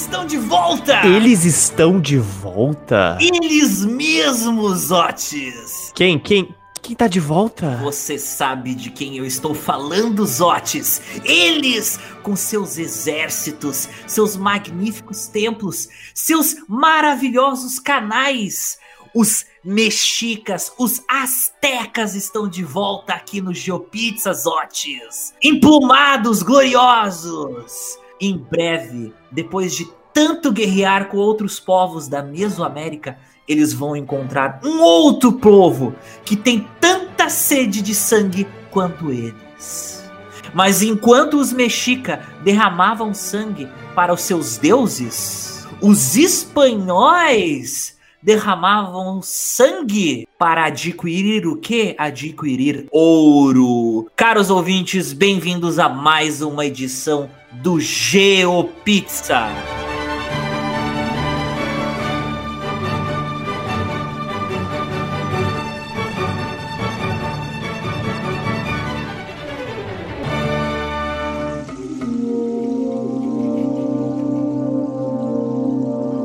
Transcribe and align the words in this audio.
estão 0.00 0.24
de 0.24 0.38
volta! 0.38 1.06
Eles 1.06 1.44
estão 1.44 2.00
de 2.00 2.16
volta? 2.16 3.18
Eles 3.20 3.84
mesmos, 3.84 4.90
Otis! 4.90 5.92
Quem, 5.94 6.18
quem, 6.18 6.54
quem 6.80 6.96
tá 6.96 7.06
de 7.06 7.20
volta? 7.20 7.76
Você 7.82 8.18
sabe 8.18 8.74
de 8.74 8.90
quem 8.90 9.18
eu 9.18 9.26
estou 9.26 9.54
falando, 9.54 10.24
Zotes? 10.24 11.02
Eles, 11.22 12.00
com 12.22 12.34
seus 12.34 12.78
exércitos, 12.78 13.88
seus 14.06 14.36
magníficos 14.36 15.26
templos, 15.26 15.88
seus 16.14 16.56
maravilhosos 16.66 17.78
canais. 17.78 18.78
Os 19.14 19.44
mexicas, 19.62 20.72
os 20.78 21.02
astecas 21.06 22.14
estão 22.14 22.48
de 22.48 22.64
volta 22.64 23.12
aqui 23.12 23.42
no 23.42 23.52
Geopizza, 23.52 24.32
Zotes. 24.32 25.34
Emplumados, 25.42 26.42
gloriosos. 26.42 27.98
Em 28.20 28.36
breve, 28.36 29.14
depois 29.32 29.74
de 29.74 29.88
tanto 30.20 30.52
guerrear 30.52 31.08
com 31.08 31.16
outros 31.16 31.58
povos 31.58 32.06
da 32.06 32.22
Mesoamérica, 32.22 33.16
eles 33.48 33.72
vão 33.72 33.96
encontrar 33.96 34.60
um 34.62 34.82
outro 34.82 35.32
povo 35.32 35.94
que 36.26 36.36
tem 36.36 36.68
tanta 36.78 37.30
sede 37.30 37.80
de 37.80 37.94
sangue 37.94 38.46
quanto 38.70 39.10
eles. 39.10 40.04
Mas 40.52 40.82
enquanto 40.82 41.38
os 41.38 41.54
mexica 41.54 42.20
derramavam 42.44 43.14
sangue 43.14 43.66
para 43.94 44.12
os 44.12 44.20
seus 44.20 44.58
deuses, 44.58 45.66
os 45.80 46.14
espanhóis 46.16 47.96
derramavam 48.22 49.22
sangue 49.22 50.28
para 50.38 50.66
adquirir 50.66 51.46
o 51.46 51.56
que? 51.56 51.94
Adquirir 51.96 52.86
ouro. 52.90 54.06
Caros 54.14 54.50
ouvintes, 54.50 55.14
bem-vindos 55.14 55.78
a 55.78 55.88
mais 55.88 56.42
uma 56.42 56.66
edição 56.66 57.30
do 57.62 57.80
GeoPizza. 57.80 59.48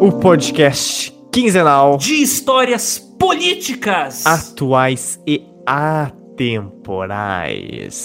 O 0.05 0.11
podcast 0.11 1.11
quinzenal 1.31 1.97
de 1.97 2.21
histórias 2.21 2.99
políticas 2.99 4.23
atuais 4.23 5.19
e 5.25 5.43
atemporais. 5.65 6.53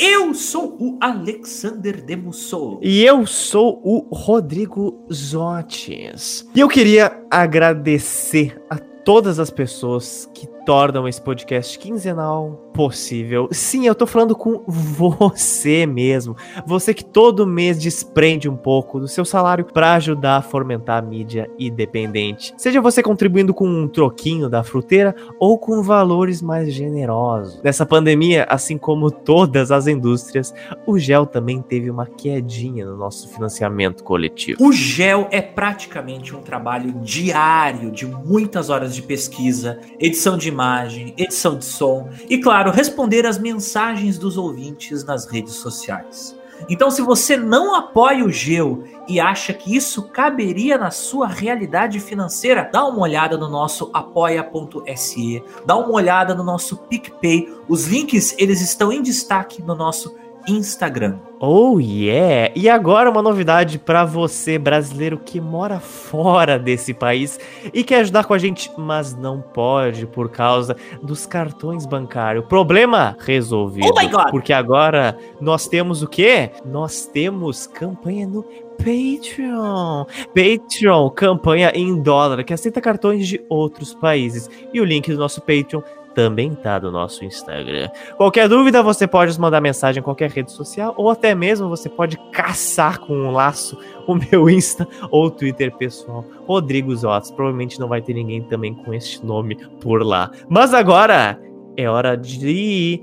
Eu 0.00 0.32
sou 0.32 0.78
o 0.80 0.96
Alexander 0.98 2.02
Demusso. 2.02 2.78
E 2.80 3.04
eu 3.04 3.26
sou 3.26 3.82
o 3.84 4.08
Rodrigo 4.14 5.06
Zotes. 5.12 6.48
E 6.54 6.60
eu 6.60 6.68
queria 6.68 7.22
agradecer 7.30 8.58
a 8.70 8.78
todas 8.78 9.38
as 9.38 9.50
pessoas 9.50 10.26
que 10.32 10.46
tornam 10.70 11.08
esse 11.08 11.20
podcast 11.20 11.76
quinzenal 11.76 12.70
possível. 12.72 13.48
Sim, 13.50 13.88
eu 13.88 13.94
tô 13.94 14.06
falando 14.06 14.36
com 14.36 14.62
você 14.66 15.84
mesmo. 15.84 16.36
Você 16.64 16.94
que 16.94 17.04
todo 17.04 17.44
mês 17.44 17.76
desprende 17.76 18.48
um 18.48 18.56
pouco 18.56 19.00
do 19.00 19.08
seu 19.08 19.24
salário 19.24 19.64
para 19.64 19.94
ajudar 19.94 20.36
a 20.36 20.42
fomentar 20.42 20.98
a 20.98 21.02
mídia 21.02 21.50
independente. 21.58 22.54
Seja 22.56 22.80
você 22.80 23.02
contribuindo 23.02 23.52
com 23.52 23.66
um 23.66 23.88
troquinho 23.88 24.48
da 24.48 24.62
fruteira 24.62 25.12
ou 25.40 25.58
com 25.58 25.82
valores 25.82 26.40
mais 26.40 26.72
generosos. 26.72 27.60
Nessa 27.62 27.84
pandemia, 27.84 28.44
assim 28.48 28.78
como 28.78 29.10
todas 29.10 29.72
as 29.72 29.88
indústrias, 29.88 30.54
o 30.86 30.98
GEL 30.98 31.26
também 31.26 31.60
teve 31.60 31.90
uma 31.90 32.06
quedinha 32.06 32.86
no 32.86 32.96
nosso 32.96 33.28
financiamento 33.28 34.04
coletivo. 34.04 34.64
O 34.64 34.72
GEL 34.72 35.26
é 35.32 35.42
praticamente 35.42 36.34
um 36.34 36.40
trabalho 36.40 36.92
diário 37.02 37.90
de 37.90 38.06
muitas 38.06 38.70
horas 38.70 38.94
de 38.94 39.02
pesquisa, 39.02 39.80
edição 39.98 40.38
de 40.38 40.52
imagem, 40.60 41.14
edição 41.16 41.56
de 41.56 41.64
som 41.64 42.10
e, 42.28 42.36
claro, 42.36 42.70
responder 42.70 43.24
às 43.24 43.38
mensagens 43.38 44.18
dos 44.18 44.36
ouvintes 44.36 45.02
nas 45.04 45.24
redes 45.24 45.54
sociais. 45.54 46.38
Então, 46.68 46.90
se 46.90 47.00
você 47.00 47.38
não 47.38 47.74
apoia 47.74 48.22
o 48.22 48.30
Geo 48.30 48.84
e 49.08 49.18
acha 49.18 49.54
que 49.54 49.74
isso 49.74 50.10
caberia 50.10 50.76
na 50.76 50.90
sua 50.90 51.26
realidade 51.26 51.98
financeira, 51.98 52.68
dá 52.70 52.84
uma 52.84 53.00
olhada 53.00 53.38
no 53.38 53.48
nosso 53.48 53.90
apoia.se, 53.94 55.42
dá 55.64 55.76
uma 55.76 55.92
olhada 55.92 56.34
no 56.34 56.44
nosso 56.44 56.76
PicPay. 56.76 57.48
Os 57.66 57.86
links 57.86 58.34
eles 58.36 58.60
estão 58.60 58.92
em 58.92 59.00
destaque 59.00 59.62
no 59.62 59.74
nosso 59.74 60.14
Instagram. 60.48 61.18
Oh 61.38 61.80
yeah! 61.80 62.52
E 62.54 62.68
agora 62.68 63.10
uma 63.10 63.22
novidade 63.22 63.78
para 63.78 64.04
você 64.04 64.58
brasileiro 64.58 65.18
que 65.18 65.40
mora 65.40 65.80
fora 65.80 66.58
desse 66.58 66.92
país 66.92 67.40
e 67.72 67.82
quer 67.82 68.00
ajudar 68.00 68.24
com 68.24 68.34
a 68.34 68.38
gente, 68.38 68.70
mas 68.76 69.14
não 69.14 69.40
pode 69.40 70.06
por 70.06 70.30
causa 70.30 70.76
dos 71.02 71.24
cartões 71.24 71.86
bancários. 71.86 72.44
Problema 72.46 73.16
resolvido. 73.20 73.88
Oh 73.90 73.98
my 73.98 74.08
God! 74.08 74.30
Porque 74.30 74.52
agora 74.52 75.16
nós 75.40 75.66
temos 75.66 76.02
o 76.02 76.08
quê? 76.08 76.50
Nós 76.64 77.06
temos 77.06 77.66
campanha 77.66 78.26
no 78.26 78.44
Patreon. 78.80 80.06
Patreon, 80.34 81.10
campanha 81.10 81.70
em 81.74 82.02
dólar, 82.02 82.42
que 82.44 82.54
aceita 82.54 82.80
cartões 82.80 83.28
de 83.28 83.44
outros 83.48 83.94
países. 83.94 84.48
E 84.72 84.80
o 84.80 84.84
link 84.84 85.10
do 85.10 85.18
nosso 85.18 85.40
Patreon 85.40 85.82
também 86.14 86.54
tá 86.54 86.78
no 86.80 86.90
nosso 86.90 87.24
Instagram. 87.24 87.88
Qualquer 88.16 88.48
dúvida, 88.48 88.82
você 88.82 89.06
pode 89.06 89.28
nos 89.28 89.38
mandar 89.38 89.60
mensagem 89.60 90.00
em 90.00 90.04
qualquer 90.04 90.30
rede 90.30 90.52
social, 90.52 90.94
ou 90.96 91.10
até 91.10 91.34
mesmo 91.34 91.68
você 91.68 91.88
pode 91.88 92.16
caçar 92.32 92.98
com 93.00 93.14
um 93.14 93.30
laço 93.30 93.78
o 94.06 94.14
meu 94.14 94.48
Insta 94.50 94.86
ou 95.10 95.30
Twitter 95.30 95.74
pessoal, 95.76 96.24
Rodrigo 96.46 96.94
Zotes. 96.94 97.30
Provavelmente 97.30 97.78
não 97.78 97.88
vai 97.88 98.02
ter 98.02 98.14
ninguém 98.14 98.42
também 98.42 98.74
com 98.74 98.92
este 98.92 99.24
nome 99.24 99.56
por 99.80 100.02
lá. 100.02 100.30
Mas 100.48 100.74
agora 100.74 101.40
é 101.76 101.88
hora 101.88 102.16
de 102.16 103.00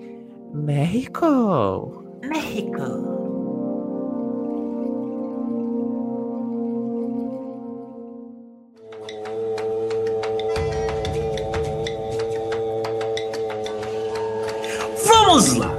México. 0.54 2.04
México. 2.24 3.27
Vamos 15.28 15.56
lá! 15.56 15.70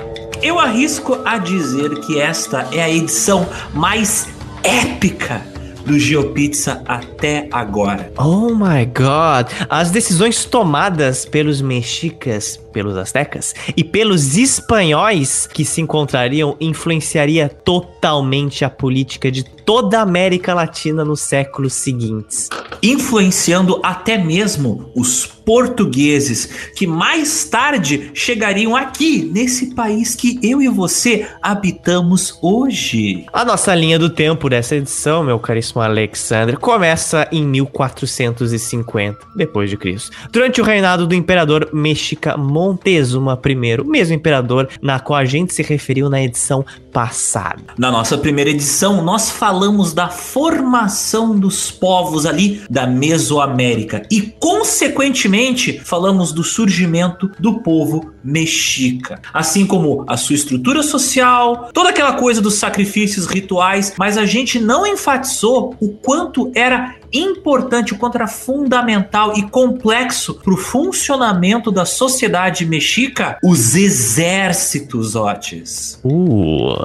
Eu 0.42 0.58
arrisco 0.58 1.22
a 1.24 1.38
dizer 1.38 2.00
que 2.00 2.20
esta 2.20 2.68
é 2.70 2.82
a 2.82 2.90
edição 2.90 3.48
mais 3.72 4.28
épica 4.62 5.42
do 5.86 5.98
GeoPizza 5.98 6.82
até 6.86 7.48
agora. 7.50 8.12
Oh 8.18 8.54
my 8.54 8.84
god! 8.84 9.50
As 9.70 9.90
decisões 9.90 10.44
tomadas 10.44 11.24
pelos 11.24 11.62
mexicas, 11.62 12.60
pelos 12.78 12.96
astecas 12.96 13.56
e 13.76 13.82
pelos 13.82 14.36
espanhóis 14.36 15.48
que 15.52 15.64
se 15.64 15.80
encontrariam 15.80 16.56
influenciaria 16.60 17.48
totalmente 17.48 18.64
a 18.64 18.70
política 18.70 19.32
de 19.32 19.42
toda 19.42 19.98
a 19.98 20.02
América 20.02 20.54
Latina 20.54 21.04
nos 21.04 21.20
séculos 21.20 21.72
seguintes. 21.72 22.48
Influenciando 22.80 23.80
até 23.82 24.16
mesmo 24.16 24.92
os 24.94 25.26
portugueses 25.26 26.46
que 26.76 26.86
mais 26.86 27.44
tarde 27.44 28.10
chegariam 28.14 28.76
aqui, 28.76 29.30
nesse 29.32 29.74
país 29.74 30.14
que 30.14 30.38
eu 30.42 30.60
e 30.62 30.68
você 30.68 31.26
habitamos 31.42 32.38
hoje. 32.42 33.26
A 33.32 33.44
nossa 33.44 33.74
linha 33.74 33.98
do 33.98 34.10
tempo 34.10 34.48
dessa 34.48 34.76
edição, 34.76 35.24
meu 35.24 35.38
caríssimo 35.38 35.80
Alexander, 35.80 36.58
começa 36.58 37.26
em 37.32 37.46
1450 37.46 39.18
depois 39.34 39.70
de 39.70 39.76
Cristo, 39.76 40.14
durante 40.30 40.60
o 40.60 40.64
reinado 40.64 41.06
do 41.06 41.14
imperador 41.14 41.70
mexica 41.72 42.36
Montezuma 42.68 43.40
I, 43.44 43.84
mesmo 43.84 44.14
imperador 44.14 44.68
na 44.82 45.00
qual 45.00 45.18
a 45.18 45.24
gente 45.24 45.54
se 45.54 45.62
referiu 45.62 46.10
na 46.10 46.22
edição 46.22 46.64
passada. 46.92 47.62
Na 47.78 47.90
nossa 47.90 48.18
primeira 48.18 48.50
edição, 48.50 49.02
nós 49.02 49.30
falamos 49.30 49.92
da 49.92 50.08
formação 50.08 51.38
dos 51.38 51.70
povos 51.70 52.26
ali 52.26 52.60
da 52.68 52.86
Mesoamérica 52.86 54.02
e, 54.10 54.34
consequentemente, 54.38 55.80
falamos 55.80 56.32
do 56.32 56.42
surgimento 56.42 57.30
do 57.38 57.60
povo 57.60 58.12
mexica, 58.22 59.20
assim 59.32 59.64
como 59.64 60.04
a 60.06 60.16
sua 60.16 60.34
estrutura 60.34 60.82
social, 60.82 61.70
toda 61.72 61.90
aquela 61.90 62.14
coisa 62.14 62.42
dos 62.42 62.54
sacrifícios 62.54 63.26
rituais, 63.26 63.94
mas 63.98 64.18
a 64.18 64.26
gente 64.26 64.58
não 64.58 64.86
enfatizou 64.86 65.74
o 65.80 65.88
quanto 65.88 66.50
era 66.54 66.96
importante, 67.12 67.92
o 67.92 67.98
quanto 67.98 68.16
era 68.16 68.26
fundamental 68.26 69.36
e 69.36 69.42
complexo 69.42 70.34
para 70.34 70.52
o 70.52 70.56
funcionamento 70.56 71.70
da 71.70 71.84
sociedade 71.84 72.66
mexica, 72.66 73.38
os 73.42 73.74
exércitos, 73.74 75.14
Otis. 75.14 76.00
Uh. 76.04 76.76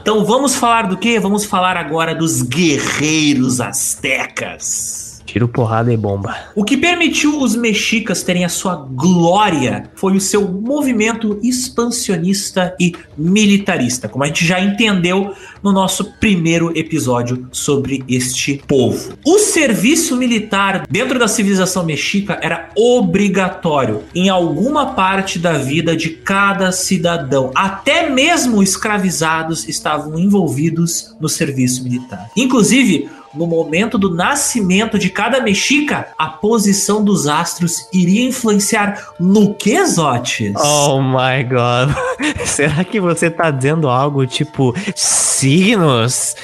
Então 0.00 0.24
vamos 0.24 0.54
falar 0.54 0.88
do 0.88 0.96
que? 0.96 1.18
Vamos 1.18 1.44
falar 1.44 1.76
agora 1.76 2.14
dos 2.14 2.42
guerreiros 2.42 3.60
astecas. 3.60 5.01
Tiro, 5.32 5.48
porrada 5.48 5.90
e 5.90 5.96
bomba. 5.96 6.36
O 6.54 6.62
que 6.62 6.76
permitiu 6.76 7.40
os 7.40 7.56
mexicas 7.56 8.22
terem 8.22 8.44
a 8.44 8.50
sua 8.50 8.76
glória 8.76 9.90
foi 9.94 10.14
o 10.14 10.20
seu 10.20 10.46
movimento 10.46 11.40
expansionista 11.42 12.76
e 12.78 12.92
militarista, 13.16 14.10
como 14.10 14.24
a 14.24 14.26
gente 14.26 14.44
já 14.44 14.60
entendeu 14.60 15.32
no 15.62 15.72
nosso 15.72 16.12
primeiro 16.20 16.76
episódio 16.76 17.48
sobre 17.50 18.04
este 18.06 18.62
povo. 18.68 19.14
O 19.24 19.38
serviço 19.38 20.18
militar 20.18 20.86
dentro 20.90 21.18
da 21.18 21.26
civilização 21.26 21.82
mexica 21.82 22.38
era 22.42 22.68
obrigatório 22.76 24.02
em 24.14 24.28
alguma 24.28 24.92
parte 24.92 25.38
da 25.38 25.54
vida 25.54 25.96
de 25.96 26.10
cada 26.10 26.70
cidadão. 26.72 27.50
Até 27.54 28.10
mesmo 28.10 28.62
escravizados 28.62 29.66
estavam 29.66 30.18
envolvidos 30.18 31.16
no 31.18 31.28
serviço 31.28 31.82
militar. 31.84 32.28
Inclusive, 32.36 33.08
no 33.34 33.46
momento 33.46 33.98
do 33.98 34.14
nascimento 34.14 34.98
de 34.98 35.10
cada 35.10 35.40
mexica, 35.40 36.08
a 36.18 36.28
posição 36.28 37.02
dos 37.02 37.26
astros 37.26 37.88
iria 37.92 38.26
influenciar 38.26 39.12
no 39.18 39.54
que, 39.54 39.84
Zotes? 39.86 40.54
Oh 40.56 41.00
my 41.00 41.42
god. 41.44 41.94
Será 42.44 42.84
que 42.84 43.00
você 43.00 43.30
tá 43.30 43.50
dizendo 43.50 43.88
algo 43.88 44.26
tipo 44.26 44.74
signos? 44.94 46.36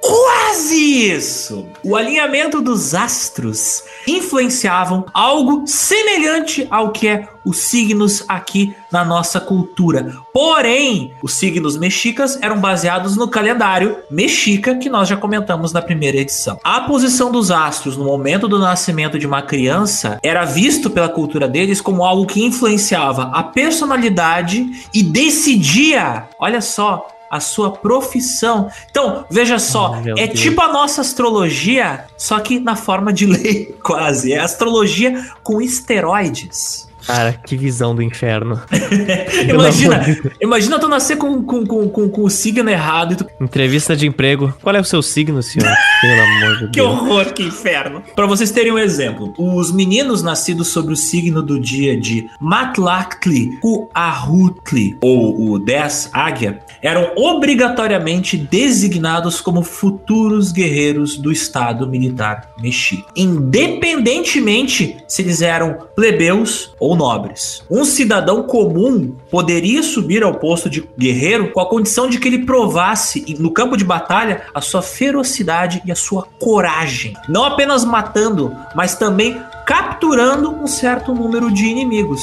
Quase 0.00 0.76
isso! 0.76 1.66
O 1.84 1.96
alinhamento 1.96 2.60
dos 2.60 2.94
astros 2.94 3.82
influenciavam 4.06 5.04
algo 5.12 5.66
semelhante 5.66 6.66
ao 6.70 6.92
que 6.92 7.08
é 7.08 7.28
os 7.44 7.58
signos 7.58 8.24
aqui 8.28 8.74
na 8.92 9.04
nossa 9.04 9.40
cultura. 9.40 10.14
Porém, 10.32 11.12
os 11.22 11.34
signos 11.34 11.76
mexicas 11.76 12.38
eram 12.42 12.60
baseados 12.60 13.16
no 13.16 13.28
calendário 13.28 13.98
mexica 14.10 14.74
que 14.74 14.88
nós 14.88 15.08
já 15.08 15.16
comentamos 15.16 15.72
na 15.72 15.82
primeira 15.82 16.18
edição. 16.18 16.58
A 16.62 16.82
posição 16.82 17.32
dos 17.32 17.50
astros 17.50 17.96
no 17.96 18.04
momento 18.04 18.46
do 18.46 18.58
nascimento 18.58 19.18
de 19.18 19.26
uma 19.26 19.42
criança 19.42 20.18
era 20.22 20.44
visto 20.44 20.90
pela 20.90 21.08
cultura 21.08 21.48
deles 21.48 21.80
como 21.80 22.04
algo 22.04 22.26
que 22.26 22.44
influenciava 22.44 23.30
a 23.32 23.42
personalidade 23.42 24.88
e 24.92 25.02
decidia, 25.02 26.28
olha 26.38 26.60
só, 26.60 27.08
a 27.30 27.40
sua 27.40 27.72
profissão. 27.72 28.70
Então, 28.90 29.24
veja 29.30 29.58
só, 29.58 29.92
oh, 29.92 30.18
é 30.18 30.26
Deus. 30.26 30.40
tipo 30.40 30.60
a 30.60 30.72
nossa 30.72 31.00
astrologia, 31.00 32.04
só 32.16 32.38
que 32.40 32.58
na 32.58 32.76
forma 32.76 33.12
de 33.12 33.26
lei, 33.26 33.76
quase. 33.82 34.32
É 34.32 34.38
astrologia 34.38 35.24
com 35.42 35.60
esteroides. 35.60 36.88
Cara, 37.08 37.32
que 37.32 37.56
visão 37.56 37.94
do 37.94 38.02
inferno. 38.02 38.60
imagina, 39.48 40.04
imagina 40.38 40.78
tu 40.78 40.88
nascer 40.88 41.16
com, 41.16 41.42
com, 41.42 41.66
com, 41.66 41.88
com, 41.88 42.08
com 42.10 42.22
o 42.22 42.28
signo 42.28 42.68
errado. 42.68 43.16
Tu... 43.16 43.26
Entrevista 43.40 43.96
de 43.96 44.06
emprego. 44.06 44.54
Qual 44.62 44.76
é 44.76 44.80
o 44.80 44.84
seu 44.84 45.00
signo, 45.00 45.42
senhor? 45.42 45.72
Pelo 46.02 46.22
amor 46.22 46.52
de 46.52 46.60
Deus. 46.60 46.70
Que 46.72 46.80
horror, 46.82 47.32
que 47.32 47.42
inferno. 47.44 48.02
Para 48.14 48.26
vocês 48.26 48.50
terem 48.50 48.72
um 48.72 48.78
exemplo, 48.78 49.32
os 49.38 49.72
meninos 49.72 50.22
nascidos 50.22 50.68
sobre 50.68 50.92
o 50.92 50.96
signo 50.96 51.42
do 51.42 51.58
dia 51.58 51.98
de 51.98 52.28
Matlactli 52.38 53.58
Cuahutli, 53.58 54.98
ou 55.00 55.52
o 55.52 55.58
10 55.58 56.10
Águia, 56.12 56.60
eram 56.82 57.12
obrigatoriamente 57.16 58.36
designados 58.36 59.40
como 59.40 59.62
futuros 59.62 60.52
guerreiros 60.52 61.16
do 61.16 61.32
Estado 61.32 61.88
Militar 61.88 62.50
Mexica. 62.60 63.08
Independentemente 63.16 64.98
se 65.08 65.22
eles 65.22 65.40
eram 65.40 65.78
plebeus 65.96 66.74
ou 66.78 66.97
nobres. 66.98 67.62
Um 67.70 67.84
cidadão 67.84 68.42
comum 68.42 69.14
poderia 69.30 69.82
subir 69.82 70.22
ao 70.24 70.34
posto 70.34 70.68
de 70.68 70.86
guerreiro 70.98 71.52
com 71.52 71.60
a 71.60 71.68
condição 71.68 72.08
de 72.08 72.18
que 72.18 72.26
ele 72.26 72.44
provasse 72.44 73.36
no 73.38 73.52
campo 73.52 73.76
de 73.76 73.84
batalha 73.84 74.42
a 74.52 74.60
sua 74.60 74.82
ferocidade 74.82 75.80
e 75.86 75.92
a 75.92 75.94
sua 75.94 76.26
coragem. 76.40 77.14
Não 77.28 77.44
apenas 77.44 77.84
matando, 77.84 78.54
mas 78.74 78.96
também 78.96 79.40
capturando 79.64 80.50
um 80.50 80.66
certo 80.66 81.14
número 81.14 81.50
de 81.50 81.64
inimigos. 81.64 82.20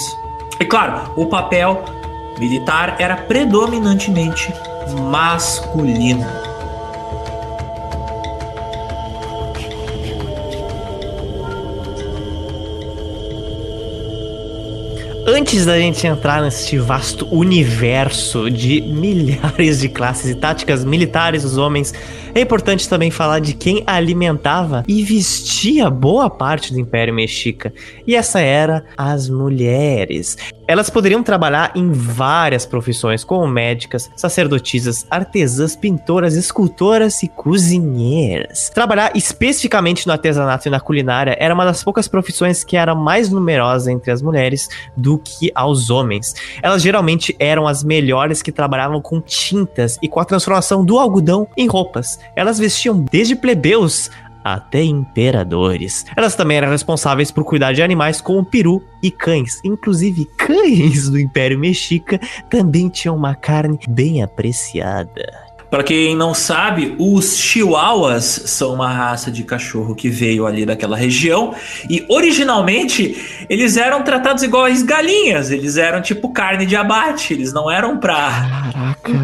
E 0.60 0.66
claro, 0.66 1.14
o 1.16 1.26
papel 1.28 1.84
militar 2.38 2.98
era 3.00 3.16
predominantemente 3.16 4.54
masculino. 5.10 6.55
Antes 15.28 15.66
da 15.66 15.76
gente 15.80 16.06
entrar 16.06 16.40
neste 16.40 16.78
vasto 16.78 17.28
universo 17.32 18.48
de 18.48 18.80
milhares 18.86 19.80
de 19.80 19.90
classes 19.90 20.30
e 20.30 20.36
táticas 20.36 20.86
militares 20.86 21.42
dos 21.42 21.58
homens, 21.58 21.92
é 22.36 22.42
importante 22.42 22.90
também 22.90 23.10
falar 23.10 23.40
de 23.40 23.54
quem 23.54 23.82
alimentava 23.88 24.84
e 24.88 25.02
vestia 25.04 25.90
boa 25.90 26.30
parte 26.30 26.74
do 26.74 26.80
Império 26.80 27.14
Mexica. 27.14 27.74
E 28.06 28.14
essa 28.14 28.42
era 28.42 28.86
as 28.98 29.30
mulheres. 29.30 30.38
Elas 30.68 30.90
poderiam 30.90 31.22
trabalhar 31.22 31.72
em 31.76 31.92
várias 31.92 32.66
profissões, 32.66 33.24
como 33.24 33.48
médicas, 33.48 34.10
sacerdotisas, 34.16 35.06
artesãs, 35.12 35.76
pintoras, 35.76 36.36
escultoras 36.36 37.22
e 37.22 37.28
cozinheiras. 37.28 38.70
Trabalhar 38.74 39.12
especificamente 39.16 40.08
no 40.08 40.14
artesanato 40.14 40.68
e 40.68 40.72
na 40.72 40.80
culinária 40.80 41.38
era 41.40 41.54
uma 41.54 41.64
das 41.64 41.84
poucas 41.84 42.08
profissões 42.08 42.64
que 42.64 42.76
era 42.76 42.96
mais 42.96 43.30
numerosa 43.30 43.92
entre 43.92 44.12
as 44.12 44.22
mulheres 44.22 44.68
do 44.98 45.20
que 45.20 45.52
aos 45.54 45.90
homens. 45.90 46.34
Elas 46.62 46.82
geralmente 46.82 47.36
eram 47.40 47.68
as 47.68 47.84
melhores 47.84 48.42
que 48.42 48.52
trabalhavam 48.52 49.00
com 49.00 49.22
tintas 49.22 49.98
e 50.02 50.10
com 50.10 50.20
a 50.20 50.26
transformação 50.26 50.84
do 50.84 50.98
algodão 50.98 51.48
em 51.56 51.68
roupas. 51.68 52.20
Elas 52.36 52.60
vestiam 52.60 52.98
desde 53.00 53.36
plebeus 53.36 54.10
até 54.46 54.84
imperadores. 54.84 56.06
Elas 56.16 56.36
também 56.36 56.58
eram 56.58 56.70
responsáveis 56.70 57.32
por 57.32 57.44
cuidar 57.44 57.74
de 57.74 57.82
animais 57.82 58.22
como 58.22 58.46
peru 58.46 58.84
e 59.02 59.10
cães. 59.10 59.60
Inclusive, 59.64 60.26
cães 60.38 61.10
do 61.10 61.20
Império 61.20 61.58
Mexica 61.58 62.20
também 62.48 62.88
tinham 62.88 63.16
uma 63.16 63.34
carne 63.34 63.80
bem 63.90 64.22
apreciada. 64.22 65.45
Para 65.76 65.84
quem 65.84 66.16
não 66.16 66.34
sabe, 66.34 66.96
os 66.98 67.36
chihuahuas 67.36 68.44
são 68.46 68.74
uma 68.74 68.88
raça 68.88 69.30
de 69.30 69.44
cachorro 69.44 69.94
que 69.94 70.08
veio 70.08 70.48
ali 70.48 70.66
daquela 70.66 70.96
região 70.96 71.54
e 71.90 72.06
originalmente 72.08 73.46
eles 73.50 73.76
eram 73.76 74.02
tratados 74.02 74.42
igual 74.42 74.64
às 74.64 74.82
galinhas, 74.82 75.52
eles 75.52 75.76
eram 75.76 76.02
tipo 76.02 76.30
carne 76.30 76.66
de 76.66 76.78
abate, 76.78 77.34
eles 77.34 77.52
não 77.52 77.70
eram 77.70 77.98
pra 77.98 78.72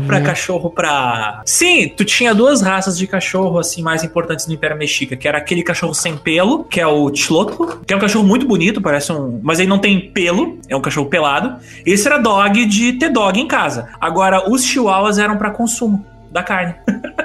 para 0.05 0.19
cachorro 0.19 0.69
pra 0.69 1.41
Sim, 1.45 1.87
tu 1.87 2.03
tinha 2.03 2.35
duas 2.35 2.61
raças 2.61 2.97
de 2.97 3.07
cachorro 3.07 3.57
assim 3.57 3.81
mais 3.81 4.03
importantes 4.03 4.45
no 4.45 4.53
Império 4.53 4.77
Mexica, 4.77 5.15
que 5.15 5.29
era 5.29 5.37
aquele 5.37 5.63
cachorro 5.63 5.93
sem 5.93 6.17
pelo, 6.17 6.65
que 6.65 6.81
é 6.81 6.85
o 6.85 7.09
Tlotlo, 7.11 7.79
que 7.87 7.93
é 7.93 7.95
um 7.95 7.99
cachorro 8.01 8.25
muito 8.25 8.45
bonito, 8.45 8.81
parece 8.81 9.13
um, 9.13 9.39
mas 9.41 9.61
ele 9.61 9.69
não 9.69 9.79
tem 9.79 10.11
pelo, 10.11 10.59
é 10.67 10.75
um 10.75 10.81
cachorro 10.81 11.07
pelado. 11.07 11.55
Esse 11.85 12.09
era 12.09 12.17
dog 12.17 12.65
de 12.65 12.91
ter 12.91 13.07
dog 13.07 13.39
em 13.39 13.47
casa. 13.47 13.87
Agora 14.01 14.51
os 14.51 14.65
chihuahuas 14.65 15.17
eram 15.17 15.37
para 15.37 15.49
consumo 15.49 16.10
da 16.31 16.43
carne. 16.43 16.75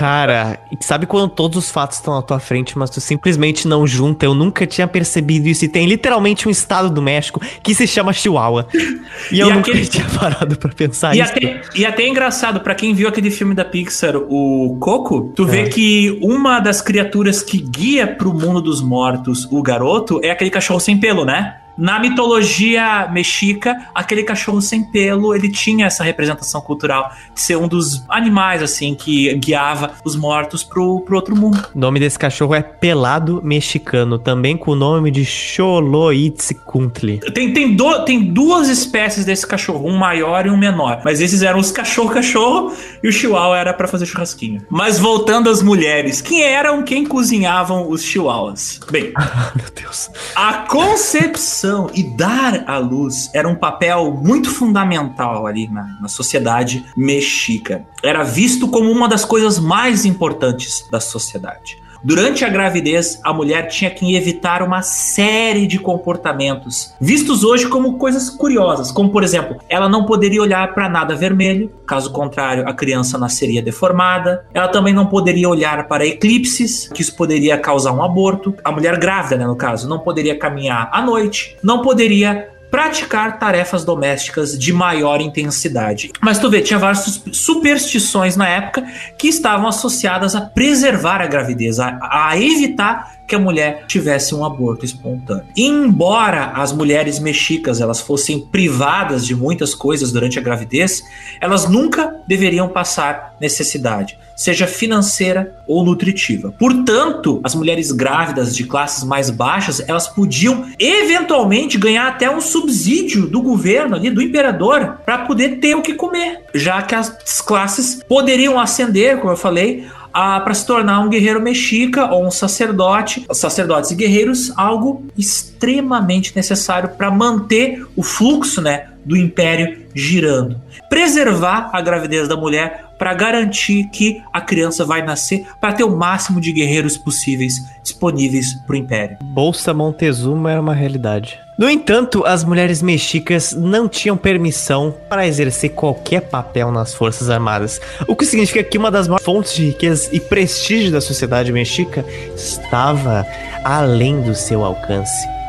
Cara, 0.00 0.58
sabe 0.80 1.04
quando 1.04 1.28
todos 1.28 1.58
os 1.58 1.70
fatos 1.70 1.98
estão 1.98 2.14
na 2.14 2.22
tua 2.22 2.40
frente, 2.40 2.78
mas 2.78 2.88
tu 2.88 3.02
simplesmente 3.02 3.68
não 3.68 3.86
junta? 3.86 4.24
Eu 4.24 4.32
nunca 4.32 4.66
tinha 4.66 4.88
percebido 4.88 5.46
isso. 5.46 5.66
E 5.66 5.68
tem 5.68 5.86
literalmente 5.86 6.48
um 6.48 6.50
estado 6.50 6.88
do 6.88 7.02
México 7.02 7.38
que 7.62 7.74
se 7.74 7.86
chama 7.86 8.10
Chihuahua. 8.10 8.66
E, 8.72 9.36
e 9.36 9.40
eu 9.40 9.52
aquele... 9.52 9.80
nunca 9.80 9.90
tinha 9.90 10.06
parado 10.18 10.56
pra 10.56 10.70
pensar 10.70 11.14
e 11.14 11.20
isso. 11.20 11.32
Até, 11.32 11.60
e 11.74 11.84
até 11.84 12.04
é 12.04 12.08
engraçado, 12.08 12.60
para 12.60 12.74
quem 12.74 12.94
viu 12.94 13.08
aquele 13.08 13.30
filme 13.30 13.54
da 13.54 13.62
Pixar, 13.62 14.16
o 14.16 14.78
Coco, 14.80 15.32
tu 15.36 15.42
é. 15.42 15.50
vê 15.50 15.68
que 15.68 16.18
uma 16.22 16.60
das 16.60 16.80
criaturas 16.80 17.42
que 17.42 17.58
guia 17.58 18.06
pro 18.06 18.32
mundo 18.32 18.62
dos 18.62 18.80
mortos 18.80 19.46
o 19.50 19.62
garoto 19.62 20.18
é 20.24 20.30
aquele 20.30 20.48
cachorro 20.48 20.80
sem 20.80 20.96
pelo, 20.96 21.26
né? 21.26 21.59
Na 21.80 21.98
mitologia 21.98 23.08
mexica, 23.10 23.74
aquele 23.94 24.22
cachorro 24.22 24.60
sem 24.60 24.84
pelo, 24.84 25.34
ele 25.34 25.48
tinha 25.48 25.86
essa 25.86 26.04
representação 26.04 26.60
cultural 26.60 27.10
de 27.34 27.40
ser 27.40 27.56
um 27.56 27.66
dos 27.66 28.04
animais, 28.06 28.62
assim, 28.62 28.94
que 28.94 29.34
guiava 29.36 29.92
os 30.04 30.14
mortos 30.14 30.62
pro, 30.62 31.00
pro 31.00 31.16
outro 31.16 31.34
mundo. 31.34 31.70
O 31.74 31.78
nome 31.78 31.98
desse 31.98 32.18
cachorro 32.18 32.54
é 32.54 32.60
Pelado 32.60 33.40
Mexicano, 33.42 34.18
também 34.18 34.58
com 34.58 34.72
o 34.72 34.74
nome 34.74 35.10
de 35.10 35.24
Xoloitzcuntli. 35.24 37.18
Tem, 37.32 37.54
tem, 37.54 37.74
do, 37.74 38.04
tem 38.04 38.24
duas 38.24 38.68
espécies 38.68 39.24
desse 39.24 39.46
cachorro, 39.46 39.88
um 39.88 39.96
maior 39.96 40.44
e 40.44 40.50
um 40.50 40.58
menor. 40.58 41.00
Mas 41.02 41.18
esses 41.18 41.40
eram 41.40 41.60
os 41.60 41.72
cachorro-cachorro 41.72 42.74
e 43.02 43.08
o 43.08 43.12
chihuahua 43.12 43.56
era 43.56 43.72
para 43.72 43.88
fazer 43.88 44.04
churrasquinho. 44.04 44.60
Mas 44.68 44.98
voltando 44.98 45.48
às 45.48 45.62
mulheres, 45.62 46.20
quem 46.20 46.42
eram 46.42 46.82
quem 46.82 47.06
cozinhavam 47.06 47.88
os 47.88 48.02
chihuahuas? 48.02 48.80
Bem, 48.90 49.14
meu 49.56 49.70
Deus. 49.74 50.10
A 50.34 50.66
concepção 50.68 51.69
e 51.94 52.02
dar 52.02 52.64
à 52.66 52.78
luz 52.78 53.30
era 53.32 53.48
um 53.48 53.54
papel 53.54 54.12
muito 54.12 54.50
fundamental 54.50 55.46
ali 55.46 55.68
na, 55.68 55.98
na 56.00 56.08
sociedade 56.08 56.84
mexica. 56.96 57.84
Era 58.02 58.22
visto 58.22 58.68
como 58.68 58.90
uma 58.90 59.08
das 59.08 59.24
coisas 59.24 59.58
mais 59.58 60.04
importantes 60.04 60.86
da 60.90 61.00
sociedade. 61.00 61.78
Durante 62.02 62.44
a 62.44 62.48
gravidez, 62.48 63.20
a 63.22 63.32
mulher 63.32 63.68
tinha 63.68 63.90
que 63.90 64.16
evitar 64.16 64.62
uma 64.62 64.82
série 64.82 65.66
de 65.66 65.78
comportamentos, 65.78 66.94
vistos 67.00 67.44
hoje 67.44 67.68
como 67.68 67.98
coisas 67.98 68.30
curiosas, 68.30 68.90
como 68.90 69.10
por 69.10 69.22
exemplo, 69.22 69.58
ela 69.68 69.88
não 69.88 70.04
poderia 70.04 70.40
olhar 70.40 70.72
para 70.74 70.88
nada 70.88 71.14
vermelho, 71.14 71.70
caso 71.86 72.12
contrário, 72.12 72.68
a 72.68 72.72
criança 72.72 73.18
nasceria 73.18 73.60
deformada. 73.60 74.46
Ela 74.54 74.68
também 74.68 74.94
não 74.94 75.06
poderia 75.06 75.48
olhar 75.48 75.88
para 75.88 76.06
eclipses, 76.06 76.88
que 76.88 77.02
isso 77.02 77.14
poderia 77.16 77.58
causar 77.58 77.92
um 77.92 78.02
aborto. 78.02 78.54
A 78.64 78.70
mulher 78.72 78.98
grávida, 78.98 79.36
né, 79.36 79.46
no 79.46 79.56
caso, 79.56 79.88
não 79.88 79.98
poderia 79.98 80.38
caminhar 80.38 80.88
à 80.92 81.02
noite, 81.02 81.56
não 81.62 81.82
poderia 81.82 82.49
praticar 82.70 83.38
tarefas 83.38 83.84
domésticas 83.84 84.58
de 84.58 84.72
maior 84.72 85.20
intensidade. 85.20 86.10
Mas 86.20 86.38
tu 86.38 86.48
vê, 86.48 86.60
tinha 86.60 86.78
várias 86.78 87.22
superstições 87.32 88.36
na 88.36 88.48
época 88.48 88.86
que 89.18 89.28
estavam 89.28 89.66
associadas 89.66 90.34
a 90.34 90.40
preservar 90.40 91.20
a 91.20 91.26
gravidez, 91.26 91.80
a, 91.80 91.98
a 92.00 92.38
evitar 92.38 93.20
que 93.26 93.36
a 93.36 93.38
mulher 93.38 93.84
tivesse 93.86 94.34
um 94.34 94.44
aborto 94.44 94.84
espontâneo. 94.84 95.46
Embora 95.56 96.46
as 96.46 96.72
mulheres 96.72 97.20
mexicas 97.20 97.80
elas 97.80 98.00
fossem 98.00 98.40
privadas 98.40 99.24
de 99.24 99.36
muitas 99.36 99.72
coisas 99.72 100.10
durante 100.10 100.38
a 100.38 100.42
gravidez, 100.42 101.00
elas 101.40 101.68
nunca 101.68 102.16
deveriam 102.26 102.68
passar 102.68 103.36
necessidade, 103.40 104.18
seja 104.40 104.66
financeira 104.66 105.54
ou 105.66 105.84
nutritiva. 105.84 106.54
Portanto, 106.58 107.42
as 107.44 107.54
mulheres 107.54 107.92
grávidas 107.92 108.56
de 108.56 108.64
classes 108.64 109.04
mais 109.04 109.28
baixas, 109.28 109.86
elas 109.86 110.08
podiam 110.08 110.64
eventualmente 110.78 111.76
ganhar 111.76 112.08
até 112.08 112.30
um 112.30 112.40
subsídio 112.40 113.26
do 113.26 113.42
governo 113.42 113.96
ali, 113.96 114.08
do 114.08 114.22
imperador, 114.22 114.96
para 115.04 115.26
poder 115.26 115.58
ter 115.58 115.74
o 115.74 115.82
que 115.82 115.92
comer, 115.92 116.42
já 116.54 116.80
que 116.80 116.94
as 116.94 117.42
classes 117.42 118.00
poderiam 118.08 118.58
ascender, 118.58 119.18
como 119.18 119.34
eu 119.34 119.36
falei, 119.36 119.86
para 120.10 120.54
se 120.54 120.66
tornar 120.66 121.00
um 121.00 121.08
guerreiro 121.08 121.40
mexica 121.40 122.10
ou 122.10 122.26
um 122.26 122.30
sacerdote, 122.30 123.26
sacerdotes 123.32 123.90
e 123.90 123.94
guerreiros, 123.94 124.52
algo 124.56 125.04
extremamente 125.16 126.34
necessário 126.34 126.88
para 126.96 127.10
manter 127.10 127.86
o 127.94 128.02
fluxo 128.02 128.60
né, 128.60 128.88
do 129.04 129.16
império 129.16 129.86
girando. 129.94 130.60
Preservar 130.88 131.70
a 131.72 131.80
gravidez 131.80 132.28
da 132.28 132.36
mulher 132.36 132.90
para 132.98 133.14
garantir 133.14 133.84
que 133.84 134.22
a 134.30 134.42
criança 134.42 134.84
vai 134.84 135.02
nascer, 135.02 135.46
para 135.58 135.72
ter 135.72 135.84
o 135.84 135.96
máximo 135.96 136.38
de 136.38 136.52
guerreiros 136.52 136.98
possíveis 136.98 137.54
disponíveis 137.82 138.52
para 138.66 138.74
o 138.74 138.76
império. 138.76 139.16
Bolsa 139.22 139.72
Montezuma 139.72 140.50
era 140.50 140.60
uma 140.60 140.74
realidade. 140.74 141.38
No 141.58 141.68
entanto, 141.68 142.24
as 142.26 142.44
mulheres 142.44 142.82
mexicas 142.82 143.52
não 143.52 143.88
tinham 143.88 144.16
permissão 144.18 144.94
para 145.08 145.26
exercer 145.26 145.70
qualquer 145.70 146.20
papel 146.22 146.70
nas 146.70 146.92
Forças 146.92 147.30
Armadas, 147.30 147.80
o 148.06 148.14
que 148.14 148.26
significa 148.26 148.62
que 148.62 148.76
uma 148.76 148.90
das 148.90 149.08
maiores 149.08 149.24
fontes 149.24 149.54
de 149.54 149.66
riqueza 149.66 150.10
e 150.12 150.20
prestígio 150.20 150.92
da 150.92 151.00
sociedade 151.00 151.50
mexica 151.52 152.04
estava 152.34 153.26
além 153.64 154.20
do 154.20 154.34
seu 154.34 154.64
alcance. 154.64 155.39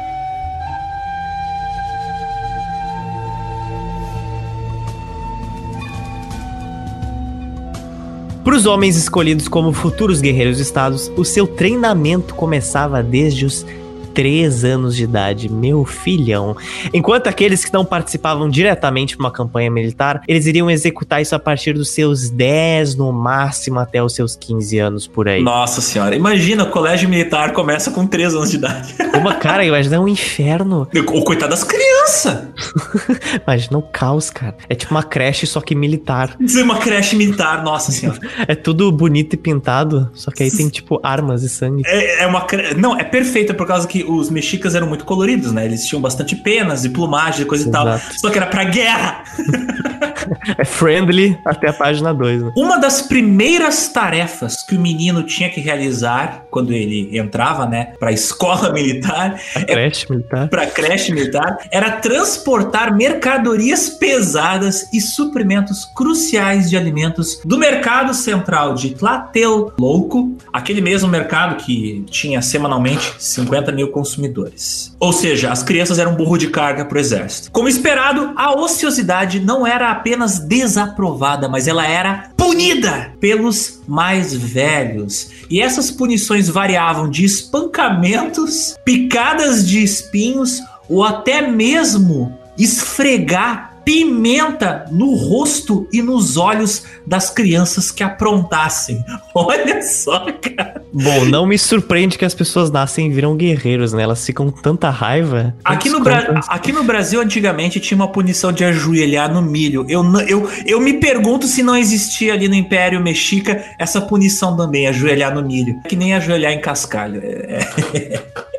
Para 8.51 8.57
os 8.57 8.65
homens 8.65 8.97
escolhidos 8.97 9.47
como 9.47 9.71
futuros 9.71 10.19
guerreiros 10.19 10.57
de 10.57 10.63
estados, 10.63 11.09
o 11.15 11.23
seu 11.23 11.47
treinamento 11.47 12.35
começava 12.35 13.01
desde 13.01 13.45
os 13.45 13.65
3 14.13 14.63
anos 14.63 14.95
de 14.95 15.03
idade, 15.03 15.49
meu 15.49 15.85
filhão. 15.85 16.55
Enquanto 16.93 17.27
aqueles 17.27 17.63
que 17.63 17.73
não 17.73 17.85
participavam 17.85 18.49
diretamente 18.49 19.15
de 19.15 19.19
uma 19.19 19.31
campanha 19.31 19.69
militar, 19.69 20.21
eles 20.27 20.45
iriam 20.45 20.69
executar 20.69 21.21
isso 21.21 21.35
a 21.35 21.39
partir 21.39 21.73
dos 21.73 21.91
seus 21.91 22.29
10, 22.29 22.95
no 22.95 23.11
máximo 23.11 23.79
até 23.79 24.01
os 24.03 24.13
seus 24.13 24.35
15 24.35 24.79
anos 24.79 25.07
por 25.07 25.27
aí. 25.27 25.41
Nossa 25.41 25.81
senhora, 25.81 26.15
imagina, 26.15 26.63
o 26.63 26.69
colégio 26.69 27.09
militar 27.09 27.53
começa 27.53 27.91
com 27.91 28.05
3 28.05 28.35
anos 28.35 28.51
de 28.51 28.57
idade. 28.57 28.95
Uma 29.13 29.35
cara, 29.35 29.65
imagina 29.65 29.95
é 29.95 29.99
um 29.99 30.07
inferno. 30.07 30.87
O 31.11 31.23
coitado 31.23 31.51
das 31.51 31.63
crianças. 31.63 32.47
imagina 33.45 33.77
o 33.77 33.81
caos, 33.81 34.29
cara. 34.29 34.55
É 34.69 34.75
tipo 34.75 34.93
uma 34.93 35.03
creche, 35.03 35.45
só 35.45 35.59
que 35.59 35.75
militar. 35.75 36.35
Isso 36.39 36.61
uma 36.63 36.77
creche 36.77 37.15
militar, 37.15 37.63
nossa 37.63 37.91
senhora. 37.91 38.19
é 38.47 38.55
tudo 38.55 38.91
bonito 38.91 39.33
e 39.33 39.37
pintado, 39.37 40.09
só 40.13 40.31
que 40.31 40.43
aí 40.43 40.51
tem 40.51 40.69
tipo 40.69 40.99
armas 41.03 41.43
e 41.43 41.49
sangue. 41.49 41.83
É, 41.85 42.23
é 42.23 42.27
uma. 42.27 42.45
Não, 42.77 42.97
é 42.97 43.03
perfeita 43.03 43.53
por 43.53 43.67
causa 43.67 43.87
que 43.87 44.00
os 44.03 44.29
mexicas 44.29 44.75
eram 44.75 44.87
muito 44.87 45.05
coloridos, 45.05 45.51
né? 45.51 45.65
Eles 45.65 45.85
tinham 45.85 46.01
bastante 46.01 46.35
penas 46.35 46.85
e 46.85 46.89
plumagem 46.89 47.41
e 47.43 47.45
coisa 47.45 47.67
Exato. 47.67 47.87
e 47.87 48.01
tal. 48.01 48.19
Só 48.19 48.29
que 48.29 48.37
era 48.37 48.47
pra 48.47 48.63
guerra. 48.63 49.23
é 50.57 50.65
friendly 50.65 51.37
até 51.45 51.69
a 51.69 51.73
página 51.73 52.13
2. 52.13 52.43
Né? 52.43 52.51
Uma 52.55 52.77
das 52.77 53.01
primeiras 53.01 53.87
tarefas 53.87 54.63
que 54.63 54.75
o 54.75 54.79
menino 54.79 55.23
tinha 55.23 55.49
que 55.49 55.59
realizar 55.59 56.45
quando 56.49 56.73
ele 56.73 57.17
entrava, 57.17 57.65
né, 57.65 57.93
pra 57.99 58.11
escola 58.11 58.71
militar. 58.73 59.39
Pra 59.53 59.65
creche 59.65 60.05
é, 60.07 60.13
militar. 60.13 60.49
Pra 60.49 60.67
creche 60.67 61.13
militar, 61.13 61.57
era 61.71 61.91
transportar 61.91 62.95
mercadorias 62.95 63.89
pesadas 63.89 64.87
e 64.93 64.99
suprimentos 64.99 65.85
cruciais 65.95 66.69
de 66.69 66.77
alimentos 66.77 67.39
do 67.45 67.57
mercado 67.57 68.13
central 68.13 68.73
de 68.73 68.91
Tlatelolco, 68.91 70.35
aquele 70.51 70.81
mesmo 70.81 71.07
mercado 71.07 71.55
que 71.55 72.03
tinha 72.09 72.41
semanalmente 72.41 73.13
50 73.19 73.71
mil 73.71 73.89
consumidores. 73.89 74.95
Ou 74.99 75.13
seja, 75.13 75.51
as 75.51 75.63
crianças 75.63 75.99
eram 75.99 76.15
burro 76.15 76.37
de 76.37 76.47
carga 76.47 76.85
para 76.85 76.97
o 76.97 76.99
exército. 76.99 77.51
Como 77.51 77.67
esperado, 77.67 78.33
a 78.35 78.51
ociosidade 78.53 79.39
não 79.39 79.65
era 79.65 79.91
apenas 79.91 80.10
desaprovada, 80.39 81.47
mas 81.47 81.67
ela 81.67 81.85
era 81.85 82.29
punida 82.35 83.13
pelos 83.19 83.81
mais 83.87 84.33
velhos. 84.33 85.29
E 85.49 85.61
essas 85.61 85.91
punições 85.91 86.49
variavam 86.49 87.09
de 87.09 87.25
espancamentos, 87.25 88.75
picadas 88.83 89.67
de 89.67 89.83
espinhos 89.83 90.59
ou 90.89 91.03
até 91.03 91.47
mesmo 91.47 92.37
esfregar 92.57 93.70
pimenta 93.83 94.85
no 94.91 95.15
rosto 95.15 95.87
e 95.91 96.01
nos 96.01 96.37
olhos 96.37 96.83
das 97.05 97.29
crianças 97.29 97.91
que 97.91 98.03
aprontassem. 98.03 99.03
Olha 99.33 99.81
só, 99.81 100.25
cara. 100.31 100.81
Bom, 100.93 101.25
não 101.25 101.45
me 101.45 101.57
surpreende 101.57 102.17
que 102.17 102.25
as 102.25 102.33
pessoas 102.33 102.69
nascem 102.69 103.07
e 103.07 103.13
viram 103.13 103.35
guerreiros, 103.35 103.93
né? 103.93 104.03
Elas 104.03 104.25
ficam 104.25 104.51
com 104.51 104.61
tanta 104.61 104.89
raiva. 104.89 105.55
Aqui 105.63 105.89
no, 105.89 106.01
Bra 106.01 106.41
aqui 106.47 106.71
no 106.71 106.83
Brasil, 106.83 107.21
antigamente, 107.21 107.79
tinha 107.79 107.95
uma 107.95 108.07
punição 108.07 108.51
de 108.51 108.63
ajoelhar 108.63 109.33
no 109.33 109.41
milho. 109.41 109.85
Eu, 109.87 110.03
eu, 110.27 110.49
eu 110.65 110.81
me 110.81 110.93
pergunto 110.93 111.47
se 111.47 111.63
não 111.63 111.75
existia 111.75 112.33
ali 112.33 112.47
no 112.47 112.55
Império 112.55 113.01
Mexica 113.01 113.63
essa 113.79 114.01
punição 114.01 114.55
também, 114.55 114.87
ajoelhar 114.87 115.33
no 115.33 115.41
milho. 115.41 115.81
Que 115.87 115.95
nem 115.95 116.13
ajoelhar 116.13 116.51
em 116.51 116.59
cascalho. 116.59 117.21
É. 117.23 118.21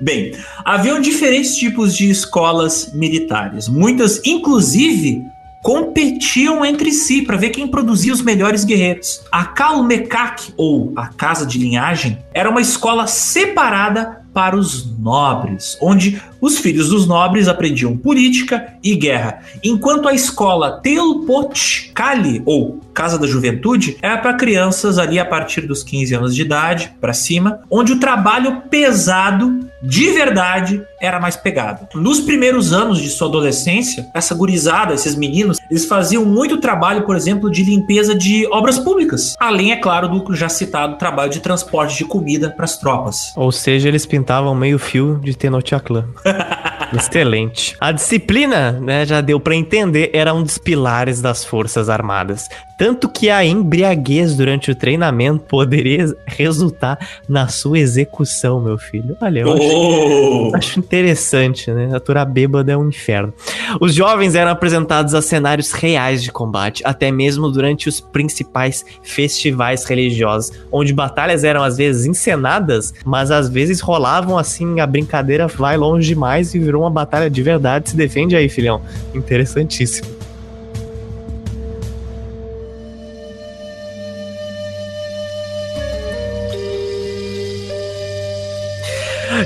Bem, 0.00 0.34
haviam 0.64 1.00
diferentes 1.00 1.56
tipos 1.56 1.94
de 1.94 2.08
escolas 2.08 2.90
militares. 2.94 3.68
Muitas, 3.68 4.20
inclusive, 4.24 5.26
competiam 5.62 6.64
entre 6.64 6.90
si 6.90 7.22
para 7.22 7.36
ver 7.36 7.50
quem 7.50 7.68
produzia 7.68 8.12
os 8.12 8.22
melhores 8.22 8.64
guerreiros. 8.64 9.22
A 9.30 9.44
Kalmekak, 9.44 10.54
ou 10.56 10.92
a 10.96 11.08
Casa 11.08 11.44
de 11.44 11.58
Linhagem, 11.58 12.18
era 12.32 12.48
uma 12.48 12.60
escola 12.60 13.06
separada 13.06 14.19
para 14.32 14.56
os 14.56 14.96
nobres, 14.98 15.76
onde 15.80 16.20
os 16.40 16.58
filhos 16.58 16.88
dos 16.88 17.06
nobres 17.06 17.48
aprendiam 17.48 17.96
política 17.96 18.74
e 18.82 18.96
guerra, 18.96 19.40
enquanto 19.62 20.08
a 20.08 20.14
escola 20.14 20.80
Telpotkali, 20.80 22.42
ou 22.44 22.80
Casa 22.94 23.18
da 23.18 23.26
Juventude, 23.26 23.96
era 24.02 24.18
para 24.18 24.34
crianças 24.34 24.98
ali 24.98 25.18
a 25.18 25.24
partir 25.24 25.62
dos 25.62 25.82
15 25.82 26.14
anos 26.14 26.34
de 26.34 26.42
idade 26.42 26.92
para 27.00 27.12
cima, 27.12 27.60
onde 27.70 27.92
o 27.92 28.00
trabalho 28.00 28.62
pesado 28.68 29.70
de 29.82 30.10
verdade 30.12 30.82
era 31.00 31.18
mais 31.18 31.36
pegado. 31.36 31.88
Nos 31.94 32.20
primeiros 32.20 32.72
anos 32.72 33.00
de 33.00 33.08
sua 33.08 33.28
adolescência, 33.28 34.06
essa 34.14 34.34
gurizada, 34.34 34.92
esses 34.92 35.14
meninos, 35.14 35.58
eles 35.70 35.86
faziam 35.86 36.24
muito 36.24 36.58
trabalho, 36.58 37.04
por 37.06 37.16
exemplo, 37.16 37.50
de 37.50 37.62
limpeza 37.62 38.14
de 38.14 38.46
obras 38.48 38.78
públicas, 38.78 39.34
além, 39.40 39.72
é 39.72 39.76
claro, 39.76 40.08
do 40.08 40.34
já 40.34 40.48
citado 40.48 40.98
trabalho 40.98 41.30
de 41.30 41.40
transporte 41.40 41.96
de 41.96 42.04
comida 42.04 42.50
para 42.50 42.64
as 42.64 42.76
tropas. 42.76 43.32
Ou 43.34 43.50
seja, 43.50 43.88
eles 43.88 44.04
pintavam 44.20 44.54
meio 44.54 44.78
fio 44.78 45.18
de 45.22 45.34
Tenochtitlan. 45.34 46.04
Excelente. 46.92 47.74
A 47.80 47.90
disciplina, 47.90 48.72
né, 48.72 49.06
já 49.06 49.20
deu 49.20 49.40
para 49.40 49.54
entender, 49.54 50.10
era 50.12 50.34
um 50.34 50.42
dos 50.42 50.58
pilares 50.58 51.22
das 51.22 51.44
Forças 51.44 51.88
Armadas. 51.88 52.48
Tanto 52.80 53.10
que 53.10 53.28
a 53.28 53.44
embriaguez 53.44 54.34
durante 54.34 54.70
o 54.70 54.74
treinamento 54.74 55.40
poderia 55.40 56.16
resultar 56.24 56.98
na 57.28 57.46
sua 57.46 57.78
execução, 57.78 58.58
meu 58.58 58.78
filho. 58.78 59.14
Olha, 59.20 59.40
eu 59.40 59.48
oh. 59.48 60.46
acho, 60.54 60.56
acho, 60.56 60.78
interessante, 60.78 61.70
né? 61.70 61.94
Aturar 61.94 62.24
bêbado 62.24 62.70
é 62.70 62.76
um 62.78 62.88
inferno. 62.88 63.34
Os 63.82 63.94
jovens 63.94 64.34
eram 64.34 64.50
apresentados 64.50 65.12
a 65.14 65.20
cenários 65.20 65.72
reais 65.72 66.22
de 66.22 66.32
combate, 66.32 66.82
até 66.82 67.10
mesmo 67.10 67.50
durante 67.50 67.86
os 67.86 68.00
principais 68.00 68.82
festivais 69.02 69.84
religiosos, 69.84 70.50
onde 70.72 70.94
batalhas 70.94 71.44
eram 71.44 71.62
às 71.62 71.76
vezes 71.76 72.06
encenadas, 72.06 72.94
mas 73.04 73.30
às 73.30 73.50
vezes 73.50 73.82
rolavam 73.82 74.38
assim, 74.38 74.80
a 74.80 74.86
brincadeira 74.86 75.46
vai 75.46 75.76
longe 75.76 76.08
demais 76.08 76.54
e 76.54 76.58
virou 76.58 76.84
uma 76.84 76.90
batalha 76.90 77.28
de 77.28 77.42
verdade. 77.42 77.90
Se 77.90 77.96
defende 77.96 78.34
aí, 78.34 78.48
filhão. 78.48 78.80
Interessantíssimo. 79.14 80.19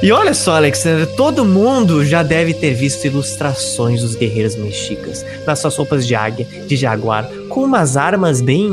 E 0.02 0.12
olha 0.12 0.34
só, 0.34 0.56
Alexandre, 0.56 1.06
todo 1.16 1.44
mundo 1.44 2.04
já 2.04 2.22
deve 2.22 2.54
ter 2.54 2.74
visto 2.74 3.04
ilustrações 3.06 4.00
dos 4.00 4.14
guerreiros 4.14 4.56
mexicas 4.56 5.24
nas 5.46 5.58
suas 5.58 5.76
roupas 5.76 6.06
de 6.06 6.14
águia, 6.14 6.46
de 6.66 6.76
jaguar, 6.76 7.28
com 7.48 7.64
umas 7.64 7.96
armas 7.96 8.40
bem 8.40 8.68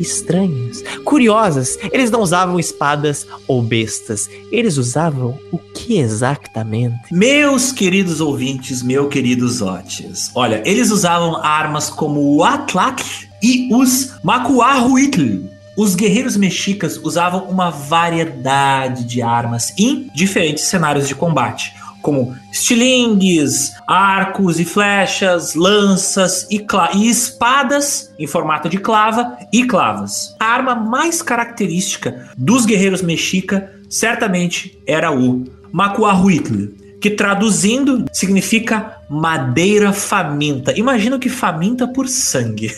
estranhas, 0.00 0.82
curiosas. 1.04 1.78
Eles 1.92 2.10
não 2.10 2.20
usavam 2.20 2.58
espadas 2.60 3.26
ou 3.46 3.62
bestas, 3.62 4.28
eles 4.50 4.76
usavam 4.76 5.38
o 5.50 5.58
que 5.58 5.98
exatamente? 5.98 7.12
Meus 7.12 7.72
queridos 7.72 8.20
ouvintes, 8.20 8.82
meus 8.82 9.08
queridos 9.08 9.60
Otis, 9.62 10.30
olha, 10.34 10.62
eles 10.64 10.90
usavam 10.90 11.36
armas 11.42 11.90
como 11.90 12.36
o 12.36 12.44
Atlac 12.44 13.02
e 13.42 13.68
os 13.72 14.14
Macuahuitl. 14.22 15.55
Os 15.76 15.94
guerreiros 15.94 16.36
mexicas 16.36 16.96
usavam 16.96 17.44
uma 17.44 17.70
variedade 17.70 19.04
de 19.04 19.20
armas 19.20 19.74
em 19.78 20.10
diferentes 20.14 20.64
cenários 20.64 21.06
de 21.06 21.14
combate 21.14 21.74
como 22.06 22.36
estilingues, 22.52 23.72
arcos 23.84 24.60
e 24.60 24.64
flechas, 24.64 25.56
lanças 25.56 26.46
e, 26.48 26.64
e, 26.94 27.08
espadas 27.08 28.14
em 28.16 28.28
formato 28.28 28.68
de 28.68 28.78
clava 28.78 29.36
e 29.52 29.64
clavas. 29.64 30.36
A 30.38 30.44
arma 30.44 30.76
mais 30.76 31.20
característica 31.20 32.30
dos 32.38 32.64
guerreiros 32.64 33.02
mexica 33.02 33.72
certamente 33.90 34.78
era 34.86 35.10
o 35.10 35.46
Macuahuitl, 35.72 36.85
que 37.00 37.10
traduzindo 37.10 38.04
significa 38.12 38.96
madeira 39.08 39.92
faminta. 39.92 40.76
Imagina 40.76 41.18
que 41.18 41.28
faminta 41.28 41.86
por 41.86 42.08
sangue. 42.08 42.72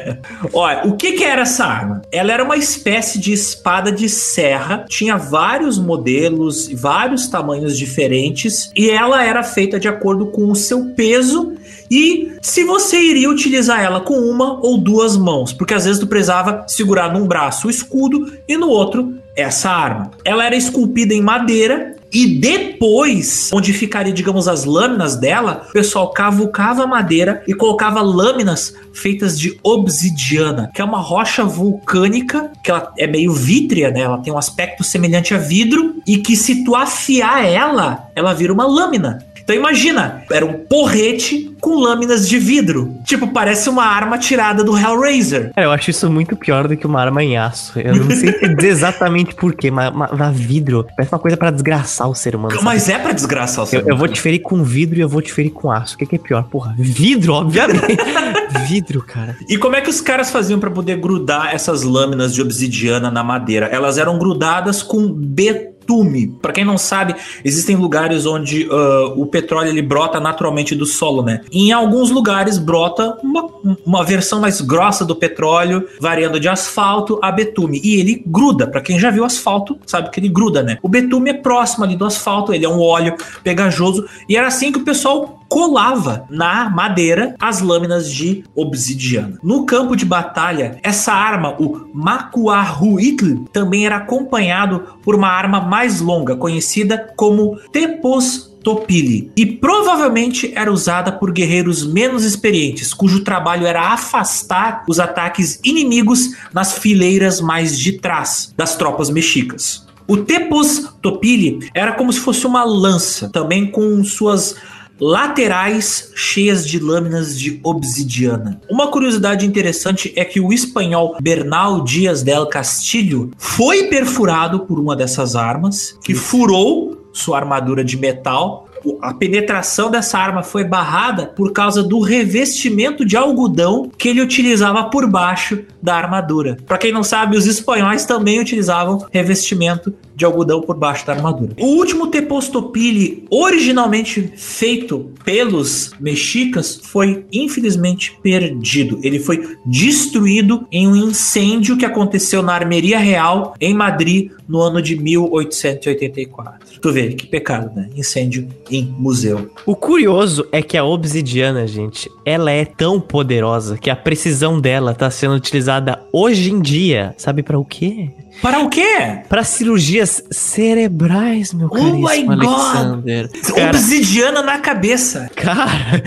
Olha, 0.52 0.86
o 0.86 0.96
que, 0.96 1.12
que 1.12 1.24
era 1.24 1.42
essa 1.42 1.64
arma? 1.64 2.02
Ela 2.12 2.32
era 2.32 2.44
uma 2.44 2.56
espécie 2.56 3.18
de 3.18 3.32
espada 3.32 3.90
de 3.90 4.08
serra, 4.08 4.84
tinha 4.88 5.16
vários 5.16 5.78
modelos 5.78 6.68
vários 6.72 7.28
tamanhos 7.28 7.76
diferentes, 7.76 8.70
e 8.76 8.90
ela 8.90 9.24
era 9.24 9.42
feita 9.42 9.78
de 9.78 9.88
acordo 9.88 10.26
com 10.26 10.50
o 10.50 10.56
seu 10.56 10.86
peso 10.94 11.54
e 11.90 12.32
se 12.40 12.64
você 12.64 12.98
iria 12.98 13.28
utilizar 13.28 13.82
ela 13.82 14.00
com 14.00 14.14
uma 14.14 14.58
ou 14.64 14.78
duas 14.78 15.16
mãos, 15.16 15.52
porque 15.52 15.74
às 15.74 15.84
vezes 15.84 16.00
tu 16.00 16.06
precisava 16.06 16.64
segurar 16.66 17.12
num 17.12 17.26
braço 17.26 17.66
o 17.66 17.70
escudo 17.70 18.32
e 18.48 18.56
no 18.56 18.68
outro 18.68 19.14
essa 19.36 19.70
arma. 19.70 20.10
Ela 20.24 20.46
era 20.46 20.56
esculpida 20.56 21.12
em 21.12 21.20
madeira 21.20 21.96
e 22.12 22.26
depois, 22.26 23.50
onde 23.52 23.72
ficaria, 23.72 24.12
digamos, 24.12 24.46
as 24.46 24.64
lâminas 24.64 25.16
dela, 25.16 25.66
o 25.70 25.72
pessoal 25.72 26.10
cavucava 26.10 26.86
madeira 26.86 27.42
e 27.46 27.54
colocava 27.54 28.02
lâminas 28.02 28.74
feitas 28.92 29.38
de 29.38 29.58
obsidiana, 29.62 30.70
que 30.74 30.82
é 30.82 30.84
uma 30.84 30.98
rocha 30.98 31.44
vulcânica, 31.44 32.50
que 32.62 32.70
ela 32.70 32.92
é 32.98 33.06
meio 33.06 33.32
vítrea, 33.32 33.90
né? 33.90 34.00
Ela 34.00 34.18
tem 34.18 34.32
um 34.32 34.38
aspecto 34.38 34.84
semelhante 34.84 35.34
a 35.34 35.38
vidro, 35.38 35.96
e 36.06 36.18
que 36.18 36.36
se 36.36 36.64
tu 36.64 36.74
afiar 36.74 37.44
ela, 37.44 38.10
ela 38.14 38.34
vira 38.34 38.52
uma 38.52 38.66
lâmina. 38.66 39.24
Então 39.42 39.56
imagina, 39.56 40.22
era 40.30 40.44
um 40.44 40.52
porrete 40.52 41.52
com 41.60 41.76
lâminas 41.76 42.28
de 42.28 42.38
vidro. 42.38 42.92
Tipo, 43.04 43.28
parece 43.28 43.68
uma 43.68 43.84
arma 43.84 44.18
tirada 44.18 44.64
do 44.64 44.76
Hellraiser. 44.76 45.52
É, 45.56 45.64
eu 45.64 45.70
acho 45.70 45.90
isso 45.90 46.10
muito 46.10 46.36
pior 46.36 46.66
do 46.66 46.76
que 46.76 46.86
uma 46.86 47.00
arma 47.00 47.22
em 47.22 47.38
aço. 47.38 47.78
Eu 47.78 47.94
não 47.94 48.10
sei 48.10 48.32
dizer 48.32 48.68
exatamente 48.68 49.34
porquê, 49.34 49.70
mas, 49.70 49.92
mas 49.94 50.36
vidro 50.36 50.84
parece 50.96 51.14
uma 51.14 51.20
coisa 51.20 51.36
para 51.36 51.50
desgraçar 51.50 52.08
o 52.08 52.14
ser 52.14 52.34
humano. 52.34 52.58
Mas 52.62 52.82
sabe? 52.82 52.98
é 52.98 52.98
para 53.02 53.12
desgraçar 53.12 53.64
o 53.64 53.66
ser 53.66 53.76
eu, 53.76 53.80
humano. 53.80 53.94
Eu 53.94 53.98
vou 53.98 54.08
te 54.08 54.20
ferir 54.20 54.40
com 54.40 54.64
vidro 54.64 54.98
e 54.98 55.02
eu 55.02 55.08
vou 55.08 55.22
te 55.22 55.32
ferir 55.32 55.50
com 55.50 55.70
aço. 55.70 55.94
O 55.94 55.98
que, 55.98 56.06
que 56.06 56.16
é 56.16 56.18
pior? 56.18 56.42
Porra, 56.44 56.74
vidro, 56.76 57.34
obviamente. 57.34 57.96
vidro, 58.66 59.00
cara. 59.02 59.36
E 59.48 59.56
como 59.56 59.76
é 59.76 59.80
que 59.80 59.90
os 59.90 60.00
caras 60.00 60.30
faziam 60.30 60.58
para 60.58 60.70
poder 60.70 60.96
grudar 60.96 61.54
essas 61.54 61.84
lâminas 61.84 62.34
de 62.34 62.42
obsidiana 62.42 63.10
na 63.10 63.22
madeira? 63.22 63.66
Elas 63.66 63.98
eram 63.98 64.18
grudadas 64.18 64.82
com 64.82 65.12
betume 65.12 65.71
betume. 65.82 66.28
Para 66.40 66.52
quem 66.52 66.64
não 66.64 66.78
sabe, 66.78 67.14
existem 67.44 67.76
lugares 67.76 68.24
onde 68.24 68.66
uh, 68.66 69.20
o 69.20 69.26
petróleo 69.26 69.68
ele 69.68 69.82
brota 69.82 70.20
naturalmente 70.20 70.74
do 70.74 70.86
solo, 70.86 71.22
né? 71.22 71.40
Em 71.52 71.72
alguns 71.72 72.10
lugares 72.10 72.58
brota 72.58 73.16
uma, 73.22 73.46
uma 73.84 74.04
versão 74.04 74.40
mais 74.40 74.60
grossa 74.60 75.04
do 75.04 75.14
petróleo, 75.14 75.86
variando 76.00 76.40
de 76.40 76.48
asfalto 76.48 77.18
a 77.22 77.30
betume. 77.30 77.80
E 77.82 78.00
ele 78.00 78.22
gruda. 78.26 78.66
Para 78.66 78.80
quem 78.80 78.98
já 78.98 79.10
viu 79.10 79.24
asfalto, 79.24 79.78
sabe 79.86 80.10
que 80.10 80.20
ele 80.20 80.28
gruda, 80.28 80.62
né? 80.62 80.78
O 80.82 80.88
betume 80.88 81.30
é 81.30 81.34
próximo 81.34 81.84
ali 81.84 81.96
do 81.96 82.04
asfalto, 82.04 82.54
ele 82.54 82.64
é 82.64 82.68
um 82.68 82.80
óleo 82.80 83.16
pegajoso. 83.42 84.06
E 84.28 84.36
era 84.36 84.46
assim 84.46 84.72
que 84.72 84.78
o 84.78 84.84
pessoal 84.84 85.42
colava 85.52 86.24
na 86.30 86.70
madeira 86.70 87.34
as 87.38 87.60
lâminas 87.60 88.10
de 88.10 88.42
obsidiana. 88.54 89.38
No 89.42 89.66
campo 89.66 89.94
de 89.94 90.06
batalha, 90.06 90.78
essa 90.82 91.12
arma, 91.12 91.54
o 91.60 91.90
Makuahuitl, 91.92 93.44
também 93.52 93.84
era 93.84 93.96
acompanhado 93.96 94.82
por 95.02 95.14
uma 95.14 95.28
arma 95.28 95.60
mais 95.72 96.02
longa, 96.02 96.36
conhecida 96.36 97.14
como 97.16 97.58
Tepos 97.72 98.52
Topili, 98.62 99.32
e 99.34 99.46
provavelmente 99.46 100.52
era 100.54 100.70
usada 100.70 101.10
por 101.10 101.32
guerreiros 101.32 101.86
menos 101.86 102.24
experientes, 102.24 102.92
cujo 102.92 103.24
trabalho 103.24 103.66
era 103.66 103.90
afastar 103.94 104.84
os 104.86 105.00
ataques 105.00 105.58
inimigos 105.64 106.36
nas 106.52 106.76
fileiras 106.76 107.40
mais 107.40 107.78
de 107.78 107.92
trás 107.92 108.52
das 108.54 108.76
tropas 108.76 109.08
mexicas. 109.08 109.86
O 110.06 110.18
Tepos 110.18 110.90
Topili 111.00 111.70
era 111.72 111.92
como 111.92 112.12
se 112.12 112.20
fosse 112.20 112.46
uma 112.46 112.64
lança, 112.64 113.30
também 113.30 113.66
com 113.66 114.04
suas 114.04 114.54
laterais 115.02 116.12
cheias 116.14 116.64
de 116.64 116.78
lâminas 116.78 117.36
de 117.36 117.58
obsidiana. 117.64 118.60
Uma 118.70 118.86
curiosidade 118.86 119.44
interessante 119.44 120.12
é 120.14 120.24
que 120.24 120.38
o 120.38 120.52
espanhol 120.52 121.16
Bernal 121.20 121.82
Dias 121.82 122.22
del 122.22 122.46
Castillo 122.46 123.32
foi 123.36 123.88
perfurado 123.88 124.60
por 124.60 124.78
uma 124.78 124.94
dessas 124.94 125.34
armas, 125.34 125.98
que 126.04 126.14
furou 126.14 127.08
sua 127.12 127.38
armadura 127.38 127.82
de 127.82 127.96
metal 127.96 128.68
a 129.00 129.14
penetração 129.14 129.90
dessa 129.90 130.18
arma 130.18 130.42
foi 130.42 130.64
barrada 130.64 131.26
por 131.26 131.52
causa 131.52 131.82
do 131.82 132.00
revestimento 132.00 133.04
de 133.04 133.16
algodão 133.16 133.90
que 133.96 134.08
ele 134.08 134.20
utilizava 134.20 134.84
por 134.84 135.08
baixo 135.08 135.64
da 135.80 135.94
armadura. 135.94 136.56
Para 136.66 136.78
quem 136.78 136.92
não 136.92 137.02
sabe, 137.02 137.36
os 137.36 137.46
espanhóis 137.46 138.04
também 138.04 138.40
utilizavam 138.40 139.06
revestimento 139.12 139.94
de 140.14 140.24
algodão 140.24 140.60
por 140.60 140.76
baixo 140.76 141.06
da 141.06 141.12
armadura. 141.12 141.54
O 141.58 141.66
último 141.78 142.08
Tepostopili, 142.08 143.24
originalmente 143.30 144.32
feito 144.36 145.10
pelos 145.24 145.92
mexicas, 145.98 146.80
foi 146.82 147.24
infelizmente 147.32 148.16
perdido. 148.22 148.98
Ele 149.02 149.18
foi 149.18 149.56
destruído 149.64 150.66
em 150.70 150.86
um 150.88 150.96
incêndio 150.96 151.76
que 151.76 151.84
aconteceu 151.84 152.42
na 152.42 152.54
Armeria 152.54 152.98
Real 152.98 153.54
em 153.60 153.74
Madrid 153.74 154.30
no 154.48 154.60
ano 154.60 154.82
de 154.82 154.96
1884. 154.96 156.80
Tu 156.80 156.92
vê 156.92 157.12
que 157.14 157.26
pecado, 157.26 157.74
né? 157.74 157.88
Incêndio 157.96 158.48
em 158.70 158.84
museu. 158.98 159.50
O 159.64 159.74
curioso 159.74 160.46
é 160.52 160.60
que 160.60 160.76
a 160.76 160.84
obsidiana, 160.84 161.66
gente, 161.66 162.10
ela 162.24 162.50
é 162.50 162.64
tão 162.64 163.00
poderosa 163.00 163.78
que 163.78 163.88
a 163.88 163.96
precisão 163.96 164.60
dela 164.60 164.92
está 164.92 165.10
sendo 165.10 165.34
utilizada 165.34 166.02
hoje 166.12 166.50
em 166.50 166.60
dia. 166.60 167.14
Sabe 167.16 167.42
para 167.42 167.58
o 167.58 167.64
quê? 167.64 168.10
Para 168.40 168.60
o 168.60 168.68
quê? 168.68 169.20
Para 169.28 169.44
cirurgias 169.44 170.22
cerebrais, 170.30 171.52
meu 171.52 171.66
oh 171.66 171.70
caríssimo 171.70 172.32
Alexander. 172.32 173.30
Cara, 173.54 173.68
obsidiana 173.68 174.42
na 174.42 174.58
cabeça. 174.58 175.30
Cara, 175.34 176.02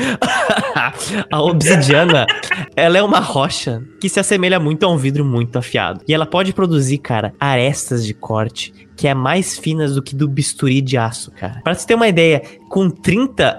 a 1.32 1.42
obsidiana, 1.42 2.26
ela 2.76 2.98
é 2.98 3.04
uma 3.04 3.20
rocha 3.20 3.84
que 4.00 4.10
se 4.10 4.20
assemelha 4.20 4.60
muito 4.60 4.86
a 4.86 4.90
um 4.92 4.98
vidro 4.98 5.24
muito 5.24 5.58
afiado. 5.58 6.02
E 6.08 6.14
ela 6.14 6.26
pode 6.26 6.54
produzir, 6.54 6.98
cara, 6.98 7.34
arestas 7.40 8.06
de 8.06 8.14
corte 8.14 8.74
que 8.96 9.08
é 9.08 9.14
mais 9.14 9.58
finas 9.58 9.96
do 9.96 10.02
que 10.02 10.16
do 10.16 10.28
bisturi 10.28 10.82
de 10.82 10.98
aço, 10.98 11.32
cara. 11.32 11.60
Para 11.64 11.74
você 11.74 11.86
ter 11.86 11.96
uma 11.96 12.08
ideia, 12.08 12.42
com 12.70 12.90
30 12.90 13.58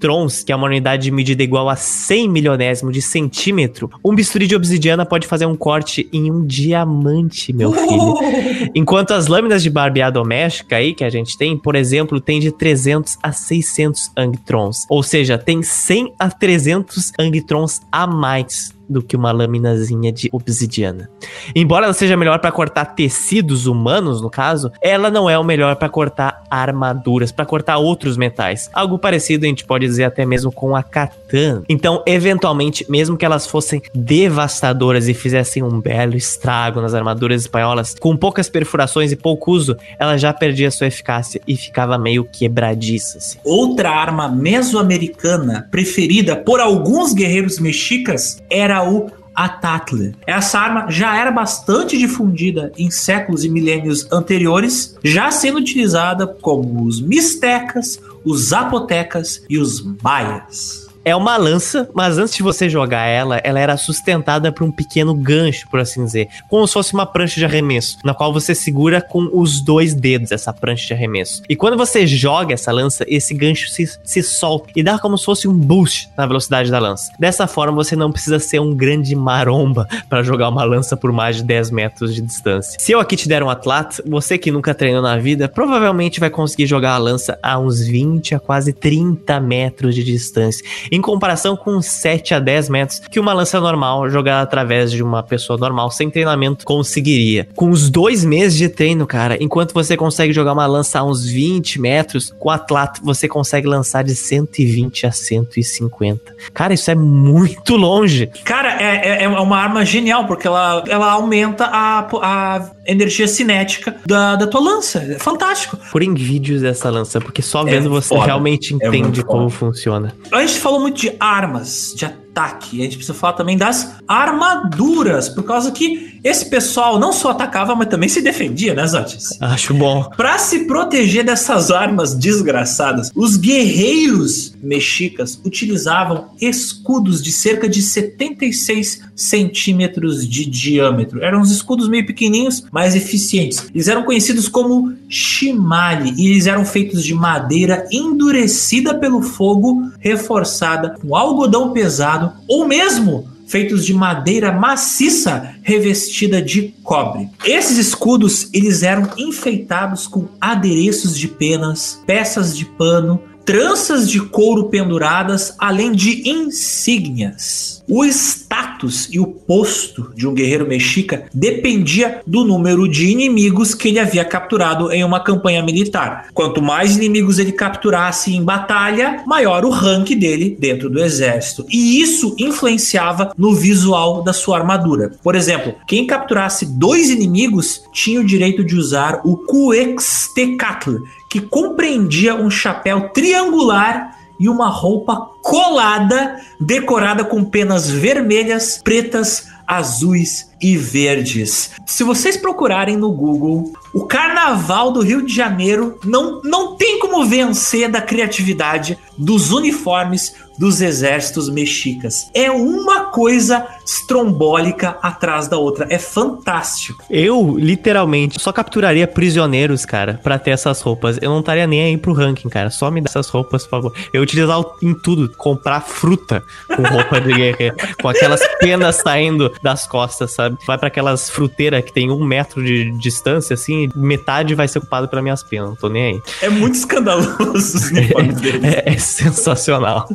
angtrons, 0.00 0.42
que 0.42 0.50
é 0.50 0.56
uma 0.56 0.66
unidade 0.66 1.04
de 1.04 1.10
medida 1.10 1.42
igual 1.42 1.68
a 1.68 1.76
100 1.76 2.28
milionésimo 2.28 2.90
de 2.90 3.02
centímetro, 3.02 3.90
um 4.02 4.14
bisturi 4.14 4.46
de 4.46 4.56
obsidiana 4.56 5.04
pode 5.04 5.26
fazer 5.26 5.44
um 5.44 5.54
corte 5.54 6.08
em 6.12 6.30
um 6.30 6.46
diamante, 6.46 7.52
meu 7.52 7.72
filho. 7.72 8.70
Enquanto 8.74 9.12
as 9.12 9.26
lâminas 9.26 9.62
de 9.62 9.68
barbear 9.68 10.10
doméstica 10.10 10.76
aí 10.76 10.94
que 10.94 11.04
a 11.04 11.10
gente 11.10 11.36
tem, 11.36 11.56
por 11.58 11.76
exemplo, 11.76 12.20
tem 12.20 12.40
de 12.40 12.50
300 12.50 13.18
a 13.22 13.32
600 13.32 14.10
angtrons, 14.16 14.86
ou 14.88 15.02
seja, 15.02 15.36
tem 15.36 15.62
100 15.62 16.14
a 16.18 16.30
300 16.30 17.12
angtrons 17.18 17.80
a 17.92 18.06
mais 18.06 18.79
do 18.90 19.02
que 19.02 19.16
uma 19.16 19.30
laminazinha 19.30 20.12
de 20.12 20.28
obsidiana. 20.32 21.08
Embora 21.54 21.84
ela 21.84 21.94
seja 21.94 22.16
melhor 22.16 22.40
para 22.40 22.50
cortar 22.50 22.84
tecidos 22.86 23.66
humanos, 23.66 24.20
no 24.20 24.28
caso, 24.28 24.72
ela 24.82 25.10
não 25.10 25.30
é 25.30 25.38
o 25.38 25.44
melhor 25.44 25.76
para 25.76 25.88
cortar 25.88 26.42
armaduras, 26.50 27.30
para 27.30 27.46
cortar 27.46 27.78
outros 27.78 28.16
metais. 28.16 28.68
Algo 28.72 28.98
parecido 28.98 29.44
a 29.44 29.48
gente 29.48 29.64
pode 29.64 29.86
dizer 29.86 30.04
até 30.04 30.26
mesmo 30.26 30.50
com 30.50 30.74
a 30.74 30.82
katana. 30.82 31.62
Então, 31.68 32.02
eventualmente, 32.06 32.84
mesmo 32.90 33.16
que 33.16 33.24
elas 33.24 33.46
fossem 33.46 33.80
devastadoras 33.94 35.08
e 35.08 35.14
fizessem 35.14 35.62
um 35.62 35.80
belo 35.80 36.16
estrago 36.16 36.80
nas 36.80 36.94
armaduras 36.94 37.42
espanholas, 37.42 37.94
com 37.98 38.16
poucas 38.16 38.48
perfurações 38.48 39.12
e 39.12 39.16
pouco 39.16 39.52
uso, 39.52 39.76
ela 39.98 40.18
já 40.18 40.32
perdia 40.32 40.70
sua 40.70 40.88
eficácia 40.88 41.40
e 41.46 41.56
ficava 41.56 41.96
meio 41.96 42.24
quebradiça. 42.24 43.18
Assim. 43.18 43.38
Outra 43.44 43.90
arma 43.90 44.28
mesoamericana 44.28 45.68
preferida 45.70 46.34
por 46.34 46.60
alguns 46.60 47.12
guerreiros 47.12 47.58
mexicas 47.58 48.42
era 48.50 48.79
o 48.82 49.10
Atatler. 49.34 50.14
Essa 50.26 50.58
arma 50.58 50.90
já 50.90 51.16
era 51.16 51.30
bastante 51.30 51.96
difundida 51.96 52.72
em 52.76 52.90
séculos 52.90 53.44
e 53.44 53.48
milênios 53.48 54.10
anteriores, 54.12 54.98
já 55.02 55.30
sendo 55.30 55.58
utilizada 55.58 56.26
como 56.26 56.84
os 56.84 57.00
mistecas, 57.00 58.00
os 58.24 58.48
zapotecas 58.48 59.42
e 59.48 59.58
os 59.58 59.82
maias 60.02 60.89
é 61.04 61.16
uma 61.16 61.36
lança, 61.36 61.88
mas 61.94 62.18
antes 62.18 62.34
de 62.34 62.42
você 62.42 62.68
jogar 62.68 63.06
ela, 63.06 63.40
ela 63.42 63.58
era 63.58 63.76
sustentada 63.76 64.52
por 64.52 64.64
um 64.64 64.70
pequeno 64.70 65.14
gancho, 65.14 65.68
por 65.68 65.80
assim 65.80 66.04
dizer, 66.04 66.28
como 66.48 66.66
se 66.66 66.74
fosse 66.74 66.92
uma 66.92 67.06
prancha 67.06 67.36
de 67.36 67.44
arremesso, 67.44 67.98
na 68.04 68.14
qual 68.14 68.32
você 68.32 68.54
segura 68.54 69.00
com 69.00 69.30
os 69.32 69.60
dois 69.60 69.94
dedos 69.94 70.30
essa 70.30 70.52
prancha 70.52 70.86
de 70.86 70.94
arremesso. 70.94 71.42
E 71.48 71.56
quando 71.56 71.76
você 71.76 72.06
joga 72.06 72.54
essa 72.54 72.70
lança, 72.70 73.04
esse 73.08 73.32
gancho 73.34 73.68
se, 73.70 73.98
se 74.02 74.22
solta 74.22 74.70
e 74.76 74.82
dá 74.82 74.98
como 74.98 75.16
se 75.16 75.24
fosse 75.24 75.48
um 75.48 75.54
boost 75.54 76.10
na 76.16 76.26
velocidade 76.26 76.70
da 76.70 76.78
lança. 76.78 77.12
Dessa 77.18 77.46
forma, 77.46 77.72
você 77.72 77.96
não 77.96 78.12
precisa 78.12 78.38
ser 78.38 78.60
um 78.60 78.74
grande 78.74 79.14
maromba 79.16 79.88
para 80.08 80.22
jogar 80.22 80.48
uma 80.48 80.64
lança 80.64 80.96
por 80.96 81.12
mais 81.12 81.36
de 81.36 81.44
10 81.44 81.70
metros 81.70 82.14
de 82.14 82.20
distância. 82.20 82.78
Se 82.78 82.92
eu 82.92 83.00
aqui 83.00 83.16
te 83.16 83.28
der 83.28 83.42
um 83.42 83.50
atleta, 83.50 84.02
você 84.06 84.36
que 84.36 84.50
nunca 84.50 84.74
treinou 84.74 85.02
na 85.02 85.16
vida, 85.16 85.48
provavelmente 85.48 86.20
vai 86.20 86.30
conseguir 86.30 86.66
jogar 86.66 86.94
a 86.94 86.98
lança 86.98 87.38
a 87.42 87.58
uns 87.58 87.80
20 87.80 88.34
a 88.34 88.40
quase 88.40 88.72
30 88.72 89.40
metros 89.40 89.94
de 89.94 90.04
distância 90.04 90.64
em 90.90 91.00
comparação 91.00 91.56
com 91.56 91.80
7 91.80 92.34
a 92.34 92.38
10 92.38 92.68
metros 92.68 93.00
que 93.10 93.20
uma 93.20 93.32
lança 93.32 93.60
normal 93.60 94.08
jogada 94.10 94.42
através 94.42 94.90
de 94.90 95.02
uma 95.02 95.22
pessoa 95.22 95.58
normal 95.58 95.90
sem 95.90 96.10
treinamento 96.10 96.64
conseguiria. 96.64 97.48
Com 97.54 97.70
os 97.70 97.88
dois 97.88 98.24
meses 98.24 98.56
de 98.56 98.68
treino, 98.68 99.06
cara, 99.06 99.36
enquanto 99.40 99.72
você 99.72 99.96
consegue 99.96 100.32
jogar 100.32 100.52
uma 100.52 100.66
lança 100.66 100.98
a 100.98 101.04
uns 101.04 101.26
20 101.26 101.80
metros, 101.80 102.34
com 102.38 102.48
o 102.48 102.52
atleta 102.52 103.00
você 103.02 103.28
consegue 103.28 103.66
lançar 103.66 104.02
de 104.02 104.14
120 104.14 105.06
a 105.06 105.12
150. 105.12 106.34
Cara, 106.52 106.74
isso 106.74 106.90
é 106.90 106.94
muito 106.94 107.76
longe. 107.76 108.26
Cara, 108.44 108.80
é, 108.80 109.22
é, 109.22 109.24
é 109.24 109.28
uma 109.28 109.58
arma 109.58 109.84
genial, 109.84 110.26
porque 110.26 110.46
ela, 110.46 110.84
ela 110.88 111.12
aumenta 111.12 111.64
a, 111.66 112.06
a 112.22 112.70
energia 112.86 113.28
cinética 113.28 113.96
da, 114.04 114.36
da 114.36 114.46
tua 114.46 114.60
lança. 114.60 114.98
É 114.98 115.18
fantástico. 115.18 115.78
Porém, 115.92 116.14
vídeos 116.14 116.62
dessa 116.62 116.90
lança, 116.90 117.20
porque 117.20 117.42
só 117.42 117.64
vendo 117.64 117.86
é 117.86 117.88
você 117.88 118.08
foda. 118.08 118.26
realmente 118.26 118.76
é 118.80 118.86
entende 118.86 119.22
como 119.22 119.48
funciona. 119.48 120.14
A 120.32 120.40
gente 120.40 120.58
falou 120.58 120.79
muito 120.80 121.00
de 121.00 121.16
armas, 121.20 121.92
de 121.94 122.06
ataque. 122.30 122.80
A 122.80 122.84
gente 122.84 122.96
precisa 122.96 123.14
falar 123.14 123.34
também 123.34 123.56
das 123.56 123.96
armaduras, 124.06 125.28
por 125.28 125.44
causa 125.44 125.70
que 125.70 126.18
esse 126.22 126.48
pessoal 126.48 126.98
não 126.98 127.12
só 127.12 127.30
atacava, 127.30 127.74
mas 127.74 127.88
também 127.88 128.08
se 128.08 128.22
defendia, 128.22 128.74
né, 128.74 128.86
Zotis? 128.86 129.38
Acho 129.40 129.74
bom. 129.74 130.04
Para 130.16 130.38
se 130.38 130.66
proteger 130.66 131.24
dessas 131.24 131.70
armas 131.70 132.14
desgraçadas, 132.14 133.10
os 133.14 133.36
guerreiros 133.36 134.54
mexicas 134.62 135.40
utilizavam 135.44 136.28
escudos 136.40 137.22
de 137.22 137.32
cerca 137.32 137.68
de 137.68 137.82
76 137.82 139.00
centímetros 139.14 140.28
de 140.28 140.44
diâmetro. 140.44 141.22
Eram 141.22 141.40
uns 141.40 141.50
escudos 141.50 141.88
meio 141.88 142.06
pequenininhos, 142.06 142.64
mas 142.70 142.94
eficientes. 142.94 143.66
Eles 143.74 143.88
eram 143.88 144.04
conhecidos 144.04 144.48
como 144.48 144.94
shimali 145.08 146.14
e 146.16 146.28
eles 146.28 146.46
eram 146.46 146.64
feitos 146.64 147.02
de 147.04 147.14
madeira 147.14 147.86
endurecida 147.90 148.94
pelo 148.94 149.22
fogo, 149.22 149.90
reforçada 149.98 150.96
com 151.00 151.16
algodão 151.16 151.72
pesado 151.72 152.19
ou 152.48 152.66
mesmo 152.66 153.28
feitos 153.50 153.84
de 153.84 153.92
madeira 153.92 154.52
maciça 154.52 155.54
revestida 155.62 156.40
de 156.40 156.72
cobre. 156.84 157.28
Esses 157.44 157.78
escudos 157.78 158.48
eles 158.52 158.84
eram 158.84 159.10
enfeitados 159.18 160.06
com 160.06 160.28
adereços 160.40 161.18
de 161.18 161.26
penas, 161.26 162.00
peças 162.06 162.56
de 162.56 162.64
pano, 162.64 163.20
tranças 163.44 164.08
de 164.08 164.20
couro 164.20 164.68
penduradas, 164.68 165.54
além 165.58 165.92
de 165.92 166.28
insígnias. 166.28 167.80
O 167.88 168.04
status 168.04 169.08
e 169.10 169.18
o 169.18 169.26
posto 169.26 170.12
de 170.14 170.24
um 170.24 170.32
guerreiro 170.32 170.64
mexica 170.64 171.24
dependia 171.34 172.20
do 172.24 172.44
número 172.44 172.88
de 172.88 173.08
inimigos 173.08 173.74
que 173.74 173.88
ele 173.88 173.98
havia 173.98 174.24
capturado 174.24 174.92
em 174.92 175.02
uma 175.02 175.18
campanha 175.18 175.60
militar. 175.60 176.28
Quanto 176.32 176.62
mais 176.62 176.96
inimigos 176.96 177.40
ele 177.40 177.50
capturasse 177.50 178.32
em 178.32 178.44
batalha, 178.44 179.24
maior 179.26 179.64
o 179.64 179.70
rank 179.70 180.14
dele 180.14 180.56
dentro 180.56 180.88
do 180.88 181.02
exército. 181.02 181.66
E 181.68 182.00
isso 182.00 182.36
influenciava 182.38 183.32
no 183.36 183.54
visual 183.56 184.22
da 184.22 184.32
sua 184.32 184.58
armadura. 184.58 185.10
Por 185.20 185.34
exemplo, 185.34 185.74
quem 185.88 186.06
capturasse 186.06 186.66
dois 186.66 187.10
inimigos 187.10 187.82
tinha 187.92 188.20
o 188.20 188.24
direito 188.24 188.62
de 188.62 188.76
usar 188.76 189.20
o 189.24 189.36
Cuextecatl, 189.36 190.98
que 191.30 191.40
compreendia 191.40 192.34
um 192.34 192.50
chapéu 192.50 193.08
triangular 193.10 194.18
e 194.38 194.48
uma 194.48 194.68
roupa 194.68 195.30
colada, 195.40 196.40
decorada 196.58 197.24
com 197.24 197.44
penas 197.44 197.88
vermelhas, 197.88 198.80
pretas, 198.82 199.46
azuis 199.66 200.49
e 200.60 200.76
verdes. 200.76 201.70
Se 201.86 202.04
vocês 202.04 202.36
procurarem 202.36 202.96
no 202.96 203.10
Google, 203.10 203.72
o 203.92 204.06
Carnaval 204.06 204.92
do 204.92 205.00
Rio 205.00 205.24
de 205.24 205.34
Janeiro 205.34 205.98
não, 206.04 206.40
não 206.42 206.76
tem 206.76 206.98
como 206.98 207.24
vencer 207.24 207.88
da 207.88 208.00
criatividade 208.00 208.98
dos 209.16 209.52
uniformes 209.52 210.34
dos 210.60 210.82
exércitos 210.82 211.48
mexicas. 211.48 212.30
É 212.34 212.50
uma 212.50 213.06
coisa 213.06 213.66
estrombólica 213.82 214.98
atrás 215.00 215.48
da 215.48 215.56
outra. 215.56 215.86
É 215.88 215.98
fantástico. 215.98 217.02
Eu, 217.08 217.56
literalmente, 217.56 218.38
só 218.38 218.52
capturaria 218.52 219.08
prisioneiros, 219.08 219.86
cara, 219.86 220.20
para 220.22 220.38
ter 220.38 220.50
essas 220.50 220.82
roupas. 220.82 221.18
Eu 221.22 221.30
não 221.30 221.40
estaria 221.40 221.66
nem 221.66 221.82
aí 221.82 221.96
pro 221.96 222.12
ranking, 222.12 222.50
cara. 222.50 222.68
Só 222.68 222.90
me 222.90 223.00
dá 223.00 223.08
essas 223.08 223.28
roupas, 223.28 223.64
por 223.64 223.70
favor. 223.70 223.94
Eu 224.12 224.20
utilizar 224.20 224.62
em 224.82 224.92
tudo, 224.92 225.32
comprar 225.34 225.80
fruta 225.80 226.42
com 226.76 226.82
roupa 226.82 227.18
de 227.22 227.32
guerreiro, 227.32 227.76
com 228.00 228.08
aquelas 228.08 228.46
penas 228.58 228.96
saindo 228.96 229.50
das 229.62 229.86
costas, 229.86 230.32
sabe? 230.32 230.49
Vai 230.66 230.78
para 230.78 230.88
aquelas 230.88 231.30
fruteiras 231.30 231.84
que 231.84 231.92
tem 231.92 232.10
um 232.10 232.24
metro 232.24 232.62
de 232.62 232.90
distância, 232.92 233.54
assim, 233.54 233.88
metade 233.94 234.54
vai 234.54 234.68
ser 234.68 234.78
ocupado 234.78 235.08
pelas 235.08 235.22
minhas 235.22 235.42
penas. 235.42 235.70
Não 235.70 235.76
tô 235.76 235.88
nem 235.88 236.14
aí. 236.14 236.22
É 236.42 236.48
muito 236.48 236.74
escandaloso 236.74 237.52
os 237.52 237.90
uniformes 237.90 238.36
deles. 238.40 238.64
É, 238.64 238.82
é 238.86 238.98
sensacional. 238.98 240.08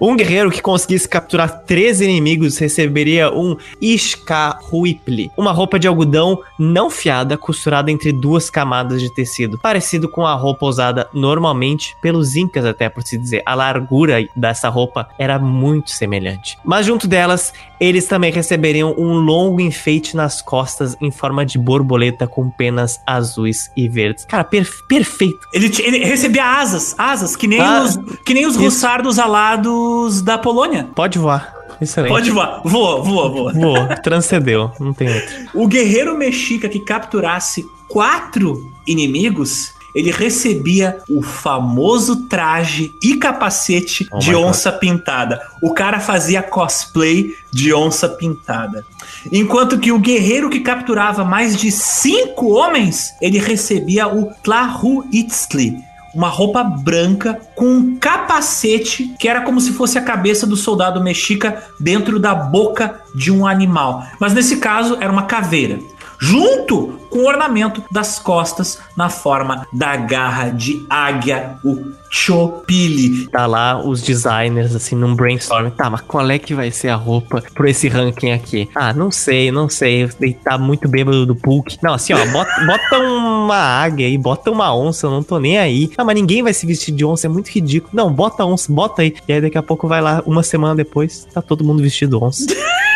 Um 0.00 0.16
guerreiro 0.16 0.50
que 0.50 0.62
conseguisse 0.62 1.08
capturar 1.08 1.62
três 1.64 2.00
inimigos 2.00 2.58
receberia 2.58 3.32
um 3.32 3.56
Ishkahuipli, 3.80 5.30
uma 5.36 5.52
roupa 5.52 5.78
de 5.78 5.88
algodão 5.88 6.40
não 6.58 6.90
fiada 6.90 7.36
costurada 7.36 7.90
entre 7.90 8.12
duas 8.12 8.48
camadas 8.48 9.00
de 9.00 9.12
tecido, 9.12 9.58
parecido 9.58 10.08
com 10.08 10.26
a 10.26 10.34
roupa 10.34 10.66
usada 10.66 11.08
normalmente 11.12 11.96
pelos 12.00 12.36
incas 12.36 12.64
até 12.64 12.88
por 12.88 13.02
se 13.02 13.18
dizer. 13.18 13.42
A 13.44 13.54
largura 13.54 14.26
dessa 14.36 14.68
roupa 14.68 15.08
era 15.18 15.38
muito 15.38 15.90
semelhante. 15.90 16.56
Mas 16.64 16.86
junto 16.86 17.08
delas, 17.08 17.52
eles 17.80 18.06
também 18.06 18.32
receberiam 18.32 18.94
um 18.96 19.14
longo 19.14 19.51
enfeite 19.60 20.16
nas 20.16 20.40
costas 20.42 20.96
em 21.00 21.10
forma 21.10 21.44
de 21.44 21.58
borboleta 21.58 22.26
com 22.26 22.50
penas 22.50 23.00
azuis 23.06 23.70
e 23.76 23.88
verdes. 23.88 24.24
Cara, 24.24 24.44
per 24.44 24.68
perfeito. 24.88 25.38
Ele, 25.52 25.70
ele 25.80 26.04
recebia 26.04 26.44
asas, 26.44 26.94
asas, 26.98 27.36
que 27.36 27.46
nem 27.46 27.60
ah, 27.60 27.82
os, 27.82 27.98
que 28.24 28.34
nem 28.34 28.46
os 28.46 28.56
russardos 28.56 29.18
alados 29.18 30.22
da 30.22 30.38
Polônia. 30.38 30.88
Pode 30.94 31.18
voar. 31.18 31.54
Excelente. 31.80 32.12
Pode 32.12 32.30
voar. 32.30 32.62
Voa, 32.64 33.02
voa, 33.02 33.28
voa. 33.28 33.52
Voa. 33.52 33.86
Transcendeu. 34.02 34.70
Não 34.78 34.92
tem 34.92 35.12
outro. 35.12 35.34
O 35.54 35.66
guerreiro 35.66 36.16
mexica 36.16 36.68
que 36.68 36.78
capturasse 36.78 37.64
quatro 37.88 38.72
inimigos 38.86 39.74
ele 39.94 40.10
recebia 40.10 40.98
o 41.08 41.22
famoso 41.22 42.24
traje 42.28 42.94
e 43.02 43.16
capacete 43.16 44.08
oh 44.10 44.18
de 44.18 44.34
onça 44.34 44.70
God. 44.70 44.80
pintada. 44.80 45.40
O 45.62 45.74
cara 45.74 46.00
fazia 46.00 46.42
cosplay 46.42 47.34
de 47.52 47.72
onça 47.72 48.08
pintada. 48.08 48.84
Enquanto 49.30 49.78
que 49.78 49.92
o 49.92 49.98
guerreiro 49.98 50.50
que 50.50 50.60
capturava 50.60 51.24
mais 51.24 51.56
de 51.56 51.70
cinco 51.70 52.50
homens, 52.52 53.10
ele 53.20 53.38
recebia 53.38 54.08
o 54.08 54.32
Tlahuitzli, 54.42 55.76
uma 56.14 56.28
roupa 56.28 56.62
branca 56.62 57.40
com 57.54 57.66
um 57.66 57.96
capacete 57.96 59.14
que 59.18 59.28
era 59.28 59.42
como 59.42 59.60
se 59.60 59.72
fosse 59.72 59.98
a 59.98 60.02
cabeça 60.02 60.46
do 60.46 60.56
soldado 60.56 61.02
mexica 61.02 61.62
dentro 61.80 62.18
da 62.18 62.34
boca 62.34 63.00
de 63.14 63.30
um 63.30 63.46
animal. 63.46 64.04
Mas 64.20 64.34
nesse 64.34 64.56
caso 64.56 64.98
era 65.00 65.12
uma 65.12 65.24
caveira 65.24 65.78
junto 66.22 67.00
com 67.10 67.18
o 67.18 67.26
ornamento 67.26 67.82
das 67.90 68.20
costas 68.20 68.78
na 68.96 69.10
forma 69.10 69.66
da 69.72 69.96
garra 69.96 70.50
de 70.50 70.86
águia, 70.88 71.56
o 71.64 71.92
Chopili. 72.08 73.26
Tá 73.26 73.44
lá 73.44 73.84
os 73.84 74.00
designers, 74.00 74.72
assim, 74.74 74.94
num 74.94 75.16
brainstorm. 75.16 75.70
Tá, 75.70 75.90
mas 75.90 76.00
qual 76.02 76.30
é 76.30 76.38
que 76.38 76.54
vai 76.54 76.70
ser 76.70 76.90
a 76.90 76.94
roupa 76.94 77.42
por 77.54 77.66
esse 77.66 77.88
ranking 77.88 78.30
aqui? 78.30 78.70
Ah, 78.72 78.92
não 78.92 79.10
sei, 79.10 79.50
não 79.50 79.68
sei. 79.68 80.08
Ele 80.20 80.34
tá 80.34 80.56
muito 80.56 80.88
bêbado 80.88 81.26
do 81.26 81.34
Pulk. 81.34 81.76
Não, 81.82 81.94
assim, 81.94 82.12
ó, 82.12 82.24
bota, 82.30 82.66
bota 82.66 82.98
uma 82.98 83.56
águia 83.56 84.06
aí, 84.06 84.16
bota 84.16 84.50
uma 84.50 84.74
onça, 84.74 85.08
eu 85.08 85.10
não 85.10 85.24
tô 85.24 85.40
nem 85.40 85.58
aí. 85.58 85.90
Ah, 85.98 86.04
mas 86.04 86.14
ninguém 86.14 86.40
vai 86.40 86.54
se 86.54 86.64
vestir 86.64 86.94
de 86.94 87.04
onça, 87.04 87.26
é 87.26 87.30
muito 87.30 87.48
ridículo. 87.48 87.90
Não, 87.92 88.12
bota 88.12 88.44
onça, 88.44 88.72
bota 88.72 89.02
aí. 89.02 89.12
E 89.26 89.32
aí 89.32 89.40
daqui 89.40 89.58
a 89.58 89.62
pouco 89.62 89.88
vai 89.88 90.00
lá, 90.00 90.22
uma 90.24 90.44
semana 90.44 90.76
depois, 90.76 91.26
tá 91.34 91.42
todo 91.42 91.64
mundo 91.64 91.82
vestido 91.82 92.22
onça. 92.22 92.46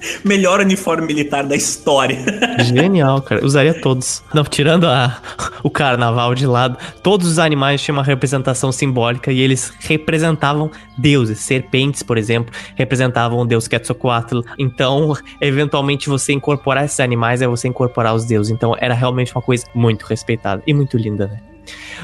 Melhor 0.24 0.60
uniforme 0.60 1.06
militar 1.06 1.44
da 1.44 1.56
história. 1.56 2.18
Genial, 2.64 3.20
cara. 3.22 3.44
Usaria 3.44 3.74
todos. 3.74 4.22
Não, 4.32 4.44
tirando 4.44 4.86
a, 4.86 5.20
o 5.62 5.70
carnaval 5.70 6.34
de 6.34 6.46
lado, 6.46 6.76
todos 7.02 7.26
os 7.26 7.38
animais 7.38 7.82
tinham 7.82 7.96
uma 7.96 8.04
representação 8.04 8.72
simbólica 8.72 9.32
e 9.32 9.40
eles 9.40 9.72
representavam 9.80 10.70
deuses. 10.96 11.40
Serpentes, 11.40 12.02
por 12.02 12.18
exemplo, 12.18 12.52
representavam 12.74 13.40
o 13.40 13.44
deus 13.44 13.68
Quetzalcoatl. 13.68 14.40
Então, 14.58 15.16
eventualmente, 15.40 16.08
você 16.08 16.32
incorporar 16.32 16.84
esses 16.84 17.00
animais 17.00 17.42
é 17.42 17.46
você 17.46 17.68
incorporar 17.68 18.14
os 18.14 18.24
deuses. 18.24 18.52
Então, 18.52 18.74
era 18.78 18.94
realmente 18.94 19.34
uma 19.34 19.42
coisa 19.42 19.66
muito 19.74 20.04
respeitada 20.04 20.62
e 20.66 20.74
muito 20.74 20.96
linda, 20.96 21.26
né? 21.26 21.40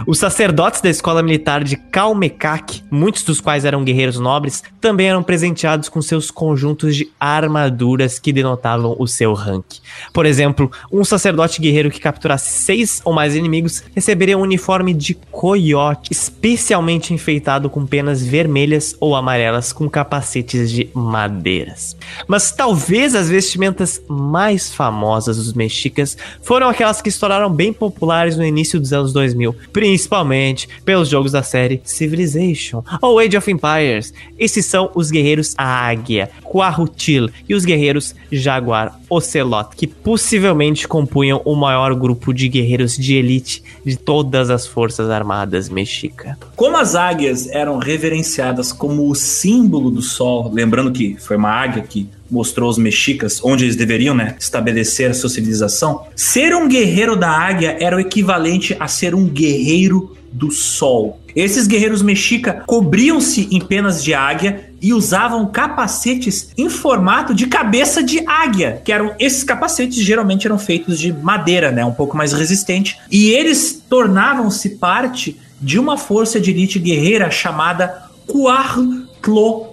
Os 0.06 0.18
sacerdotes 0.18 0.80
da 0.80 0.90
escola 0.90 1.22
militar 1.22 1.62
de 1.62 1.76
Kalmekak, 1.76 2.82
muitos 2.90 3.22
dos 3.22 3.40
quais 3.40 3.64
eram 3.64 3.84
guerreiros 3.84 4.18
nobres, 4.18 4.62
também 4.80 5.08
eram 5.08 5.22
presenteados 5.22 5.88
com 5.88 6.02
seus 6.02 6.30
conjuntos 6.30 6.96
de 6.96 7.10
armaduras 7.18 8.18
que 8.18 8.32
denotavam 8.32 8.96
o 8.98 9.06
seu 9.06 9.32
rank. 9.32 9.64
Por 10.12 10.26
exemplo, 10.26 10.70
um 10.92 11.04
sacerdote 11.04 11.60
guerreiro 11.60 11.90
que 11.90 12.00
capturasse 12.00 12.62
seis 12.62 13.00
ou 13.04 13.12
mais 13.12 13.34
inimigos 13.34 13.84
receberia 13.94 14.36
um 14.36 14.42
uniforme 14.42 14.92
de 14.92 15.14
coiote, 15.30 16.10
especialmente 16.10 17.14
enfeitado 17.14 17.70
com 17.70 17.86
penas 17.86 18.24
vermelhas 18.24 18.96
ou 19.00 19.14
amarelas 19.14 19.72
com 19.72 19.88
capacetes 19.88 20.70
de 20.70 20.88
madeiras. 20.94 21.96
Mas 22.26 22.50
talvez 22.52 23.14
as 23.14 23.28
vestimentas 23.28 24.00
mais 24.08 24.72
famosas 24.74 25.36
dos 25.36 25.52
mexicas 25.52 26.16
foram 26.42 26.68
aquelas 26.68 27.00
que 27.00 27.08
estouraram 27.08 27.50
bem 27.50 27.72
populares 27.72 28.36
no 28.36 28.44
início 28.44 28.80
dos 28.80 28.92
anos 28.92 29.12
2000, 29.12 29.54
principalmente 29.86 30.68
pelos 30.84 31.08
jogos 31.08 31.30
da 31.30 31.44
série 31.44 31.80
Civilization 31.84 32.82
ou 33.00 33.20
Age 33.20 33.36
of 33.36 33.48
Empires. 33.48 34.12
Esses 34.36 34.66
são 34.66 34.90
os 34.96 35.12
guerreiros 35.12 35.54
Águia, 35.56 36.28
Quahutil 36.42 37.30
e 37.48 37.54
os 37.54 37.64
guerreiros 37.64 38.12
Jaguar 38.32 38.98
Ocelot, 39.08 39.76
que 39.76 39.86
possivelmente 39.86 40.88
compunham 40.88 41.40
o 41.44 41.54
maior 41.54 41.94
grupo 41.94 42.34
de 42.34 42.48
guerreiros 42.48 42.96
de 42.96 43.14
elite 43.14 43.62
de 43.84 43.96
todas 43.96 44.50
as 44.50 44.66
forças 44.66 45.08
armadas 45.08 45.68
mexica. 45.68 46.36
Como 46.56 46.76
as 46.76 46.96
águias 46.96 47.48
eram 47.50 47.78
reverenciadas 47.78 48.72
como 48.72 49.08
o 49.08 49.14
símbolo 49.14 49.88
do 49.88 50.02
sol, 50.02 50.50
lembrando 50.52 50.90
que 50.90 51.16
foi 51.20 51.36
uma 51.36 51.50
águia 51.50 51.84
que 51.84 52.08
mostrou 52.30 52.68
os 52.68 52.78
mexicas 52.78 53.40
onde 53.42 53.64
eles 53.64 53.76
deveriam 53.76 54.14
né, 54.14 54.36
estabelecer 54.38 55.10
a 55.10 55.14
sua 55.14 55.30
civilização, 55.30 56.06
ser 56.14 56.54
um 56.54 56.68
guerreiro 56.68 57.16
da 57.16 57.30
águia 57.30 57.76
era 57.80 57.96
o 57.96 58.00
equivalente 58.00 58.76
a 58.78 58.88
ser 58.88 59.14
um 59.14 59.26
guerreiro 59.26 60.16
do 60.32 60.50
sol. 60.50 61.20
Esses 61.34 61.66
guerreiros 61.66 62.02
mexica 62.02 62.62
cobriam-se 62.66 63.48
em 63.50 63.60
penas 63.60 64.02
de 64.02 64.14
águia 64.14 64.70
e 64.80 64.92
usavam 64.92 65.46
capacetes 65.46 66.50
em 66.56 66.68
formato 66.68 67.34
de 67.34 67.46
cabeça 67.46 68.02
de 68.02 68.22
águia, 68.26 68.80
que 68.84 68.92
eram 68.92 69.14
esses 69.18 69.44
capacetes 69.44 69.96
geralmente 69.96 70.46
eram 70.46 70.58
feitos 70.58 70.98
de 70.98 71.12
madeira, 71.12 71.70
né, 71.70 71.84
um 71.84 71.92
pouco 71.92 72.16
mais 72.16 72.32
resistente, 72.32 72.98
e 73.10 73.30
eles 73.30 73.82
tornavam-se 73.88 74.70
parte 74.76 75.38
de 75.60 75.78
uma 75.78 75.96
força 75.96 76.40
de 76.40 76.50
elite 76.50 76.78
guerreira 76.78 77.30
chamada 77.30 78.06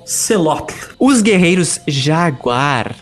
Cuartlocelotl. 0.04 0.74
Os 1.00 1.22
guerreiros 1.22 1.80
jaguar 1.88 2.96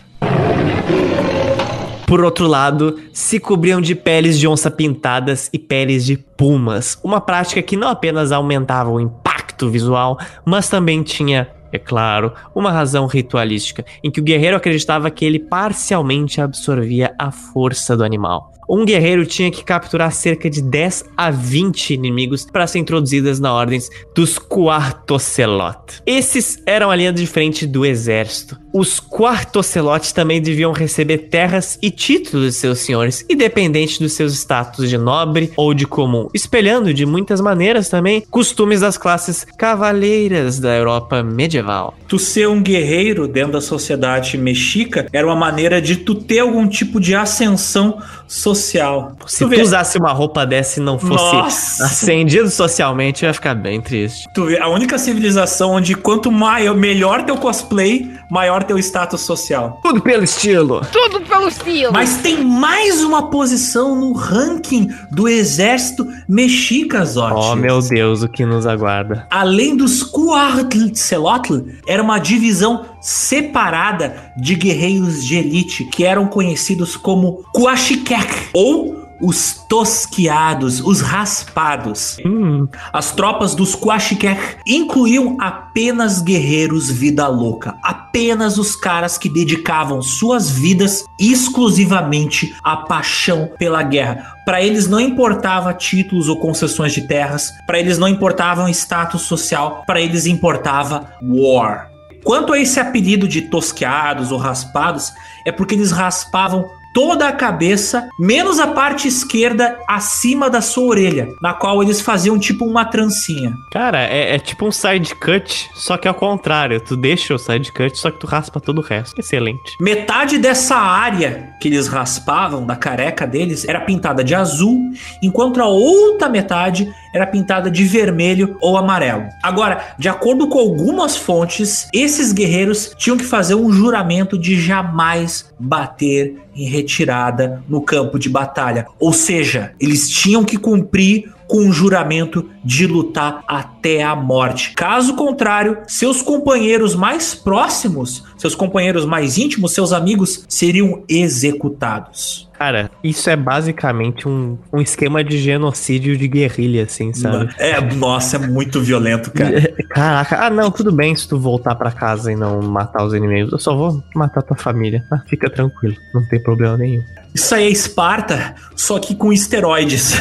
por 2.06 2.22
outro 2.22 2.46
lado, 2.46 3.00
se 3.10 3.40
cobriam 3.40 3.80
de 3.80 3.94
peles 3.94 4.38
de 4.38 4.46
onça 4.46 4.70
pintadas 4.70 5.48
e 5.50 5.58
peles 5.58 6.04
de 6.04 6.18
pumas, 6.18 6.98
uma 7.02 7.22
prática 7.22 7.62
que 7.62 7.74
não 7.74 7.88
apenas 7.88 8.30
aumentava 8.32 8.90
o 8.90 9.00
impacto 9.00 9.70
visual, 9.70 10.18
mas 10.44 10.68
também 10.68 11.02
tinha 11.02 11.48
é 11.72 11.78
claro, 11.78 12.34
uma 12.54 12.70
razão 12.70 13.06
ritualística, 13.06 13.82
em 14.04 14.10
que 14.10 14.20
o 14.20 14.22
guerreiro 14.22 14.58
acreditava 14.58 15.10
que 15.10 15.24
ele 15.24 15.38
parcialmente 15.38 16.38
absorvia 16.38 17.14
a 17.18 17.30
força 17.30 17.96
do 17.96 18.04
animal 18.04 18.52
um 18.68 18.84
guerreiro 18.84 19.26
tinha 19.26 19.50
que 19.50 19.64
capturar 19.64 20.12
cerca 20.12 20.48
de 20.48 20.62
10 20.62 21.04
a 21.16 21.30
20 21.30 21.94
inimigos 21.94 22.44
para 22.44 22.66
ser 22.66 22.78
introduzidas 22.78 23.40
na 23.40 23.52
ordem 23.52 23.80
dos 24.14 24.38
Quartocelot. 24.38 26.02
Esses 26.06 26.62
eram 26.66 26.90
a 26.90 26.96
linha 26.96 27.12
de 27.12 27.26
frente 27.26 27.66
do 27.66 27.84
exército. 27.84 28.58
Os 28.72 28.98
Quartocelot 28.98 30.14
também 30.14 30.40
deviam 30.40 30.72
receber 30.72 31.18
terras 31.28 31.78
e 31.82 31.90
títulos 31.90 32.46
de 32.46 32.52
seus 32.52 32.78
senhores, 32.78 33.24
independente 33.28 33.98
dos 34.00 34.12
seus 34.14 34.32
status 34.32 34.88
de 34.88 34.96
nobre 34.96 35.52
ou 35.56 35.74
de 35.74 35.86
comum, 35.86 36.28
espelhando 36.32 36.94
de 36.94 37.04
muitas 37.04 37.40
maneiras 37.40 37.88
também 37.88 38.22
costumes 38.30 38.80
das 38.80 38.96
classes 38.96 39.46
cavaleiras 39.58 40.58
da 40.58 40.74
Europa 40.74 41.22
medieval. 41.22 41.94
Tu 42.08 42.18
ser 42.18 42.48
um 42.48 42.62
guerreiro 42.62 43.28
dentro 43.28 43.52
da 43.52 43.60
sociedade 43.60 44.38
mexica 44.38 45.06
era 45.12 45.26
uma 45.26 45.36
maneira 45.36 45.80
de 45.80 45.96
tu 45.96 46.14
ter 46.14 46.38
algum 46.38 46.66
tipo 46.66 46.98
de 46.98 47.14
ascensão 47.14 47.98
social. 48.32 49.12
Se 49.26 49.44
tu, 49.44 49.50
tu 49.50 49.60
usasse 49.60 49.98
uma 49.98 50.10
roupa 50.10 50.46
dessa 50.46 50.80
e 50.80 50.82
não 50.82 50.98
fosse 50.98 51.36
Nossa. 51.36 51.84
ascendido 51.84 52.48
socialmente, 52.48 53.26
ia 53.26 53.34
ficar 53.34 53.54
bem 53.54 53.78
triste. 53.78 54.26
Tu 54.32 54.46
vê, 54.46 54.58
a 54.58 54.68
única 54.68 54.98
civilização 54.98 55.72
onde 55.72 55.94
quanto 55.94 56.32
maior, 56.32 56.74
melhor 56.74 57.24
teu 57.24 57.36
cosplay, 57.36 58.10
maior 58.30 58.64
teu 58.64 58.78
status 58.78 59.20
social. 59.20 59.78
Tudo 59.82 60.00
pelo 60.00 60.24
estilo. 60.24 60.80
Tudo 60.90 61.20
pelo 61.20 61.48
estilo. 61.48 61.92
Mas 61.92 62.16
tem 62.16 62.42
mais 62.42 63.04
uma 63.04 63.28
posição 63.28 63.94
no 63.94 64.14
ranking 64.14 64.88
do 65.10 65.28
exército 65.28 66.08
mexica, 66.26 67.04
Zotti. 67.04 67.34
Oh, 67.36 67.54
meu 67.54 67.82
Deus, 67.82 68.22
o 68.22 68.28
que 68.28 68.46
nos 68.46 68.66
aguarda. 68.66 69.26
Além 69.30 69.76
dos 69.76 70.02
Cuartzelotl, 70.02 71.58
era 71.86 72.02
uma 72.02 72.18
divisão 72.18 72.91
separada 73.02 74.32
de 74.36 74.54
guerreiros 74.54 75.24
de 75.24 75.36
elite 75.36 75.84
que 75.84 76.04
eram 76.04 76.26
conhecidos 76.26 76.96
como 76.96 77.44
Coachiquec 77.52 78.48
ou 78.54 79.02
os 79.22 79.64
tosquiados, 79.68 80.80
os 80.80 81.00
raspados. 81.00 82.16
Hum. 82.26 82.66
As 82.92 83.12
tropas 83.12 83.54
dos 83.54 83.76
Quachiquec 83.76 84.56
incluíam 84.66 85.36
apenas 85.40 86.20
guerreiros 86.20 86.90
vida 86.90 87.28
louca, 87.28 87.76
apenas 87.82 88.58
os 88.58 88.74
caras 88.74 89.16
que 89.16 89.28
dedicavam 89.28 90.02
suas 90.02 90.50
vidas 90.50 91.04
exclusivamente 91.20 92.52
à 92.64 92.76
paixão 92.76 93.48
pela 93.56 93.82
guerra. 93.84 94.34
Para 94.44 94.60
eles 94.60 94.88
não 94.88 94.98
importava 94.98 95.72
títulos 95.72 96.28
ou 96.28 96.36
concessões 96.40 96.92
de 96.92 97.06
terras, 97.06 97.52
para 97.64 97.78
eles 97.78 97.98
não 97.98 98.08
importava 98.08 98.68
status 98.70 99.22
social, 99.22 99.84
para 99.86 100.00
eles 100.00 100.26
importava 100.26 101.12
war. 101.22 101.91
Quanto 102.24 102.52
a 102.52 102.58
esse 102.58 102.78
apelido 102.78 103.26
de 103.26 103.42
tosqueados 103.42 104.30
ou 104.30 104.38
raspados, 104.38 105.12
é 105.44 105.50
porque 105.50 105.74
eles 105.74 105.90
raspavam 105.90 106.70
toda 106.92 107.28
a 107.28 107.32
cabeça, 107.32 108.08
menos 108.18 108.58
a 108.58 108.68
parte 108.68 109.08
esquerda 109.08 109.78
acima 109.88 110.48
da 110.50 110.60
sua 110.60 110.84
orelha, 110.84 111.28
na 111.40 111.54
qual 111.54 111.82
eles 111.82 112.00
faziam 112.00 112.38
tipo 112.38 112.64
uma 112.64 112.84
trancinha. 112.84 113.54
Cara, 113.70 114.02
é, 114.02 114.34
é 114.34 114.38
tipo 114.38 114.66
um 114.66 114.72
side 114.72 115.14
cut, 115.14 115.70
só 115.74 115.96
que 115.96 116.08
ao 116.08 116.14
contrário. 116.14 116.80
Tu 116.80 116.96
deixa 116.96 117.34
o 117.34 117.38
side 117.38 117.72
cut, 117.72 117.96
só 117.98 118.10
que 118.10 118.18
tu 118.18 118.26
raspa 118.26 118.60
todo 118.60 118.78
o 118.78 118.82
resto. 118.82 119.18
Excelente. 119.18 119.76
Metade 119.80 120.38
dessa 120.38 120.76
área 120.76 121.54
que 121.60 121.68
eles 121.68 121.88
raspavam, 121.88 122.66
da 122.66 122.74
careca 122.74 123.26
deles, 123.26 123.64
era 123.66 123.80
pintada 123.80 124.24
de 124.24 124.34
azul, 124.34 124.78
enquanto 125.22 125.60
a 125.60 125.66
outra 125.66 126.28
metade 126.28 126.92
era 127.14 127.26
pintada 127.26 127.70
de 127.70 127.84
vermelho 127.84 128.56
ou 128.60 128.76
amarelo. 128.76 129.28
Agora, 129.42 129.94
de 129.98 130.08
acordo 130.08 130.48
com 130.48 130.58
algumas 130.58 131.16
fontes, 131.16 131.88
esses 131.92 132.32
guerreiros 132.32 132.94
tinham 132.96 133.16
que 133.16 133.24
fazer 133.24 133.54
um 133.54 133.70
juramento 133.70 134.38
de 134.38 134.60
jamais 134.60 135.52
bater 135.58 136.36
em 136.54 136.68
retirada 136.68 137.62
no 137.68 137.80
campo 137.80 138.18
de 138.18 138.28
batalha. 138.28 138.86
Ou 138.98 139.12
seja, 139.12 139.74
eles 139.80 140.08
tinham 140.08 140.44
que 140.44 140.56
cumprir 140.56 141.32
com 141.46 141.68
o 141.68 141.72
juramento 141.72 142.48
de 142.64 142.86
lutar 142.86 143.44
até 143.46 144.02
a 144.02 144.16
morte. 144.16 144.72
Caso 144.74 145.14
contrário, 145.14 145.78
seus 145.86 146.22
companheiros 146.22 146.94
mais 146.94 147.34
próximos, 147.34 148.24
seus 148.38 148.54
companheiros 148.54 149.04
mais 149.04 149.36
íntimos, 149.36 149.74
seus 149.74 149.92
amigos, 149.92 150.46
seriam 150.48 151.04
executados. 151.06 152.50
Cara, 152.62 152.92
isso 153.02 153.28
é 153.28 153.34
basicamente 153.34 154.28
um, 154.28 154.56
um 154.72 154.80
esquema 154.80 155.24
de 155.24 155.36
genocídio 155.36 156.16
de 156.16 156.28
guerrilha, 156.28 156.84
assim, 156.84 157.12
sabe? 157.12 157.52
É, 157.58 157.80
nossa, 157.80 158.36
é 158.36 158.38
muito 158.38 158.80
violento, 158.80 159.32
cara. 159.32 159.74
Caraca, 159.90 160.46
ah, 160.46 160.48
não, 160.48 160.70
tudo 160.70 160.92
bem 160.92 161.12
se 161.16 161.28
tu 161.28 161.40
voltar 161.40 161.74
para 161.74 161.90
casa 161.90 162.30
e 162.30 162.36
não 162.36 162.62
matar 162.62 163.04
os 163.04 163.14
inimigos. 163.14 163.50
Eu 163.50 163.58
só 163.58 163.74
vou 163.74 164.00
matar 164.14 164.42
tua 164.42 164.56
família. 164.56 165.04
Ah, 165.10 165.20
fica 165.26 165.50
tranquilo, 165.50 165.96
não 166.14 166.24
tem 166.28 166.40
problema 166.40 166.76
nenhum. 166.76 167.02
Isso 167.34 167.54
aí 167.54 167.64
é 167.64 167.70
Esparta, 167.70 168.54
só 168.76 168.98
que 168.98 169.14
com 169.14 169.32
esteroides. 169.32 170.12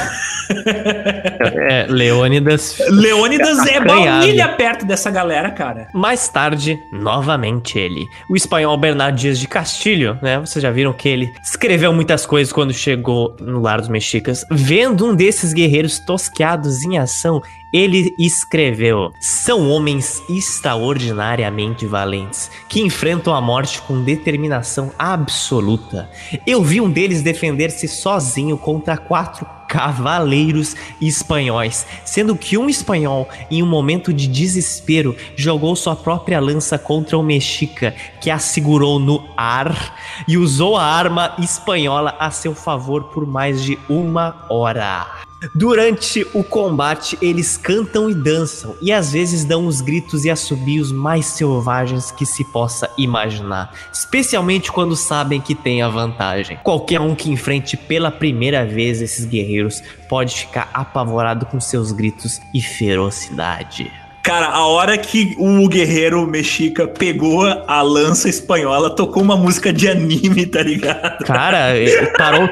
É, 0.54 1.86
Leônidas. 1.90 2.78
Leônidas 2.90 3.66
é 3.66 3.80
baunilha 3.80 4.50
perto 4.50 4.86
dessa 4.86 5.10
galera, 5.10 5.50
cara. 5.52 5.88
Mais 5.94 6.28
tarde, 6.28 6.78
novamente 6.92 7.80
ele. 7.80 8.06
O 8.30 8.36
espanhol 8.36 8.78
Bernardo 8.78 9.16
Dias 9.16 9.40
de 9.40 9.48
Castilho, 9.48 10.20
né? 10.22 10.40
Vocês 10.40 10.62
já 10.62 10.70
viram 10.70 10.94
que 10.94 11.08
ele 11.08 11.32
escreveu 11.42 11.94
muitas 11.94 12.26
coisas 12.26 12.52
quando 12.52 12.74
chegou 12.74 13.36
no 13.40 13.62
lar 13.62 13.80
dos 13.80 13.90
mexicas. 13.90 14.46
Vendo 14.52 15.06
um 15.06 15.16
desses 15.16 15.54
guerreiros 15.54 16.00
tosqueados 16.00 16.84
em 16.84 16.98
ação, 16.98 17.42
ele 17.72 18.14
escreveu: 18.18 19.14
São 19.20 19.70
homens 19.70 20.22
extraordinariamente 20.30 21.86
valentes 21.86 22.52
que 22.68 22.82
enfrentam 22.82 23.34
a 23.34 23.42
morte 23.42 23.82
com 23.82 24.04
determinação 24.04 24.92
absoluta. 24.98 26.10
Eu 26.46 26.64
vi 26.64 26.82
um 26.82 26.90
deles 26.90 27.22
defender-se 27.22 27.88
sozinho 27.88 28.58
contra 28.58 28.98
quatro 28.98 29.46
cavaleiros 29.68 30.76
espanhóis, 31.00 31.86
sendo 32.04 32.36
que 32.36 32.58
um 32.58 32.70
espanhol, 32.70 33.30
em 33.50 33.64
um 33.64 33.66
momento 33.66 34.12
de 34.12 34.28
desespero, 34.28 35.16
jogou 35.38 35.78
sua 35.78 35.96
própria 35.96 36.42
lança 36.42 36.78
contra 36.78 37.18
o 37.18 37.24
mexica, 37.24 37.96
que 38.20 38.30
a 38.30 38.38
segurou 38.38 39.00
no 39.00 39.24
ar 39.38 39.98
e 40.28 40.38
usou 40.38 40.76
a 40.76 40.84
arma 40.84 41.36
espanhola 41.40 42.18
a 42.20 42.30
seu 42.32 42.54
favor 42.54 43.06
por 43.06 43.26
mais 43.26 43.64
de 43.64 43.80
uma 43.88 44.46
hora. 44.50 45.31
Durante 45.56 46.26
o 46.36 46.44
combate, 46.44 47.18
eles 47.20 47.58
cantam 47.58 48.10
e 48.10 48.14
dançam, 48.14 48.76
e 48.80 48.92
às 48.92 49.12
vezes 49.12 49.44
dão 49.44 49.66
os 49.66 49.82
gritos 49.82 50.24
e 50.24 50.30
assobios 50.30 50.92
mais 50.92 51.26
selvagens 51.26 52.12
que 52.12 52.28
se 52.28 52.44
possa 52.44 52.88
imaginar, 52.96 53.74
especialmente 53.92 54.72
quando 54.72 54.96
sabem 54.96 55.42
que 55.42 55.56
tem 55.56 55.82
a 55.82 55.90
vantagem. 55.90 56.60
Qualquer 56.64 57.02
um 57.02 57.16
que 57.16 57.32
enfrente 57.32 57.76
pela 57.76 58.12
primeira 58.12 58.64
vez 58.66 59.02
esses 59.02 59.26
guerreiros 59.26 59.82
pode 60.08 60.36
ficar 60.36 60.70
apavorado 60.74 61.48
com 61.48 61.60
seus 61.60 61.92
gritos 61.92 62.40
e 62.54 62.62
ferocidade. 62.62 63.92
Cara, 64.24 64.50
a 64.50 64.68
hora 64.68 64.96
que 65.00 65.36
o 65.40 65.68
guerreiro 65.68 66.28
mexica 66.28 66.88
pegou 66.88 67.44
a 67.44 67.82
lança 67.82 68.30
espanhola, 68.30 68.96
tocou 68.96 69.24
uma 69.24 69.36
música 69.36 69.74
de 69.74 69.90
anime, 69.90 70.46
tá 70.46 70.62
ligado? 70.62 71.26
Cara, 71.26 71.74
parou, 72.16 72.48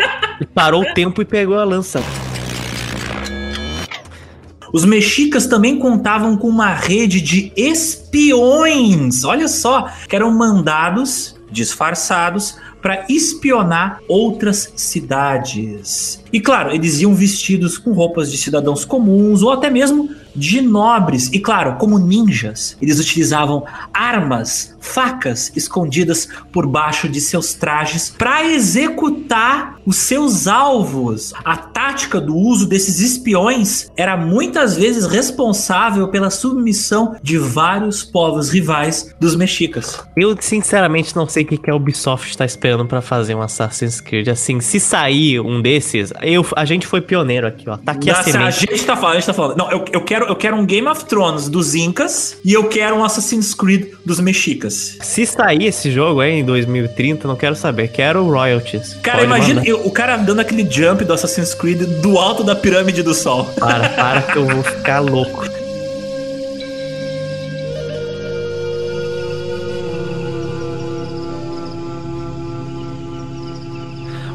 parou 0.55 0.81
o 0.81 0.93
tempo 0.95 1.21
e 1.21 1.25
pegou 1.25 1.59
a 1.59 1.63
lança. 1.63 2.01
Os 4.71 4.85
mexicas 4.85 5.47
também 5.47 5.77
contavam 5.77 6.37
com 6.37 6.47
uma 6.47 6.73
rede 6.73 7.21
de 7.21 7.51
espiões, 7.55 9.23
olha 9.23 9.47
só, 9.47 9.89
que 10.07 10.15
eram 10.15 10.31
mandados 10.31 11.35
disfarçados 11.51 12.57
para 12.81 13.05
espionar 13.09 13.99
outras 14.07 14.71
cidades. 14.75 16.18
E 16.31 16.39
claro, 16.39 16.73
eles 16.73 16.99
iam 17.01 17.13
vestidos 17.13 17.77
com 17.77 17.91
roupas 17.91 18.31
de 18.31 18.37
cidadãos 18.37 18.85
comuns 18.85 19.41
ou 19.41 19.51
até 19.51 19.69
mesmo 19.69 20.09
de 20.35 20.61
nobres. 20.61 21.29
E 21.33 21.39
claro, 21.39 21.75
como 21.77 21.99
ninjas, 21.99 22.77
eles 22.81 22.99
utilizavam 22.99 23.63
armas, 23.93 24.75
facas 24.79 25.51
escondidas 25.55 26.27
por 26.51 26.65
baixo 26.65 27.09
de 27.09 27.19
seus 27.19 27.53
trajes 27.53 28.13
para 28.17 28.45
executar 28.45 29.77
os 29.85 29.97
seus 29.97 30.47
alvos. 30.47 31.33
A 31.43 31.57
tática 31.57 32.21
do 32.21 32.35
uso 32.35 32.67
desses 32.67 32.99
espiões 32.99 33.91
era 33.97 34.15
muitas 34.15 34.77
vezes 34.77 35.05
responsável 35.05 36.07
pela 36.07 36.29
submissão 36.29 37.15
de 37.21 37.37
vários 37.37 38.03
povos 38.03 38.49
rivais 38.49 39.13
dos 39.19 39.35
mexicas. 39.35 39.99
Eu 40.15 40.35
sinceramente 40.39 41.15
não 41.15 41.27
sei 41.27 41.43
o 41.43 41.47
que 41.47 41.69
a 41.69 41.75
Ubisoft 41.75 42.29
está 42.29 42.45
esperando 42.45 42.85
para 42.85 43.01
fazer 43.01 43.35
um 43.35 43.41
Assassin's 43.41 43.99
Creed. 43.99 44.27
Assim, 44.27 44.59
se 44.59 44.79
sair 44.79 45.39
um 45.39 45.61
desses, 45.61 46.13
eu, 46.21 46.45
a 46.55 46.65
gente 46.65 46.87
foi 46.87 47.01
pioneiro 47.01 47.47
aqui, 47.47 47.69
ó. 47.69 47.77
Tá 47.77 47.93
aqui 47.93 48.11
Nossa, 48.11 48.37
a, 48.37 48.45
a 48.45 48.51
gente 48.51 48.85
tá 48.85 48.95
falando, 48.95 49.11
a 49.11 49.19
gente 49.19 49.25
tá 49.25 49.33
falando. 49.33 49.57
Não, 49.57 49.71
eu, 49.71 49.85
eu, 49.91 50.01
quero, 50.01 50.25
eu 50.25 50.35
quero 50.35 50.55
um 50.55 50.65
Game 50.65 50.87
of 50.87 51.05
Thrones 51.05 51.49
dos 51.49 51.75
Incas 51.75 52.37
e 52.43 52.53
eu 52.53 52.67
quero 52.67 52.95
um 52.95 53.03
Assassin's 53.03 53.53
Creed 53.53 53.93
dos 54.05 54.19
mexicas. 54.19 54.97
Se 55.01 55.25
sair 55.25 55.65
esse 55.65 55.91
jogo 55.91 56.21
aí 56.21 56.39
em 56.39 56.45
2030, 56.45 57.27
não 57.27 57.35
quero 57.35 57.55
saber. 57.55 57.89
Quero 57.89 58.23
royalties. 58.27 58.95
Cara, 59.03 59.19
Pode 59.19 59.27
imagina 59.27 59.63
eu, 59.65 59.85
o 59.85 59.91
cara 59.91 60.17
dando 60.17 60.39
aquele 60.39 60.69
jump 60.69 61.03
do 61.03 61.13
Assassin's 61.13 61.53
Creed 61.53 61.81
do 62.01 62.17
alto 62.17 62.43
da 62.43 62.55
pirâmide 62.55 63.03
do 63.03 63.13
sol. 63.13 63.45
Para, 63.59 63.89
para 63.89 64.21
que 64.31 64.37
eu 64.37 64.45
vou 64.45 64.63
ficar 64.63 64.99
louco. 64.99 65.58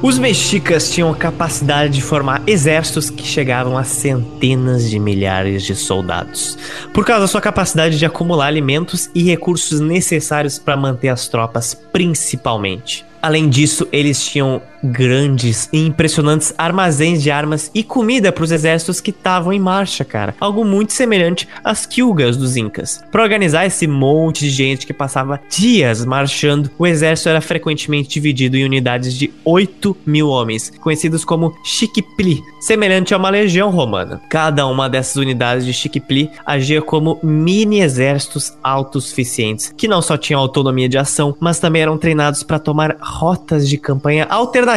Os 0.05 0.19
mexicas 0.19 0.90
tinham 0.90 1.11
a 1.11 1.17
capacidade 1.17 1.95
de 1.95 2.03
formar 2.03 2.43
exércitos 2.47 3.09
que 3.09 3.23
chegavam 3.23 3.79
a 3.79 3.85
centenas 3.85 4.90
de 4.90 4.99
milhares 4.99 5.62
de 5.62 5.75
soldados, 5.75 6.59
por 6.93 7.07
causa 7.07 7.23
da 7.23 7.27
sua 7.27 7.40
capacidade 7.40 7.99
de 7.99 8.05
acumular 8.05 8.49
alimentos 8.49 9.09
e 9.14 9.23
recursos 9.23 9.81
necessários 9.81 10.59
para 10.59 10.77
manter 10.77 11.09
as 11.09 11.27
tropas, 11.27 11.73
principalmente. 11.73 13.03
Além 13.23 13.49
disso, 13.49 13.88
eles 13.90 14.23
tinham 14.23 14.61
grandes 14.85 15.68
e 15.73 15.79
impressionantes 15.79 16.53
armazéns 16.59 17.23
de 17.23 17.31
armas 17.31 17.70
e 17.75 17.83
comida 17.83 18.31
para 18.31 18.44
os 18.44 18.53
exércitos 18.53 19.01
que 19.01 19.11
estavam 19.11 19.53
em 19.53 19.59
marcha, 19.59 20.05
cara. 20.05 20.35
Algo 20.38 20.64
muito 20.64 20.92
semelhante 20.92 21.49
às 21.64 21.87
quilgas 21.87 22.37
dos 22.37 22.57
Incas. 22.57 23.03
Para 23.11 23.23
organizar 23.23 23.64
esse 23.64 23.87
monte 23.87 24.40
de 24.40 24.51
gente 24.51 24.87
que 24.87 24.92
passava 24.92 25.40
dias 25.49 26.05
marchando, 26.05 26.70
o 26.79 26.87
exército 26.87 27.31
era 27.31 27.40
frequentemente 27.40 28.11
dividido 28.11 28.57
em 28.57 28.64
unidades 28.64 29.14
de 29.14 29.33
8 29.44 29.97
mil 30.05 30.29
homens, 30.29 30.70
conhecidos 30.81 31.25
como 31.25 31.55
Chiquipli, 31.64 32.42
semelhante 32.61 33.14
a 33.14 33.16
uma 33.16 33.31
legião 33.31 33.70
romana. 33.70 34.20
Cada 34.29 34.66
uma 34.66 34.88
dessas 34.88 35.16
unidades 35.16 35.64
de 35.64 35.73
Chiquipli 35.73 36.31
agia 36.44 36.83
como 36.83 37.18
mini 37.23 37.81
exércitos 37.81 38.53
autossuficientes, 38.62 39.73
que 39.77 39.88
não 39.88 40.03
só 40.03 40.16
tinham 40.16 40.40
autonomia 40.40 40.88
de 40.88 40.99
ação, 40.99 41.35
mas 41.40 41.59
também 41.59 41.83
eram 41.83 41.97
treinados 41.97 42.42
para 42.42 42.59
tomar 42.59 42.97
rotas 43.01 43.68
de 43.68 43.79
campanha 43.79 44.27
alternativas 44.29 44.74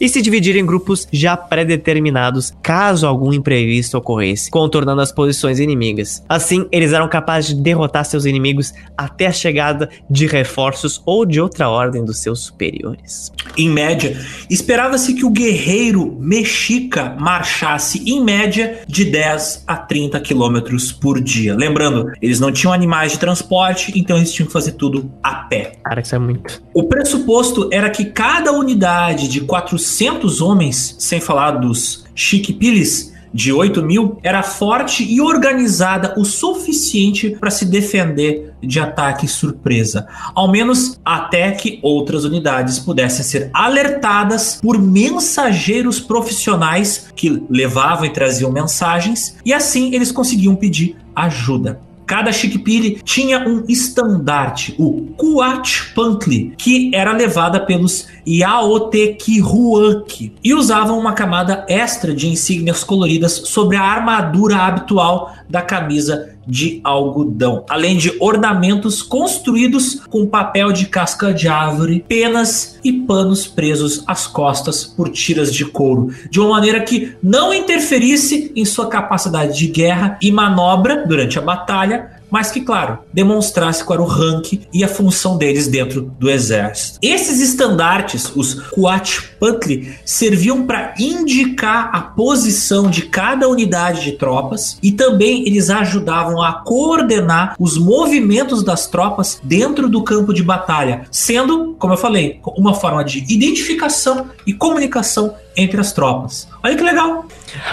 e 0.00 0.08
se 0.08 0.22
dividir 0.22 0.56
em 0.56 0.66
grupos 0.66 1.06
já 1.12 1.36
pré-determinados 1.36 2.52
caso 2.62 3.06
algum 3.06 3.32
imprevisto 3.32 3.96
ocorresse, 3.96 4.50
contornando 4.50 5.00
as 5.00 5.12
posições 5.12 5.58
inimigas. 5.58 6.22
Assim, 6.28 6.66
eles 6.70 6.92
eram 6.92 7.08
capazes 7.08 7.54
de 7.54 7.62
derrotar 7.62 8.04
seus 8.04 8.24
inimigos 8.24 8.72
até 8.96 9.26
a 9.26 9.32
chegada 9.32 9.88
de 10.10 10.26
reforços 10.26 11.02
ou 11.04 11.24
de 11.24 11.40
outra 11.40 11.68
ordem 11.68 12.04
dos 12.04 12.20
seus 12.20 12.40
superiores. 12.40 13.32
Em 13.56 13.68
média, 13.68 14.16
esperava-se 14.48 15.14
que 15.14 15.24
o 15.24 15.30
guerreiro 15.30 16.16
mexica 16.20 17.16
marchasse 17.18 18.02
em 18.06 18.22
média 18.22 18.80
de 18.86 19.04
10 19.04 19.64
a 19.66 19.76
30 19.76 20.20
quilômetros 20.20 20.92
por 20.92 21.20
dia. 21.20 21.54
Lembrando, 21.54 22.12
eles 22.20 22.40
não 22.40 22.52
tinham 22.52 22.72
animais 22.72 23.12
de 23.12 23.18
transporte, 23.18 23.92
então 23.96 24.16
eles 24.16 24.32
tinham 24.32 24.46
que 24.46 24.52
fazer 24.52 24.72
tudo 24.72 25.10
a 25.22 25.34
pé. 25.34 25.72
Cara, 25.84 26.00
isso 26.00 26.14
é 26.14 26.18
muito. 26.18 26.62
O 26.74 26.84
pressuposto 26.84 27.68
era 27.72 27.90
que 27.90 28.04
cada 28.06 28.52
unidade 28.52 29.17
de 29.26 29.40
400 29.40 30.40
homens, 30.40 30.94
sem 30.98 31.20
falar 31.20 31.52
dos 31.52 32.04
chiquipilis, 32.14 33.12
de 33.32 33.52
8 33.52 33.82
mil, 33.82 34.18
era 34.22 34.42
forte 34.42 35.04
e 35.04 35.20
organizada 35.20 36.14
o 36.16 36.24
suficiente 36.24 37.30
para 37.38 37.50
se 37.50 37.64
defender 37.64 38.54
de 38.62 38.80
ataque 38.80 39.28
surpresa, 39.28 40.06
ao 40.34 40.50
menos 40.50 40.98
até 41.04 41.52
que 41.52 41.78
outras 41.82 42.24
unidades 42.24 42.78
pudessem 42.78 43.24
ser 43.24 43.50
alertadas 43.52 44.58
por 44.60 44.78
mensageiros 44.78 46.00
profissionais 46.00 47.12
que 47.14 47.42
levavam 47.50 48.06
e 48.06 48.12
traziam 48.12 48.50
mensagens, 48.50 49.36
e 49.44 49.52
assim 49.52 49.94
eles 49.94 50.10
conseguiam 50.10 50.56
pedir 50.56 50.96
ajuda. 51.14 51.87
Cada 52.08 52.32
Chiquipiri 52.32 53.02
tinha 53.04 53.46
um 53.46 53.62
estandarte, 53.68 54.74
o 54.78 55.08
Kuatpantli, 55.14 56.54
que 56.56 56.90
era 56.94 57.12
levada 57.12 57.60
pelos 57.60 58.08
Yaotekihuanki 58.26 60.32
e 60.42 60.54
usavam 60.54 60.98
uma 60.98 61.12
camada 61.12 61.66
extra 61.68 62.14
de 62.14 62.26
insígnias 62.26 62.82
coloridas 62.82 63.42
sobre 63.44 63.76
a 63.76 63.82
armadura 63.82 64.56
habitual 64.56 65.34
da 65.50 65.60
camisa 65.60 66.34
de 66.48 66.80
algodão, 66.82 67.64
além 67.68 67.98
de 67.98 68.16
ornamentos 68.18 69.02
construídos 69.02 70.00
com 70.08 70.26
papel 70.26 70.72
de 70.72 70.86
casca 70.86 71.32
de 71.32 71.46
árvore, 71.46 72.04
penas 72.08 72.78
e 72.82 72.92
panos 72.92 73.46
presos 73.46 74.02
às 74.06 74.26
costas 74.26 74.84
por 74.84 75.10
tiras 75.10 75.52
de 75.52 75.64
couro, 75.66 76.10
de 76.30 76.40
uma 76.40 76.50
maneira 76.50 76.80
que 76.80 77.14
não 77.22 77.52
interferisse 77.52 78.50
em 78.56 78.64
sua 78.64 78.88
capacidade 78.88 79.58
de 79.58 79.66
guerra 79.66 80.18
e 80.22 80.32
manobra 80.32 81.06
durante 81.06 81.38
a 81.38 81.42
batalha, 81.42 82.17
mas 82.30 82.50
que, 82.50 82.60
claro, 82.60 82.98
demonstrasse 83.12 83.84
qual 83.84 83.98
era 83.98 84.02
o 84.02 84.06
rank 84.06 84.60
e 84.72 84.84
a 84.84 84.88
função 84.88 85.36
deles 85.36 85.68
dentro 85.68 86.02
do 86.18 86.30
exército. 86.30 86.98
Esses 87.02 87.40
estandartes, 87.40 88.30
os 88.34 88.54
Kuatpantli, 88.54 89.94
serviam 90.04 90.66
para 90.66 90.94
indicar 90.98 91.90
a 91.92 92.00
posição 92.00 92.90
de 92.90 93.02
cada 93.02 93.48
unidade 93.48 94.04
de 94.04 94.12
tropas 94.12 94.78
e 94.82 94.92
também 94.92 95.46
eles 95.46 95.70
ajudavam 95.70 96.42
a 96.42 96.52
coordenar 96.52 97.54
os 97.58 97.78
movimentos 97.78 98.62
das 98.62 98.86
tropas 98.86 99.40
dentro 99.42 99.88
do 99.88 100.02
campo 100.02 100.32
de 100.32 100.42
batalha, 100.42 101.06
sendo, 101.10 101.74
como 101.78 101.94
eu 101.94 101.98
falei, 101.98 102.40
uma 102.56 102.74
forma 102.74 103.04
de 103.04 103.24
identificação 103.32 104.26
e 104.46 104.52
comunicação 104.52 105.34
entre 105.58 105.80
as 105.80 105.92
tropas. 105.92 106.48
Olha 106.62 106.76
que 106.76 106.82
legal. 106.84 107.26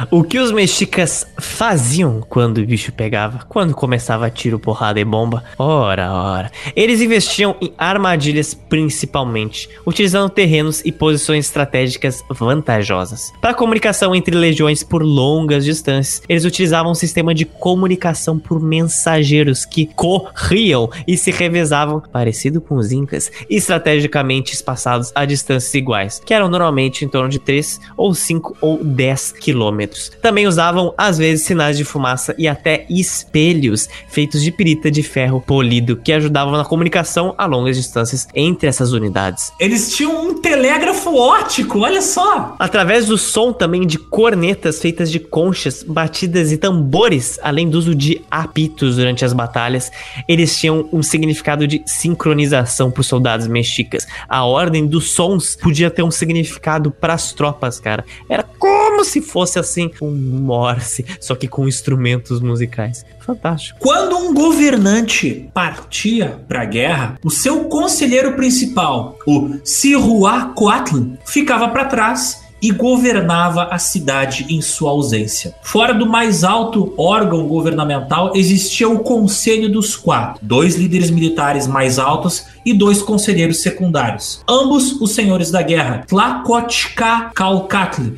O 0.09 0.23
que 0.23 0.39
os 0.39 0.51
mexicas 0.51 1.27
faziam 1.37 2.21
quando 2.27 2.57
o 2.57 2.65
bicho 2.65 2.91
pegava? 2.91 3.45
Quando 3.47 3.75
começava 3.75 4.29
tiro, 4.29 4.57
porrada 4.57 4.99
e 4.99 5.05
bomba? 5.05 5.43
Ora, 5.57 6.11
ora. 6.11 6.51
Eles 6.75 7.01
investiam 7.01 7.55
em 7.61 7.71
armadilhas 7.77 8.53
principalmente, 8.53 9.69
utilizando 9.85 10.29
terrenos 10.29 10.81
e 10.83 10.91
posições 10.91 11.45
estratégicas 11.45 12.23
vantajosas. 12.29 13.31
Para 13.39 13.53
comunicação 13.53 14.15
entre 14.15 14.35
legiões 14.35 14.81
por 14.81 15.03
longas 15.03 15.63
distâncias, 15.63 16.23
eles 16.27 16.45
utilizavam 16.45 16.93
um 16.93 16.95
sistema 16.95 17.35
de 17.35 17.45
comunicação 17.45 18.39
por 18.39 18.59
mensageiros 18.59 19.65
que 19.65 19.85
corriam 19.85 20.89
e 21.07 21.17
se 21.17 21.31
revezavam, 21.31 21.99
parecido 21.99 22.59
com 22.59 22.75
os 22.75 22.91
incas, 22.91 23.31
estrategicamente 23.49 24.53
espaçados 24.53 25.11
a 25.13 25.25
distâncias 25.25 25.73
iguais, 25.73 26.21
que 26.25 26.33
eram 26.33 26.49
normalmente 26.49 27.05
em 27.05 27.07
torno 27.07 27.29
de 27.29 27.39
3 27.39 27.74
ou 27.97 28.13
5 28.13 28.57
ou 28.61 28.83
10 28.83 29.33
quilômetros. 29.33 30.11
Também 30.21 30.47
usavam, 30.47 30.93
às 30.97 31.17
vezes, 31.17 31.45
sinais 31.45 31.77
de 31.77 31.83
fumaça 31.83 32.35
e 32.37 32.47
até 32.47 32.85
espelhos 32.89 33.89
feitos 34.07 34.41
de 34.41 34.51
pirita 34.51 34.89
de 34.89 35.03
ferro 35.03 35.41
polido, 35.41 35.97
que 35.97 36.11
ajudavam 36.11 36.53
na 36.53 36.65
comunicação 36.65 37.33
a 37.37 37.45
longas 37.45 37.77
distâncias 37.77 38.27
entre 38.33 38.67
essas 38.67 38.91
unidades. 38.91 39.51
Eles 39.59 39.95
tinham 39.95 40.29
um 40.29 40.41
telégrafo 40.41 41.15
ótico, 41.15 41.79
olha 41.79 42.01
só! 42.01 42.55
Através 42.59 43.05
do 43.05 43.17
som 43.17 43.51
também 43.51 43.85
de 43.85 43.97
cornetas 43.97 44.79
feitas 44.79 45.11
de 45.11 45.19
conchas, 45.19 45.83
batidas 45.83 46.51
e 46.51 46.57
tambores, 46.57 47.39
além 47.41 47.69
do 47.69 47.77
uso 47.77 47.95
de 47.95 48.21
apitos 48.29 48.95
durante 48.95 49.25
as 49.25 49.33
batalhas, 49.33 49.91
eles 50.27 50.57
tinham 50.57 50.87
um 50.91 51.01
significado 51.01 51.67
de 51.67 51.81
sincronização 51.85 52.91
para 52.91 53.01
os 53.01 53.07
soldados 53.07 53.47
mexicas. 53.47 54.07
A 54.27 54.45
ordem 54.45 54.85
dos 54.85 55.11
sons 55.11 55.55
podia 55.55 55.89
ter 55.89 56.03
um 56.03 56.11
significado 56.11 56.91
para 56.91 57.13
as 57.13 57.33
tropas, 57.33 57.64
cara. 57.79 58.05
Era 58.29 58.43
como 58.43 59.03
se 59.03 59.21
fosse 59.21 59.59
assim 59.59 59.91
um 60.01 60.11
Morse, 60.11 61.05
só 61.19 61.35
que 61.35 61.47
com 61.47 61.67
instrumentos 61.67 62.39
musicais. 62.39 63.05
Fantástico. 63.19 63.79
Quando 63.79 64.15
um 64.17 64.33
governante 64.33 65.49
partia 65.53 66.39
para 66.47 66.61
a 66.61 66.65
guerra, 66.65 67.19
o 67.23 67.29
seu 67.31 67.65
conselheiro 67.65 68.33
principal, 68.35 69.17
o 69.25 69.57
Cihuacoatl, 69.63 71.15
ficava 71.25 71.69
para 71.69 71.85
trás 71.85 72.44
e 72.65 72.71
governava 72.71 73.65
a 73.65 73.77
cidade 73.77 74.47
em 74.49 74.59
sua 74.59 74.89
ausência. 74.89 75.53
Fora 75.61 75.93
do 75.93 76.07
mais 76.07 76.43
alto 76.43 76.95
órgão 76.97 77.47
governamental 77.47 78.31
existia 78.35 78.89
o 78.89 78.99
Conselho 78.99 79.71
dos 79.71 79.95
Quatro, 79.95 80.43
dois 80.43 80.75
líderes 80.75 81.11
militares 81.11 81.67
mais 81.67 81.99
altos 81.99 82.47
e 82.65 82.73
dois 82.73 83.03
conselheiros 83.03 83.61
secundários, 83.61 84.41
ambos 84.49 84.99
os 84.99 85.11
senhores 85.11 85.51
da 85.51 85.61
guerra, 85.61 86.03
Tlacotka 86.07 87.31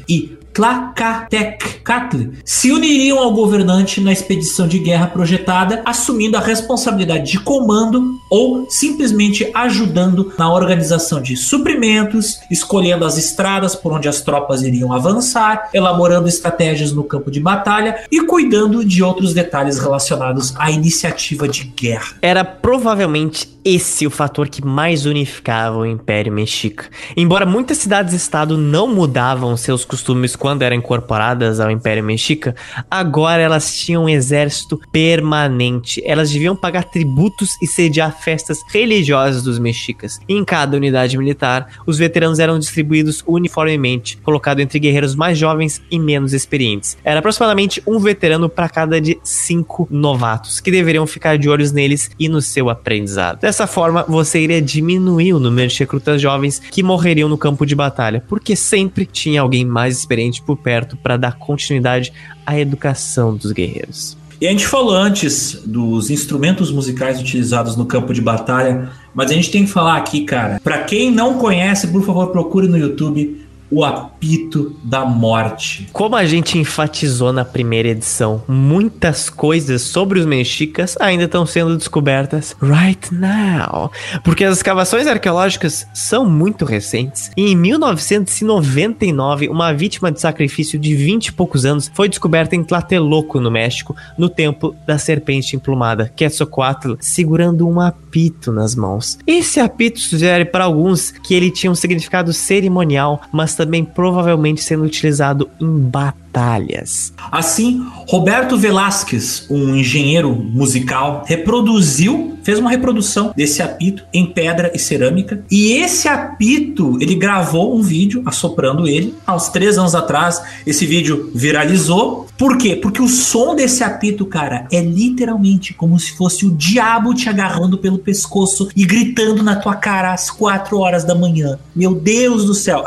e 0.08 0.37
Tlacatecatl 0.58 2.32
se 2.44 2.72
uniriam 2.72 3.20
ao 3.20 3.32
governante 3.32 4.02
na 4.02 4.12
expedição 4.12 4.68
de 4.68 4.80
guerra 4.80 5.06
projetada, 5.06 5.84
assumindo 5.86 6.36
a 6.36 6.40
responsabilidade 6.40 7.32
de 7.32 7.40
comando 7.40 8.18
ou 8.28 8.66
simplesmente 8.68 9.52
ajudando 9.54 10.34
na 10.36 10.52
organização 10.52 11.22
de 11.22 11.38
suprimentos, 11.38 12.40
escolhendo 12.50 13.06
as 13.06 13.20
estradas 13.20 13.76
por 13.76 13.94
onde 13.94 14.10
as 14.10 14.22
tropas 14.22 14.64
iriam 14.64 14.92
avançar, 14.92 15.70
elaborando 15.72 16.28
estratégias 16.28 16.92
no 16.92 17.04
campo 17.04 17.30
de 17.30 17.40
batalha 17.40 18.06
e 18.12 18.22
cuidando 18.22 18.84
de 18.84 19.04
outros 19.04 19.36
detalhes 19.36 19.78
relacionados 19.78 20.56
à 20.58 20.72
iniciativa 20.72 21.48
de 21.48 21.66
guerra. 21.66 22.16
Era 22.20 22.44
provavelmente 22.44 23.57
esse 23.68 24.08
o 24.08 24.10
fator 24.10 24.48
que 24.48 24.66
mais 24.66 25.06
unificava 25.06 25.80
o 25.80 25.86
Império 25.86 26.32
Mexica. 26.32 26.86
Embora 27.18 27.46
muitas 27.46 27.80
cidades-estado 27.80 28.58
não 28.58 28.88
mudavam 28.88 29.58
seus 29.58 29.84
costumes 29.84 30.38
quando 30.38 30.62
eram 30.62 30.78
incorporadas 30.78 31.60
ao 31.60 31.70
Império 31.70 32.02
Mexica, 32.02 32.56
agora 32.90 33.42
elas 33.42 33.76
tinham 33.76 34.06
um 34.06 34.10
exército 34.10 34.80
permanente. 34.90 36.02
Elas 36.06 36.32
deviam 36.32 36.56
pagar 36.56 36.86
tributos 36.86 37.50
e 37.62 37.68
sediar 37.68 38.18
festas 38.18 38.58
religiosas 38.72 39.44
dos 39.44 39.60
mexicas. 39.60 40.18
em 40.30 40.46
cada 40.46 40.78
unidade 40.78 41.18
militar, 41.18 41.68
os 41.86 41.98
veteranos 41.98 42.40
eram 42.40 42.58
distribuídos 42.58 43.22
uniformemente, 43.28 44.16
colocado 44.18 44.62
entre 44.62 44.80
guerreiros 44.80 45.14
mais 45.14 45.38
jovens 45.38 45.82
e 45.92 46.00
menos 46.00 46.32
experientes. 46.32 46.98
Era 47.04 47.20
aproximadamente 47.20 47.84
um 47.86 48.00
veterano 48.00 48.48
para 48.48 48.70
cada 48.70 49.02
de 49.02 49.20
cinco 49.24 49.88
novatos, 49.92 50.62
que 50.62 50.72
deveriam 50.72 51.06
ficar 51.06 51.38
de 51.38 51.50
olhos 51.50 51.74
neles 51.74 52.10
e 52.18 52.30
no 52.30 52.42
seu 52.42 52.70
aprendizado. 52.70 53.40
Dessa 53.42 53.57
forma, 53.66 54.06
você 54.08 54.40
iria 54.42 54.62
diminuir 54.62 55.34
o 55.34 55.40
número 55.40 55.70
de 55.70 55.80
recrutas 55.80 56.22
jovens 56.22 56.60
que 56.60 56.84
morreriam 56.84 57.28
no 57.28 57.38
campo 57.38 57.66
de 57.66 57.74
batalha, 57.74 58.24
porque 58.28 58.56
sempre 58.56 59.06
tinha 59.06 59.42
alguém 59.42 59.66
mais 59.66 59.98
experiente 59.98 60.42
por 60.42 60.58
perto 60.58 60.98
para 60.98 61.18
dar 61.18 61.38
continuidade 61.40 62.14
à 62.46 62.60
educação 62.60 63.36
dos 63.36 63.52
guerreiros. 63.52 64.18
E 64.40 64.46
a 64.46 64.52
gente 64.52 64.68
falou 64.68 64.94
antes 64.94 65.60
dos 65.66 66.12
instrumentos 66.12 66.72
musicais 66.72 67.20
utilizados 67.20 67.76
no 67.76 67.88
campo 67.88 68.14
de 68.14 68.22
batalha, 68.22 68.90
mas 69.12 69.32
a 69.32 69.34
gente 69.34 69.50
tem 69.50 69.66
que 69.66 69.72
falar 69.72 69.98
aqui, 69.98 70.26
cara. 70.26 70.62
Para 70.64 70.84
quem 70.84 71.10
não 71.10 71.40
conhece, 71.40 71.88
por 71.88 72.04
favor, 72.04 72.28
procure 72.28 72.68
no 72.68 72.78
YouTube 72.78 73.47
o 73.70 73.84
apito 73.84 74.76
da 74.84 75.06
morte. 75.06 75.90
Como 75.92 76.16
a 76.16 76.26
gente 76.26 76.58
enfatizou 76.58 77.34
na 77.34 77.44
primeira 77.46 77.90
edição, 77.90 78.42
muitas 78.48 79.30
coisas 79.30 79.82
sobre 79.82 80.20
os 80.20 80.26
mexicas 80.26 80.96
ainda 81.00 81.26
estão 81.26 81.46
sendo 81.46 81.78
descobertas 81.78 82.56
right 82.62 83.14
now, 83.14 83.92
porque 84.24 84.44
as 84.44 84.58
escavações 84.58 85.08
arqueológicas 85.08 85.86
são 85.94 86.30
muito 86.30 86.66
recentes. 86.66 87.32
E 87.36 87.52
em 87.52 87.56
1999, 87.56 89.50
uma 89.50 89.74
vítima 89.74 90.12
de 90.12 90.22
sacrifício 90.22 90.80
de 90.80 90.96
20 90.96 91.28
e 91.28 91.34
poucos 91.34 91.66
anos 91.66 91.92
foi 91.94 92.08
descoberta 92.08 92.56
em 92.56 92.64
Tlatelolco, 92.64 93.40
no 93.40 93.52
México, 93.52 93.96
no 94.18 94.30
templo 94.30 94.76
da 94.86 94.98
serpente 94.98 95.56
emplumada, 95.56 96.12
Quetzalcoatl, 96.16 96.94
segurando 97.00 97.68
um 97.68 97.80
apito 97.80 98.52
nas 98.52 98.76
mãos. 98.76 99.18
Esse 99.28 99.60
apito 99.60 100.00
sugere 100.00 100.46
para 100.46 100.64
alguns 100.64 101.12
que 101.12 101.34
ele 101.34 101.52
tinha 101.52 101.72
um 101.72 101.76
significado 101.76 102.32
cerimonial, 102.34 103.22
mas 103.32 103.57
também 103.58 103.84
provavelmente 103.84 104.64
sendo 104.64 104.84
utilizado 104.84 105.50
em 105.60 105.80
batalhas. 105.80 107.12
Assim, 107.32 107.84
Roberto 108.08 108.56
Velasquez, 108.56 109.48
um 109.50 109.76
engenheiro 109.76 110.34
musical, 110.34 111.26
reproduziu, 111.28 112.38
fez 112.44 112.60
uma 112.60 112.70
reprodução 112.70 113.34
desse 113.36 113.62
apito 113.62 114.04
em 114.14 114.26
pedra 114.26 114.72
e 114.74 114.80
cerâmica. 114.80 115.44
E 115.50 115.74
esse 115.74 116.08
apito, 116.08 116.98
ele 117.02 117.16
gravou 117.16 117.76
um 117.76 117.82
vídeo 117.82 118.22
assoprando 118.26 118.88
ele 118.88 119.16
há 119.26 119.36
uns 119.36 119.50
três 119.50 119.78
anos 119.78 119.96
atrás. 119.96 120.42
Esse 120.66 120.86
vídeo 120.86 121.32
viralizou. 121.34 122.28
Por 122.38 122.58
quê? 122.58 122.76
Porque 122.76 123.02
o 123.02 123.08
som 123.08 123.56
desse 123.56 123.84
apito, 123.84 124.26
cara, 124.26 124.68
é 124.72 124.80
literalmente 124.80 125.74
como 125.74 126.00
se 126.00 126.16
fosse 126.16 126.46
o 126.46 126.52
diabo 126.52 127.14
te 127.14 127.28
agarrando 127.28 127.80
pelo 127.80 127.98
pescoço 127.98 128.70
e 128.76 128.86
gritando 128.86 129.42
na 129.42 129.56
tua 129.56 129.76
cara 129.76 130.14
às 130.14 130.30
quatro 130.30 130.78
horas 130.78 131.04
da 131.04 131.16
manhã. 131.16 131.58
Meu 131.76 131.96
Deus 131.96 132.46
do 132.46 132.54
céu. 132.54 132.84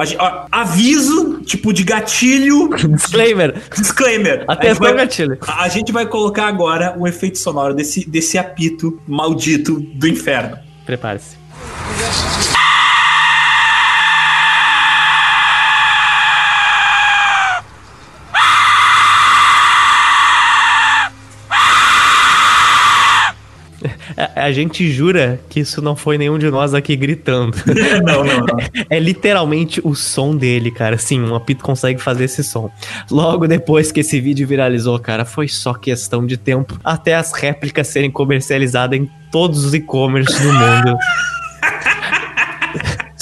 Aviso, 0.61 1.41
tipo, 1.43 1.73
de 1.73 1.83
gatilho. 1.83 2.71
Disclaimer. 2.95 3.55
Disclaimer. 3.77 4.45
Atenção, 4.47 4.87
vai, 4.87 4.95
gatilho. 4.95 5.39
A 5.47 5.69
gente 5.69 5.93
vai 5.93 6.07
colocar 6.07 6.47
agora 6.47 6.95
o 6.99 7.07
efeito 7.07 7.39
sonoro 7.39 7.75
desse, 7.75 8.09
desse 8.09 8.39
apito 8.39 9.01
maldito 9.07 9.81
do 9.81 10.07
inferno. 10.07 10.59
Prepare-se. 10.87 11.37
A 24.35 24.53
gente 24.53 24.91
jura 24.91 25.41
que 25.49 25.61
isso 25.61 25.81
não 25.81 25.95
foi 25.95 26.19
nenhum 26.19 26.39
de 26.39 26.51
nós 26.51 26.75
aqui 26.75 26.97
gritando. 26.97 27.57
não, 28.05 28.25
não, 28.25 28.41
não. 28.41 28.61
É, 28.89 28.97
é 28.97 29.01
literalmente 29.01 29.81
o 29.85 29.95
som 29.95 30.37
dele, 30.37 30.71
cara. 30.71 30.99
Sim, 30.99 31.21
um 31.23 31.35
apito 31.35 31.63
consegue 31.63 32.01
fazer 32.01 32.25
esse 32.25 32.43
som. 32.43 32.71
Logo 33.11 33.47
depois 33.47 33.91
que 33.93 34.01
esse 34.01 34.21
vídeo 34.21 34.47
viralizou, 34.47 34.99
cara, 34.99 35.25
foi 35.25 35.49
só 35.49 35.75
questão 35.75 36.27
de 36.27 36.37
tempo 36.37 36.79
até 36.85 37.15
as 37.15 37.33
réplicas 37.33 37.89
serem 37.89 38.11
comercializadas 38.11 38.99
em 38.99 39.11
todos 39.31 39.65
os 39.65 39.75
e-commerce 39.75 40.41
do 40.43 40.53
mundo. 40.53 40.97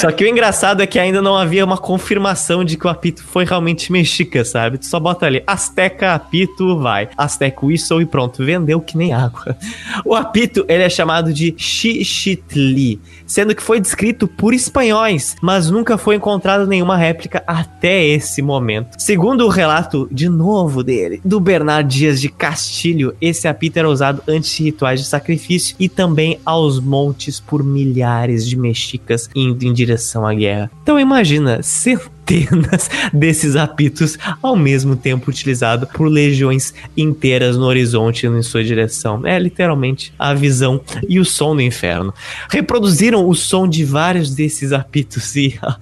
Só 0.01 0.12
que 0.12 0.22
o 0.22 0.28
engraçado 0.28 0.80
é 0.80 0.86
que 0.86 0.96
ainda 0.96 1.20
não 1.20 1.36
havia 1.36 1.64
uma 1.64 1.76
confirmação 1.76 2.62
de 2.62 2.76
que 2.76 2.86
o 2.86 2.88
apito 2.88 3.24
foi 3.24 3.44
realmente 3.44 3.90
mexica, 3.90 4.44
sabe? 4.44 4.78
Tu 4.78 4.86
só 4.86 5.01
bota 5.01 5.26
ali, 5.26 5.42
Azteca 5.44 6.14
apito, 6.14 6.78
vai. 6.78 7.09
Azteca 7.18 7.66
whistle 7.66 8.01
e 8.01 8.07
pronto, 8.07 8.44
vendeu 8.44 8.80
que 8.80 8.96
nem 8.96 9.12
água. 9.12 9.57
O 10.05 10.14
apito, 10.14 10.64
ele 10.68 10.84
é 10.84 10.88
chamado 10.88 11.32
de 11.32 11.53
Xichitli, 11.59 13.01
sendo 13.26 13.57
que 13.57 13.62
foi 13.62 13.80
descrito 13.80 14.28
por 14.28 14.55
espanhóis, 14.55 15.34
mas 15.42 15.68
nunca 15.68 15.99
foi 15.99 16.14
encontrado 16.14 16.68
nenhuma 16.68 16.96
réplica 16.96 17.42
até 17.44 18.07
esse 18.07 18.40
momento. 18.40 18.96
Segundo 19.01 19.46
o 19.46 19.49
relato, 19.49 20.09
de 20.12 20.28
novo 20.28 20.84
dele, 20.84 21.20
do 21.24 21.40
Bernard 21.40 21.92
Dias 21.92 22.20
de 22.20 22.28
Castilho, 22.28 23.16
esse 23.20 23.49
apito 23.49 23.80
era 23.80 23.90
usado 23.90 24.22
antes 24.28 24.55
de 24.55 24.62
rituais 24.62 25.01
de 25.01 25.07
sacrifício 25.07 25.74
e 25.76 25.88
também 25.88 26.38
aos 26.44 26.78
montes 26.78 27.40
por 27.40 27.64
milhares 27.64 28.49
de 28.49 28.57
mexicas 28.57 29.28
indo 29.34 29.64
em 29.64 29.72
direção 29.72 29.88
direção 29.89 30.26
à 30.26 30.34
guerra. 30.34 30.70
Então 30.82 31.01
imagina, 31.01 31.62
centenas 31.62 32.91
desses 33.12 33.57
apitos 33.57 34.18
ao 34.43 34.55
mesmo 34.55 34.95
tempo 34.95 35.30
utilizado 35.30 35.86
por 35.86 36.09
legiões 36.09 36.74
inteiras 36.97 37.57
no 37.57 37.64
horizonte 37.64 38.26
em 38.26 38.43
sua 38.43 38.62
direção. 38.62 39.26
É 39.26 39.39
literalmente 39.39 40.12
a 40.18 40.34
visão 40.34 40.80
e 41.09 41.18
o 41.18 41.24
som 41.24 41.57
do 41.57 41.62
inferno. 41.62 42.12
Reproduziram 42.51 43.26
o 43.26 43.34
som 43.34 43.66
de 43.66 43.84
vários 43.84 44.34
desses 44.34 44.72
apitos 44.72 45.34
e 45.34 45.59
a, 45.62 45.78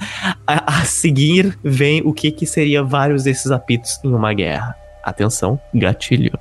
a, 0.46 0.80
a 0.80 0.84
seguir 0.84 1.58
vem 1.64 2.02
o 2.04 2.12
que, 2.12 2.30
que 2.30 2.46
seria 2.46 2.82
vários 2.82 3.24
desses 3.24 3.50
apitos 3.50 3.98
em 4.04 4.08
uma 4.08 4.32
guerra. 4.32 4.74
Atenção, 5.02 5.58
gatilho. 5.72 6.36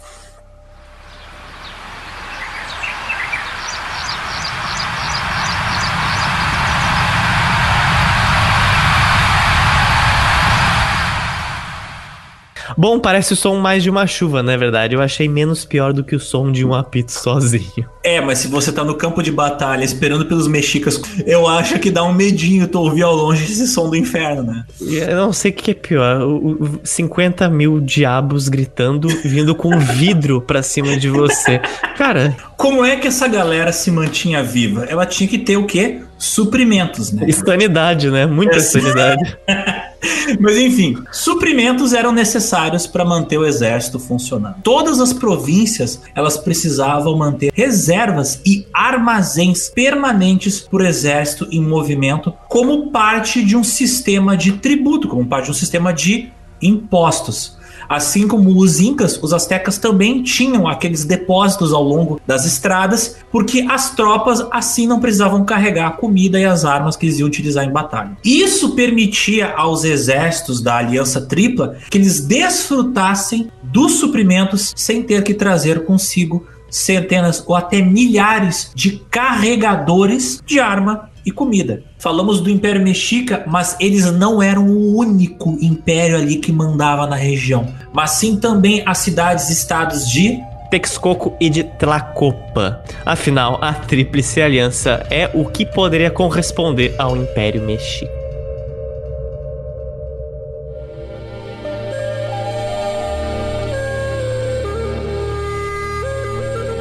Bom, 12.78 13.00
parece 13.00 13.34
o 13.34 13.36
som 13.36 13.56
mais 13.56 13.84
de 13.84 13.90
uma 13.90 14.06
chuva, 14.06 14.44
na 14.44 14.54
é 14.54 14.58
verdade. 14.58 14.96
Eu 14.96 15.02
achei 15.02 15.28
menos 15.28 15.64
pior 15.64 15.94
do 15.94 16.04
que 16.04 16.16
o 16.16 16.20
som 16.20 16.52
de 16.52 16.66
um 16.66 16.74
apito 16.74 17.12
sozinho. 17.12 17.86
É, 18.04 18.22
mas 18.22 18.40
se 18.40 18.48
você 18.48 18.72
tá 18.72 18.84
no 18.84 18.96
campo 18.96 19.24
de 19.24 19.32
batalha 19.32 19.84
esperando 19.84 20.26
pelos 20.26 20.48
mexicas, 20.48 21.02
eu 21.26 21.48
acho 21.48 21.80
que 21.80 21.90
dá 21.90 22.04
um 22.04 22.14
medinho 22.14 22.68
tu 22.68 22.80
ouvir 22.80 23.04
ao 23.04 23.16
longe 23.16 23.44
esse 23.44 23.68
som 23.68 23.90
do 23.90 23.96
inferno, 23.96 24.44
né? 24.44 24.64
Eu 24.80 25.16
não 25.16 25.34
sei 25.34 25.52
o 25.52 25.54
que 25.54 25.72
é 25.72 25.74
pior. 25.74 26.22
O, 26.22 26.64
o 26.64 26.80
50 26.84 27.50
mil 27.50 27.80
diabos 27.80 28.50
gritando, 28.50 29.08
vindo 29.24 29.56
com 29.56 29.78
vidro 29.80 30.42
pra 30.42 30.62
cima 30.62 30.98
de 30.98 31.10
você. 31.10 31.60
Cara. 31.98 32.36
Como 32.58 32.84
é 32.86 32.96
que 32.96 33.08
essa 33.08 33.28
galera 33.28 33.72
se 33.72 33.90
mantinha 33.90 34.44
viva? 34.44 34.86
Ela 34.86 35.06
tinha 35.06 35.28
que 35.28 35.38
ter 35.38 35.58
o 35.58 35.66
quê? 35.66 36.02
Suprimentos, 36.18 37.12
né? 37.12 37.30
Sanidade, 37.32 38.10
né? 38.10 38.26
Muita 38.26 38.58
é. 38.58 38.60
sanidade. 38.60 39.38
Mas 40.40 40.58
enfim, 40.58 40.98
suprimentos 41.12 41.94
eram 41.94 42.12
necessários 42.12 42.88
para 42.88 43.06
manter 43.06 43.38
o 43.38 43.46
exército 43.46 44.00
funcionando. 44.00 44.62
Todas 44.64 45.00
as 45.00 45.14
províncias 45.14 46.02
elas 46.14 46.38
precisavam 46.38 47.18
manter 47.18 47.52
reservas 47.54 48.42
e 48.46 48.68
armazéns 48.74 49.70
permanentes 49.70 50.60
para 50.60 50.84
o 50.84 50.88
exército 50.88 51.48
em 51.52 51.62
movimento, 51.62 52.34
como 52.50 52.92
parte 52.92 53.44
de 53.44 53.56
um 53.56 53.64
sistema 53.64 54.36
de 54.38 54.54
tributo, 54.54 55.08
como 55.08 55.26
parte 55.26 55.46
de 55.46 55.52
um 55.52 55.56
sistema 55.56 55.94
de 55.94 56.30
impostos. 56.62 57.58
Assim 57.88 58.28
como 58.28 58.58
os 58.58 58.80
incas, 58.80 59.20
os 59.22 59.34
astecas 59.34 59.78
também 59.78 60.24
tinham 60.24 60.68
aqueles 60.68 61.04
depósitos 61.04 61.74
ao 61.74 61.84
longo 61.84 62.20
das 62.26 62.46
estradas, 62.46 63.18
porque 63.32 63.66
as 63.70 63.96
tropas 63.96 64.46
assim 64.52 64.88
não 64.88 65.00
precisavam 65.00 65.46
carregar 65.46 65.88
a 65.88 65.92
comida 65.92 66.40
e 66.40 66.46
as 66.46 66.66
armas 66.66 66.96
que 66.96 67.06
eles 67.06 67.20
iam 67.20 67.28
utilizar 67.28 67.66
em 67.66 67.72
batalha. 67.72 68.18
Isso 68.24 68.76
permitia 68.76 69.54
aos 69.56 69.84
exércitos 69.84 70.62
da 70.62 70.78
Aliança 70.78 71.22
Tripla 71.22 71.78
que 71.90 71.98
eles 71.98 72.22
desfrutassem 72.22 73.50
dos 73.64 73.94
suprimentos 73.94 74.74
sem 74.76 75.04
ter 75.04 75.24
que 75.24 75.34
trazer 75.34 75.86
consigo 75.86 76.46
centenas 76.70 77.44
ou 77.46 77.56
até 77.56 77.82
milhares 77.82 78.72
de 78.76 79.02
carregadores 79.10 80.42
de 80.46 80.60
arma 80.60 81.10
e 81.26 81.32
comida. 81.32 81.82
Falamos 81.98 82.40
do 82.40 82.50
Império 82.50 82.84
Mexica, 82.84 83.44
mas 83.48 83.76
eles 83.80 84.12
não 84.12 84.42
eram 84.42 84.68
o 84.68 84.96
único 84.98 85.58
império 85.60 86.16
ali 86.16 86.38
que 86.38 86.52
mandava 86.52 87.08
na 87.08 87.16
região, 87.16 87.68
mas 87.92 88.12
sim 88.12 88.38
também 88.38 88.84
as 88.86 89.00
cidades-estados 89.00 90.10
de 90.10 90.40
Texcoco 90.70 91.36
e 91.40 91.50
de 91.50 91.64
Tlacopa. 91.64 92.84
Afinal, 93.06 93.58
a 93.62 93.74
Tríplice 93.74 94.42
Aliança 94.42 95.06
é 95.10 95.30
o 95.34 95.46
que 95.46 95.66
poderia 95.66 96.12
corresponder 96.12 96.94
ao 96.98 97.16
Império 97.16 97.62
Mexica. 97.62 98.26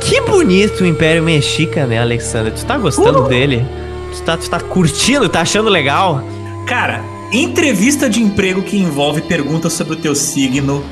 Que 0.00 0.20
bonito 0.20 0.84
o 0.84 0.86
Império 0.86 1.22
Mexica, 1.22 1.86
né, 1.86 1.98
Alexandre? 1.98 2.52
Tu 2.52 2.64
tá 2.66 2.76
gostando 2.76 3.24
uh! 3.24 3.28
dele? 3.28 3.64
Tu 4.14 4.22
tá, 4.22 4.36
tu 4.36 4.48
tá 4.48 4.60
curtindo? 4.60 5.28
Tá 5.28 5.40
achando 5.40 5.68
legal? 5.68 6.22
Cara, 6.66 7.02
entrevista 7.32 8.08
de 8.08 8.22
emprego 8.22 8.62
que 8.62 8.76
envolve 8.76 9.22
perguntas 9.22 9.72
sobre 9.72 9.94
o 9.94 9.96
teu 9.96 10.14
signo, 10.14 10.84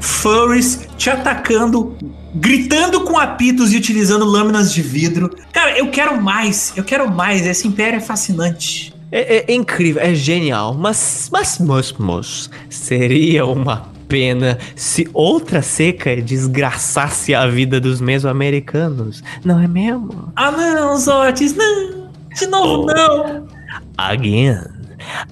furries 0.00 0.86
te 0.96 1.10
atacando, 1.10 1.96
gritando 2.34 3.00
com 3.02 3.18
apitos 3.18 3.72
e 3.72 3.76
utilizando 3.76 4.24
lâminas 4.24 4.72
de 4.72 4.80
vidro. 4.80 5.30
Cara, 5.52 5.76
eu 5.76 5.90
quero 5.90 6.20
mais, 6.20 6.72
eu 6.76 6.84
quero 6.84 7.10
mais. 7.10 7.46
Esse 7.46 7.66
império 7.66 7.96
é 7.96 8.00
fascinante. 8.00 8.94
É, 9.10 9.38
é, 9.38 9.44
é 9.48 9.54
incrível, 9.54 10.02
é 10.02 10.14
genial, 10.14 10.74
mas, 10.74 11.28
mas, 11.32 11.58
mas, 11.58 11.92
mas, 11.92 12.50
seria 12.68 13.46
uma 13.46 13.88
pena 14.06 14.58
se 14.76 15.08
outra 15.14 15.62
seca 15.62 16.14
desgraçasse 16.16 17.34
a 17.34 17.46
vida 17.46 17.80
dos 17.80 18.00
mesoamericanos, 18.00 19.22
não 19.42 19.60
é 19.60 19.66
mesmo? 19.66 20.30
Ah 20.36 20.50
não, 20.50 20.96
Zotes, 20.98 21.54
não! 21.54 21.97
De 22.38 22.46
novo, 22.46 22.82
oh. 22.82 22.86
não! 22.86 23.48
Again. 23.96 24.77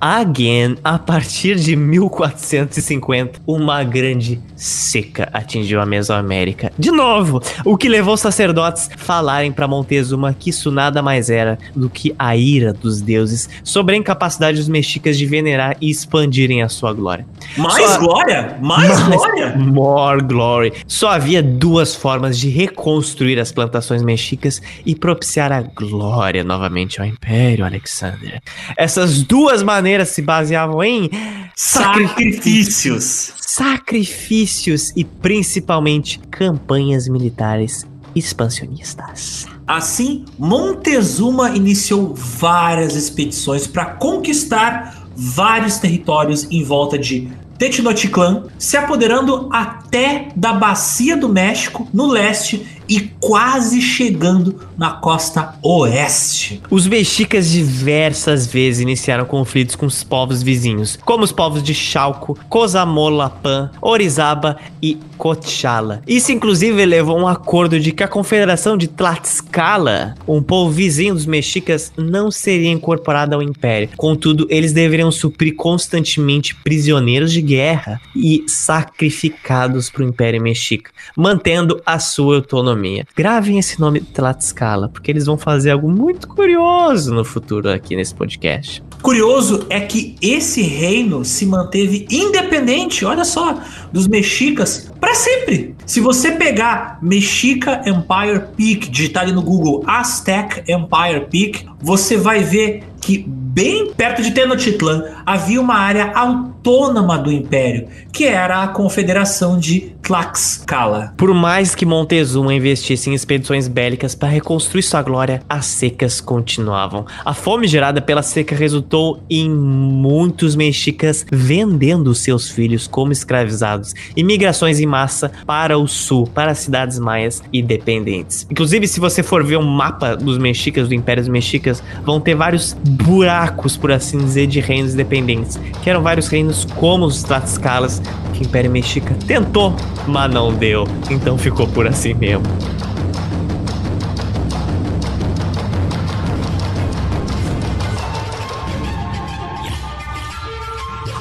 Again, 0.01 0.77
a 0.83 0.99
partir 0.99 1.57
de 1.57 1.77
1450, 1.77 3.41
uma 3.47 3.83
grande 3.85 4.41
seca 4.55 5.29
atingiu 5.33 5.81
a 5.81 5.87
Mesoamérica. 5.87 6.73
De 6.79 6.91
novo, 6.91 7.43
o 7.65 7.77
que 7.77 7.89
levou 7.89 8.15
os 8.15 8.21
sacerdotes 8.21 8.89
falarem 8.97 9.53
para 9.53 9.69
Montezuma 9.69 10.35
que 10.39 10.51
isso 10.51 10.71
nada 10.71 11.03
mais 11.03 11.31
era 11.31 11.59
do 11.75 11.89
que 11.91 12.15
a 12.19 12.37
ira 12.37 12.73
dos 12.73 13.01
deuses 13.01 13.49
sobre 13.63 13.95
a 13.95 13.99
incapacidade 13.99 14.59
dos 14.59 14.69
mexicas 14.69 15.19
de 15.19 15.27
venerar 15.27 15.77
e 15.81 15.91
expandirem 15.91 16.63
a 16.63 16.69
sua 16.69 16.93
glória. 16.93 17.27
Mais 17.57 17.91
Só... 17.91 17.99
glória? 17.99 18.57
Mais, 18.61 18.89
mais 18.89 19.09
glória? 19.09 19.57
More 19.57 20.23
glory. 20.23 20.73
Só 20.87 21.11
havia 21.11 21.43
duas 21.43 21.95
formas 21.95 22.39
de 22.39 22.49
reconstruir 22.49 23.39
as 23.39 23.53
plantações 23.53 24.03
mexicas 24.03 24.61
e 24.85 24.95
propiciar 24.95 25.53
a 25.53 25.63
glória 25.63 26.43
novamente 26.43 27.01
ao 27.01 27.07
Império 27.07 27.65
Alexander. 27.65 28.41
Essas 28.77 29.23
duas 29.23 29.63
maneiras 29.67 30.11
se 30.11 30.23
baseavam 30.23 30.83
em 30.83 31.11
sacrifícios. 31.55 33.35
Sacrifícios 33.41 34.93
e 34.97 35.05
principalmente 35.05 36.21
campanhas 36.31 37.09
militares 37.09 37.87
expansionistas. 38.15 39.47
Assim, 39.67 40.25
Montezuma 40.39 41.51
iniciou 41.51 42.15
várias 42.15 42.95
expedições 42.95 43.67
para 43.67 43.87
conquistar 43.87 45.09
vários 45.17 45.79
territórios 45.79 46.47
em 46.51 46.63
volta 46.63 46.99
de 46.99 47.29
Tenochtitlan, 47.59 48.45
se 48.59 48.77
apoderando 48.77 49.49
até 49.53 50.29
da 50.37 50.53
Bacia 50.53 51.17
do 51.17 51.29
México, 51.29 51.89
no 51.93 52.07
leste, 52.07 52.67
e 52.89 53.01
quase 53.21 53.81
chegando 53.81 54.61
na 54.77 54.91
costa 54.91 55.55
oeste. 55.63 56.61
Os 56.71 56.87
mexicas 56.87 57.51
diversas 57.51 58.47
vezes 58.47 58.81
iniciaram 58.81 59.25
conflitos 59.25 59.75
com 59.75 59.87
os 59.87 60.05
povos 60.05 60.43
vizinhos, 60.43 60.99
como 61.05 61.25
os 61.25 61.33
povos 61.33 61.63
de 61.63 61.75
Chalco, 61.75 62.39
Cosamolapan, 62.49 63.71
Orizaba 63.81 64.57
e 64.81 64.99
Cochala. 65.17 66.03
Isso 66.07 66.31
inclusive 66.31 66.85
levou 66.85 67.17
a 67.17 67.23
um 67.23 67.29
acordo 67.29 67.81
de 67.81 67.91
que 67.91 68.03
a 68.03 68.09
confederação 68.09 68.77
de 68.77 68.87
Tlaxcala, 68.87 70.15
um 70.29 70.43
povo 70.43 70.71
vizinho 70.71 71.15
dos 71.15 71.27
mexicas, 71.27 71.93
não 71.97 72.31
seria 72.31 72.71
incorporada 72.71 73.35
ao 73.35 73.43
império. 73.43 73.89
Contudo, 73.97 74.47
eles 74.51 74.73
deveriam 74.73 75.11
suprir 75.11 75.57
constantemente 75.57 76.55
prisioneiros 76.55 77.33
de 77.33 77.41
guerra 77.47 78.01
e 78.15 78.45
sacrificados 78.49 79.89
para 79.89 80.03
o 80.03 80.09
império 80.09 80.43
mexica, 80.43 80.91
mantendo 81.17 81.81
a 81.87 81.99
sua 81.99 82.37
autonomia. 82.37 83.07
Gravem 83.17 83.59
esse 83.59 83.81
nome 83.81 84.01
Tlaxcala, 84.01 84.89
porque 84.89 85.11
eles 85.11 85.27
vão 85.27 85.39
fazer 85.39 85.71
algo 85.71 85.91
muito 85.91 86.29
curioso 86.29 87.15
no 87.15 87.25
futuro 87.25 87.71
aqui 87.71 87.95
nesse 87.97 88.15
podcast. 88.15 88.83
Curioso 89.03 89.67
é 89.71 89.81
que 89.81 90.17
esse 90.21 90.63
reino 90.63 91.25
se 91.25 91.47
manteve 91.47 92.07
independente, 92.11 93.05
olha 93.05 93.25
só, 93.25 93.61
dos 93.93 94.09
mexicas 94.09 94.91
para 95.01 95.15
sempre. 95.15 95.77
Se 95.85 96.01
você 96.01 96.33
pegar 96.33 96.99
Mexica 97.01 97.83
Empire 97.87 98.47
Peak, 98.57 98.91
digitar 98.91 99.23
ali 99.23 99.33
no 99.33 99.43
Google 99.43 99.85
Aztec 99.87 100.65
Empire 100.69 101.27
Peak, 101.31 101.67
você 101.81 102.17
vai 102.17 102.43
ver 102.43 102.83
que 103.01 103.25
bem 103.29 103.93
perto 103.93 104.23
de 104.23 104.33
Tenochtitlan 104.33 105.05
havia 105.25 105.61
uma 105.61 105.77
área 105.77 106.13
autônoma 106.13 106.56
autônoma 106.67 107.17
do 107.17 107.31
império, 107.31 107.87
que 108.13 108.25
era 108.25 108.65
a 108.65 108.69
Confederação 108.69 109.57
de 109.57 109.93
Tlaxcala. 110.03 111.15
Por 111.17 111.33
mais 111.33 111.77
que 111.77 111.87
Montezuma 111.87 112.53
investisse 112.53 113.09
em 113.09 113.15
expedições 113.15 113.69
bélicas 113.69 114.17
para 114.17 114.29
reconstruir 114.29 114.83
sua 114.83 115.03
glória, 115.03 115.43
as 115.49 115.67
secas 115.67 116.21
continuavam. 116.21 117.07
A 117.25 117.33
fome 117.33 117.69
gerada 117.69 118.01
pela 118.03 118.23
seca 118.23 118.57
resultou 118.57 119.23
em 119.31 119.49
muitos 119.49 120.57
mexicas 120.57 121.25
vendendo 121.31 122.15
seus 122.15 122.51
filhos 122.51 122.89
como 122.89 123.13
escravizados 123.13 123.95
e 124.17 124.25
migrações 124.25 124.81
em 124.81 124.87
massa 124.87 125.31
para 125.47 125.79
o 125.79 125.87
sul, 125.87 126.27
para 126.27 126.51
as 126.51 126.59
cidades 126.59 126.99
maias 126.99 127.43
e 127.53 127.63
dependentes. 127.63 128.47
Inclusive, 128.51 128.89
se 128.89 128.99
você 128.99 129.23
for 129.23 129.45
ver 129.45 129.59
um 129.59 129.63
mapa 129.67 130.17
dos 130.17 130.37
mexicas, 130.37 130.89
do 130.89 130.95
Império 130.95 131.23
dos 131.23 131.29
Mexicas, 131.29 131.83
vão 132.05 132.21
ter 132.21 132.35
vários 132.35 132.75
buracos, 132.75 133.77
por 133.77 133.93
assim 133.93 134.19
dizer, 134.19 134.47
de 134.49 134.59
reinos 134.59 134.95
independentes, 134.95 135.59
que 135.83 135.89
eram 135.89 136.03
vários 136.03 136.27
reinos 136.27 136.56
como 136.65 137.05
os 137.05 137.23
Tlaxcalas, 137.23 138.01
que 138.33 138.43
o 138.43 138.45
Império 138.47 138.71
Mexica 138.71 139.15
tentou, 139.27 139.75
mas 140.07 140.33
não 140.33 140.53
deu. 140.53 140.87
Então 141.11 141.37
ficou 141.37 141.67
por 141.67 141.87
assim 141.87 142.15
mesmo. 142.15 142.45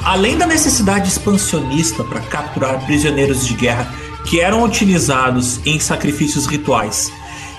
Além 0.06 0.38
da 0.38 0.46
necessidade 0.46 1.10
expansionista 1.10 2.04
para 2.04 2.20
capturar 2.22 2.80
prisioneiros 2.86 3.46
de 3.46 3.56
guerra 3.56 3.92
que 4.24 4.40
eram 4.40 4.64
utilizados 4.64 5.60
em 5.66 5.80
sacrifícios 5.80 6.46
rituais, 6.46 7.12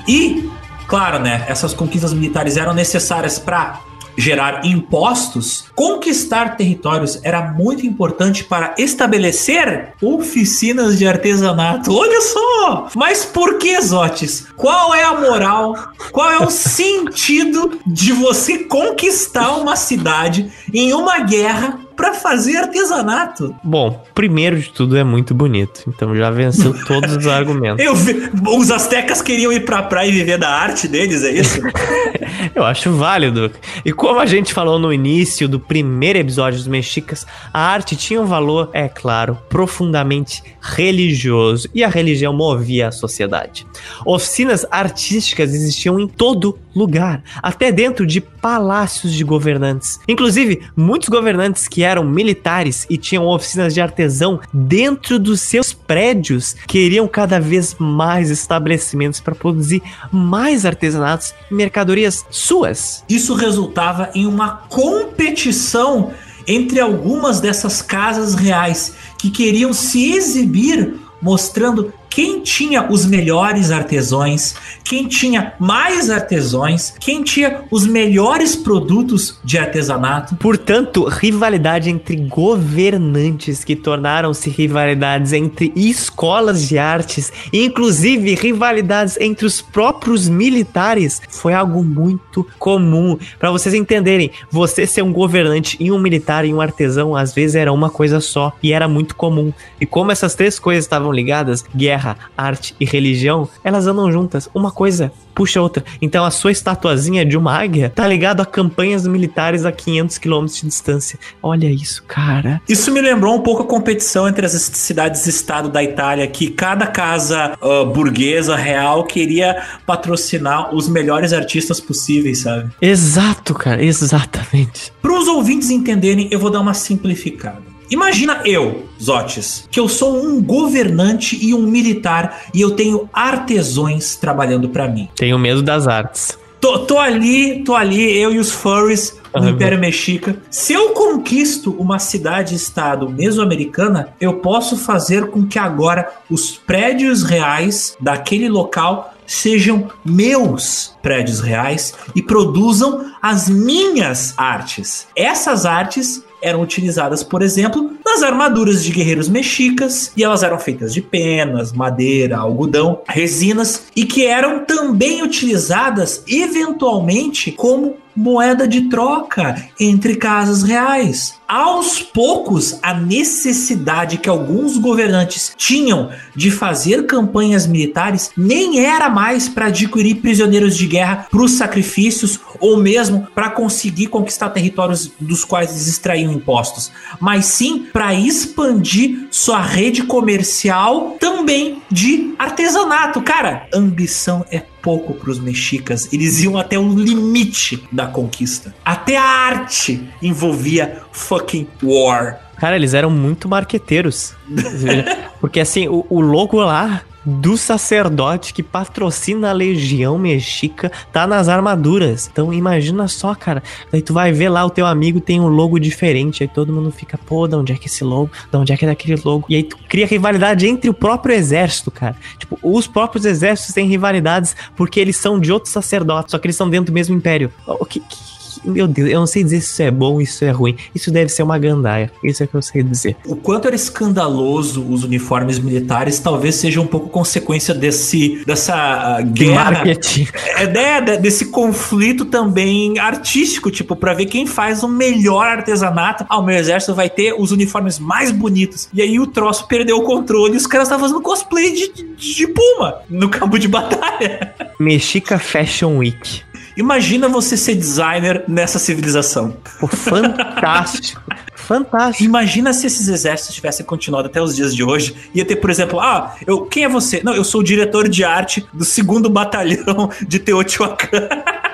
e, 0.06 0.48
claro, 0.86 1.18
né, 1.18 1.44
essas 1.48 1.74
conquistas 1.74 2.12
militares 2.12 2.56
eram 2.56 2.72
necessárias 2.72 3.38
para 3.38 3.80
gerar 4.16 4.64
impostos, 4.64 5.66
conquistar 5.74 6.56
territórios 6.56 7.20
era 7.22 7.52
muito 7.52 7.86
importante 7.86 8.44
para 8.44 8.74
estabelecer 8.78 9.92
oficinas 10.02 10.98
de 10.98 11.06
artesanato. 11.06 11.92
Olha 11.94 12.20
só! 12.20 12.88
Mas 12.94 13.24
por 13.24 13.58
que, 13.58 13.80
Zotes? 13.80 14.46
Qual 14.56 14.94
é 14.94 15.04
a 15.04 15.20
moral? 15.20 15.74
Qual 16.10 16.30
é 16.30 16.38
o 16.38 16.50
sentido 16.50 17.78
de 17.86 18.12
você 18.12 18.64
conquistar 18.64 19.56
uma 19.56 19.76
cidade 19.76 20.50
em 20.72 20.92
uma 20.92 21.20
guerra 21.20 21.86
para 21.97 22.12
fazer 22.14 22.59
artesanato. 22.59 23.57
Bom, 23.64 24.05
primeiro 24.14 24.61
de 24.61 24.70
tudo 24.70 24.97
é 24.97 25.03
muito 25.03 25.34
bonito, 25.34 25.84
então 25.88 26.14
já 26.14 26.30
venceu 26.30 26.74
todos 26.84 27.16
os 27.16 27.26
argumentos. 27.26 27.84
Eu 27.84 27.94
vi, 27.94 28.30
os 28.47 28.70
astecas 28.70 29.22
queriam 29.22 29.51
ir 29.51 29.64
pra 29.64 29.82
praia 29.82 30.09
e 30.09 30.12
viver 30.12 30.38
da 30.38 30.51
arte 30.51 30.86
deles, 30.86 31.24
é 31.24 31.30
isso? 31.32 31.61
Eu 32.55 32.64
acho 32.64 32.92
válido. 32.92 33.51
E 33.84 33.92
como 33.92 34.20
a 34.20 34.26
gente 34.26 34.53
falou 34.53 34.78
no 34.78 34.92
início 34.92 35.49
do 35.49 35.59
primeiro 35.59 36.18
episódio 36.18 36.59
dos 36.59 36.68
Mexicas, 36.68 37.26
a 37.53 37.61
arte 37.61 37.97
tinha 37.97 38.20
um 38.20 38.26
valor, 38.26 38.70
é 38.72 38.88
claro, 38.88 39.38
profundamente 39.49 40.42
religioso 40.61 41.68
e 41.74 41.82
a 41.82 41.88
religião 41.88 42.32
movia 42.32 42.88
a 42.88 42.92
sociedade. 42.92 43.66
Oficinas 44.05 44.66
artísticas 44.70 45.55
existiam 45.55 45.99
em 45.99 46.07
todo 46.07 46.59
lugar, 46.76 47.22
até 47.42 47.72
dentro 47.72 48.06
de 48.06 48.20
palácios 48.20 49.14
de 49.14 49.24
governantes. 49.24 49.98
Inclusive, 50.06 50.60
muitos 50.76 51.08
governantes 51.08 51.66
que 51.66 51.82
eram 51.82 52.04
militares 52.04 52.86
e 52.90 52.98
tinham 52.98 53.26
oficinas 53.26 53.72
de 53.72 53.80
artesão 53.80 54.38
dentro 54.52 55.18
dos 55.18 55.40
seus 55.40 55.72
prédios 55.72 56.54
queriam 56.66 57.08
cada 57.08 57.40
vez 57.40 57.74
mais 57.78 58.30
estabelecimentos 58.30 59.20
para 59.20 59.34
produzir 59.34 59.82
mais 60.12 60.66
artesanatos 60.66 61.32
e 61.50 61.54
mercadorias 61.54 62.26
suas. 62.30 63.02
Isso 63.08 63.34
resultava 63.34 64.10
em 64.14 64.26
uma 64.26 64.50
competição 64.68 66.12
entre 66.46 66.78
algumas 66.78 67.40
dessas 67.40 67.80
casas 67.80 68.34
reais 68.34 68.94
que 69.18 69.30
queriam 69.30 69.72
se 69.72 70.12
exibir 70.12 70.94
mostrando 71.20 71.92
quem 72.16 72.40
tinha 72.40 72.90
os 72.90 73.04
melhores 73.04 73.70
artesãos, 73.70 74.54
quem 74.82 75.06
tinha 75.06 75.52
mais 75.58 76.08
artesãos, 76.08 76.94
quem 76.98 77.22
tinha 77.22 77.60
os 77.70 77.86
melhores 77.86 78.56
produtos 78.56 79.38
de 79.44 79.58
artesanato. 79.58 80.34
Portanto, 80.36 81.04
rivalidade 81.04 81.90
entre 81.90 82.16
governantes 82.16 83.62
que 83.62 83.76
tornaram-se 83.76 84.48
rivalidades 84.48 85.34
entre 85.34 85.70
escolas 85.76 86.66
de 86.66 86.78
artes, 86.78 87.30
inclusive 87.52 88.34
rivalidades 88.34 89.18
entre 89.20 89.44
os 89.44 89.60
próprios 89.60 90.26
militares, 90.26 91.20
foi 91.28 91.52
algo 91.52 91.84
muito 91.84 92.48
comum. 92.58 93.18
Para 93.38 93.50
vocês 93.50 93.74
entenderem, 93.74 94.30
você 94.50 94.86
ser 94.86 95.02
um 95.02 95.12
governante 95.12 95.76
e 95.78 95.92
um 95.92 95.98
militar 95.98 96.46
e 96.46 96.54
um 96.54 96.62
artesão 96.62 97.14
às 97.14 97.34
vezes 97.34 97.56
era 97.56 97.70
uma 97.70 97.90
coisa 97.90 98.22
só 98.22 98.54
e 98.62 98.72
era 98.72 98.88
muito 98.88 99.14
comum. 99.14 99.52
E 99.78 99.84
como 99.84 100.10
essas 100.10 100.34
três 100.34 100.58
coisas 100.58 100.86
estavam 100.86 101.12
ligadas, 101.12 101.62
guerra 101.76 102.05
guerra, 102.07 102.16
arte 102.36 102.76
e 102.78 102.84
religião, 102.84 103.48
elas 103.64 103.86
andam 103.86 104.12
juntas. 104.12 104.48
Uma 104.54 104.70
coisa 104.70 105.11
puxa 105.34 105.61
outra. 105.61 105.84
Então 106.00 106.24
a 106.24 106.30
sua 106.30 106.50
estatuazinha 106.50 107.24
de 107.24 107.36
uma 107.36 107.54
águia 107.54 107.92
tá 107.94 108.07
ligado 108.09 108.40
a 108.40 108.46
campanhas 108.46 109.07
militares 109.07 109.66
a 109.66 109.72
500 109.72 110.18
quilômetros 110.18 110.61
de 110.61 110.66
distância. 110.66 111.18
Olha 111.42 111.66
isso, 111.66 112.02
cara. 112.04 112.61
Isso 112.66 112.90
me 112.90 113.02
lembrou 113.02 113.34
um 113.34 113.42
pouco 113.42 113.62
a 113.62 113.66
competição 113.66 114.26
entre 114.26 114.46
as 114.46 114.52
cidades-estado 114.52 115.68
da 115.68 115.82
Itália, 115.82 116.26
que 116.26 116.48
cada 116.48 116.86
casa 116.86 117.52
uh, 117.61 117.84
burguesa 117.84 118.57
real 118.57 119.04
queria 119.04 119.62
patrocinar 119.84 120.74
os 120.74 120.88
melhores 120.88 121.34
artistas 121.34 121.80
possíveis, 121.80 122.40
sabe? 122.40 122.70
Exato, 122.80 123.52
cara, 123.52 123.84
exatamente. 123.84 124.90
Para 125.02 125.12
os 125.12 125.28
ouvintes 125.28 125.68
entenderem, 125.68 126.28
eu 126.30 126.38
vou 126.38 126.50
dar 126.50 126.61
uma 126.61 126.74
simplificada. 126.74 127.65
Imagina 127.91 128.41
eu, 128.45 128.84
Zotes, 129.03 129.68
que 129.70 129.78
eu 129.78 129.89
sou 129.89 130.16
um 130.16 130.43
governante 130.43 131.39
e 131.41 131.55
um 131.55 131.62
militar 131.62 132.43
e 132.53 132.61
eu 132.61 132.72
tenho 132.72 133.09
artesões 133.12 134.16
trabalhando 134.16 134.68
para 134.68 134.89
mim. 134.89 135.09
Tenho 135.14 135.39
medo 135.39 135.62
das 135.62 135.87
artes. 135.87 136.37
Tô, 136.61 136.80
tô, 136.80 136.99
ali, 136.99 137.62
tô 137.62 137.74
ali, 137.74 138.18
eu 138.18 138.32
e 138.32 138.39
os 138.39 138.51
furries 138.51 139.20
do 139.32 139.49
Império 139.49 139.78
Mexica. 139.78 140.37
Se 140.51 140.72
eu 140.72 140.91
conquisto 140.91 141.70
uma 141.78 141.99
cidade-estado 141.99 143.09
mesoamericana, 143.09 144.09
eu 144.20 144.41
posso 144.41 144.76
fazer 144.76 145.26
com 145.26 145.47
que 145.47 145.59
agora 145.59 146.11
os 146.30 146.53
prédios 146.57 147.22
reais 147.22 147.97
daquele 148.01 148.49
local 148.49 149.14
sejam 149.26 149.89
meus 150.05 150.97
prédios 151.03 151.41
reais 151.41 151.95
e 152.14 152.22
produzam 152.22 153.12
as 153.20 153.49
minhas 153.49 154.34
artes. 154.37 155.07
Essas 155.14 155.66
artes 155.66 156.24
eram 156.41 156.61
utilizadas, 156.61 157.22
por 157.22 157.43
exemplo, 157.43 157.97
nas 158.05 158.22
armaduras 158.22 158.84
de 158.84 158.93
guerreiros 158.93 159.28
mexicas, 159.28 160.12
e 160.16 160.22
elas 160.22 160.43
eram 160.43 160.59
feitas 160.59 160.93
de 160.93 161.03
penas, 161.03 161.72
madeira, 161.72 162.39
algodão, 162.39 163.01
resinas, 163.09 163.84
e 163.95 164.05
que 164.05 164.26
eram 164.26 164.64
também 164.64 165.22
utilizadas 165.22 166.22
eventualmente 166.26 167.53
como 167.53 167.97
moeda 168.16 168.66
de 168.66 168.88
troca 168.88 169.54
entre 169.78 170.16
casas 170.16 170.62
reais. 170.62 171.34
Aos 171.46 172.00
poucos, 172.00 172.78
a 172.82 172.92
necessidade 172.92 174.16
que 174.16 174.28
alguns 174.28 174.76
governantes 174.78 175.52
tinham 175.56 176.10
de 176.34 176.50
fazer 176.50 177.06
campanhas 177.06 177.68
militares 177.68 178.32
nem 178.36 178.84
era 178.84 179.08
mais 179.08 179.48
para 179.48 179.66
adquirir 179.66 180.16
prisioneiros 180.16 180.76
de 180.76 180.86
guerra 180.86 181.28
para 181.30 181.42
os 181.42 181.52
sacrifícios 181.52 182.40
ou 182.58 182.76
mesmo 182.76 183.28
para 183.32 183.50
conseguir 183.50 184.08
conquistar 184.08 184.50
territórios 184.50 185.12
dos 185.20 185.44
quais 185.44 185.70
eles 185.70 185.86
extraíam 185.86 186.32
impostos, 186.32 186.90
mas 187.20 187.46
sim 187.46 187.86
para 187.92 188.12
expandir 188.14 189.28
sua 189.30 189.60
rede 189.60 190.02
comercial 190.02 191.16
também 191.20 191.80
de 191.90 192.34
artesanato. 192.38 193.22
Cara, 193.22 193.68
ambição 193.72 194.44
é 194.50 194.62
pouco 194.87 195.14
para 195.14 195.32
os 195.32 195.41
mexicas. 195.41 196.12
Eles 196.12 196.41
iam 196.45 196.57
até 196.57 196.78
o 196.78 196.89
limite 196.89 197.82
da 197.91 198.07
conquista. 198.07 198.72
Até 198.84 199.16
a 199.16 199.24
arte 199.24 200.09
envolvia 200.22 201.03
fucking 201.11 201.66
war. 201.82 202.39
Cara, 202.57 202.76
eles 202.76 202.95
eram 202.95 203.11
muito 203.11 203.49
marqueteiros. 203.49 204.32
Porque 205.41 205.59
assim, 205.59 205.89
o, 205.89 206.07
o 206.09 206.20
logo 206.20 206.61
lá 206.61 207.03
do 207.26 207.56
sacerdote 207.56 208.54
que 208.54 208.62
patrocina 208.62 209.50
a 209.50 209.52
legião 209.52 210.16
mexica 210.16 210.92
tá 211.12 211.26
nas 211.26 211.48
armaduras. 211.48 212.30
Então 212.30 212.52
imagina 212.52 213.08
só, 213.08 213.34
cara. 213.34 213.62
Daí 213.90 214.00
tu 214.00 214.14
vai 214.14 214.30
ver 214.30 214.48
lá 214.48 214.64
o 214.64 214.70
teu 214.70 214.86
amigo 214.86 215.20
tem 215.20 215.40
um 215.40 215.48
logo 215.48 215.78
diferente, 215.80 216.44
aí 216.44 216.48
todo 216.48 216.72
mundo 216.72 216.92
fica, 216.92 217.18
pô, 217.18 217.48
de 217.48 217.56
onde 217.56 217.72
é 217.72 217.76
que 217.76 217.84
é 217.84 217.86
esse 217.86 218.04
logo? 218.04 218.30
De 218.50 218.56
onde 218.56 218.72
é 218.72 218.76
que 218.76 218.84
é 218.84 218.88
daquele 218.88 219.20
logo? 219.24 219.46
E 219.48 219.56
aí 219.56 219.64
tu 219.64 219.76
cria 219.88 220.06
rivalidade 220.06 220.68
entre 220.68 220.88
o 220.88 220.94
próprio 220.94 221.34
exército, 221.34 221.90
cara. 221.90 222.16
Tipo, 222.38 222.58
os 222.62 222.86
próprios 222.86 223.24
exércitos 223.24 223.74
têm 223.74 223.88
rivalidades 223.88 224.54
porque 224.76 225.00
eles 225.00 225.16
são 225.16 225.40
de 225.40 225.50
outros 225.50 225.72
sacerdotes, 225.72 226.30
só 226.30 226.38
que 226.38 226.46
eles 226.46 226.56
são 226.56 226.70
dentro 226.70 226.92
do 226.92 226.94
mesmo 226.94 227.16
império. 227.16 227.52
O 227.66 227.84
que, 227.84 227.98
que 228.00 228.36
meu 228.64 228.86
Deus, 228.86 229.11
eu 229.11 229.20
não 229.20 229.26
sei 229.26 229.44
dizer 229.44 229.61
se 229.61 229.72
isso 229.72 229.82
é 229.82 229.90
bom 229.90 230.14
ou 230.14 230.20
isso 230.20 230.44
é 230.44 230.50
ruim. 230.50 230.76
Isso 230.94 231.11
deve 231.11 231.28
ser 231.30 231.42
uma 231.42 231.59
gandaia. 231.59 232.11
Isso 232.22 232.42
é 232.42 232.46
que 232.46 232.54
eu 232.54 232.62
sei 232.62 232.82
dizer. 232.82 233.16
O 233.26 233.36
quanto 233.36 233.66
era 233.66 233.76
escandaloso 233.76 234.84
os 234.88 235.04
uniformes 235.04 235.59
militares, 235.59 236.18
talvez 236.18 236.54
seja 236.57 236.80
um 236.80 236.86
pouco 236.86 237.09
consequência 237.09 237.74
desse 237.74 238.42
dessa 238.46 239.18
uh, 239.20 239.26
guerra, 239.26 239.70
Marketing. 239.70 240.28
é, 240.57 240.66
né, 240.66 241.16
desse 241.18 241.46
conflito 241.46 242.24
também 242.24 242.98
artístico, 242.98 243.70
tipo, 243.70 243.96
para 243.96 244.14
ver 244.14 244.26
quem 244.26 244.46
faz 244.46 244.82
o 244.82 244.88
melhor 244.88 245.46
artesanato. 245.46 246.24
Ah, 246.28 246.38
o 246.38 246.42
meu 246.42 246.57
exército 246.57 246.94
vai 246.94 247.09
ter 247.11 247.34
os 247.38 247.52
uniformes 247.52 247.98
mais 247.98 248.30
bonitos. 248.30 248.88
E 248.92 249.02
aí 249.02 249.18
o 249.18 249.26
troço 249.26 249.66
perdeu 249.66 249.98
o 249.98 250.02
controle 250.02 250.54
e 250.54 250.57
os 250.57 250.66
caras 250.66 250.88
estavam 250.88 251.07
fazendo 251.07 251.22
cosplay 251.22 251.72
de, 251.72 251.92
de, 251.92 252.34
de 252.34 252.46
puma 252.48 252.96
no 253.09 253.28
campo 253.28 253.59
de 253.59 253.68
batalha. 253.68 254.54
Mexica 254.78 255.38
Fashion 255.38 255.98
Week. 255.98 256.42
Imagina 256.76 257.28
você 257.28 257.56
ser 257.56 257.74
designer 257.74 258.44
nessa 258.46 258.78
civilização. 258.78 259.56
Pô, 259.80 259.86
fantástico. 259.86 261.22
fantástico. 261.56 262.24
Imagina 262.24 262.72
se 262.72 262.86
esses 262.86 263.08
exércitos 263.08 263.54
tivessem 263.54 263.84
continuado 263.84 264.28
até 264.28 264.40
os 264.42 264.54
dias 264.54 264.74
de 264.74 264.84
hoje. 264.84 265.14
Ia 265.34 265.44
ter, 265.44 265.56
por 265.56 265.70
exemplo, 265.70 265.98
ah, 266.00 266.34
eu, 266.46 266.66
quem 266.66 266.84
é 266.84 266.88
você? 266.88 267.22
Não, 267.24 267.34
eu 267.34 267.44
sou 267.44 267.62
o 267.62 267.64
diretor 267.64 268.08
de 268.08 268.24
arte 268.24 268.66
do 268.72 268.84
segundo 268.84 269.30
batalhão 269.30 270.10
de 270.26 270.38
Teotihuacan. 270.38 271.28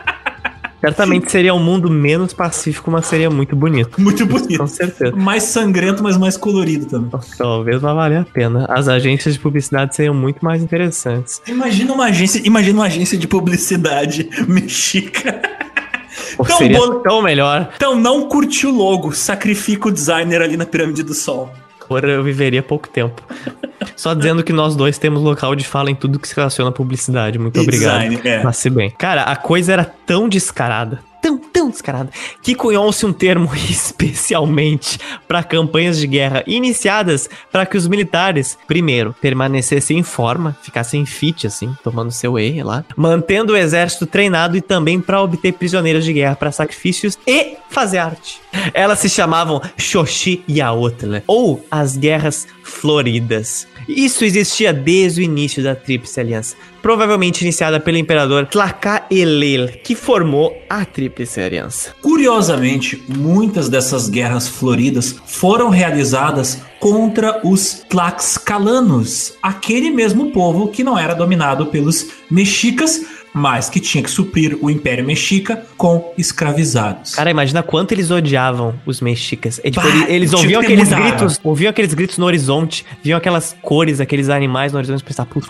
Certamente 0.82 1.30
seria 1.30 1.54
um 1.54 1.58
mundo 1.62 1.88
menos 1.88 2.32
pacífico, 2.32 2.90
mas 2.90 3.06
seria 3.06 3.30
muito 3.30 3.54
bonito. 3.56 4.00
Muito 4.00 4.26
bonito. 4.26 4.58
Com 4.58 4.66
certeza. 4.66 5.14
Mais 5.16 5.44
sangrento, 5.44 6.02
mas 6.02 6.16
mais 6.18 6.36
colorido 6.36 6.86
também. 6.86 7.10
Talvez 7.38 7.80
vá 7.80 7.94
valer 7.94 8.18
a 8.18 8.24
pena. 8.24 8.66
As 8.68 8.88
agências 8.88 9.34
de 9.34 9.40
publicidade 9.40 9.94
seriam 9.94 10.14
muito 10.14 10.44
mais 10.44 10.62
interessantes. 10.62 11.40
Imagina 11.46 11.92
uma 11.92 12.06
agência, 12.06 12.40
imagina 12.44 12.80
uma 12.80 12.86
agência 12.86 13.16
de 13.16 13.28
publicidade 13.28 14.28
mexica. 14.48 15.40
Ou 16.38 16.44
Tão 16.46 16.58
seria 16.58 16.78
bom- 16.78 17.00
tão 17.00 17.22
melhor. 17.22 17.70
Então 17.76 17.94
não 17.94 18.28
curte 18.28 18.66
o 18.66 18.70
logo, 18.70 19.12
sacrifica 19.12 19.88
o 19.88 19.92
designer 19.92 20.42
ali 20.42 20.56
na 20.56 20.66
pirâmide 20.66 21.02
do 21.02 21.14
sol. 21.14 21.50
Porra, 22.00 22.12
eu 22.12 22.22
viveria 22.22 22.62
pouco 22.62 22.88
tempo. 22.88 23.22
Só 23.96 24.14
dizendo 24.14 24.42
que 24.42 24.52
nós 24.52 24.74
dois 24.74 24.98
temos 24.98 25.22
local 25.22 25.54
de 25.54 25.64
fala 25.64 25.90
em 25.90 25.94
tudo 25.94 26.18
que 26.18 26.26
se 26.28 26.34
relaciona 26.34 26.70
à 26.70 26.72
publicidade. 26.72 27.38
Muito 27.38 27.56
E 27.58 27.60
obrigado. 27.62 28.00
design, 28.08 28.20
é. 28.28 28.40
Passe 28.40 28.70
bem. 28.70 28.90
Cara, 28.90 29.22
a 29.22 29.36
coisa 29.36 29.72
era 29.72 29.84
tão 29.84 30.28
descarada. 30.28 31.00
Tão, 31.20 31.38
tão. 31.70 32.08
Que 32.42 32.54
cunhou-se 32.54 33.04
um 33.04 33.12
termo 33.12 33.50
especialmente 33.68 34.98
para 35.28 35.42
campanhas 35.42 35.98
de 35.98 36.06
guerra 36.06 36.42
iniciadas 36.46 37.28
para 37.50 37.66
que 37.66 37.76
os 37.76 37.86
militares, 37.86 38.58
primeiro, 38.66 39.14
permanecessem 39.20 39.98
em 39.98 40.02
forma, 40.02 40.56
ficassem 40.62 41.04
fit, 41.06 41.46
assim, 41.46 41.74
tomando 41.82 42.10
seu 42.10 42.32
whey 42.32 42.62
lá, 42.62 42.84
mantendo 42.96 43.52
o 43.52 43.56
exército 43.56 44.06
treinado 44.06 44.56
e 44.56 44.60
também 44.60 45.00
para 45.00 45.22
obter 45.22 45.52
prisioneiros 45.52 46.04
de 46.04 46.12
guerra 46.12 46.36
para 46.36 46.52
sacrifícios 46.52 47.18
e 47.26 47.56
fazer 47.70 47.98
arte. 47.98 48.40
Elas 48.74 48.98
se 48.98 49.08
chamavam 49.08 49.60
Xoxi 49.76 50.42
e 50.46 50.60
Aotla, 50.60 51.22
ou 51.26 51.64
as 51.70 51.96
Guerras 51.96 52.46
Floridas. 52.62 53.66
Isso 53.88 54.24
existia 54.24 54.72
desde 54.72 55.20
o 55.20 55.24
início 55.24 55.62
da 55.62 55.74
Tríplice 55.74 56.20
Aliança, 56.20 56.56
provavelmente 56.82 57.42
iniciada 57.42 57.78
pelo 57.78 57.96
imperador 57.96 58.46
Tlacaelel, 58.46 59.68
que 59.82 59.94
formou 59.94 60.60
a 60.68 60.84
Tríplice 60.84 61.40
Aliança. 61.40 61.94
Curiosamente, 62.02 63.02
muitas 63.08 63.68
dessas 63.68 64.08
guerras 64.08 64.48
floridas 64.48 65.14
foram 65.24 65.70
realizadas 65.70 66.60
contra 66.80 67.40
os 67.44 67.84
Tlaxcalanos, 67.88 69.34
aquele 69.40 69.90
mesmo 69.90 70.32
povo 70.32 70.68
que 70.68 70.82
não 70.82 70.98
era 70.98 71.14
dominado 71.14 71.66
pelos 71.66 72.08
mexicas, 72.28 73.02
mas 73.32 73.70
que 73.70 73.80
tinha 73.80 74.02
que 74.02 74.10
suprir 74.10 74.58
o 74.60 74.68
Império 74.68 75.04
Mexica 75.04 75.64
com 75.76 76.12
escravizados. 76.18 77.14
Cara, 77.14 77.30
imagina 77.30 77.62
quanto 77.62 77.92
eles 77.92 78.10
odiavam 78.10 78.74
os 78.84 79.00
mexicas. 79.00 79.60
É, 79.64 79.70
tipo, 79.70 79.80
Bah, 79.80 79.88
eles, 79.88 80.08
eles 80.08 80.32
ouviam 80.34 80.60
aqueles 80.60 80.88
gritos, 80.88 81.40
ouviam 81.42 81.70
aqueles 81.70 81.94
gritos 81.94 82.18
no 82.18 82.26
horizonte, 82.26 82.84
viam 83.02 83.16
aquelas 83.16 83.56
cores, 83.62 84.00
aqueles 84.00 84.28
animais 84.28 84.72
no 84.72 84.78
horizonte 84.78 85.00
e 85.00 85.04
pensavam, 85.04 85.32
puta. 85.32 85.46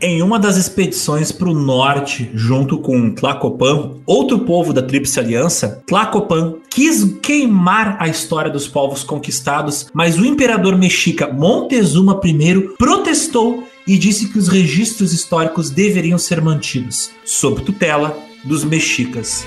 Em 0.00 0.22
uma 0.22 0.38
das 0.38 0.56
expedições 0.56 1.32
para 1.32 1.48
o 1.48 1.54
norte, 1.54 2.30
junto 2.34 2.78
com 2.78 3.14
Tlacopan, 3.14 3.94
outro 4.06 4.40
povo 4.40 4.72
da 4.72 4.82
Tríplice 4.82 5.18
Aliança, 5.18 5.82
Tlacopan 5.86 6.54
quis 6.70 7.04
queimar 7.22 7.96
a 8.00 8.08
história 8.08 8.50
dos 8.50 8.66
povos 8.68 9.04
conquistados, 9.04 9.86
mas 9.92 10.18
o 10.18 10.24
imperador 10.24 10.76
mexica 10.76 11.32
Montezuma 11.32 12.20
I 12.24 12.68
protestou 12.78 13.64
e 13.86 13.98
disse 13.98 14.28
que 14.28 14.38
os 14.38 14.48
registros 14.48 15.12
históricos 15.12 15.70
deveriam 15.70 16.18
ser 16.18 16.40
mantidos, 16.40 17.10
sob 17.24 17.62
tutela 17.62 18.16
dos 18.44 18.64
mexicas. 18.64 19.46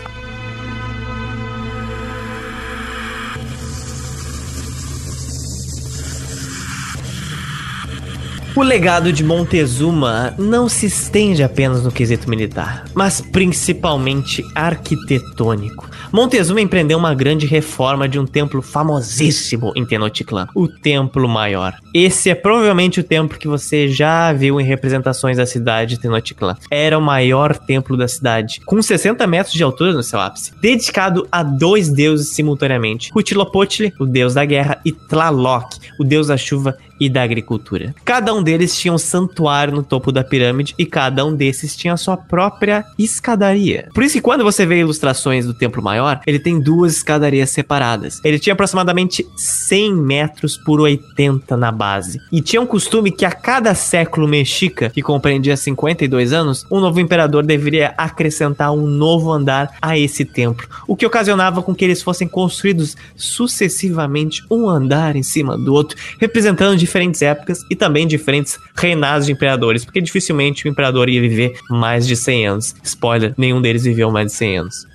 O 8.58 8.64
legado 8.64 9.12
de 9.12 9.22
Montezuma 9.22 10.34
não 10.38 10.70
se 10.70 10.86
estende 10.86 11.44
apenas 11.44 11.84
no 11.84 11.92
quesito 11.92 12.30
militar, 12.30 12.86
mas 12.94 13.20
principalmente 13.20 14.42
arquitetônico. 14.56 15.90
Montezuma 16.12 16.62
empreendeu 16.62 16.98
uma 16.98 17.14
grande 17.14 17.46
reforma 17.46 18.08
de 18.08 18.20
um 18.20 18.26
templo 18.26 18.62
famosíssimo 18.62 19.72
em 19.76 19.86
Tenochtitlan, 19.86 20.48
o 20.56 20.68
Templo 20.68 21.28
Maior. 21.28 21.76
Esse 21.94 22.30
é 22.30 22.36
provavelmente 22.36 23.00
o 23.00 23.04
templo 23.04 23.38
que 23.38 23.48
você 23.48 23.88
já 23.88 24.32
viu 24.34 24.60
em 24.60 24.64
representações 24.64 25.38
da 25.38 25.46
cidade 25.46 25.96
de 25.96 26.02
Tenochtitlan. 26.02 26.56
Era 26.70 26.98
o 26.98 27.02
maior 27.02 27.58
templo 27.58 27.98
da 27.98 28.08
cidade, 28.08 28.62
com 28.66 28.82
60 28.82 29.26
metros 29.28 29.54
de 29.54 29.64
altura 29.64 29.94
no 29.94 30.04
seu 30.04 30.20
ápice, 30.20 30.54
dedicado 30.62 31.28
a 31.32 31.44
dois 31.44 31.90
deuses 31.90 32.30
simultaneamente: 32.30 33.12
Huitzilopochtli, 33.16 33.94
o 34.00 34.06
deus 34.06 34.34
da 34.34 34.46
guerra, 34.46 34.80
e 34.86 34.92
Tlaloc, 34.92 35.76
o 36.00 36.04
deus 36.04 36.28
da 36.28 36.38
chuva 36.38 36.78
e 37.00 37.10
da 37.10 37.24
agricultura. 37.24 37.94
Cada 38.04 38.34
um 38.34 38.42
deles 38.42 38.78
tinha 38.78 38.94
um 38.94 38.98
santuário 38.98 39.74
no 39.74 39.84
topo 39.84 40.12
da 40.12 40.24
pirâmide 40.24 40.74
e 40.78 40.86
cada 40.86 41.26
um 41.26 41.36
desses 41.36 41.76
tinha 41.76 41.98
sua 41.98 42.16
própria 42.16 42.86
escadaria. 42.98 43.90
Por 43.94 44.04
isso 44.04 44.16
que 44.16 44.22
quando 44.22 44.44
você 44.44 44.66
vê 44.66 44.80
ilustrações 44.80 45.46
do 45.46 45.54
templo 45.54 45.84
maior, 45.84 46.05
ele 46.26 46.40
tem 46.40 46.60
duas 46.60 46.98
escadarias 46.98 47.50
separadas. 47.50 48.22
Ele 48.24 48.40
tinha 48.40 48.54
aproximadamente 48.54 49.26
100 49.36 49.96
metros 49.96 50.58
por 50.58 50.80
80 50.80 51.56
na 51.58 51.72
base. 51.72 52.20
E 52.32 52.42
tinha 52.42 52.62
um 52.62 52.66
costume 52.66 53.12
que 53.12 53.26
a 53.26 53.32
cada 53.32 53.74
século 53.74 54.28
mexica, 54.28 54.90
que 54.90 55.02
compreendia 55.02 55.58
52 55.58 56.34
anos, 56.34 56.66
um 56.72 56.80
novo 56.80 57.00
imperador 57.00 57.44
deveria 57.44 57.94
acrescentar 57.98 58.72
um 58.72 58.86
novo 58.86 59.32
andar 59.32 59.72
a 59.82 59.98
esse 59.98 60.26
templo, 60.26 60.68
o 60.88 60.96
que 60.96 61.06
ocasionava 61.06 61.62
com 61.62 61.74
que 61.74 61.86
eles 61.86 62.02
fossem 62.02 62.28
construídos 62.28 62.96
sucessivamente 63.16 64.44
um 64.50 64.68
andar 64.68 65.16
em 65.16 65.24
cima 65.24 65.58
do 65.58 65.74
outro, 65.74 65.98
representando 66.20 66.78
diferentes 66.78 67.22
épocas 67.22 67.60
e 67.70 67.76
também 67.76 68.08
diferentes 68.08 68.60
reinados 68.76 69.26
de 69.26 69.32
imperadores, 69.32 69.86
porque 69.86 70.02
dificilmente 70.02 70.68
o 70.68 70.70
imperador 70.70 71.10
ia 71.10 71.22
viver 71.22 71.54
mais 71.70 72.08
de 72.08 72.16
100 72.16 72.48
anos. 72.48 72.76
Spoiler, 72.84 73.34
nenhum 73.38 73.62
deles 73.62 73.84
viveu 73.84 74.12
mais 74.12 74.32
de 74.32 74.38
100 74.38 74.58
anos. 74.58 74.88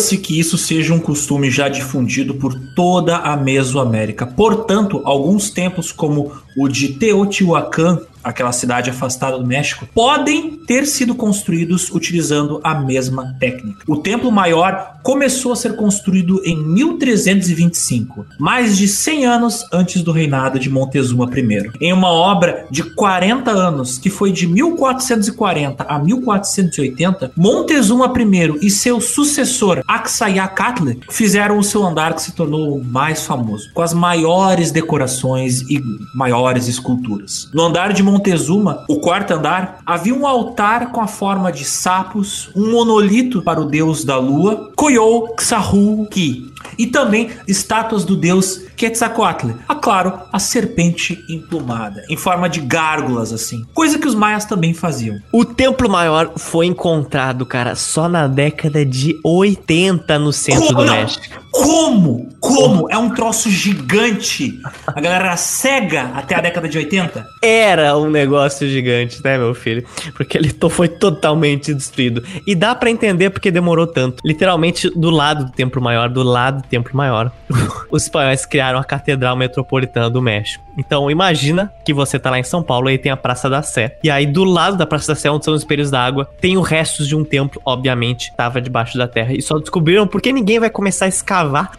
Especula-se 0.00 0.16
que 0.16 0.40
isso 0.40 0.56
seja 0.56 0.94
um 0.94 0.98
costume 0.98 1.50
já 1.50 1.68
difundido 1.68 2.34
por 2.34 2.54
toda 2.74 3.18
a 3.18 3.36
Mesoamérica. 3.36 4.26
Portanto, 4.26 5.02
alguns 5.04 5.50
templos 5.50 5.92
como 5.92 6.32
o 6.56 6.68
de 6.68 6.94
Teotihuacan, 6.94 8.00
aquela 8.22 8.52
cidade 8.52 8.90
afastada 8.90 9.38
do 9.38 9.46
México, 9.46 9.88
podem 9.94 10.56
ter 10.66 10.86
sido 10.86 11.14
construídos 11.14 11.90
utilizando 11.90 12.60
a 12.62 12.74
mesma 12.74 13.34
técnica. 13.38 13.84
O 13.86 13.96
templo 13.96 14.30
maior 14.30 15.00
começou 15.02 15.52
a 15.52 15.56
ser 15.56 15.76
construído 15.76 16.40
em 16.44 16.56
1325, 16.56 18.26
mais 18.38 18.76
de 18.76 18.86
100 18.86 19.26
anos 19.26 19.66
antes 19.72 20.02
do 20.02 20.12
reinado 20.12 20.58
de 20.58 20.68
Montezuma 20.68 21.28
I. 21.34 21.70
Em 21.80 21.92
uma 21.92 22.10
obra 22.10 22.66
de 22.70 22.82
40 22.82 23.50
anos, 23.50 23.98
que 23.98 24.10
foi 24.10 24.32
de 24.32 24.46
1440 24.46 25.84
a 25.84 25.98
1480, 25.98 27.32
Montezuma 27.36 28.12
I 28.16 28.66
e 28.66 28.70
seu 28.70 29.00
sucessor 29.00 29.82
Axayacatl 29.86 30.90
fizeram 31.10 31.58
o 31.58 31.64
seu 31.64 31.84
andar 31.84 32.14
que 32.14 32.22
se 32.22 32.32
tornou 32.32 32.76
o 32.76 32.84
mais 32.84 33.24
famoso, 33.24 33.70
com 33.72 33.82
as 33.82 33.94
maiores 33.94 34.70
decorações 34.70 35.62
e 35.62 35.82
maiores 36.14 36.68
esculturas. 36.68 37.48
No 37.52 37.64
andar 37.64 37.92
de 37.92 38.02
Montezuma, 38.10 38.84
o 38.88 38.98
quarto 38.98 39.32
andar, 39.32 39.78
havia 39.86 40.14
um 40.14 40.26
altar 40.26 40.90
com 40.90 41.00
a 41.00 41.06
forma 41.06 41.52
de 41.52 41.64
sapos, 41.64 42.50
um 42.56 42.70
monolito 42.70 43.42
para 43.42 43.60
o 43.60 43.64
deus 43.64 44.04
da 44.04 44.18
lua, 44.18 44.70
Koyou 44.74 45.34
Xahu 45.38 46.06
Ki, 46.10 46.52
e 46.78 46.86
também 46.86 47.30
estátuas 47.46 48.04
do 48.04 48.16
deus 48.16 48.62
Quetzalcoatl. 48.76 49.50
Ah, 49.68 49.74
claro, 49.74 50.20
a 50.32 50.38
serpente 50.38 51.22
emplumada, 51.28 52.04
em 52.08 52.16
forma 52.16 52.48
de 52.48 52.60
gárgulas 52.60 53.32
assim, 53.32 53.64
coisa 53.74 53.98
que 53.98 54.08
os 54.08 54.14
maias 54.14 54.44
também 54.44 54.72
faziam. 54.72 55.18
O 55.32 55.44
templo 55.44 55.88
maior 55.88 56.32
foi 56.36 56.66
encontrado, 56.66 57.44
cara, 57.44 57.74
só 57.74 58.08
na 58.08 58.26
década 58.26 58.84
de 58.84 59.18
80 59.24 60.18
no 60.18 60.32
centro 60.32 60.66
Como? 60.68 60.84
do. 60.84 60.90
México. 60.90 61.39
Como? 61.50 62.28
Como? 62.40 62.90
É 62.90 62.96
um 62.96 63.10
troço 63.10 63.50
gigante. 63.50 64.60
A 64.86 65.00
galera 65.00 65.26
era 65.26 65.36
cega 65.36 66.10
até 66.14 66.34
a 66.34 66.40
década 66.40 66.68
de 66.68 66.78
80? 66.78 67.26
Era 67.42 67.96
um 67.96 68.08
negócio 68.08 68.68
gigante, 68.68 69.22
né, 69.22 69.36
meu 69.36 69.54
filho? 69.54 69.84
Porque 70.14 70.38
ele 70.38 70.54
foi 70.70 70.88
totalmente 70.88 71.74
destruído. 71.74 72.22
E 72.46 72.54
dá 72.54 72.74
para 72.74 72.90
entender 72.90 73.30
porque 73.30 73.50
demorou 73.50 73.86
tanto. 73.86 74.22
Literalmente 74.24 74.88
do 74.90 75.10
lado 75.10 75.46
do 75.46 75.52
Templo 75.52 75.82
Maior, 75.82 76.08
do 76.08 76.22
lado 76.22 76.62
do 76.62 76.68
Templo 76.68 76.96
Maior, 76.96 77.30
os 77.90 78.04
espanhóis 78.04 78.46
criaram 78.46 78.78
a 78.78 78.84
Catedral 78.84 79.36
Metropolitana 79.36 80.08
do 80.08 80.22
México. 80.22 80.64
Então 80.78 81.10
imagina 81.10 81.72
que 81.84 81.92
você 81.92 82.18
tá 82.18 82.30
lá 82.30 82.38
em 82.38 82.42
São 82.42 82.62
Paulo 82.62 82.88
e 82.90 82.96
tem 82.96 83.12
a 83.12 83.16
Praça 83.16 83.50
da 83.50 83.62
Sé. 83.62 83.98
E 84.02 84.10
aí 84.10 84.26
do 84.26 84.44
lado 84.44 84.76
da 84.76 84.86
Praça 84.86 85.12
da 85.12 85.14
Sé, 85.14 85.30
onde 85.30 85.44
são 85.44 85.54
os 85.54 85.60
espelhos 85.60 85.90
d'água, 85.90 86.28
tem 86.40 86.56
o 86.56 86.62
restos 86.62 87.06
de 87.06 87.16
um 87.16 87.24
templo, 87.24 87.60
obviamente, 87.64 88.32
tava 88.36 88.60
debaixo 88.60 88.96
da 88.96 89.06
terra. 89.06 89.32
E 89.32 89.42
só 89.42 89.58
descobriram 89.58 90.06
porque 90.06 90.32
ninguém 90.32 90.58
vai 90.58 90.70
começar 90.70 91.04
a 91.04 91.08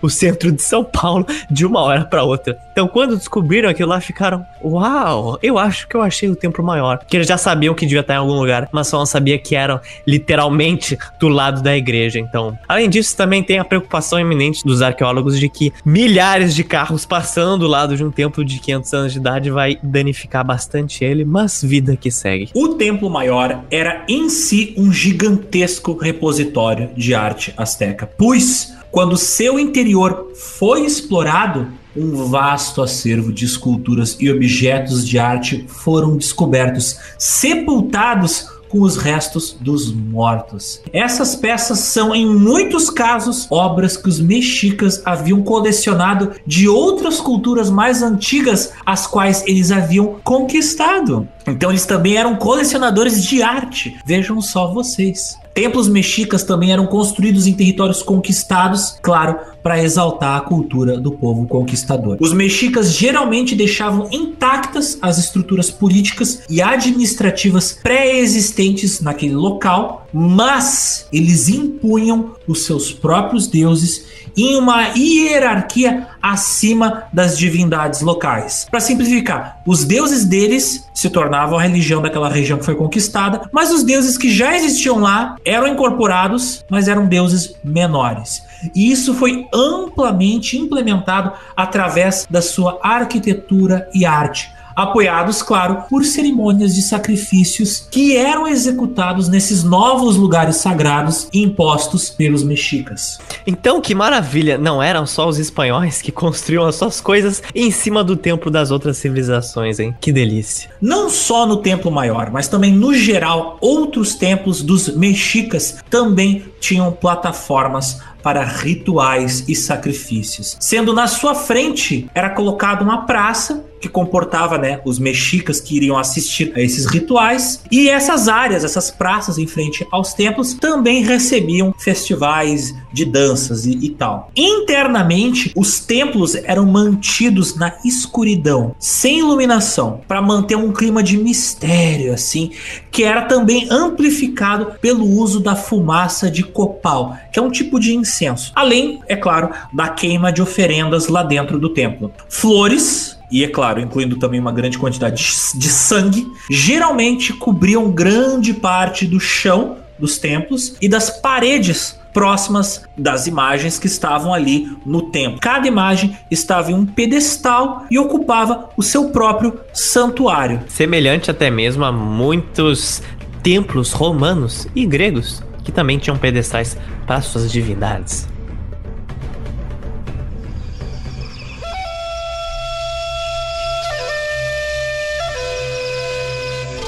o 0.02 0.10
centro 0.10 0.52
de 0.52 0.62
São 0.62 0.84
Paulo 0.84 1.26
de 1.50 1.66
uma 1.66 1.82
hora 1.82 2.06
para 2.06 2.24
outra. 2.24 2.58
Então 2.72 2.88
quando 2.88 3.18
descobriram 3.18 3.70
aquilo 3.70 3.90
lá, 3.90 4.02
ficaram, 4.02 4.46
uau, 4.64 5.38
eu 5.42 5.58
acho 5.58 5.88
que 5.88 5.96
eu 5.96 6.02
achei 6.02 6.30
o 6.30 6.36
templo 6.36 6.64
maior. 6.64 7.00
Que 7.08 7.18
eles 7.18 7.28
já 7.28 7.38
sabiam 7.38 7.74
que 7.74 7.86
devia 7.86 8.02
estar 8.02 8.16
em 8.16 8.18
algum 8.18 8.34
lugar, 8.34 8.68
mas 8.72 8.88
só 8.88 8.98
não 8.98 9.06
sabia 9.06 9.38
que 9.38 9.56
eram 9.56 9.80
literalmente 10.06 10.98
do 11.20 11.28
lado 11.28 11.62
da 11.62 11.76
igreja. 11.76 12.20
Então, 12.20 12.58
além 12.68 12.90
disso, 12.90 13.16
também 13.16 13.44
tem 13.44 13.60
a 13.60 13.66
preocupação 13.66 14.20
iminente 14.20 14.64
dos 14.64 14.82
arqueólogos 14.82 15.40
de 15.40 15.50
que 15.50 15.74
milhares 15.86 16.56
de 16.56 16.64
carros 16.64 17.06
passando 17.06 17.62
do 17.62 17.68
lado 17.68 17.96
de 17.96 18.04
um 18.04 18.12
templo 18.12 18.44
de 18.44 18.60
500 18.60 18.94
anos 18.94 19.14
de 19.14 19.20
idade 19.20 19.52
vai 19.52 19.78
danificar 19.84 20.46
bastante 20.46 21.04
ele, 21.04 21.24
mas 21.24 21.62
vida 21.64 21.96
que 21.96 22.10
segue. 22.10 22.50
O 22.56 22.70
templo 22.70 23.10
maior 23.10 23.64
era 23.70 24.04
em 24.08 24.30
si 24.30 24.74
um 24.78 24.92
gigantesco 24.92 25.96
repositório 25.98 26.90
de 26.96 27.14
arte 27.14 27.54
asteca, 27.56 28.10
pois 28.18 28.74
quando 28.92 29.16
seu 29.16 29.60
interior 29.60 30.32
foi 30.36 30.86
explorado, 30.86 31.68
um 31.96 32.26
vasto 32.26 32.82
acervo 32.82 33.32
de 33.34 33.46
esculturas 33.46 34.18
e 34.20 34.30
objetos 34.30 35.08
de 35.08 35.18
arte 35.18 35.66
foram 35.68 36.18
descobertos, 36.18 36.98
sepultados 37.18 38.48
com 38.72 38.82
os 38.82 38.96
restos 38.96 39.56
dos 39.60 39.94
mortos. 39.94 40.82
Essas 40.94 41.36
peças 41.36 41.80
são, 41.80 42.16
em 42.16 42.26
muitos 42.26 42.90
casos, 42.90 43.46
obras 43.52 43.98
que 43.98 44.08
os 44.08 44.22
mexicas 44.22 45.02
haviam 45.04 45.42
colecionado 45.42 46.32
de 46.48 46.70
outras 46.70 47.20
culturas 47.20 47.70
mais 47.70 48.02
antigas, 48.02 48.72
as 48.86 49.06
quais 49.06 49.44
eles 49.46 49.72
haviam 49.72 50.16
conquistado. 50.24 51.28
Então 51.46 51.70
eles 51.70 51.86
também 51.86 52.16
eram 52.16 52.38
colecionadores 52.38 53.26
de 53.26 53.44
arte. 53.44 53.98
Vejam 54.06 54.42
só 54.42 54.72
vocês. 54.72 55.38
Templos 55.54 55.90
mexicas 55.90 56.44
também 56.44 56.72
eram 56.72 56.88
construídos 56.88 57.46
em 57.46 57.54
territórios 57.54 58.02
conquistados, 58.02 58.98
claro, 59.02 59.38
para 59.62 59.82
exaltar 59.84 60.38
a 60.38 60.42
cultura 60.42 60.98
do 60.98 61.12
povo 61.12 61.46
conquistador. 61.46 62.18
Os 62.20 62.34
mexicas 62.34 62.94
geralmente 62.94 63.56
deixavam 63.56 64.08
intactas 64.12 64.98
as 65.02 65.18
estruturas 65.18 65.70
políticas 65.70 66.42
e 66.50 66.62
administrativas 66.62 67.78
pré-existentes 67.84 69.02
naquele 69.02 69.36
local, 69.36 70.01
mas 70.14 71.08
eles 71.12 71.50
impunham 71.50 72.36
os 72.48 72.66
seus 72.66 72.92
próprios 72.92 73.48
deuses 73.48 74.10
em 74.36 74.56
uma 74.56 74.90
hierarquia 74.96 76.08
acima 76.22 77.04
das 77.12 77.38
divindades 77.38 78.02
locais. 78.02 78.68
Para 78.70 78.80
simplificar, 78.80 79.62
os 79.66 79.84
deuses 79.84 80.26
deles 80.26 80.88
se 80.94 81.10
tornavam 81.10 81.58
a 81.58 81.62
religião 81.62 82.02
daquela 82.02 82.30
região 82.30 82.58
que 82.58 82.66
foi 82.66 82.76
conquistada, 82.76 83.50
mas 83.52 83.72
os 83.72 83.84
deuses 83.84 84.18
que 84.18 84.30
já 84.30 84.56
existiam 84.56 85.00
lá 85.00 85.36
eram 85.44 85.68
incorporados, 85.68 86.64
mas 86.70 86.88
eram 86.88 87.08
deuses 87.08 87.56
menores. 87.64 88.42
E 88.76 88.92
isso 88.92 89.14
foi 89.14 89.48
amplamente 89.54 90.58
implementado 90.58 91.34
através 91.56 92.28
da 92.30 92.42
sua 92.42 92.80
arquitetura 92.82 93.90
e 93.94 94.06
arte 94.06 94.50
apoiados, 94.84 95.42
claro, 95.42 95.84
por 95.90 96.04
cerimônias 96.04 96.76
de 96.76 96.82
sacrifícios 96.82 97.88
que 97.90 98.16
eram 98.16 98.48
executados 98.48 99.28
nesses 99.28 99.64
novos 99.64 100.16
lugares 100.16 100.58
sagrados 100.58 101.28
impostos 101.34 102.10
pelos 102.10 102.44
mexicas. 102.44 103.20
Então, 103.46 103.82
que 103.82 103.96
maravilha! 103.96 104.58
Não 104.58 104.82
eram 104.82 105.06
só 105.06 105.28
os 105.28 105.40
espanhóis 105.40 106.02
que 106.02 106.12
construíam 106.12 106.66
as 106.66 106.76
suas 106.76 107.02
coisas 107.02 107.42
em 107.54 107.72
cima 107.72 108.04
do 108.04 108.16
templo 108.16 108.52
das 108.52 108.72
outras 108.72 108.98
civilizações, 108.98 109.80
hein? 109.80 109.96
Que 110.00 110.12
delícia! 110.12 110.70
Não 110.82 111.10
só 111.10 111.46
no 111.46 111.58
templo 111.58 111.92
maior, 111.92 112.32
mas 112.32 112.48
também 112.48 112.74
no 112.74 112.94
geral, 112.94 113.58
outros 113.62 114.16
templos 114.16 114.62
dos 114.62 114.96
mexicas 114.96 115.78
também 115.90 116.46
tinham 116.60 116.92
plataformas 116.92 118.00
para 118.22 118.44
rituais 118.44 119.44
e 119.48 119.56
sacrifícios. 119.56 120.56
Sendo 120.60 120.94
na 120.94 121.08
sua 121.08 121.34
frente 121.34 122.10
era 122.14 122.30
colocada 122.30 122.84
uma 122.84 123.06
praça 123.06 123.66
que 123.82 123.90
comportava 123.90 124.58
né, 124.58 124.80
os 124.86 125.00
mexicas 125.00 125.60
que 125.60 125.76
iriam 125.76 125.98
assistir 125.98 126.54
a 126.56 126.62
esses 126.62 126.86
rituais. 126.86 127.64
E 127.72 127.90
essas 127.90 128.28
áreas, 128.28 128.64
essas 128.64 128.92
praças 128.92 129.40
em 129.40 129.48
frente 129.48 129.86
aos 129.92 130.14
templos, 130.14 130.54
também 130.54 131.04
recebiam 131.04 131.74
festivais 131.78 132.74
de 132.94 133.04
danças 133.04 133.66
e, 133.66 133.72
e 133.72 133.90
tal. 133.90 134.30
Internamente, 134.36 135.52
os 135.56 135.80
templos 135.80 136.36
eram 136.36 136.66
mantidos 136.66 137.56
na 137.56 137.74
escuridão, 137.84 138.76
sem 138.78 139.20
iluminação, 139.20 140.02
para 140.08 140.22
manter 140.22 140.56
um 140.56 140.72
clima 140.72 141.02
de 141.02 141.18
mistério, 141.18 142.14
assim, 142.14 142.52
que 142.92 143.04
era 143.04 143.24
também 143.24 143.68
amplificado 143.72 144.74
pelo 144.80 145.06
uso 145.06 145.40
da 145.40 145.56
fumaça 145.56 146.30
de 146.30 146.44
copal, 146.44 147.18
que 147.34 147.40
é 147.40 147.42
um 147.42 147.50
tipo 147.50 147.80
de 147.80 147.96
incenso. 147.96 148.52
Além, 148.54 149.02
é 149.08 149.16
claro, 149.16 149.50
da 149.74 149.90
queima 149.90 150.32
de 150.32 150.42
oferendas 150.42 151.08
lá 151.08 151.24
dentro 151.24 151.58
do 151.58 151.70
templo. 151.70 152.12
Flores 152.30 153.18
e, 153.32 153.44
é 153.44 153.48
claro, 153.48 153.80
incluindo 153.80 154.18
também 154.18 154.40
uma 154.40 154.52
grande 154.52 154.78
quantidade 154.78 155.24
de 155.56 155.70
sangue, 155.70 156.28
geralmente 156.50 157.34
cobriam 157.34 157.90
grande 157.92 158.54
parte 158.54 159.06
do 159.06 159.20
chão 159.20 159.78
dos 159.98 160.18
templos 160.18 160.76
e 160.82 160.90
das 160.90 161.10
paredes 161.10 162.00
próximas 162.14 162.84
das 162.98 163.28
imagens 163.28 163.80
que 163.80 163.88
estavam 163.88 164.34
ali 164.34 164.70
no 164.86 165.04
templo. 165.04 165.40
Cada 165.40 165.68
imagem 165.68 166.18
estava 166.30 166.72
em 166.72 166.74
um 166.74 166.86
pedestal 166.86 167.86
e 167.90 167.98
ocupava 167.98 168.70
o 168.76 168.84
seu 168.84 169.10
próprio 169.10 169.60
santuário. 169.74 170.62
Semelhante 170.68 171.32
até 171.32 171.50
mesmo 171.50 171.86
a 171.86 171.92
muitos 171.92 173.02
templos 173.42 173.94
romanos 173.94 174.68
e 174.76 174.86
gregos 174.86 175.42
que 175.64 175.72
também 175.72 175.98
tinham 175.98 176.18
pedestais 176.18 176.78
para 177.06 177.22
suas 177.22 177.52
divindades. 177.52 178.31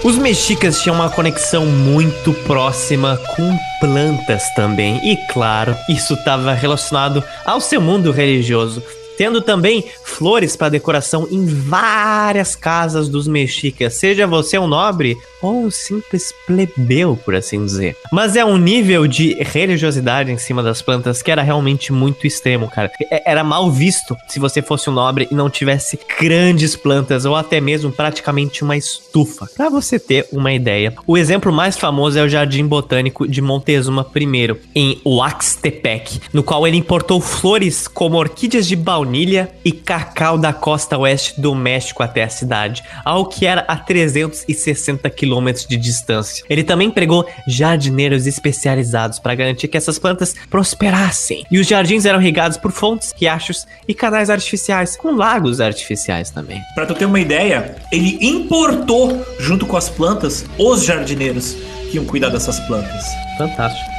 Os 0.04 0.18
mexicas 0.18 0.82
tinham 0.82 0.98
uma 0.98 1.10
conexão 1.10 1.66
muito 1.66 2.34
próxima 2.46 3.18
com 3.38 3.58
plantas 3.80 4.44
também, 4.54 4.98
e 4.98 5.16
claro, 5.32 5.74
isso 5.88 6.16
estava 6.16 6.52
relacionado 6.52 7.24
ao 7.46 7.62
seu 7.62 7.80
mundo 7.80 8.12
religioso, 8.12 8.84
tendo 9.18 9.42
também 9.42 9.86
flores 10.04 10.58
para 10.58 10.68
decoração 10.68 11.26
em 11.32 11.46
várias 11.46 12.54
casas 12.54 13.08
dos 13.08 13.30
mexicas, 13.30 13.94
seja 13.94 14.28
você 14.28 14.60
um 14.60 14.68
nobre 14.68 15.18
ou 15.44 15.70
simples 15.70 16.34
plebeu, 16.48 17.18
por 17.18 17.36
assim 17.36 17.66
dizer. 17.66 17.98
Mas 18.12 18.38
é 18.38 18.46
um 18.46 18.58
nível 18.58 19.06
de 19.06 19.34
religiosidade 19.44 20.32
em 20.32 20.38
cima 20.38 20.64
das 20.64 20.82
plantas 20.82 21.22
que 21.22 21.30
era 21.30 21.42
realmente 21.42 21.92
muito 21.92 22.26
extremo, 22.26 22.70
cara. 22.70 22.90
É, 23.12 23.30
era 23.30 23.44
mal 23.44 23.70
visto 23.70 24.16
se 24.30 24.40
você 24.40 24.62
fosse 24.62 24.90
um 24.90 24.94
nobre 24.94 25.28
e 25.30 25.36
não 25.36 25.50
tivesse 25.50 26.00
grandes 26.20 26.78
plantas 26.78 27.26
ou 27.26 27.36
até 27.36 27.60
mesmo 27.60 27.92
praticamente 27.92 28.64
uma 28.64 28.78
estufa. 28.78 29.50
Para 29.56 29.70
você 29.70 30.00
ter 30.00 30.26
uma 30.32 30.54
ideia, 30.54 30.94
o 31.06 31.18
exemplo 31.18 31.52
mais 31.52 31.78
famoso 31.78 32.18
é 32.18 32.24
o 32.24 32.30
Jardim 32.30 32.66
Botânico 32.66 33.28
de 33.28 33.42
Montezuma 33.42 34.08
I, 34.16 34.56
em 34.74 35.02
Oaxtepec, 35.04 36.22
no 36.32 36.42
qual 36.42 36.66
ele 36.66 36.78
importou 36.78 37.20
flores 37.20 37.86
como 37.86 38.18
orquídeas 38.18 38.66
de 38.66 38.78
baunilha 38.78 39.52
e 39.66 39.74
cacau 39.74 40.38
da 40.38 40.54
costa 40.54 40.98
oeste 40.98 41.42
do 41.42 41.54
México 41.54 42.02
até 42.02 42.24
a 42.24 42.30
cidade, 42.30 42.82
ao 43.04 43.26
que 43.26 43.46
era 43.46 43.62
a 43.68 43.76
360 43.76 45.10
quilômetros 45.10 45.33
quilômetros 45.34 45.66
de 45.66 45.76
distância. 45.76 46.46
Ele 46.48 46.64
também 46.64 46.88
empregou 46.88 47.28
jardineiros 47.48 48.28
especializados 48.28 49.18
para 49.18 49.34
garantir 49.34 49.68
que 49.68 49.78
essas 49.78 49.98
plantas 49.98 50.36
prosperassem. 50.50 51.44
E 51.50 51.60
os 51.60 51.68
jardins 51.68 52.06
eram 52.06 52.20
regados 52.20 52.58
por 52.58 52.72
fontes, 52.72 53.14
riachos 53.18 53.66
e 53.88 53.94
canais 53.94 54.30
artificiais, 54.30 54.96
com 54.96 55.16
lagos 55.16 55.60
artificiais 55.60 56.30
também. 56.30 56.62
Para 56.76 56.86
tu 56.86 56.94
ter 56.94 57.06
uma 57.06 57.20
ideia, 57.20 57.76
ele 57.92 58.18
importou 58.22 59.26
junto 59.40 59.66
com 59.66 59.76
as 59.76 59.90
plantas 59.90 60.46
os 60.58 60.84
jardineiros 60.84 61.56
que 61.90 61.98
iam 61.98 62.06
cuidar 62.06 62.30
dessas 62.30 62.60
plantas. 62.62 63.04
Fantástico. 63.38 63.93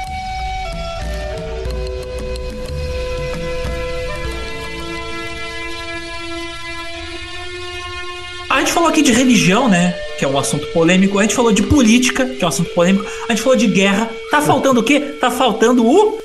Gente 8.65 8.73
falou 8.73 8.89
aqui 8.89 9.03
de 9.03 9.11
religião, 9.11 9.69
né? 9.69 9.95
Que 10.17 10.25
é 10.25 10.27
um 10.27 10.37
assunto 10.37 10.65
polêmico. 10.67 11.19
A 11.19 11.21
gente 11.21 11.35
falou 11.35 11.51
de 11.51 11.61
política, 11.61 12.25
que 12.25 12.43
é 12.43 12.45
um 12.45 12.49
assunto 12.49 12.71
polêmico. 12.71 13.05
A 13.29 13.31
gente 13.31 13.43
falou 13.43 13.55
de 13.55 13.67
guerra. 13.67 14.09
Tá 14.31 14.41
faltando 14.41 14.79
o 14.79 14.83
quê? 14.83 14.99
Tá 14.99 15.29
faltando 15.29 15.85
o 15.85 16.17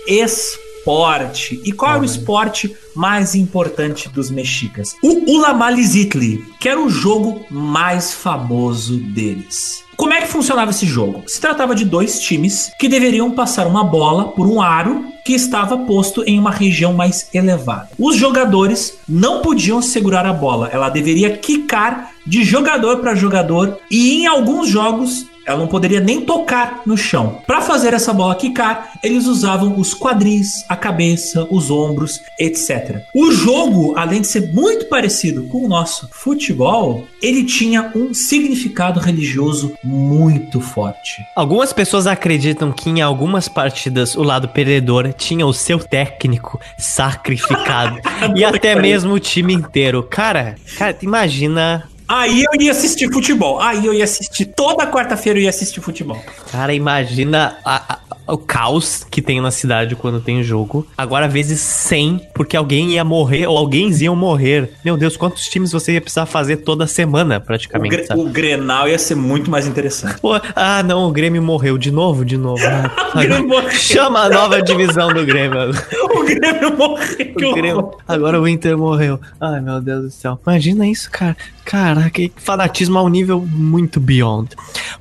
esporte. 0.80 1.60
E 1.64 1.72
qual 1.72 1.96
é 1.96 1.98
o 1.98 2.04
esporte 2.04 2.74
mais 2.94 3.34
importante 3.34 4.08
dos 4.08 4.30
mexicas? 4.30 4.96
O 5.02 5.30
Ulamalizitli, 5.30 6.44
que 6.58 6.68
era 6.68 6.80
o 6.80 6.88
jogo 6.88 7.44
mais 7.50 8.12
famoso 8.12 8.96
deles. 8.96 9.84
Como 9.96 10.14
é 10.14 10.22
que 10.22 10.28
funcionava 10.28 10.70
esse 10.70 10.86
jogo? 10.86 11.24
Se 11.26 11.38
tratava 11.38 11.74
de 11.74 11.84
dois 11.84 12.20
times 12.20 12.70
que 12.80 12.88
deveriam 12.88 13.30
passar 13.32 13.66
uma 13.66 13.84
bola 13.84 14.28
por 14.32 14.46
um 14.46 14.62
aro 14.62 15.04
que 15.26 15.34
estava 15.34 15.76
posto 15.76 16.24
em 16.24 16.38
uma 16.38 16.50
região 16.50 16.94
mais 16.94 17.28
elevada. 17.34 17.90
Os 17.98 18.16
jogadores 18.16 18.98
não 19.06 19.42
podiam 19.42 19.82
segurar 19.82 20.24
a 20.24 20.32
bola, 20.32 20.70
ela 20.72 20.88
deveria 20.88 21.36
quicar 21.36 22.12
de 22.26 22.42
jogador 22.42 22.98
para 22.98 23.14
jogador 23.14 23.78
e 23.90 24.22
em 24.22 24.26
alguns 24.26 24.68
jogos 24.68 25.26
ela 25.47 25.59
não 25.59 25.66
poderia 25.66 26.01
nem 26.01 26.20
tocar 26.20 26.82
no 26.86 26.97
chão. 26.97 27.41
Para 27.47 27.61
fazer 27.61 27.95
essa 27.95 28.12
bola 28.12 28.34
quicar, 28.34 28.93
eles 29.03 29.26
usavam 29.26 29.78
os 29.78 29.95
quadris, 29.95 30.64
a 30.68 30.76
cabeça, 30.76 31.47
os 31.51 31.70
ombros, 31.70 32.20
etc. 32.38 33.03
O 33.14 33.30
jogo, 33.32 33.95
além 33.97 34.20
de 34.20 34.26
ser 34.26 34.53
muito 34.53 34.86
parecido 34.86 35.45
com 35.45 35.64
o 35.64 35.68
nosso 35.68 36.09
futebol, 36.12 37.07
ele 37.22 37.45
tinha 37.45 37.91
um 37.95 38.14
significado 38.14 39.01
religioso 39.01 39.72
muito 39.82 40.61
forte. 40.61 41.24
Algumas 41.34 41.72
pessoas 41.72 42.07
acreditam 42.07 42.72
que 42.72 42.91
em 42.91 43.01
algumas 43.01 43.49
partidas 43.49 44.14
o 44.14 44.22
lado 44.22 44.49
perdedor 44.49 45.12
tinha 45.12 45.47
o 45.47 45.53
seu 45.53 45.78
técnico 45.78 46.61
sacrificado 46.78 47.99
e 48.36 48.45
até 48.45 48.74
mesmo 48.74 49.14
o 49.14 49.20
time 49.20 49.53
inteiro. 49.53 50.03
Cara, 50.03 50.57
cara, 50.76 50.97
imagina 51.03 51.88
Aí 52.11 52.42
eu 52.42 52.61
ia 52.61 52.72
assistir 52.72 53.08
futebol. 53.12 53.61
Aí 53.61 53.86
eu 53.86 53.94
ia 53.94 54.02
assistir. 54.02 54.46
Toda 54.46 54.84
quarta-feira 54.84 55.38
eu 55.38 55.44
ia 55.44 55.48
assistir 55.48 55.80
futebol. 55.80 56.20
Cara, 56.50 56.74
imagina 56.74 57.56
a, 57.64 57.94
a, 57.94 58.32
o 58.32 58.36
caos 58.36 59.06
que 59.08 59.22
tem 59.22 59.40
na 59.40 59.52
cidade 59.52 59.94
quando 59.94 60.20
tem 60.20 60.42
jogo. 60.42 60.84
Agora, 60.98 61.28
vezes 61.28 61.61
100, 61.61 62.30
porque 62.34 62.56
alguém 62.56 62.94
ia 62.94 63.04
morrer 63.04 63.46
ou 63.46 63.56
alguém 63.56 63.90
iam 64.00 64.16
morrer. 64.16 64.72
Meu 64.84 64.96
Deus, 64.96 65.16
quantos 65.16 65.44
times 65.44 65.70
você 65.70 65.92
ia 65.92 66.00
precisar 66.00 66.26
fazer 66.26 66.58
toda 66.58 66.84
semana, 66.84 67.38
praticamente? 67.38 67.94
O, 67.94 68.06
gre 68.06 68.20
o 68.20 68.24
Grenal 68.28 68.88
ia 68.88 68.98
ser 68.98 69.14
muito 69.14 69.48
mais 69.48 69.68
interessante. 69.68 70.20
Pô, 70.20 70.32
ah, 70.56 70.82
não, 70.82 71.08
o 71.08 71.12
Grêmio 71.12 71.40
morreu 71.40 71.78
de 71.78 71.92
novo, 71.92 72.24
de 72.24 72.36
novo. 72.36 72.61
Ah, 73.12 73.70
Chama 73.72 74.20
a 74.20 74.28
nova 74.28 74.62
divisão 74.62 75.12
do 75.12 75.26
Grêmio. 75.26 75.70
o 76.14 76.24
Grêmio 76.24 76.76
morreu. 76.76 77.50
O 77.50 77.54
Grêmio... 77.54 77.90
Agora 78.06 78.40
o 78.40 78.46
Inter 78.46 78.78
morreu. 78.78 79.20
Ai, 79.40 79.61
meu 79.61 79.80
Deus 79.80 80.04
do 80.04 80.11
céu. 80.11 80.38
Imagina 80.46 80.86
isso, 80.86 81.11
cara. 81.11 81.36
Cara, 81.64 81.99
que 82.09 82.32
fanatismo 82.36 82.98
a 82.98 83.03
um 83.03 83.09
nível 83.09 83.44
muito 83.46 84.01
beyond. 84.01 84.51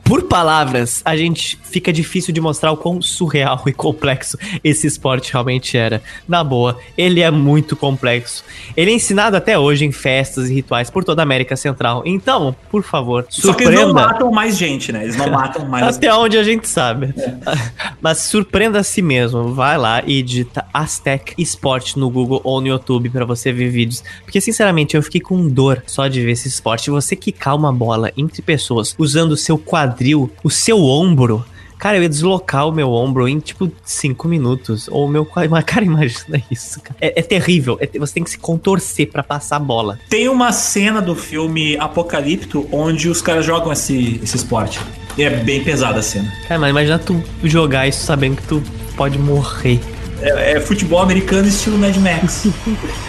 Por 0.03 0.23
palavras, 0.23 1.01
a 1.05 1.15
gente 1.15 1.57
fica 1.63 1.93
difícil 1.93 2.33
de 2.33 2.41
mostrar 2.41 2.71
o 2.71 2.77
quão 2.77 3.01
surreal 3.01 3.61
e 3.67 3.71
complexo 3.71 4.37
esse 4.63 4.87
esporte 4.87 5.31
realmente 5.31 5.77
era. 5.77 6.01
Na 6.27 6.43
boa, 6.43 6.77
ele 6.97 7.21
é 7.21 7.29
muito 7.29 7.75
complexo. 7.75 8.43
Ele 8.75 8.91
é 8.91 8.93
ensinado 8.93 9.37
até 9.37 9.57
hoje 9.57 9.85
em 9.85 9.91
festas 9.91 10.49
e 10.49 10.53
rituais 10.55 10.89
por 10.89 11.03
toda 11.03 11.21
a 11.21 11.23
América 11.23 11.55
Central. 11.55 12.01
Então, 12.05 12.55
por 12.71 12.83
favor, 12.83 13.25
surpreenda. 13.29 13.53
Só 13.53 13.57
que 13.57 13.63
eles 13.63 13.79
não 13.79 13.93
matam 13.93 14.31
mais 14.31 14.57
gente, 14.57 14.91
né? 14.91 15.03
Eles 15.03 15.15
não 15.15 15.29
matam 15.29 15.65
mais. 15.69 15.95
até 15.95 16.13
onde 16.13 16.37
a 16.37 16.43
gente 16.43 16.67
sabe. 16.67 17.13
É. 17.15 17.35
Mas 18.01 18.19
surpreenda 18.19 18.79
a 18.79 18.83
si 18.83 19.01
mesmo. 19.01 19.53
Vai 19.53 19.77
lá 19.77 20.01
e 20.05 20.21
digita 20.23 20.65
Aztec 20.73 21.33
Esporte 21.37 21.99
no 21.99 22.09
Google 22.09 22.41
ou 22.43 22.61
no 22.61 22.67
YouTube 22.67 23.09
para 23.09 23.25
você 23.25 23.51
ver 23.51 23.69
vídeos. 23.69 24.03
Porque, 24.23 24.41
sinceramente, 24.41 24.95
eu 24.95 25.03
fiquei 25.03 25.21
com 25.21 25.47
dor 25.47 25.83
só 25.85 26.07
de 26.07 26.21
ver 26.21 26.31
esse 26.31 26.47
esporte, 26.47 26.88
você 26.89 27.15
quicar 27.15 27.55
uma 27.55 27.71
bola 27.71 28.11
entre 28.17 28.41
pessoas 28.41 28.95
usando 28.97 29.31
o 29.31 29.37
seu 29.37 29.57
quadril, 29.57 30.31
o 30.43 30.49
seu 30.49 30.83
ombro, 30.83 31.43
Cara, 31.79 31.95
eu 31.95 32.03
ia 32.03 32.09
deslocar 32.09 32.67
o 32.67 32.73
meu 32.73 32.91
ombro 32.91 33.25
em 33.25 33.39
tipo 33.39 33.71
5 33.85 34.27
minutos. 34.27 34.89
Ou 34.89 35.05
o 35.05 35.09
meu. 35.09 35.25
Cara, 35.65 35.85
imagina 35.85 36.43
isso. 36.51 36.81
Cara. 36.81 36.97
É, 36.99 37.21
é, 37.21 37.23
terrível. 37.23 37.77
É, 37.79 37.87
você 37.97 38.15
tem 38.15 38.23
que 38.23 38.29
se 38.29 38.37
contorcer 38.37 39.09
para 39.09 39.23
passar 39.23 39.55
a 39.55 39.59
bola. 39.59 39.97
Tem 40.09 40.27
uma 40.27 40.51
cena 40.51 41.01
do 41.01 41.15
filme 41.15 41.77
Apocalipto 41.77 42.67
onde 42.69 43.07
os 43.07 43.21
caras 43.21 43.45
jogam 43.45 43.71
esse, 43.71 44.19
esse 44.21 44.35
esporte. 44.35 44.81
E 45.17 45.23
é 45.23 45.29
bem 45.29 45.63
pesada 45.63 45.99
a 45.99 46.03
cena. 46.03 46.31
Cara, 46.49 46.59
mas 46.59 46.69
imagina 46.69 46.99
tu 46.99 47.23
jogar 47.45 47.87
isso 47.87 48.03
sabendo 48.03 48.35
que 48.35 48.43
tu 48.47 48.61
pode 48.97 49.17
morrer. 49.17 49.79
É, 50.21 50.57
é 50.57 50.59
futebol 50.59 50.99
americano 50.99 51.47
estilo 51.47 51.77
Mad 51.77 51.95
Max. 51.95 52.47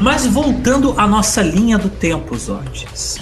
Mas 0.00 0.26
voltando 0.26 0.98
à 0.98 1.06
nossa 1.06 1.42
linha 1.42 1.76
do 1.76 1.90
tempo, 1.90 2.34
Zotes. 2.36 3.18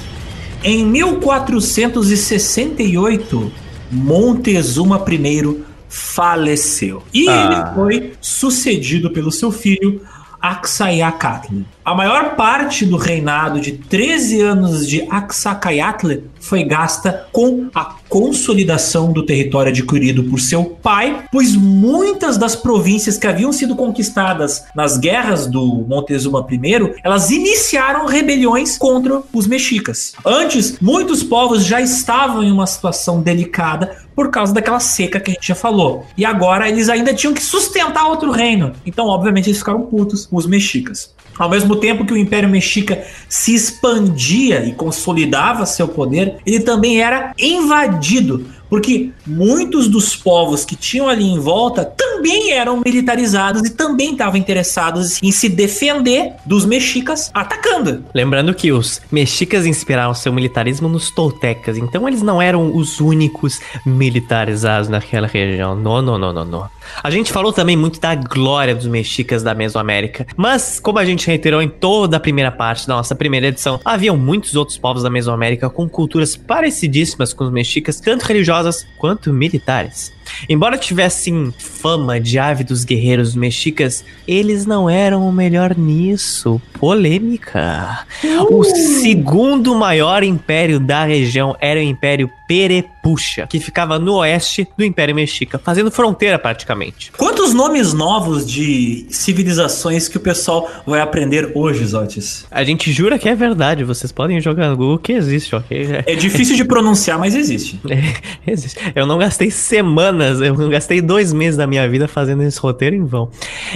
Em 0.62 0.86
1468, 0.86 3.52
Montezuma 3.90 5.04
I 5.08 5.64
faleceu. 5.88 7.02
E 7.12 7.28
ah. 7.28 7.44
ele 7.44 7.56
foi 7.74 8.12
sucedido 8.20 9.10
pelo 9.10 9.32
seu 9.32 9.50
filho, 9.50 10.00
Axayacatl. 10.40 11.62
A 11.88 11.94
maior 11.94 12.36
parte 12.36 12.84
do 12.84 12.98
reinado 12.98 13.62
de 13.62 13.72
13 13.72 14.42
anos 14.42 14.86
de 14.86 15.08
Axayacatl 15.08 16.18
foi 16.38 16.62
gasta 16.62 17.26
com 17.32 17.70
a 17.74 17.94
consolidação 18.10 19.10
do 19.10 19.24
território 19.24 19.70
adquirido 19.70 20.24
por 20.24 20.38
seu 20.38 20.66
pai, 20.66 21.24
pois 21.32 21.56
muitas 21.56 22.36
das 22.36 22.54
províncias 22.54 23.16
que 23.16 23.26
haviam 23.26 23.50
sido 23.54 23.74
conquistadas 23.74 24.64
nas 24.76 24.98
guerras 24.98 25.46
do 25.46 25.86
Montezuma 25.88 26.46
I, 26.50 26.92
elas 27.02 27.30
iniciaram 27.30 28.04
rebeliões 28.04 28.76
contra 28.76 29.22
os 29.32 29.46
mexicas. 29.46 30.12
Antes, 30.26 30.78
muitos 30.82 31.22
povos 31.22 31.64
já 31.64 31.80
estavam 31.80 32.44
em 32.44 32.52
uma 32.52 32.66
situação 32.66 33.22
delicada 33.22 33.96
por 34.14 34.30
causa 34.30 34.52
daquela 34.52 34.80
seca 34.80 35.18
que 35.18 35.30
a 35.30 35.34
gente 35.34 35.48
já 35.48 35.54
falou. 35.54 36.04
E 36.18 36.24
agora 36.26 36.68
eles 36.68 36.90
ainda 36.90 37.14
tinham 37.14 37.32
que 37.32 37.42
sustentar 37.42 38.08
outro 38.08 38.30
reino. 38.30 38.74
Então, 38.84 39.06
obviamente, 39.06 39.48
eles 39.48 39.60
ficaram 39.60 39.86
putos 39.86 40.28
os 40.30 40.44
mexicas. 40.44 41.16
Ao 41.38 41.48
mesmo 41.48 41.76
tempo 41.78 42.04
que 42.04 42.12
o 42.12 42.16
Império 42.16 42.48
Mexica 42.48 43.04
se 43.28 43.54
expandia 43.54 44.64
e 44.64 44.72
consolidava 44.72 45.66
seu 45.66 45.88
poder, 45.88 46.36
ele 46.44 46.60
também 46.60 47.00
era 47.00 47.32
invadido 47.38 48.46
porque 48.68 49.10
muitos 49.26 49.88
dos 49.88 50.14
povos 50.14 50.64
que 50.64 50.76
tinham 50.76 51.08
ali 51.08 51.24
em 51.24 51.38
volta 51.38 51.84
também 51.84 52.52
eram 52.52 52.82
militarizados 52.84 53.62
e 53.62 53.70
também 53.70 54.12
estavam 54.12 54.36
interessados 54.36 55.22
em 55.22 55.32
se 55.32 55.48
defender 55.48 56.34
dos 56.44 56.64
mexicas 56.64 57.30
atacando. 57.32 58.04
Lembrando 58.14 58.54
que 58.54 58.72
os 58.72 59.00
mexicas 59.10 59.66
inspiraram 59.66 60.14
seu 60.14 60.32
militarismo 60.32 60.88
nos 60.88 61.10
toltecas, 61.10 61.78
então 61.78 62.06
eles 62.06 62.22
não 62.22 62.40
eram 62.40 62.74
os 62.74 63.00
únicos 63.00 63.60
militarizados 63.84 64.88
naquela 64.88 65.26
região. 65.26 65.74
Não, 65.74 66.02
não, 66.02 66.18
não, 66.18 66.32
não, 66.32 66.44
não. 66.44 66.77
A 67.02 67.10
gente 67.10 67.32
falou 67.32 67.52
também 67.52 67.76
muito 67.76 68.00
da 68.00 68.14
glória 68.14 68.74
dos 68.74 68.86
mexicas 68.86 69.42
da 69.42 69.54
Mesoamérica, 69.54 70.26
mas 70.36 70.80
como 70.80 70.98
a 70.98 71.04
gente 71.04 71.26
reiterou 71.26 71.62
em 71.62 71.68
toda 71.68 72.16
a 72.16 72.20
primeira 72.20 72.50
parte 72.50 72.86
da 72.86 72.94
nossa 72.94 73.14
primeira 73.14 73.48
edição, 73.48 73.80
haviam 73.84 74.16
muitos 74.16 74.54
outros 74.54 74.78
povos 74.78 75.02
da 75.02 75.10
Mesoamérica 75.10 75.70
com 75.70 75.88
culturas 75.88 76.36
parecidíssimas 76.36 77.32
com 77.32 77.44
os 77.44 77.50
mexicas, 77.50 78.00
tanto 78.00 78.24
religiosas 78.24 78.86
quanto 78.98 79.32
militares. 79.32 80.12
Embora 80.48 80.76
tivessem 80.76 81.52
fama 81.58 82.20
de 82.20 82.38
ávidos 82.38 82.84
guerreiros 82.84 83.34
mexicas, 83.34 84.04
eles 84.26 84.66
não 84.66 84.88
eram 84.88 85.26
o 85.26 85.32
melhor 85.32 85.76
nisso. 85.76 86.60
Polêmica. 86.74 88.06
Uh. 88.22 88.58
O 88.58 88.64
segundo 88.64 89.74
maior 89.74 90.22
império 90.22 90.78
da 90.78 91.04
região 91.04 91.56
era 91.60 91.80
o 91.80 91.82
Império 91.82 92.30
Perepuxa, 92.48 93.46
que 93.46 93.60
ficava 93.60 93.98
no 93.98 94.14
oeste 94.14 94.66
do 94.76 94.82
Império 94.82 95.14
Mexica, 95.14 95.58
fazendo 95.58 95.90
fronteira 95.90 96.38
praticamente. 96.38 97.12
Quantos 97.12 97.52
nomes 97.52 97.92
novos 97.92 98.50
de 98.50 99.06
civilizações 99.10 100.08
que 100.08 100.16
o 100.16 100.20
pessoal 100.20 100.68
vai 100.86 101.02
aprender 101.02 101.52
hoje, 101.54 101.84
Zotis? 101.84 102.46
A 102.50 102.64
gente 102.64 102.90
jura 102.90 103.18
que 103.18 103.28
é 103.28 103.34
verdade, 103.34 103.84
vocês 103.84 104.10
podem 104.10 104.40
jogar 104.40 104.70
no 104.70 104.76
Google 104.78 104.98
que 104.98 105.12
existe, 105.12 105.54
ok? 105.54 106.02
É 106.06 106.14
difícil 106.14 106.56
de 106.56 106.64
pronunciar, 106.64 107.18
mas 107.18 107.34
existe. 107.34 107.78
É, 107.98 108.52
existe. 108.52 108.78
Eu 108.94 109.06
não 109.06 109.18
gastei 109.18 109.50
semanas, 109.50 110.40
eu 110.40 110.54
gastei 110.68 111.00
dois 111.02 111.32
meses 111.32 111.56
da 111.56 111.66
minha 111.66 111.88
vida 111.88 112.06
fazendo 112.06 112.42
esse 112.44 112.58
roteiro 112.60 112.94
em 112.94 113.04
vão. 113.04 113.28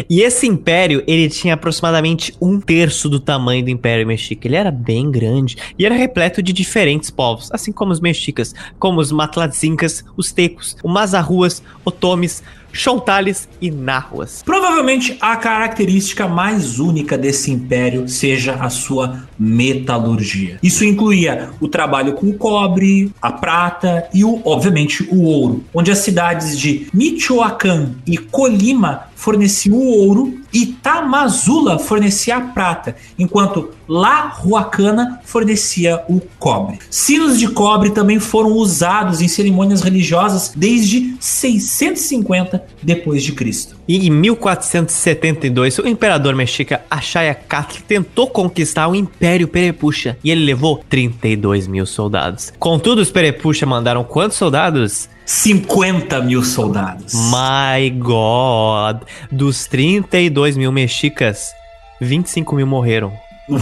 E 0.09 0.23
esse 0.23 0.47
império, 0.47 1.03
ele 1.07 1.29
tinha 1.29 1.55
aproximadamente 1.55 2.33
um 2.41 2.61
terço 2.61 3.09
do 3.09 3.19
tamanho 3.19 3.65
do 3.65 3.71
Império 3.71 4.07
Mexica. 4.07 4.47
Ele 4.47 4.57
era 4.57 4.71
bem 4.71 5.11
grande 5.11 5.57
e 5.79 5.85
era 5.85 5.95
repleto 5.95 6.43
de 6.43 6.53
diferentes 6.53 7.11
povos, 7.11 7.51
assim 7.53 7.73
como 7.73 7.91
os 7.91 8.01
mexicas, 8.01 8.55
como 8.79 9.01
os 9.01 9.13
matlatzincas, 9.13 10.05
os 10.17 10.33
tecos, 10.33 10.77
os 10.83 10.93
mazarruas, 10.93 11.63
otomes, 11.85 12.43
Chontales 12.73 13.49
e 13.61 13.71
Narruas. 13.71 14.43
Provavelmente 14.45 15.17
a 15.21 15.37
característica 15.37 16.27
mais 16.27 16.79
única 16.79 17.19
desse 17.19 17.51
império 17.51 18.09
seja 18.09 18.55
a 18.55 18.71
sua 18.71 19.25
metalurgia. 19.39 20.59
Isso 20.63 20.85
incluía 20.85 21.51
o 21.61 21.69
trabalho 21.69 22.15
com 22.15 22.29
o 22.29 22.35
cobre, 22.35 23.13
a 23.21 23.31
prata 23.31 24.09
e, 24.15 24.25
o, 24.25 24.41
obviamente, 24.45 25.07
o 25.11 25.23
ouro, 25.23 25.65
onde 25.75 25.91
as 25.91 25.99
cidades 25.99 26.59
de 26.59 26.87
Michoacán 26.93 27.93
e 28.07 28.17
Colima 28.17 29.09
forneciam 29.15 29.79
o 29.79 29.87
ouro 29.87 30.43
e 30.53 30.67
Tamazula 30.67 31.79
fornecia 31.79 32.37
a 32.37 32.41
prata, 32.41 32.97
enquanto 33.19 33.71
La 33.89 34.27
Ruacana 34.27 35.21
fornecia 35.25 36.03
o 36.09 36.21
cobre. 36.39 36.79
Sinos 36.91 37.39
de 37.39 37.49
cobre 37.49 37.91
também 37.91 38.19
foram 38.19 38.51
usados 38.53 39.21
em 39.21 39.29
cerimônias 39.29 39.81
religiosas 39.81 40.53
desde 40.55 41.17
650 41.21 42.62
depois 42.83 43.23
de 43.23 43.33
Cristo. 43.33 43.77
E 43.87 44.07
em 44.07 44.11
1472, 44.11 45.79
o 45.79 45.89
imperador 45.89 46.35
mexica 46.35 46.83
Achayacatl 46.91 47.83
tentou 47.87 48.29
conquistar 48.29 48.89
o 48.89 48.95
Império 48.95 49.49
Perepuxa 49.49 50.17
e 50.23 50.31
ele 50.31 50.45
levou 50.45 50.85
32 50.89 51.67
mil 51.67 51.87
soldados. 51.87 52.53
Contudo, 52.59 53.01
os 53.01 53.11
Perepuxa 53.11 53.67
mandaram 53.67 54.05
quantos 54.05 54.37
soldados? 54.37 55.09
50 55.25 56.21
mil 56.23 56.43
soldados. 56.43 57.15
My 57.15 57.91
God! 57.91 59.03
Dos 59.31 59.67
32 59.67 60.57
mil 60.57 60.73
mexicas, 60.73 61.55
25 62.01 62.57
mil 62.57 62.67
morreram. 62.67 63.13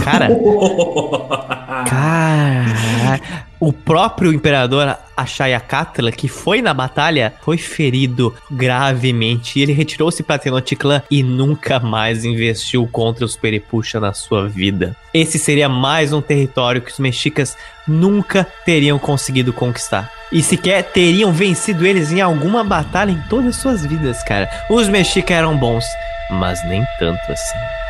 Cara. 0.03 0.29
cara. 1.87 3.50
O 3.61 3.71
próprio 3.71 4.33
imperador 4.33 4.97
Achayacatla, 5.15 6.11
que 6.11 6.27
foi 6.27 6.63
na 6.63 6.73
batalha, 6.73 7.31
foi 7.43 7.57
ferido 7.57 8.33
gravemente. 8.49 9.59
Ele 9.59 9.71
retirou-se 9.71 10.23
para 10.23 10.39
Tenochtitlan 10.39 11.03
e 11.11 11.21
nunca 11.21 11.79
mais 11.79 12.25
investiu 12.25 12.89
contra 12.91 13.23
os 13.23 13.35
Perepuxa 13.35 13.99
na 13.99 14.13
sua 14.13 14.49
vida. 14.49 14.97
Esse 15.13 15.37
seria 15.37 15.69
mais 15.69 16.11
um 16.11 16.21
território 16.21 16.81
que 16.81 16.91
os 16.91 16.97
mexicas 16.97 17.55
nunca 17.87 18.47
teriam 18.65 18.97
conseguido 18.97 19.53
conquistar. 19.53 20.11
E 20.31 20.41
sequer 20.41 20.81
teriam 20.81 21.31
vencido 21.31 21.85
eles 21.85 22.11
em 22.11 22.19
alguma 22.19 22.63
batalha 22.63 23.11
em 23.11 23.21
todas 23.29 23.49
as 23.49 23.55
suas 23.57 23.85
vidas, 23.85 24.23
cara. 24.23 24.49
Os 24.71 24.89
mexicas 24.89 25.37
eram 25.37 25.55
bons, 25.55 25.85
mas 26.31 26.65
nem 26.67 26.83
tanto 26.97 27.31
assim. 27.31 27.80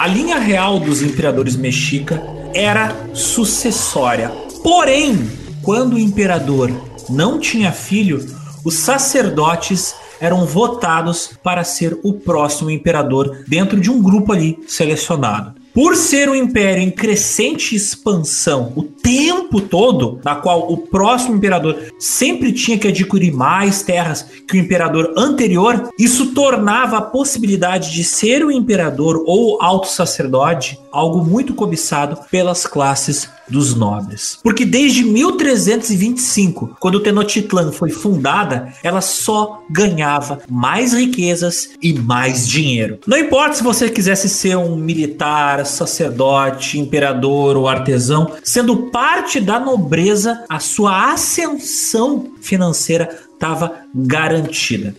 A 0.00 0.06
linha 0.06 0.38
real 0.38 0.80
dos 0.80 1.02
imperadores 1.02 1.56
mexica 1.56 2.22
era 2.54 2.96
sucessória. 3.12 4.30
Porém, 4.62 5.30
quando 5.60 5.92
o 5.92 5.98
imperador 5.98 6.72
não 7.10 7.38
tinha 7.38 7.70
filho, 7.70 8.26
os 8.64 8.76
sacerdotes 8.76 9.94
eram 10.18 10.46
votados 10.46 11.32
para 11.42 11.64
ser 11.64 12.00
o 12.02 12.14
próximo 12.14 12.70
imperador 12.70 13.44
dentro 13.46 13.78
de 13.78 13.90
um 13.90 14.00
grupo 14.00 14.32
ali 14.32 14.58
selecionado. 14.66 15.59
Por 15.72 15.94
ser 15.94 16.28
um 16.28 16.34
império 16.34 16.82
em 16.82 16.90
crescente 16.90 17.76
expansão 17.76 18.72
o 18.74 18.82
tempo 18.82 19.60
todo, 19.60 20.20
na 20.24 20.34
qual 20.34 20.72
o 20.72 20.78
próximo 20.78 21.36
imperador 21.36 21.76
sempre 21.98 22.52
tinha 22.52 22.76
que 22.76 22.88
adquirir 22.88 23.32
mais 23.32 23.82
terras 23.82 24.22
que 24.22 24.56
o 24.56 24.60
imperador 24.60 25.14
anterior, 25.16 25.90
isso 25.98 26.34
tornava 26.34 26.98
a 26.98 27.02
possibilidade 27.02 27.92
de 27.92 28.02
ser 28.02 28.44
o 28.44 28.50
imperador 28.50 29.22
ou 29.26 29.62
alto 29.62 29.86
sacerdote 29.86 30.78
algo 30.90 31.24
muito 31.24 31.54
cobiçado 31.54 32.18
pelas 32.30 32.66
classes 32.66 33.28
dos 33.50 33.74
nobres. 33.74 34.38
Porque 34.42 34.64
desde 34.64 35.04
1325, 35.04 36.76
quando 36.80 37.00
Tenochtitlan 37.00 37.72
foi 37.72 37.90
fundada, 37.90 38.72
ela 38.82 39.00
só 39.00 39.62
ganhava 39.68 40.40
mais 40.48 40.92
riquezas 40.92 41.70
e 41.82 41.92
mais 41.92 42.48
dinheiro. 42.48 42.98
Não 43.06 43.18
importa 43.18 43.56
se 43.56 43.62
você 43.62 43.88
quisesse 43.88 44.28
ser 44.28 44.56
um 44.56 44.76
militar, 44.76 45.66
sacerdote, 45.66 46.78
imperador 46.78 47.56
ou 47.56 47.68
artesão, 47.68 48.32
sendo 48.42 48.76
parte 48.90 49.40
da 49.40 49.58
nobreza, 49.58 50.44
a 50.48 50.58
sua 50.58 51.12
ascensão 51.12 52.32
financeira 52.40 53.08
estava 53.34 53.72
garantida 53.94 54.94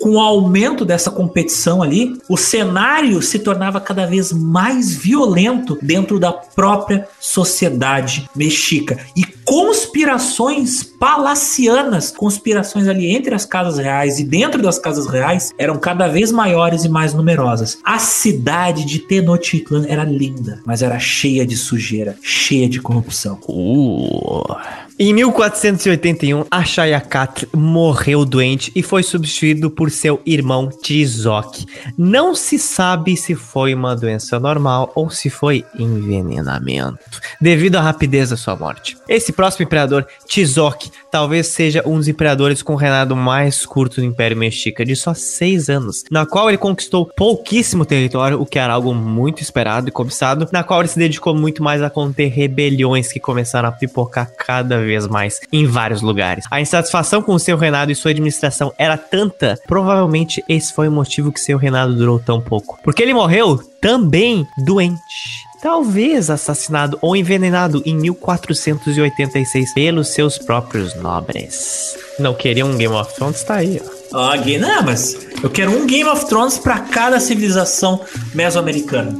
com 0.00 0.10
o 0.12 0.20
aumento 0.20 0.84
dessa 0.84 1.10
competição 1.10 1.82
ali, 1.82 2.18
o 2.28 2.36
cenário 2.36 3.20
se 3.22 3.38
tornava 3.38 3.80
cada 3.80 4.06
vez 4.06 4.32
mais 4.32 4.94
violento 4.94 5.78
dentro 5.82 6.18
da 6.18 6.32
própria 6.32 7.08
sociedade 7.20 8.28
mexica. 8.34 8.98
E 9.16 9.24
conspirações 9.44 10.82
palacianas, 10.82 12.10
conspirações 12.10 12.88
ali 12.88 13.14
entre 13.14 13.34
as 13.34 13.44
casas 13.44 13.78
reais 13.78 14.18
e 14.18 14.24
dentro 14.24 14.62
das 14.62 14.78
casas 14.78 15.06
reais, 15.06 15.52
eram 15.58 15.78
cada 15.78 16.08
vez 16.08 16.32
maiores 16.32 16.84
e 16.84 16.88
mais 16.88 17.14
numerosas. 17.14 17.78
A 17.84 17.98
cidade 17.98 18.84
de 18.84 18.98
Tenochtitlan 18.98 19.86
era 19.88 20.04
linda, 20.04 20.60
mas 20.64 20.82
era 20.82 20.98
cheia 20.98 21.46
de 21.46 21.56
sujeira, 21.56 22.16
cheia 22.22 22.68
de 22.68 22.80
corrupção. 22.80 23.38
Uh. 23.48 24.85
Em 24.98 25.12
1481, 25.12 26.46
Achayacatl 26.50 27.44
morreu 27.54 28.24
doente 28.24 28.72
e 28.74 28.82
foi 28.82 29.02
substituído 29.02 29.70
por 29.70 29.90
seu 29.90 30.22
irmão 30.24 30.70
Tizoc. 30.70 31.66
Não 31.98 32.34
se 32.34 32.58
sabe 32.58 33.14
se 33.14 33.34
foi 33.34 33.74
uma 33.74 33.94
doença 33.94 34.40
normal 34.40 34.90
ou 34.94 35.10
se 35.10 35.28
foi 35.28 35.66
envenenamento, 35.78 37.20
devido 37.38 37.76
à 37.76 37.82
rapidez 37.82 38.30
da 38.30 38.38
sua 38.38 38.56
morte. 38.56 38.96
Esse 39.06 39.34
próximo 39.34 39.66
imperador, 39.66 40.06
Tizoc, 40.26 40.86
talvez 41.10 41.48
seja 41.48 41.82
um 41.84 41.98
dos 41.98 42.08
imperadores 42.08 42.62
com 42.62 42.72
o 42.72 42.76
reinado 42.76 43.14
mais 43.14 43.66
curto 43.66 43.96
do 43.96 44.06
Império 44.06 44.38
Mexica, 44.38 44.82
de 44.82 44.96
só 44.96 45.12
seis 45.12 45.68
anos, 45.68 46.04
na 46.10 46.24
qual 46.24 46.48
ele 46.48 46.56
conquistou 46.56 47.04
pouquíssimo 47.04 47.84
território, 47.84 48.40
o 48.40 48.46
que 48.46 48.58
era 48.58 48.72
algo 48.72 48.94
muito 48.94 49.42
esperado 49.42 49.90
e 49.90 49.92
cobiçado, 49.92 50.48
na 50.50 50.64
qual 50.64 50.80
ele 50.80 50.88
se 50.88 50.98
dedicou 50.98 51.34
muito 51.34 51.62
mais 51.62 51.82
a 51.82 51.90
conter 51.90 52.28
rebeliões 52.28 53.12
que 53.12 53.20
começaram 53.20 53.68
a 53.68 53.72
pipocar 53.72 54.32
cada 54.34 54.78
vez 54.78 54.85
mais 55.08 55.40
em 55.52 55.66
vários 55.66 56.02
lugares. 56.02 56.44
A 56.50 56.60
insatisfação 56.60 57.22
com 57.22 57.38
seu 57.38 57.56
reinado 57.56 57.92
e 57.92 57.94
sua 57.94 58.10
administração 58.10 58.72
era 58.78 58.96
tanta, 58.96 59.58
provavelmente 59.66 60.42
esse 60.48 60.72
foi 60.72 60.88
o 60.88 60.92
motivo 60.92 61.32
que 61.32 61.40
seu 61.40 61.58
reinado 61.58 61.94
durou 61.94 62.18
tão 62.18 62.40
pouco. 62.40 62.78
Porque 62.82 63.02
ele 63.02 63.14
morreu 63.14 63.58
também 63.80 64.46
doente 64.64 65.46
talvez 65.60 66.30
assassinado 66.30 66.98
ou 67.00 67.16
envenenado 67.16 67.82
em 67.84 67.96
1486 67.96 69.74
pelos 69.74 70.08
seus 70.08 70.38
próprios 70.38 70.94
nobres. 70.94 71.96
Não 72.18 72.34
queria 72.34 72.64
um 72.64 72.76
Game 72.76 72.94
of 72.94 73.14
Thrones? 73.14 73.42
Tá 73.42 73.56
aí, 73.56 73.80
ó. 73.84 73.96
Ah, 74.32 74.36
não, 74.36 74.82
mas 74.84 75.16
eu 75.42 75.50
quero 75.50 75.72
um 75.72 75.86
Game 75.86 76.08
of 76.08 76.26
Thrones 76.26 76.58
para 76.58 76.78
cada 76.78 77.18
civilização 77.18 78.00
mesoamericana. 78.34 79.12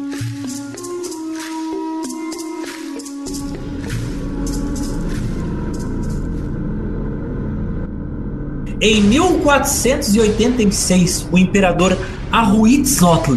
Em 8.88 9.02
1486, 9.02 11.26
o 11.32 11.38
imperador 11.38 11.98
Ahuitzotl 12.30 13.34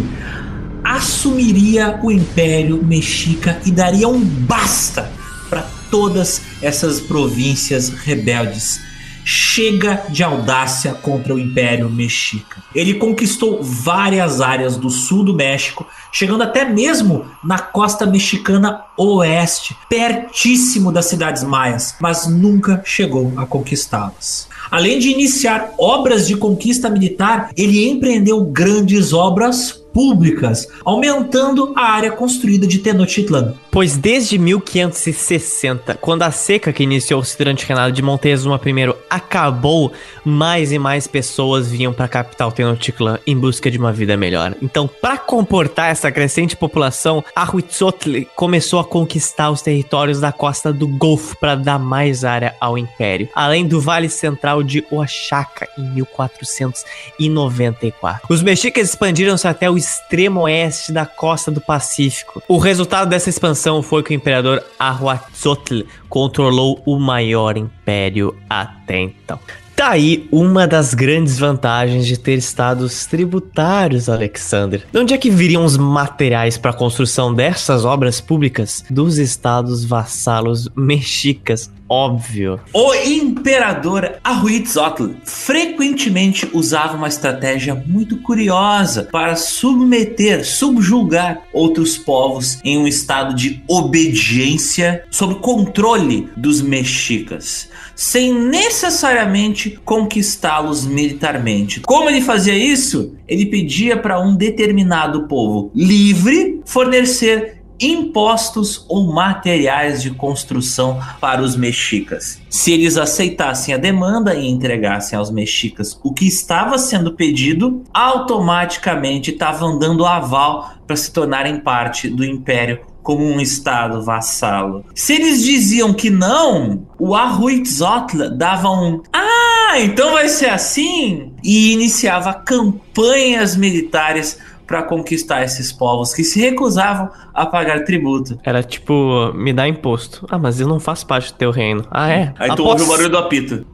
assumiria 0.83 1.99
o 2.03 2.11
Império 2.11 2.83
Mexica 2.83 3.59
e 3.65 3.71
daria 3.71 4.07
um 4.07 4.23
basta 4.23 5.11
para 5.49 5.63
todas 5.89 6.39
essas 6.61 6.99
províncias 6.99 7.89
rebeldes. 7.89 8.79
Chega 9.25 10.03
de 10.09 10.23
audácia 10.23 10.93
contra 10.93 11.33
o 11.33 11.39
Império 11.39 11.89
Mexica. 11.89 12.61
Ele 12.75 12.93
conquistou 12.93 13.63
várias 13.63 14.41
áreas 14.41 14.77
do 14.77 14.91
sul 14.91 15.23
do 15.23 15.33
México, 15.33 15.87
chegando 16.11 16.43
até 16.43 16.63
mesmo 16.63 17.25
na 17.43 17.57
costa 17.57 18.05
mexicana 18.05 18.83
oeste, 18.95 19.75
pertíssimo 19.89 20.91
das 20.91 21.07
cidades 21.07 21.43
maias, 21.43 21.95
mas 21.99 22.27
nunca 22.27 22.83
chegou 22.85 23.33
a 23.35 23.47
conquistá-las. 23.47 24.47
Além 24.71 24.99
de 24.99 25.09
iniciar 25.09 25.73
obras 25.77 26.27
de 26.27 26.35
conquista 26.35 26.89
militar, 26.89 27.51
ele 27.57 27.87
empreendeu 27.89 28.43
grandes 28.45 29.13
obras 29.13 29.78
públicas, 29.93 30.67
aumentando 30.83 31.73
a 31.75 31.91
área 31.91 32.11
construída 32.11 32.67
de 32.67 32.79
Tenochtitlan. 32.79 33.53
Pois 33.71 33.97
desde 33.97 34.37
1560, 34.37 35.95
quando 35.95 36.23
a 36.23 36.31
seca 36.31 36.73
que 36.73 36.83
iniciou-se 36.83 37.37
durante 37.37 37.63
o 37.63 37.67
reinado 37.67 37.91
de 37.91 38.01
Montezuma 38.01 38.59
I 38.65 38.95
acabou, 39.09 39.91
mais 40.25 40.71
e 40.71 40.79
mais 40.79 41.07
pessoas 41.07 41.69
vinham 41.69 41.93
para 41.93 42.05
a 42.05 42.09
capital 42.09 42.51
Tenochtitlan 42.51 43.19
em 43.25 43.37
busca 43.37 43.69
de 43.69 43.77
uma 43.77 43.91
vida 43.91 44.17
melhor. 44.17 44.55
Então, 44.61 44.89
para 45.01 45.17
comportar 45.17 45.91
essa 45.91 46.11
crescente 46.11 46.55
população, 46.55 47.23
Ahuitzotl 47.35 48.21
começou 48.35 48.79
a 48.79 48.85
conquistar 48.85 49.51
os 49.51 49.61
territórios 49.61 50.19
da 50.19 50.31
costa 50.31 50.73
do 50.73 50.87
Golfo 50.87 51.37
para 51.39 51.55
dar 51.55 51.79
mais 51.79 52.23
área 52.23 52.55
ao 52.59 52.77
império, 52.77 53.29
além 53.35 53.67
do 53.67 53.81
Vale 53.81 54.09
Central 54.09 54.63
de 54.63 54.85
Oaxaca 54.91 55.67
em 55.77 55.89
1494. 55.93 58.27
Os 58.29 58.43
mexicas 58.43 58.89
expandiram-se 58.89 59.47
até 59.47 59.69
o 59.69 59.77
extremo 59.79 60.41
oeste 60.41 60.91
da 60.91 61.05
costa 61.05 61.49
do 61.49 61.59
Pacífico. 61.59 62.43
O 62.47 62.57
resultado 62.57 63.09
dessa 63.09 63.29
expansão 63.29 63.81
foi 63.81 64.03
que 64.03 64.13
o 64.13 64.15
imperador 64.15 64.63
Ahuatzotl 64.77 65.81
controlou 66.07 66.81
o 66.85 66.99
maior 66.99 67.57
império 67.57 68.35
até 68.49 68.99
então. 68.99 69.39
Tá 69.79 69.91
aí 69.91 70.27
uma 70.29 70.67
das 70.67 70.93
grandes 70.93 71.39
vantagens 71.39 72.05
de 72.05 72.19
ter 72.19 72.37
estados 72.37 73.05
tributários, 73.05 74.09
Alexander. 74.09 74.83
De 74.91 74.99
onde 74.99 75.13
é 75.13 75.17
que 75.17 75.29
viriam 75.29 75.63
os 75.63 75.77
materiais 75.77 76.57
para 76.57 76.71
a 76.71 76.73
construção 76.73 77.33
dessas 77.33 77.85
obras 77.85 78.19
públicas? 78.19 78.83
Dos 78.89 79.17
estados 79.17 79.85
vassalos 79.85 80.67
mexicas, 80.75 81.71
óbvio. 81.89 82.59
O 82.73 82.93
imperador 82.93 84.19
Ahuitzotl 84.23 85.07
frequentemente 85.23 86.47
usava 86.53 86.95
uma 86.95 87.07
estratégia 87.07 87.75
muito 87.87 88.17
curiosa 88.21 89.09
para 89.11 89.35
submeter, 89.35 90.45
subjugar 90.45 91.41
outros 91.51 91.97
povos 91.97 92.59
em 92.63 92.77
um 92.77 92.87
estado 92.87 93.33
de 93.33 93.63
obediência 93.67 95.03
sob 95.09 95.35
controle 95.35 96.29
dos 96.37 96.61
mexicas 96.61 97.69
sem 97.99 98.33
necessariamente 98.33 99.77
conquistá-los 99.83 100.85
militarmente. 100.85 101.81
Como 101.81 102.09
ele 102.09 102.21
fazia 102.21 102.55
isso? 102.55 103.13
Ele 103.27 103.45
pedia 103.45 103.97
para 103.97 104.21
um 104.21 104.37
determinado 104.37 105.27
povo 105.27 105.69
livre 105.75 106.61
fornecer 106.63 107.58
impostos 107.79 108.85
ou 108.87 109.13
materiais 109.13 110.01
de 110.01 110.11
construção 110.11 110.99
para 111.19 111.41
os 111.41 111.55
mexicas. 111.55 112.41
Se 112.49 112.71
eles 112.71 112.97
aceitassem 112.97 113.73
a 113.73 113.77
demanda 113.77 114.35
e 114.35 114.47
entregassem 114.47 115.17
aos 115.17 115.31
mexicas 115.31 115.99
o 116.03 116.13
que 116.13 116.27
estava 116.27 116.77
sendo 116.77 117.13
pedido, 117.13 117.83
automaticamente 117.93 119.31
estavam 119.31 119.77
dando 119.79 120.05
aval 120.05 120.73
para 120.85 120.95
se 120.95 121.11
tornarem 121.11 121.59
parte 121.59 122.09
do 122.09 122.25
império 122.25 122.79
como 123.01 123.23
um 123.23 123.39
estado 123.39 124.03
vassalo. 124.03 124.85
Se 124.93 125.13
eles 125.13 125.43
diziam 125.43 125.93
que 125.93 126.09
não, 126.09 126.85
o 126.97 127.15
Ahuitzotl 127.15 128.29
dava 128.35 128.69
um 128.69 129.01
ah, 129.13 129.79
então 129.79 130.13
vai 130.13 130.27
ser 130.27 130.49
assim 130.49 131.33
e 131.43 131.73
iniciava 131.73 132.33
campanhas 132.33 133.55
militares 133.55 134.37
para 134.69 134.83
conquistar 134.83 135.43
esses 135.43 135.71
povos 135.71 136.13
que 136.13 136.23
se 136.23 136.39
recusavam 136.39 137.09
a 137.33 137.43
pagar 137.43 137.83
tributo. 137.83 138.37
Era 138.43 138.61
tipo, 138.61 139.33
me 139.33 139.51
dá 139.51 139.67
imposto. 139.67 140.27
Ah, 140.29 140.37
mas 140.37 140.61
eu 140.61 140.67
não 140.67 140.79
faço 140.79 141.07
parte 141.07 141.33
do 141.33 141.37
teu 141.37 141.49
reino. 141.49 141.83
Ah, 141.89 142.11
é? 142.11 142.31
Aí 142.37 142.55
tu 142.55 142.63
ouve 142.63 142.83
o 142.83 142.87
barulho 142.87 143.09
do 143.09 143.17
apito. 143.17 143.65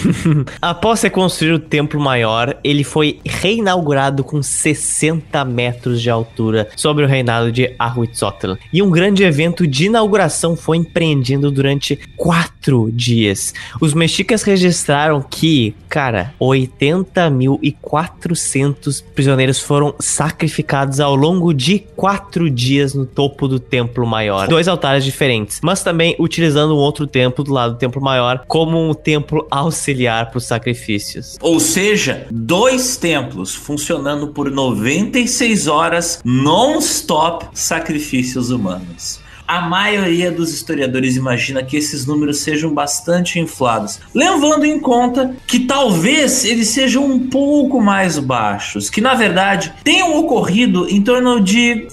Após 0.62 1.00
ser 1.00 1.10
construído 1.10 1.56
o 1.56 1.58
templo 1.58 2.00
maior, 2.00 2.56
ele 2.64 2.82
foi 2.82 3.20
reinaugurado 3.22 4.24
com 4.24 4.42
60 4.42 5.44
metros 5.44 6.00
de 6.00 6.08
altura 6.08 6.70
sobre 6.74 7.04
o 7.04 7.06
reinado 7.06 7.52
de 7.52 7.74
Ahuitzotl. 7.78 8.54
E 8.72 8.80
um 8.80 8.90
grande 8.90 9.24
evento 9.24 9.66
de 9.66 9.84
inauguração 9.86 10.56
foi 10.56 10.78
empreendido 10.78 11.50
durante 11.50 11.96
quatro 12.16 12.90
dias. 12.90 13.52
Os 13.78 13.92
mexicas 13.92 14.42
registraram 14.42 15.20
que, 15.20 15.74
cara, 15.86 16.32
80.400 16.40 19.04
prisioneiros 19.14 19.60
foram 19.60 19.94
sacrificados 19.98 20.29
ao 21.00 21.14
longo 21.14 21.52
de 21.52 21.80
quatro 21.96 22.50
dias 22.50 22.94
no 22.94 23.06
topo 23.06 23.48
do 23.48 23.58
templo 23.58 24.06
maior. 24.06 24.48
Dois 24.48 24.68
altares 24.68 25.04
diferentes, 25.04 25.60
mas 25.62 25.82
também 25.82 26.16
utilizando 26.18 26.74
um 26.74 26.78
outro 26.78 27.06
templo 27.06 27.44
do 27.44 27.52
lado 27.52 27.74
do 27.74 27.78
templo 27.78 28.00
maior 28.00 28.44
como 28.46 28.90
um 28.90 28.94
templo 28.94 29.46
auxiliar 29.50 30.30
para 30.30 30.38
os 30.38 30.46
sacrifícios. 30.46 31.36
Ou 31.40 31.60
seja, 31.60 32.26
dois 32.30 32.96
templos 32.96 33.54
funcionando 33.54 34.28
por 34.28 34.50
96 34.50 35.66
horas 35.66 36.20
non-stop 36.24 37.46
sacrifícios 37.52 38.50
humanos 38.50 39.20
a 39.50 39.62
maioria 39.62 40.30
dos 40.30 40.54
historiadores 40.54 41.16
imagina 41.16 41.60
que 41.60 41.76
esses 41.76 42.06
números 42.06 42.38
sejam 42.38 42.72
bastante 42.72 43.40
inflados, 43.40 43.98
levando 44.14 44.64
em 44.64 44.78
conta 44.78 45.34
que 45.44 45.58
talvez 45.58 46.44
eles 46.44 46.68
sejam 46.68 47.04
um 47.04 47.28
pouco 47.28 47.80
mais 47.80 48.16
baixos, 48.16 48.88
que 48.88 49.00
na 49.00 49.14
verdade 49.14 49.72
tenham 49.82 50.16
ocorrido 50.16 50.88
em 50.88 51.02
torno 51.02 51.40
de 51.40 51.88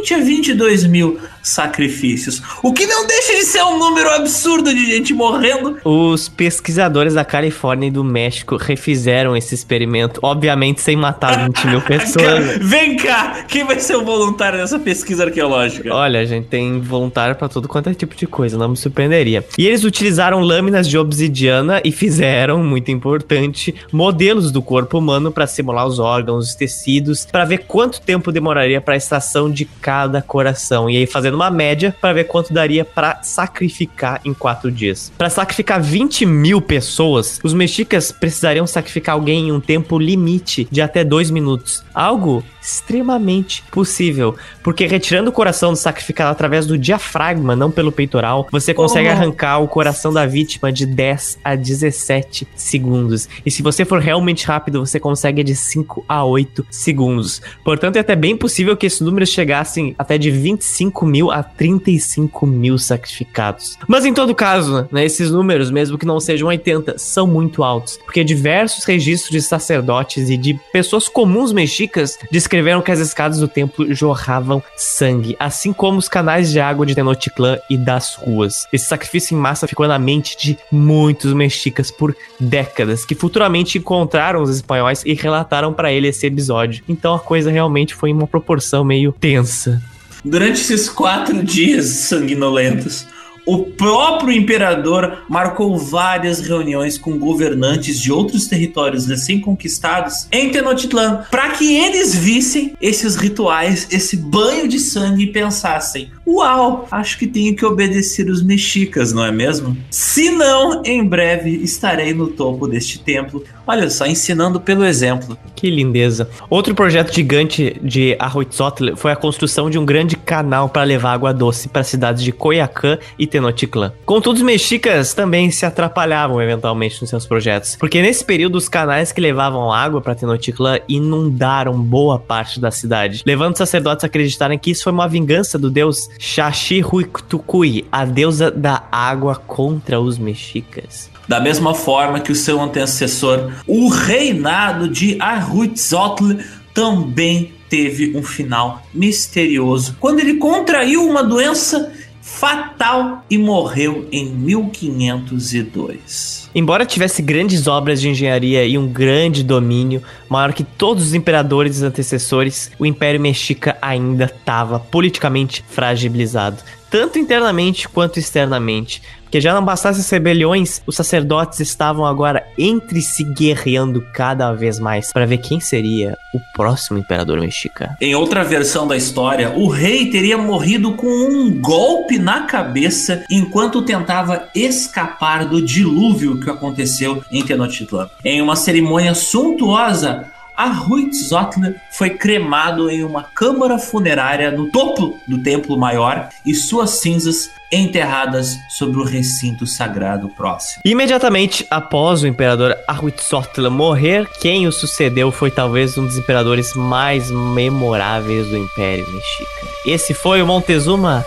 20 0.00 0.14
a 0.14 0.18
22 0.18 0.86
mil 0.86 1.18
sacrifícios. 1.42 2.42
O 2.62 2.72
que 2.72 2.86
não 2.86 3.06
deixa 3.06 3.34
de 3.34 3.44
ser 3.44 3.62
um 3.64 3.78
número 3.78 4.08
absurdo 4.10 4.72
de 4.72 4.86
gente 4.86 5.12
morrendo. 5.12 5.78
Os 5.84 6.28
pesquisadores 6.28 7.14
da 7.14 7.24
Califórnia 7.24 7.88
e 7.88 7.90
do 7.90 8.04
México 8.04 8.56
refizeram 8.56 9.36
esse 9.36 9.54
experimento, 9.54 10.20
obviamente 10.22 10.80
sem 10.80 10.96
matar 10.96 11.46
20 11.46 11.66
mil 11.66 11.80
pessoas. 11.82 12.58
Vem 12.60 12.96
cá, 12.96 13.44
quem 13.48 13.64
vai 13.64 13.80
ser 13.80 13.96
o 13.96 14.04
voluntário 14.04 14.58
nessa 14.58 14.78
pesquisa 14.78 15.24
arqueológica? 15.24 15.92
Olha, 15.92 16.20
a 16.20 16.24
gente 16.24 16.46
tem 16.46 16.80
voluntário 16.80 17.34
para 17.34 17.48
todo 17.48 17.68
quanto 17.68 17.90
é 17.90 17.94
tipo 17.94 18.14
de 18.14 18.26
coisa, 18.26 18.56
não 18.56 18.68
me 18.68 18.76
surpreenderia. 18.76 19.44
E 19.58 19.66
eles 19.66 19.84
utilizaram 19.84 20.40
lâminas 20.40 20.88
de 20.88 20.96
obsidiana 20.96 21.80
e 21.84 21.90
fizeram, 21.90 22.62
muito 22.62 22.90
importante, 22.90 23.74
modelos 23.90 24.52
do 24.52 24.62
corpo 24.62 24.98
humano 24.98 25.32
para 25.32 25.46
simular 25.46 25.86
os 25.86 25.98
órgãos, 25.98 26.48
os 26.48 26.54
tecidos, 26.54 27.26
para 27.26 27.44
ver 27.44 27.64
quanto 27.66 28.00
tempo 28.00 28.30
demoraria 28.30 28.80
para 28.80 28.94
a 28.94 28.96
extração 28.96 29.50
de 29.50 29.64
cada 29.64 30.22
coração. 30.22 30.88
E 30.88 30.96
aí 30.96 31.06
fazer 31.06 31.31
fazendo 31.32 31.34
uma 31.34 31.50
média 31.50 31.94
para 32.00 32.12
ver 32.12 32.24
quanto 32.24 32.52
daria 32.52 32.84
para 32.84 33.22
sacrificar 33.22 34.20
em 34.24 34.34
quatro 34.34 34.70
dias. 34.70 35.10
Para 35.16 35.30
sacrificar 35.30 35.80
20 35.80 36.26
mil 36.26 36.60
pessoas, 36.60 37.40
os 37.42 37.54
mexicas 37.54 38.12
precisariam 38.12 38.66
sacrificar 38.66 39.14
alguém 39.14 39.48
em 39.48 39.52
um 39.52 39.60
tempo 39.60 39.98
limite 39.98 40.68
de 40.70 40.80
até 40.80 41.02
dois 41.02 41.30
minutos. 41.30 41.82
Algo 41.94 42.44
extremamente 42.62 43.62
possível, 43.70 44.36
porque 44.62 44.86
retirando 44.86 45.30
o 45.30 45.32
coração 45.32 45.72
do 45.72 45.76
sacrificado 45.76 46.30
através 46.30 46.66
do 46.66 46.78
diafragma, 46.78 47.56
não 47.56 47.70
pelo 47.70 47.90
peitoral, 47.90 48.46
você 48.50 48.72
consegue 48.72 49.08
oh. 49.08 49.12
arrancar 49.12 49.58
o 49.58 49.68
coração 49.68 50.12
da 50.12 50.24
vítima 50.24 50.72
de 50.72 50.86
10 50.86 51.40
a 51.44 51.56
17 51.56 52.46
segundos. 52.54 53.28
E 53.44 53.50
se 53.50 53.62
você 53.62 53.84
for 53.84 54.00
realmente 54.00 54.46
rápido, 54.46 54.84
você 54.84 55.00
consegue 55.00 55.42
de 55.42 55.56
5 55.56 56.04
a 56.08 56.24
8 56.24 56.66
segundos. 56.70 57.42
Portanto, 57.64 57.96
é 57.96 58.00
até 58.00 58.14
bem 58.14 58.36
possível 58.36 58.76
que 58.76 58.86
esses 58.86 59.00
números 59.00 59.30
chegassem 59.30 59.94
até 59.98 60.16
de 60.16 60.30
25 60.30 61.04
mil 61.04 61.30
a 61.30 61.42
35 61.42 62.46
mil 62.46 62.78
sacrificados. 62.78 63.76
Mas 63.88 64.04
em 64.04 64.14
todo 64.14 64.34
caso, 64.34 64.88
né, 64.92 65.04
esses 65.04 65.30
números, 65.30 65.70
mesmo 65.70 65.98
que 65.98 66.06
não 66.06 66.20
sejam 66.20 66.48
80, 66.48 66.96
são 66.98 67.26
muito 67.26 67.64
altos, 67.64 67.98
porque 68.04 68.22
diversos 68.22 68.84
registros 68.84 69.30
de 69.30 69.42
sacerdotes 69.42 70.30
e 70.30 70.36
de 70.36 70.54
pessoas 70.72 71.08
comuns 71.08 71.52
mexicas 71.52 72.18
descreveram 72.52 72.82
que 72.82 72.92
as 72.92 72.98
escadas 72.98 73.38
do 73.38 73.48
templo 73.48 73.94
jorravam 73.94 74.62
sangue, 74.76 75.34
assim 75.40 75.72
como 75.72 75.96
os 75.96 76.06
canais 76.06 76.50
de 76.50 76.60
água 76.60 76.84
de 76.84 76.94
Tenochtitlan 76.94 77.58
e 77.70 77.78
das 77.78 78.14
ruas. 78.14 78.66
Esse 78.70 78.84
sacrifício 78.84 79.34
em 79.34 79.40
massa 79.40 79.66
ficou 79.66 79.88
na 79.88 79.98
mente 79.98 80.36
de 80.36 80.58
muitos 80.70 81.32
mexicas 81.32 81.90
por 81.90 82.14
décadas, 82.38 83.06
que 83.06 83.14
futuramente 83.14 83.78
encontraram 83.78 84.42
os 84.42 84.54
espanhóis 84.54 85.02
e 85.06 85.14
relataram 85.14 85.72
para 85.72 85.90
ele 85.90 86.08
esse 86.08 86.26
episódio. 86.26 86.84
Então 86.86 87.14
a 87.14 87.18
coisa 87.18 87.50
realmente 87.50 87.94
foi 87.94 88.10
em 88.10 88.12
uma 88.12 88.26
proporção 88.26 88.84
meio 88.84 89.12
tensa. 89.18 89.80
Durante 90.22 90.60
esses 90.60 90.90
quatro 90.90 91.42
dias 91.42 91.86
sanguinolentos, 91.86 93.06
o 93.44 93.64
próprio 93.64 94.32
imperador 94.32 95.24
marcou 95.28 95.76
várias 95.76 96.40
reuniões 96.40 96.96
com 96.96 97.18
governantes 97.18 98.00
de 98.00 98.12
outros 98.12 98.46
territórios 98.46 99.06
recém-conquistados 99.06 100.28
em 100.30 100.50
Tenochtitlan, 100.50 101.24
para 101.30 101.50
que 101.50 101.76
eles 101.76 102.14
vissem 102.14 102.74
esses 102.80 103.16
rituais, 103.16 103.88
esse 103.90 104.16
banho 104.16 104.68
de 104.68 104.78
sangue 104.78 105.24
e 105.24 105.32
pensassem: 105.32 106.10
Uau, 106.26 106.86
acho 106.90 107.18
que 107.18 107.26
tenho 107.26 107.54
que 107.56 107.64
obedecer 107.64 108.28
os 108.30 108.42
mexicas, 108.42 109.12
não 109.12 109.24
é 109.24 109.32
mesmo? 109.32 109.76
Se 109.90 110.30
não, 110.30 110.82
em 110.84 111.04
breve 111.04 111.50
estarei 111.50 112.14
no 112.14 112.28
topo 112.28 112.68
deste 112.68 112.98
templo. 112.98 113.42
Olha 113.66 113.88
só, 113.90 114.06
ensinando 114.06 114.60
pelo 114.60 114.84
exemplo. 114.84 115.38
Que 115.54 115.70
lindeza. 115.70 116.28
Outro 116.50 116.74
projeto 116.74 117.14
gigante 117.14 117.76
de 117.82 118.16
Arroitzotl 118.18 118.96
foi 118.96 119.12
a 119.12 119.16
construção 119.16 119.70
de 119.70 119.78
um 119.78 119.84
grande 119.84 120.16
canal 120.16 120.68
para 120.68 120.82
levar 120.82 121.12
água 121.12 121.32
doce 121.32 121.68
para 121.68 121.82
as 121.82 121.86
cidades 121.86 122.22
de 122.22 122.32
Coyacán 122.32 122.98
e 123.18 123.26
Tenochtitlan. 123.32 123.92
Contudo, 124.04 124.36
os 124.36 124.42
mexicas 124.42 125.14
também 125.14 125.50
se 125.50 125.64
atrapalhavam 125.64 126.40
eventualmente 126.40 127.00
nos 127.00 127.08
seus 127.08 127.26
projetos, 127.26 127.76
porque 127.76 128.02
nesse 128.02 128.22
período 128.24 128.56
os 128.56 128.68
canais 128.68 129.10
que 129.10 129.20
levavam 129.20 129.72
água 129.72 130.02
para 130.02 130.14
Tenochtitlan 130.14 130.80
inundaram 130.86 131.72
boa 131.72 132.18
parte 132.18 132.60
da 132.60 132.70
cidade, 132.70 133.22
levando 133.24 133.52
os 133.52 133.58
sacerdotes 133.58 134.04
a 134.04 134.06
acreditarem 134.06 134.58
que 134.58 134.70
isso 134.70 134.84
foi 134.84 134.92
uma 134.92 135.08
vingança 135.08 135.58
do 135.58 135.70
deus 135.70 136.10
Xaxihuictucuy, 136.18 137.86
a 137.90 138.04
deusa 138.04 138.50
da 138.50 138.84
água 138.92 139.36
contra 139.36 139.98
os 139.98 140.18
mexicas. 140.18 141.10
Da 141.26 141.40
mesma 141.40 141.74
forma 141.74 142.20
que 142.20 142.32
o 142.32 142.36
seu 142.36 142.60
antecessor, 142.60 143.50
o 143.66 143.88
reinado 143.88 144.88
de 144.88 145.16
Arhuitzotl 145.18 146.32
também 146.74 147.52
teve 147.72 148.14
um 148.14 148.22
final 148.22 148.82
misterioso 148.92 149.96
quando 149.98 150.20
ele 150.20 150.34
contraiu 150.34 151.08
uma 151.08 151.24
doença 151.24 151.90
fatal 152.22 153.22
e 153.28 153.36
morreu 153.36 154.08
em 154.12 154.26
1502. 154.26 156.48
Embora 156.54 156.86
tivesse 156.86 157.20
grandes 157.20 157.66
obras 157.66 158.00
de 158.00 158.08
engenharia 158.08 158.64
e 158.64 158.78
um 158.78 158.86
grande 158.86 159.42
domínio, 159.42 160.00
maior 160.28 160.52
que 160.52 160.62
todos 160.62 161.08
os 161.08 161.14
imperadores 161.14 161.82
antecessores, 161.82 162.70
o 162.78 162.86
Império 162.86 163.20
Mexica 163.20 163.76
ainda 163.82 164.26
estava 164.26 164.78
politicamente 164.78 165.64
fragilizado, 165.68 166.62
tanto 166.92 167.18
internamente 167.18 167.88
quanto 167.88 168.18
externamente. 168.18 169.02
Porque 169.22 169.40
já 169.40 169.54
não 169.54 169.64
bastasse 169.64 169.98
as 169.98 170.10
rebeliões, 170.10 170.82
os 170.86 170.94
sacerdotes 170.94 171.58
estavam 171.58 172.04
agora 172.04 172.46
entre 172.58 173.00
si 173.00 173.24
guerreando 173.24 174.06
cada 174.12 174.52
vez 174.52 174.78
mais 174.78 175.10
para 175.10 175.24
ver 175.24 175.38
quem 175.38 175.58
seria 175.58 176.18
o 176.34 176.38
próximo 176.54 176.98
imperador 176.98 177.40
mexica. 177.40 177.96
Em 177.98 178.14
outra 178.14 178.44
versão 178.44 178.86
da 178.86 178.94
história, 178.94 179.54
o 179.56 179.68
rei 179.68 180.10
teria 180.10 180.36
morrido 180.36 180.92
com 180.92 181.06
um 181.06 181.58
golpe 181.58 182.18
na 182.18 182.42
cabeça 182.42 183.24
enquanto 183.30 183.80
tentava 183.80 184.50
escapar 184.54 185.46
do 185.46 185.64
dilúvio 185.64 186.38
que 186.38 186.50
aconteceu 186.50 187.24
em 187.32 187.42
Tenochtitlan. 187.42 188.10
Em 188.22 188.42
uma 188.42 188.54
cerimônia 188.54 189.14
suntuosa, 189.14 190.30
Ahuitzotl 190.62 191.72
foi 191.90 192.10
cremado 192.10 192.88
em 192.88 193.02
uma 193.02 193.24
câmara 193.24 193.78
funerária 193.78 194.50
no 194.52 194.70
topo 194.70 195.18
do 195.26 195.38
templo 195.42 195.76
maior 195.76 196.28
e 196.46 196.54
suas 196.54 196.90
cinzas 197.00 197.50
enterradas 197.72 198.56
sobre 198.68 199.00
o 199.00 199.04
recinto 199.04 199.66
sagrado 199.66 200.28
próximo. 200.28 200.82
Imediatamente 200.84 201.66
após 201.68 202.22
o 202.22 202.28
imperador 202.28 202.76
Ahuitzotl 202.86 203.68
morrer, 203.70 204.28
quem 204.40 204.68
o 204.68 204.72
sucedeu 204.72 205.32
foi 205.32 205.50
talvez 205.50 205.98
um 205.98 206.06
dos 206.06 206.16
imperadores 206.16 206.74
mais 206.74 207.28
memoráveis 207.28 208.46
do 208.46 208.56
Império 208.56 209.10
Mexica. 209.10 209.66
Esse 209.84 210.14
foi 210.14 210.40
o 210.42 210.46
Montezuma 210.46 211.24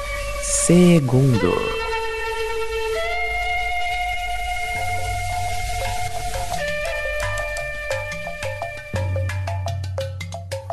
II. 0.70 1.85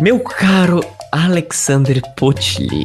Meu 0.03 0.19
caro 0.19 0.81
Alexander 1.13 2.03
Potli. 2.17 2.85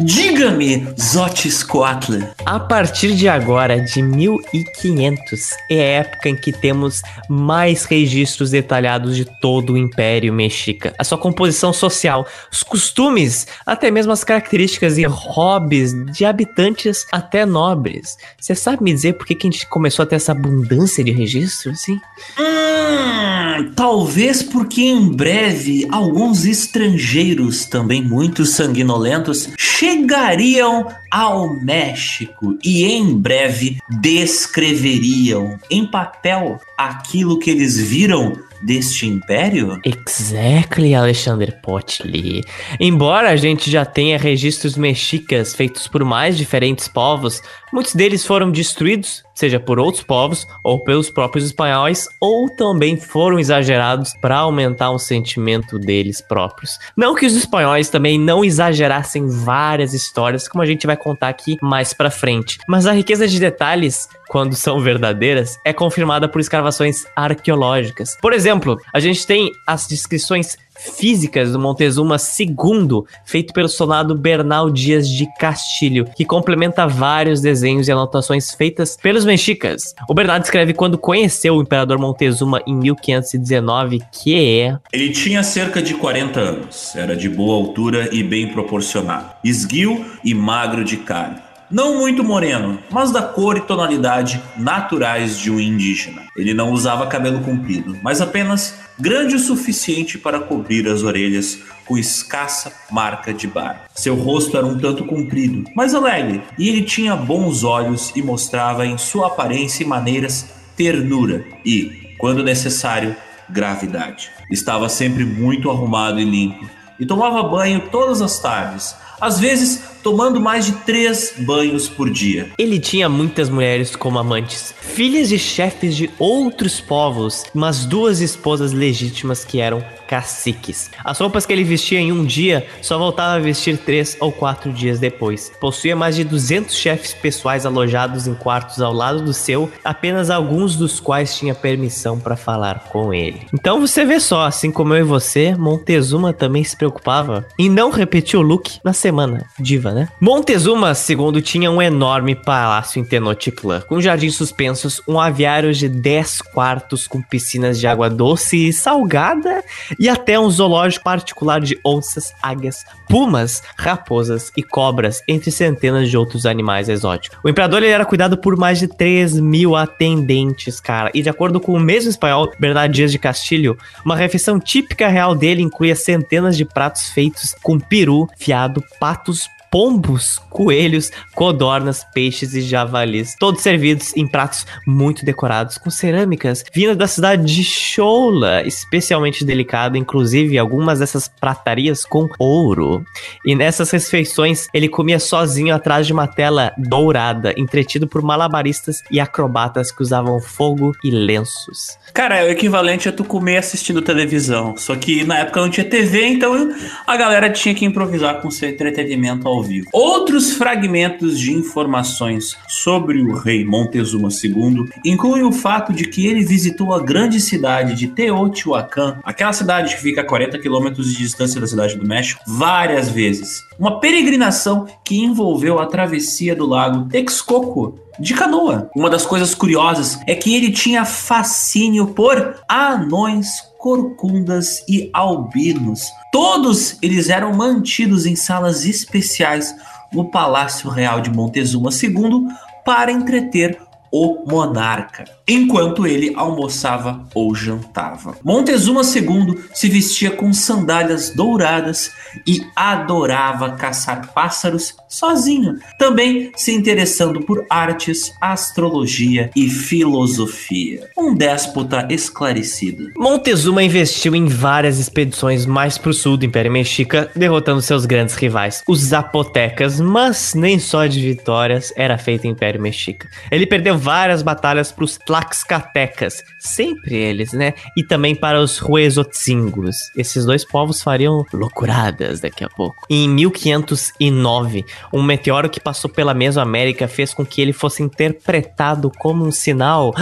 Diga-me, 0.00 0.86
Zotiscoatl. 1.00 2.18
A 2.46 2.60
partir 2.60 3.16
de 3.16 3.28
agora, 3.28 3.80
de 3.80 4.00
1500, 4.00 5.50
é 5.68 5.80
a 5.80 6.00
época 6.00 6.28
em 6.28 6.36
que 6.36 6.52
temos 6.52 7.02
mais 7.28 7.84
registros 7.84 8.52
detalhados 8.52 9.16
de 9.16 9.24
todo 9.24 9.72
o 9.72 9.76
Império 9.76 10.32
Mexica. 10.32 10.94
A 10.96 11.02
sua 11.02 11.18
composição 11.18 11.72
social, 11.72 12.24
os 12.50 12.62
costumes, 12.62 13.48
até 13.66 13.90
mesmo 13.90 14.12
as 14.12 14.22
características 14.22 14.98
e 14.98 15.04
hobbies 15.04 15.92
de 16.12 16.24
habitantes 16.24 17.04
até 17.10 17.44
nobres. 17.44 18.16
Você 18.38 18.54
sabe 18.54 18.84
me 18.84 18.92
dizer 18.92 19.14
por 19.14 19.26
que, 19.26 19.34
que 19.34 19.48
a 19.48 19.50
gente 19.50 19.66
começou 19.66 20.04
a 20.04 20.06
ter 20.06 20.14
essa 20.14 20.30
abundância 20.30 21.02
de 21.02 21.10
registros, 21.10 21.80
assim? 21.80 22.00
Hum, 22.38 23.72
talvez 23.74 24.44
porque 24.44 24.82
em 24.82 25.08
breve 25.08 25.88
alguns 25.90 26.44
estrangeiros, 26.44 27.64
também 27.64 28.00
muito 28.00 28.46
sanguinolentos, 28.46 29.48
chegariam 29.88 30.86
ao 31.10 31.48
México 31.48 32.58
e 32.62 32.84
em 32.84 33.18
breve 33.18 33.78
descreveriam 34.02 35.58
em 35.70 35.86
papel 35.86 36.60
aquilo 36.78 37.40
que 37.40 37.50
eles 37.50 37.76
viram 37.76 38.38
deste 38.62 39.06
império? 39.06 39.80
Exactly, 39.84 40.94
Alexander 40.94 41.60
Potli. 41.60 42.42
Embora 42.80 43.30
a 43.30 43.36
gente 43.36 43.70
já 43.70 43.84
tenha 43.84 44.18
registros 44.18 44.76
mexicas 44.76 45.54
feitos 45.54 45.86
por 45.86 46.04
mais 46.04 46.36
diferentes 46.36 46.88
povos, 46.88 47.42
muitos 47.72 47.94
deles 47.94 48.24
foram 48.24 48.50
destruídos, 48.50 49.22
seja 49.34 49.60
por 49.60 49.78
outros 49.78 50.02
povos 50.02 50.46
ou 50.64 50.80
pelos 50.80 51.10
próprios 51.10 51.44
espanhóis, 51.44 52.08
ou 52.20 52.48
também 52.48 52.96
foram 52.96 53.38
exagerados 53.38 54.12
para 54.20 54.38
aumentar 54.38 54.90
o 54.90 54.98
sentimento 54.98 55.78
deles 55.78 56.20
próprios. 56.20 56.78
Não 56.96 57.14
que 57.14 57.26
os 57.26 57.34
espanhóis 57.34 57.88
também 57.88 58.18
não 58.18 58.44
exagerassem 58.44 59.28
várias 59.28 59.94
histórias, 59.94 60.48
como 60.48 60.62
a 60.62 60.66
gente 60.66 60.86
vai 60.86 60.96
contar 60.96 61.28
aqui 61.28 61.56
mais 61.62 61.92
para 61.92 62.10
frente, 62.10 62.58
mas 62.68 62.86
a 62.86 62.92
riqueza 62.92 63.28
de 63.28 63.38
detalhes 63.38 64.08
quando 64.28 64.54
são 64.54 64.80
verdadeiras, 64.80 65.58
é 65.64 65.72
confirmada 65.72 66.28
por 66.28 66.40
escavações 66.40 67.04
arqueológicas. 67.16 68.16
Por 68.20 68.32
exemplo, 68.32 68.78
a 68.92 69.00
gente 69.00 69.26
tem 69.26 69.50
as 69.66 69.86
descrições 69.86 70.56
físicas 70.78 71.52
do 71.52 71.58
Montezuma 71.58 72.16
II, 72.16 73.02
feito 73.24 73.52
pelo 73.52 73.68
sonado 73.68 74.14
Bernal 74.14 74.70
Dias 74.70 75.08
de 75.08 75.26
Castilho, 75.38 76.06
que 76.16 76.24
complementa 76.24 76.86
vários 76.86 77.40
desenhos 77.40 77.88
e 77.88 77.92
anotações 77.92 78.54
feitas 78.54 78.96
pelos 78.96 79.24
mexicas. 79.24 79.94
O 80.08 80.14
Bernal 80.14 80.38
descreve 80.38 80.72
quando 80.72 80.96
conheceu 80.96 81.56
o 81.56 81.62
imperador 81.62 81.98
Montezuma 81.98 82.62
em 82.66 82.74
1519, 82.74 84.02
que 84.12 84.60
é... 84.60 84.78
Ele 84.92 85.10
tinha 85.10 85.42
cerca 85.42 85.82
de 85.82 85.94
40 85.94 86.40
anos, 86.40 86.94
era 86.94 87.16
de 87.16 87.28
boa 87.28 87.56
altura 87.56 88.08
e 88.12 88.22
bem 88.22 88.48
proporcionado, 88.52 89.30
esguio 89.44 90.04
e 90.24 90.32
magro 90.34 90.84
de 90.84 90.98
carne 90.98 91.47
não 91.70 91.98
muito 91.98 92.24
moreno, 92.24 92.78
mas 92.90 93.10
da 93.10 93.22
cor 93.22 93.56
e 93.56 93.60
tonalidade 93.60 94.42
naturais 94.56 95.38
de 95.38 95.50
um 95.50 95.60
indígena. 95.60 96.22
Ele 96.36 96.54
não 96.54 96.72
usava 96.72 97.06
cabelo 97.06 97.40
comprido, 97.40 97.96
mas 98.02 98.20
apenas 98.20 98.74
grande 98.98 99.36
o 99.36 99.38
suficiente 99.38 100.18
para 100.18 100.40
cobrir 100.40 100.88
as 100.88 101.02
orelhas 101.02 101.58
com 101.84 101.98
escassa 101.98 102.72
marca 102.90 103.32
de 103.32 103.46
barba. 103.46 103.82
Seu 103.94 104.14
rosto 104.14 104.56
era 104.56 104.66
um 104.66 104.78
tanto 104.78 105.04
comprido, 105.04 105.64
mas 105.74 105.94
alegre, 105.94 106.42
e 106.58 106.68
ele 106.68 106.82
tinha 106.82 107.14
bons 107.14 107.64
olhos 107.64 108.12
e 108.16 108.22
mostrava 108.22 108.86
em 108.86 108.98
sua 108.98 109.28
aparência 109.28 109.82
e 109.82 109.86
maneiras 109.86 110.46
ternura 110.76 111.44
e, 111.64 112.14
quando 112.18 112.42
necessário, 112.42 113.16
gravidade. 113.48 114.30
Estava 114.50 114.88
sempre 114.88 115.24
muito 115.24 115.70
arrumado 115.70 116.20
e 116.20 116.24
limpo 116.24 116.68
e 116.98 117.06
tomava 117.06 117.42
banho 117.42 117.88
todas 117.90 118.20
as 118.20 118.38
tardes, 118.38 118.94
às 119.20 119.38
vezes 119.38 119.82
tomando 120.08 120.40
mais 120.40 120.64
de 120.64 120.72
três 120.86 121.34
banhos 121.36 121.86
por 121.86 122.08
dia. 122.08 122.48
Ele 122.56 122.80
tinha 122.80 123.10
muitas 123.10 123.50
mulheres 123.50 123.94
como 123.94 124.18
amantes, 124.18 124.74
filhas 124.80 125.28
de 125.28 125.38
chefes 125.38 125.94
de 125.94 126.08
outros 126.18 126.80
povos, 126.80 127.44
mas 127.52 127.84
duas 127.84 128.22
esposas 128.22 128.72
legítimas 128.72 129.44
que 129.44 129.60
eram 129.60 129.84
caciques. 130.08 130.90
As 131.04 131.18
roupas 131.18 131.44
que 131.44 131.52
ele 131.52 131.62
vestia 131.62 132.00
em 132.00 132.10
um 132.10 132.24
dia 132.24 132.66
só 132.80 132.98
voltava 132.98 133.34
a 133.34 133.38
vestir 133.38 133.76
três 133.76 134.16
ou 134.18 134.32
quatro 134.32 134.72
dias 134.72 134.98
depois. 134.98 135.52
Possuía 135.60 135.94
mais 135.94 136.16
de 136.16 136.24
200 136.24 136.74
chefes 136.74 137.12
pessoais 137.12 137.66
alojados 137.66 138.26
em 138.26 138.34
quartos 138.34 138.80
ao 138.80 138.92
lado 138.92 139.22
do 139.22 139.34
seu, 139.34 139.70
apenas 139.84 140.30
alguns 140.30 140.74
dos 140.74 140.98
quais 140.98 141.36
tinha 141.36 141.54
permissão 141.54 142.18
para 142.18 142.36
falar 142.36 142.84
com 142.88 143.12
ele. 143.12 143.46
Então 143.52 143.80
você 143.80 144.04
vê 144.04 144.18
só, 144.18 144.46
assim 144.46 144.72
como 144.72 144.94
eu 144.94 145.00
e 145.00 145.02
você, 145.02 145.54
Montezuma 145.54 146.32
também 146.32 146.64
se 146.64 146.76
preocupava 146.76 147.46
em 147.58 147.68
não 147.68 147.90
repetir 147.90 148.38
o 148.38 148.42
look 148.42 148.78
na 148.82 148.94
semana, 148.94 149.46
diva, 149.58 149.92
né? 149.92 150.08
Montezuma 150.20 150.92
II 150.92 151.42
tinha 151.42 151.70
um 151.70 151.82
enorme 151.82 152.34
palácio 152.34 152.98
em 152.98 153.04
Tenochtitlan, 153.04 153.82
com 153.82 154.00
jardins 154.00 154.34
suspensos, 154.34 155.02
um 155.06 155.20
aviário 155.20 155.74
de 155.74 155.88
10 155.88 156.42
quartos 156.42 157.06
com 157.06 157.20
piscinas 157.20 157.78
de 157.78 157.86
água 157.86 158.08
doce 158.08 158.68
e 158.68 158.72
salgada 158.72 159.62
e 159.98 160.08
até 160.08 160.38
um 160.38 160.50
zoológico 160.50 161.04
particular 161.04 161.60
de 161.60 161.78
onças, 161.84 162.32
águias, 162.42 162.84
pumas, 163.08 163.62
raposas 163.76 164.52
e 164.56 164.62
cobras, 164.62 165.22
entre 165.26 165.50
centenas 165.50 166.08
de 166.08 166.16
outros 166.16 166.46
animais 166.46 166.88
exóticos. 166.88 167.38
O 167.42 167.48
imperador 167.48 167.82
ele 167.82 167.92
era 167.92 168.04
cuidado 168.04 168.36
por 168.38 168.56
mais 168.56 168.78
de 168.78 168.88
3 168.88 169.40
mil 169.40 169.74
atendentes, 169.74 170.80
cara, 170.80 171.10
e 171.14 171.22
de 171.22 171.28
acordo 171.28 171.60
com 171.60 171.72
o 171.72 171.80
mesmo 171.80 172.10
espanhol 172.10 172.52
Bernardo 172.58 172.92
Dias 172.92 173.12
de 173.12 173.18
Castilho, 173.18 173.76
uma 174.04 174.16
refeição 174.16 174.60
típica 174.60 175.08
real 175.08 175.34
dele 175.34 175.62
incluía 175.62 175.96
centenas 175.96 176.56
de 176.56 176.64
pratos 176.64 177.08
feitos 177.08 177.54
com 177.62 177.78
peru, 177.78 178.28
fiado, 178.36 178.82
patos, 179.00 179.48
pombos, 179.70 180.40
coelhos, 180.50 181.10
codornas, 181.34 182.04
peixes 182.14 182.54
e 182.54 182.60
javalis, 182.60 183.34
todos 183.38 183.62
servidos 183.62 184.16
em 184.16 184.26
pratos 184.26 184.66
muito 184.86 185.24
decorados 185.24 185.78
com 185.78 185.90
cerâmicas 185.90 186.64
vindas 186.72 186.96
da 186.96 187.06
cidade 187.06 187.44
de 187.44 187.64
Choula, 187.64 188.62
especialmente 188.66 189.44
delicada, 189.44 189.98
inclusive 189.98 190.58
algumas 190.58 190.98
dessas 190.98 191.28
pratarias 191.28 192.04
com 192.04 192.28
ouro. 192.38 193.04
E 193.44 193.54
nessas 193.54 193.90
refeições 193.90 194.68
ele 194.72 194.88
comia 194.88 195.18
sozinho 195.18 195.74
atrás 195.74 196.06
de 196.06 196.12
uma 196.12 196.26
tela 196.26 196.72
dourada, 196.76 197.54
entretido 197.56 198.06
por 198.06 198.22
malabaristas 198.22 199.02
e 199.10 199.20
acrobatas 199.20 199.92
que 199.92 200.02
usavam 200.02 200.40
fogo 200.40 200.92
e 201.04 201.10
lenços. 201.10 201.98
Cara, 202.12 202.38
é 202.38 202.48
o 202.48 202.50
equivalente 202.50 203.08
a 203.08 203.12
tu 203.12 203.24
comer 203.24 203.58
assistindo 203.58 204.02
televisão, 204.02 204.76
só 204.76 204.96
que 204.96 205.24
na 205.24 205.38
época 205.38 205.60
não 205.60 205.70
tinha 205.70 205.84
TV, 205.84 206.26
então 206.26 206.74
a 207.06 207.16
galera 207.16 207.50
tinha 207.50 207.74
que 207.74 207.84
improvisar 207.84 208.40
com 208.40 208.50
seu 208.50 208.68
entretenimento 208.68 209.46
ao 209.46 209.57
ao 209.58 209.62
vivo. 209.62 209.88
Outros 209.92 210.52
fragmentos 210.52 211.38
de 211.38 211.52
informações 211.52 212.56
sobre 212.68 213.20
o 213.20 213.34
rei 213.34 213.64
Montezuma 213.64 214.28
II 214.30 214.88
incluem 215.04 215.44
o 215.44 215.52
fato 215.52 215.92
de 215.92 216.04
que 216.04 216.26
ele 216.26 216.44
visitou 216.44 216.94
a 216.94 217.00
grande 217.00 217.40
cidade 217.40 217.94
de 217.94 218.08
Teotihuacan, 218.08 219.18
aquela 219.24 219.52
cidade 219.52 219.94
que 219.94 220.02
fica 220.02 220.22
a 220.22 220.24
40 220.24 220.58
quilômetros 220.58 221.12
de 221.12 221.18
distância 221.18 221.60
da 221.60 221.66
cidade 221.66 221.96
do 221.96 222.06
México, 222.06 222.42
várias 222.46 223.08
vezes. 223.08 223.62
Uma 223.78 224.00
peregrinação 224.00 224.86
que 225.04 225.18
envolveu 225.18 225.78
a 225.78 225.86
travessia 225.86 226.54
do 226.54 226.66
lago 226.66 227.08
Texcoco 227.08 228.07
de 228.18 228.34
canoa. 228.34 228.90
Uma 228.94 229.08
das 229.10 229.24
coisas 229.24 229.54
curiosas 229.54 230.18
é 230.26 230.34
que 230.34 230.54
ele 230.54 230.70
tinha 230.70 231.04
fascínio 231.04 232.08
por 232.08 232.56
anões, 232.68 233.48
corcundas 233.78 234.84
e 234.88 235.10
albinos. 235.12 236.10
Todos 236.32 236.98
eles 237.00 237.28
eram 237.28 237.54
mantidos 237.54 238.26
em 238.26 238.36
salas 238.36 238.84
especiais 238.84 239.74
no 240.12 240.30
Palácio 240.30 240.90
Real 240.90 241.20
de 241.20 241.30
Montezuma 241.30 241.90
II 241.90 242.48
para 242.84 243.12
entreter 243.12 243.78
o 244.12 244.44
monarca, 244.46 245.24
enquanto 245.46 246.06
ele 246.06 246.32
almoçava 246.34 247.26
ou 247.34 247.54
jantava. 247.54 248.36
Montezuma 248.42 249.02
II 249.02 249.58
se 249.72 249.88
vestia 249.88 250.30
com 250.30 250.52
sandálias 250.52 251.30
douradas 251.30 252.10
e 252.46 252.62
adorava 252.74 253.72
caçar 253.72 254.32
pássaros 254.32 254.94
sozinho, 255.08 255.78
também 255.98 256.52
se 256.54 256.72
interessando 256.72 257.40
por 257.40 257.64
artes, 257.68 258.32
astrologia 258.40 259.50
e 259.56 259.68
filosofia. 259.68 261.08
Um 261.16 261.34
déspota 261.34 262.06
esclarecido. 262.10 263.10
Montezuma 263.16 263.82
investiu 263.82 264.34
em 264.34 264.46
várias 264.46 264.98
expedições 264.98 265.66
mais 265.66 265.98
para 265.98 266.10
o 266.10 266.14
sul 266.14 266.36
do 266.36 266.44
Império 266.44 266.70
Mexica, 266.70 267.30
derrotando 267.34 267.82
seus 267.82 268.06
grandes 268.06 268.34
rivais, 268.34 268.82
os 268.86 269.00
zapotecas, 269.00 270.00
mas 270.00 270.54
nem 270.54 270.78
só 270.78 271.06
de 271.06 271.20
vitórias 271.20 271.92
era 271.96 272.18
feito 272.18 272.44
o 272.44 272.46
Império 272.46 272.80
Mexica. 272.80 273.28
Ele 273.50 273.66
perdeu 273.66 273.97
várias 273.98 274.42
batalhas 274.42 274.92
para 274.92 275.04
os 275.04 275.18
Tlaxcatecas, 275.18 276.42
sempre 276.58 277.16
eles, 277.16 277.52
né? 277.52 277.74
E 277.96 278.02
também 278.02 278.34
para 278.34 278.60
os 278.60 278.80
Huezotzingos. 278.80 279.96
Esses 280.16 280.44
dois 280.44 280.64
povos 280.64 281.02
fariam 281.02 281.44
loucuradas 281.52 282.40
daqui 282.40 282.64
a 282.64 282.68
pouco. 282.68 283.06
Em 283.10 283.28
1509, 283.28 284.84
um 285.12 285.22
meteoro 285.22 285.68
que 285.68 285.80
passou 285.80 286.10
pela 286.10 286.34
Mesoamérica 286.34 287.08
fez 287.08 287.34
com 287.34 287.44
que 287.44 287.60
ele 287.60 287.72
fosse 287.72 288.02
interpretado 288.02 289.10
como 289.18 289.44
um 289.44 289.50
sinal 289.50 290.14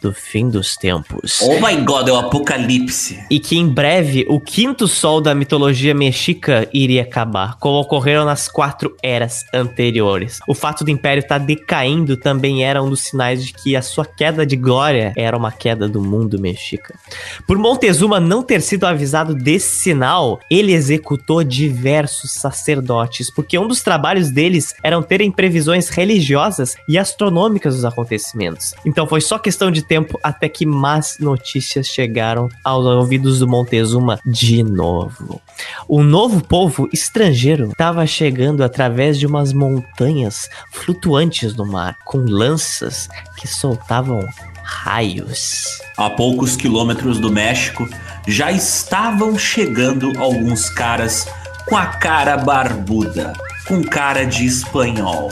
do 0.00 0.12
fim 0.12 0.48
dos 0.48 0.76
tempos. 0.76 1.40
Oh 1.42 1.54
my 1.60 1.76
god, 1.84 2.08
é 2.08 2.12
o 2.12 2.16
apocalipse. 2.16 3.24
E 3.30 3.40
que 3.40 3.56
em 3.56 3.68
breve 3.68 4.24
o 4.28 4.40
quinto 4.40 4.86
sol 4.86 5.20
da 5.20 5.34
mitologia 5.34 5.94
mexica 5.94 6.68
iria 6.72 7.02
acabar, 7.02 7.56
como 7.58 7.80
ocorreram 7.80 8.24
nas 8.24 8.48
quatro 8.48 8.96
eras 9.02 9.44
anteriores. 9.52 10.38
O 10.46 10.54
fato 10.54 10.84
do 10.84 10.90
império 10.90 11.20
estar 11.20 11.40
tá 11.40 11.44
decaindo 11.44 12.16
também 12.16 12.64
era 12.64 12.82
um 12.82 12.90
dos 12.90 13.00
sinais 13.00 13.15
de 13.16 13.52
que 13.52 13.74
a 13.74 13.82
sua 13.82 14.04
queda 14.04 14.46
de 14.46 14.56
glória 14.56 15.12
era 15.16 15.36
uma 15.36 15.50
queda 15.50 15.88
do 15.88 16.00
mundo 16.00 16.38
mexica. 16.38 16.94
Por 17.46 17.58
Montezuma 17.58 18.20
não 18.20 18.42
ter 18.42 18.60
sido 18.60 18.84
avisado 18.84 19.34
desse 19.34 19.76
sinal, 19.76 20.40
ele 20.50 20.72
executou 20.72 21.42
diversos 21.42 22.32
sacerdotes, 22.32 23.30
porque 23.30 23.58
um 23.58 23.66
dos 23.66 23.82
trabalhos 23.82 24.30
deles 24.30 24.74
eram 24.82 25.02
terem 25.02 25.30
previsões 25.30 25.88
religiosas 25.88 26.76
e 26.88 26.98
astronômicas 26.98 27.74
dos 27.74 27.84
acontecimentos. 27.84 28.74
Então 28.84 29.06
foi 29.06 29.20
só 29.20 29.38
questão 29.38 29.70
de 29.70 29.82
tempo 29.82 30.18
até 30.22 30.48
que 30.48 30.66
más 30.66 31.16
notícias 31.18 31.86
chegaram 31.86 32.48
aos 32.64 32.84
ouvidos 32.84 33.38
do 33.38 33.48
Montezuma 33.48 34.18
de 34.24 34.62
novo. 34.62 35.40
O 35.88 36.02
novo 36.02 36.44
povo 36.44 36.88
estrangeiro 36.92 37.70
estava 37.70 38.06
chegando 38.06 38.62
através 38.62 39.18
de 39.18 39.26
umas 39.26 39.52
montanhas 39.52 40.48
flutuantes 40.70 41.54
no 41.54 41.64
mar, 41.64 41.96
com 42.04 42.18
lanças 42.18 43.05
que 43.36 43.46
soltavam 43.46 44.26
raios. 44.62 45.64
A 45.96 46.10
poucos 46.10 46.56
quilômetros 46.56 47.18
do 47.18 47.30
México 47.30 47.88
já 48.26 48.50
estavam 48.50 49.38
chegando 49.38 50.12
alguns 50.18 50.68
caras 50.68 51.26
com 51.66 51.76
a 51.76 51.86
cara 51.86 52.36
barbuda, 52.36 53.32
com 53.66 53.82
cara 53.82 54.24
de 54.24 54.44
espanhol. 54.44 55.30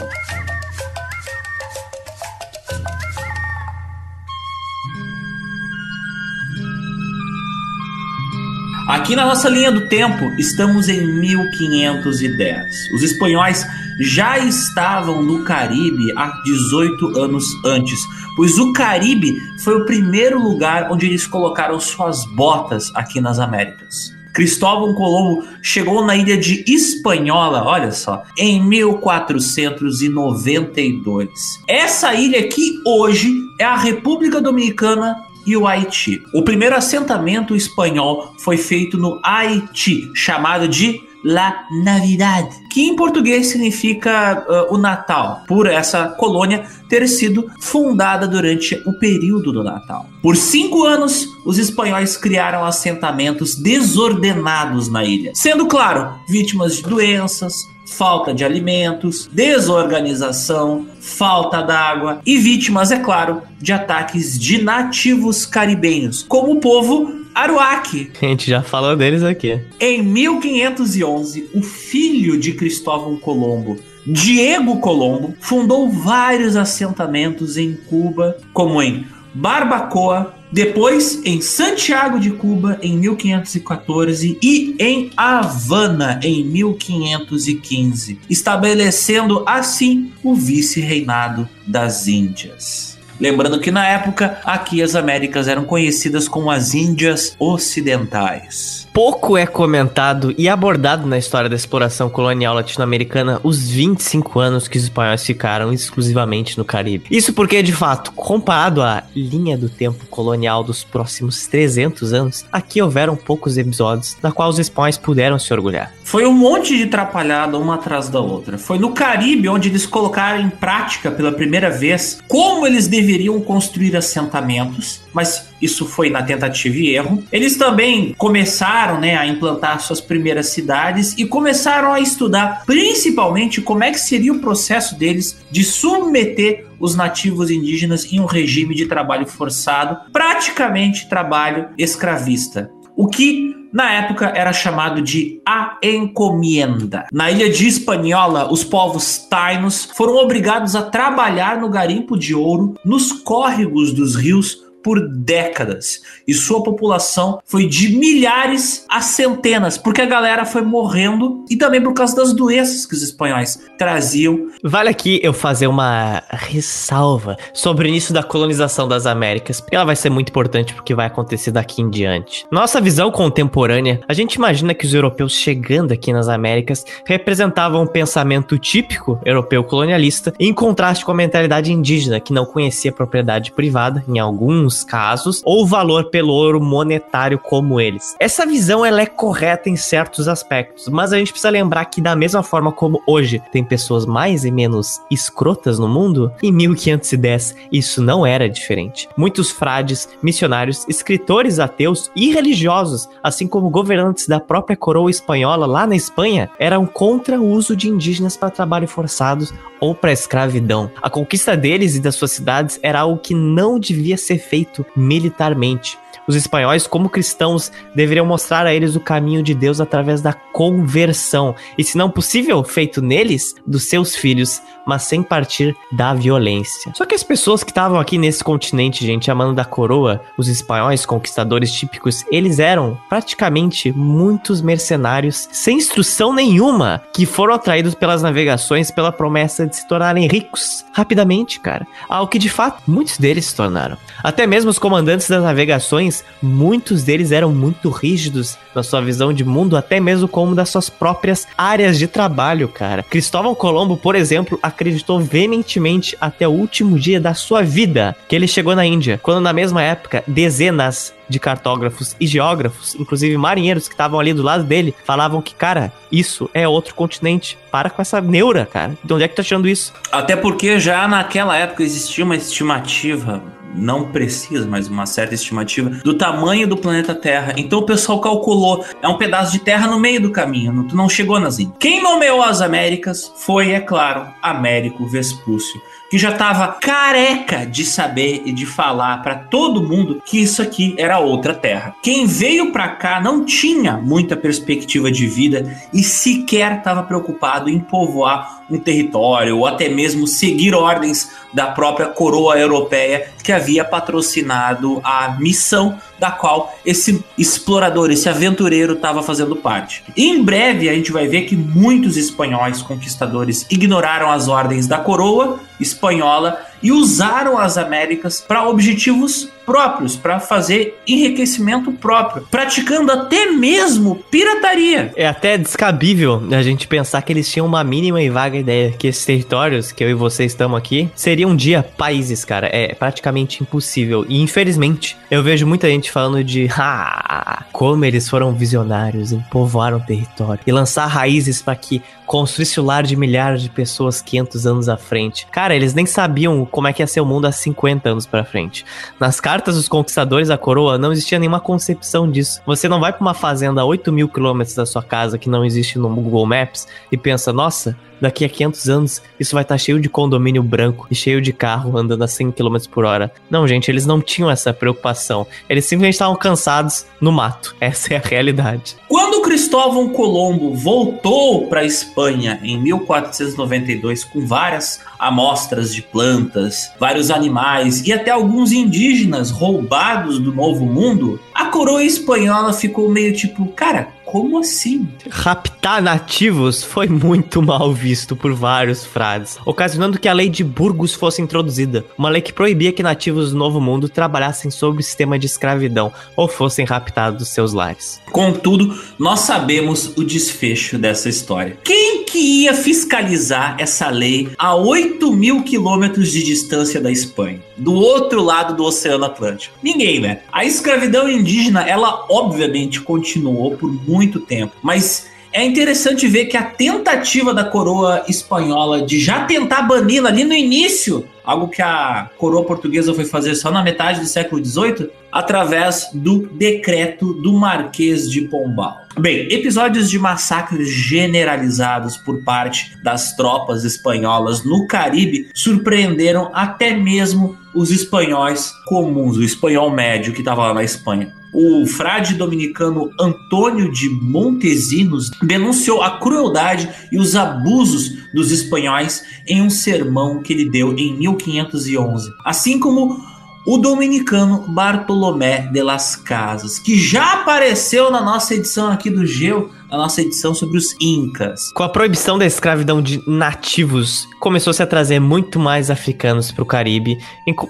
Aqui 8.87 9.15
na 9.15 9.25
nossa 9.25 9.49
linha 9.49 9.71
do 9.71 9.89
tempo, 9.89 10.31
estamos 10.37 10.87
em 10.87 11.07
1510. 11.19 12.91
Os 12.93 13.01
espanhóis 13.01 13.65
já 13.99 14.37
estavam 14.37 15.23
no 15.23 15.43
Caribe 15.43 16.13
há 16.15 16.27
18 16.43 17.17
anos 17.17 17.43
antes, 17.65 17.99
pois 18.35 18.59
o 18.59 18.71
Caribe 18.73 19.41
foi 19.63 19.81
o 19.81 19.85
primeiro 19.85 20.39
lugar 20.39 20.91
onde 20.91 21.07
eles 21.07 21.25
colocaram 21.25 21.79
suas 21.79 22.23
botas 22.35 22.91
aqui 22.93 23.19
nas 23.19 23.39
Américas. 23.39 24.13
Cristóvão 24.31 24.93
Colombo 24.93 25.43
chegou 25.63 26.05
na 26.05 26.15
ilha 26.15 26.37
de 26.37 26.63
Hispanhola, 26.67 27.63
olha 27.63 27.91
só, 27.91 28.21
em 28.37 28.63
1492. 28.63 31.31
Essa 31.67 32.13
ilha 32.13 32.39
aqui 32.39 32.79
hoje 32.85 33.33
é 33.59 33.65
a 33.65 33.77
República 33.77 34.39
Dominicana 34.39 35.15
e 35.45 35.55
o 35.55 35.67
Haiti. 35.67 36.23
O 36.33 36.43
primeiro 36.43 36.75
assentamento 36.75 37.55
espanhol 37.55 38.33
foi 38.39 38.57
feito 38.57 38.97
no 38.97 39.19
Haiti, 39.23 40.11
chamado 40.13 40.67
de 40.67 41.01
La 41.23 41.65
Navidad, 41.83 42.47
que 42.69 42.83
em 42.83 42.95
português 42.95 43.47
significa 43.47 44.45
uh, 44.47 44.73
o 44.73 44.77
Natal, 44.77 45.43
por 45.47 45.65
essa 45.65 46.09
colônia 46.09 46.65
ter 46.87 47.07
sido 47.07 47.49
fundada 47.59 48.27
durante 48.27 48.75
o 48.85 48.93
período 48.99 49.51
do 49.51 49.63
Natal. 49.63 50.07
Por 50.21 50.35
cinco 50.35 50.83
anos, 50.83 51.27
os 51.45 51.57
espanhóis 51.57 52.15
criaram 52.15 52.63
assentamentos 52.63 53.55
desordenados 53.55 54.87
na 54.87 55.03
ilha, 55.03 55.31
sendo, 55.33 55.65
claro, 55.65 56.13
vítimas 56.27 56.77
de 56.77 56.83
doenças, 56.83 57.55
falta 57.85 58.33
de 58.33 58.43
alimentos, 58.43 59.29
desorganização, 59.31 60.87
falta 60.99 61.61
d'água 61.61 62.19
e 62.25 62.37
vítimas, 62.37 62.91
é 62.91 62.99
claro, 62.99 63.41
de 63.59 63.71
ataques 63.71 64.37
de 64.39 64.61
nativos 64.61 65.45
caribenhos, 65.45 66.23
como 66.23 66.53
o 66.53 66.59
povo 66.59 67.25
Aruac. 67.33 68.11
A 68.21 68.25
gente 68.25 68.49
já 68.49 68.61
falou 68.61 68.95
deles 68.95 69.21
aqui. 69.21 69.59
Em 69.79 70.01
1511, 70.01 71.49
o 71.53 71.61
filho 71.61 72.39
de 72.39 72.53
Cristóvão 72.53 73.17
Colombo, 73.17 73.77
Diego 74.07 74.79
Colombo, 74.79 75.35
fundou 75.41 75.89
vários 75.89 76.55
assentamentos 76.55 77.57
em 77.57 77.73
Cuba, 77.73 78.37
como 78.53 78.81
em 78.81 79.05
Barbacoa, 79.33 80.33
depois 80.55 81.19
em 81.25 81.41
Santiago 81.41 82.17
de 82.17 82.31
Cuba 82.31 82.79
em 82.81 82.97
1514 82.97 84.39
e 84.41 84.73
em 84.79 85.11
Havana 85.17 86.17
em 86.23 86.45
1515, 86.45 88.21
estabelecendo 88.29 89.43
assim 89.45 90.13
o 90.23 90.33
vice-reinado 90.33 91.49
das 91.67 92.07
Índias. 92.07 92.94
Lembrando 93.19 93.59
que 93.59 93.71
na 93.71 93.87
época 93.87 94.39
aqui 94.43 94.81
as 94.81 94.95
Américas 94.95 95.47
eram 95.47 95.63
conhecidas 95.63 96.27
como 96.27 96.51
as 96.51 96.73
Índias 96.73 97.35
Ocidentais 97.39 98.85
pouco 98.95 99.35
é 99.35 99.45
comentado 99.45 100.33
e 100.37 100.47
abordado 100.47 101.05
na 101.05 101.17
história 101.17 101.49
da 101.49 101.55
exploração 101.57 102.09
colonial 102.09 102.55
latino-americana 102.55 103.41
os 103.43 103.69
25 103.69 104.39
anos 104.39 104.69
que 104.69 104.77
os 104.77 104.85
espanhóis 104.85 105.21
ficaram 105.21 105.73
exclusivamente 105.73 106.57
no 106.57 106.63
Caribe. 106.63 107.03
Isso 107.11 107.33
porque, 107.33 107.61
de 107.61 107.73
fato, 107.73 108.13
comparado 108.13 108.81
à 108.81 109.03
linha 109.13 109.57
do 109.57 109.67
tempo 109.67 110.05
colonial 110.05 110.63
dos 110.63 110.81
próximos 110.85 111.45
300 111.45 112.13
anos, 112.13 112.45
aqui 112.49 112.81
houveram 112.81 113.17
poucos 113.17 113.57
episódios 113.57 114.15
na 114.23 114.31
qual 114.31 114.47
os 114.47 114.59
espanhóis 114.59 114.97
puderam 114.97 115.37
se 115.37 115.51
orgulhar. 115.53 115.91
Foi 116.01 116.25
um 116.25 116.31
monte 116.31 116.77
de 116.77 116.85
trapalhada 116.85 117.57
uma 117.57 117.75
atrás 117.75 118.07
da 118.07 118.21
outra. 118.21 118.57
Foi 118.57 118.79
no 118.79 118.93
Caribe 118.93 119.49
onde 119.49 119.67
eles 119.67 119.85
colocaram 119.85 120.39
em 120.39 120.49
prática 120.49 121.11
pela 121.11 121.33
primeira 121.33 121.69
vez 121.69 122.19
como 122.29 122.65
eles 122.65 122.87
deveriam 123.05 123.39
construir 123.39 123.95
assentamentos, 123.95 125.01
mas 125.13 125.49
isso 125.61 125.85
foi 125.85 126.09
na 126.09 126.23
tentativa 126.23 126.75
e 126.75 126.95
erro. 126.95 127.23
Eles 127.31 127.55
também 127.55 128.13
começaram 128.17 128.99
né, 128.99 129.15
a 129.15 129.27
implantar 129.27 129.79
suas 129.79 130.01
primeiras 130.01 130.47
cidades 130.47 131.13
e 131.17 131.25
começaram 131.25 131.93
a 131.93 131.99
estudar 131.99 132.63
principalmente 132.65 133.61
como 133.61 133.83
é 133.83 133.91
que 133.91 133.99
seria 133.99 134.33
o 134.33 134.39
processo 134.39 134.97
deles 134.97 135.37
de 135.51 135.63
submeter 135.63 136.65
os 136.79 136.95
nativos 136.95 137.51
indígenas 137.51 138.11
em 138.11 138.19
um 138.19 138.25
regime 138.25 138.75
de 138.75 138.85
trabalho 138.85 139.27
forçado, 139.27 140.11
praticamente 140.11 141.07
trabalho 141.07 141.69
escravista. 141.77 142.71
O 142.95 143.07
que 143.07 143.55
na 143.73 143.91
época 143.91 144.31
era 144.33 144.53
chamado 144.53 145.01
de 145.01 145.41
a 145.45 145.77
encomienda. 145.83 147.05
Na 147.11 147.29
ilha 147.29 147.49
de 147.49 147.67
Hispaniola, 147.67 148.49
os 148.49 148.63
povos 148.63 149.17
tainos 149.29 149.89
foram 149.93 150.15
obrigados 150.15 150.75
a 150.77 150.81
trabalhar 150.81 151.59
no 151.59 151.69
garimpo 151.69 152.17
de 152.17 152.33
ouro 152.33 152.75
nos 152.85 153.11
córregos 153.11 153.91
dos 153.91 154.15
rios 154.15 154.64
por 154.85 155.01
décadas 155.09 155.99
e 156.27 156.33
sua 156.35 156.61
população 156.61 157.39
foi 157.43 157.65
de 157.65 157.97
milhares 157.97 158.85
a 158.87 159.01
centenas, 159.01 159.79
porque 159.79 159.99
a 159.99 160.05
galera 160.05 160.45
foi 160.45 160.61
morrendo 160.61 161.43
e 161.49 161.57
também 161.57 161.81
por 161.81 161.95
causa 161.95 162.15
das 162.15 162.33
doenças 162.33 162.85
que 162.85 162.93
os 162.93 163.01
espanhóis 163.01 163.59
traziam. 163.79 164.47
Vale 164.63 164.89
aqui 164.89 165.19
eu 165.23 165.33
fazer 165.33 165.65
uma 165.65 166.21
ressalva 166.29 167.35
sobre 167.51 167.87
o 167.87 167.89
início 167.89 168.13
da 168.13 168.21
colonização 168.21 168.87
das 168.87 169.07
Américas, 169.07 169.59
porque 169.59 169.75
ela 169.75 169.85
vai 169.85 169.95
ser 169.95 170.11
muito 170.11 170.29
importante 170.29 170.75
porque 170.75 170.93
vai 170.93 171.07
acontecer 171.07 171.49
daqui 171.49 171.81
em 171.81 171.89
diante. 171.89 172.45
Nossa 172.51 172.79
visão 172.79 173.09
contemporânea, 173.09 174.01
a 174.07 174.13
gente 174.13 174.35
imagina 174.35 174.75
que 174.75 174.85
os 174.85 174.93
europeus 174.93 175.33
chegando 175.33 175.93
aqui 175.93 176.13
nas 176.13 176.29
Américas 176.29 176.85
representavam 177.07 177.81
um 177.81 177.87
pensamento 177.87 178.59
típico 178.59 179.19
europeu 179.25 179.63
colonialista, 179.63 180.31
em 180.39 180.53
contraste 180.53 181.03
com 181.03 181.11
a 181.11 181.15
mentalidade 181.15 181.73
indígena 181.73 182.19
que 182.19 182.31
não 182.31 182.45
conhecia 182.45 182.91
propriedade 182.91 183.51
privada 183.51 184.05
em 184.07 184.19
alguns 184.19 184.74
casos, 184.83 185.41
ou 185.45 185.65
valor 185.65 186.05
pelo 186.05 186.33
ouro 186.33 186.61
monetário 186.61 187.39
como 187.39 187.79
eles. 187.79 188.15
Essa 188.19 188.45
visão 188.45 188.85
ela 188.85 189.01
é 189.01 189.05
correta 189.05 189.69
em 189.69 189.75
certos 189.75 190.27
aspectos, 190.27 190.87
mas 190.87 191.13
a 191.13 191.17
gente 191.17 191.31
precisa 191.31 191.49
lembrar 191.49 191.85
que 191.85 192.01
da 192.01 192.15
mesma 192.15 192.43
forma 192.43 192.71
como 192.71 193.01
hoje 193.07 193.41
tem 193.51 193.63
pessoas 193.63 194.05
mais 194.05 194.45
e 194.45 194.51
menos 194.51 195.01
escrotas 195.09 195.79
no 195.79 195.87
mundo, 195.87 196.31
em 196.41 196.51
1510 196.51 197.55
isso 197.71 198.01
não 198.01 198.25
era 198.25 198.49
diferente. 198.49 199.07
Muitos 199.17 199.51
frades, 199.51 200.09
missionários, 200.21 200.85
escritores 200.87 201.59
ateus 201.59 202.11
e 202.15 202.31
religiosos, 202.31 203.09
assim 203.23 203.47
como 203.47 203.69
governantes 203.69 204.27
da 204.27 204.39
própria 204.39 204.77
coroa 204.77 205.09
espanhola 205.09 205.65
lá 205.65 205.85
na 205.85 205.95
Espanha, 205.95 206.49
eram 206.59 206.85
contra 206.85 207.39
o 207.39 207.49
uso 207.49 207.75
de 207.75 207.89
indígenas 207.89 208.37
para 208.37 208.49
trabalho 208.49 208.87
forçados 208.87 209.53
ou 209.79 209.93
para 209.93 210.11
escravidão. 210.11 210.89
A 211.01 211.09
conquista 211.09 211.55
deles 211.55 211.95
e 211.95 211.99
das 211.99 212.15
suas 212.15 212.31
cidades 212.31 212.79
era 212.81 213.01
algo 213.01 213.19
que 213.19 213.33
não 213.33 213.79
devia 213.79 214.17
ser 214.17 214.37
feito 214.37 214.64
militarmente. 214.95 215.97
Os 216.27 216.35
espanhóis, 216.35 216.87
como 216.87 217.09
cristãos, 217.09 217.71
deveriam 217.93 218.25
mostrar 218.25 218.65
a 218.65 218.73
eles 218.73 218.95
o 218.95 218.99
caminho 218.99 219.43
de 219.43 219.53
Deus 219.53 219.79
através 219.79 220.21
da 220.21 220.33
conversão, 220.33 221.55
e 221.77 221.83
se 221.83 221.97
não 221.97 222.09
possível, 222.09 222.63
feito 222.63 223.01
neles, 223.01 223.55
dos 223.65 223.83
seus 223.83 224.15
filhos, 224.15 224.61
mas 224.85 225.03
sem 225.03 225.23
partir 225.23 225.75
da 225.91 226.13
violência. 226.13 226.91
Só 226.95 227.05
que 227.05 227.15
as 227.15 227.23
pessoas 227.23 227.63
que 227.63 227.71
estavam 227.71 227.99
aqui 227.99 228.17
nesse 228.17 228.43
continente, 228.43 229.05
gente, 229.05 229.29
amando 229.31 229.53
da 229.53 229.65
coroa, 229.65 230.21
os 230.37 230.47
espanhóis 230.47 231.05
conquistadores 231.05 231.71
típicos, 231.71 232.23
eles 232.31 232.59
eram 232.59 232.97
praticamente 233.09 233.91
muitos 233.91 234.61
mercenários 234.61 235.47
sem 235.51 235.77
instrução 235.77 236.33
nenhuma, 236.33 237.01
que 237.13 237.25
foram 237.25 237.53
atraídos 237.53 237.95
pelas 237.95 238.21
navegações 238.21 238.91
pela 238.91 239.11
promessa 239.11 239.65
de 239.65 239.75
se 239.75 239.87
tornarem 239.87 240.27
ricos 240.27 240.85
rapidamente, 240.91 241.59
cara. 241.59 241.87
Ao 242.07 242.27
que 242.27 242.39
de 242.39 242.49
fato 242.49 242.83
muitos 242.87 243.17
deles 243.17 243.45
se 243.45 243.55
tornaram. 243.55 243.97
Até 244.23 244.47
mesmo 244.47 244.69
os 244.69 244.79
comandantes 244.79 245.27
das 245.27 245.43
navegações, 245.43 246.23
muitos 246.41 247.03
deles 247.03 247.31
eram 247.31 247.51
muito 247.51 247.89
rígidos 247.89 248.57
na 248.73 248.83
sua 248.83 249.01
visão 249.01 249.33
de 249.33 249.43
mundo, 249.43 249.77
até 249.77 249.99
mesmo 249.99 250.27
como 250.27 250.55
das 250.55 250.69
suas 250.69 250.89
próprias 250.89 251.47
áreas 251.57 251.97
de 251.97 252.07
trabalho, 252.07 252.67
cara. 252.67 253.03
Cristóvão 253.03 253.55
Colombo, 253.55 253.97
por 253.97 254.15
exemplo, 254.15 254.59
acreditou 254.75 255.19
veementemente 255.19 256.15
até 256.21 256.47
o 256.47 256.51
último 256.51 256.99
dia 256.99 257.19
da 257.19 257.33
sua 257.33 257.63
vida 257.63 258.15
que 258.27 258.35
ele 258.35 258.47
chegou 258.47 258.75
na 258.75 258.85
Índia, 258.85 259.19
quando 259.21 259.41
na 259.41 259.53
mesma 259.53 259.81
época 259.81 260.23
dezenas 260.27 261.13
de 261.27 261.39
cartógrafos 261.39 262.15
e 262.19 262.27
geógrafos, 262.27 262.93
inclusive 262.95 263.35
marinheiros 263.37 263.87
que 263.87 263.93
estavam 263.93 264.19
ali 264.19 264.33
do 264.33 264.43
lado 264.43 264.63
dele, 264.63 264.93
falavam 265.05 265.41
que, 265.41 265.55
cara, 265.55 265.91
isso 266.11 266.49
é 266.53 266.67
outro 266.67 266.93
continente. 266.93 267.57
Para 267.71 267.89
com 267.89 268.01
essa 268.01 268.21
neura, 268.21 268.65
cara. 268.65 268.95
De 269.03 269.13
onde 269.13 269.23
é 269.23 269.27
que 269.27 269.35
tá 269.35 269.41
achando 269.41 269.67
isso? 269.67 269.91
Até 270.11 270.35
porque 270.35 270.79
já 270.79 271.07
naquela 271.07 271.57
época 271.57 271.83
existia 271.83 272.23
uma 272.23 272.35
estimativa 272.35 273.41
não 273.75 274.11
precisa, 274.11 274.65
mas 274.67 274.87
uma 274.87 275.05
certa 275.05 275.33
estimativa 275.33 275.89
do 276.03 276.13
tamanho 276.13 276.67
do 276.67 276.77
planeta 276.77 277.13
Terra. 277.13 277.53
Então 277.57 277.79
o 277.79 277.85
pessoal 277.85 278.19
calculou, 278.19 278.85
é 279.01 279.07
um 279.07 279.17
pedaço 279.17 279.51
de 279.51 279.59
terra 279.59 279.87
no 279.87 279.99
meio 279.99 280.21
do 280.21 280.31
caminho, 280.31 280.83
tu 280.83 280.95
não 280.95 281.09
chegou 281.09 281.39
nas 281.39 281.59
ilhas. 281.59 281.73
Quem 281.79 282.01
nomeou 282.01 282.41
as 282.41 282.61
Américas 282.61 283.31
foi, 283.37 283.71
é 283.71 283.79
claro, 283.79 284.27
Américo 284.41 285.05
Vespúcio 285.05 285.81
que 286.09 286.17
já 286.17 286.31
estava 286.31 286.67
careca 286.67 287.65
de 287.65 287.83
saber 287.83 288.43
e 288.45 288.51
de 288.51 288.65
falar 288.65 289.21
para 289.21 289.35
todo 289.35 289.83
mundo 289.83 290.21
que 290.25 290.41
isso 290.41 290.61
aqui 290.61 290.95
era 290.97 291.19
outra 291.19 291.53
terra. 291.53 291.95
Quem 292.01 292.25
veio 292.25 292.71
para 292.71 292.89
cá 292.89 293.19
não 293.19 293.43
tinha 293.43 293.97
muita 293.97 294.37
perspectiva 294.37 295.11
de 295.11 295.27
vida 295.27 295.75
e 295.93 296.03
sequer 296.03 296.77
estava 296.77 297.03
preocupado 297.03 297.69
em 297.69 297.79
povoar 297.79 298.64
um 298.69 298.77
território 298.77 299.57
ou 299.57 299.65
até 299.65 299.89
mesmo 299.89 300.27
seguir 300.27 300.73
ordens 300.73 301.31
da 301.53 301.67
própria 301.67 302.07
coroa 302.07 302.57
europeia 302.57 303.29
que 303.43 303.51
havia 303.51 303.85
patrocinado 303.85 304.99
a 305.03 305.35
missão 305.39 305.99
da 306.19 306.31
qual 306.31 306.73
esse 306.85 307.23
explorador, 307.37 308.09
esse 308.09 308.27
aventureiro 308.27 308.93
estava 308.93 309.21
fazendo 309.21 309.55
parte. 309.55 310.03
Em 310.15 310.41
breve 310.43 310.89
a 310.89 310.93
gente 310.93 311.11
vai 311.11 311.27
ver 311.27 311.41
que 311.41 311.55
muitos 311.55 312.17
espanhóis 312.17 312.81
conquistadores 312.81 313.65
ignoraram 313.69 314.31
as 314.31 314.47
ordens 314.47 314.87
da 314.87 314.97
coroa 314.97 315.59
espanhola 315.79 316.59
e 316.81 316.91
usaram 316.91 317.57
as 317.57 317.77
Américas 317.77 318.41
para 318.41 318.67
objetivos 318.67 319.49
próprios, 319.65 320.15
para 320.15 320.39
fazer 320.39 320.99
enriquecimento 321.07 321.91
próprio, 321.91 322.47
praticando 322.51 323.11
até 323.11 323.47
mesmo 323.47 324.23
pirataria. 324.29 325.11
É 325.15 325.27
até 325.27 325.57
descabível 325.57 326.41
a 326.51 326.61
gente 326.61 326.87
pensar 326.87 327.21
que 327.23 327.33
eles 327.33 327.49
tinham 327.49 327.65
uma 327.65 327.83
mínima 327.83 328.21
e 328.21 328.29
vaga 328.29 328.57
ideia 328.57 328.91
que 328.91 329.07
esses 329.07 329.25
territórios 329.25 329.91
que 329.91 330.03
eu 330.03 330.09
e 330.09 330.13
você 330.13 330.45
estamos 330.45 330.77
aqui 330.77 331.09
seriam 331.15 331.49
um 331.51 331.55
dia 331.55 331.83
países, 331.83 332.45
cara. 332.45 332.69
É 332.71 332.93
praticamente 332.93 333.63
impossível. 333.63 334.25
E 334.29 334.41
infelizmente, 334.41 335.17
eu 335.31 335.41
vejo 335.41 335.65
muita 335.65 335.87
gente 335.89 336.11
falando 336.11 336.43
de 336.43 336.69
ah, 336.77 337.65
como 337.71 338.05
eles 338.05 338.29
foram 338.29 338.53
visionários 338.53 339.31
em 339.31 339.39
povoar 339.51 339.95
um 339.95 339.99
território 339.99 340.61
e 340.65 340.71
lançar 340.71 341.07
raízes 341.07 341.61
para 341.61 341.75
que 341.75 342.01
construísse 342.25 342.79
o 342.79 342.83
lar 342.83 343.03
de 343.03 343.15
milhares 343.15 343.61
de 343.61 343.69
pessoas 343.69 344.21
500 344.21 344.67
anos 344.67 344.89
à 344.89 344.97
frente. 344.97 345.47
Cara, 345.51 345.75
eles 345.75 345.93
nem 345.93 346.05
sabiam 346.05 346.65
como 346.65 346.87
é 346.87 346.93
que 346.93 347.01
ia 347.01 347.07
ser 347.07 347.21
o 347.21 347.25
mundo 347.25 347.45
há 347.45 347.51
50 347.51 348.09
anos 348.09 348.25
para 348.25 348.43
frente. 348.43 348.85
Nas 349.19 349.39
cartas 349.39 349.75
dos 349.75 349.87
conquistadores 349.87 350.47
da 350.47 350.57
coroa 350.57 350.97
não 350.97 351.11
existia 351.11 351.39
nenhuma 351.39 351.59
concepção 351.59 352.29
disso. 352.29 352.61
Você 352.65 352.87
não 352.87 352.99
vai 352.99 353.13
para 353.13 353.21
uma 353.21 353.33
fazenda 353.33 353.81
a 353.81 353.85
8 353.85 354.11
mil 354.11 354.27
quilômetros 354.27 354.75
da 354.75 354.85
sua 354.85 355.03
casa 355.03 355.37
que 355.37 355.49
não 355.49 355.63
existe 355.63 355.99
no 355.99 356.09
Google 356.09 356.45
Maps 356.45 356.87
e 357.11 357.17
pensa, 357.17 357.53
nossa, 357.53 357.95
daqui 358.25 358.43
a 358.43 358.49
500 358.49 358.89
anos 358.89 359.21
isso 359.39 359.53
vai 359.53 359.63
estar 359.63 359.75
tá 359.75 359.79
cheio 359.79 359.99
de 359.99 360.09
condomínio 360.09 360.63
branco 360.63 361.07
e 361.11 361.15
cheio 361.15 361.39
de 361.39 361.53
carro 361.53 361.97
andando 361.97 362.23
a 362.23 362.27
100 362.27 362.51
km 362.51 362.77
por 362.91 363.05
hora. 363.05 363.31
Não, 363.49 363.67
gente, 363.67 363.89
eles 363.89 364.05
não 364.05 364.19
tinham 364.19 364.49
essa 364.49 364.73
preocupação. 364.73 365.45
Eles 365.69 365.85
simplesmente 365.85 366.15
estavam 366.15 366.35
cansados 366.35 367.05
no 367.21 367.31
mato. 367.31 367.75
Essa 367.79 368.15
é 368.15 368.17
a 368.17 368.21
realidade. 368.21 368.95
Quando 369.07 369.41
Cristóvão 369.41 370.09
Colombo 370.09 370.73
voltou 370.73 371.67
para 371.67 371.81
a 371.81 371.85
Espanha 371.85 372.59
em 372.63 372.81
1492 372.81 374.23
com 374.23 374.45
várias 374.45 375.01
amostras 375.19 375.93
de 375.93 376.01
plantas, 376.01 376.91
vários 376.99 377.29
animais 377.29 378.05
e 378.05 378.11
até 378.11 378.31
alguns 378.31 378.71
indígenas 378.71 379.51
roubados 379.51 380.39
do 380.39 380.51
Novo 380.51 380.85
Mundo, 380.85 381.39
a 381.53 381.65
coroa 381.65 382.03
espanhola 382.03 382.73
ficou 382.73 383.09
meio 383.09 383.33
tipo, 383.33 383.67
cara, 383.67 384.09
como 384.35 384.59
assim? 384.59 385.07
Raptar 385.29 386.03
nativos 386.03 386.83
foi 386.83 387.07
muito 387.07 387.61
mal 387.61 387.93
visto 387.93 388.35
por 388.35 388.53
vários 388.53 389.05
frades, 389.05 389.57
ocasionando 389.65 390.19
que 390.19 390.27
a 390.27 390.33
lei 390.33 390.49
de 390.49 390.61
Burgos 390.61 391.13
fosse 391.13 391.41
introduzida, 391.41 392.03
uma 392.17 392.27
lei 392.27 392.41
que 392.41 392.51
proibia 392.51 392.91
que 392.91 393.01
nativos 393.01 393.51
do 393.51 393.57
Novo 393.57 393.79
Mundo 393.79 394.09
trabalhassem 394.09 394.69
sob 394.69 394.99
o 394.99 395.03
sistema 395.03 395.39
de 395.39 395.45
escravidão 395.45 396.11
ou 396.35 396.49
fossem 396.49 396.83
raptados 396.85 397.39
dos 397.39 397.47
seus 397.47 397.71
lares. 397.71 398.19
Contudo, 398.29 398.93
nós 399.17 399.39
sabemos 399.39 400.11
o 400.17 400.23
desfecho 400.25 400.97
dessa 400.97 401.29
história. 401.29 401.77
Quem 401.81 402.25
que 402.25 402.63
ia 402.63 402.73
fiscalizar 402.73 403.77
essa 403.79 404.09
lei 404.09 404.49
a 404.57 404.75
8 404.75 405.31
mil 405.31 405.63
quilômetros 405.63 406.29
de 406.29 406.43
distância 406.43 406.99
da 406.99 407.09
Espanha, 407.09 407.61
do 407.77 407.93
outro 407.93 408.41
lado 408.41 408.75
do 408.75 408.83
Oceano 408.83 409.25
Atlântico? 409.25 409.77
Ninguém, 409.81 410.19
né? 410.19 410.39
A 410.51 410.65
escravidão 410.65 411.29
indígena, 411.29 411.81
ela 411.81 412.25
obviamente 412.29 413.01
continuou 413.01 413.75
por 413.77 413.91
muito 414.07 414.39
tempo. 414.39 414.73
Mas 414.81 415.27
é 415.55 415.63
interessante 415.63 416.27
ver 416.27 416.47
que 416.47 416.57
a 416.57 416.63
tentativa 416.63 417.53
da 417.53 417.63
coroa 417.63 418.25
espanhola 418.27 419.01
de 419.01 419.21
já 419.21 419.45
tentar 419.45 419.83
bani-la 419.83 420.27
ali 420.27 420.43
no 420.43 420.53
início, 420.53 421.25
algo 421.45 421.69
que 421.69 421.81
a 421.81 422.29
coroa 422.37 422.65
portuguesa 422.65 423.13
foi 423.13 423.23
fazer 423.23 423.55
só 423.55 423.71
na 423.71 423.81
metade 423.81 424.19
do 424.19 424.25
século 424.25 424.63
XVIII, 424.63 425.09
através 425.31 426.09
do 426.13 426.47
decreto 426.47 427.33
do 427.33 427.53
Marquês 427.53 428.29
de 428.29 428.41
Pombal. 428.41 429.04
Bem, 429.17 429.47
episódios 429.51 430.09
de 430.09 430.19
massacres 430.19 430.89
generalizados 430.89 432.17
por 432.17 432.43
parte 432.43 432.97
das 433.01 433.35
tropas 433.35 433.85
espanholas 433.85 434.65
no 434.65 434.87
Caribe 434.87 435.49
surpreenderam 435.53 436.51
até 436.53 436.93
mesmo 436.93 437.57
os 437.73 437.91
espanhóis 437.91 438.71
comuns, 438.85 439.37
o 439.37 439.43
espanhol 439.43 439.89
médio 439.89 440.33
que 440.33 440.39
estava 440.39 440.67
lá 440.67 440.73
na 440.73 440.83
Espanha 440.83 441.33
o 441.55 441.87
frade 441.87 442.33
dominicano 442.33 443.09
Antônio 443.17 443.89
de 443.89 444.09
Montesinos 444.09 445.31
denunciou 445.41 446.01
a 446.01 446.19
crueldade 446.19 446.89
e 447.09 447.17
os 447.17 447.33
abusos 447.33 448.11
dos 448.33 448.51
espanhóis 448.51 449.23
em 449.47 449.61
um 449.61 449.69
sermão 449.69 450.43
que 450.43 450.51
ele 450.51 450.69
deu 450.69 450.93
em 450.97 451.15
1511. 451.17 452.29
Assim 452.43 452.77
como 452.77 453.23
o 453.65 453.77
dominicano 453.77 454.65
Bartolomé 454.67 455.67
de 455.71 455.81
las 455.81 456.15
Casas, 456.15 456.77
que 456.77 456.97
já 456.97 457.33
apareceu 457.33 458.11
na 458.11 458.21
nossa 458.21 458.53
edição 458.53 458.91
aqui 458.91 459.09
do 459.09 459.25
Geo, 459.25 459.71
a 459.89 459.97
nossa 459.97 460.21
edição 460.21 460.53
sobre 460.53 460.77
os 460.77 460.95
Incas. 461.01 461.71
Com 461.73 461.83
a 461.83 461.89
proibição 461.89 462.37
da 462.37 462.45
escravidão 462.45 463.01
de 463.01 463.23
nativos, 463.27 464.27
começou-se 464.39 464.81
a 464.81 464.87
trazer 464.87 465.19
muito 465.19 465.59
mais 465.59 465.89
africanos 465.89 466.51
para 466.51 466.63
o 466.63 466.65
Caribe 466.65 467.17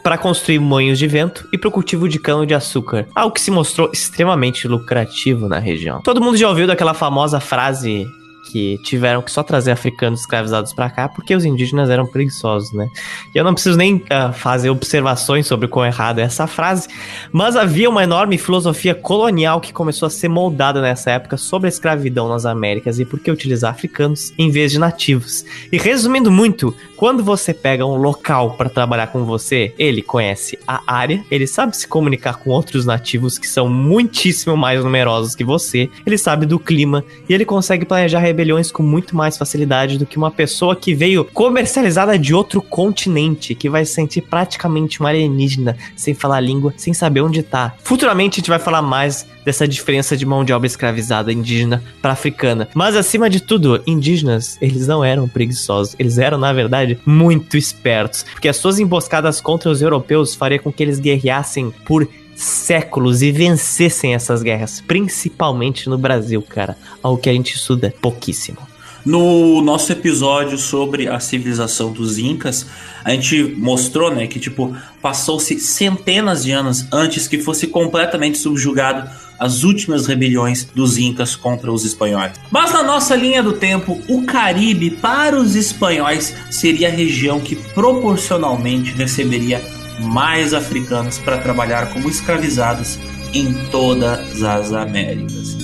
para 0.04 0.18
construir 0.18 0.60
moinhos 0.60 1.00
de 1.00 1.08
vento 1.08 1.48
e 1.54 1.58
para 1.58 1.70
o 1.70 1.72
cultivo 1.72 2.10
de 2.10 2.20
cana-de-açúcar, 2.20 3.08
algo 3.16 3.34
que 3.34 3.42
se 3.42 3.52
mostrou 3.52 3.90
extremamente 3.94 4.68
lucrativo 4.68 5.48
na 5.48 5.60
região. 5.60 6.02
Todo 6.02 6.22
mundo 6.22 6.38
já 6.38 6.50
ouviu 6.50 6.68
daquela 6.68 6.94
famosa 6.94 7.40
frase 7.40 8.06
que 8.46 8.78
tiveram 8.80 9.22
que 9.22 9.32
só 9.32 9.44
trazer 9.44 9.72
africanos 9.72 10.22
escravizados 10.22 10.74
para 10.74 10.90
cá 10.90 11.10
porque 11.10 11.36
os 11.36 11.46
indígenas 11.46 11.90
eram 11.90 12.06
preguiçosos, 12.06 12.72
né? 12.72 12.90
E 13.34 13.38
eu 13.38 13.44
não 13.44 13.54
preciso 13.54 13.78
nem 13.78 13.96
uh, 13.96 14.34
fazer 14.34 14.70
observações 14.70 15.48
sobre 15.48 15.66
o 15.66 15.70
quão 15.70 15.86
errado 15.86 16.20
é 16.20 16.24
essa 16.24 16.48
frase, 16.48 16.88
mas 17.32 17.56
havia 17.56 17.90
uma 17.90 18.04
enorme 18.04 18.38
filosofia 18.38 18.94
colonial 18.94 19.60
que 19.60 19.74
começou 19.74 20.08
a 20.08 20.10
ser 20.10 20.28
moldada 20.28 20.82
nessa 20.82 21.12
época 21.12 21.38
sobre 21.38 21.68
a 21.68 21.70
escravidão 21.70 22.30
nas 22.30 22.46
Américas 22.46 23.00
e 23.00 23.06
por 23.06 23.20
que 23.20 23.32
utilizar 23.32 23.72
africanos 23.72 24.34
em 24.38 24.50
vez 24.50 24.72
de 24.72 24.80
nativos. 24.80 25.46
E 25.72 25.78
resumindo 25.78 26.32
muito, 26.32 26.76
quando 26.96 27.24
você 27.24 27.54
pega 27.54 27.86
um 27.86 27.96
local 27.96 28.52
para 28.52 28.70
trabalhar 28.70 29.08
com 29.08 29.26
você, 29.26 29.74
ele 29.78 30.02
conhece 30.02 30.58
a 30.68 30.82
área, 30.88 31.24
ele 31.30 31.48
sabe 31.48 31.76
se 31.76 31.88
comunicar 31.88 32.36
com 32.38 32.50
outros 32.52 32.86
nativos 32.86 33.38
que 33.38 33.48
são 33.48 33.68
muitíssimo 33.68 34.56
mais 34.56 34.84
numerosos 34.84 35.36
que 35.36 35.44
você, 35.44 35.90
ele 36.06 36.18
sabe 36.18 36.46
do 36.46 36.60
clima 36.60 37.04
e 37.28 37.34
ele 37.34 37.46
consegue 37.46 37.86
planejar 37.86 38.20
rebeliões 38.36 38.70
com 38.70 38.84
muito 38.84 39.16
mais 39.16 39.38
facilidade 39.38 39.98
do 39.98 40.06
que 40.06 40.18
uma 40.18 40.30
pessoa 40.30 40.76
que 40.76 40.94
veio 40.94 41.24
comercializada 41.24 42.20
de 42.20 42.36
outro 42.36 42.62
continente, 42.62 43.56
que 43.56 43.70
vai 43.70 43.86
se 43.86 43.94
sentir 43.94 44.22
praticamente 44.22 45.00
uma 45.00 45.10
alienígena, 45.10 45.78
sem 45.96 46.14
falar 46.14 46.42
língua, 46.42 46.74
sem 46.76 46.94
saber 46.94 47.22
onde 47.22 47.42
tá. 47.42 47.74
Futuramente 47.82 48.36
a 48.36 48.40
gente 48.42 48.50
vai 48.50 48.60
falar 48.60 48.82
mais 48.82 49.26
dessa 49.46 49.68
diferença 49.68 50.18
de 50.18 50.26
mão 50.26 50.44
de 50.44 50.52
obra 50.52 50.68
escravizada 50.68 51.32
indígena 51.32 51.82
para 52.02 52.12
africana. 52.12 52.68
Mas 52.74 52.96
acima 52.96 53.30
de 53.30 53.40
tudo, 53.40 53.82
indígenas, 53.88 54.58
eles 54.60 54.88
não 54.88 55.04
eram 55.04 55.28
preguiçosos, 55.28 55.96
eles 55.98 56.18
eram 56.18 56.38
na 56.38 56.52
verdade 56.52 57.00
muito 57.06 57.56
espertos, 57.56 58.26
porque 58.34 58.50
as 58.50 58.58
suas 58.58 58.80
emboscadas 58.80 59.40
contra 59.40 59.70
os 59.70 59.82
europeus 59.82 60.36
faria 60.36 60.60
com 60.60 60.74
que 60.74 60.84
eles 60.84 61.00
guerreassem 61.00 61.72
por 61.86 62.08
séculos 62.36 63.22
e 63.22 63.32
vencessem 63.32 64.14
essas 64.14 64.44
guerras, 64.44 64.82
principalmente 64.86 65.90
no 65.90 65.98
Brasil, 65.98 66.42
cara, 66.42 66.78
algo 67.02 67.20
que 67.20 67.30
a 67.30 67.34
gente 67.34 67.56
estuda 67.56 67.94
pouquíssimo. 68.02 68.58
No 69.06 69.62
nosso 69.62 69.92
episódio 69.92 70.58
sobre 70.58 71.08
a 71.08 71.20
civilização 71.20 71.92
dos 71.92 72.18
Incas, 72.18 72.66
a 73.04 73.12
gente 73.12 73.54
mostrou, 73.56 74.10
né, 74.14 74.26
que 74.26 74.40
tipo 74.40 74.76
passou-se 75.00 75.60
centenas 75.60 76.44
de 76.44 76.52
anos 76.52 76.88
antes 76.92 77.28
que 77.28 77.38
fosse 77.38 77.68
completamente 77.68 78.40
subjugado 78.40 79.08
as 79.40 79.64
últimas 79.64 80.08
rebeliões 80.08 80.64
dos 80.64 80.98
Incas 80.98 81.36
contra 81.36 81.72
os 81.72 81.86
espanhóis. 81.86 82.34
Mas 82.50 82.74
na 82.74 82.82
nossa 82.82 83.16
linha 83.16 83.44
do 83.44 83.54
tempo, 83.54 84.02
o 84.08 84.24
Caribe 84.24 84.90
para 84.90 85.38
os 85.38 85.56
espanhóis 85.56 86.34
seria 86.50 86.88
a 86.88 86.92
região 86.92 87.40
que 87.40 87.56
proporcionalmente 87.56 88.92
receberia 88.94 89.62
mais 90.00 90.54
africanos 90.54 91.18
para 91.18 91.38
trabalhar 91.38 91.92
como 91.94 92.10
escravizados 92.10 93.00
em 93.34 93.54
todas 93.70 94.44
as 94.44 94.72
Américas. 94.72 95.58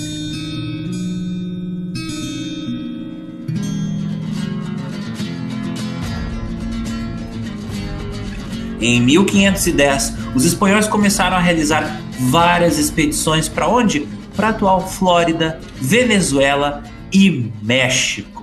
Em 8.82 9.00
1510, 9.00 10.14
os 10.34 10.44
espanhóis 10.44 10.88
começaram 10.88 11.38
a 11.38 11.40
realizar 11.40 12.02
várias 12.20 12.80
expedições 12.80 13.48
para 13.48 13.68
onde? 13.68 14.08
Para 14.36 14.48
a 14.48 14.50
atual 14.50 14.88
Flórida, 14.88 15.60
Venezuela 15.80 16.84
e 17.14 17.52
México. 17.62 18.41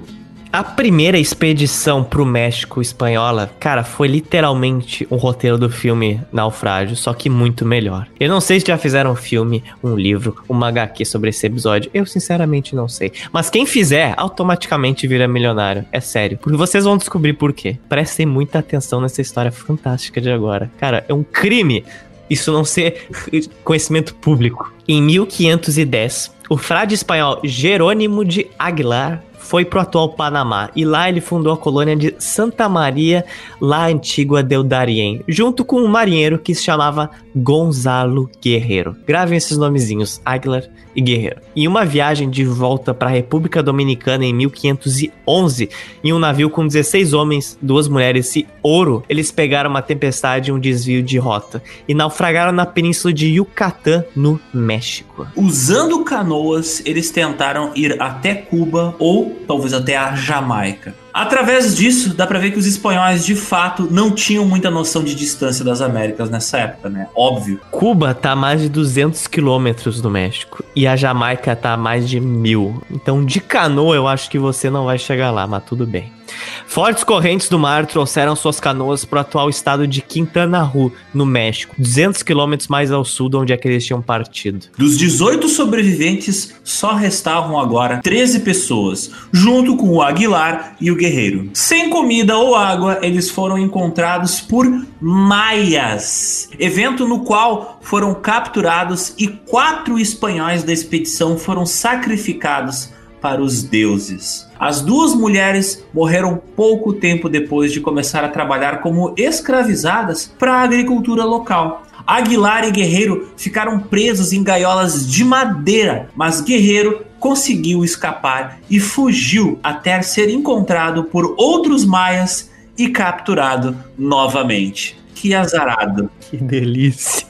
A 0.50 0.64
primeira 0.64 1.18
expedição 1.18 2.02
pro 2.02 2.24
México 2.24 2.80
espanhola, 2.80 3.50
cara, 3.60 3.84
foi 3.84 4.08
literalmente 4.08 5.06
um 5.10 5.16
roteiro 5.16 5.58
do 5.58 5.68
filme 5.68 6.22
Naufrágio, 6.32 6.96
só 6.96 7.12
que 7.12 7.28
muito 7.28 7.66
melhor. 7.66 8.08
Eu 8.18 8.30
não 8.30 8.40
sei 8.40 8.58
se 8.58 8.66
já 8.66 8.78
fizeram 8.78 9.12
um 9.12 9.16
filme, 9.16 9.62
um 9.84 9.94
livro, 9.94 10.42
uma 10.48 10.68
HQ 10.68 11.04
sobre 11.04 11.28
esse 11.28 11.46
episódio. 11.46 11.90
Eu 11.92 12.06
sinceramente 12.06 12.74
não 12.74 12.88
sei. 12.88 13.12
Mas 13.30 13.50
quem 13.50 13.66
fizer, 13.66 14.14
automaticamente 14.16 15.06
vira 15.06 15.28
milionário. 15.28 15.84
É 15.92 16.00
sério. 16.00 16.38
Porque 16.38 16.56
vocês 16.56 16.84
vão 16.84 16.96
descobrir 16.96 17.34
por 17.34 17.52
quê. 17.52 17.76
Prestem 17.86 18.24
muita 18.24 18.58
atenção 18.58 19.02
nessa 19.02 19.20
história 19.20 19.52
fantástica 19.52 20.18
de 20.18 20.30
agora. 20.30 20.70
Cara, 20.78 21.04
é 21.06 21.12
um 21.12 21.22
crime 21.22 21.84
isso 22.30 22.52
não 22.52 22.64
ser 22.64 23.08
conhecimento 23.62 24.14
público. 24.14 24.72
Em 24.86 25.02
1510, 25.02 26.34
o 26.48 26.56
frade 26.56 26.94
espanhol 26.94 27.40
Jerônimo 27.44 28.24
de 28.24 28.46
Aguilar 28.58 29.22
foi 29.48 29.64
pro 29.64 29.80
atual 29.80 30.10
Panamá 30.10 30.68
e 30.76 30.84
lá 30.84 31.08
ele 31.08 31.22
fundou 31.22 31.54
a 31.54 31.56
colônia 31.56 31.96
de 31.96 32.14
Santa 32.18 32.68
Maria 32.68 33.24
La 33.58 33.86
Antigua 33.86 34.42
del 34.42 34.62
Darién, 34.62 35.24
junto 35.26 35.64
com 35.64 35.80
um 35.80 35.88
marinheiro 35.88 36.38
que 36.38 36.54
se 36.54 36.62
chamava 36.62 37.10
Gonzalo 37.34 38.30
Guerreiro. 38.42 38.94
Gravem 39.06 39.38
esses 39.38 39.56
nomezinhos, 39.56 40.20
Aguilar 40.22 40.64
e 40.98 41.00
Guerreiro. 41.00 41.40
Em 41.54 41.68
uma 41.68 41.84
viagem 41.84 42.28
de 42.28 42.44
volta 42.44 42.92
para 42.92 43.08
a 43.08 43.12
República 43.12 43.62
Dominicana 43.62 44.24
em 44.24 44.34
1511, 44.34 45.70
em 46.02 46.12
um 46.12 46.18
navio 46.18 46.50
com 46.50 46.66
16 46.66 47.12
homens, 47.12 47.56
duas 47.62 47.86
mulheres 47.86 48.34
e 48.34 48.48
ouro, 48.60 49.04
eles 49.08 49.30
pegaram 49.30 49.70
uma 49.70 49.80
tempestade 49.80 50.50
e 50.50 50.52
um 50.52 50.58
desvio 50.58 51.00
de 51.00 51.16
rota 51.16 51.62
e 51.86 51.94
naufragaram 51.94 52.50
na 52.50 52.66
península 52.66 53.14
de 53.14 53.28
Yucatán, 53.28 54.04
no 54.16 54.40
México. 54.52 55.24
Usando 55.36 56.02
canoas, 56.02 56.82
eles 56.84 57.12
tentaram 57.12 57.70
ir 57.76 58.02
até 58.02 58.34
Cuba 58.34 58.96
ou 58.98 59.36
talvez 59.46 59.72
até 59.72 59.96
a 59.96 60.16
Jamaica. 60.16 60.94
Através 61.18 61.74
disso, 61.74 62.14
dá 62.14 62.26
pra 62.26 62.38
ver 62.38 62.52
que 62.52 62.58
os 62.58 62.66
espanhóis 62.66 63.26
de 63.26 63.34
fato 63.34 63.88
não 63.90 64.12
tinham 64.12 64.44
muita 64.44 64.70
noção 64.70 65.02
de 65.02 65.16
distância 65.16 65.64
das 65.64 65.80
Américas 65.80 66.30
nessa 66.30 66.58
época, 66.58 66.88
né? 66.88 67.08
Óbvio. 67.12 67.60
Cuba 67.72 68.14
tá 68.14 68.32
a 68.32 68.36
mais 68.36 68.60
de 68.60 68.68
200 68.68 69.26
quilômetros 69.26 70.00
do 70.00 70.08
México 70.08 70.62
e 70.76 70.86
a 70.86 70.94
Jamaica 70.94 71.56
tá 71.56 71.72
a 71.72 71.76
mais 71.76 72.08
de 72.08 72.20
mil. 72.20 72.80
Então, 72.88 73.24
de 73.24 73.40
canoa, 73.40 73.96
eu 73.96 74.06
acho 74.06 74.30
que 74.30 74.38
você 74.38 74.70
não 74.70 74.84
vai 74.84 74.96
chegar 74.96 75.32
lá, 75.32 75.44
mas 75.44 75.64
tudo 75.64 75.84
bem. 75.84 76.17
Fortes 76.66 77.02
correntes 77.02 77.48
do 77.48 77.58
mar 77.58 77.86
trouxeram 77.86 78.36
suas 78.36 78.60
canoas 78.60 79.04
para 79.04 79.18
o 79.18 79.20
atual 79.20 79.50
estado 79.50 79.86
de 79.86 80.02
Quintana 80.02 80.62
Roo, 80.62 80.92
no 81.12 81.24
México, 81.24 81.74
200 81.78 82.22
quilômetros 82.22 82.68
mais 82.68 82.92
ao 82.92 83.04
sul 83.04 83.28
de 83.28 83.36
onde 83.36 83.52
é 83.52 83.56
que 83.56 83.66
eles 83.66 83.84
tinham 83.84 84.02
partido. 84.02 84.66
Dos 84.76 84.96
18 84.98 85.48
sobreviventes, 85.48 86.54
só 86.62 86.94
restavam 86.94 87.58
agora 87.58 88.00
13 88.02 88.40
pessoas, 88.40 89.10
junto 89.32 89.76
com 89.76 89.88
o 89.88 90.02
Aguilar 90.02 90.76
e 90.80 90.90
o 90.90 90.96
Guerreiro. 90.96 91.50
Sem 91.54 91.90
comida 91.90 92.36
ou 92.36 92.54
água, 92.54 92.98
eles 93.02 93.30
foram 93.30 93.58
encontrados 93.58 94.40
por 94.40 94.66
maias, 95.00 96.48
evento 96.58 97.06
no 97.06 97.20
qual 97.20 97.78
foram 97.82 98.14
capturados 98.14 99.14
e 99.18 99.28
quatro 99.28 99.98
espanhóis 99.98 100.62
da 100.62 100.72
expedição 100.72 101.38
foram 101.38 101.64
sacrificados 101.64 102.90
para 103.20 103.42
os 103.42 103.62
deuses. 103.62 104.47
As 104.58 104.80
duas 104.80 105.14
mulheres 105.14 105.84
morreram 105.94 106.40
pouco 106.56 106.92
tempo 106.92 107.28
depois 107.28 107.72
de 107.72 107.80
começar 107.80 108.24
a 108.24 108.28
trabalhar 108.28 108.80
como 108.80 109.14
escravizadas 109.16 110.32
para 110.38 110.54
a 110.54 110.62
agricultura 110.62 111.24
local. 111.24 111.84
Aguilar 112.06 112.66
e 112.66 112.70
Guerreiro 112.70 113.28
ficaram 113.36 113.78
presos 113.78 114.32
em 114.32 114.42
gaiolas 114.42 115.06
de 115.06 115.24
madeira, 115.24 116.08
mas 116.16 116.40
Guerreiro 116.40 117.04
conseguiu 117.20 117.84
escapar 117.84 118.60
e 118.70 118.80
fugiu 118.80 119.58
até 119.62 120.00
ser 120.02 120.30
encontrado 120.30 121.04
por 121.04 121.34
outros 121.36 121.84
maias 121.84 122.50
e 122.76 122.88
capturado 122.88 123.76
novamente. 123.98 124.98
Que 125.14 125.34
azarado. 125.34 126.10
Que 126.20 126.36
delícia. 126.36 127.26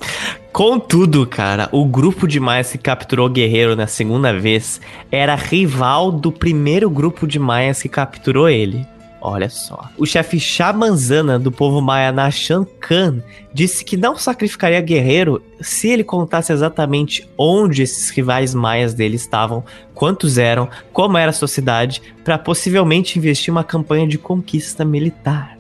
Contudo, 0.53 1.27
cara, 1.27 1.69
o 1.71 1.85
grupo 1.85 2.27
de 2.27 2.41
maias 2.41 2.73
que 2.73 2.79
capturou 2.79 3.29
Guerreiro 3.29 3.77
na 3.77 3.87
segunda 3.87 4.33
vez 4.33 4.81
era 5.11 5.35
rival 5.35 6.11
do 6.11 6.33
primeiro 6.33 6.91
grupo 6.91 7.27
de 7.27 7.39
maias 7.39 7.81
que 7.83 7.89
capturou 7.89 8.49
ele. 8.49 8.87
Olha 9.21 9.49
só. 9.49 9.91
O 9.97 10.07
chefe 10.07 10.39
Shamanzana 10.39 11.39
do 11.39 11.51
povo 11.51 11.81
maia 11.81 12.13
Nashan 12.13 12.65
Khan 12.81 13.21
disse 13.53 13.85
que 13.85 13.97
não 13.97 14.17
sacrificaria 14.17 14.81
Guerreiro 14.81 15.43
se 15.61 15.89
ele 15.89 16.05
contasse 16.05 16.53
exatamente 16.53 17.29
onde 17.37 17.83
esses 17.83 18.11
rivais 18.11 18.55
maias 18.55 18.95
dele 18.95 19.17
estavam, 19.17 19.65
quantos 19.93 20.39
eram, 20.39 20.69
como 20.93 21.19
era 21.19 21.31
a 21.31 21.35
sua 21.35 21.49
cidade, 21.49 22.01
para 22.25 22.39
possivelmente 22.39 23.19
investir 23.19 23.51
uma 23.51 23.65
campanha 23.65 24.07
de 24.07 24.19
conquista 24.19 24.85
militar. 24.85 25.58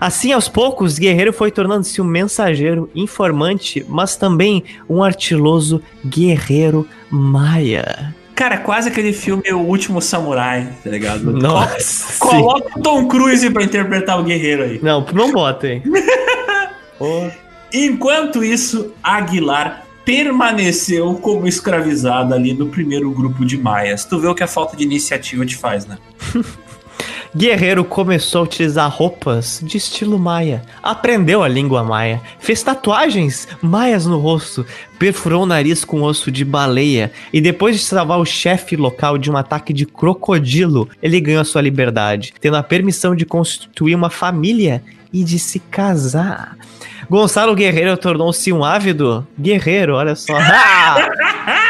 Assim, 0.00 0.32
aos 0.32 0.48
poucos, 0.48 0.98
Guerreiro 0.98 1.32
foi 1.32 1.50
tornando-se 1.50 2.00
um 2.00 2.04
mensageiro, 2.04 2.90
informante, 2.94 3.84
mas 3.88 4.16
também 4.16 4.64
um 4.88 5.02
artiloso 5.02 5.82
guerreiro 6.04 6.86
maia. 7.10 8.14
Cara, 8.34 8.56
quase 8.56 8.88
aquele 8.88 9.12
filme 9.12 9.42
O 9.52 9.58
Último 9.58 10.00
Samurai, 10.00 10.66
tá 10.82 10.88
ligado? 10.88 11.30
Nossa. 11.30 12.18
Coloca 12.18 12.78
o 12.78 12.82
Tom 12.82 13.06
Cruise 13.06 13.50
pra 13.50 13.62
interpretar 13.62 14.18
o 14.18 14.24
guerreiro 14.24 14.62
aí. 14.62 14.80
Não, 14.82 15.04
não 15.12 15.30
bota, 15.30 15.68
hein? 15.68 15.82
Enquanto 17.72 18.42
isso, 18.42 18.92
Aguilar 19.02 19.84
permaneceu 20.04 21.14
como 21.16 21.46
escravizado 21.46 22.34
ali 22.34 22.54
no 22.54 22.66
primeiro 22.66 23.10
grupo 23.10 23.44
de 23.44 23.56
maias. 23.56 24.04
Tu 24.04 24.18
vê 24.18 24.26
o 24.26 24.34
que 24.34 24.42
a 24.42 24.48
falta 24.48 24.76
de 24.76 24.84
iniciativa 24.84 25.44
te 25.44 25.56
faz, 25.56 25.86
né? 25.86 25.98
Guerreiro 27.34 27.84
começou 27.84 28.40
a 28.40 28.44
utilizar 28.44 28.90
roupas 28.90 29.60
de 29.62 29.76
estilo 29.76 30.18
maia, 30.18 30.62
aprendeu 30.82 31.44
a 31.44 31.48
língua 31.48 31.84
maia, 31.84 32.20
fez 32.40 32.60
tatuagens 32.60 33.46
maias 33.62 34.04
no 34.04 34.18
rosto, 34.18 34.66
perfurou 34.98 35.44
o 35.44 35.46
nariz 35.46 35.84
com 35.84 36.02
osso 36.02 36.30
de 36.30 36.44
baleia 36.44 37.12
e 37.32 37.40
depois 37.40 37.76
de 37.76 37.82
salvar 37.82 38.18
o 38.18 38.24
chefe 38.24 38.74
local 38.74 39.16
de 39.16 39.30
um 39.30 39.36
ataque 39.36 39.72
de 39.72 39.86
crocodilo, 39.86 40.88
ele 41.00 41.20
ganhou 41.20 41.44
sua 41.44 41.62
liberdade, 41.62 42.34
tendo 42.40 42.56
a 42.56 42.64
permissão 42.64 43.14
de 43.14 43.24
constituir 43.24 43.94
uma 43.94 44.10
família 44.10 44.82
e 45.12 45.22
de 45.22 45.38
se 45.38 45.60
casar. 45.60 46.56
Gonçalo 47.08 47.54
Guerreiro 47.54 47.96
tornou-se 47.96 48.52
um 48.52 48.64
ávido 48.64 49.26
guerreiro, 49.38 49.94
olha 49.94 50.16
só. 50.16 50.34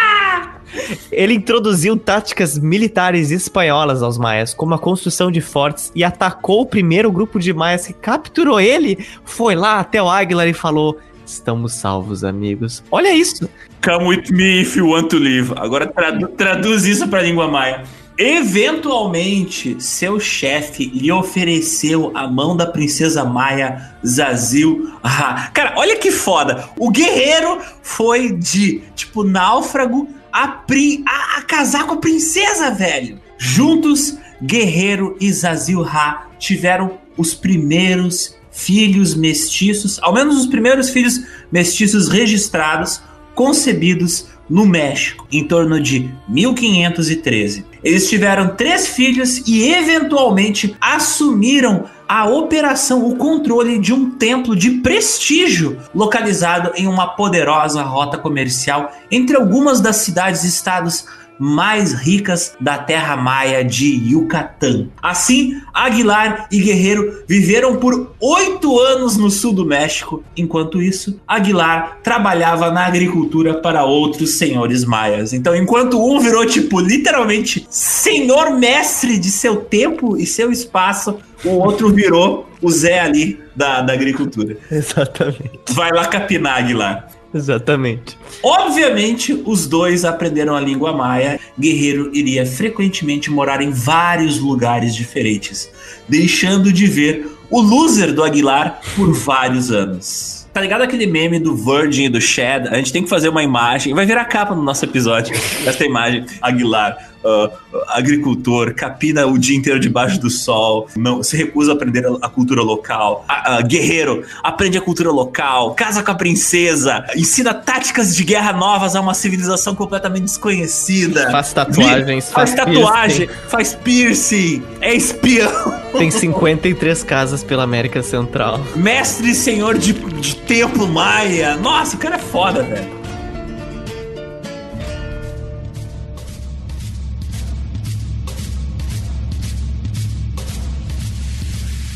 Ele 1.11 1.35
introduziu 1.35 1.97
táticas 1.97 2.59
militares 2.59 3.31
espanholas 3.31 4.03
aos 4.03 4.19
maias, 4.19 4.55
como 4.55 4.75
a 4.75 4.79
construção 4.79 5.31
de 5.31 5.41
fortes, 5.41 5.91
e 5.95 6.05
atacou 6.05 6.63
o 6.63 6.67
primeiro 6.67 7.11
grupo 7.11 7.39
de 7.39 7.53
maias 7.53 7.87
que 7.87 7.93
capturou 7.93 8.61
ele. 8.61 9.05
Foi 9.25 9.55
lá 9.55 9.81
até 9.81 10.03
o 10.03 10.09
Águila 10.09 10.47
e 10.47 10.53
falou: 10.53 10.99
Estamos 11.25 11.75
salvos, 11.75 12.25
amigos. 12.25 12.83
Olha 12.91 13.13
isso. 13.13 13.49
Come 13.85 14.09
with 14.09 14.31
me 14.31 14.63
if 14.63 14.77
you 14.77 14.89
want 14.89 15.09
to 15.09 15.19
live. 15.19 15.53
Agora 15.57 15.87
tradu 15.87 16.29
traduz 16.29 16.85
isso 16.85 17.07
para 17.09 17.21
a 17.21 17.23
língua 17.23 17.49
maia. 17.49 17.85
Eventualmente, 18.19 19.81
seu 19.83 20.21
chefe 20.21 20.85
lhe 20.85 21.11
ofereceu 21.11 22.13
a 22.15 22.29
mão 22.29 22.55
da 22.55 22.67
princesa 22.67 23.25
Maia 23.25 23.95
Zazil. 24.07 24.93
Ah, 25.03 25.49
cara, 25.55 25.73
olha 25.77 25.97
que 25.97 26.11
foda. 26.11 26.69
O 26.77 26.91
guerreiro 26.91 27.59
foi 27.81 28.31
de, 28.31 28.83
tipo, 28.95 29.25
náufrago 29.25 30.07
a, 30.33 30.49
pri, 30.49 31.03
a, 31.07 31.39
a 31.39 31.43
casar 31.43 31.87
com 31.87 31.95
a 31.95 31.99
princesa, 31.99 32.71
velho. 32.71 33.19
Juntos, 33.39 34.17
Guerreiro 34.43 35.17
e 35.21 35.33
Zazil 35.33 35.85
Ha 35.85 36.29
tiveram 36.39 36.99
os 37.17 37.35
primeiros 37.35 38.37
filhos 38.51 39.15
mestiços, 39.15 39.99
ao 40.03 40.13
menos 40.13 40.37
os 40.39 40.47
primeiros 40.47 40.91
filhos 40.91 41.23
mestiços 41.51 42.09
registrados, 42.09 43.01
concebidos 43.35 44.27
no 44.49 44.67
México, 44.67 45.27
em 45.31 45.47
torno 45.47 45.81
de 45.81 46.11
1513. 46.29 47.65
Eles 47.85 48.09
tiveram 48.09 48.57
três 48.57 48.89
filhos 48.89 49.47
e 49.47 49.73
eventualmente 49.73 50.75
assumiram 50.81 51.85
a 52.11 52.27
operação, 52.27 53.07
o 53.07 53.15
controle 53.15 53.79
de 53.79 53.95
um 53.95 54.11
templo 54.11 54.57
de 54.57 54.69
prestígio 54.81 55.79
localizado 55.95 56.73
em 56.75 56.89
uma 56.89 57.15
poderosa 57.15 57.85
rota 57.85 58.19
comercial 58.19 58.93
entre 59.13 59.37
algumas 59.37 59.81
das 59.81 59.99
cidades 59.99 60.43
estados 60.43 61.07
mais 61.41 61.95
ricas 61.95 62.55
da 62.61 62.77
terra 62.77 63.17
maia 63.17 63.65
de 63.65 63.87
Yucatán. 63.87 64.89
Assim, 65.03 65.59
Aguilar 65.73 66.47
e 66.53 66.61
Guerreiro 66.61 67.25
viveram 67.27 67.77
por 67.77 68.13
oito 68.21 68.79
anos 68.79 69.17
no 69.17 69.31
sul 69.31 69.55
do 69.55 69.65
México. 69.65 70.23
Enquanto 70.37 70.83
isso, 70.83 71.19
Aguilar 71.27 71.99
trabalhava 72.03 72.71
na 72.71 72.85
agricultura 72.85 73.55
para 73.55 73.85
outros 73.85 74.33
senhores 74.33 74.85
maias. 74.85 75.33
Então, 75.33 75.57
enquanto 75.57 75.99
um 75.99 76.21
virou, 76.21 76.45
tipo, 76.45 76.79
literalmente 76.79 77.67
senhor 77.71 78.51
mestre 78.51 79.19
de 79.19 79.31
seu 79.31 79.57
tempo 79.57 80.19
e 80.19 80.27
seu 80.27 80.53
espaço, 80.53 81.17
o 81.43 81.51
outro 81.51 81.89
virou 81.89 82.47
o 82.61 82.71
Zé 82.71 83.01
ali 83.01 83.41
da, 83.57 83.81
da 83.81 83.95
agricultura. 83.95 84.57
Exatamente. 84.71 85.61
Vai 85.71 85.91
lá 85.91 86.07
capinar, 86.07 86.59
Aguilar. 86.59 87.09
Exatamente. 87.35 88.19
Obviamente, 88.43 89.41
os 89.45 89.67
dois 89.67 90.05
aprenderam 90.05 90.55
a 90.55 90.61
língua 90.61 90.93
maia. 90.93 91.39
Guerreiro 91.59 92.11
iria 92.13 92.45
frequentemente 92.45 93.31
morar 93.31 93.63
em 93.63 93.71
vários 93.71 94.39
lugares 94.39 94.95
diferentes, 94.95 95.71
deixando 96.09 96.73
de 96.73 96.87
ver 96.87 97.27
o 97.51 97.61
loser 97.61 98.13
do 98.13 98.23
Aguilar 98.23 98.81
por 98.97 99.13
vários 99.13 99.71
anos. 99.71 100.41
Tá 100.53 100.61
ligado 100.61 100.83
aquele 100.83 101.07
meme 101.07 101.39
do 101.39 101.55
Virgin 101.55 102.05
e 102.05 102.09
do 102.09 102.21
Shed? 102.21 102.69
A 102.69 102.77
gente 102.77 102.93
tem 102.93 103.05
que 103.05 103.09
fazer 103.09 103.29
uma 103.29 103.43
imagem. 103.43 103.95
Vai 103.95 104.05
virar 104.05 104.25
capa 104.25 104.55
no 104.55 104.63
nosso 104.63 104.85
episódio. 104.85 105.37
Essa 105.65 105.85
imagem. 105.85 106.27
Aguilar 106.43 107.10
uh, 107.25 107.51
agricultor, 107.89 108.75
capina 108.75 109.27
o 109.27 109.39
dia 109.39 109.57
inteiro 109.57 109.79
debaixo 109.79 110.21
do 110.21 110.31
sol, 110.31 110.89
não 110.97 111.23
se 111.23 111.37
recusa 111.37 111.73
a 111.73 111.75
aprender 111.75 112.07
a, 112.07 112.27
a 112.27 112.29
cultura 112.29 112.63
local. 112.63 113.25
Uh, 113.29 113.67
guerreiro, 113.67 114.25
aprende 114.43 114.79
a 114.79 114.81
cultura 114.81 115.11
local, 115.11 115.75
casa 115.75 116.03
com 116.03 116.11
a 116.11 116.15
princesa, 116.15 117.05
ensina 117.17 117.55
táticas 117.55 118.15
de 118.15 118.25
guerra 118.25 118.53
novas 118.53 118.95
a 118.97 119.01
uma 119.01 119.15
civilização 119.15 119.75
completamente 119.75 120.25
desconhecida. 120.25 121.31
Faz 121.31 121.53
tatuagens, 121.53 122.31
faz, 122.31 122.51
faz 122.51 122.55
tatuagem, 122.55 123.27
piercing. 123.27 123.49
faz 123.49 123.75
piercing, 123.75 124.63
é 124.81 124.95
espião. 124.95 125.81
Tem 125.97 126.11
53 126.11 127.03
casas 127.03 127.43
pela 127.43 127.65
América 127.65 128.03
Central. 128.03 128.61
Mestre 128.77 129.31
e 129.31 129.35
senhor 129.35 129.77
de, 129.77 129.93
de 129.93 130.37
templo 130.37 130.87
maia. 130.87 131.57
Nossa, 131.57 131.97
o 131.97 131.99
cara 131.99 132.17
é 132.17 132.19
foda, 132.19 132.63
velho. 132.63 133.00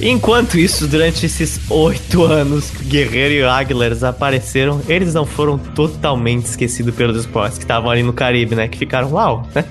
Enquanto 0.01 0.59
isso, 0.59 0.89
durante 0.89 1.25
esses 1.25 1.61
oito 1.71 2.25
anos 2.25 2.69
que 2.69 2.85
Guerreiro 2.85 3.35
e 3.35 3.45
Aguilers 3.45 4.03
apareceram, 4.03 4.81
eles 4.89 5.15
não 5.15 5.25
foram 5.25 5.57
totalmente 5.57 6.47
esquecidos 6.47 6.95
pelos 6.95 7.17
esportes 7.17 7.59
que 7.59 7.65
estavam 7.65 7.91
ali 7.91 8.03
no 8.03 8.13
Caribe, 8.13 8.57
né? 8.57 8.67
Que 8.67 8.77
ficaram, 8.77 9.13
uau, 9.13 9.49
né? 9.55 9.65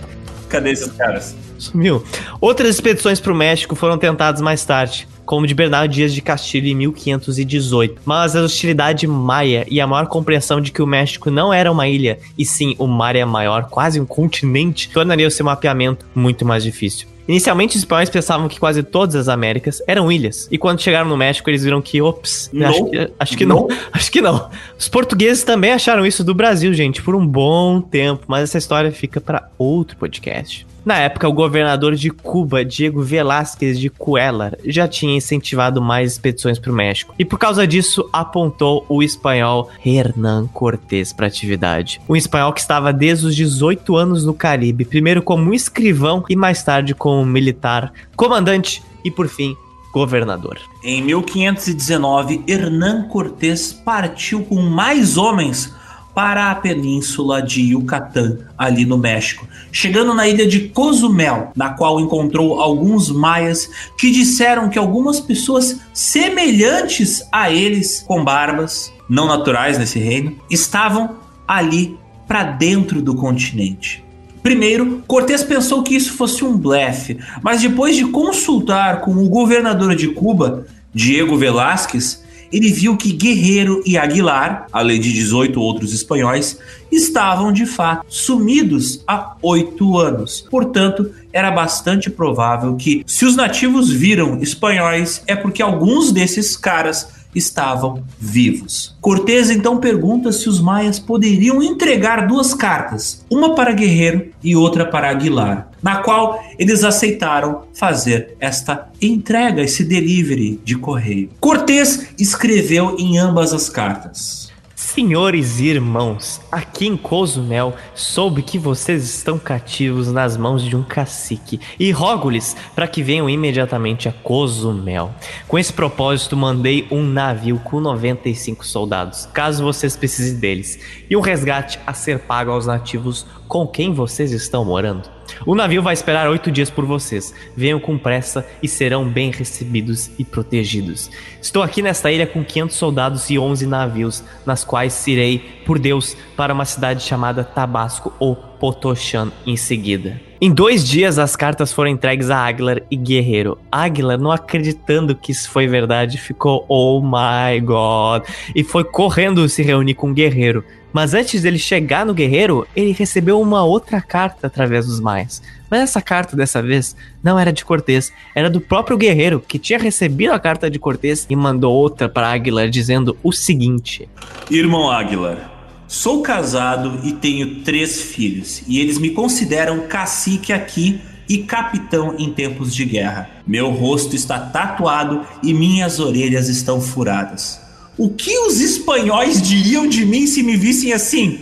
Cadê 0.48 0.72
esses 0.72 0.92
caras? 0.94 1.36
Sumiu. 1.58 2.04
Outras 2.40 2.76
expedições 2.76 3.20
para 3.20 3.34
o 3.34 3.36
México 3.36 3.76
foram 3.76 3.98
tentadas 3.98 4.40
mais 4.40 4.64
tarde, 4.64 5.08
como 5.26 5.46
de 5.46 5.54
Bernardo 5.54 5.92
Dias 5.92 6.14
de 6.14 6.22
Castilho 6.22 6.68
em 6.68 6.76
1518. 6.76 8.02
Mas 8.06 8.34
a 8.34 8.42
hostilidade 8.42 9.06
maia 9.06 9.66
e 9.70 9.82
a 9.82 9.88
maior 9.88 10.08
compreensão 10.08 10.62
de 10.62 10.72
que 10.72 10.82
o 10.82 10.88
México 10.88 11.30
não 11.30 11.54
era 11.54 11.72
uma 11.72 11.88
ilha, 11.88 12.20
e 12.38 12.46
sim 12.46 12.76
uma 12.80 13.06
área 13.06 13.26
maior, 13.26 13.68
quase 13.70 14.00
um 14.00 14.06
continente, 14.06 14.90
tornaria 14.90 15.28
o 15.28 15.32
seu 15.32 15.46
mapeamento 15.46 16.06
muito 16.16 16.46
mais 16.46 16.64
difícil. 16.64 17.13
Inicialmente, 17.28 17.76
os 17.76 17.82
espanhóis 17.82 18.10
pensavam 18.10 18.48
que 18.48 18.60
quase 18.60 18.84
todas 18.84 19.16
as 19.16 19.28
Américas 19.28 19.82
eram 19.88 20.12
ilhas. 20.12 20.48
E 20.52 20.58
quando 20.58 20.82
chegaram 20.82 21.10
no 21.10 21.16
México, 21.16 21.50
eles 21.50 21.64
viram 21.64 21.82
que, 21.82 22.02
ops, 22.02 22.52
acho 22.54 22.86
que, 22.86 23.12
acho 23.20 23.38
que 23.38 23.46
não. 23.46 23.68
Acho 23.94 24.12
que 24.12 24.22
não. 24.22 24.50
Os 24.78 24.90
portugueses 24.90 25.44
também 25.44 25.72
acharam 25.72 26.06
isso 26.06 26.24
do 26.24 26.34
Brasil, 26.34 26.74
gente, 26.74 27.02
por 27.02 27.16
um 27.16 27.26
bom 27.26 27.80
tempo. 27.80 28.26
Mas 28.28 28.44
essa 28.44 28.58
história 28.58 28.92
fica 28.92 29.22
para 29.22 29.50
outro 29.58 29.96
podcast. 29.98 30.66
Na 30.86 30.98
época, 30.98 31.30
o 31.30 31.34
governador 31.34 31.96
de 31.96 32.10
Cuba, 32.10 32.66
Diego 32.66 33.02
Velázquez 33.02 33.80
de 33.80 33.90
Cuellar, 33.90 34.58
já 34.66 34.86
tinha 34.86 35.16
incentivado 35.16 35.82
mais 35.82 36.14
expedições 36.14 36.60
para 36.60 36.72
o 36.72 36.76
México 36.76 37.16
e 37.18 37.24
por 37.24 37.40
causa 37.40 37.66
disso 37.66 38.10
apontou 38.12 38.86
o 38.90 39.02
espanhol 39.02 39.70
Hernán 39.86 40.48
Cortés 40.48 41.14
para 41.14 41.28
atividade. 41.28 42.02
Um 42.08 42.18
espanhol 42.18 42.52
que 42.52 42.60
estava 42.60 42.92
desde 42.92 43.28
os 43.28 43.36
18 43.36 43.96
anos 43.96 44.26
no 44.26 44.34
Caribe, 44.34 44.84
primeiro 44.84 45.22
como 45.22 45.54
escrivão 45.54 46.26
e 46.30 46.36
mais 46.36 46.62
tarde 46.64 46.94
como 46.94 47.26
militar, 47.26 47.94
comandante 48.16 48.84
e 49.06 49.12
por 49.12 49.30
fim 49.30 49.56
governador. 49.94 50.60
Em 50.84 51.02
1519, 51.04 52.44
Hernán 52.48 53.08
Cortés 53.08 53.72
partiu 53.72 54.44
com 54.44 54.60
mais 54.60 55.18
homens 55.18 55.72
para 56.14 56.52
a 56.52 56.56
península 56.56 57.42
de 57.42 57.62
Yucatán, 57.62 58.38
ali 58.58 58.86
no 58.86 58.98
México, 58.98 59.48
chegando 59.72 60.14
na 60.14 60.28
ilha 60.28 60.46
de 60.46 60.70
Cozumel, 60.70 61.52
na 61.56 61.72
qual 61.72 62.00
encontrou 62.00 62.60
alguns 62.60 63.10
maias 63.10 63.70
que 63.98 64.12
disseram 64.12 64.70
que 64.70 64.78
algumas 64.78 65.20
pessoas 65.20 65.80
semelhantes 65.94 67.24
a 67.32 67.50
eles, 67.50 68.04
com 68.08 68.24
barbas, 68.24 68.94
não 69.10 69.28
naturais 69.28 69.78
nesse 69.78 70.00
reino, 70.00 70.36
estavam 70.50 71.18
ali 71.48 71.98
para 72.28 72.44
dentro 72.44 73.02
do 73.02 73.16
continente. 73.16 74.04
Primeiro, 74.42 75.02
Cortés 75.08 75.44
pensou 75.44 75.84
que 75.84 75.96
isso 75.96 76.14
fosse 76.14 76.44
um 76.44 76.58
blefe, 76.58 77.18
mas 77.42 77.62
depois 77.62 77.96
de 77.96 78.06
consultar 78.06 79.02
com 79.02 79.12
o 79.12 79.30
governador 79.30 79.96
de 79.96 80.10
Cuba, 80.10 80.68
Diego 80.94 81.38
Velázquez, 81.38 82.23
ele 82.54 82.72
viu 82.72 82.96
que 82.96 83.12
Guerreiro 83.12 83.82
e 83.84 83.98
Aguilar, 83.98 84.68
além 84.72 85.02
de 85.02 85.12
18 85.12 85.60
outros 85.60 85.92
espanhóis, 85.92 86.60
estavam 86.92 87.52
de 87.52 87.66
fato 87.66 88.06
sumidos 88.08 89.04
há 89.08 89.36
oito 89.42 89.98
anos. 89.98 90.46
Portanto, 90.52 91.10
era 91.34 91.50
bastante 91.50 92.12
provável 92.12 92.76
que, 92.76 93.04
se 93.08 93.26
os 93.26 93.36
nativos 93.36 93.90
viram 93.90 94.40
espanhóis, 94.40 95.24
é 95.26 95.36
porque 95.36 95.64
alguns 95.64 96.12
desses 96.12 96.56
caras 96.56 97.08
estavam 97.34 98.04
vivos. 98.20 98.96
Cortés 99.02 99.50
então 99.50 99.80
pergunta 99.80 100.32
se 100.32 100.48
os 100.48 100.62
maias 100.62 101.00
poderiam 101.00 101.64
entregar 101.64 102.28
duas 102.28 102.54
cartas, 102.54 103.26
uma 103.32 103.56
para 103.56 103.72
Guerreiro 103.72 104.28
e 104.44 104.56
outra 104.56 104.86
para 104.86 105.10
Aguilar. 105.10 105.73
Na 105.84 105.98
qual 105.98 106.42
eles 106.58 106.84
aceitaram 106.84 107.64
fazer 107.74 108.36
esta 108.40 108.90
entrega, 109.02 109.62
esse 109.62 109.84
delivery 109.84 110.60
de 110.64 110.78
correio. 110.78 111.30
Cortés 111.40 112.14
escreveu 112.18 112.96
em 112.98 113.20
ambas 113.20 113.54
as 113.54 113.70
cartas. 113.70 114.54
Senhores 114.94 115.60
e 115.60 115.66
irmãos, 115.66 116.40
aqui 116.52 116.86
em 116.86 116.96
Cozumel 116.96 117.74
soube 117.96 118.44
que 118.44 118.60
vocês 118.60 119.04
estão 119.04 119.40
cativos 119.40 120.12
nas 120.12 120.38
mãos 120.38 120.62
de 120.62 120.76
um 120.76 120.84
cacique 120.84 121.60
e 121.80 121.90
rogo-lhes 121.90 122.56
para 122.76 122.88
que 122.88 123.02
venham 123.02 123.28
imediatamente 123.28 124.08
a 124.08 124.12
Cozumel. 124.12 125.12
Com 125.48 125.58
esse 125.58 125.74
propósito, 125.74 126.38
mandei 126.38 126.88
um 126.92 127.02
navio 127.02 127.60
com 127.64 127.80
95 127.80 128.64
soldados, 128.64 129.28
caso 129.34 129.64
vocês 129.64 129.98
precisem 129.98 130.38
deles, 130.38 130.78
e 131.10 131.18
um 131.18 131.22
resgate 131.22 131.80
a 131.88 131.94
ser 131.96 132.20
pago 132.20 132.52
aos 132.52 132.68
nativos 132.68 133.26
com 133.54 133.68
quem 133.68 133.94
vocês 133.94 134.32
estão 134.32 134.66
morando. 134.66 135.08
O 135.46 135.54
navio 135.54 135.84
vai 135.84 135.94
esperar 135.94 136.28
oito 136.28 136.52
dias 136.52 136.72
por 136.72 136.86
vocês. 136.86 137.36
Venham 137.56 137.80
com 137.80 138.00
pressa 138.00 138.44
e 138.64 138.68
serão 138.68 139.08
bem 139.08 139.30
recebidos 139.30 140.10
e 140.18 140.26
protegidos. 140.26 141.12
Estou 141.40 141.62
aqui 141.62 141.80
nesta 141.80 142.12
ilha 142.12 142.26
com 142.26 142.44
500 142.44 142.76
soldados 142.76 143.30
e 143.30 143.38
11 143.38 143.68
navios, 143.68 144.24
nas 144.44 144.64
quais 144.64 145.06
irei, 145.06 145.38
por 145.68 145.78
Deus, 145.78 146.18
para 146.36 146.52
uma 146.52 146.66
cidade 146.66 147.04
chamada 147.04 147.44
Tabasco 147.44 148.12
ou 148.20 148.36
Potoshan 148.36 149.32
em 149.46 149.56
seguida. 149.56 150.20
Em 150.42 150.52
dois 150.52 150.86
dias, 150.86 151.20
as 151.20 151.36
cartas 151.36 151.72
foram 151.72 151.92
entregues 151.92 152.32
a 152.32 152.38
Aguilar 152.38 152.82
e 152.90 152.98
Guerreiro. 152.98 153.60
Aguilar, 153.72 154.20
não 154.20 154.32
acreditando 154.32 155.16
que 155.16 155.32
isso 155.32 155.50
foi 155.50 155.68
verdade, 155.68 156.18
ficou 156.18 156.66
oh 156.68 157.02
my 157.02 157.62
god 157.62 158.24
e 158.56 158.64
foi 158.64 158.84
correndo 158.84 159.48
se 159.48 159.62
reunir 159.62 159.94
com 159.94 160.12
Guerreiro. 160.12 160.66
Mas 160.94 161.16
antes 161.16 161.42
dele 161.42 161.58
chegar 161.58 162.06
no 162.06 162.14
guerreiro, 162.14 162.68
ele 162.76 162.92
recebeu 162.92 163.42
uma 163.42 163.64
outra 163.64 164.00
carta 164.00 164.46
através 164.46 164.86
dos 164.86 165.00
maias. 165.00 165.42
Mas 165.70 165.82
essa 165.82 166.00
carta 166.00 166.38
dessa 166.38 166.62
vez 166.62 166.96
não 167.24 167.40
era 167.40 167.52
de 167.52 167.66
Cortês, 167.66 168.14
era 168.36 168.48
do 168.48 168.62
próprio 168.62 168.96
guerreiro 168.96 169.40
que 169.40 169.58
tinha 169.58 169.80
recebido 169.80 170.32
a 170.32 170.40
carta 170.40 170.70
de 170.70 170.78
Cortês 170.78 171.26
e 171.28 171.36
mandou 171.36 171.74
outra 171.74 172.08
para 172.08 172.32
Aguilar 172.32 172.70
dizendo 172.70 173.18
o 173.24 173.32
seguinte: 173.32 174.08
Irmão 174.52 174.92
Aguilar, 174.92 175.52
sou 175.88 176.22
casado 176.22 177.00
e 177.04 177.12
tenho 177.12 177.64
três 177.64 178.00
filhos, 178.00 178.62
e 178.68 178.80
eles 178.80 179.00
me 179.00 179.10
consideram 179.10 179.88
cacique 179.88 180.54
aqui 180.54 181.02
e 181.28 181.40
capitão 181.40 182.16
em 182.20 182.32
tempos 182.32 182.76
de 182.76 182.86
guerra. 182.86 183.30
Meu 183.48 183.72
rosto 183.72 184.16
está 184.16 184.40
tatuado 184.40 185.26
e 185.42 185.54
minhas 185.54 186.00
orelhas 186.00 186.50
estão 186.50 186.80
furadas. 186.80 187.63
O 187.98 188.10
que 188.10 188.38
os 188.40 188.60
espanhóis 188.60 189.42
diriam 189.42 189.88
de 189.88 190.04
mim 190.06 190.26
se 190.26 190.42
me 190.42 190.58
vissem 190.58 190.94
assim? 190.94 191.42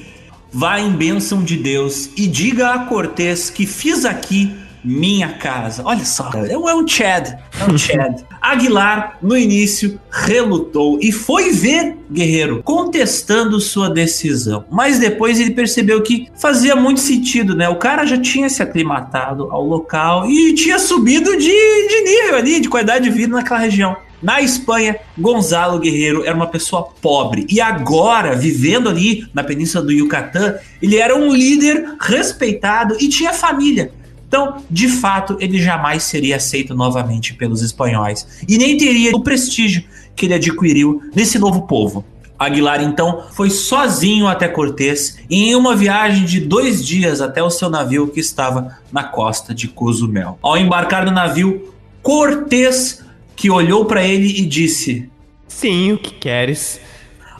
Vá 0.52 0.82
em 0.82 0.92
bênção 0.92 1.42
de 1.42 1.56
Deus 1.56 2.10
e 2.18 2.28
diga 2.28 2.74
a 2.74 2.80
Cortés 2.80 3.50
que 3.50 3.66
fiz 3.66 4.04
aqui 4.04 4.54
minha 4.84 5.30
casa. 5.30 5.82
Olha 5.86 6.04
só, 6.04 6.30
é 6.34 6.76
um 6.76 6.86
Chad. 6.86 7.38
É 7.60 7.72
um 7.72 7.78
Chad. 7.78 8.24
Aguilar, 8.42 9.18
no 9.22 9.38
início, 9.38 9.98
relutou 10.12 10.98
e 11.02 11.12
foi 11.12 11.52
ver 11.52 11.96
Guerreiro 12.12 12.62
contestando 12.64 13.60
sua 13.60 13.90
decisão. 13.90 14.66
Mas 14.70 15.00
depois 15.00 15.40
ele 15.40 15.52
percebeu 15.52 16.02
que 16.02 16.28
fazia 16.36 16.76
muito 16.76 17.00
sentido, 17.00 17.56
né? 17.56 17.70
O 17.70 17.78
cara 17.78 18.06
já 18.06 18.18
tinha 18.18 18.50
se 18.50 18.62
aclimatado 18.62 19.50
ao 19.52 19.64
local 19.64 20.30
e 20.30 20.54
tinha 20.54 20.80
subido 20.80 21.38
de, 21.38 21.88
de 21.88 22.02
nível 22.04 22.36
ali, 22.36 22.60
de 22.60 22.68
qualidade 22.68 23.06
de 23.06 23.12
vida 23.12 23.34
naquela 23.34 23.60
região. 23.60 23.96
Na 24.22 24.40
Espanha, 24.40 24.98
Gonzalo 25.18 25.80
Guerreiro 25.80 26.24
era 26.24 26.36
uma 26.36 26.48
pessoa 26.48 26.84
pobre 27.02 27.48
e 27.50 27.60
agora, 27.60 28.36
vivendo 28.36 28.88
ali 28.88 29.28
na 29.34 29.44
península 29.44 29.84
do 29.84 29.92
Yucatán, 29.92 30.56
ele 30.82 30.98
era 30.98 31.16
um 31.16 31.34
líder 31.34 31.96
respeitado 32.00 32.96
e 33.00 33.10
tinha 33.10 33.34
família. 33.34 33.92
Então, 34.28 34.64
de 34.70 34.88
fato, 34.88 35.36
ele 35.40 35.62
jamais 35.62 36.04
seria 36.04 36.38
aceito 36.38 36.76
novamente 36.76 37.34
pelos 37.34 37.62
espanhóis 37.62 38.28
e 38.48 38.58
nem 38.58 38.78
teria 38.78 39.12
o 39.14 39.22
prestígio 39.22 39.84
que 40.16 40.26
ele 40.26 40.36
adquiriu 40.36 41.02
nesse 41.16 41.40
novo 41.40 41.64
povo. 41.64 42.06
Aguilar 42.38 42.82
então 42.82 43.26
foi 43.34 43.50
sozinho 43.52 44.28
até 44.28 44.48
Cortés 44.48 45.20
em 45.30 45.54
uma 45.54 45.76
viagem 45.76 46.26
de 46.26 46.40
dois 46.40 46.84
dias 46.84 47.22
até 47.22 47.44
o 47.44 47.52
seu 47.52 47.70
navio 47.70 48.08
que 48.08 48.20
estava 48.20 48.78
na 48.92 49.04
costa 49.04 49.54
de 49.54 49.68
Cozumel. 49.68 50.40
Ao 50.42 50.58
embarcar 50.58 51.06
no 51.06 51.12
navio, 51.12 51.72
Cortés 52.02 53.01
que 53.42 53.50
olhou 53.50 53.86
para 53.86 54.04
ele 54.04 54.28
e 54.40 54.46
disse: 54.46 55.10
Sim, 55.48 55.94
o 55.94 55.98
que 55.98 56.12
queres? 56.12 56.80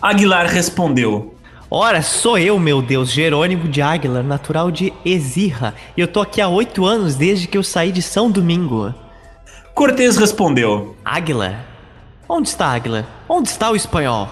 Aguilar 0.02 0.48
respondeu: 0.48 1.36
Ora, 1.70 2.02
sou 2.02 2.40
eu, 2.40 2.58
meu 2.58 2.82
Deus, 2.82 3.12
Jerônimo 3.12 3.68
de 3.68 3.84
Aguilar, 3.84 4.24
natural 4.24 4.72
de 4.72 4.92
Exirra, 5.06 5.76
e 5.96 6.02
eu 6.02 6.08
tô 6.08 6.20
aqui 6.20 6.42
há 6.42 6.48
oito 6.48 6.88
anos 6.88 7.14
desde 7.14 7.48
que 7.48 7.56
eu 7.56 7.62
saí 7.62 7.92
de 7.92 8.02
São 8.02 8.32
Domingo. 8.32 8.92
Cortês 9.76 10.18
respondeu: 10.18 10.96
Águila? 11.06 11.64
Onde 12.28 12.48
está 12.48 12.66
Águila? 12.74 13.08
Onde 13.30 13.50
está 13.50 13.70
o 13.70 13.76
espanhol? 13.76 14.28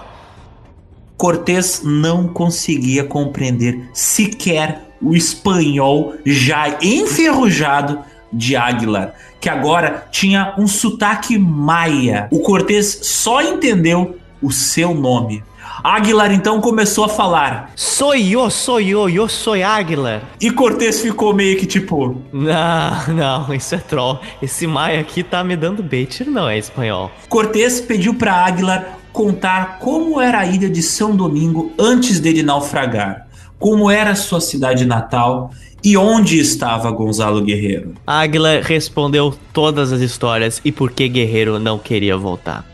Cortês 1.16 1.82
não 1.84 2.26
conseguia 2.26 3.04
compreender 3.04 3.88
sequer 3.92 4.88
o 5.00 5.14
espanhol 5.14 6.14
já 6.26 6.78
enferrujado 6.82 8.00
de 8.32 8.56
Aguilar, 8.56 9.14
que 9.40 9.48
agora 9.48 10.06
tinha 10.10 10.54
um 10.58 10.66
sotaque 10.66 11.38
maia. 11.38 12.28
O 12.30 12.40
Cortês 12.40 13.00
só 13.02 13.42
entendeu 13.42 14.18
o 14.42 14.50
seu 14.50 14.94
nome. 14.94 15.42
Aguilar 15.82 16.32
então 16.32 16.60
começou 16.60 17.04
a 17.04 17.08
falar: 17.08 17.72
Sou 17.74 18.14
eu, 18.14 18.50
sou 18.50 18.80
eu, 18.80 19.08
eu 19.08 19.28
sou 19.28 19.54
Aguilar. 19.54 20.22
E 20.40 20.50
Cortês 20.50 21.00
ficou 21.00 21.32
meio 21.34 21.58
que 21.58 21.66
tipo: 21.66 22.20
Não, 22.32 23.14
não, 23.14 23.54
isso 23.54 23.74
é 23.74 23.78
troll. 23.78 24.20
Esse 24.42 24.66
maia 24.66 25.00
aqui 25.00 25.22
tá 25.22 25.42
me 25.42 25.56
dando 25.56 25.82
bait, 25.82 26.24
não 26.24 26.48
é 26.48 26.58
espanhol. 26.58 27.10
Cortês 27.28 27.80
pediu 27.80 28.14
para 28.14 28.34
Aguilar 28.44 28.98
contar 29.12 29.78
como 29.78 30.20
era 30.20 30.40
a 30.40 30.46
ilha 30.46 30.68
de 30.68 30.82
São 30.82 31.16
Domingo 31.16 31.72
antes 31.78 32.20
dele 32.20 32.42
naufragar, 32.42 33.26
como 33.58 33.90
era 33.90 34.14
sua 34.14 34.40
cidade 34.40 34.84
natal 34.84 35.50
e 35.82 35.96
onde 35.96 36.38
estava 36.38 36.90
Gonzalo 36.90 37.42
Guerreiro? 37.42 37.94
Águila 38.06 38.60
respondeu 38.60 39.34
todas 39.52 39.92
as 39.92 40.00
histórias 40.00 40.60
e 40.64 40.72
por 40.72 40.90
que 40.90 41.08
Guerreiro 41.08 41.58
não 41.58 41.78
queria 41.78 42.16
voltar. 42.16 42.64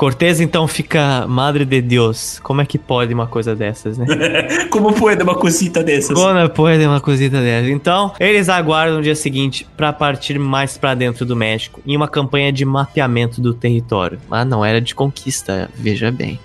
Cortez 0.00 0.40
então 0.40 0.66
fica 0.66 1.26
Madre 1.28 1.62
de 1.66 1.82
Deus. 1.82 2.40
Como 2.42 2.62
é 2.62 2.64
que 2.64 2.78
pode 2.78 3.12
uma 3.12 3.26
coisa 3.26 3.54
dessas, 3.54 3.98
né? 3.98 4.06
Como 4.72 4.94
pode 4.94 5.22
uma 5.22 5.34
cosita 5.34 5.84
dessas? 5.84 6.16
Como 6.16 6.48
pode 6.48 6.82
uma 6.86 7.02
cosita 7.02 7.38
dessas? 7.38 7.68
Então, 7.68 8.14
eles 8.18 8.48
aguardam 8.48 9.00
o 9.00 9.02
dia 9.02 9.14
seguinte 9.14 9.66
para 9.76 9.92
partir 9.92 10.38
mais 10.38 10.78
para 10.78 10.94
dentro 10.94 11.26
do 11.26 11.36
México 11.36 11.82
em 11.86 11.94
uma 11.94 12.08
campanha 12.08 12.50
de 12.50 12.64
mapeamento 12.64 13.42
do 13.42 13.52
território. 13.52 14.18
Ah, 14.30 14.42
não 14.42 14.64
era 14.64 14.80
de 14.80 14.94
conquista, 14.94 15.68
veja 15.76 16.10
bem. 16.10 16.40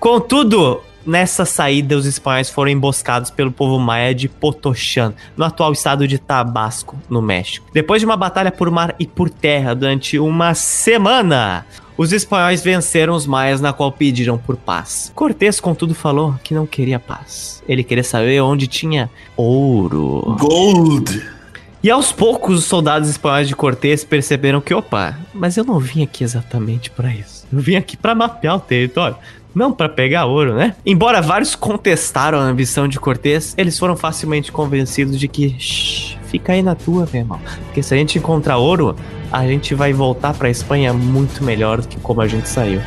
Contudo, 0.00 0.80
Nessa 1.06 1.44
saída, 1.44 1.96
os 1.96 2.06
espanhóis 2.06 2.50
foram 2.50 2.70
emboscados 2.70 3.30
pelo 3.30 3.50
povo 3.50 3.78
maia 3.78 4.14
de 4.14 4.28
Potoshan, 4.28 5.14
no 5.36 5.44
atual 5.44 5.72
estado 5.72 6.06
de 6.06 6.18
Tabasco, 6.18 6.98
no 7.08 7.22
México. 7.22 7.66
Depois 7.72 8.00
de 8.00 8.06
uma 8.06 8.16
batalha 8.16 8.50
por 8.50 8.70
mar 8.70 8.94
e 8.98 9.06
por 9.06 9.30
terra 9.30 9.74
durante 9.74 10.18
uma 10.18 10.54
semana, 10.54 11.64
os 11.96 12.12
espanhóis 12.12 12.62
venceram 12.62 13.14
os 13.14 13.26
maias 13.26 13.60
na 13.60 13.72
qual 13.72 13.90
pediram 13.90 14.38
por 14.38 14.56
paz. 14.56 15.10
Cortés, 15.14 15.58
contudo, 15.60 15.94
falou 15.94 16.34
que 16.44 16.54
não 16.54 16.66
queria 16.66 16.98
paz. 16.98 17.62
Ele 17.68 17.82
queria 17.82 18.04
saber 18.04 18.40
onde 18.40 18.66
tinha 18.66 19.10
ouro. 19.36 20.36
Gold! 20.38 21.38
E 21.82 21.90
aos 21.90 22.12
poucos, 22.12 22.58
os 22.58 22.64
soldados 22.64 23.08
espanhóis 23.08 23.46
de 23.46 23.54
Cortés 23.54 24.04
perceberam 24.04 24.60
que, 24.60 24.74
opa, 24.74 25.16
mas 25.32 25.56
eu 25.56 25.64
não 25.64 25.78
vim 25.78 26.02
aqui 26.02 26.24
exatamente 26.24 26.90
para 26.90 27.14
isso. 27.14 27.46
Eu 27.52 27.60
vim 27.60 27.76
aqui 27.76 27.96
para 27.96 28.14
mapear 28.16 28.56
o 28.56 28.60
território 28.60 29.16
não 29.58 29.72
para 29.72 29.88
pegar 29.88 30.24
ouro, 30.24 30.54
né? 30.54 30.76
Embora 30.86 31.20
vários 31.20 31.54
contestaram 31.56 32.38
a 32.38 32.42
ambição 32.42 32.86
de 32.86 32.98
Cortés, 33.00 33.54
eles 33.58 33.76
foram 33.78 33.96
facilmente 33.96 34.52
convencidos 34.52 35.18
de 35.18 35.26
que 35.26 35.56
shh, 35.58 36.16
fica 36.28 36.52
aí 36.52 36.62
na 36.62 36.76
tua, 36.76 37.08
meu 37.12 37.22
irmão. 37.22 37.40
Porque 37.66 37.82
se 37.82 37.92
a 37.92 37.96
gente 37.96 38.16
encontrar 38.16 38.56
ouro, 38.56 38.94
a 39.32 39.44
gente 39.46 39.74
vai 39.74 39.92
voltar 39.92 40.32
para 40.32 40.48
Espanha 40.48 40.94
muito 40.94 41.42
melhor 41.42 41.80
do 41.80 41.88
que 41.88 41.98
como 41.98 42.20
a 42.20 42.28
gente 42.28 42.48
saiu. 42.48 42.80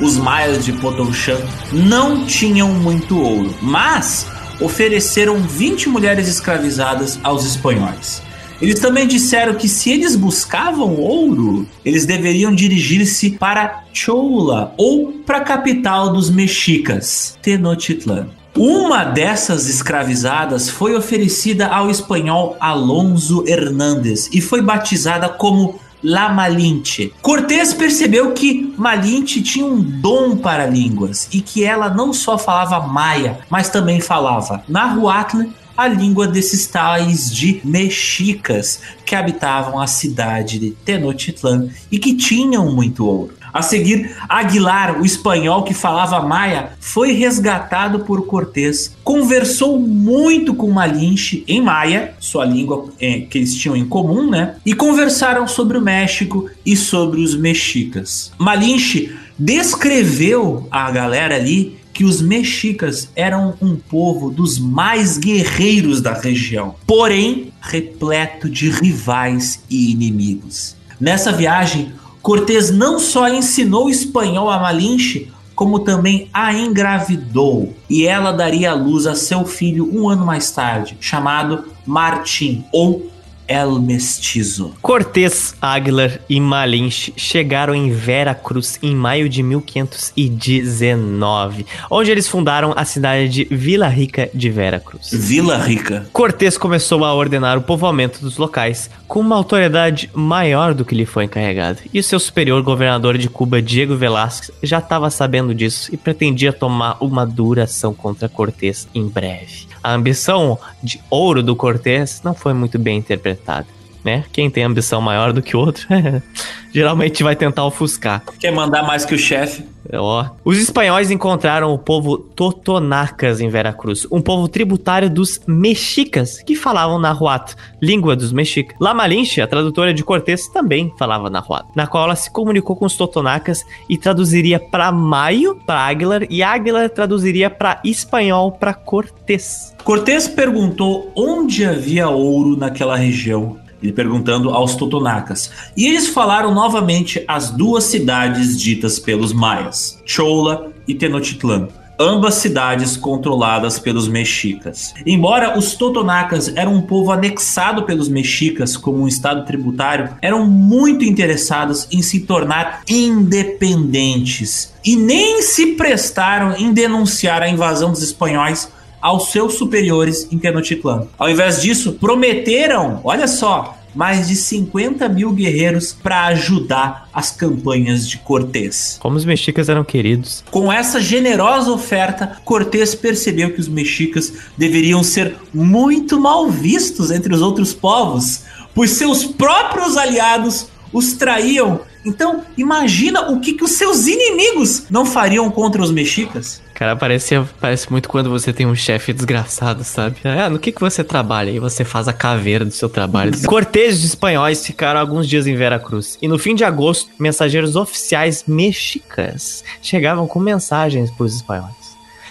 Os 0.00 0.16
maias 0.18 0.64
de 0.64 0.72
Potonchan 0.74 1.38
não 1.72 2.26
tinham 2.26 2.68
muito 2.68 3.18
ouro, 3.18 3.54
mas 3.62 4.26
ofereceram 4.60 5.40
20 5.40 5.88
mulheres 5.88 6.28
escravizadas 6.28 7.18
aos 7.22 7.44
espanhóis. 7.44 8.22
Eles 8.60 8.80
também 8.80 9.06
disseram 9.06 9.54
que 9.54 9.68
se 9.68 9.90
eles 9.90 10.16
buscavam 10.16 10.96
ouro, 10.96 11.66
eles 11.84 12.06
deveriam 12.06 12.54
dirigir-se 12.54 13.30
para 13.30 13.84
Choula 13.92 14.72
ou 14.78 15.12
para 15.26 15.38
a 15.38 15.44
capital 15.44 16.12
dos 16.12 16.30
mexicas, 16.30 17.38
Tenochtitlan. 17.42 18.28
Uma 18.56 19.04
dessas 19.04 19.68
escravizadas 19.68 20.70
foi 20.70 20.96
oferecida 20.96 21.66
ao 21.66 21.90
espanhol 21.90 22.56
Alonso 22.58 23.44
Hernández 23.46 24.30
e 24.32 24.40
foi 24.40 24.62
batizada 24.62 25.28
como 25.28 25.78
La 26.02 26.28
Malinche. 26.28 27.12
Cortés 27.22 27.74
percebeu 27.74 28.32
que 28.32 28.74
Malinche 28.76 29.42
tinha 29.42 29.66
um 29.66 29.80
dom 29.82 30.36
para 30.36 30.66
línguas 30.66 31.28
e 31.32 31.40
que 31.40 31.64
ela 31.64 31.88
não 31.88 32.12
só 32.12 32.38
falava 32.38 32.86
maia, 32.86 33.40
mas 33.50 33.68
também 33.68 34.00
falava 34.00 34.62
nahuatl, 34.68 35.42
a 35.76 35.86
língua 35.86 36.26
desses 36.26 36.66
tais 36.66 37.30
de 37.30 37.60
mexicas 37.62 38.80
que 39.04 39.14
habitavam 39.14 39.78
a 39.78 39.86
cidade 39.86 40.58
de 40.58 40.70
Tenochtitlan 40.70 41.68
e 41.92 41.98
que 41.98 42.14
tinham 42.16 42.72
muito 42.72 43.04
ouro. 43.04 43.35
A 43.56 43.62
seguir, 43.62 44.14
Aguilar, 44.28 45.00
o 45.00 45.06
espanhol 45.06 45.62
que 45.62 45.72
falava 45.72 46.20
maia, 46.20 46.72
foi 46.78 47.12
resgatado 47.12 48.00
por 48.00 48.26
Cortés. 48.26 48.94
Conversou 49.02 49.78
muito 49.78 50.54
com 50.54 50.70
Malinche 50.70 51.42
em 51.48 51.62
maia, 51.62 52.14
sua 52.20 52.44
língua 52.44 52.90
é, 53.00 53.20
que 53.20 53.38
eles 53.38 53.54
tinham 53.54 53.74
em 53.74 53.86
comum, 53.86 54.28
né? 54.28 54.56
E 54.64 54.74
conversaram 54.74 55.48
sobre 55.48 55.78
o 55.78 55.80
México 55.80 56.50
e 56.66 56.76
sobre 56.76 57.22
os 57.22 57.34
mexicas. 57.34 58.30
Malinche 58.38 59.16
descreveu 59.38 60.68
a 60.70 60.90
galera 60.90 61.36
ali 61.36 61.78
que 61.94 62.04
os 62.04 62.20
mexicas 62.20 63.08
eram 63.16 63.54
um 63.62 63.74
povo 63.74 64.30
dos 64.30 64.58
mais 64.58 65.16
guerreiros 65.16 66.02
da 66.02 66.12
região, 66.12 66.74
porém 66.86 67.50
repleto 67.58 68.50
de 68.50 68.68
rivais 68.68 69.62
e 69.70 69.92
inimigos. 69.92 70.76
Nessa 71.00 71.32
viagem, 71.32 71.92
Cortés 72.26 72.72
não 72.72 72.98
só 72.98 73.28
ensinou 73.28 73.88
espanhol 73.88 74.50
a 74.50 74.58
Malinche, 74.58 75.30
como 75.54 75.78
também 75.78 76.28
a 76.34 76.52
engravidou, 76.52 77.72
e 77.88 78.04
ela 78.04 78.32
daria 78.32 78.72
à 78.72 78.74
luz 78.74 79.06
a 79.06 79.14
seu 79.14 79.44
filho 79.44 79.88
um 79.96 80.08
ano 80.08 80.26
mais 80.26 80.50
tarde, 80.50 80.96
chamado 81.00 81.66
Martim 81.86 82.64
ou 82.72 83.08
El 83.46 83.80
Mestizo. 83.80 84.74
Cortés, 84.82 85.54
Aguilar 85.62 86.18
e 86.28 86.40
Malinche 86.40 87.12
chegaram 87.16 87.76
em 87.76 87.92
Vera 87.92 88.34
Cruz 88.34 88.76
em 88.82 88.92
maio 88.92 89.28
de 89.28 89.44
1519, 89.44 91.64
onde 91.88 92.10
eles 92.10 92.26
fundaram 92.26 92.72
a 92.74 92.84
cidade 92.84 93.28
de 93.28 93.44
Vila 93.44 93.86
Rica 93.86 94.28
de 94.34 94.50
Vera 94.50 94.80
Cruz. 94.80 95.10
Vila 95.12 95.58
Rica. 95.58 96.08
Cortés 96.12 96.58
começou 96.58 97.04
a 97.04 97.14
ordenar 97.14 97.56
o 97.56 97.62
povoamento 97.62 98.20
dos 98.20 98.36
locais 98.36 98.90
com 99.06 99.20
uma 99.20 99.36
autoridade 99.36 100.10
maior 100.12 100.74
do 100.74 100.84
que 100.84 100.94
lhe 100.94 101.06
foi 101.06 101.24
encarregado, 101.24 101.80
e 101.92 102.02
seu 102.02 102.18
superior 102.18 102.62
governador 102.62 103.16
de 103.16 103.28
Cuba, 103.28 103.62
Diego 103.62 103.96
Velázquez, 103.96 104.50
já 104.62 104.78
estava 104.78 105.10
sabendo 105.10 105.54
disso 105.54 105.94
e 105.94 105.96
pretendia 105.96 106.52
tomar 106.52 106.96
uma 107.00 107.24
dura 107.24 107.64
ação 107.64 107.94
contra 107.94 108.28
Cortés 108.28 108.88
em 108.94 109.06
breve. 109.06 109.66
A 109.82 109.92
ambição 109.92 110.58
de 110.82 111.00
ouro 111.08 111.42
do 111.42 111.54
Cortés 111.54 112.20
não 112.24 112.34
foi 112.34 112.52
muito 112.52 112.78
bem 112.78 112.98
interpretada. 112.98 113.66
Né? 114.06 114.22
Quem 114.32 114.48
tem 114.48 114.62
ambição 114.62 115.00
maior 115.00 115.32
do 115.32 115.42
que 115.42 115.56
o 115.56 115.58
outro, 115.58 115.84
geralmente 116.72 117.24
vai 117.24 117.34
tentar 117.34 117.64
ofuscar. 117.64 118.22
Quer 118.38 118.52
mandar 118.52 118.84
mais 118.84 119.04
que 119.04 119.16
o 119.16 119.18
chefe? 119.18 119.64
Ó. 119.92 120.24
Os 120.44 120.58
espanhóis 120.58 121.10
encontraram 121.10 121.74
o 121.74 121.78
povo 121.78 122.16
Totonacas 122.16 123.40
em 123.40 123.48
Veracruz, 123.48 124.06
um 124.08 124.20
povo 124.20 124.46
tributário 124.46 125.10
dos 125.10 125.40
mexicas, 125.44 126.40
que 126.40 126.54
falavam 126.54 127.00
nahuatl, 127.00 127.56
língua 127.82 128.14
dos 128.14 128.32
mexicas. 128.32 128.76
La 128.80 128.94
Malinche, 128.94 129.40
a 129.40 129.46
tradutora 129.48 129.92
de 129.92 130.04
Cortés, 130.04 130.46
também 130.46 130.94
falava 130.96 131.28
nahuatl, 131.28 131.72
na 131.74 131.88
qual 131.88 132.04
ela 132.04 132.14
se 132.14 132.30
comunicou 132.30 132.76
com 132.76 132.84
os 132.84 132.96
Totonacas 132.96 133.64
e 133.90 133.98
traduziria 133.98 134.60
para 134.60 134.92
Maio, 134.92 135.56
para 135.66 135.80
Aguilar, 135.80 136.22
e 136.30 136.44
Aguilar 136.44 136.88
traduziria 136.90 137.50
para 137.50 137.80
espanhol 137.84 138.52
para 138.52 138.72
Cortés. 138.72 139.74
Cortés 139.82 140.28
perguntou 140.28 141.10
onde 141.16 141.64
havia 141.64 142.08
ouro 142.08 142.56
naquela 142.56 142.94
região 142.94 143.65
ele 143.82 143.92
perguntando 143.92 144.50
aos 144.50 144.74
Totonacas. 144.74 145.50
E 145.76 145.86
eles 145.86 146.08
falaram 146.08 146.54
novamente 146.54 147.22
as 147.28 147.50
duas 147.50 147.84
cidades 147.84 148.60
ditas 148.60 148.98
pelos 148.98 149.32
maias, 149.32 150.00
Chola 150.04 150.72
e 150.86 150.94
Tenochtitlan. 150.94 151.68
Ambas 151.98 152.34
cidades 152.34 152.94
controladas 152.94 153.78
pelos 153.78 154.06
mexicas. 154.06 154.92
Embora 155.06 155.58
os 155.58 155.74
Totonacas 155.74 156.54
eram 156.54 156.74
um 156.74 156.82
povo 156.82 157.10
anexado 157.10 157.84
pelos 157.84 158.06
mexicas 158.06 158.76
como 158.76 158.98
um 158.98 159.08
estado 159.08 159.46
tributário, 159.46 160.10
eram 160.20 160.46
muito 160.46 161.06
interessados 161.06 161.88
em 161.90 162.02
se 162.02 162.20
tornar 162.20 162.82
independentes 162.86 164.74
e 164.84 164.94
nem 164.94 165.40
se 165.40 165.68
prestaram 165.68 166.54
em 166.56 166.70
denunciar 166.70 167.42
a 167.42 167.48
invasão 167.48 167.90
dos 167.92 168.02
espanhóis 168.02 168.70
aos 169.06 169.30
seus 169.30 169.54
superiores 169.54 170.26
em 170.32 170.36
Tenochtitlan. 170.36 171.06
Ao 171.16 171.30
invés 171.30 171.62
disso, 171.62 171.92
prometeram, 171.92 173.00
olha 173.04 173.28
só, 173.28 173.78
mais 173.94 174.26
de 174.26 174.34
50 174.34 175.08
mil 175.08 175.30
guerreiros 175.30 175.92
para 175.92 176.26
ajudar 176.26 177.08
as 177.14 177.30
campanhas 177.30 178.08
de 178.08 178.18
Cortés. 178.18 178.98
Como 179.00 179.16
os 179.16 179.24
mexicas 179.24 179.68
eram 179.68 179.84
queridos. 179.84 180.42
Com 180.50 180.72
essa 180.72 181.00
generosa 181.00 181.70
oferta, 181.70 182.36
Cortés 182.44 182.96
percebeu 182.96 183.52
que 183.54 183.60
os 183.60 183.68
mexicas 183.68 184.32
deveriam 184.58 185.04
ser 185.04 185.36
muito 185.54 186.20
mal 186.20 186.50
vistos 186.50 187.12
entre 187.12 187.32
os 187.32 187.40
outros 187.40 187.72
povos, 187.72 188.42
pois 188.74 188.90
seus 188.90 189.24
próprios 189.24 189.96
aliados 189.96 190.66
os 190.92 191.12
traíam. 191.12 191.80
Então, 192.06 192.44
imagina 192.56 193.32
o 193.32 193.40
que, 193.40 193.54
que 193.54 193.64
os 193.64 193.72
seus 193.72 194.06
inimigos 194.06 194.84
não 194.88 195.04
fariam 195.04 195.50
contra 195.50 195.82
os 195.82 195.90
mexicas. 195.90 196.62
Cara, 196.72 196.94
parece, 196.94 197.34
parece 197.60 197.90
muito 197.90 198.08
quando 198.08 198.30
você 198.30 198.52
tem 198.52 198.64
um 198.64 198.76
chefe 198.76 199.12
desgraçado, 199.12 199.82
sabe? 199.82 200.18
Ah, 200.22 200.48
no 200.48 200.58
que, 200.58 200.70
que 200.70 200.80
você 200.80 201.02
trabalha? 201.02 201.50
E 201.50 201.58
você 201.58 201.84
faz 201.84 202.06
a 202.06 202.12
caveira 202.12 202.64
do 202.64 202.70
seu 202.70 202.88
trabalho. 202.88 203.32
Cortejos 203.44 204.04
espanhóis 204.04 204.64
ficaram 204.64 205.00
alguns 205.00 205.28
dias 205.28 205.48
em 205.48 205.56
Veracruz. 205.56 206.16
E 206.22 206.28
no 206.28 206.38
fim 206.38 206.54
de 206.54 206.62
agosto, 206.62 207.10
mensageiros 207.18 207.74
oficiais 207.74 208.44
mexicas 208.46 209.64
chegavam 209.82 210.28
com 210.28 210.38
mensagens 210.38 211.10
para 211.10 211.24
os 211.24 211.34
espanhóis. 211.34 211.74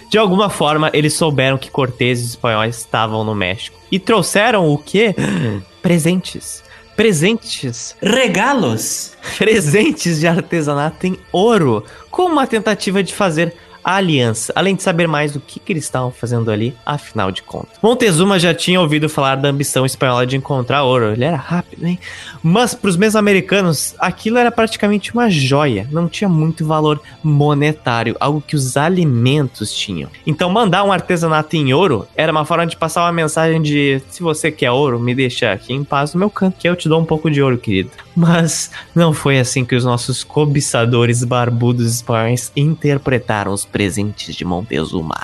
De 0.08 0.16
alguma 0.16 0.48
forma, 0.48 0.90
eles 0.94 1.12
souberam 1.12 1.58
que 1.58 1.70
Cortez 1.70 2.20
e 2.20 2.24
espanhóis 2.24 2.78
estavam 2.78 3.24
no 3.24 3.34
México. 3.34 3.76
E 3.92 3.98
trouxeram 3.98 4.72
o 4.72 4.78
quê? 4.78 5.14
Presentes 5.82 6.64
presentes, 6.96 7.94
regalos, 8.00 9.12
presentes 9.36 10.18
de 10.18 10.26
artesanato 10.26 11.06
em 11.06 11.18
ouro, 11.30 11.84
como 12.10 12.32
uma 12.32 12.46
tentativa 12.46 13.02
de 13.02 13.14
fazer 13.14 13.54
a 13.86 13.94
aliança, 13.96 14.52
além 14.56 14.74
de 14.74 14.82
saber 14.82 15.06
mais 15.06 15.32
do 15.32 15.38
que, 15.38 15.60
que 15.60 15.72
eles 15.72 15.84
estavam 15.84 16.10
fazendo 16.10 16.50
ali, 16.50 16.76
afinal 16.84 17.30
de 17.30 17.40
contas. 17.42 17.78
Montezuma 17.80 18.36
já 18.36 18.52
tinha 18.52 18.80
ouvido 18.80 19.08
falar 19.08 19.36
da 19.36 19.48
ambição 19.48 19.86
espanhola 19.86 20.26
de 20.26 20.36
encontrar 20.36 20.82
ouro, 20.82 21.12
ele 21.12 21.24
era 21.24 21.36
rápido, 21.36 21.86
hein? 21.86 21.96
Mas 22.42 22.74
para 22.74 22.90
os 22.90 22.96
mesoamericanos, 22.96 23.94
aquilo 23.98 24.38
era 24.38 24.50
praticamente 24.50 25.12
uma 25.12 25.30
joia, 25.30 25.88
não 25.90 26.08
tinha 26.08 26.28
muito 26.28 26.66
valor 26.66 27.00
monetário, 27.22 28.16
algo 28.20 28.40
que 28.40 28.56
os 28.56 28.76
alimentos 28.76 29.72
tinham. 29.72 30.10
Então, 30.26 30.50
mandar 30.50 30.84
um 30.84 30.92
artesanato 30.92 31.56
em 31.56 31.72
ouro 31.72 32.06
era 32.14 32.32
uma 32.32 32.44
forma 32.44 32.66
de 32.66 32.76
passar 32.76 33.02
uma 33.02 33.12
mensagem 33.12 33.60
de: 33.60 34.00
se 34.08 34.22
você 34.22 34.50
quer 34.50 34.70
ouro, 34.70 34.98
me 34.98 35.14
deixa 35.14 35.52
aqui 35.52 35.72
em 35.72 35.84
paz 35.84 36.14
no 36.14 36.20
meu 36.20 36.30
canto, 36.30 36.58
que 36.58 36.68
eu 36.68 36.76
te 36.76 36.88
dou 36.88 37.00
um 37.00 37.04
pouco 37.04 37.30
de 37.30 37.42
ouro, 37.42 37.58
querido. 37.58 37.90
Mas 38.14 38.70
não 38.94 39.12
foi 39.12 39.38
assim 39.38 39.64
que 39.64 39.74
os 39.74 39.84
nossos 39.84 40.24
cobiçadores 40.24 41.22
barbudos 41.24 41.94
espanhóis 41.94 42.50
interpretaram 42.56 43.52
os 43.52 43.64
presentes 43.64 44.34
de 44.34 44.44
Montezuma. 44.44 45.16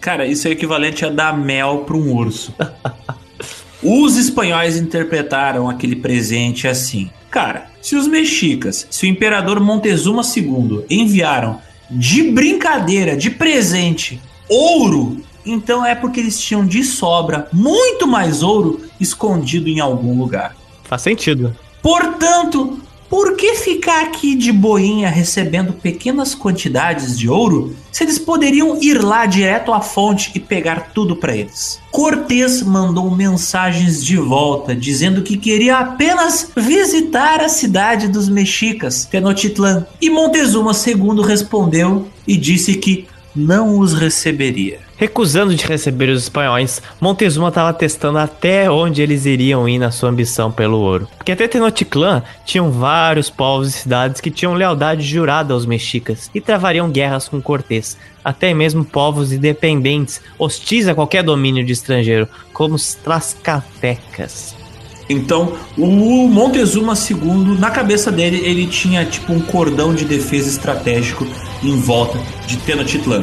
Cara, 0.00 0.26
isso 0.26 0.46
é 0.46 0.50
equivalente 0.50 1.04
a 1.04 1.08
dar 1.08 1.36
mel 1.36 1.78
para 1.78 1.96
um 1.96 2.14
urso. 2.14 2.54
os 3.84 4.16
espanhóis 4.16 4.76
interpretaram 4.76 5.68
aquele 5.68 5.96
presente 5.96 6.66
assim. 6.66 7.10
Cara, 7.30 7.66
se 7.82 7.94
os 7.94 8.08
mexicas, 8.08 8.86
se 8.90 9.04
o 9.04 9.08
imperador 9.08 9.60
Montezuma 9.60 10.22
II 10.22 10.84
enviaram 10.88 11.60
de 11.90 12.22
brincadeira, 12.30 13.14
de 13.14 13.30
presente, 13.30 14.20
ouro, 14.48 15.20
então 15.44 15.84
é 15.84 15.94
porque 15.94 16.20
eles 16.20 16.40
tinham 16.40 16.64
de 16.64 16.82
sobra 16.82 17.48
muito 17.52 18.06
mais 18.06 18.42
ouro 18.42 18.80
escondido 18.98 19.68
em 19.68 19.80
algum 19.80 20.18
lugar. 20.18 20.56
Faz 20.84 21.02
sentido. 21.02 21.54
Portanto, 21.82 22.78
por 23.08 23.36
que 23.36 23.54
ficar 23.54 24.02
aqui 24.02 24.34
de 24.34 24.52
boinha 24.52 25.08
recebendo 25.08 25.72
pequenas 25.72 26.34
quantidades 26.34 27.18
de 27.18 27.28
ouro 27.28 27.76
se 27.92 28.02
eles 28.02 28.18
poderiam 28.18 28.78
ir 28.82 29.02
lá 29.02 29.26
direto 29.26 29.72
à 29.72 29.80
fonte 29.80 30.32
e 30.34 30.40
pegar 30.40 30.92
tudo 30.92 31.16
para 31.16 31.36
eles? 31.36 31.80
Cortés 31.90 32.62
mandou 32.62 33.10
mensagens 33.10 34.04
de 34.04 34.16
volta 34.16 34.74
dizendo 34.74 35.22
que 35.22 35.36
queria 35.36 35.78
apenas 35.78 36.50
visitar 36.56 37.40
a 37.40 37.48
cidade 37.48 38.08
dos 38.08 38.28
mexicas, 38.28 39.04
Tenochtitlan, 39.04 39.86
e 40.00 40.10
Montezuma 40.10 40.72
II 40.72 41.24
respondeu 41.24 42.08
e 42.26 42.36
disse 42.36 42.74
que 42.74 43.06
não 43.34 43.78
os 43.78 43.92
receberia. 43.92 44.83
Recusando 44.96 45.54
de 45.54 45.66
receber 45.66 46.08
os 46.08 46.22
espanhóis, 46.22 46.80
Montezuma 47.00 47.48
estava 47.48 47.72
testando 47.72 48.18
até 48.18 48.70
onde 48.70 49.02
eles 49.02 49.26
iriam 49.26 49.68
ir 49.68 49.78
na 49.78 49.90
sua 49.90 50.08
ambição 50.08 50.52
pelo 50.52 50.78
ouro. 50.78 51.08
Porque 51.16 51.32
até 51.32 51.48
Tenochtitlan 51.48 52.22
tinham 52.44 52.70
vários 52.70 53.28
povos 53.28 53.68
e 53.68 53.72
cidades 53.72 54.20
que 54.20 54.30
tinham 54.30 54.54
lealdade 54.54 55.02
jurada 55.02 55.52
aos 55.52 55.66
mexicas 55.66 56.30
e 56.32 56.40
travariam 56.40 56.90
guerras 56.90 57.28
com 57.28 57.42
Cortés, 57.42 57.98
até 58.24 58.54
mesmo 58.54 58.84
povos 58.84 59.32
independentes, 59.32 60.20
hostis 60.38 60.86
a 60.86 60.94
qualquer 60.94 61.24
domínio 61.24 61.64
de 61.64 61.72
estrangeiro, 61.72 62.28
como 62.52 62.76
os 62.76 62.94
Tlascaltecas. 62.94 64.54
Então, 65.08 65.54
o 65.76 65.86
Montezuma 66.28 66.94
II, 66.94 67.58
na 67.58 67.70
cabeça 67.70 68.10
dele, 68.10 68.40
ele 68.44 68.66
tinha 68.66 69.04
tipo 69.04 69.32
um 69.32 69.40
cordão 69.40 69.94
de 69.94 70.04
defesa 70.04 70.48
estratégico 70.48 71.26
em 71.62 71.76
volta 71.78 72.18
de 72.46 72.56
Tenochtitlan. 72.58 73.22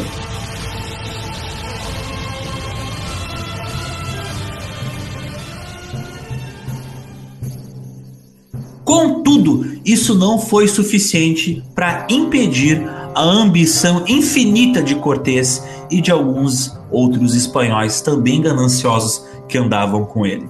Contudo, 8.91 9.80
isso 9.85 10.13
não 10.13 10.38
foi 10.38 10.68
suficiente 10.68 11.63
para 11.73 12.05
impedir 12.09 12.85
a 13.15 13.22
ambição 13.22 14.03
infinita 14.05 14.84
de 14.84 14.95
Cortés 14.95 15.65
e 15.89 16.01
de 16.01 16.11
alguns 16.11 16.77
outros 16.91 17.34
espanhóis 17.34 18.01
também 18.01 18.41
gananciosos 18.41 19.26
que 19.47 19.57
andavam 19.57 20.03
com 20.03 20.26
ele. 20.26 20.45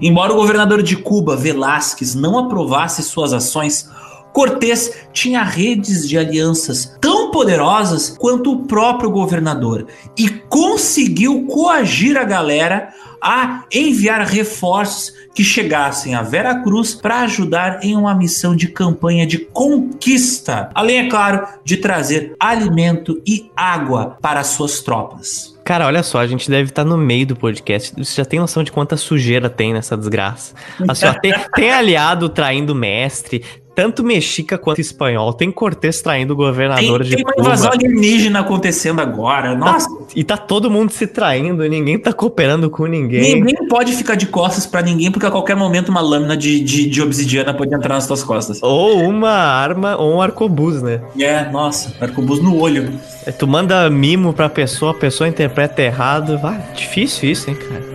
Embora 0.00 0.32
o 0.32 0.36
governador 0.36 0.84
de 0.84 0.94
Cuba, 0.94 1.34
Velásquez, 1.34 2.14
não 2.14 2.38
aprovasse 2.38 3.02
suas 3.02 3.32
ações, 3.32 3.90
Cortés 4.32 5.08
tinha 5.12 5.42
redes 5.42 6.08
de 6.08 6.16
alianças 6.16 6.96
tão 7.00 7.32
poderosas 7.32 8.16
quanto 8.16 8.52
o 8.52 8.66
próprio 8.66 9.10
governador 9.10 9.88
e 10.16 10.28
conseguiu 10.28 11.44
coagir 11.46 12.16
a 12.16 12.22
galera 12.22 12.94
a 13.20 13.64
enviar 13.72 14.22
reforços 14.26 15.12
que 15.34 15.44
chegassem 15.44 16.14
a 16.14 16.22
Vera 16.22 16.62
Cruz 16.62 16.94
para 16.94 17.20
ajudar 17.20 17.84
em 17.84 17.96
uma 17.96 18.14
missão 18.14 18.56
de 18.56 18.68
campanha 18.68 19.26
de 19.26 19.38
conquista, 19.38 20.70
além, 20.74 20.98
é 20.98 21.08
claro, 21.08 21.46
de 21.64 21.76
trazer 21.76 22.34
alimento 22.38 23.22
e 23.26 23.50
água 23.56 24.18
para 24.20 24.42
suas 24.42 24.80
tropas. 24.80 25.56
Cara, 25.64 25.86
olha 25.86 26.02
só, 26.02 26.18
a 26.18 26.26
gente 26.26 26.50
deve 26.50 26.70
estar 26.70 26.84
no 26.84 26.96
meio 26.96 27.26
do 27.26 27.36
podcast. 27.36 27.94
Você 27.96 28.16
já 28.16 28.24
tem 28.24 28.40
noção 28.40 28.64
de 28.64 28.72
quanta 28.72 28.96
sujeira 28.96 29.48
tem 29.48 29.72
nessa 29.72 29.96
desgraça. 29.96 30.54
Assim, 30.88 31.06
ó, 31.06 31.14
tem, 31.14 31.32
tem 31.54 31.70
aliado 31.70 32.28
traindo 32.28 32.74
mestre, 32.74 33.44
tanto 33.74 34.02
mexica 34.02 34.58
quanto 34.58 34.80
espanhol. 34.80 35.32
Tem 35.32 35.50
Cortez 35.50 36.00
traindo 36.02 36.32
o 36.32 36.36
governador 36.36 37.00
tem, 37.00 37.10
de 37.10 37.16
Tem 37.16 37.24
uma 37.24 37.34
invasão 37.38 37.70
alienígena 37.72 38.40
acontecendo 38.40 39.00
agora. 39.00 39.50
Tá 39.50 39.56
Nossa. 39.56 39.88
Tá, 39.88 39.96
e 40.14 40.24
tá 40.24 40.36
todo 40.36 40.70
mundo 40.70 40.90
se 40.90 41.06
traindo, 41.06 41.66
ninguém 41.68 41.98
tá 41.98 42.12
cooperando 42.12 42.68
com 42.68 42.86
ninguém. 42.86 43.36
Ninguém 43.36 43.68
pode 43.68 43.92
ficar 43.92 44.14
de 44.14 44.26
costas 44.26 44.66
para 44.66 44.82
ninguém, 44.82 45.10
porque 45.10 45.26
a 45.26 45.30
qualquer 45.30 45.56
momento 45.56 45.88
uma 45.88 46.00
lâmina 46.00 46.36
de, 46.36 46.60
de, 46.60 46.88
de, 46.88 47.02
obsidiana 47.02 47.54
pode 47.54 47.74
entrar 47.74 47.94
nas 47.94 48.06
tuas 48.06 48.22
costas. 48.22 48.62
Ou 48.62 49.00
uma 49.08 49.30
arma, 49.30 49.96
ou 49.96 50.16
um 50.16 50.22
arcobus, 50.22 50.82
né? 50.82 51.00
É, 51.18 51.48
nossa, 51.50 51.94
arcobus 52.00 52.40
no 52.40 52.58
olho. 52.58 52.92
É, 53.24 53.32
tu 53.32 53.46
manda 53.46 53.88
mimo 53.90 54.32
pra 54.32 54.48
pessoa, 54.48 54.92
a 54.92 54.94
pessoa 54.94 55.28
interpreta 55.28 55.82
errado. 55.82 56.38
Vai, 56.38 56.60
difícil 56.74 57.30
isso, 57.30 57.50
hein, 57.50 57.56
cara. 57.56 57.89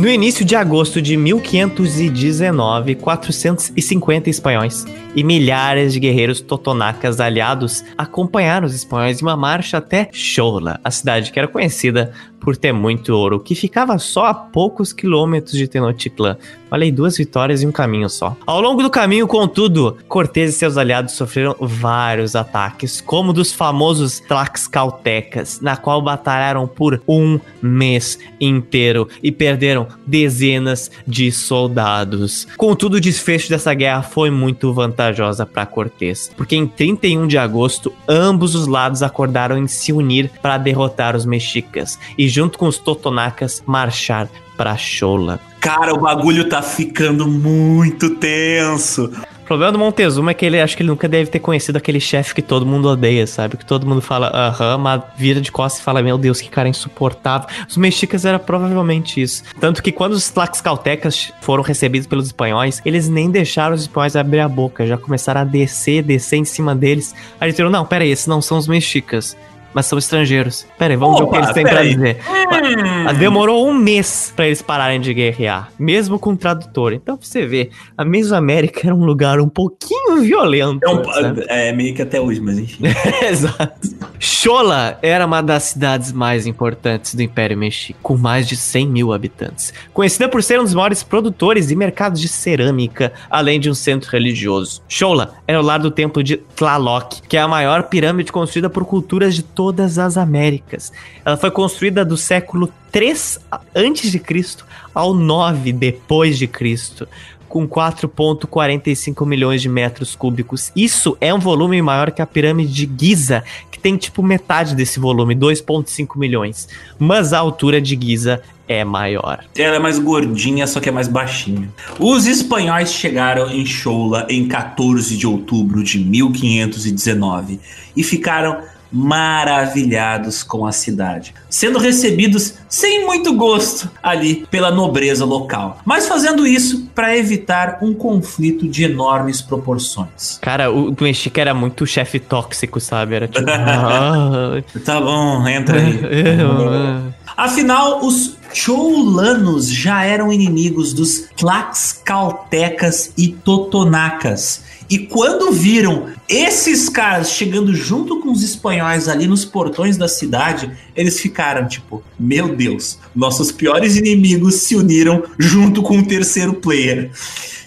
No 0.00 0.08
início 0.08 0.46
de 0.46 0.56
agosto 0.56 1.02
de 1.02 1.14
1519, 1.14 2.94
450 2.94 4.30
espanhóis 4.30 4.86
e 5.14 5.22
milhares 5.22 5.92
de 5.92 6.00
guerreiros 6.00 6.40
totonacas 6.40 7.20
aliados 7.20 7.84
acompanharam 7.98 8.66
os 8.66 8.74
espanhóis 8.74 9.20
em 9.20 9.22
uma 9.26 9.36
marcha 9.36 9.76
até 9.76 10.08
Xola, 10.10 10.80
a 10.82 10.90
cidade 10.90 11.30
que 11.30 11.38
era 11.38 11.46
conhecida 11.46 12.14
por 12.40 12.56
ter 12.56 12.72
muito 12.72 13.14
ouro, 13.14 13.38
que 13.38 13.54
ficava 13.54 13.98
só 13.98 14.26
a 14.26 14.34
poucos 14.34 14.92
quilômetros 14.92 15.52
de 15.52 15.68
Tenochtitlan. 15.68 16.36
Aí, 16.70 16.90
duas 16.90 17.16
vitórias 17.16 17.62
em 17.62 17.66
um 17.66 17.72
caminho 17.72 18.08
só. 18.08 18.36
Ao 18.46 18.60
longo 18.60 18.82
do 18.82 18.88
caminho, 18.88 19.26
contudo, 19.26 19.96
Cortez 20.08 20.50
e 20.50 20.58
seus 20.58 20.76
aliados 20.76 21.14
sofreram 21.14 21.56
vários 21.60 22.36
ataques, 22.36 23.00
como 23.00 23.32
dos 23.32 23.52
famosos 23.52 24.20
Tlaxcaltecas, 24.20 25.60
na 25.60 25.76
qual 25.76 26.00
batalharam 26.00 26.66
por 26.66 27.02
um 27.08 27.40
mês 27.60 28.18
inteiro 28.40 29.08
e 29.22 29.32
perderam 29.32 29.88
dezenas 30.06 30.90
de 31.06 31.32
soldados. 31.32 32.46
Contudo, 32.56 32.96
o 32.96 33.00
desfecho 33.00 33.50
dessa 33.50 33.74
guerra 33.74 34.02
foi 34.02 34.30
muito 34.30 34.72
vantajosa 34.72 35.44
para 35.44 35.66
Cortez, 35.66 36.30
porque 36.36 36.54
em 36.54 36.66
31 36.66 37.26
de 37.26 37.36
agosto, 37.36 37.92
ambos 38.08 38.54
os 38.54 38.66
lados 38.66 39.02
acordaram 39.02 39.58
em 39.58 39.66
se 39.66 39.92
unir 39.92 40.30
para 40.40 40.56
derrotar 40.56 41.16
os 41.16 41.26
mexicas 41.26 41.98
e 42.16 42.28
junto 42.30 42.58
com 42.58 42.66
os 42.66 42.78
Totonacas, 42.78 43.62
marchar 43.66 44.28
para 44.56 44.76
Chola. 44.76 45.40
Cara, 45.60 45.92
o 45.94 46.00
bagulho 46.00 46.48
tá 46.48 46.62
ficando 46.62 47.26
muito 47.26 48.10
tenso. 48.16 49.10
O 49.42 49.44
problema 49.50 49.72
do 49.72 49.78
Montezuma 49.80 50.30
é 50.30 50.34
que 50.34 50.46
ele 50.46 50.60
acho 50.60 50.76
que 50.76 50.82
ele 50.82 50.90
nunca 50.90 51.08
deve 51.08 51.28
ter 51.28 51.40
conhecido 51.40 51.76
aquele 51.76 51.98
chefe 51.98 52.34
que 52.34 52.40
todo 52.40 52.64
mundo 52.64 52.86
odeia, 52.86 53.26
sabe? 53.26 53.56
Que 53.56 53.64
todo 53.66 53.84
mundo 53.84 54.00
fala, 54.00 54.30
aham, 54.32 54.78
mas 54.78 55.02
vira 55.16 55.40
de 55.40 55.50
costas 55.50 55.80
e 55.80 55.84
fala, 55.84 56.02
meu 56.02 56.16
Deus, 56.16 56.40
que 56.40 56.48
cara 56.48 56.68
insuportável. 56.68 57.48
Os 57.68 57.76
mexicas 57.76 58.24
era 58.24 58.38
provavelmente 58.38 59.20
isso. 59.20 59.42
Tanto 59.58 59.82
que 59.82 59.90
quando 59.90 60.12
os 60.12 60.30
tlaxcaltecas 60.30 61.32
foram 61.40 61.64
recebidos 61.64 62.06
pelos 62.06 62.26
espanhóis, 62.26 62.80
eles 62.84 63.08
nem 63.08 63.28
deixaram 63.28 63.74
os 63.74 63.82
espanhóis 63.82 64.14
abrir 64.14 64.40
a 64.40 64.48
boca, 64.48 64.86
já 64.86 64.96
começaram 64.96 65.40
a 65.40 65.44
descer, 65.44 66.04
descer 66.04 66.36
em 66.36 66.44
cima 66.44 66.72
deles. 66.72 67.12
Aí 67.40 67.46
eles 67.46 67.54
disseram, 67.54 67.70
não, 67.70 67.84
pera 67.84 68.04
aí, 68.04 68.10
esses 68.10 68.28
não 68.28 68.40
são 68.40 68.56
os 68.56 68.68
mexicas 68.68 69.36
mas 69.74 69.86
são 69.86 69.98
estrangeiros. 69.98 70.66
Pera 70.78 70.94
aí, 70.94 70.96
vamos 70.96 71.20
Opa, 71.20 71.24
ver 71.24 71.26
o 71.26 71.30
que 71.30 71.36
eles 71.36 71.54
têm 71.54 71.64
pra 71.64 71.80
aí. 71.80 71.94
dizer. 71.94 72.18
Hum. 72.28 73.18
Demorou 73.18 73.68
um 73.68 73.74
mês 73.74 74.32
para 74.34 74.46
eles 74.46 74.62
pararem 74.62 75.00
de 75.00 75.12
guerrear, 75.14 75.70
mesmo 75.78 76.18
com 76.18 76.36
tradutor. 76.36 76.92
Então, 76.92 77.16
pra 77.16 77.26
você 77.26 77.46
ver, 77.46 77.70
a 77.96 78.04
Mesoamérica 78.04 78.86
era 78.86 78.94
um 78.94 79.04
lugar 79.04 79.40
um 79.40 79.48
pouquinho 79.48 80.20
violento. 80.20 80.84
É, 80.84 80.90
um, 80.90 81.02
é 81.48 81.72
meio 81.72 81.94
que 81.94 82.02
até 82.02 82.20
hoje, 82.20 82.40
mas 82.40 82.58
enfim. 82.58 82.84
Exato. 83.22 83.88
Xola 84.18 84.98
era 85.02 85.24
uma 85.26 85.42
das 85.42 85.64
cidades 85.64 86.12
mais 86.12 86.46
importantes 86.46 87.14
do 87.14 87.22
Império 87.22 87.56
Mexico, 87.56 87.98
com 88.02 88.16
mais 88.16 88.46
de 88.46 88.56
100 88.56 88.86
mil 88.86 89.12
habitantes. 89.12 89.72
Conhecida 89.92 90.28
por 90.28 90.42
ser 90.42 90.60
um 90.60 90.64
dos 90.64 90.74
maiores 90.74 91.02
produtores 91.02 91.70
e 91.70 91.76
mercados 91.76 92.20
de 92.20 92.28
cerâmica, 92.28 93.12
além 93.30 93.58
de 93.58 93.70
um 93.70 93.74
centro 93.74 94.10
religioso. 94.10 94.82
Xola 94.88 95.34
era 95.46 95.60
o 95.60 95.64
lar 95.64 95.78
do 95.78 95.90
templo 95.90 96.22
de 96.22 96.36
Tlaloc, 96.36 97.20
que 97.28 97.36
é 97.36 97.40
a 97.40 97.48
maior 97.48 97.84
pirâmide 97.84 98.32
construída 98.32 98.68
por 98.68 98.84
culturas 98.84 99.34
de 99.34 99.42
todas 99.60 99.98
as 99.98 100.16
Américas. 100.16 100.90
Ela 101.22 101.36
foi 101.36 101.50
construída 101.50 102.02
do 102.02 102.16
século 102.16 102.72
3 102.90 103.40
antes 103.74 104.10
de 104.10 104.18
Cristo 104.18 104.64
ao 104.94 105.12
9 105.12 105.70
depois 105.70 106.38
de 106.38 106.46
Cristo, 106.46 107.06
com 107.46 107.68
4.45 107.68 109.26
milhões 109.26 109.60
de 109.60 109.68
metros 109.68 110.16
cúbicos. 110.16 110.72
Isso 110.74 111.14
é 111.20 111.34
um 111.34 111.38
volume 111.38 111.82
maior 111.82 112.10
que 112.10 112.22
a 112.22 112.26
pirâmide 112.26 112.86
de 112.86 113.06
Giza, 113.06 113.44
que 113.70 113.78
tem 113.78 113.98
tipo 113.98 114.22
metade 114.22 114.74
desse 114.74 114.98
volume, 114.98 115.36
2.5 115.36 116.16
milhões. 116.16 116.66
Mas 116.98 117.34
a 117.34 117.38
altura 117.38 117.82
de 117.82 117.94
Giza 118.00 118.40
é 118.66 118.82
maior. 118.82 119.44
Ela 119.58 119.76
é 119.76 119.78
mais 119.78 119.98
gordinha, 119.98 120.66
só 120.66 120.80
que 120.80 120.88
é 120.88 120.92
mais 120.92 121.06
baixinha. 121.06 121.68
Os 121.98 122.24
espanhóis 122.26 122.94
chegaram 122.94 123.50
em 123.50 123.66
Choula 123.66 124.26
em 124.30 124.48
14 124.48 125.18
de 125.18 125.26
outubro 125.26 125.84
de 125.84 125.98
1519 125.98 127.60
e 127.94 128.02
ficaram 128.02 128.62
maravilhados 128.92 130.42
com 130.42 130.66
a 130.66 130.72
cidade, 130.72 131.34
sendo 131.48 131.78
recebidos 131.78 132.54
sem 132.68 133.04
muito 133.06 133.34
gosto 133.34 133.90
ali 134.02 134.46
pela 134.50 134.70
nobreza 134.70 135.24
local, 135.24 135.78
mas 135.84 136.06
fazendo 136.06 136.46
isso 136.46 136.88
para 136.94 137.16
evitar 137.16 137.78
um 137.82 137.94
conflito 137.94 138.68
de 138.68 138.84
enormes 138.84 139.40
proporções. 139.40 140.38
Cara, 140.40 140.70
o 140.70 140.94
Mexica 141.00 141.40
era 141.40 141.54
muito 141.54 141.86
chefe 141.86 142.18
tóxico, 142.18 142.80
sabe? 142.80 143.14
Era 143.14 143.28
tipo. 143.28 143.46
ah, 143.50 144.62
tá 144.84 145.00
bom, 145.00 145.46
entra 145.48 145.78
aí. 145.78 146.00
Afinal, 147.36 148.04
os 148.04 148.36
Choulanos 148.52 149.70
já 149.70 150.04
eram 150.04 150.32
inimigos 150.32 150.92
dos 150.92 151.26
Tlaxcaltecas 151.36 153.12
e 153.16 153.28
Totonacas 153.28 154.62
e 154.90 154.98
quando 154.98 155.52
viram 155.52 156.08
esses 156.28 156.88
caras 156.88 157.30
chegando 157.30 157.72
junto 157.72 158.18
com 158.18 158.32
os 158.32 158.42
espanhóis 158.42 159.08
ali 159.08 159.28
nos 159.28 159.44
portões 159.44 159.96
da 159.96 160.08
cidade, 160.08 160.76
eles 160.96 161.20
ficaram 161.20 161.68
tipo: 161.68 162.02
Meu 162.18 162.56
Deus, 162.56 162.98
nossos 163.14 163.52
piores 163.52 163.94
inimigos 163.94 164.56
se 164.56 164.74
uniram 164.74 165.22
junto 165.38 165.80
com 165.80 166.00
o 166.00 166.04
terceiro 166.04 166.54
player. 166.54 167.12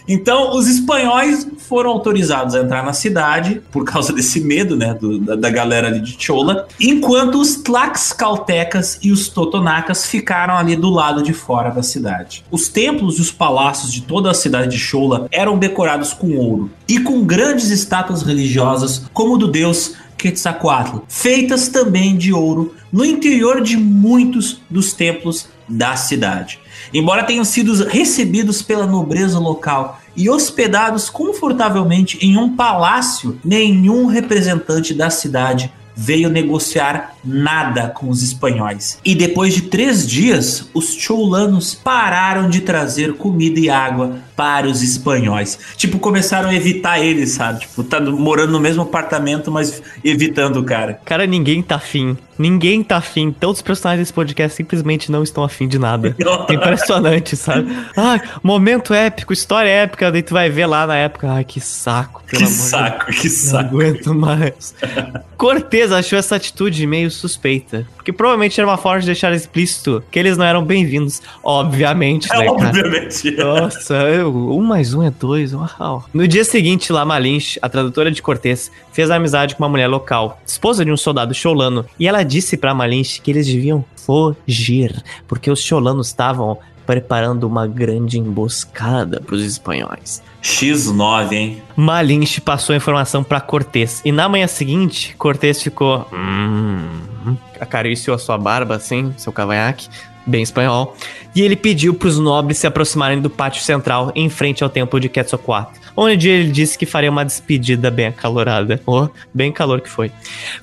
Então, 0.07 0.55
os 0.55 0.67
espanhóis 0.67 1.47
foram 1.57 1.91
autorizados 1.91 2.55
a 2.55 2.59
entrar 2.59 2.83
na 2.83 2.93
cidade 2.93 3.61
por 3.71 3.85
causa 3.85 4.11
desse 4.13 4.41
medo, 4.41 4.75
né, 4.75 4.93
do, 4.93 5.19
da, 5.19 5.35
da, 5.35 5.49
galera 5.49 5.87
ali 5.87 5.99
de 5.99 6.15
Chola, 6.17 6.67
enquanto 6.79 7.39
os 7.39 7.55
Tlaxcaltecas 7.55 8.99
e 9.01 9.11
os 9.11 9.29
Totonacas 9.29 10.05
ficaram 10.05 10.57
ali 10.57 10.75
do 10.75 10.89
lado 10.89 11.23
de 11.23 11.33
fora 11.33 11.69
da 11.69 11.83
cidade. 11.83 12.43
Os 12.51 12.67
templos 12.67 13.17
e 13.17 13.21
os 13.21 13.31
palácios 13.31 13.91
de 13.93 14.01
toda 14.01 14.31
a 14.31 14.33
cidade 14.33 14.71
de 14.71 14.79
Chola 14.79 15.27
eram 15.31 15.57
decorados 15.57 16.13
com 16.13 16.35
ouro 16.35 16.69
e 16.87 16.99
com 16.99 17.23
grandes 17.23 17.69
estátuas 17.69 18.23
religiosas, 18.23 19.03
como 19.13 19.37
do 19.37 19.47
deus 19.47 19.95
Quetzalcoatl, 20.17 20.99
feitas 21.07 21.67
também 21.67 22.15
de 22.15 22.31
ouro 22.31 22.73
no 22.91 23.03
interior 23.03 23.61
de 23.61 23.75
muitos 23.75 24.61
dos 24.69 24.93
templos 24.93 25.49
da 25.67 25.95
cidade. 25.95 26.59
Embora 26.93 27.23
tenham 27.23 27.43
sido 27.43 27.73
recebidos 27.85 28.61
pela 28.61 28.85
nobreza 28.85 29.39
local 29.39 29.99
e 30.15 30.29
hospedados 30.29 31.09
confortavelmente 31.09 32.17
em 32.21 32.37
um 32.37 32.55
palácio, 32.55 33.39
nenhum 33.43 34.05
representante 34.05 34.93
da 34.93 35.09
cidade 35.09 35.71
veio 35.95 36.29
negociar 36.29 37.15
nada 37.23 37.87
com 37.87 38.09
os 38.09 38.23
espanhóis. 38.23 38.97
E 39.05 39.13
depois 39.13 39.53
de 39.53 39.63
três 39.63 40.07
dias, 40.07 40.67
os 40.73 40.93
choulanos 40.93 41.75
pararam 41.75 42.49
de 42.49 42.61
trazer 42.61 43.13
comida 43.13 43.59
e 43.59 43.69
água 43.69 44.17
para 44.35 44.67
os 44.67 44.81
espanhóis. 44.81 45.57
Tipo, 45.77 45.99
começaram 45.99 46.49
a 46.49 46.55
evitar 46.55 46.99
eles, 46.99 47.31
sabe? 47.31 47.61
Tipo, 47.61 47.83
tá 47.83 47.99
morando 47.99 48.51
no 48.51 48.59
mesmo 48.59 48.83
apartamento, 48.83 49.51
mas 49.51 49.81
evitando 50.03 50.57
o 50.57 50.63
cara. 50.63 50.99
Cara, 51.05 51.25
ninguém 51.25 51.61
tá 51.61 51.75
afim. 51.75 52.17
Ninguém 52.37 52.83
tá 52.83 52.97
afim. 52.97 53.31
Todos 53.31 53.57
os 53.57 53.61
personagens 53.61 54.07
desse 54.07 54.13
podcast 54.13 54.57
simplesmente 54.57 55.11
não 55.11 55.23
estão 55.23 55.43
afim 55.43 55.67
de 55.67 55.77
nada. 55.77 56.15
É 56.49 56.53
impressionante, 56.53 57.35
sabe? 57.35 57.71
Ah, 57.95 58.19
momento 58.41 58.93
épico, 58.93 59.33
história 59.33 59.69
épica. 59.69 60.11
Daí 60.11 60.23
tu 60.23 60.33
vai 60.33 60.49
ver 60.49 60.65
lá 60.65 60.85
na 60.87 60.95
época. 60.95 61.31
Ai, 61.31 61.43
que 61.43 61.59
saco. 61.59 62.23
que 62.27 62.45
saco, 62.45 63.11
de... 63.11 63.17
que 63.17 63.29
saco. 63.29 63.63
Não 63.63 63.81
aguento 63.81 64.13
mais. 64.13 64.73
Cortez 65.37 65.91
achou 65.91 66.17
essa 66.17 66.35
atitude 66.35 66.85
meio 66.87 67.11
suspeita. 67.11 67.87
Porque 68.03 68.11
provavelmente 68.11 68.59
era 68.59 68.69
uma 68.69 68.75
forma 68.75 68.99
de 68.99 69.05
deixar 69.05 69.31
explícito 69.31 70.03
que 70.11 70.19
eles 70.19 70.37
não 70.37 70.43
eram 70.43 70.61
bem-vindos. 70.61 71.21
Obviamente, 71.41 72.29
é, 72.33 72.39
né, 72.39 72.49
Obviamente. 72.49 73.31
Nossa, 73.39 73.93
eu, 73.93 74.29
um 74.35 74.61
mais 74.61 74.93
um 74.93 75.01
é 75.03 75.09
dois. 75.09 75.53
Uau. 75.53 76.03
No 76.13 76.27
dia 76.27 76.43
seguinte, 76.43 76.91
Lama 76.91 77.17
Lynch, 77.17 77.57
a 77.61 77.69
tradutora 77.69 78.11
de 78.11 78.21
Cortez, 78.21 78.69
fez 78.91 79.09
amizade 79.09 79.55
com 79.55 79.63
uma 79.63 79.69
mulher 79.69 79.87
local, 79.87 80.37
esposa 80.45 80.83
de 80.83 80.91
um 80.91 80.97
soldado 80.97 81.33
cholano, 81.33 81.85
e 81.97 82.05
ela 82.05 82.23
disse 82.23 82.57
para 82.57 82.73
Malinche 82.73 83.21
que 83.21 83.31
eles 83.31 83.47
deviam 83.47 83.85
fugir, 83.95 85.01
porque 85.25 85.49
os 85.49 85.61
cholanos 85.61 86.07
estavam 86.07 86.59
preparando 86.85 87.45
uma 87.45 87.67
grande 87.67 88.19
emboscada 88.19 89.21
para 89.21 89.35
os 89.35 89.43
espanhóis. 89.43 90.21
X9, 90.41 91.31
hein? 91.31 91.63
Malinche 91.75 92.41
passou 92.41 92.73
a 92.73 92.77
informação 92.77 93.23
para 93.23 93.39
Cortés 93.39 94.01
e 94.03 94.11
na 94.11 94.27
manhã 94.27 94.47
seguinte, 94.47 95.15
Cortés 95.17 95.61
ficou. 95.61 96.05
Hum, 96.11 97.37
acariciou 97.59 98.15
a 98.15 98.19
sua 98.19 98.37
barba 98.37 98.75
assim, 98.75 99.13
seu 99.17 99.31
cavanhaque, 99.31 99.87
bem 100.25 100.41
espanhol, 100.41 100.95
e 101.35 101.41
ele 101.41 101.55
pediu 101.55 101.93
para 101.93 102.07
os 102.07 102.19
nobres 102.19 102.57
se 102.57 102.67
aproximarem 102.67 103.21
do 103.21 103.29
pátio 103.29 103.63
central 103.63 104.11
em 104.15 104.29
frente 104.29 104.63
ao 104.63 104.69
templo 104.69 104.99
de 104.99 105.09
Quetzalcoatl, 105.09 105.79
onde 105.95 106.29
ele 106.29 106.51
disse 106.51 106.77
que 106.77 106.85
faria 106.85 107.09
uma 107.09 107.25
despedida 107.25 107.89
bem 107.89 108.07
acalorada. 108.07 108.81
Oh, 108.85 109.07
bem 109.33 109.51
calor 109.51 109.81
que 109.81 109.89
foi. 109.89 110.11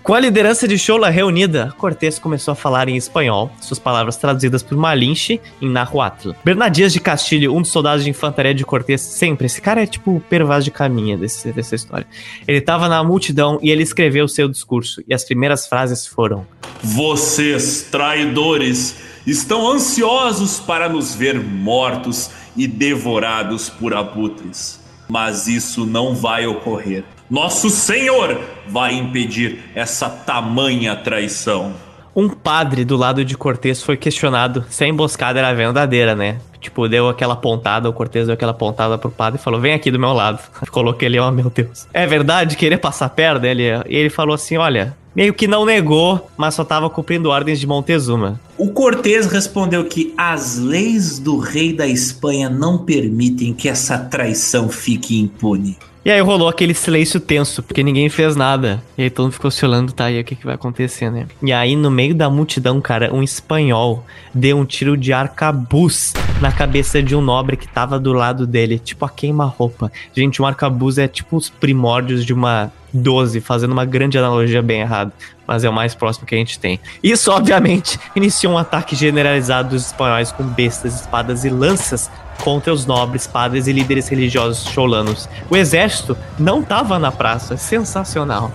Com 0.02 0.14
a 0.14 0.20
liderança 0.20 0.66
de 0.66 0.78
Chola 0.78 1.10
reunida, 1.10 1.74
Cortés 1.76 2.18
começou 2.18 2.52
a 2.52 2.54
falar 2.54 2.88
em 2.88 2.96
espanhol, 2.96 3.50
suas 3.60 3.78
palavras 3.78 4.16
traduzidas 4.16 4.62
por 4.62 4.76
Malinche 4.76 5.40
em 5.60 5.68
Nahuatl. 5.68 6.32
Bernardias 6.44 6.92
de 6.92 7.00
Castilho, 7.00 7.54
um 7.54 7.62
dos 7.62 7.70
soldados 7.70 8.04
de 8.04 8.10
infantaria 8.10 8.54
de 8.54 8.64
Cortés, 8.64 9.00
sempre, 9.00 9.46
esse 9.46 9.60
cara 9.60 9.82
é 9.82 9.86
tipo 9.86 10.16
o 10.16 10.20
pervaz 10.20 10.64
de 10.64 10.70
caminha 10.70 11.16
desse, 11.16 11.52
dessa 11.52 11.74
história. 11.74 12.06
Ele 12.46 12.58
estava 12.58 12.88
na 12.88 13.02
multidão 13.02 13.58
e 13.62 13.70
ele 13.70 13.82
escreveu 13.82 14.28
seu 14.28 14.48
discurso, 14.48 15.02
e 15.06 15.14
as 15.14 15.24
primeiras 15.24 15.66
frases 15.66 16.06
foram: 16.06 16.46
Vocês, 16.82 17.88
traidores, 17.90 19.09
estão 19.26 19.70
ansiosos 19.70 20.58
para 20.58 20.88
nos 20.88 21.14
ver 21.14 21.40
mortos 21.40 22.30
e 22.56 22.66
devorados 22.66 23.68
por 23.68 23.94
abutres. 23.94 24.80
Mas 25.08 25.48
isso 25.48 25.84
não 25.84 26.14
vai 26.14 26.46
ocorrer. 26.46 27.04
Nosso 27.28 27.70
Senhor 27.70 28.40
vai 28.66 28.94
impedir 28.94 29.60
essa 29.74 30.08
tamanha 30.08 30.96
traição. 30.96 31.74
Um 32.14 32.28
padre 32.28 32.84
do 32.84 32.96
lado 32.96 33.24
de 33.24 33.36
Cortez 33.36 33.82
foi 33.82 33.96
questionado 33.96 34.64
se 34.68 34.82
a 34.82 34.88
emboscada 34.88 35.38
era 35.38 35.54
verdadeira, 35.54 36.16
né? 36.16 36.38
Tipo, 36.60 36.88
deu 36.88 37.08
aquela 37.08 37.36
pontada, 37.36 37.88
o 37.88 37.92
Cortez 37.92 38.26
deu 38.26 38.34
aquela 38.34 38.52
pontada 38.52 38.98
pro 38.98 39.10
padre 39.10 39.40
e 39.40 39.42
falou: 39.42 39.60
Vem 39.60 39.72
aqui 39.72 39.90
do 39.90 39.98
meu 39.98 40.12
lado. 40.12 40.40
Coloquei 40.70 41.06
ele, 41.06 41.18
ó, 41.18 41.28
oh, 41.28 41.30
meu 41.30 41.48
Deus. 41.48 41.86
É 41.94 42.06
verdade? 42.06 42.56
Querer 42.56 42.78
passar 42.78 43.08
perto 43.10 43.40
dele? 43.40 43.62
E 43.88 43.96
ele 43.96 44.10
falou 44.10 44.34
assim: 44.34 44.56
Olha, 44.56 44.96
meio 45.14 45.34
que 45.34 45.46
não 45.46 45.64
negou, 45.64 46.30
mas 46.36 46.54
só 46.54 46.62
estava 46.62 46.88
cumprindo 46.88 47.30
ordens 47.30 47.60
de 47.60 47.66
Montezuma. 47.66 48.40
O 48.56 48.70
Cortés 48.70 49.26
respondeu 49.26 49.84
que 49.84 50.14
as 50.16 50.56
leis 50.56 51.18
do 51.18 51.38
rei 51.38 51.72
da 51.72 51.86
Espanha 51.86 52.48
não 52.48 52.78
permitem 52.78 53.52
que 53.52 53.68
essa 53.68 53.98
traição 53.98 54.68
fique 54.68 55.18
impune. 55.18 55.76
E 56.02 56.10
aí 56.10 56.20
rolou 56.20 56.48
aquele 56.48 56.72
silêncio 56.72 57.20
tenso, 57.20 57.62
porque 57.62 57.82
ninguém 57.82 58.08
fez 58.08 58.34
nada. 58.34 58.82
E 58.96 59.02
aí 59.02 59.10
todo 59.10 59.24
mundo 59.24 59.34
ficou 59.34 59.50
se 59.50 59.64
olhando, 59.66 59.92
tá, 59.92 60.10
e 60.10 60.14
aí 60.14 60.22
o 60.22 60.24
que, 60.24 60.34
que 60.34 60.46
vai 60.46 60.54
acontecer, 60.54 61.10
né? 61.10 61.26
E 61.42 61.52
aí, 61.52 61.76
no 61.76 61.90
meio 61.90 62.14
da 62.14 62.30
multidão, 62.30 62.80
cara, 62.80 63.14
um 63.14 63.22
espanhol 63.22 64.04
deu 64.32 64.56
um 64.56 64.64
tiro 64.64 64.96
de 64.96 65.12
arcabuz 65.12 66.14
na 66.40 66.50
cabeça 66.50 67.02
de 67.02 67.14
um 67.14 67.20
nobre 67.20 67.56
que 67.56 67.68
tava 67.68 67.98
do 67.98 68.14
lado 68.14 68.46
dele, 68.46 68.78
tipo 68.78 69.04
a 69.04 69.10
queima-roupa. 69.10 69.92
Gente, 70.14 70.40
um 70.40 70.46
arcabuz 70.46 70.96
é 70.96 71.06
tipo 71.06 71.36
os 71.36 71.50
primórdios 71.50 72.24
de 72.24 72.32
uma 72.32 72.72
12, 72.92 73.40
fazendo 73.40 73.72
uma 73.72 73.84
grande 73.84 74.18
analogia 74.18 74.62
bem 74.62 74.80
errada, 74.80 75.12
mas 75.50 75.64
é 75.64 75.68
o 75.68 75.72
mais 75.72 75.96
próximo 75.96 76.26
que 76.26 76.34
a 76.36 76.38
gente 76.38 76.60
tem. 76.60 76.78
Isso, 77.02 77.28
obviamente, 77.32 77.98
iniciou 78.14 78.52
um 78.52 78.58
ataque 78.58 78.94
generalizado 78.94 79.70
dos 79.70 79.86
espanhóis 79.86 80.30
com 80.30 80.44
bestas, 80.44 81.00
espadas 81.00 81.44
e 81.44 81.50
lanças 81.50 82.08
contra 82.44 82.72
os 82.72 82.86
nobres, 82.86 83.26
padres 83.26 83.66
e 83.66 83.72
líderes 83.72 84.06
religiosos 84.06 84.70
cholanos. 84.70 85.28
O 85.50 85.56
exército 85.56 86.16
não 86.38 86.60
estava 86.60 87.00
na 87.00 87.10
praça, 87.10 87.56
sensacional. 87.56 88.52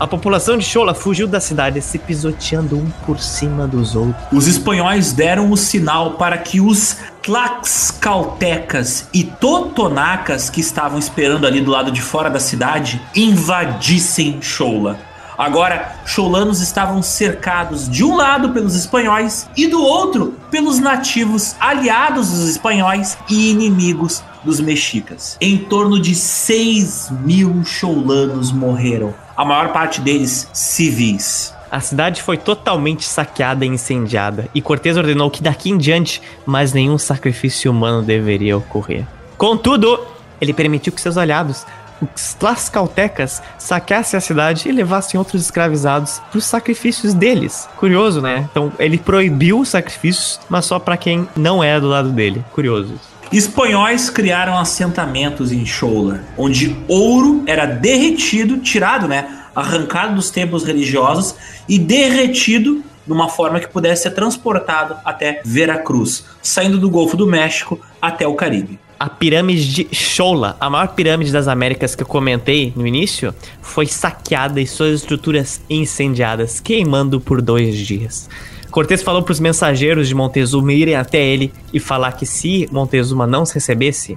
A 0.00 0.06
população 0.06 0.58
de 0.58 0.64
Chola 0.64 0.94
fugiu 0.94 1.28
da 1.28 1.38
cidade 1.38 1.80
se 1.80 1.96
pisoteando 1.96 2.76
um 2.76 2.90
por 3.06 3.20
cima 3.20 3.64
dos 3.68 3.94
outros. 3.94 4.16
Os 4.32 4.48
espanhóis 4.48 5.12
deram 5.12 5.48
o 5.48 5.56
sinal 5.56 6.14
para 6.14 6.36
que 6.38 6.60
os 6.60 6.96
Tlaxcaltecas 7.22 9.08
e 9.14 9.22
Totonacas 9.22 10.50
que 10.50 10.60
estavam 10.60 10.98
esperando 10.98 11.46
ali 11.46 11.60
do 11.60 11.70
lado 11.70 11.92
de 11.92 12.02
fora 12.02 12.28
da 12.28 12.40
cidade 12.40 13.00
invadissem 13.14 14.42
Chola. 14.42 15.11
Agora, 15.36 15.96
cholanos 16.04 16.60
estavam 16.60 17.02
cercados 17.02 17.88
de 17.88 18.04
um 18.04 18.16
lado 18.16 18.50
pelos 18.50 18.74
espanhóis 18.74 19.48
e 19.56 19.66
do 19.66 19.82
outro 19.82 20.34
pelos 20.50 20.78
nativos 20.78 21.56
aliados 21.58 22.30
dos 22.30 22.48
espanhóis 22.48 23.16
e 23.28 23.50
inimigos 23.50 24.22
dos 24.44 24.60
mexicas. 24.60 25.36
Em 25.40 25.56
torno 25.58 26.00
de 26.00 26.14
6 26.14 27.10
mil 27.22 27.64
cholanos 27.64 28.52
morreram, 28.52 29.14
a 29.36 29.44
maior 29.44 29.72
parte 29.72 30.00
deles 30.00 30.48
civis. 30.52 31.54
A 31.70 31.80
cidade 31.80 32.22
foi 32.22 32.36
totalmente 32.36 33.04
saqueada 33.04 33.64
e 33.64 33.68
incendiada, 33.68 34.46
e 34.54 34.60
Cortés 34.60 34.96
ordenou 34.96 35.30
que 35.30 35.42
daqui 35.42 35.70
em 35.70 35.78
diante 35.78 36.20
mais 36.44 36.74
nenhum 36.74 36.98
sacrifício 36.98 37.70
humano 37.70 38.02
deveria 38.02 38.58
ocorrer. 38.58 39.06
Contudo, 39.38 39.98
ele 40.38 40.52
permitiu 40.52 40.92
que 40.92 41.00
seus 41.00 41.16
aliados 41.16 41.64
os 42.14 42.34
Tlaxcaltecas 42.34 43.42
saqueassem 43.58 44.18
a 44.18 44.20
cidade 44.20 44.68
e 44.68 44.72
levassem 44.72 45.18
outros 45.18 45.42
escravizados 45.42 46.20
para 46.30 46.38
os 46.38 46.44
sacrifícios 46.44 47.14
deles. 47.14 47.68
Curioso, 47.76 48.20
né? 48.20 48.48
Então 48.50 48.72
ele 48.78 48.98
proibiu 48.98 49.60
os 49.60 49.68
sacrifícios, 49.68 50.40
mas 50.48 50.64
só 50.64 50.78
para 50.78 50.96
quem 50.96 51.28
não 51.36 51.62
era 51.62 51.80
do 51.80 51.88
lado 51.88 52.10
dele. 52.10 52.44
Curioso. 52.52 52.94
Espanhóis 53.32 54.10
criaram 54.10 54.58
assentamentos 54.58 55.52
em 55.52 55.64
Chola, 55.64 56.20
onde 56.36 56.76
ouro 56.86 57.42
era 57.46 57.64
derretido, 57.64 58.58
tirado, 58.58 59.08
né, 59.08 59.26
arrancado 59.54 60.14
dos 60.14 60.30
templos 60.30 60.64
religiosos 60.64 61.34
e 61.66 61.78
derretido 61.78 62.84
de 63.06 63.12
uma 63.12 63.30
forma 63.30 63.58
que 63.58 63.68
pudesse 63.68 64.02
ser 64.02 64.10
transportado 64.10 64.96
até 65.02 65.40
Veracruz, 65.44 66.26
saindo 66.42 66.78
do 66.78 66.90
Golfo 66.90 67.16
do 67.16 67.26
México 67.26 67.80
até 68.00 68.26
o 68.26 68.34
Caribe 68.34 68.78
a 69.02 69.08
pirâmide 69.08 69.68
de 69.68 69.88
Chola, 69.92 70.56
a 70.60 70.70
maior 70.70 70.94
pirâmide 70.94 71.32
das 71.32 71.48
Américas 71.48 71.96
que 71.96 72.04
eu 72.04 72.06
comentei 72.06 72.72
no 72.76 72.86
início, 72.86 73.34
foi 73.60 73.84
saqueada 73.84 74.60
e 74.60 74.66
suas 74.66 75.00
estruturas 75.00 75.60
incendiadas, 75.68 76.60
queimando 76.60 77.20
por 77.20 77.42
dois 77.42 77.76
dias. 77.76 78.30
Cortés 78.70 79.02
falou 79.02 79.20
para 79.20 79.32
os 79.32 79.40
mensageiros 79.40 80.06
de 80.06 80.14
Montezuma 80.14 80.72
irem 80.72 80.94
até 80.94 81.20
ele 81.20 81.52
e 81.74 81.80
falar 81.80 82.12
que 82.12 82.24
se 82.24 82.68
Montezuma 82.70 83.26
não 83.26 83.44
se 83.44 83.54
recebesse, 83.54 84.16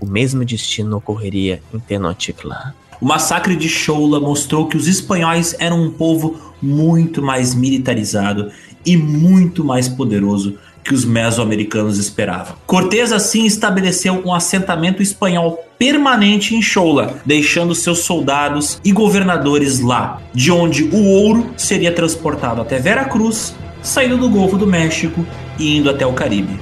o 0.00 0.06
mesmo 0.06 0.46
destino 0.46 0.96
ocorreria 0.96 1.62
em 1.74 1.78
Tenochtitlan. 1.78 2.72
O 3.02 3.04
massacre 3.04 3.54
de 3.54 3.68
Chola 3.68 4.18
mostrou 4.18 4.66
que 4.66 4.78
os 4.78 4.88
espanhóis 4.88 5.54
eram 5.58 5.82
um 5.82 5.90
povo 5.90 6.40
muito 6.62 7.20
mais 7.20 7.54
militarizado 7.54 8.50
e 8.86 8.96
muito 8.96 9.62
mais 9.62 9.88
poderoso 9.88 10.56
que 10.84 10.94
os 10.94 11.04
mesoamericanos 11.04 11.98
esperavam. 11.98 12.56
Cortés 12.66 13.12
assim 13.12 13.44
estabeleceu 13.44 14.22
um 14.24 14.34
assentamento 14.34 15.02
espanhol 15.02 15.64
permanente 15.78 16.54
em 16.54 16.62
Chola, 16.62 17.20
deixando 17.24 17.74
seus 17.74 18.00
soldados 18.00 18.80
e 18.84 18.92
governadores 18.92 19.80
lá, 19.80 20.20
de 20.34 20.50
onde 20.52 20.84
o 20.84 21.04
ouro 21.06 21.52
seria 21.56 21.92
transportado 21.92 22.60
até 22.60 22.78
Veracruz, 22.78 23.54
saindo 23.82 24.16
do 24.16 24.28
Golfo 24.28 24.56
do 24.56 24.66
México 24.66 25.26
e 25.58 25.76
indo 25.76 25.90
até 25.90 26.06
o 26.06 26.12
Caribe. 26.12 26.60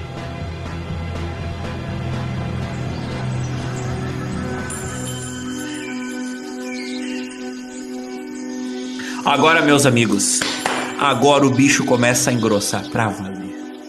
Agora, 9.25 9.63
meus 9.63 9.87
amigos, 9.87 10.41
agora 10.99 11.47
o 11.47 11.51
bicho 11.51 11.85
começa 11.85 12.31
a 12.31 12.33
engrossar 12.33 12.89
pra 12.89 13.09
valer. 13.09 13.40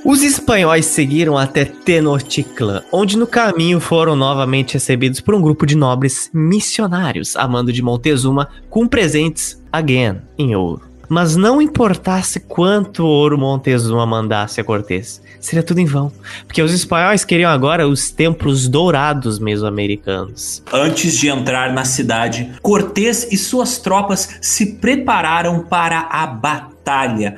Os 0.03 0.23
espanhóis 0.23 0.88
seguiram 0.88 1.38
até 1.38 1.64
Tenochtitlan, 1.64 2.82
onde 2.91 3.15
no 3.18 3.28
caminho 3.28 3.80
foram 3.80 4.15
novamente 4.15 4.73
recebidos 4.73 5.22
por 5.22 5.36
um 5.36 5.41
grupo 5.41 5.64
de 5.64 5.78
nobres 5.78 6.28
missionários, 6.34 7.36
a 7.36 7.48
mando 7.48 7.72
de 7.72 7.84
Montezuma, 7.84 8.49
com 8.68 8.88
presentes, 8.88 9.61
again, 9.72 10.18
em 10.40 10.56
ouro. 10.56 10.82
Mas 11.07 11.36
não 11.36 11.61
importasse 11.61 12.40
quanto 12.40 13.06
ouro 13.06 13.38
Montezuma 13.38 14.06
mandasse 14.06 14.60
a 14.60 14.64
Cortés, 14.64 15.22
seria 15.40 15.61
tudo 15.61 15.80
em 15.80 15.86
vão, 15.86 16.11
porque 16.48 16.64
os 16.64 16.73
espanhóis 16.73 17.23
queriam 17.23 17.52
agora 17.52 17.88
os 17.88 18.10
templos 18.10 18.68
dourados 18.68 19.38
mesoamericanos. 19.38 20.64
Antes 20.73 21.15
de 21.19 21.28
entrar 21.28 21.73
na 21.73 21.86
cidade, 21.86 22.52
Cortés 22.61 23.28
e 23.32 23.38
suas 23.38 23.78
tropas 23.78 24.40
se 24.41 24.78
prepararam 24.78 25.60
para 25.60 25.99
a 26.10 26.26
batalha 26.26 26.70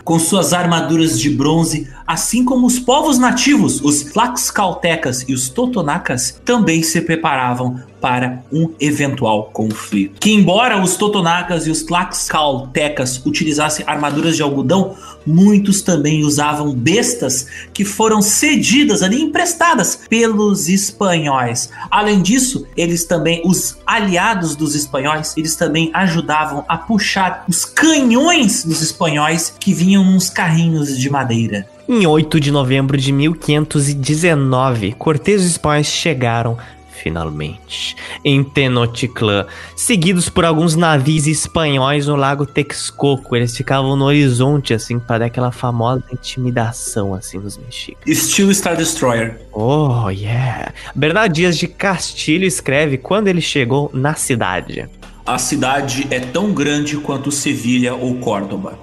com 0.03 0.18
suas 0.18 0.53
armaduras 0.53 1.20
de 1.20 1.30
bronze, 1.30 1.90
assim 2.07 2.44
como 2.44 2.65
os 2.65 2.80
povos 2.80 3.18
nativos, 3.18 3.82
os 3.82 4.03
Tlaxcaltecas 4.03 5.26
e 5.28 5.34
os 5.34 5.49
Totonacas, 5.49 6.41
também 6.44 6.82
se 6.84 7.02
preparavam 7.02 7.80
para 8.04 8.44
um 8.52 8.70
eventual 8.82 9.46
conflito. 9.54 10.20
Que 10.20 10.34
embora 10.34 10.84
os 10.84 10.98
Totonacas 10.98 11.66
e 11.66 11.72
os 11.72 11.84
Tlaxcaltecas 11.84 13.26
utilizassem 13.26 13.86
armaduras 13.88 14.36
de 14.36 14.42
algodão, 14.42 14.94
muitos 15.26 15.82
também 15.82 16.26
usavam 16.26 16.76
bestas 16.76 17.48
que 17.74 17.86
foram 17.86 18.22
cedidas 18.22 19.02
ali, 19.02 19.22
emprestadas 19.22 20.02
pelos 20.10 20.68
espanhóis. 20.68 21.70
Além 21.90 22.22
disso, 22.22 22.68
eles 22.76 23.06
também, 23.06 23.42
os 23.46 23.78
aliados 23.88 24.54
dos 24.54 24.76
espanhóis, 24.76 25.34
eles 25.38 25.56
também 25.56 25.90
ajudavam 25.94 26.66
a 26.68 26.78
puxar 26.78 27.46
os 27.48 27.64
canhões 27.64 28.66
dos 28.66 28.82
espanhóis 28.82 29.56
que 29.58 29.74
vinham 29.74 30.04
nos 30.04 30.30
carrinhos 30.30 31.00
de 31.00 31.10
madeira. 31.10 31.66
Em 31.88 32.08
8 32.08 32.40
de 32.40 32.50
novembro 32.50 32.98
de 32.98 33.12
1519, 33.12 34.94
Cortés 34.94 35.42
e 35.42 35.46
os 35.46 35.52
espanhóis 35.52 35.88
chegaram 35.88 36.58
finalmente, 36.94 37.95
em 38.24 38.44
Tenochtitlan, 38.44 39.45
seguidos 39.76 40.30
por 40.30 40.45
alguns 40.45 40.76
navios 40.76 41.28
espanhóis 41.28 42.07
no 42.07 42.15
lago 42.15 42.45
Texcoco. 42.45 43.36
Eles 43.36 43.56
ficavam 43.56 43.95
no 43.95 44.06
horizonte, 44.06 44.74
assim, 44.74 44.99
para 44.99 45.20
dar 45.20 45.26
aquela 45.26 45.52
famosa 45.52 46.03
intimidação, 46.11 47.14
assim, 47.14 47.38
nos 47.38 47.57
mexicas. 47.57 48.03
Estilo 48.06 48.53
Star 48.53 48.76
Destroyer. 48.76 49.41
Oh, 49.52 50.10
yeah. 50.10 50.72
Bernardo 50.95 51.34
Dias 51.34 51.57
de 51.57 51.68
Castilho 51.68 52.45
escreve 52.45 52.98
quando 52.98 53.28
ele 53.28 53.41
chegou 53.41 53.90
na 53.94 54.14
cidade. 54.14 54.88
A 55.26 55.38
cidade 55.38 56.07
é 56.11 56.20
tão 56.20 56.53
grande 56.53 56.98
quanto 56.98 57.32
Sevilha 57.32 57.95
ou 57.95 58.15
Córdoba. 58.15 58.78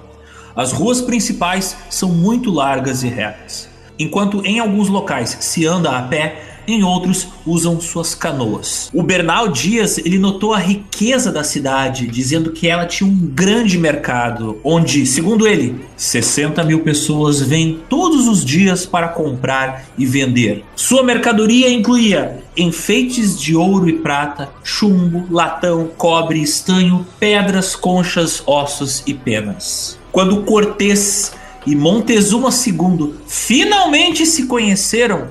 As 0.55 0.71
ruas 0.71 0.99
principais 0.99 1.77
são 1.89 2.09
muito 2.09 2.51
largas 2.51 3.03
e 3.03 3.07
retas. 3.07 3.69
Enquanto 3.97 4.43
em 4.45 4.59
alguns 4.59 4.89
locais 4.89 5.37
se 5.39 5.65
anda 5.65 5.97
a 5.97 6.01
pé, 6.01 6.50
em 6.73 6.83
outros 6.83 7.27
usam 7.45 7.79
suas 7.79 8.15
canoas. 8.15 8.89
O 8.93 9.03
Bernal 9.03 9.47
Dias 9.47 9.97
ele 9.97 10.17
notou 10.17 10.53
a 10.53 10.59
riqueza 10.59 11.31
da 11.31 11.43
cidade, 11.43 12.07
dizendo 12.07 12.51
que 12.51 12.67
ela 12.67 12.85
tinha 12.85 13.09
um 13.09 13.15
grande 13.15 13.77
mercado, 13.77 14.59
onde, 14.63 15.05
segundo 15.05 15.47
ele, 15.47 15.75
60 15.95 16.63
mil 16.63 16.79
pessoas 16.81 17.41
vêm 17.41 17.79
todos 17.89 18.27
os 18.27 18.43
dias 18.43 18.85
para 18.85 19.07
comprar 19.09 19.85
e 19.97 20.05
vender. 20.05 20.63
Sua 20.75 21.03
mercadoria 21.03 21.69
incluía 21.69 22.43
enfeites 22.55 23.39
de 23.39 23.55
ouro 23.55 23.89
e 23.89 23.99
prata, 23.99 24.49
chumbo, 24.63 25.25
latão, 25.29 25.89
cobre, 25.97 26.41
estanho, 26.41 27.05
pedras, 27.19 27.75
conchas, 27.75 28.43
ossos 28.45 29.03
e 29.05 29.13
penas. 29.13 29.97
Quando 30.11 30.43
Cortés 30.43 31.33
e 31.65 31.75
Montezuma 31.75 32.49
II 32.49 33.13
finalmente 33.27 34.25
se 34.25 34.45
conheceram, 34.45 35.29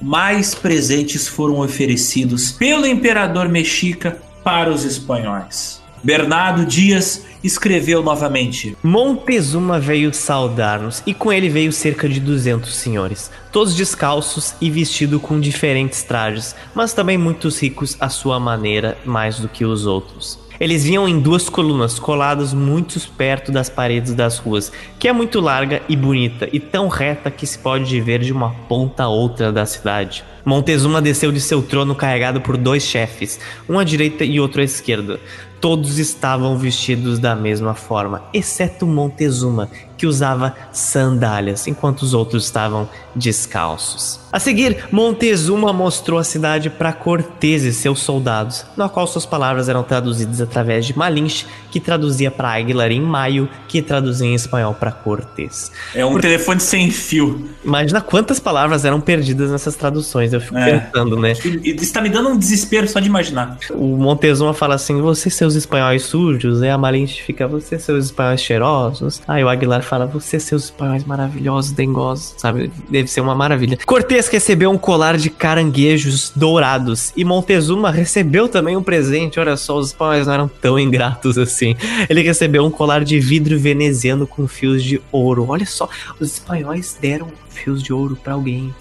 mais 0.00 0.54
presentes 0.54 1.28
foram 1.28 1.60
oferecidos 1.60 2.52
pelo 2.52 2.86
imperador 2.86 3.48
mexica 3.48 4.20
para 4.44 4.70
os 4.70 4.84
espanhóis. 4.84 5.82
Bernardo 6.02 6.64
Dias 6.64 7.24
escreveu 7.42 8.02
novamente: 8.02 8.76
Montezuma 8.82 9.80
veio 9.80 10.12
saudar-nos 10.14 11.02
e 11.06 11.12
com 11.12 11.32
ele 11.32 11.48
veio 11.48 11.72
cerca 11.72 12.08
de 12.08 12.20
200 12.20 12.74
senhores, 12.76 13.30
todos 13.50 13.74
descalços 13.74 14.54
e 14.60 14.70
vestidos 14.70 15.20
com 15.20 15.40
diferentes 15.40 16.02
trajes, 16.02 16.54
mas 16.74 16.92
também 16.92 17.18
muitos 17.18 17.60
ricos 17.60 17.96
à 17.98 18.08
sua 18.08 18.38
maneira, 18.38 18.96
mais 19.04 19.40
do 19.40 19.48
que 19.48 19.64
os 19.64 19.86
outros. 19.86 20.45
Eles 20.58 20.84
vinham 20.84 21.08
em 21.08 21.20
duas 21.20 21.48
colunas 21.48 21.98
coladas 21.98 22.54
muito 22.54 22.98
perto 23.10 23.52
das 23.52 23.68
paredes 23.68 24.14
das 24.14 24.38
ruas, 24.38 24.72
que 24.98 25.08
é 25.08 25.12
muito 25.12 25.40
larga 25.40 25.82
e 25.88 25.94
bonita 25.94 26.48
e 26.52 26.58
tão 26.58 26.88
reta 26.88 27.30
que 27.30 27.46
se 27.46 27.58
pode 27.58 28.00
ver 28.00 28.20
de 28.20 28.32
uma 28.32 28.50
ponta 28.68 29.04
a 29.04 29.08
outra 29.08 29.52
da 29.52 29.66
cidade. 29.66 30.24
Montezuma 30.44 31.02
desceu 31.02 31.32
de 31.32 31.40
seu 31.40 31.60
trono 31.60 31.94
carregado 31.94 32.40
por 32.40 32.56
dois 32.56 32.84
chefes, 32.84 33.38
um 33.68 33.78
à 33.78 33.84
direita 33.84 34.24
e 34.24 34.38
outro 34.38 34.60
à 34.60 34.64
esquerda. 34.64 35.20
Todos 35.60 35.98
estavam 35.98 36.56
vestidos 36.56 37.18
da 37.18 37.34
mesma 37.34 37.74
forma, 37.74 38.22
exceto 38.32 38.86
Montezuma, 38.86 39.68
que 39.96 40.06
usava 40.06 40.54
sandálias, 40.72 41.66
enquanto 41.66 42.02
os 42.02 42.14
outros 42.14 42.44
estavam 42.44 42.88
descalços. 43.14 44.20
A 44.32 44.38
seguir, 44.38 44.84
Montezuma 44.92 45.72
mostrou 45.72 46.18
a 46.18 46.24
cidade 46.24 46.68
para 46.68 46.92
Cortés 46.92 47.62
e 47.62 47.72
seus 47.72 48.00
soldados, 48.00 48.66
na 48.76 48.88
qual 48.88 49.06
suas 49.06 49.24
palavras 49.24 49.68
eram 49.68 49.82
traduzidas 49.82 50.40
através 50.40 50.84
de 50.84 50.96
Malinche, 50.96 51.46
que 51.70 51.80
traduzia 51.80 52.30
para 52.30 52.50
Aguilar 52.50 52.90
em 52.90 53.00
Maio, 53.00 53.48
que 53.66 53.80
traduzia 53.80 54.26
em 54.26 54.34
espanhol 54.34 54.74
para 54.74 54.92
Cortés. 54.92 55.72
É 55.94 56.04
um 56.04 56.12
Por... 56.12 56.20
telefone 56.20 56.60
sem 56.60 56.90
fio. 56.90 57.48
Imagina 57.64 58.00
quantas 58.00 58.38
palavras 58.38 58.84
eram 58.84 59.00
perdidas 59.00 59.50
nessas 59.50 59.74
traduções, 59.74 60.32
eu 60.32 60.40
fico 60.40 60.58
é. 60.58 60.80
pensando, 60.80 61.16
né? 61.16 61.32
Está 61.64 62.02
me 62.02 62.10
dando 62.10 62.28
um 62.28 62.36
desespero 62.36 62.86
só 62.86 63.00
de 63.00 63.08
imaginar. 63.08 63.56
O 63.70 63.96
Montezuma 63.96 64.52
fala 64.52 64.74
assim: 64.74 65.00
você 65.00 65.30
seus 65.30 65.54
espanhóis 65.54 66.02
sujos, 66.02 66.60
e 66.60 66.68
a 66.68 66.76
Malinche 66.76 67.22
fica, 67.22 67.48
você 67.48 67.78
seus 67.78 68.06
espanhóis 68.06 68.40
cheirosos. 68.40 69.22
Aí 69.26 69.42
o 69.42 69.48
Aguilar 69.48 69.82
fala, 69.86 70.06
você 70.06 70.38
seus 70.38 70.64
espanhóis 70.64 71.04
maravilhosos, 71.04 71.72
dengosos, 71.72 72.34
sabe? 72.36 72.70
Deve 72.88 73.08
ser 73.08 73.20
uma 73.20 73.34
maravilha. 73.34 73.78
Cortés 73.86 74.28
recebeu 74.28 74.70
um 74.70 74.78
colar 74.78 75.16
de 75.16 75.30
caranguejos 75.30 76.32
dourados 76.34 77.12
e 77.16 77.24
Montezuma 77.24 77.90
recebeu 77.90 78.48
também 78.48 78.76
um 78.76 78.82
presente. 78.82 79.40
Olha 79.40 79.56
só, 79.56 79.78
os 79.78 79.88
espanhóis 79.88 80.26
não 80.26 80.34
eram 80.34 80.48
tão 80.48 80.78
ingratos 80.78 81.38
assim. 81.38 81.74
Ele 82.08 82.22
recebeu 82.22 82.64
um 82.64 82.70
colar 82.70 83.04
de 83.04 83.18
vidro 83.18 83.58
veneziano 83.58 84.26
com 84.26 84.46
fios 84.46 84.82
de 84.82 85.00
ouro. 85.10 85.46
Olha 85.48 85.66
só, 85.66 85.88
os 86.20 86.32
espanhóis 86.32 86.96
deram 87.00 87.28
fios 87.48 87.82
de 87.82 87.92
ouro 87.92 88.16
para 88.16 88.34
alguém. 88.34 88.74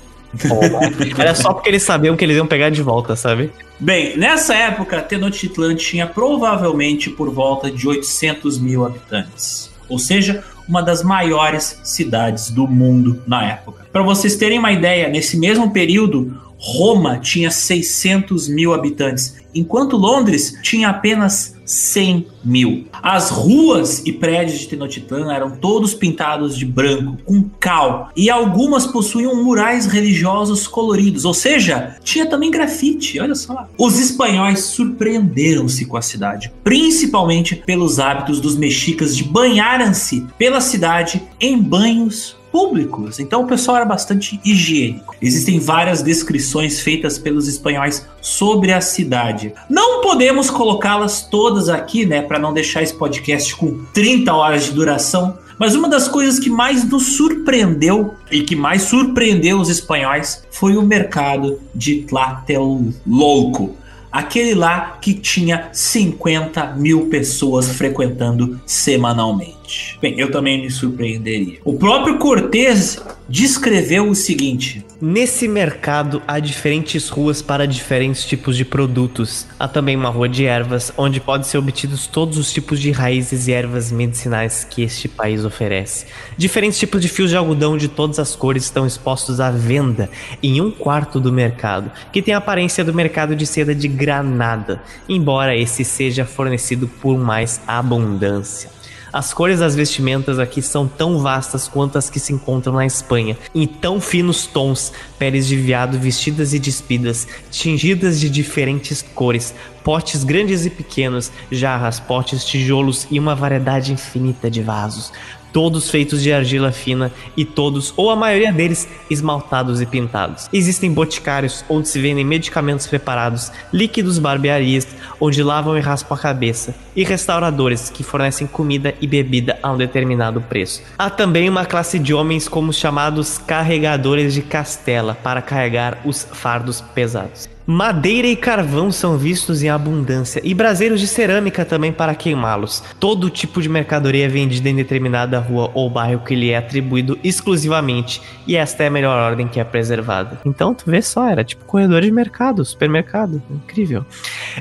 Era 1.17 1.33
só 1.33 1.53
porque 1.53 1.69
eles 1.69 1.83
sabiam 1.83 2.15
que 2.15 2.23
eles 2.23 2.35
iam 2.35 2.47
pegar 2.47 2.69
de 2.69 2.81
volta, 2.81 3.15
sabe? 3.15 3.51
Bem, 3.79 4.17
nessa 4.17 4.53
época, 4.53 5.01
Tenochtitlan 5.01 5.75
tinha 5.75 6.07
provavelmente 6.07 7.09
por 7.09 7.29
volta 7.29 7.71
de 7.71 7.87
800 7.87 8.59
mil 8.59 8.85
habitantes. 8.85 9.71
Ou 9.87 9.99
seja, 9.99 10.43
uma 10.67 10.81
das 10.81 11.03
maiores 11.03 11.79
cidades 11.83 12.49
do 12.49 12.67
mundo 12.67 13.21
na 13.27 13.45
época. 13.45 13.85
Para 13.91 14.03
vocês 14.03 14.35
terem 14.35 14.59
uma 14.59 14.71
ideia, 14.71 15.07
nesse 15.07 15.37
mesmo 15.37 15.71
período, 15.71 16.41
Roma 16.57 17.17
tinha 17.19 17.51
600 17.51 18.47
mil 18.47 18.73
habitantes, 18.73 19.35
enquanto 19.53 19.97
Londres 19.97 20.57
tinha 20.61 20.89
apenas 20.89 21.55
100 21.65 22.27
mil. 22.43 22.87
As 23.01 23.29
ruas 23.29 24.03
e 24.05 24.11
prédios 24.11 24.59
de 24.59 24.67
Tenochtitlan 24.67 25.33
eram 25.33 25.51
todos 25.51 25.93
pintados 25.93 26.57
de 26.57 26.65
branco, 26.65 27.17
com 27.25 27.43
cal, 27.59 28.09
e 28.15 28.29
algumas 28.29 28.85
possuíam 28.85 29.43
murais 29.43 29.85
religiosos 29.87 30.67
coloridos, 30.67 31.25
ou 31.25 31.33
seja, 31.33 31.95
tinha 32.03 32.25
também 32.25 32.51
grafite, 32.51 33.19
olha 33.19 33.35
só. 33.35 33.67
Os 33.77 33.99
espanhóis 33.99 34.59
surpreenderam-se 34.65 35.85
com 35.85 35.97
a 35.97 36.01
cidade, 36.01 36.51
principalmente 36.63 37.55
pelos 37.55 37.99
hábitos 37.99 38.39
dos 38.39 38.55
mexicas 38.55 39.15
de 39.15 39.23
banharem-se 39.23 40.25
pela 40.37 40.61
cidade 40.61 41.23
em 41.39 41.57
banhos 41.57 42.37
públicos. 42.55 43.19
Então 43.19 43.43
o 43.43 43.47
pessoal 43.47 43.75
era 43.75 43.85
bastante 43.85 44.39
higiênico. 44.45 45.13
Existem 45.21 45.59
várias 45.59 46.01
descrições 46.01 46.79
feitas 46.79 47.19
pelos 47.19 47.49
espanhóis 47.49 48.07
sobre 48.21 48.71
a 48.71 48.79
cidade. 48.79 49.53
Não 49.69 49.99
podemos 49.99 50.49
colocá-las 50.49 51.23
todas 51.23 51.67
aqui, 51.67 52.05
né, 52.05 52.21
para 52.21 52.39
não 52.39 52.53
deixar 52.53 52.81
esse 52.81 52.93
podcast 52.93 53.53
com 53.57 53.83
30 53.93 54.33
horas 54.33 54.63
de 54.63 54.71
duração. 54.71 55.37
Mas 55.59 55.75
uma 55.75 55.89
das 55.89 56.07
coisas 56.07 56.39
que 56.39 56.49
mais 56.49 56.89
nos 56.89 57.17
surpreendeu 57.17 58.13
e 58.31 58.41
que 58.41 58.55
mais 58.55 58.83
surpreendeu 58.83 59.59
os 59.59 59.67
espanhóis 59.67 60.41
foi 60.49 60.77
o 60.77 60.81
mercado 60.81 61.59
de 61.75 62.03
Tlatelolco. 62.03 63.75
Aquele 64.09 64.55
lá 64.55 64.97
que 65.01 65.13
tinha 65.13 65.67
50 65.73 66.67
mil 66.77 67.07
pessoas 67.07 67.67
frequentando 67.73 68.61
semanalmente. 68.65 69.64
Sorte. 69.65 69.97
Bem, 70.01 70.19
eu 70.19 70.31
também 70.31 70.61
me 70.61 70.69
surpreenderia. 70.69 71.59
O 71.63 71.73
próprio 71.73 72.17
Cortez 72.17 73.01
descreveu 73.27 74.07
o 74.07 74.15
seguinte: 74.15 74.85
Nesse 75.01 75.47
mercado 75.47 76.21
há 76.27 76.39
diferentes 76.39 77.09
ruas 77.09 77.41
para 77.41 77.67
diferentes 77.67 78.23
tipos 78.25 78.55
de 78.55 78.63
produtos. 78.63 79.45
Há 79.59 79.67
também 79.67 79.95
uma 79.95 80.09
rua 80.09 80.29
de 80.29 80.45
ervas, 80.45 80.93
onde 80.97 81.19
podem 81.19 81.45
ser 81.45 81.57
obtidos 81.57 82.07
todos 82.07 82.37
os 82.37 82.51
tipos 82.51 82.79
de 82.79 82.91
raízes 82.91 83.47
e 83.47 83.51
ervas 83.51 83.91
medicinais 83.91 84.63
que 84.63 84.83
este 84.83 85.07
país 85.07 85.43
oferece. 85.43 86.05
Diferentes 86.37 86.79
tipos 86.79 87.01
de 87.01 87.09
fios 87.09 87.29
de 87.29 87.35
algodão 87.35 87.77
de 87.77 87.87
todas 87.87 88.19
as 88.19 88.35
cores 88.35 88.63
estão 88.63 88.85
expostos 88.85 89.39
à 89.39 89.51
venda 89.51 90.09
em 90.41 90.61
um 90.61 90.71
quarto 90.71 91.19
do 91.19 91.31
mercado, 91.31 91.91
que 92.11 92.21
tem 92.21 92.33
a 92.33 92.37
aparência 92.37 92.83
do 92.83 92.93
mercado 92.93 93.35
de 93.35 93.45
seda 93.45 93.75
de 93.75 93.87
Granada, 93.87 94.81
embora 95.09 95.55
esse 95.55 95.83
seja 95.83 96.25
fornecido 96.25 96.87
por 96.87 97.17
mais 97.17 97.61
abundância. 97.67 98.75
As 99.15 99.33
cores 99.33 99.59
das 99.59 99.73
vestimentas 99.73 100.39
aqui 100.39 100.61
são 100.61 100.85
tão 100.85 101.19
vastas 101.19 101.69
quanto 101.69 101.97
as 101.97 102.09
que 102.09 102.19
se 102.19 102.33
encontram 102.33 102.73
na 102.73 102.85
Espanha, 102.85 103.37
em 103.55 103.65
tão 103.65 104.01
finos 104.01 104.45
tons, 104.45 104.91
peles 105.17 105.47
de 105.47 105.55
veado 105.55 105.97
vestidas 105.97 106.53
e 106.53 106.59
despidas, 106.59 107.25
tingidas 107.49 108.19
de 108.19 108.29
diferentes 108.29 109.01
cores, 109.01 109.55
potes 109.85 110.25
grandes 110.25 110.65
e 110.65 110.69
pequenos, 110.69 111.31
jarras, 111.49 111.97
potes, 111.97 112.43
tijolos 112.43 113.07
e 113.09 113.17
uma 113.17 113.33
variedade 113.33 113.93
infinita 113.93 114.51
de 114.51 114.61
vasos 114.61 115.13
todos 115.55 115.89
feitos 115.89 116.21
de 116.21 116.33
argila 116.33 116.69
fina 116.69 117.09
e 117.37 117.45
todos, 117.45 117.93
ou 117.95 118.11
a 118.11 118.15
maioria 118.15 118.51
deles, 118.51 118.89
esmaltados 119.09 119.79
e 119.79 119.85
pintados. 119.85 120.49
Existem 120.51 120.91
boticários 120.91 121.63
onde 121.69 121.87
se 121.87 121.97
vendem 121.97 122.25
medicamentos 122.25 122.87
preparados, 122.87 123.53
líquidos 123.71 124.19
barbearias 124.19 124.85
onde 125.17 125.41
lavam 125.41 125.77
e 125.77 125.79
raspam 125.79 126.17
a 126.17 126.19
cabeça, 126.19 126.75
e 126.93 127.05
restauradores 127.05 127.89
que 127.89 128.03
fornecem 128.03 128.45
comida 128.45 128.95
e 128.99 129.07
bebida 129.07 129.57
a 129.63 129.71
um 129.71 129.77
determinado 129.77 130.41
preço. 130.41 130.83
Há 130.97 131.09
também 131.09 131.47
uma 131.47 131.65
classe 131.65 131.99
de 131.99 132.13
homens 132.13 132.49
como 132.49 132.71
os 132.71 132.77
chamados 132.77 133.37
carregadores 133.37 134.33
de 134.33 134.41
castela 134.41 135.15
para 135.15 135.41
carregar 135.41 136.01
os 136.03 136.27
fardos 136.33 136.81
pesados. 136.81 137.54
Madeira 137.67 138.27
e 138.27 138.35
carvão 138.35 138.91
são 138.91 139.17
vistos 139.17 139.63
em 139.63 139.69
abundância 139.69 140.39
e 140.43 140.53
braseiros 140.53 140.99
de 140.99 141.07
cerâmica 141.07 141.65
também 141.65 141.91
para 141.91 142.13
queimá-los. 142.13 142.83
Todo 142.99 143.27
tipo 143.27 143.59
de 143.59 143.67
mercadoria 143.67 144.25
é 144.25 144.27
vendida 144.27 144.69
em 144.69 144.75
determinada 144.75 145.39
rua 145.39 145.71
ou 145.73 145.89
bairro 145.89 146.21
que 146.23 146.35
lhe 146.35 146.51
é 146.51 146.57
atribuído 146.57 147.17
exclusivamente, 147.23 148.21
e 148.45 148.55
esta 148.55 148.83
é 148.83 148.87
a 148.87 148.91
melhor 148.91 149.17
ordem 149.17 149.47
que 149.47 149.59
é 149.59 149.63
preservada. 149.63 150.39
Então 150.45 150.75
tu 150.75 150.83
vê 150.91 151.01
só, 151.01 151.27
era 151.27 151.43
tipo 151.43 151.65
corredor 151.65 152.03
de 152.03 152.11
mercado, 152.11 152.63
supermercado, 152.63 153.41
incrível. 153.49 154.05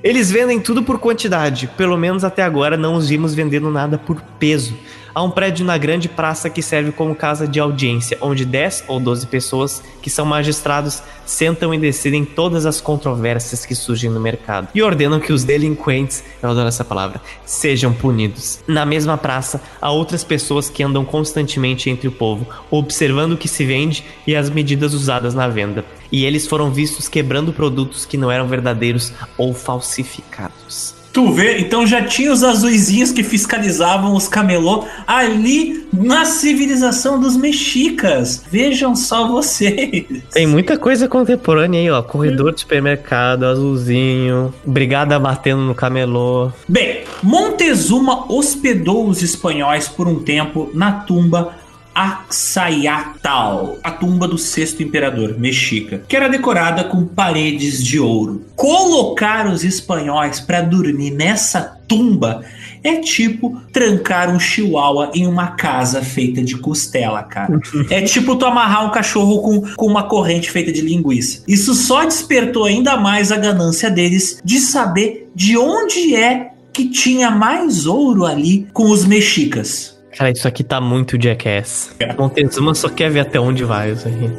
Eles 0.02 0.30
vendem 0.30 0.58
tudo 0.58 0.82
por 0.82 0.98
quantidade, 0.98 1.66
pelo 1.76 1.98
menos 1.98 2.24
até 2.24 2.42
agora 2.42 2.74
não 2.74 2.94
os 2.94 3.06
vimos 3.06 3.34
vendendo 3.34 3.70
nada 3.70 3.98
por 3.98 4.18
peso. 4.38 4.74
Há 5.14 5.22
um 5.22 5.30
prédio 5.30 5.64
na 5.64 5.78
grande 5.78 6.08
praça 6.08 6.50
que 6.50 6.60
serve 6.60 6.90
como 6.90 7.14
casa 7.14 7.46
de 7.46 7.60
audiência, 7.60 8.18
onde 8.20 8.44
10 8.44 8.86
ou 8.88 8.98
12 8.98 9.28
pessoas, 9.28 9.80
que 10.02 10.10
são 10.10 10.26
magistrados, 10.26 11.04
sentam 11.24 11.72
e 11.72 11.78
decidem 11.78 12.24
todas 12.24 12.66
as 12.66 12.80
controvérsias 12.80 13.64
que 13.64 13.76
surgem 13.76 14.10
no 14.10 14.18
mercado 14.18 14.68
e 14.74 14.82
ordenam 14.82 15.20
que 15.20 15.32
os 15.32 15.44
delinquentes, 15.44 16.24
eu 16.42 16.50
adoro 16.50 16.66
essa 16.66 16.84
palavra, 16.84 17.20
sejam 17.44 17.92
punidos. 17.92 18.58
Na 18.66 18.84
mesma 18.84 19.16
praça, 19.16 19.62
há 19.80 19.88
outras 19.88 20.24
pessoas 20.24 20.68
que 20.68 20.82
andam 20.82 21.04
constantemente 21.04 21.88
entre 21.88 22.08
o 22.08 22.12
povo, 22.12 22.44
observando 22.68 23.34
o 23.34 23.38
que 23.38 23.46
se 23.46 23.64
vende 23.64 24.04
e 24.26 24.34
as 24.34 24.50
medidas 24.50 24.94
usadas 24.94 25.32
na 25.32 25.46
venda. 25.46 25.84
E 26.10 26.24
eles 26.24 26.48
foram 26.48 26.72
vistos 26.72 27.08
quebrando 27.08 27.52
produtos 27.52 28.04
que 28.04 28.16
não 28.16 28.32
eram 28.32 28.48
verdadeiros 28.48 29.12
ou 29.38 29.54
falsificados. 29.54 30.93
Tu 31.14 31.30
vê, 31.30 31.60
então 31.60 31.86
já 31.86 32.02
tinha 32.02 32.32
os 32.32 32.42
azuizinhos 32.42 33.12
que 33.12 33.22
fiscalizavam 33.22 34.16
os 34.16 34.26
camelô 34.26 34.84
ali 35.06 35.86
na 35.92 36.24
civilização 36.24 37.20
dos 37.20 37.36
mexicas. 37.36 38.42
Vejam 38.50 38.96
só 38.96 39.28
vocês. 39.28 40.04
Tem 40.32 40.44
muita 40.44 40.76
coisa 40.76 41.06
contemporânea 41.06 41.78
aí, 41.78 41.88
ó. 41.88 42.02
Corredor 42.02 42.52
de 42.52 42.62
supermercado, 42.62 43.44
azulzinho, 43.44 44.52
brigada 44.66 45.16
batendo 45.16 45.62
no 45.62 45.72
camelô. 45.72 46.50
Bem, 46.66 47.04
Montezuma 47.22 48.24
hospedou 48.28 49.08
os 49.08 49.22
espanhóis 49.22 49.86
por 49.86 50.08
um 50.08 50.18
tempo 50.18 50.68
na 50.74 50.90
tumba 50.90 51.54
Axayatal, 51.94 53.78
a 53.82 53.90
tumba 53.90 54.26
do 54.26 54.36
sexto 54.36 54.82
imperador 54.82 55.38
mexica, 55.38 56.02
que 56.08 56.16
era 56.16 56.28
decorada 56.28 56.84
com 56.84 57.06
paredes 57.06 57.82
de 57.82 58.00
ouro. 58.00 58.44
Colocar 58.56 59.46
os 59.46 59.62
espanhóis 59.62 60.40
para 60.40 60.60
dormir 60.60 61.10
nessa 61.10 61.78
tumba 61.86 62.44
é 62.82 62.96
tipo 62.96 63.60
trancar 63.72 64.34
um 64.34 64.38
chihuahua 64.38 65.10
em 65.14 65.26
uma 65.26 65.48
casa 65.52 66.02
feita 66.02 66.42
de 66.42 66.56
costela, 66.56 67.22
cara. 67.22 67.60
é 67.88 68.02
tipo 68.02 68.36
tu 68.36 68.44
amarrar 68.44 68.86
um 68.86 68.90
cachorro 68.90 69.40
com, 69.40 69.60
com 69.74 69.86
uma 69.86 70.02
corrente 70.02 70.50
feita 70.50 70.72
de 70.72 70.82
linguiça. 70.82 71.42
Isso 71.48 71.74
só 71.74 72.04
despertou 72.04 72.64
ainda 72.64 72.96
mais 72.96 73.32
a 73.32 73.36
ganância 73.36 73.90
deles 73.90 74.40
de 74.44 74.58
saber 74.58 75.30
de 75.34 75.56
onde 75.56 76.14
é 76.14 76.50
que 76.72 76.88
tinha 76.88 77.30
mais 77.30 77.86
ouro 77.86 78.26
ali 78.26 78.66
com 78.72 78.90
os 78.90 79.04
mexicas. 79.04 79.93
Cara, 80.16 80.30
isso 80.30 80.46
aqui 80.46 80.62
tá 80.62 80.80
muito 80.80 81.20
Jackass. 81.20 81.94
Montezuma 82.18 82.74
só 82.74 82.88
quer 82.88 83.10
ver 83.10 83.20
até 83.20 83.38
onde 83.40 83.64
vai 83.64 83.90
isso 83.90 84.06
aqui. 84.06 84.30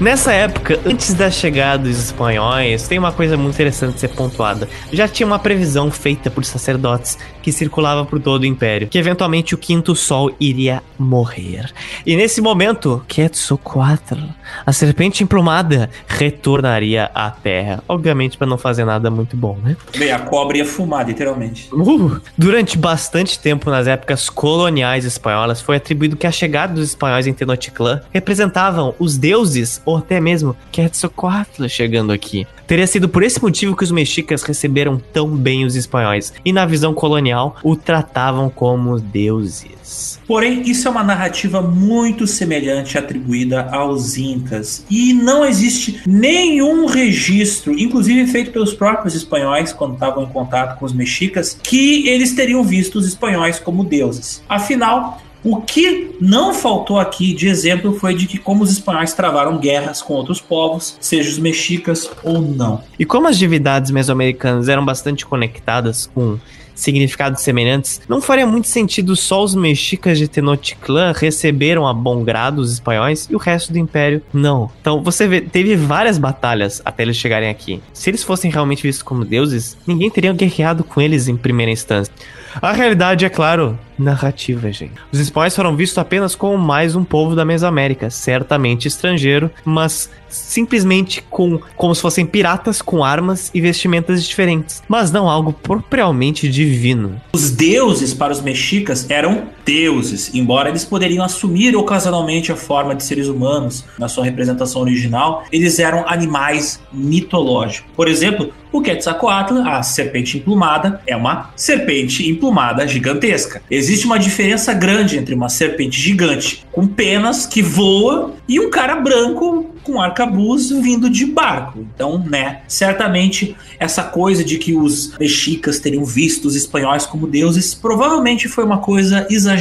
Nessa 0.00 0.32
época, 0.32 0.80
antes 0.86 1.12
da 1.12 1.30
chegada 1.30 1.82
dos 1.82 1.98
espanhóis, 1.98 2.88
tem 2.88 2.98
uma 2.98 3.12
coisa 3.12 3.36
muito 3.36 3.52
interessante 3.52 3.94
de 3.96 4.00
ser 4.00 4.08
pontuada. 4.08 4.66
Já 4.90 5.06
tinha 5.06 5.26
uma 5.26 5.38
previsão 5.38 5.90
feita 5.90 6.30
por 6.30 6.42
sacerdotes 6.42 7.18
que 7.42 7.52
circulava 7.52 8.06
por 8.06 8.18
todo 8.18 8.42
o 8.42 8.46
império, 8.46 8.88
que 8.88 8.96
eventualmente 8.96 9.54
o 9.54 9.58
quinto 9.58 9.94
sol 9.94 10.34
iria 10.40 10.82
morrer. 10.98 11.70
E 12.06 12.16
nesse 12.16 12.40
momento, 12.40 13.04
Quetzalcoatl, 13.08 14.20
a 14.64 14.72
serpente 14.72 15.22
emplumada, 15.22 15.90
retornaria 16.06 17.10
à 17.14 17.30
Terra. 17.30 17.82
Obviamente 17.86 18.38
para 18.38 18.46
não 18.46 18.56
fazer 18.56 18.86
nada 18.86 19.10
muito 19.10 19.36
bom, 19.36 19.58
né? 19.62 19.76
Bem, 19.96 20.12
a 20.12 20.18
cobra 20.18 20.58
ia 20.58 20.64
fumar, 20.64 21.06
literalmente. 21.06 21.68
Uh, 21.72 22.20
durante 22.38 22.78
bastante 22.78 23.38
tempo 23.38 23.70
nas 23.70 23.86
épocas 23.86 24.30
coloniais 24.30 25.04
espanholas, 25.04 25.60
foi 25.60 25.76
atribuído 25.76 26.16
que 26.16 26.26
a 26.26 26.32
chegada 26.32 26.72
dos 26.72 26.88
espanhóis 26.88 27.26
em 27.26 27.34
Tenochtitlan 27.34 28.00
representavam 28.12 28.94
os 28.98 29.18
deuses 29.18 29.80
ou 29.90 29.96
até 29.98 30.20
mesmo 30.20 30.56
Quetzalcoatl 30.72 31.66
chegando 31.68 32.12
aqui. 32.12 32.46
Teria 32.66 32.86
sido 32.86 33.08
por 33.08 33.22
esse 33.22 33.42
motivo 33.42 33.76
que 33.76 33.82
os 33.82 33.90
mexicas 33.90 34.42
receberam 34.42 35.00
tão 35.12 35.28
bem 35.36 35.64
os 35.64 35.74
espanhóis 35.74 36.32
e 36.44 36.52
na 36.52 36.64
visão 36.64 36.94
colonial 36.94 37.56
o 37.64 37.74
tratavam 37.74 38.48
como 38.48 39.00
deuses. 39.00 40.20
Porém, 40.26 40.62
isso 40.70 40.86
é 40.86 40.90
uma 40.90 41.02
narrativa 41.02 41.60
muito 41.60 42.26
semelhante 42.26 42.96
atribuída 42.96 43.68
aos 43.72 44.16
incas 44.16 44.84
e 44.88 45.12
não 45.12 45.44
existe 45.44 46.00
nenhum 46.06 46.86
registro, 46.86 47.76
inclusive 47.76 48.30
feito 48.30 48.52
pelos 48.52 48.72
próprios 48.72 49.16
espanhóis 49.16 49.72
quando 49.72 49.94
estavam 49.94 50.22
em 50.22 50.28
contato 50.28 50.78
com 50.78 50.86
os 50.86 50.92
mexicas, 50.92 51.58
que 51.60 52.08
eles 52.08 52.34
teriam 52.34 52.62
visto 52.62 52.96
os 52.96 53.06
espanhóis 53.06 53.58
como 53.58 53.82
deuses. 53.82 54.42
Afinal, 54.48 55.20
o 55.42 55.60
que 55.60 56.16
não 56.20 56.52
faltou 56.52 56.98
aqui 56.98 57.32
de 57.34 57.48
exemplo 57.48 57.92
foi 57.98 58.14
de 58.14 58.26
que 58.26 58.38
como 58.38 58.62
os 58.62 58.70
espanhóis 58.70 59.14
travaram 59.14 59.58
guerras 59.58 60.02
com 60.02 60.14
outros 60.14 60.40
povos, 60.40 60.96
seja 61.00 61.30
os 61.30 61.38
mexicas 61.38 62.10
ou 62.22 62.40
não. 62.40 62.82
E 62.98 63.04
como 63.04 63.26
as 63.26 63.38
divindades 63.38 63.90
mesoamericanas 63.90 64.68
eram 64.68 64.84
bastante 64.84 65.24
conectadas 65.24 66.06
com 66.06 66.38
significados 66.80 67.42
semelhantes, 67.42 68.00
não 68.08 68.20
faria 68.20 68.46
muito 68.46 68.66
sentido 68.66 69.14
só 69.14 69.42
os 69.42 69.54
mexicas 69.54 70.18
de 70.18 70.26
Tenochtitlan 70.26 71.12
receberam 71.14 71.86
a 71.86 71.92
bom 71.92 72.24
grado 72.24 72.60
os 72.60 72.72
espanhóis 72.72 73.28
e 73.30 73.34
o 73.34 73.38
resto 73.38 73.72
do 73.72 73.78
império 73.78 74.22
não. 74.32 74.70
Então 74.80 75.02
você 75.02 75.28
vê, 75.28 75.40
teve 75.40 75.76
várias 75.76 76.18
batalhas 76.18 76.80
até 76.84 77.02
eles 77.02 77.16
chegarem 77.16 77.50
aqui. 77.50 77.82
Se 77.92 78.08
eles 78.10 78.22
fossem 78.24 78.50
realmente 78.50 78.82
vistos 78.82 79.02
como 79.02 79.24
deuses, 79.24 79.76
ninguém 79.86 80.10
teria 80.10 80.32
guerreado 80.32 80.82
com 80.82 81.00
eles 81.00 81.28
em 81.28 81.36
primeira 81.36 81.70
instância. 81.70 82.12
A 82.60 82.72
realidade 82.72 83.24
é 83.24 83.28
claro, 83.28 83.78
narrativa, 83.98 84.72
gente. 84.72 84.94
Os 85.12 85.20
espanhóis 85.20 85.54
foram 85.54 85.76
vistos 85.76 85.98
apenas 85.98 86.34
como 86.34 86.56
mais 86.58 86.96
um 86.96 87.04
povo 87.04 87.36
da 87.36 87.44
Mesoamérica, 87.44 88.10
certamente 88.10 88.88
estrangeiro, 88.88 89.50
mas 89.64 90.10
simplesmente 90.28 91.22
com 91.28 91.60
como 91.76 91.94
se 91.94 92.00
fossem 92.00 92.24
piratas 92.24 92.80
com 92.80 93.04
armas 93.04 93.50
e 93.52 93.60
vestimentas 93.60 94.24
diferentes, 94.24 94.82
mas 94.88 95.10
não 95.10 95.28
algo 95.28 95.52
propriamente 95.52 96.48
divino. 96.48 97.20
Os 97.32 97.50
deuses 97.50 98.14
para 98.14 98.32
os 98.32 98.40
mexicas 98.40 99.08
eram 99.10 99.48
deuses, 99.70 100.34
embora 100.34 100.68
eles 100.68 100.84
poderiam 100.84 101.24
assumir 101.24 101.76
ocasionalmente 101.76 102.50
a 102.50 102.56
forma 102.56 102.92
de 102.92 103.04
seres 103.04 103.28
humanos 103.28 103.84
na 103.96 104.08
sua 104.08 104.24
representação 104.24 104.82
original, 104.82 105.44
eles 105.52 105.78
eram 105.78 106.04
animais 106.08 106.80
mitológicos. 106.92 107.88
Por 107.94 108.08
exemplo, 108.08 108.52
o 108.72 108.80
Quetzalcoatl, 108.80 109.58
a 109.58 109.82
serpente 109.82 110.38
emplumada, 110.38 111.00
é 111.06 111.16
uma 111.16 111.50
serpente 111.54 112.28
emplumada 112.28 112.86
gigantesca. 112.86 113.62
Existe 113.70 114.06
uma 114.06 114.18
diferença 114.18 114.72
grande 114.72 115.18
entre 115.18 115.34
uma 115.34 115.48
serpente 115.48 116.00
gigante 116.00 116.64
com 116.72 116.86
penas 116.86 117.46
que 117.46 117.62
voa 117.62 118.34
e 118.48 118.58
um 118.58 118.70
cara 118.70 118.96
branco 118.96 119.66
com 119.82 120.00
arcabuz 120.00 120.70
vindo 120.70 121.08
de 121.08 121.26
barco. 121.26 121.86
Então, 121.94 122.24
né, 122.28 122.62
certamente 122.68 123.56
essa 123.78 124.02
coisa 124.02 124.44
de 124.44 124.58
que 124.58 124.74
os 124.74 125.16
mexicas 125.18 125.78
teriam 125.78 126.04
visto 126.04 126.46
os 126.46 126.54
espanhóis 126.54 127.06
como 127.06 127.26
deuses 127.26 127.74
provavelmente 127.74 128.46
foi 128.46 128.64
uma 128.64 128.78
coisa 128.78 129.26
exagerada 129.30 129.59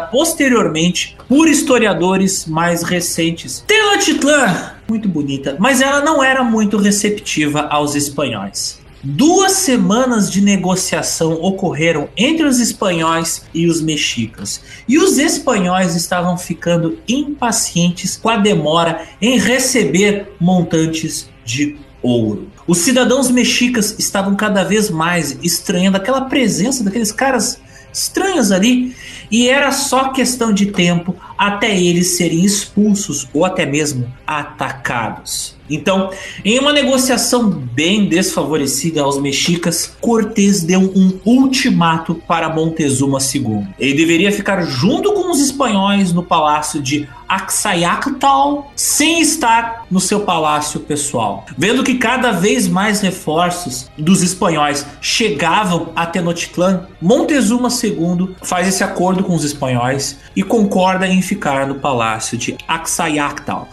posteriormente 0.00 1.16
por 1.28 1.48
historiadores 1.48 2.46
mais 2.46 2.82
recentes. 2.82 3.64
Tenochtitlan, 3.66 4.72
muito 4.88 5.08
bonita, 5.08 5.56
mas 5.58 5.80
ela 5.80 6.00
não 6.00 6.22
era 6.22 6.42
muito 6.42 6.76
receptiva 6.76 7.62
aos 7.70 7.94
espanhóis. 7.94 8.80
Duas 9.02 9.52
semanas 9.52 10.28
de 10.28 10.40
negociação 10.40 11.34
ocorreram 11.34 12.08
entre 12.16 12.44
os 12.44 12.58
espanhóis 12.58 13.44
e 13.54 13.66
os 13.66 13.80
mexicas, 13.80 14.60
e 14.88 14.98
os 14.98 15.18
espanhóis 15.18 15.94
estavam 15.94 16.36
ficando 16.36 16.98
impacientes 17.06 18.16
com 18.16 18.28
a 18.28 18.36
demora 18.36 19.06
em 19.22 19.38
receber 19.38 20.32
montantes 20.40 21.30
de 21.44 21.76
ouro. 22.02 22.48
Os 22.66 22.78
cidadãos 22.78 23.30
mexicas 23.30 23.94
estavam 23.98 24.34
cada 24.34 24.64
vez 24.64 24.90
mais 24.90 25.38
estranhando 25.42 25.96
aquela 25.96 26.22
presença 26.22 26.82
daqueles 26.82 27.12
caras 27.12 27.60
estranhos 28.02 28.52
ali, 28.52 28.94
e 29.30 29.48
era 29.48 29.70
só 29.72 30.10
questão 30.10 30.52
de 30.52 30.66
tempo 30.66 31.14
até 31.36 31.78
eles 31.78 32.16
serem 32.16 32.44
expulsos 32.44 33.28
ou 33.32 33.44
até 33.44 33.66
mesmo 33.66 34.12
atacados. 34.26 35.56
Então, 35.70 36.10
em 36.44 36.58
uma 36.58 36.72
negociação 36.72 37.50
bem 37.50 38.08
desfavorecida 38.08 39.02
aos 39.02 39.20
mexicas, 39.20 39.94
Cortés 40.00 40.62
deu 40.62 40.80
um 40.80 41.18
ultimato 41.24 42.14
para 42.14 42.48
Montezuma 42.48 43.18
II. 43.18 43.66
Ele 43.78 43.94
deveria 43.94 44.32
ficar 44.32 44.62
junto 44.62 45.12
com 45.12 45.30
os 45.30 45.40
espanhóis 45.40 46.12
no 46.12 46.22
palácio 46.22 46.80
de 46.80 47.06
Axayactal, 47.28 48.72
sem 48.74 49.20
estar 49.20 49.86
no 49.90 50.00
seu 50.00 50.20
palácio 50.20 50.80
pessoal. 50.80 51.44
Vendo 51.56 51.84
que 51.84 51.96
cada 51.96 52.32
vez 52.32 52.66
mais 52.66 53.00
reforços 53.00 53.90
dos 53.98 54.22
espanhóis 54.22 54.86
chegavam 55.00 55.92
a 55.94 56.06
Tenochtitlan, 56.06 56.86
Montezuma 57.00 57.68
II 57.68 58.34
faz 58.42 58.68
esse 58.68 58.82
acordo 58.82 59.22
com 59.22 59.34
os 59.34 59.44
espanhóis 59.44 60.18
e 60.34 60.42
concorda 60.42 61.06
em 61.06 61.20
ficar 61.20 61.66
no 61.66 61.76
palácio 61.76 62.38
de 62.38 62.56
Axayactal 62.66 63.68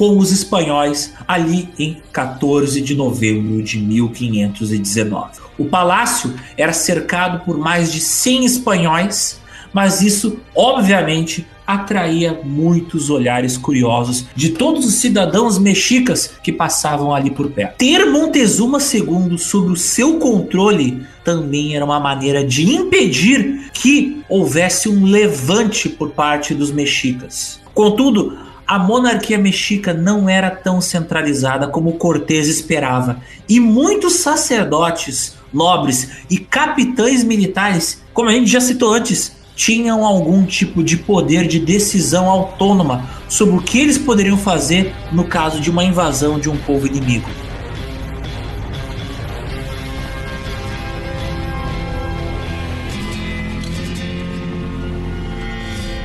com 0.00 0.16
os 0.16 0.32
espanhóis 0.32 1.12
ali 1.28 1.68
em 1.78 2.00
14 2.10 2.80
de 2.80 2.94
novembro 2.94 3.62
de 3.62 3.78
1519. 3.78 5.40
O 5.58 5.66
palácio 5.66 6.34
era 6.56 6.72
cercado 6.72 7.44
por 7.44 7.58
mais 7.58 7.92
de 7.92 8.00
100 8.00 8.46
espanhóis, 8.46 9.38
mas 9.74 10.00
isso 10.00 10.38
obviamente 10.54 11.46
atraía 11.74 12.40
muitos 12.42 13.10
olhares 13.10 13.56
curiosos 13.56 14.26
de 14.34 14.50
todos 14.50 14.84
os 14.86 14.94
cidadãos 14.94 15.58
mexicas 15.58 16.32
que 16.42 16.52
passavam 16.52 17.14
ali 17.14 17.30
por 17.30 17.50
perto. 17.50 17.76
Ter 17.78 18.06
Montezuma 18.06 18.78
II 18.78 19.38
sob 19.38 19.72
o 19.72 19.76
seu 19.76 20.18
controle 20.18 21.02
também 21.24 21.76
era 21.76 21.84
uma 21.84 22.00
maneira 22.00 22.44
de 22.44 22.68
impedir 22.70 23.70
que 23.72 24.22
houvesse 24.28 24.88
um 24.88 25.04
levante 25.04 25.88
por 25.88 26.10
parte 26.10 26.54
dos 26.54 26.70
mexicas. 26.70 27.60
Contudo, 27.74 28.36
a 28.66 28.78
monarquia 28.78 29.36
mexica 29.36 29.92
não 29.92 30.28
era 30.28 30.48
tão 30.48 30.80
centralizada 30.80 31.66
como 31.66 31.94
Cortés 31.94 32.46
esperava, 32.46 33.20
e 33.48 33.58
muitos 33.58 34.14
sacerdotes, 34.14 35.34
nobres 35.52 36.08
e 36.30 36.38
capitães 36.38 37.24
militares, 37.24 38.00
como 38.14 38.28
a 38.28 38.32
gente 38.32 38.48
já 38.48 38.60
citou 38.60 38.92
antes, 38.92 39.39
tinham 39.60 40.06
algum 40.06 40.46
tipo 40.46 40.82
de 40.82 40.96
poder 40.96 41.46
de 41.46 41.60
decisão 41.60 42.30
autônoma 42.30 43.04
sobre 43.28 43.56
o 43.56 43.60
que 43.60 43.78
eles 43.78 43.98
poderiam 43.98 44.38
fazer 44.38 44.94
no 45.12 45.24
caso 45.24 45.60
de 45.60 45.70
uma 45.70 45.84
invasão 45.84 46.40
de 46.40 46.48
um 46.48 46.56
povo 46.56 46.86
inimigo. 46.86 47.28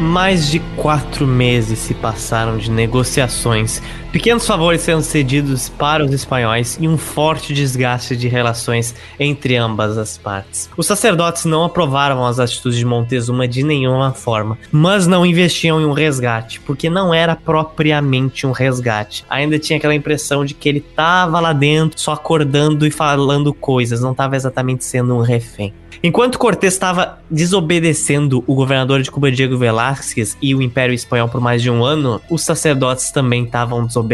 Mais 0.02 0.52
de 0.52 0.60
quatro 0.76 1.26
meses 1.26 1.80
se 1.80 1.94
passaram 1.94 2.58
de 2.58 2.70
negociações, 2.70 3.82
pequenos 4.16 4.48
favores 4.48 4.80
sendo 4.80 5.02
cedidos 5.02 5.68
para 5.68 6.02
os 6.02 6.14
espanhóis 6.14 6.78
e 6.80 6.88
um 6.88 6.98
forte 6.98 7.54
desgaste 7.54 8.16
de 8.16 8.30
relações 8.30 8.96
entre 9.20 9.58
ambas 9.58 9.98
as 9.98 10.18
partes. 10.18 10.70
Os 10.78 10.88
sacerdotes 10.88 11.44
não 11.44 11.66
aprovaram 11.66 12.26
as 12.26 12.40
atitudes 12.40 12.80
de 12.80 12.86
Montezuma 12.86 13.46
de 13.46 13.62
nenhuma 13.62 14.14
forma, 14.14 14.58
mas 14.72 15.06
não 15.06 15.26
investiam 15.26 15.82
em 15.82 15.86
um 15.86 15.92
resgate, 15.92 16.62
porque 16.62 16.90
não 16.90 17.14
era 17.14 17.36
propriamente 17.36 18.48
um 18.48 18.54
resgate. 18.54 19.26
Ainda 19.30 19.60
tinha 19.60 19.76
aquela 19.76 19.94
impressão 19.94 20.46
de 20.46 20.54
que 20.54 20.70
ele 20.70 20.80
estava 20.80 21.42
lá 21.42 21.52
dentro 21.52 22.00
só 22.00 22.14
acordando 22.14 22.88
e 22.88 22.92
falando 22.92 23.54
coisas, 23.54 24.00
não 24.00 24.14
estava 24.14 24.38
exatamente 24.38 24.86
sendo 24.86 25.14
um 25.14 25.22
refém. 25.22 25.74
Enquanto 26.04 26.38
Cortés 26.38 26.74
estava 26.74 27.20
desobedecendo 27.32 28.44
o 28.46 28.54
governador 28.54 29.02
de 29.02 29.10
Cuba, 29.10 29.32
Diego 29.32 29.58
Velázquez, 29.58 30.38
e 30.42 30.54
o 30.54 30.62
Império 30.62 30.94
Espanhol 30.94 31.28
por 31.28 31.42
mais 31.42 31.62
de 31.62 31.72
um 31.72 31.84
ano, 31.84 32.22
os 32.30 32.44
sacerdotes 32.44 33.10
também 33.10 33.46
estavam 33.46 33.86
desobedecendo 33.86 34.05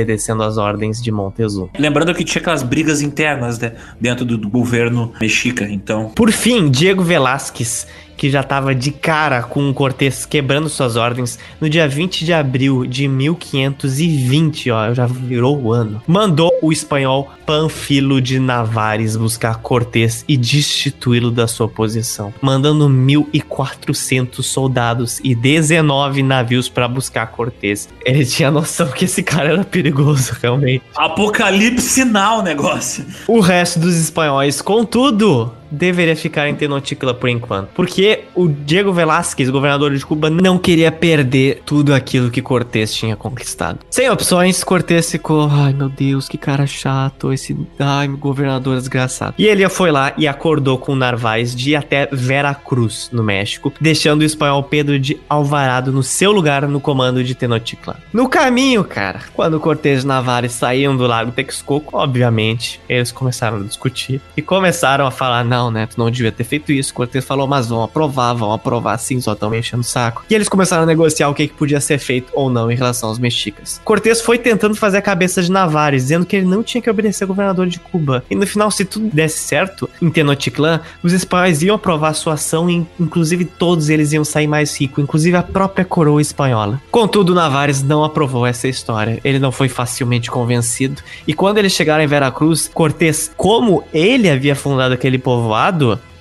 as 0.42 0.58
ordens 0.58 1.02
de 1.02 1.12
Montezuma. 1.12 1.70
Lembrando 1.78 2.14
que 2.14 2.24
tinha 2.24 2.42
aquelas 2.42 2.64
brigas 2.64 3.02
internas 3.02 3.60
né, 3.60 3.74
dentro 4.00 4.26
do, 4.26 4.38
do 4.38 4.50
governo 4.50 5.14
mexica, 5.20 5.66
então. 5.70 6.10
Por 6.10 6.32
fim, 6.32 6.70
Diego 6.70 7.04
Velázquez 7.04 7.88
que 8.22 8.30
já 8.30 8.42
estava 8.42 8.76
de 8.76 8.92
cara 8.92 9.42
com 9.42 9.68
o 9.68 9.74
Cortés 9.74 10.28
quebrando 10.28 10.70
suas 10.70 10.96
ordens, 10.96 11.40
no 11.60 11.68
dia 11.68 11.88
20 11.88 12.24
de 12.24 12.32
abril 12.32 12.86
de 12.86 13.08
1520, 13.08 14.70
ó, 14.70 14.94
já 14.94 15.08
virou 15.08 15.60
o 15.60 15.74
ano, 15.74 16.04
mandou 16.06 16.52
o 16.62 16.72
espanhol 16.72 17.32
Panfilo 17.48 18.22
de 18.22 18.38
Navares 18.38 19.16
buscar 19.16 19.56
Cortés 19.56 20.24
e 20.28 20.38
destituí-lo 20.38 21.32
da 21.32 21.48
sua 21.48 21.68
posição, 21.68 22.32
mandando 22.40 22.88
1.400 22.88 24.44
soldados 24.44 25.20
e 25.24 25.34
19 25.34 26.22
navios 26.22 26.70
para 26.70 26.88
buscar 26.88 27.26
Cortés. 27.26 27.90
Ele 28.06 28.24
tinha 28.24 28.52
noção 28.52 28.88
que 28.90 29.06
esse 29.06 29.24
cara 29.24 29.50
era 29.50 29.64
perigoso, 29.64 30.38
realmente. 30.40 30.84
Apocalipse 30.96 31.90
sinal 31.90 32.42
o 32.42 32.44
negócio. 32.44 33.04
O 33.28 33.40
resto 33.40 33.80
dos 33.80 33.96
espanhóis, 33.96 34.62
contudo, 34.62 35.52
deveria 35.72 36.16
ficar 36.16 36.48
em 36.48 36.56
Tenochtitlan 36.56 37.14
por 37.14 37.30
enquanto. 37.30 37.70
Porque 37.70 38.26
o 38.36 38.48
Diego 38.48 38.92
Velázquez, 38.92 39.50
governador 39.50 39.96
de 39.96 40.06
Cuba, 40.06 40.30
não 40.30 40.58
queria 40.58 40.92
perder 40.92 41.62
tudo 41.66 41.94
aquilo 41.94 42.30
que 42.30 42.42
Cortés 42.42 42.94
tinha 42.94 43.16
conquistado. 43.16 43.80
Sem 43.90 44.10
opções, 44.10 44.64
Cortés 44.64 45.12
ficou, 45.12 45.48
ai 45.50 45.74
meu 45.74 45.90
Deus, 45.90 46.28
que 46.28 46.38
cara 46.38 46.66
chato, 46.68 47.32
esse, 47.32 47.58
ai, 47.80 48.08
governador 48.08 48.78
desgraçado. 48.78 49.36
E 49.38 49.46
ele 49.46 49.68
foi 49.70 49.92
lá 49.92 50.14
e 50.18 50.28
acordou 50.28 50.78
com 50.78 50.96
Narvaez 50.96 51.56
de 51.56 51.72
ir 51.72 51.76
até 51.76 52.08
Veracruz, 52.12 53.10
no 53.12 53.24
México, 53.24 53.72
deixando 53.80 54.22
o 54.22 54.26
espanhol 54.26 54.64
Pedro 54.64 55.00
de 55.00 55.20
Alvarado 55.30 55.92
no 55.92 56.04
seu 56.04 56.32
lugar 56.32 56.68
no 56.68 56.80
comando 56.80 57.24
de 57.24 57.36
Tenochtitlan. 57.36 57.96
No 58.12 58.28
caminho, 58.28 58.84
cara, 58.84 59.22
quando 59.34 59.60
Cortés 59.60 60.04
e 60.04 60.08
Navares 60.08 60.54
saíam 60.54 60.98
do 60.98 61.06
Lago 61.06 61.32
Texcoco, 61.32 61.98
obviamente, 61.98 62.80
eles 62.90 63.12
começaram 63.12 63.58
a 63.58 63.64
discutir 63.64 64.22
e 64.36 64.42
começaram 64.42 65.06
a 65.06 65.12
falar, 65.12 65.44
não, 65.44 65.61
não, 65.62 65.70
né? 65.70 65.86
Tu 65.86 66.00
não 66.00 66.10
devia 66.10 66.32
ter 66.32 66.44
feito 66.44 66.72
isso. 66.72 66.94
Cortez 66.94 67.24
falou, 67.24 67.48
mas 67.48 67.68
vão 67.68 67.84
aprovar, 67.84 68.34
vão 68.34 68.52
aprovar 68.52 68.98
sim, 68.98 69.22
só 69.22 69.34
estão 69.34 69.50
me 69.50 69.60
enchendo 69.60 69.82
o 69.82 69.86
saco. 69.86 70.24
E 70.30 70.34
eles 70.34 70.50
começaram 70.50 70.84
a 70.84 70.86
negociar 70.86 71.30
o 71.30 71.34
que, 71.34 71.48
que 71.48 71.54
podia 71.54 71.80
ser 71.80 72.00
feito 72.00 72.32
ou 72.34 72.50
não 72.50 72.72
em 72.72 72.76
relação 72.76 73.10
aos 73.10 73.20
mexicas. 73.20 73.80
Cortez 73.84 74.22
foi 74.22 74.38
tentando 74.38 74.76
fazer 74.76 74.98
a 74.98 75.02
cabeça 75.02 75.42
de 75.42 75.52
Navares, 75.52 76.04
dizendo 76.04 76.26
que 76.26 76.36
ele 76.36 76.46
não 76.46 76.64
tinha 76.64 76.82
que 76.82 76.90
obedecer 76.90 77.26
ao 77.26 77.28
governador 77.28 77.68
de 77.68 77.80
Cuba. 77.80 78.24
E 78.30 78.36
no 78.36 78.48
final, 78.48 78.72
se 78.72 78.86
tudo 78.86 79.10
desse 79.10 79.40
certo, 79.40 79.90
em 80.02 80.10
Tenochtitlan, 80.10 80.82
os 81.04 81.14
espanhóis 81.14 81.62
iam 81.62 81.76
aprovar 81.76 82.14
sua 82.14 82.34
ação 82.34 82.70
e, 82.70 82.86
inclusive, 83.00 83.46
todos 83.46 83.90
eles 83.90 84.14
iam 84.14 84.24
sair 84.24 84.48
mais 84.48 84.80
ricos, 84.80 85.04
inclusive 85.04 85.36
a 85.38 85.44
própria 85.44 85.86
coroa 85.86 86.22
espanhola. 86.22 86.82
Contudo, 86.90 87.36
Navares 87.36 87.84
não 87.84 88.04
aprovou 88.04 88.46
essa 88.46 88.68
história. 88.68 89.20
Ele 89.24 89.40
não 89.40 89.52
foi 89.52 89.70
facilmente 89.70 90.32
convencido. 90.32 91.02
E 91.28 91.34
quando 91.34 91.58
eles 91.58 91.74
chegaram 91.74 92.04
em 92.04 92.08
Veracruz, 92.08 92.70
Cortez, 92.74 93.32
como 93.36 93.84
ele 93.94 94.30
havia 94.30 94.56
fundado 94.56 94.94
aquele 94.94 95.18
povo 95.18 95.51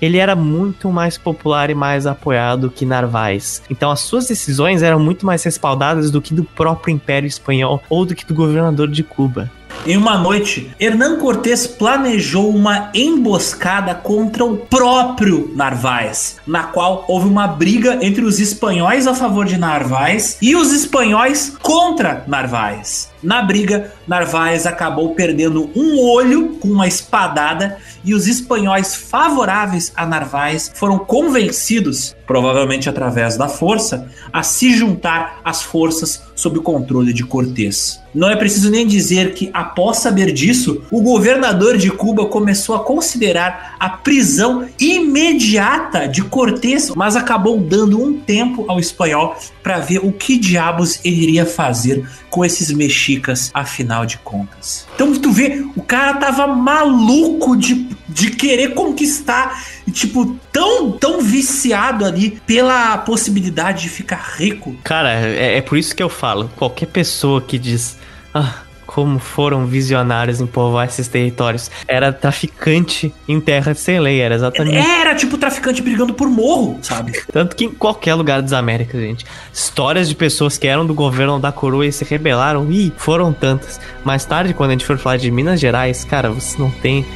ele 0.00 0.18
era 0.18 0.34
muito 0.34 0.90
mais 0.90 1.18
popular 1.18 1.70
e 1.70 1.74
mais 1.74 2.06
apoiado 2.06 2.70
que 2.70 2.86
Narvaez. 2.86 3.62
Então 3.70 3.90
as 3.90 4.00
suas 4.00 4.26
decisões 4.26 4.82
eram 4.82 4.98
muito 4.98 5.26
mais 5.26 5.42
respaldadas 5.44 6.10
do 6.10 6.20
que 6.20 6.34
do 6.34 6.44
próprio 6.44 6.92
Império 6.92 7.26
Espanhol 7.26 7.82
ou 7.88 8.04
do 8.04 8.14
que 8.14 8.24
do 8.24 8.34
governador 8.34 8.88
de 8.88 9.02
Cuba. 9.02 9.50
Em 9.86 9.96
uma 9.96 10.18
noite, 10.18 10.70
Hernán 10.78 11.16
Cortés 11.16 11.66
planejou 11.66 12.54
uma 12.54 12.90
emboscada 12.92 13.94
contra 13.94 14.44
o 14.44 14.58
próprio 14.58 15.50
Narváez, 15.54 16.36
na 16.46 16.64
qual 16.64 17.06
houve 17.08 17.26
uma 17.26 17.46
briga 17.46 17.98
entre 18.02 18.22
os 18.22 18.38
espanhóis 18.40 19.06
a 19.06 19.14
favor 19.14 19.46
de 19.46 19.56
Narváez 19.56 20.36
e 20.42 20.54
os 20.54 20.70
espanhóis 20.72 21.56
contra 21.62 22.24
Narváez. 22.26 23.09
Na 23.22 23.42
briga, 23.42 23.92
Narvaez 24.06 24.66
acabou 24.66 25.14
perdendo 25.14 25.70
um 25.76 26.00
olho 26.00 26.56
com 26.60 26.68
uma 26.68 26.88
espadada 26.88 27.76
e 28.02 28.14
os 28.14 28.26
espanhóis 28.26 28.94
favoráveis 28.94 29.92
a 29.94 30.06
Narvaez 30.06 30.72
foram 30.74 30.98
convencidos, 30.98 32.16
provavelmente 32.26 32.88
através 32.88 33.36
da 33.36 33.48
força, 33.48 34.08
a 34.32 34.42
se 34.42 34.74
juntar 34.74 35.40
às 35.44 35.62
forças 35.62 36.22
sob 36.34 36.58
o 36.58 36.62
controle 36.62 37.12
de 37.12 37.24
Cortés. 37.24 38.00
Não 38.14 38.28
é 38.28 38.34
preciso 38.34 38.70
nem 38.70 38.86
dizer 38.86 39.34
que, 39.34 39.50
após 39.52 39.98
saber 39.98 40.32
disso, 40.32 40.82
o 40.90 41.00
governador 41.00 41.76
de 41.76 41.90
Cuba 41.90 42.26
começou 42.26 42.74
a 42.74 42.80
considerar 42.80 43.76
a 43.78 43.88
prisão 43.88 44.66
imediata 44.80 46.08
de 46.08 46.22
Cortés, 46.22 46.90
mas 46.96 47.14
acabou 47.14 47.60
dando 47.60 48.02
um 48.02 48.18
tempo 48.18 48.64
ao 48.66 48.80
espanhol 48.80 49.36
para 49.62 49.78
ver 49.78 49.98
o 49.98 50.10
que 50.10 50.38
diabos 50.38 50.98
ele 51.04 51.22
iria 51.22 51.46
fazer 51.46 52.08
com 52.30 52.44
esses 52.44 52.70
mexicas, 53.10 53.50
afinal 53.52 54.06
de 54.06 54.18
contas. 54.18 54.86
Então 54.94 55.12
tu 55.18 55.32
vê, 55.32 55.64
o 55.74 55.82
cara 55.82 56.14
tava 56.14 56.46
maluco 56.46 57.56
de, 57.56 57.86
de 58.08 58.30
querer 58.30 58.74
conquistar, 58.74 59.64
tipo, 59.92 60.38
tão, 60.52 60.92
tão 60.92 61.20
viciado 61.20 62.04
ali 62.04 62.40
pela 62.46 62.98
possibilidade 62.98 63.82
de 63.82 63.88
ficar 63.88 64.34
rico. 64.36 64.76
Cara, 64.84 65.12
é, 65.12 65.58
é 65.58 65.60
por 65.60 65.78
isso 65.78 65.94
que 65.94 66.02
eu 66.02 66.08
falo, 66.08 66.50
qualquer 66.56 66.86
pessoa 66.86 67.40
que 67.40 67.58
diz, 67.58 67.96
ah, 68.34 68.62
como 68.92 69.20
foram 69.20 69.66
visionários 69.66 70.40
em 70.40 70.46
povoar 70.46 70.88
esses 70.88 71.06
territórios. 71.06 71.70
Era 71.86 72.12
traficante 72.12 73.14
em 73.28 73.40
terra 73.40 73.72
sem 73.72 74.00
lei, 74.00 74.20
era 74.20 74.34
exatamente. 74.34 74.76
Era 74.76 75.14
tipo 75.14 75.38
traficante 75.38 75.80
brigando 75.80 76.12
por 76.12 76.28
morro, 76.28 76.76
sabe? 76.82 77.12
Tanto 77.32 77.54
que 77.54 77.66
em 77.66 77.70
qualquer 77.70 78.14
lugar 78.14 78.42
das 78.42 78.52
Américas, 78.52 79.00
gente. 79.00 79.24
Histórias 79.52 80.08
de 80.08 80.16
pessoas 80.16 80.58
que 80.58 80.66
eram 80.66 80.84
do 80.84 80.92
governo 80.92 81.38
da 81.38 81.52
coroa 81.52 81.86
e 81.86 81.92
se 81.92 82.04
rebelaram, 82.04 82.66
e 82.68 82.92
foram 82.96 83.32
tantas. 83.32 83.80
Mais 84.04 84.24
tarde, 84.24 84.54
quando 84.54 84.70
a 84.70 84.72
gente 84.72 84.84
for 84.84 84.98
falar 84.98 85.18
de 85.18 85.30
Minas 85.30 85.60
Gerais, 85.60 86.04
cara, 86.04 86.28
você 86.28 86.58
não 86.58 86.70
tem 86.70 87.06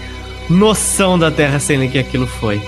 noção 0.49 1.19
da 1.19 1.31
terra 1.31 1.59
sem 1.59 1.77
lei 1.77 1.89
que 1.89 1.99
aquilo 1.99 2.29
foi. 2.29 2.63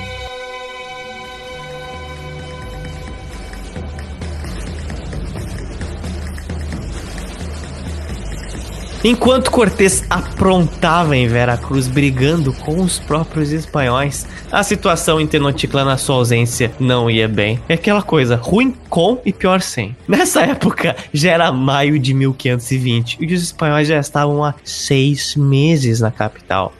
Enquanto 9.08 9.52
Cortés 9.52 10.04
aprontava 10.10 11.16
em 11.16 11.28
Veracruz 11.28 11.86
brigando 11.86 12.52
com 12.52 12.82
os 12.82 12.98
próprios 12.98 13.52
espanhóis, 13.52 14.26
a 14.50 14.64
situação 14.64 15.20
em 15.20 15.28
Tenochtitlan 15.28 15.84
na 15.84 15.96
sua 15.96 16.16
ausência 16.16 16.72
não 16.80 17.08
ia 17.08 17.28
bem. 17.28 17.62
É 17.68 17.74
aquela 17.74 18.02
coisa, 18.02 18.34
ruim 18.34 18.74
com 18.90 19.22
e 19.24 19.32
pior 19.32 19.60
sem. 19.60 19.96
Nessa 20.08 20.42
época, 20.42 20.96
já 21.12 21.30
era 21.30 21.52
maio 21.52 22.00
de 22.00 22.12
1520 22.12 23.18
e 23.20 23.32
os 23.32 23.44
espanhóis 23.44 23.86
já 23.86 24.00
estavam 24.00 24.42
há 24.42 24.54
seis 24.64 25.36
meses 25.36 26.00
na 26.00 26.10
capital. 26.10 26.72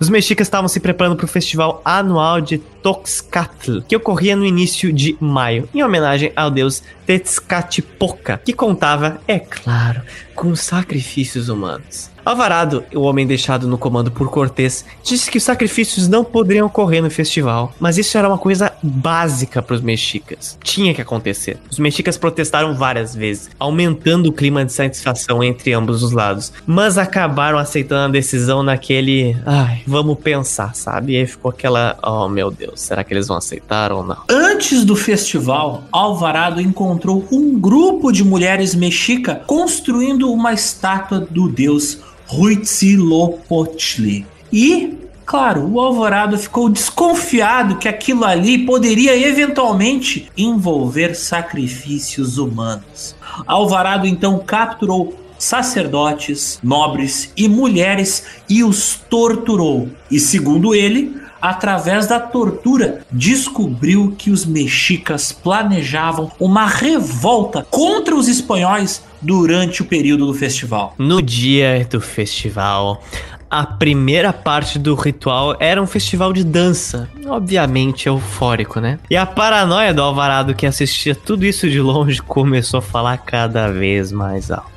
Os 0.00 0.08
mexicas 0.08 0.46
estavam 0.46 0.68
se 0.68 0.80
preparando 0.80 1.16
para 1.16 1.24
o 1.24 1.28
festival 1.28 1.80
anual 1.84 2.40
de 2.40 2.58
Toxcatl, 2.58 3.80
que 3.88 3.96
ocorria 3.96 4.36
no 4.36 4.44
início 4.44 4.92
de 4.92 5.16
maio, 5.20 5.68
em 5.74 5.82
homenagem 5.82 6.32
ao 6.36 6.50
deus 6.50 6.82
Tezcatlipoca, 7.06 8.40
que 8.44 8.52
contava, 8.52 9.20
é 9.28 9.38
claro, 9.38 10.02
com 10.34 10.54
sacrifícios 10.56 11.48
humanos. 11.48 12.10
Alvarado, 12.26 12.82
o 12.92 13.02
homem 13.02 13.24
deixado 13.24 13.68
no 13.68 13.78
comando 13.78 14.10
por 14.10 14.28
Cortés, 14.28 14.84
disse 15.00 15.30
que 15.30 15.38
os 15.38 15.44
sacrifícios 15.44 16.08
não 16.08 16.24
poderiam 16.24 16.66
ocorrer 16.66 17.00
no 17.00 17.08
festival, 17.08 17.72
mas 17.78 17.98
isso 17.98 18.18
era 18.18 18.26
uma 18.26 18.36
coisa 18.36 18.72
básica 18.82 19.62
para 19.62 19.76
os 19.76 19.80
mexicas. 19.80 20.58
Tinha 20.60 20.92
que 20.92 21.00
acontecer. 21.00 21.56
Os 21.70 21.78
mexicas 21.78 22.18
protestaram 22.18 22.74
várias 22.74 23.14
vezes, 23.14 23.48
aumentando 23.60 24.28
o 24.28 24.32
clima 24.32 24.64
de 24.64 24.72
satisfação 24.72 25.42
entre 25.44 25.72
ambos 25.72 26.02
os 26.02 26.10
lados, 26.10 26.52
mas 26.66 26.98
acabaram 26.98 27.58
aceitando 27.58 28.06
a 28.06 28.08
decisão 28.08 28.60
naquele, 28.60 29.36
ai, 29.46 29.82
vamos 29.86 30.18
pensar, 30.18 30.74
sabe? 30.74 31.12
E 31.12 31.18
aí 31.18 31.26
ficou 31.28 31.52
aquela, 31.52 31.96
oh 32.02 32.28
meu 32.28 32.50
Deus, 32.50 32.80
será 32.80 33.04
que 33.04 33.14
eles 33.14 33.28
vão 33.28 33.36
aceitar 33.36 33.92
ou 33.92 34.02
não? 34.02 34.16
Antes 34.28 34.84
do 34.84 34.96
festival, 34.96 35.84
Alvarado 35.92 36.60
encontrou 36.60 36.95
um 37.30 37.58
grupo 37.58 38.10
de 38.10 38.24
mulheres 38.24 38.74
mexica 38.74 39.42
construindo 39.46 40.32
uma 40.32 40.52
estátua 40.52 41.20
do 41.20 41.48
deus 41.48 41.98
Huitzilopochtli. 42.32 44.26
E, 44.52 44.98
claro, 45.24 45.70
o 45.70 45.80
Alvorado 45.80 46.38
ficou 46.38 46.68
desconfiado 46.68 47.76
que 47.76 47.88
aquilo 47.88 48.24
ali 48.24 48.58
poderia 48.64 49.16
eventualmente 49.16 50.30
envolver 50.36 51.14
sacrifícios 51.14 52.38
humanos. 52.38 53.14
Alvarado 53.46 54.06
então 54.06 54.38
capturou 54.38 55.25
sacerdotes, 55.38 56.58
nobres 56.62 57.32
e 57.36 57.48
mulheres 57.48 58.24
e 58.48 58.62
os 58.62 59.00
torturou. 59.08 59.88
E 60.10 60.18
segundo 60.18 60.74
ele, 60.74 61.16
através 61.40 62.06
da 62.06 62.18
tortura, 62.18 63.02
descobriu 63.10 64.14
que 64.16 64.30
os 64.30 64.44
mexicas 64.44 65.32
planejavam 65.32 66.30
uma 66.40 66.66
revolta 66.66 67.66
contra 67.70 68.14
os 68.14 68.28
espanhóis 68.28 69.02
durante 69.20 69.82
o 69.82 69.84
período 69.84 70.26
do 70.26 70.34
festival. 70.34 70.94
No 70.98 71.20
dia 71.20 71.86
do 71.90 72.00
festival, 72.00 73.02
a 73.50 73.64
primeira 73.64 74.32
parte 74.32 74.78
do 74.78 74.94
ritual 74.94 75.56
era 75.60 75.80
um 75.80 75.86
festival 75.86 76.32
de 76.32 76.42
dança, 76.42 77.08
obviamente 77.26 78.08
eufórico, 78.08 78.80
né? 78.80 78.98
E 79.08 79.16
a 79.16 79.24
paranoia 79.24 79.94
do 79.94 80.02
Alvarado 80.02 80.54
que 80.54 80.66
assistia 80.66 81.14
tudo 81.14 81.44
isso 81.44 81.68
de 81.70 81.80
longe 81.80 82.20
começou 82.22 82.78
a 82.78 82.82
falar 82.82 83.18
cada 83.18 83.70
vez 83.70 84.10
mais 84.10 84.50
alto. 84.50 84.70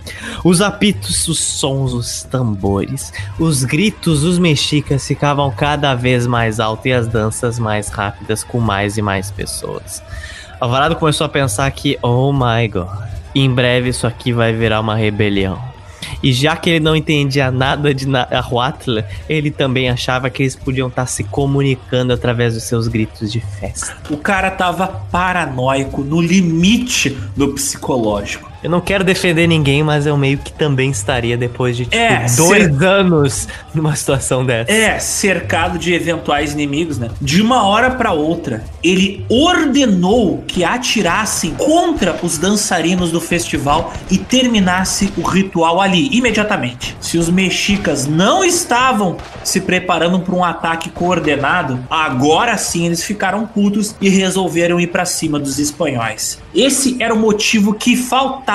Os 0.44 0.62
apitos, 0.62 1.28
os 1.28 1.40
sons, 1.40 1.94
os 1.94 2.24
tambores, 2.24 3.12
os 3.40 3.64
gritos 3.64 4.22
dos 4.22 4.38
mexicas 4.38 5.06
ficavam 5.06 5.52
cada 5.52 5.96
vez 5.96 6.28
mais 6.28 6.60
altos 6.60 6.86
e 6.86 6.94
as 6.94 7.08
danças 7.08 7.60
mais 7.60 7.90
rápidas 7.90 8.44
com 8.44 8.60
mais 8.60 8.98
e 8.98 9.02
mais 9.02 9.32
pessoas. 9.32 10.04
Alvarado 10.60 10.96
começou 10.96 11.26
a 11.26 11.30
pensar 11.30 11.70
que, 11.72 11.98
oh 12.02 12.32
my 12.34 12.68
god, 12.68 12.90
em 13.34 13.50
breve 13.54 13.90
isso 13.90 14.06
aqui 14.06 14.34
vai 14.34 14.54
virar 14.54 14.80
uma 14.80 14.96
rebelião. 14.96 15.69
E 16.22 16.34
já 16.34 16.56
que 16.56 16.70
ele 16.70 16.80
não 16.80 16.96
entendia 16.96 17.52
nada 17.52 17.94
de 17.94 18.08
Nahuatl, 18.08 19.00
ele 19.28 19.52
também 19.52 19.90
achava 19.90 20.30
que 20.30 20.44
eles 20.44 20.56
podiam 20.56 20.88
estar 20.88 21.06
se 21.06 21.24
comunicando 21.24 22.14
através 22.14 22.54
dos 22.54 22.64
seus 22.64 22.88
gritos 22.88 23.32
de 23.32 23.40
festa. 23.40 23.98
O 24.10 24.18
cara 24.18 24.52
tava 24.52 24.88
paranoico, 24.88 26.02
no 26.02 26.22
limite 26.22 27.10
do 27.36 27.54
psicológico. 27.54 28.49
Eu 28.62 28.70
não 28.70 28.82
quero 28.82 29.06
defender 29.06 29.48
ninguém, 29.48 29.82
mas 29.84 30.06
eu 30.06 30.18
meio 30.18 30.38
que 30.38 30.52
também 30.52 30.92
estaria 30.92 31.38
depois 31.38 31.78
de 31.78 31.86
tipo, 31.86 31.96
é, 31.96 32.26
dois 32.36 32.64
cer... 32.66 32.84
anos 32.84 33.48
numa 33.74 33.96
situação 33.96 34.46
dessa. 34.46 34.70
É, 34.70 35.00
cercado 35.00 35.80
de 35.80 35.94
eventuais 35.94 36.52
inimigos, 36.52 36.98
né? 36.98 37.10
De 37.22 37.42
uma 37.42 37.66
hora 37.66 37.92
para 37.92 38.12
outra, 38.12 38.66
ele 38.84 39.26
ordenou 39.30 40.44
que 40.46 40.64
atirassem 40.64 41.52
contra 41.52 42.20
os 42.22 42.38
dançarinos 42.38 43.12
do 43.12 43.22
festival 43.22 43.94
e 44.12 44.18
terminasse 44.18 45.14
o 45.16 45.22
ritual 45.22 45.80
ali, 45.80 46.10
imediatamente. 46.12 46.98
Se 47.00 47.18
os 47.18 47.30
mexicas 47.30 48.08
não 48.08 48.44
estavam 48.44 49.16
se 49.42 49.62
preparando 49.62 50.20
para 50.20 50.36
um 50.36 50.44
ataque 50.44 50.90
coordenado, 50.90 51.80
agora 51.90 52.58
sim 52.58 52.86
eles 52.86 53.04
ficaram 53.04 53.48
putos 53.48 53.96
e 54.02 54.10
resolveram 54.10 54.82
ir 54.82 54.88
para 54.88 55.06
cima 55.06 55.40
dos 55.40 55.60
espanhóis. 55.60 56.40
Esse 56.54 57.02
era 57.02 57.14
o 57.14 57.18
motivo 57.18 57.74
que 57.74 57.96
faltava 57.96 58.49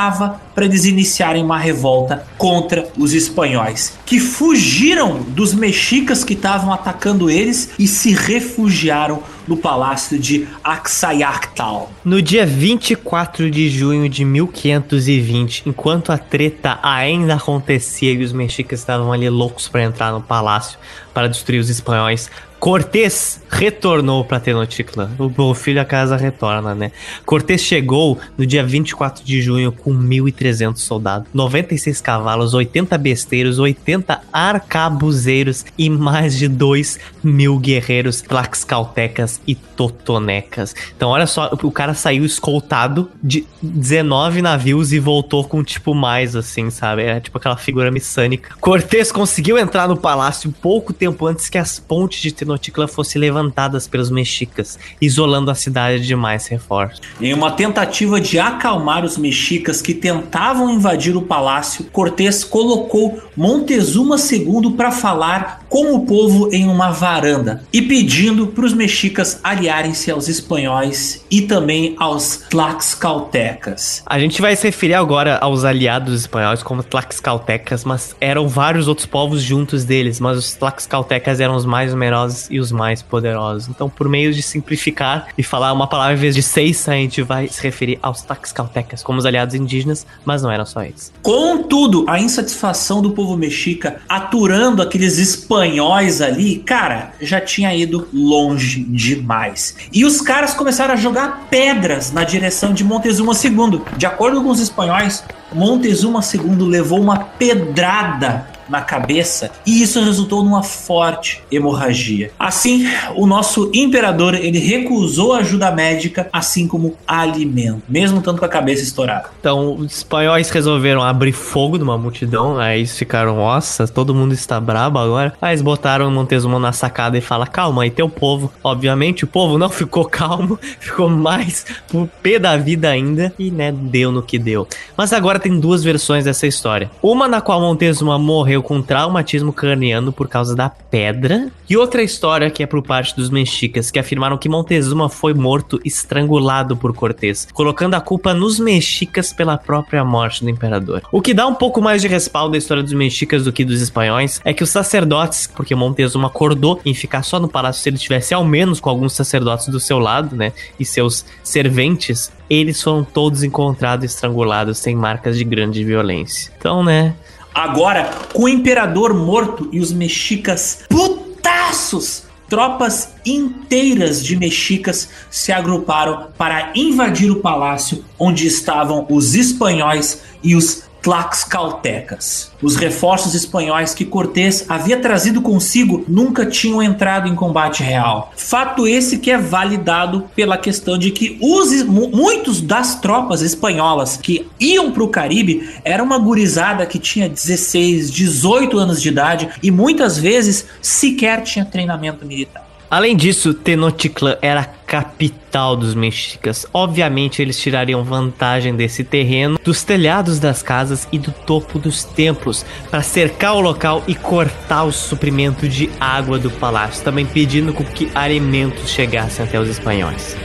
para 0.54 0.64
eles 0.64 0.84
iniciarem 0.84 1.44
uma 1.44 1.56
revolta 1.56 2.26
contra 2.36 2.88
os 2.98 3.12
espanhóis, 3.12 3.96
que 4.04 4.18
fugiram 4.18 5.22
dos 5.22 5.54
mexicas 5.54 6.24
que 6.24 6.34
estavam 6.34 6.72
atacando 6.72 7.30
eles 7.30 7.70
e 7.78 7.86
se 7.86 8.12
refugiaram 8.12 9.22
no 9.46 9.56
palácio 9.56 10.18
de 10.18 10.48
Axayactal. 10.64 11.92
No 12.04 12.20
dia 12.20 12.44
24 12.44 13.48
de 13.50 13.68
junho 13.68 14.08
de 14.08 14.24
1520, 14.24 15.64
enquanto 15.66 16.10
a 16.10 16.18
treta 16.18 16.78
ainda 16.82 17.34
acontecia 17.34 18.12
e 18.12 18.24
os 18.24 18.32
mexicas 18.32 18.80
estavam 18.80 19.12
ali 19.12 19.28
loucos 19.28 19.68
para 19.68 19.84
entrar 19.84 20.10
no 20.10 20.20
palácio 20.20 20.78
para 21.12 21.28
destruir 21.28 21.60
os 21.60 21.70
espanhóis, 21.70 22.28
Cortés 22.64 23.42
retornou 23.50 24.24
para 24.24 24.40
Tenochtitlan. 24.40 25.10
O 25.36 25.52
filho 25.52 25.76
da 25.76 25.84
casa 25.84 26.16
retorna, 26.16 26.74
né? 26.74 26.92
Cortés 27.26 27.60
chegou 27.60 28.18
no 28.38 28.46
dia 28.46 28.64
24 28.64 29.22
de 29.22 29.42
junho 29.42 29.70
com 29.70 29.92
1.300 29.92 30.78
soldados, 30.78 31.28
96 31.34 32.00
cavalos, 32.00 32.54
80 32.54 32.96
besteiros, 32.96 33.58
80 33.58 34.18
arcabuzeiros 34.32 35.66
e 35.76 35.90
mais 35.90 36.38
de 36.38 36.48
2 36.48 36.98
mil 37.22 37.58
guerreiros 37.58 38.22
tlaxcaltecas 38.22 39.42
e 39.46 39.54
totonecas. 39.76 40.74
Então, 40.96 41.10
olha 41.10 41.26
só, 41.26 41.50
o 41.62 41.70
cara 41.70 41.94
saiu 41.94 42.24
escoltado 42.24 43.10
de 43.22 43.46
19 43.62 44.42
navios 44.42 44.92
e 44.92 44.98
voltou 44.98 45.44
com 45.44 45.62
tipo 45.62 45.94
mais, 45.94 46.36
assim, 46.36 46.70
sabe? 46.70 47.02
É 47.02 47.20
tipo 47.20 47.36
aquela 47.38 47.56
figura 47.56 47.90
missânica. 47.90 48.54
Cortés 48.60 49.10
conseguiu 49.10 49.58
entrar 49.58 49.88
no 49.88 49.96
palácio 49.96 50.54
pouco 50.62 50.92
tempo 50.92 51.26
antes 51.26 51.48
que 51.48 51.58
as 51.58 51.78
pontes 51.78 52.20
de 52.20 52.32
Tenochtitlan 52.32 52.86
fossem 52.86 53.20
levantadas 53.20 53.86
pelos 53.86 54.10
mexicas, 54.10 54.78
isolando 55.00 55.50
a 55.50 55.54
cidade 55.54 56.06
de 56.06 56.16
mais 56.16 56.46
reforços. 56.46 57.00
Em 57.20 57.32
uma 57.32 57.50
tentativa 57.50 58.20
de 58.20 58.38
acalmar 58.38 59.04
os 59.04 59.16
mexicas 59.16 59.82
que 59.82 59.94
tentavam 59.94 60.70
invadir 60.70 61.16
o 61.16 61.22
palácio, 61.22 61.84
Cortés 61.92 62.44
colocou 62.44 63.22
Montezuma 63.36 64.16
II 64.16 64.72
para 64.76 64.90
falar 64.90 65.64
com 65.68 65.94
o 65.94 66.06
povo 66.06 66.50
em 66.52 66.68
uma 66.68 66.90
varanda 66.90 67.64
e 67.72 67.82
pedindo 67.82 68.46
para 68.46 68.64
os 68.64 68.72
mexicas 68.72 69.40
aliarem-se 69.64 70.10
aos 70.10 70.28
espanhóis 70.28 71.24
e 71.30 71.42
também 71.42 71.96
aos 71.98 72.44
tlaxcaltecas. 72.50 74.02
A 74.06 74.18
gente 74.18 74.40
vai 74.40 74.54
se 74.54 74.66
referir 74.66 74.94
agora 74.94 75.38
aos 75.38 75.64
aliados 75.64 76.20
espanhóis 76.20 76.62
como 76.62 76.82
tlaxcaltecas, 76.82 77.84
mas 77.84 78.14
eram 78.20 78.46
vários 78.46 78.88
outros 78.88 79.06
povos 79.06 79.42
juntos 79.42 79.84
deles, 79.84 80.20
mas 80.20 80.36
os 80.36 80.52
tlaxcaltecas 80.54 81.40
eram 81.40 81.56
os 81.56 81.64
mais 81.64 81.92
numerosos 81.92 82.46
e 82.50 82.60
os 82.60 82.70
mais 82.70 83.00
poderosos. 83.00 83.68
Então, 83.68 83.88
por 83.88 84.08
meio 84.08 84.34
de 84.34 84.42
simplificar 84.42 85.28
e 85.36 85.42
falar 85.42 85.72
uma 85.72 85.86
palavra 85.86 86.14
em 86.14 86.20
vez 86.20 86.34
de 86.34 86.42
seis, 86.42 86.86
a 86.88 86.92
gente 86.92 87.22
vai 87.22 87.48
se 87.48 87.62
referir 87.62 87.98
aos 88.02 88.22
tlaxcaltecas 88.22 89.02
como 89.02 89.18
os 89.18 89.26
aliados 89.26 89.54
indígenas, 89.54 90.06
mas 90.24 90.42
não 90.42 90.50
eram 90.50 90.66
só 90.66 90.82
eles. 90.82 91.12
Contudo, 91.22 92.04
a 92.06 92.20
insatisfação 92.20 93.00
do 93.00 93.12
povo 93.12 93.36
mexica 93.36 94.00
aturando 94.08 94.82
aqueles 94.82 95.18
espanhóis 95.18 96.20
ali, 96.20 96.56
cara, 96.58 97.12
já 97.20 97.40
tinha 97.40 97.74
ido 97.74 98.06
longe 98.12 98.84
demais. 98.84 99.53
E 99.92 100.04
os 100.04 100.20
caras 100.20 100.54
começaram 100.54 100.94
a 100.94 100.96
jogar 100.96 101.46
pedras 101.50 102.12
na 102.12 102.24
direção 102.24 102.72
de 102.72 102.84
Montezuma 102.84 103.32
II. 103.32 103.82
De 103.96 104.06
acordo 104.06 104.42
com 104.42 104.50
os 104.50 104.60
espanhóis, 104.60 105.24
Montezuma 105.52 106.20
II 106.20 106.68
levou 106.68 107.00
uma 107.00 107.18
pedrada 107.18 108.53
na 108.68 108.80
cabeça 108.80 109.50
e 109.66 109.82
isso 109.82 110.02
resultou 110.02 110.42
numa 110.42 110.62
forte 110.62 111.42
hemorragia. 111.50 112.30
Assim, 112.38 112.86
o 113.14 113.26
nosso 113.26 113.70
imperador 113.74 114.34
ele 114.34 114.58
recusou 114.58 115.32
ajuda 115.32 115.70
médica, 115.70 116.28
assim 116.32 116.66
como 116.66 116.96
alimento, 117.06 117.82
mesmo 117.88 118.20
tanto 118.20 118.38
com 118.38 118.44
a 118.44 118.48
cabeça 118.48 118.82
estourada. 118.82 119.30
Então, 119.40 119.74
os 119.74 119.98
espanhóis 119.98 120.50
resolveram 120.50 121.02
abrir 121.02 121.32
fogo 121.32 121.78
numa 121.78 121.98
multidão, 121.98 122.58
aí 122.58 122.80
eles 122.80 122.96
ficaram, 122.96 123.36
nossa, 123.36 123.86
todo 123.86 124.14
mundo 124.14 124.32
está 124.32 124.60
brabo 124.60 124.98
agora. 124.98 125.32
Aí 125.40 125.52
eles 125.52 125.62
botaram 125.62 126.10
Montezuma 126.10 126.58
na 126.58 126.72
sacada 126.72 127.18
e 127.18 127.20
fala: 127.20 127.46
"Calma 127.46 127.82
aí, 127.82 127.90
teu 127.90 128.08
povo". 128.08 128.52
Obviamente, 128.62 129.24
o 129.24 129.26
povo 129.26 129.58
não 129.58 129.68
ficou 129.70 130.04
calmo, 130.04 130.58
ficou 130.78 131.08
mais 131.08 131.66
pro 131.88 132.08
pé 132.22 132.38
da 132.38 132.56
vida 132.56 132.88
ainda 132.88 133.32
e, 133.38 133.50
né, 133.50 133.72
deu 133.72 134.10
no 134.12 134.22
que 134.22 134.38
deu. 134.38 134.66
Mas 134.96 135.12
agora 135.12 135.38
tem 135.38 135.58
duas 135.58 135.82
versões 135.82 136.24
dessa 136.24 136.46
história. 136.46 136.90
Uma 137.02 137.28
na 137.28 137.40
qual 137.40 137.60
Montezuma 137.60 138.18
morreu 138.18 138.53
com 138.62 138.82
traumatismo 138.82 139.52
craniano 139.52 140.12
por 140.12 140.28
causa 140.28 140.54
da 140.54 140.68
pedra. 140.68 141.48
E 141.68 141.76
outra 141.76 142.02
história 142.02 142.50
que 142.50 142.62
é 142.62 142.66
por 142.66 142.82
parte 142.82 143.16
dos 143.16 143.30
mexicas, 143.30 143.90
que 143.90 143.98
afirmaram 143.98 144.36
que 144.36 144.48
Montezuma 144.48 145.08
foi 145.08 145.34
morto 145.34 145.80
estrangulado 145.84 146.76
por 146.76 146.94
Cortés, 146.94 147.48
colocando 147.52 147.94
a 147.94 148.00
culpa 148.00 148.34
nos 148.34 148.58
mexicas 148.58 149.32
pela 149.32 149.56
própria 149.56 150.04
morte 150.04 150.44
do 150.44 150.50
imperador. 150.50 151.02
O 151.10 151.20
que 151.20 151.34
dá 151.34 151.46
um 151.46 151.54
pouco 151.54 151.80
mais 151.80 152.02
de 152.02 152.08
respaldo 152.08 152.54
à 152.54 152.58
história 152.58 152.82
dos 152.82 152.92
mexicas 152.92 153.44
do 153.44 153.52
que 153.52 153.64
dos 153.64 153.80
espanhóis 153.80 154.40
é 154.44 154.52
que 154.52 154.62
os 154.62 154.70
sacerdotes, 154.70 155.46
porque 155.46 155.74
Montezuma 155.74 156.28
acordou 156.28 156.80
em 156.84 156.94
ficar 156.94 157.22
só 157.22 157.40
no 157.40 157.48
palácio 157.48 157.82
se 157.82 157.88
ele 157.88 157.98
tivesse 157.98 158.34
ao 158.34 158.44
menos 158.44 158.80
com 158.80 158.90
alguns 158.90 159.12
sacerdotes 159.12 159.68
do 159.68 159.80
seu 159.80 159.98
lado, 159.98 160.36
né, 160.36 160.52
e 160.78 160.84
seus 160.84 161.24
serventes, 161.42 162.32
eles 162.48 162.82
foram 162.82 163.04
todos 163.04 163.42
encontrados 163.42 164.04
estrangulados 164.04 164.78
sem 164.78 164.94
marcas 164.94 165.38
de 165.38 165.44
grande 165.44 165.82
violência. 165.84 166.52
Então, 166.58 166.84
né, 166.84 167.14
Agora, 167.54 168.10
com 168.32 168.44
o 168.44 168.48
imperador 168.48 169.14
morto 169.14 169.68
e 169.70 169.78
os 169.78 169.92
mexicas 169.92 170.80
putaços, 170.88 172.24
tropas 172.48 173.14
inteiras 173.24 174.24
de 174.24 174.36
mexicas 174.36 175.08
se 175.30 175.52
agruparam 175.52 176.28
para 176.36 176.72
invadir 176.74 177.30
o 177.30 177.40
palácio 177.40 178.04
onde 178.18 178.46
estavam 178.46 179.06
os 179.08 179.36
espanhóis 179.36 180.20
e 180.42 180.56
os 180.56 180.82
tlaxcaltecas. 181.04 182.50
Os 182.62 182.76
reforços 182.76 183.34
espanhóis 183.34 183.92
que 183.92 184.06
Cortés 184.06 184.64
havia 184.70 184.98
trazido 184.98 185.42
consigo 185.42 186.02
nunca 186.08 186.46
tinham 186.46 186.82
entrado 186.82 187.28
em 187.28 187.34
combate 187.34 187.82
real. 187.82 188.32
Fato 188.34 188.88
esse 188.88 189.18
que 189.18 189.30
é 189.30 189.36
validado 189.36 190.24
pela 190.34 190.56
questão 190.56 190.96
de 190.96 191.10
que 191.10 191.36
os, 191.42 191.82
muitos 191.82 192.62
das 192.62 192.98
tropas 193.00 193.42
espanholas 193.42 194.16
que 194.16 194.48
iam 194.58 194.90
para 194.90 195.04
o 195.04 195.08
Caribe 195.08 195.74
era 195.84 196.02
uma 196.02 196.16
gurizada 196.16 196.86
que 196.86 196.98
tinha 196.98 197.28
16, 197.28 198.10
18 198.10 198.78
anos 198.78 199.02
de 199.02 199.08
idade 199.10 199.50
e 199.62 199.70
muitas 199.70 200.16
vezes 200.16 200.64
sequer 200.80 201.42
tinha 201.42 201.66
treinamento 201.66 202.24
militar. 202.24 202.63
Além 202.90 203.16
disso, 203.16 203.54
Tenochtitlan 203.54 204.36
era 204.40 204.60
a 204.60 204.64
capital 204.64 205.76
dos 205.76 205.94
mexicas. 205.94 206.66
Obviamente, 206.72 207.42
eles 207.42 207.58
tirariam 207.58 208.04
vantagem 208.04 208.76
desse 208.76 209.02
terreno, 209.02 209.58
dos 209.64 209.82
telhados 209.82 210.38
das 210.38 210.62
casas 210.62 211.08
e 211.10 211.18
do 211.18 211.32
topo 211.32 211.78
dos 211.78 212.04
templos 212.04 212.64
para 212.90 213.02
cercar 213.02 213.56
o 213.56 213.60
local 213.60 214.04
e 214.06 214.14
cortar 214.14 214.84
o 214.84 214.92
suprimento 214.92 215.68
de 215.68 215.90
água 215.98 216.38
do 216.38 216.50
palácio, 216.50 217.02
também 217.02 217.26
pedindo 217.26 217.72
que 217.72 218.10
alimentos 218.14 218.90
chegassem 218.90 219.44
até 219.44 219.58
os 219.58 219.68
espanhóis. 219.68 220.36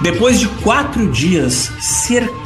Depois 0.00 0.38
de 0.38 0.48
quatro 0.48 1.10
dias 1.10 1.72
cercados 1.80 2.43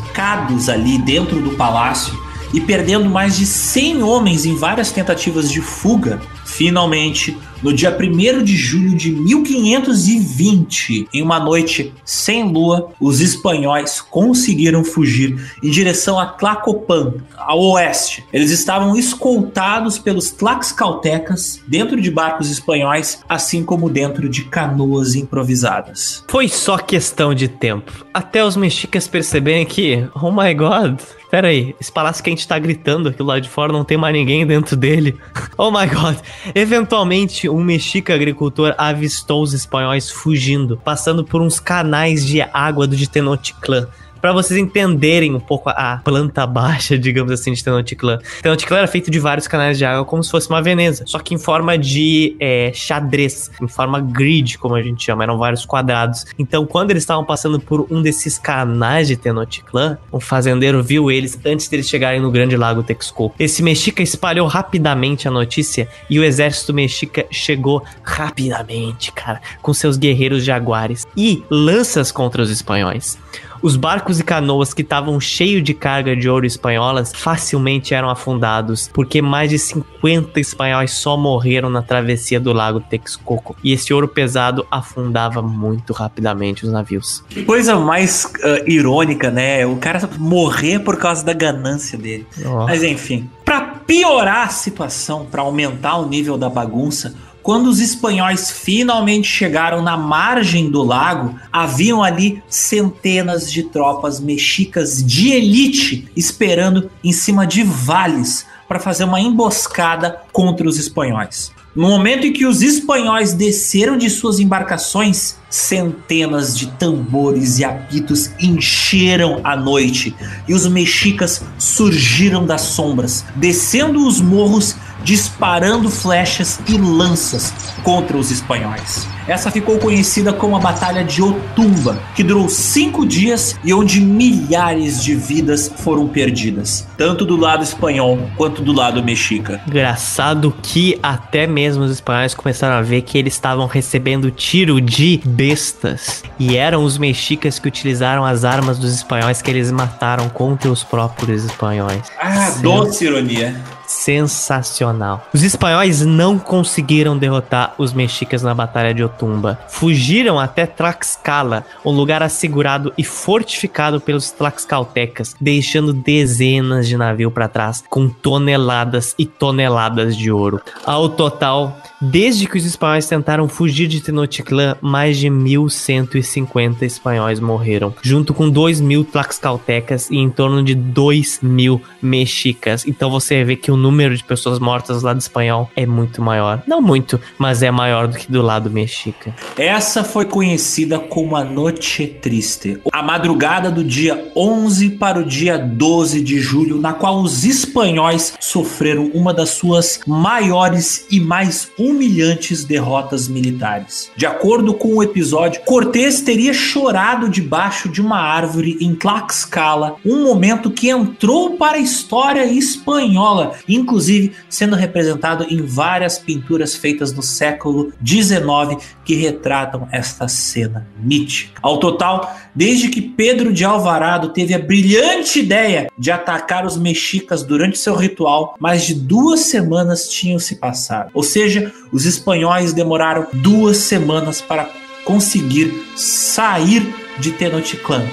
ali 0.68 0.98
dentro 0.98 1.40
do 1.40 1.50
palácio 1.50 2.18
e 2.52 2.60
perdendo 2.60 3.08
mais 3.08 3.36
de 3.36 3.46
100 3.46 4.02
homens 4.02 4.46
em 4.46 4.56
várias 4.56 4.90
tentativas 4.90 5.50
de 5.50 5.60
fuga, 5.60 6.20
finalmente, 6.44 7.36
no 7.62 7.72
dia 7.72 7.96
1 7.96 8.42
de 8.42 8.56
julho 8.56 8.94
de 8.94 9.10
1520, 9.10 11.08
em 11.12 11.22
uma 11.22 11.40
noite 11.40 11.92
sem 12.04 12.44
lua, 12.44 12.90
os 13.00 13.20
espanhóis 13.20 14.00
conseguiram 14.00 14.84
fugir 14.84 15.52
em 15.62 15.70
direção 15.70 16.18
a 16.18 16.26
Tlacopan, 16.26 17.14
ao 17.36 17.60
oeste. 17.60 18.24
Eles 18.32 18.50
estavam 18.50 18.96
escoltados 18.96 19.98
pelos 19.98 20.30
tlaxcaltecas 20.30 21.60
dentro 21.66 22.00
de 22.00 22.10
barcos 22.10 22.50
espanhóis, 22.50 23.22
assim 23.28 23.64
como 23.64 23.90
dentro 23.90 24.28
de 24.28 24.44
canoas 24.44 25.14
improvisadas. 25.14 26.24
Foi 26.28 26.48
só 26.48 26.78
questão 26.78 27.34
de 27.34 27.48
tempo, 27.48 28.06
até 28.12 28.44
os 28.44 28.56
mexicas 28.56 29.08
perceberem 29.08 29.66
que, 29.66 30.06
oh 30.14 30.30
my 30.30 30.54
god, 30.54 30.98
Pera 31.30 31.48
aí, 31.48 31.74
esse 31.78 31.92
palácio 31.92 32.24
que 32.24 32.30
a 32.30 32.32
gente 32.32 32.48
tá 32.48 32.58
gritando 32.58 33.10
aqui 33.10 33.22
lá 33.22 33.38
de 33.38 33.48
fora 33.50 33.70
não 33.70 33.84
tem 33.84 33.98
mais 33.98 34.14
ninguém 34.14 34.46
dentro 34.46 34.74
dele. 34.74 35.14
oh 35.58 35.70
my 35.70 35.86
god. 35.86 36.16
Eventualmente, 36.54 37.47
um 37.48 37.62
mexica 37.62 38.14
agricultor 38.14 38.74
avistou 38.76 39.42
os 39.42 39.52
espanhóis 39.52 40.10
fugindo, 40.10 40.76
passando 40.76 41.24
por 41.24 41.40
uns 41.40 41.58
canais 41.58 42.26
de 42.26 42.40
água 42.40 42.86
do 42.86 42.96
Tenochtitlan 43.06 43.88
para 44.20 44.32
vocês 44.32 44.58
entenderem 44.58 45.34
um 45.34 45.40
pouco 45.40 45.68
a 45.70 46.00
planta 46.02 46.46
baixa, 46.46 46.96
digamos 46.98 47.32
assim, 47.32 47.52
de 47.52 47.62
Tenochtitlan. 47.62 48.18
Tenochtitlan 48.42 48.78
era 48.78 48.86
feito 48.86 49.10
de 49.10 49.18
vários 49.18 49.46
canais 49.46 49.78
de 49.78 49.84
água 49.84 50.04
como 50.04 50.22
se 50.22 50.30
fosse 50.30 50.48
uma 50.48 50.62
Veneza, 50.62 51.04
só 51.06 51.18
que 51.18 51.34
em 51.34 51.38
forma 51.38 51.78
de 51.78 52.36
é, 52.40 52.72
xadrez, 52.74 53.50
em 53.60 53.68
forma 53.68 54.00
grid, 54.00 54.58
como 54.58 54.74
a 54.74 54.82
gente 54.82 55.04
chama, 55.04 55.22
eram 55.22 55.38
vários 55.38 55.64
quadrados. 55.64 56.26
Então, 56.38 56.66
quando 56.66 56.90
eles 56.90 57.02
estavam 57.02 57.24
passando 57.24 57.60
por 57.60 57.86
um 57.90 58.02
desses 58.02 58.38
canais 58.38 59.08
de 59.08 59.16
Tenochtitlan, 59.16 59.98
um 60.12 60.20
fazendeiro 60.20 60.82
viu 60.82 61.10
eles 61.10 61.38
antes 61.44 61.68
deles 61.68 61.88
chegarem 61.88 62.20
no 62.20 62.30
grande 62.30 62.56
lago 62.56 62.82
Texcoco. 62.82 63.34
Esse 63.38 63.62
mexica 63.62 64.02
espalhou 64.02 64.46
rapidamente 64.46 65.28
a 65.28 65.30
notícia 65.30 65.88
e 66.08 66.18
o 66.18 66.24
exército 66.24 66.74
mexica 66.74 67.26
chegou 67.30 67.82
rapidamente, 68.02 69.12
cara, 69.12 69.40
com 69.62 69.72
seus 69.72 69.96
guerreiros 69.96 70.44
jaguares 70.44 71.06
e 71.16 71.42
lanças 71.50 72.10
contra 72.10 72.42
os 72.42 72.50
espanhóis. 72.50 73.18
Os 73.62 73.76
barcos 73.76 74.20
e 74.20 74.24
canoas 74.24 74.72
que 74.72 74.82
estavam 74.82 75.18
cheios 75.20 75.62
de 75.62 75.74
carga 75.74 76.16
de 76.16 76.28
ouro 76.28 76.46
espanholas 76.46 77.12
facilmente 77.14 77.94
eram 77.94 78.08
afundados, 78.08 78.88
porque 78.92 79.20
mais 79.20 79.50
de 79.50 79.58
50 79.58 80.38
espanhóis 80.40 80.92
só 80.92 81.16
morreram 81.16 81.68
na 81.68 81.82
travessia 81.82 82.38
do 82.38 82.52
lago 82.52 82.80
Texcoco. 82.80 83.56
E 83.62 83.72
esse 83.72 83.92
ouro 83.92 84.08
pesado 84.08 84.66
afundava 84.70 85.42
muito 85.42 85.92
rapidamente 85.92 86.64
os 86.64 86.72
navios. 86.72 87.24
Que 87.28 87.44
coisa 87.44 87.76
mais 87.76 88.24
uh, 88.24 88.70
irônica, 88.70 89.30
né? 89.30 89.66
O 89.66 89.76
cara 89.76 90.08
morrer 90.18 90.80
por 90.80 90.96
causa 90.96 91.24
da 91.24 91.32
ganância 91.32 91.98
dele. 91.98 92.26
Oh. 92.44 92.66
Mas 92.66 92.82
enfim, 92.82 93.28
para 93.44 93.60
piorar 93.60 94.46
a 94.46 94.50
situação, 94.50 95.24
para 95.24 95.42
aumentar 95.42 95.96
o 95.96 96.08
nível 96.08 96.36
da 96.36 96.48
bagunça, 96.48 97.14
quando 97.48 97.68
os 97.68 97.80
espanhóis 97.80 98.50
finalmente 98.50 99.26
chegaram 99.26 99.80
na 99.80 99.96
margem 99.96 100.70
do 100.70 100.82
lago, 100.82 101.34
haviam 101.50 102.02
ali 102.02 102.42
centenas 102.46 103.50
de 103.50 103.62
tropas 103.62 104.20
mexicas 104.20 105.02
de 105.02 105.30
elite 105.30 106.06
esperando 106.14 106.90
em 107.02 107.10
cima 107.10 107.46
de 107.46 107.62
vales 107.62 108.44
para 108.68 108.78
fazer 108.78 109.04
uma 109.04 109.18
emboscada 109.18 110.20
contra 110.30 110.68
os 110.68 110.76
espanhóis. 110.76 111.50
No 111.74 111.88
momento 111.88 112.26
em 112.26 112.32
que 112.34 112.44
os 112.44 112.60
espanhóis 112.60 113.32
desceram 113.32 113.96
de 113.96 114.10
suas 114.10 114.38
embarcações, 114.40 115.36
centenas 115.48 116.54
de 116.54 116.66
tambores 116.72 117.58
e 117.58 117.64
apitos 117.64 118.30
encheram 118.38 119.40
a 119.42 119.56
noite 119.56 120.14
e 120.46 120.52
os 120.52 120.66
mexicas 120.66 121.42
surgiram 121.56 122.44
das 122.44 122.60
sombras, 122.62 123.24
descendo 123.36 124.06
os 124.06 124.20
morros 124.20 124.76
disparando 125.02 125.90
flechas 125.90 126.60
e 126.68 126.76
lanças 126.76 127.52
contra 127.82 128.16
os 128.16 128.30
espanhóis. 128.30 129.06
Essa 129.26 129.50
ficou 129.50 129.78
conhecida 129.78 130.32
como 130.32 130.56
a 130.56 130.58
Batalha 130.58 131.04
de 131.04 131.22
Otumba, 131.22 132.00
que 132.14 132.24
durou 132.24 132.48
cinco 132.48 133.04
dias 133.06 133.56
e 133.62 133.74
onde 133.74 134.00
milhares 134.00 135.04
de 135.04 135.14
vidas 135.14 135.70
foram 135.76 136.08
perdidas, 136.08 136.88
tanto 136.96 137.26
do 137.26 137.36
lado 137.36 137.62
espanhol 137.62 138.18
quanto 138.38 138.62
do 138.62 138.72
lado 138.72 139.04
mexica. 139.04 139.60
Engraçado 139.66 140.54
que 140.62 140.98
até 141.02 141.46
mesmo 141.46 141.84
os 141.84 141.90
espanhóis 141.90 142.34
começaram 142.34 142.76
a 142.76 142.82
ver 142.82 143.02
que 143.02 143.18
eles 143.18 143.34
estavam 143.34 143.66
recebendo 143.66 144.30
tiro 144.30 144.80
de 144.80 145.20
bestas 145.26 146.22
e 146.38 146.56
eram 146.56 146.82
os 146.82 146.96
mexicas 146.96 147.58
que 147.58 147.68
utilizaram 147.68 148.24
as 148.24 148.46
armas 148.46 148.78
dos 148.78 148.94
espanhóis 148.94 149.42
que 149.42 149.50
eles 149.50 149.70
mataram 149.70 150.30
contra 150.30 150.70
os 150.70 150.82
próprios 150.82 151.44
espanhóis. 151.44 152.10
Ah, 152.18 152.54
doce 152.62 153.04
ironia 153.04 153.54
sensacional. 153.98 155.26
Os 155.32 155.42
espanhóis 155.42 156.04
não 156.04 156.38
conseguiram 156.38 157.18
derrotar 157.18 157.74
os 157.78 157.92
mexicas 157.92 158.42
na 158.42 158.54
Batalha 158.54 158.94
de 158.94 159.02
Otumba. 159.02 159.58
Fugiram 159.68 160.38
até 160.38 160.66
Tlaxcala, 160.66 161.64
um 161.84 161.90
lugar 161.90 162.22
assegurado 162.22 162.92
e 162.96 163.02
fortificado 163.02 164.00
pelos 164.00 164.30
tlaxcaltecas, 164.30 165.34
deixando 165.40 165.92
dezenas 165.92 166.86
de 166.86 166.96
navios 166.96 167.32
para 167.32 167.48
trás 167.48 167.82
com 167.88 168.08
toneladas 168.08 169.14
e 169.18 169.26
toneladas 169.26 170.16
de 170.16 170.30
ouro. 170.30 170.60
Ao 170.84 171.08
total, 171.08 171.76
desde 172.00 172.46
que 172.46 172.56
os 172.56 172.64
espanhóis 172.64 173.06
tentaram 173.06 173.48
fugir 173.48 173.88
de 173.88 174.00
Tenochtitlan, 174.00 174.76
mais 174.80 175.18
de 175.18 175.28
1150 175.28 176.86
espanhóis 176.86 177.40
morreram, 177.40 177.92
junto 178.00 178.32
com 178.32 178.48
2 178.48 178.80
mil 178.80 179.04
tlaxcaltecas 179.04 180.08
e 180.10 180.18
em 180.18 180.30
torno 180.30 180.62
de 180.62 180.74
2 180.74 181.40
mil 181.42 181.82
mexicas. 182.00 182.86
Então 182.86 183.10
você 183.10 183.42
vê 183.42 183.56
que 183.56 183.72
o 183.72 183.76
número 183.90 184.14
de 184.14 184.22
pessoas 184.22 184.58
mortas 184.58 185.00
do 185.00 185.06
lado 185.06 185.18
espanhol 185.18 185.70
é 185.74 185.86
muito 185.86 186.20
maior. 186.20 186.62
Não 186.66 186.80
muito, 186.80 187.18
mas 187.38 187.62
é 187.62 187.70
maior 187.70 188.06
do 188.06 188.18
que 188.18 188.30
do 188.30 188.42
lado 188.42 188.70
mexica. 188.70 189.34
Essa 189.56 190.04
foi 190.04 190.26
conhecida 190.26 190.98
como 190.98 191.34
a 191.34 191.42
Noche 191.42 192.06
Triste, 192.06 192.78
a 192.92 193.02
madrugada 193.02 193.70
do 193.70 193.82
dia 193.82 194.30
11 194.36 194.90
para 194.90 195.20
o 195.20 195.24
dia 195.24 195.56
12 195.58 196.20
de 196.20 196.38
julho, 196.38 196.78
na 196.78 196.92
qual 196.92 197.20
os 197.20 197.44
espanhóis 197.44 198.34
sofreram 198.38 199.10
uma 199.14 199.32
das 199.32 199.50
suas 199.50 200.00
maiores 200.06 201.06
e 201.10 201.18
mais 201.18 201.70
humilhantes 201.78 202.64
derrotas 202.64 203.26
militares. 203.26 204.10
De 204.14 204.26
acordo 204.26 204.74
com 204.74 204.96
o 204.96 205.02
episódio, 205.02 205.62
Cortés 205.64 206.20
teria 206.20 206.52
chorado 206.52 207.28
debaixo 207.28 207.88
de 207.88 208.00
uma 208.00 208.18
árvore 208.18 208.76
em 208.80 208.94
Tlaxcala, 208.94 209.96
um 210.04 210.24
momento 210.24 210.70
que 210.70 210.90
entrou 210.90 211.56
para 211.56 211.78
a 211.78 211.80
história 211.80 212.44
espanhola 212.44 213.54
inclusive 213.78 214.32
sendo 214.48 214.76
representado 214.76 215.44
em 215.48 215.62
várias 215.62 216.18
pinturas 216.18 216.74
feitas 216.74 217.12
no 217.12 217.22
século 217.22 217.92
XIX 218.04 218.82
que 219.04 219.14
retratam 219.14 219.88
esta 219.90 220.28
cena 220.28 220.86
mítica. 220.98 221.58
Ao 221.62 221.78
total, 221.78 222.36
desde 222.54 222.88
que 222.88 223.00
Pedro 223.00 223.52
de 223.52 223.64
Alvarado 223.64 224.30
teve 224.30 224.54
a 224.54 224.58
brilhante 224.58 225.40
ideia 225.40 225.90
de 225.98 226.10
atacar 226.10 226.66
os 226.66 226.76
mexicas 226.76 227.42
durante 227.42 227.78
seu 227.78 227.94
ritual, 227.94 228.54
mais 228.58 228.82
de 228.86 228.94
duas 228.94 229.40
semanas 229.40 230.08
tinham 230.08 230.38
se 230.38 230.56
passado. 230.56 231.10
Ou 231.14 231.22
seja, 231.22 231.72
os 231.92 232.04
espanhóis 232.04 232.72
demoraram 232.72 233.26
duas 233.32 233.78
semanas 233.78 234.40
para 234.40 234.68
conseguir 235.04 235.72
sair 235.96 236.94
de 237.18 237.32
Tenochtitlan. 237.32 238.06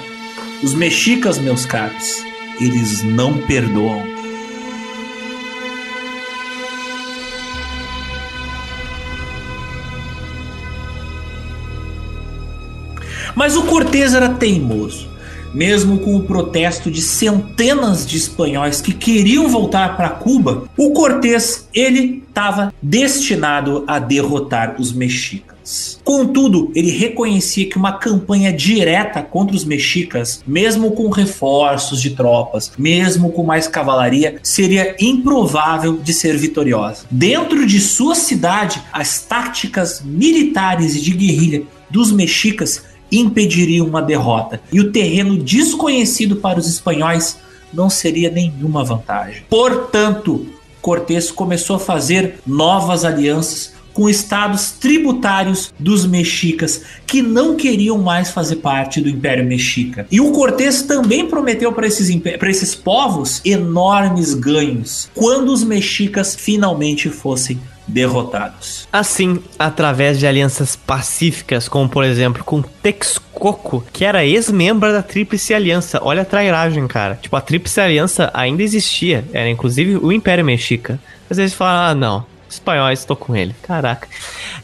Os 0.62 0.72
mexicas, 0.72 1.38
meus 1.38 1.66
caros, 1.66 2.24
eles 2.58 3.02
não 3.02 3.36
perdoam. 3.42 4.15
Mas 13.46 13.54
o 13.54 13.62
Cortés 13.62 14.12
era 14.12 14.28
teimoso. 14.28 15.08
Mesmo 15.54 16.00
com 16.00 16.16
o 16.16 16.24
protesto 16.24 16.90
de 16.90 17.00
centenas 17.00 18.04
de 18.04 18.16
espanhóis 18.16 18.80
que 18.80 18.92
queriam 18.92 19.48
voltar 19.48 19.96
para 19.96 20.08
Cuba, 20.08 20.64
o 20.76 20.90
Cortés 20.90 21.68
ele 21.72 22.24
estava 22.28 22.74
destinado 22.82 23.84
a 23.86 24.00
derrotar 24.00 24.74
os 24.80 24.92
mexicas. 24.92 26.00
Contudo, 26.02 26.72
ele 26.74 26.90
reconhecia 26.90 27.68
que 27.68 27.76
uma 27.76 27.92
campanha 27.92 28.52
direta 28.52 29.22
contra 29.22 29.54
os 29.54 29.64
mexicas, 29.64 30.42
mesmo 30.44 30.90
com 30.90 31.08
reforços 31.08 32.02
de 32.02 32.10
tropas, 32.10 32.72
mesmo 32.76 33.30
com 33.30 33.44
mais 33.44 33.68
cavalaria, 33.68 34.40
seria 34.42 34.96
improvável 34.98 35.98
de 35.98 36.12
ser 36.12 36.36
vitoriosa. 36.36 37.04
Dentro 37.08 37.64
de 37.64 37.78
sua 37.78 38.16
cidade, 38.16 38.82
as 38.92 39.20
táticas 39.20 40.02
militares 40.04 40.96
e 40.96 41.00
de 41.00 41.12
guerrilha 41.12 41.62
dos 41.88 42.10
mexicas 42.10 42.82
impediriam 43.10 43.86
uma 43.86 44.02
derrota. 44.02 44.60
E 44.72 44.80
o 44.80 44.90
terreno 44.90 45.38
desconhecido 45.38 46.36
para 46.36 46.58
os 46.58 46.68
espanhóis 46.68 47.38
não 47.72 47.90
seria 47.90 48.30
nenhuma 48.30 48.84
vantagem. 48.84 49.42
Portanto, 49.48 50.46
Cortés 50.80 51.30
começou 51.30 51.76
a 51.76 51.80
fazer 51.80 52.38
novas 52.46 53.04
alianças 53.04 53.74
com 53.96 54.10
estados 54.10 54.72
tributários 54.72 55.72
dos 55.78 56.04
mexicas 56.04 56.82
que 57.06 57.22
não 57.22 57.56
queriam 57.56 57.96
mais 57.96 58.30
fazer 58.30 58.56
parte 58.56 59.00
do 59.00 59.08
Império 59.08 59.42
Mexica. 59.44 60.06
E 60.10 60.20
o 60.20 60.32
Cortés 60.32 60.82
também 60.82 61.26
prometeu 61.26 61.72
para 61.72 61.86
esses, 61.86 62.10
esses 62.42 62.74
povos 62.74 63.40
enormes 63.42 64.34
ganhos 64.34 65.08
quando 65.14 65.50
os 65.50 65.64
mexicas 65.64 66.36
finalmente 66.36 67.08
fossem 67.08 67.58
derrotados. 67.86 68.88
Assim, 68.92 69.42
através 69.58 70.18
de 70.18 70.26
alianças 70.26 70.76
pacíficas, 70.76 71.68
como 71.68 71.88
por 71.88 72.04
exemplo 72.04 72.44
com 72.44 72.62
Texcoco, 72.62 73.84
que 73.92 74.04
era 74.04 74.24
ex-membro 74.24 74.92
da 74.92 75.02
Tríplice 75.02 75.54
Aliança. 75.54 76.00
Olha 76.02 76.22
a 76.22 76.24
trairagem, 76.24 76.86
cara. 76.86 77.18
Tipo, 77.20 77.36
a 77.36 77.40
Tríplice 77.40 77.80
Aliança 77.80 78.30
ainda 78.34 78.62
existia, 78.62 79.24
era 79.32 79.48
inclusive 79.48 79.96
o 79.96 80.12
Império 80.12 80.44
Mexica. 80.44 80.98
Às 81.28 81.36
vezes 81.36 81.54
fala, 81.54 81.90
ah, 81.90 81.94
não, 81.94 82.24
espanhóis, 82.56 83.00
estou 83.00 83.16
com 83.16 83.34
ele. 83.34 83.54
Caraca. 83.62 84.08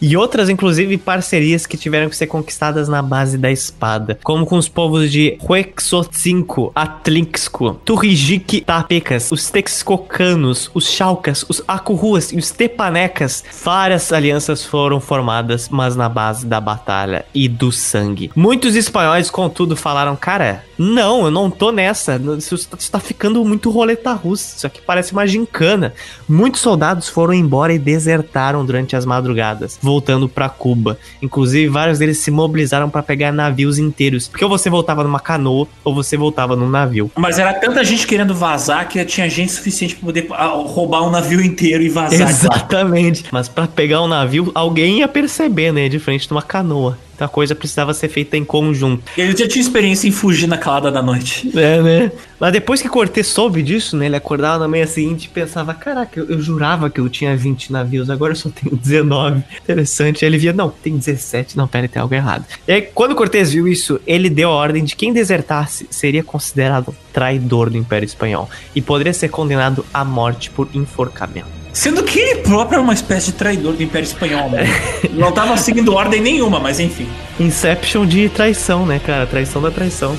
E 0.00 0.16
outras, 0.16 0.48
inclusive, 0.48 0.98
parcerias 0.98 1.66
que 1.66 1.76
tiveram 1.76 2.08
que 2.08 2.16
ser 2.16 2.26
conquistadas 2.26 2.88
na 2.88 3.00
base 3.00 3.38
da 3.38 3.50
espada, 3.50 4.18
como 4.22 4.44
com 4.44 4.56
os 4.56 4.68
povos 4.68 5.10
de 5.10 5.38
Huexotzinco, 5.42 6.72
Atlixco, 6.74 7.74
Turrijique, 7.84 8.62
Tapecas, 8.62 9.30
os 9.30 9.50
Texcocanos, 9.50 10.70
os 10.74 10.88
Chalcas, 10.88 11.44
os 11.48 11.62
Acurruas 11.66 12.32
e 12.32 12.36
os 12.36 12.50
Tepanecas. 12.50 13.44
Várias 13.62 14.12
alianças 14.12 14.64
foram 14.64 15.00
formadas, 15.00 15.68
mas 15.68 15.94
na 15.94 16.08
base 16.08 16.46
da 16.46 16.60
batalha 16.60 17.24
e 17.34 17.48
do 17.48 17.70
sangue. 17.70 18.30
Muitos 18.34 18.74
espanhóis, 18.74 19.30
contudo, 19.30 19.76
falaram, 19.76 20.16
cara, 20.16 20.64
não, 20.78 21.24
eu 21.24 21.30
não 21.30 21.50
tô 21.50 21.70
nessa. 21.70 22.20
Isso 22.36 22.54
está 22.54 22.98
ficando 22.98 23.44
muito 23.44 23.70
roleta 23.70 24.12
russa. 24.12 24.56
Isso 24.56 24.66
aqui 24.66 24.80
parece 24.84 25.12
uma 25.12 25.26
gincana. 25.26 25.94
Muitos 26.28 26.60
soldados 26.60 27.08
foram 27.08 27.32
embora 27.32 27.72
e 27.72 27.78
desertaram 27.82 28.64
durante 28.64 28.96
as 28.96 29.04
madrugadas, 29.04 29.78
voltando 29.82 30.28
para 30.28 30.48
Cuba. 30.48 30.98
Inclusive, 31.20 31.68
vários 31.68 31.98
deles 31.98 32.18
se 32.18 32.30
mobilizaram 32.30 32.88
para 32.88 33.02
pegar 33.02 33.32
navios 33.32 33.78
inteiros. 33.78 34.28
Porque 34.28 34.44
ou 34.44 34.50
você 34.50 34.70
voltava 34.70 35.04
numa 35.04 35.20
canoa 35.20 35.66
ou 35.84 35.94
você 35.94 36.16
voltava 36.16 36.56
num 36.56 36.68
navio. 36.68 37.10
Mas 37.16 37.38
era 37.38 37.52
tanta 37.54 37.84
gente 37.84 38.06
querendo 38.06 38.34
vazar 38.34 38.88
que 38.88 39.04
tinha 39.04 39.28
gente 39.28 39.52
suficiente 39.52 39.96
para 39.96 40.06
poder 40.06 40.26
ah, 40.30 40.46
roubar 40.46 41.02
um 41.02 41.10
navio 41.10 41.42
inteiro 41.42 41.82
e 41.82 41.88
vazar. 41.88 42.28
Exatamente. 42.28 43.24
Mas 43.30 43.48
para 43.48 43.66
pegar 43.66 44.00
um 44.02 44.08
navio, 44.08 44.50
alguém 44.54 45.00
ia 45.00 45.08
perceber, 45.08 45.72
né? 45.72 45.88
De 45.88 45.98
frente 45.98 46.26
de 46.26 46.32
uma 46.32 46.42
canoa 46.42 46.98
a 47.24 47.28
coisa 47.28 47.54
precisava 47.54 47.94
ser 47.94 48.08
feita 48.08 48.36
em 48.36 48.44
conjunto. 48.44 49.02
Ele 49.16 49.36
já 49.36 49.46
tinha 49.48 49.62
experiência 49.62 50.08
em 50.08 50.12
fugir 50.12 50.46
na 50.46 50.58
calada 50.58 50.90
da 50.90 51.02
noite. 51.02 51.50
É, 51.56 51.80
né? 51.82 52.12
Mas 52.38 52.52
depois 52.52 52.82
que 52.82 52.88
Cortez 52.88 53.28
soube 53.28 53.62
disso, 53.62 53.96
né? 53.96 54.06
Ele 54.06 54.16
acordava 54.16 54.58
na 54.58 54.68
manhã 54.68 54.86
seguinte 54.86 55.26
e 55.26 55.28
pensava: 55.28 55.72
caraca, 55.74 56.18
eu, 56.18 56.28
eu, 56.28 56.40
jurava 56.40 56.90
que 56.90 57.00
eu 57.00 57.08
tinha 57.08 57.36
20 57.36 57.72
navios, 57.72 58.10
agora 58.10 58.32
eu 58.32 58.36
só 58.36 58.50
tenho 58.50 58.76
19. 58.76 59.42
Interessante. 59.62 60.24
Aí 60.24 60.30
ele 60.30 60.38
via: 60.38 60.52
não, 60.52 60.70
tem 60.70 60.96
17. 60.96 61.56
Não, 61.56 61.68
pera, 61.68 61.88
tem 61.88 62.02
algo 62.02 62.14
errado. 62.14 62.44
E 62.66 62.72
aí, 62.72 62.82
quando 62.82 63.14
Cortez 63.14 63.52
viu 63.52 63.68
isso, 63.68 64.00
ele 64.06 64.28
deu 64.28 64.50
a 64.50 64.54
ordem 64.54 64.84
de 64.84 64.96
quem 64.96 65.12
desertasse 65.12 65.86
seria 65.90 66.24
considerado 66.24 66.94
traidor 67.12 67.70
do 67.70 67.76
Império 67.76 68.06
Espanhol 68.06 68.48
e 68.74 68.82
poderia 68.82 69.12
ser 69.12 69.28
condenado 69.28 69.84
à 69.92 70.04
morte 70.04 70.50
por 70.50 70.68
enforcamento. 70.74 71.61
Sendo 71.72 72.02
que 72.02 72.18
ele 72.18 72.40
próprio 72.40 72.76
era 72.76 72.82
uma 72.82 72.92
espécie 72.92 73.32
de 73.32 73.38
traidor 73.38 73.72
do 73.72 73.82
Império 73.82 74.04
Espanhol, 74.04 74.50
né? 74.50 74.64
Não 75.14 75.30
estava 75.30 75.56
seguindo 75.56 75.94
ordem 75.94 76.20
nenhuma, 76.20 76.60
mas 76.60 76.78
enfim. 76.78 77.08
Inception 77.40 78.04
de 78.06 78.28
traição, 78.28 78.84
né, 78.84 78.98
cara? 78.98 79.26
Traição 79.26 79.62
da 79.62 79.70
traição. 79.70 80.16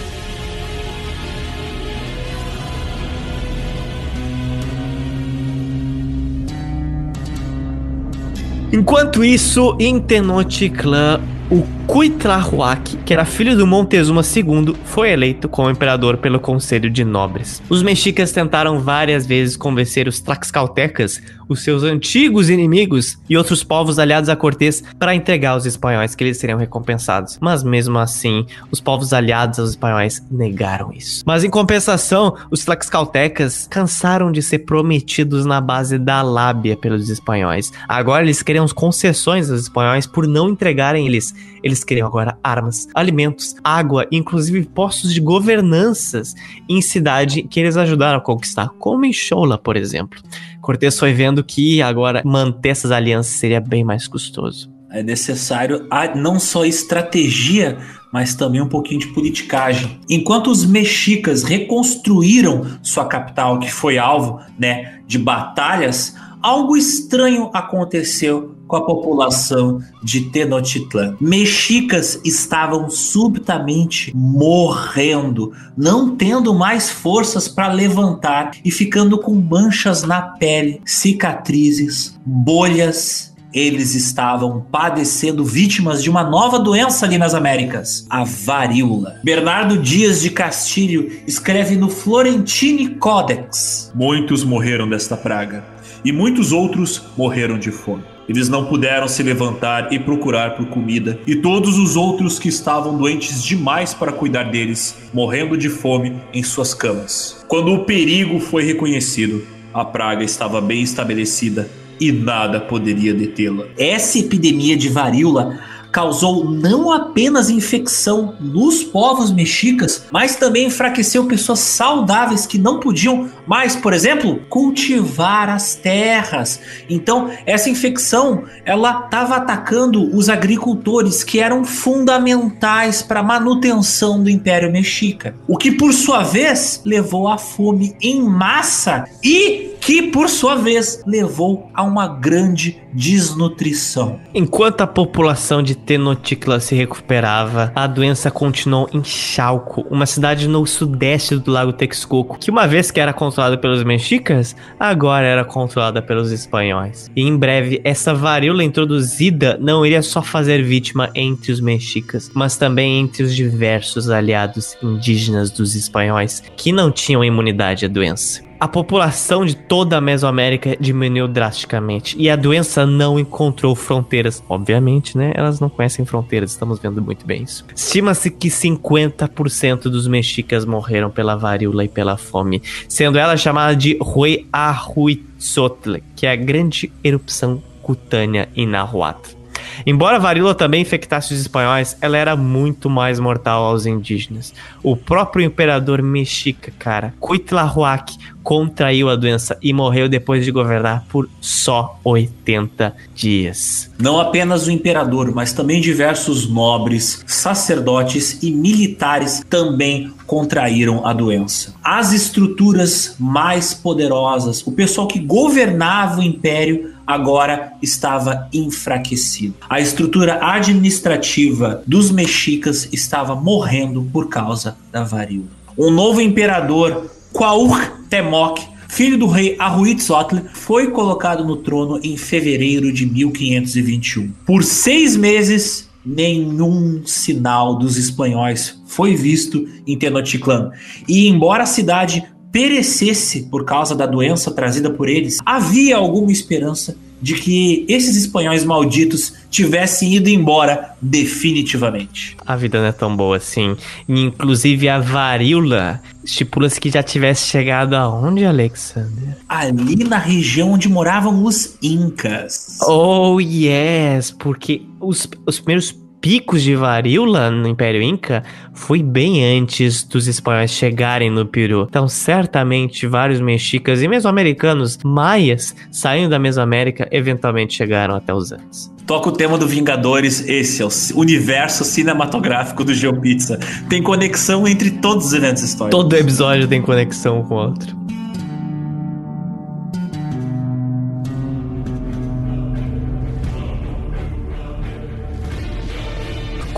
Enquanto 8.71 9.23
isso, 9.23 9.77
em 9.79 9.99
Tenochtitlan, 9.99 11.21
o 11.51 11.63
Cuitlahuac, 11.87 12.97
que 13.05 13.13
era 13.13 13.25
filho 13.25 13.57
do 13.57 13.67
Montezuma 13.67 14.21
II, 14.21 14.75
foi 14.85 15.11
eleito 15.11 15.49
como 15.49 15.69
imperador 15.69 16.17
pelo 16.17 16.39
Conselho 16.39 16.89
de 16.89 17.03
Nobres. 17.03 17.61
Os 17.69 17.83
mexicas 17.83 18.31
tentaram 18.31 18.79
várias 18.79 19.27
vezes 19.27 19.57
convencer 19.57 20.07
os 20.07 20.19
tlaxcaltecas, 20.19 21.21
os 21.47 21.61
seus 21.61 21.83
antigos 21.83 22.49
inimigos 22.49 23.19
e 23.29 23.37
outros 23.37 23.63
povos 23.63 23.99
aliados 23.99 24.29
a 24.29 24.35
Cortés 24.35 24.83
para 24.97 25.13
entregar 25.13 25.57
os 25.57 25.65
espanhóis 25.65 26.15
que 26.15 26.23
eles 26.23 26.37
seriam 26.37 26.57
recompensados. 26.57 27.37
Mas 27.41 27.63
mesmo 27.63 27.99
assim, 27.99 28.45
os 28.71 28.79
povos 28.79 29.13
aliados 29.13 29.59
aos 29.59 29.71
espanhóis 29.71 30.23
negaram 30.31 30.91
isso. 30.93 31.23
Mas 31.25 31.43
em 31.43 31.49
compensação, 31.49 32.35
os 32.49 32.63
tlaxcaltecas 32.63 33.67
cansaram 33.69 34.31
de 34.31 34.41
ser 34.41 34.59
prometidos 34.59 35.45
na 35.45 35.59
base 35.59 35.97
da 35.97 36.21
lábia 36.21 36.77
pelos 36.77 37.09
espanhóis. 37.09 37.71
Agora 37.87 38.23
eles 38.23 38.41
queriam 38.41 38.67
concessões 38.69 39.51
aos 39.51 39.61
espanhóis 39.61 40.07
por 40.07 40.25
não 40.25 40.49
entregarem 40.49 41.05
eles 41.05 41.35
eles 41.63 41.83
queriam 41.83 42.07
agora 42.07 42.37
armas, 42.43 42.87
alimentos, 42.93 43.55
água, 43.63 44.05
inclusive 44.11 44.65
postos 44.65 45.13
de 45.13 45.21
governanças 45.21 46.35
em 46.69 46.81
cidade 46.81 47.43
que 47.43 47.59
eles 47.59 47.77
ajudaram 47.77 48.17
a 48.17 48.21
conquistar, 48.21 48.69
como 48.77 49.05
em 49.05 49.13
Shola, 49.13 49.57
por 49.57 49.77
exemplo. 49.77 50.21
Cortés 50.61 50.99
foi 50.99 51.13
vendo 51.13 51.43
que 51.43 51.81
agora 51.81 52.21
manter 52.25 52.69
essas 52.69 52.91
alianças 52.91 53.33
seria 53.33 53.61
bem 53.61 53.83
mais 53.83 54.07
custoso. 54.07 54.71
É 54.91 55.01
necessário 55.01 55.87
não 56.15 56.39
só 56.39 56.65
estratégia, 56.65 57.79
mas 58.11 58.35
também 58.35 58.61
um 58.61 58.69
pouquinho 58.69 58.99
de 58.99 59.07
politicagem. 59.07 59.99
Enquanto 60.07 60.51
os 60.51 60.63
mexicas 60.63 61.41
reconstruíram 61.41 62.63
sua 62.83 63.05
capital, 63.05 63.59
que 63.59 63.71
foi 63.71 63.97
alvo 63.97 64.39
né, 64.59 64.99
de 65.07 65.17
batalhas, 65.17 66.15
algo 66.43 66.77
estranho 66.77 67.49
aconteceu 67.53 68.55
com 68.73 68.77
a 68.77 68.85
população 68.85 69.79
de 70.01 70.21
Tenochtitlan. 70.31 71.15
Mexicas 71.21 72.19
estavam 72.25 72.89
subitamente 72.89 74.11
morrendo, 74.15 75.53
não 75.77 76.15
tendo 76.15 76.55
mais 76.55 76.89
forças 76.89 77.47
para 77.47 77.71
levantar 77.71 78.51
e 78.65 78.71
ficando 78.71 79.19
com 79.19 79.35
manchas 79.35 80.01
na 80.01 80.21
pele, 80.23 80.81
cicatrizes, 80.85 82.19
bolhas 82.25 83.31
eles 83.53 83.93
estavam 83.93 84.65
padecendo 84.71 85.45
vítimas 85.45 86.01
de 86.01 86.09
uma 86.09 86.23
nova 86.23 86.57
doença 86.57 87.05
ali 87.05 87.19
nas 87.19 87.35
Américas, 87.35 88.07
a 88.09 88.23
varíola. 88.23 89.19
Bernardo 89.23 89.77
Dias 89.77 90.21
de 90.21 90.31
Castilho 90.31 91.11
escreve 91.27 91.75
no 91.75 91.87
Florentine 91.87 92.95
Codex: 92.95 93.91
Muitos 93.93 94.43
morreram 94.43 94.89
desta 94.89 95.15
praga, 95.15 95.63
e 96.03 96.11
muitos 96.11 96.51
outros 96.51 97.03
morreram 97.15 97.59
de 97.59 97.69
fome. 97.69 98.12
Eles 98.27 98.49
não 98.49 98.65
puderam 98.65 99.07
se 99.07 99.21
levantar 99.21 99.91
e 99.91 99.99
procurar 99.99 100.55
por 100.55 100.67
comida, 100.67 101.19
e 101.27 101.35
todos 101.35 101.77
os 101.77 101.95
outros 101.95 102.39
que 102.39 102.49
estavam 102.49 102.97
doentes 102.97 103.43
demais 103.43 103.93
para 103.93 104.11
cuidar 104.11 104.43
deles, 104.43 104.97
morrendo 105.13 105.57
de 105.57 105.69
fome 105.69 106.15
em 106.33 106.43
suas 106.43 106.73
camas. 106.73 107.43
Quando 107.47 107.73
o 107.73 107.83
perigo 107.83 108.39
foi 108.39 108.63
reconhecido, 108.63 109.45
a 109.73 109.83
praga 109.83 110.23
estava 110.23 110.61
bem 110.61 110.81
estabelecida 110.81 111.69
e 111.99 112.11
nada 112.11 112.59
poderia 112.59 113.13
detê-la. 113.13 113.65
Essa 113.77 114.19
epidemia 114.19 114.75
de 114.75 114.89
varíola 114.89 115.59
causou 115.93 116.49
não 116.49 116.91
apenas 116.91 117.51
infecção 117.51 118.33
nos 118.41 118.83
povos 118.83 119.31
mexicas, 119.31 120.05
mas 120.11 120.35
também 120.35 120.65
enfraqueceu 120.65 121.25
pessoas 121.27 121.59
saudáveis 121.59 122.47
que 122.47 122.57
não 122.57 122.79
podiam 122.79 123.29
mais, 123.45 123.75
por 123.75 123.93
exemplo, 123.93 124.41
cultivar 124.49 125.49
as 125.49 125.75
terras. 125.75 126.59
Então, 126.89 127.29
essa 127.45 127.69
infecção, 127.69 128.43
ela 128.65 129.03
estava 129.05 129.35
atacando 129.35 130.09
os 130.15 130.29
agricultores 130.29 131.23
que 131.23 131.39
eram 131.39 131.63
fundamentais 131.63 133.03
para 133.03 133.19
a 133.19 133.23
manutenção 133.23 134.21
do 134.21 134.31
Império 134.31 134.71
Mexica, 134.71 135.35
o 135.47 135.55
que 135.57 135.71
por 135.71 135.93
sua 135.93 136.23
vez 136.23 136.81
levou 136.83 137.27
à 137.27 137.37
fome 137.37 137.95
em 138.01 138.19
massa 138.23 139.05
e 139.23 139.72
que 139.85 140.01
por 140.03 140.29
sua 140.29 140.55
vez 140.55 141.03
levou 141.05 141.69
a 141.73 141.83
uma 141.83 142.07
grande 142.07 142.77
desnutrição. 142.93 144.17
Enquanto 144.33 144.79
a 144.79 144.87
população 144.87 145.61
de 145.61 145.75
Tenochtitlan 145.75 146.61
se 146.61 146.73
recuperava, 146.73 147.69
a 147.75 147.85
doença 147.85 148.31
continuou 148.31 148.89
em 148.93 149.03
Chalco, 149.03 149.85
uma 149.91 150.05
cidade 150.05 150.47
no 150.47 150.65
sudeste 150.65 151.35
do 151.35 151.51
Lago 151.51 151.73
Texcoco, 151.73 152.39
que 152.39 152.49
uma 152.49 152.65
vez 152.65 152.91
que 152.91 152.99
era 152.99 153.11
controlada 153.11 153.57
pelos 153.57 153.83
mexicas, 153.83 154.55
agora 154.79 155.27
era 155.27 155.43
controlada 155.43 156.01
pelos 156.01 156.31
espanhóis. 156.31 157.11
E 157.13 157.21
em 157.21 157.35
breve, 157.35 157.81
essa 157.83 158.13
varíola 158.13 158.63
introduzida 158.63 159.57
não 159.59 159.85
iria 159.85 160.01
só 160.01 160.21
fazer 160.21 160.63
vítima 160.63 161.09
entre 161.13 161.51
os 161.51 161.59
mexicas, 161.59 162.31
mas 162.33 162.55
também 162.55 163.01
entre 163.01 163.23
os 163.23 163.35
diversos 163.35 164.09
aliados 164.09 164.77
indígenas 164.81 165.51
dos 165.51 165.75
espanhóis 165.75 166.41
que 166.55 166.71
não 166.71 166.89
tinham 166.89 167.23
imunidade 167.23 167.85
à 167.85 167.89
doença 167.89 168.52
a 168.63 168.67
população 168.69 169.45
de 169.45 169.57
toda 169.57 169.97
a 169.97 170.01
Mesoamérica 170.01 170.77
diminuiu 170.79 171.27
drasticamente 171.27 172.15
e 172.17 172.29
a 172.29 172.35
doença 172.37 172.85
não 172.85 173.19
encontrou 173.19 173.75
fronteiras. 173.75 174.41
Obviamente, 174.47 175.17
né? 175.17 175.33
Elas 175.35 175.59
não 175.59 175.67
conhecem 175.67 176.05
fronteiras, 176.05 176.51
estamos 176.51 176.79
vendo 176.79 177.01
muito 177.01 177.25
bem 177.25 177.43
isso. 177.43 177.65
Estima-se 177.75 178.31
que 178.31 178.47
50% 178.47 179.89
dos 179.89 180.07
mexicas 180.07 180.63
morreram 180.63 181.09
pela 181.09 181.35
varíola 181.35 181.83
e 181.83 181.89
pela 181.89 182.15
fome, 182.15 182.63
sendo 182.87 183.17
ela 183.17 183.35
chamada 183.35 183.75
de 183.75 183.99
Hueahuitzotl, 184.01 185.95
que 186.15 186.25
é 186.25 186.31
a 186.31 186.35
grande 186.37 186.89
erupção 187.03 187.61
cutânea 187.81 188.47
em 188.55 188.65
Nahuatl. 188.65 189.42
Embora 189.85 190.17
a 190.17 190.19
varíola 190.19 190.55
também 190.55 190.81
infectasse 190.81 191.33
os 191.33 191.39
espanhóis, 191.39 191.97
ela 192.01 192.17
era 192.17 192.35
muito 192.35 192.89
mais 192.89 193.19
mortal 193.19 193.63
aos 193.63 193.85
indígenas. 193.85 194.53
O 194.81 194.95
próprio 194.95 195.45
imperador 195.45 196.01
mexica, 196.01 196.71
cara, 196.77 197.13
Cuitlahuac, 197.19 198.17
contraiu 198.43 199.09
a 199.09 199.15
doença 199.15 199.57
e 199.61 199.73
morreu 199.73 200.09
depois 200.09 200.43
de 200.43 200.51
governar 200.51 201.05
por 201.09 201.29
só 201.39 201.97
80 202.03 202.93
dias. 203.15 203.89
Não 203.97 204.19
apenas 204.19 204.67
o 204.67 204.71
imperador, 204.71 205.33
mas 205.33 205.53
também 205.53 205.79
diversos 205.79 206.47
nobres, 206.49 207.23
sacerdotes 207.25 208.43
e 208.43 208.51
militares 208.51 209.43
também 209.49 210.11
contraíram 210.27 211.05
a 211.05 211.13
doença. 211.13 211.73
As 211.83 212.11
estruturas 212.11 213.15
mais 213.17 213.73
poderosas, 213.73 214.65
o 214.65 214.71
pessoal 214.71 215.07
que 215.07 215.19
governava 215.19 216.19
o 216.19 216.23
império 216.23 216.92
agora 217.05 217.73
estava 217.81 218.47
enfraquecido. 218.53 219.55
A 219.69 219.79
estrutura 219.79 220.39
administrativa 220.41 221.83
dos 221.85 222.11
mexicas 222.11 222.87
estava 222.91 223.35
morrendo 223.35 224.03
por 224.11 224.29
causa 224.29 224.77
da 224.91 225.03
varíola. 225.03 225.47
Um 225.77 225.89
novo 225.89 226.21
imperador, 226.21 227.09
Cuauhtémoc, 227.31 228.61
filho 228.87 229.17
do 229.17 229.27
rei 229.27 229.55
Ahuitzotl, 229.57 230.37
foi 230.53 230.91
colocado 230.91 231.43
no 231.43 231.57
trono 231.57 231.99
em 232.03 232.15
fevereiro 232.15 232.93
de 232.93 233.05
1521. 233.05 234.31
Por 234.45 234.63
seis 234.63 235.17
meses, 235.17 235.89
nenhum 236.05 237.01
sinal 237.05 237.75
dos 237.75 237.97
espanhóis 237.97 238.79
foi 238.85 239.15
visto 239.15 239.67
em 239.87 239.97
Tenochtitlan. 239.97 240.71
E 241.07 241.27
embora 241.27 241.63
a 241.63 241.67
cidade 241.67 242.23
perecesse 242.53 243.41
por 243.49 243.65
causa 243.65 243.95
da 243.95 244.05
doença 244.05 244.51
trazida 244.51 244.91
por 244.91 245.09
eles, 245.09 245.39
havia 245.43 245.97
alguma 245.97 246.31
esperança 246.31 246.95
de 247.19 247.35
que 247.35 247.85
esses 247.87 248.17
espanhóis 248.17 248.65
malditos 248.65 249.33
tivessem 249.49 250.13
ido 250.13 250.29
embora 250.29 250.93
definitivamente. 251.01 252.35
A 252.45 252.55
vida 252.57 252.79
não 252.79 252.87
é 252.87 252.91
tão 252.91 253.15
boa 253.15 253.37
assim. 253.37 253.77
Inclusive 254.07 254.89
a 254.89 254.99
varíola 254.99 256.01
estipula-se 256.23 256.79
que 256.79 256.91
já 256.91 257.01
tivesse 257.01 257.47
chegado 257.47 257.95
aonde, 257.95 258.45
Alexander? 258.45 259.37
Ali 259.47 260.03
na 260.03 260.17
região 260.17 260.73
onde 260.73 260.89
moravam 260.89 261.43
os 261.45 261.77
Incas. 261.81 262.77
Oh, 262.81 263.39
yes, 263.39 264.29
porque 264.31 264.81
os, 264.99 265.27
os 265.45 265.59
primeiros 265.59 266.02
picos 266.23 266.63
de 266.63 266.73
varíola 266.73 267.51
no 267.51 267.67
Império 267.67 268.01
Inca 268.01 268.43
foi 268.73 269.03
bem 269.03 269.43
antes 269.59 270.05
dos 270.05 270.25
espanhóis 270.25 270.71
chegarem 270.71 271.29
no 271.29 271.45
Peru. 271.45 271.85
Então, 271.89 272.07
certamente, 272.07 273.05
vários 273.05 273.41
mexicas 273.41 274.01
e 274.01 274.07
mesmo 274.07 274.29
americanos, 274.29 274.97
maias, 275.03 275.75
saindo 275.91 276.29
da 276.29 276.39
Mesoamérica, 276.39 277.09
eventualmente 277.11 277.73
chegaram 277.73 278.15
até 278.15 278.33
os 278.33 278.53
Andes. 278.53 278.89
Toca 279.05 279.27
o 279.27 279.31
tema 279.33 279.57
do 279.57 279.67
Vingadores, 279.67 280.47
esse 280.47 280.81
é 280.81 280.85
o 280.85 280.89
universo 281.19 281.83
cinematográfico 281.83 282.85
do 282.85 282.93
GeoPizza. 282.93 283.59
Tem 283.89 284.01
conexão 284.01 284.65
entre 284.65 284.91
todos 284.91 285.25
os 285.25 285.33
eventos 285.33 285.61
históricos. 285.61 285.99
Todo 285.99 286.15
episódio 286.15 286.69
tem 286.69 286.81
conexão 286.81 287.43
com 287.43 287.55
o 287.55 287.57
outro. 287.57 288.02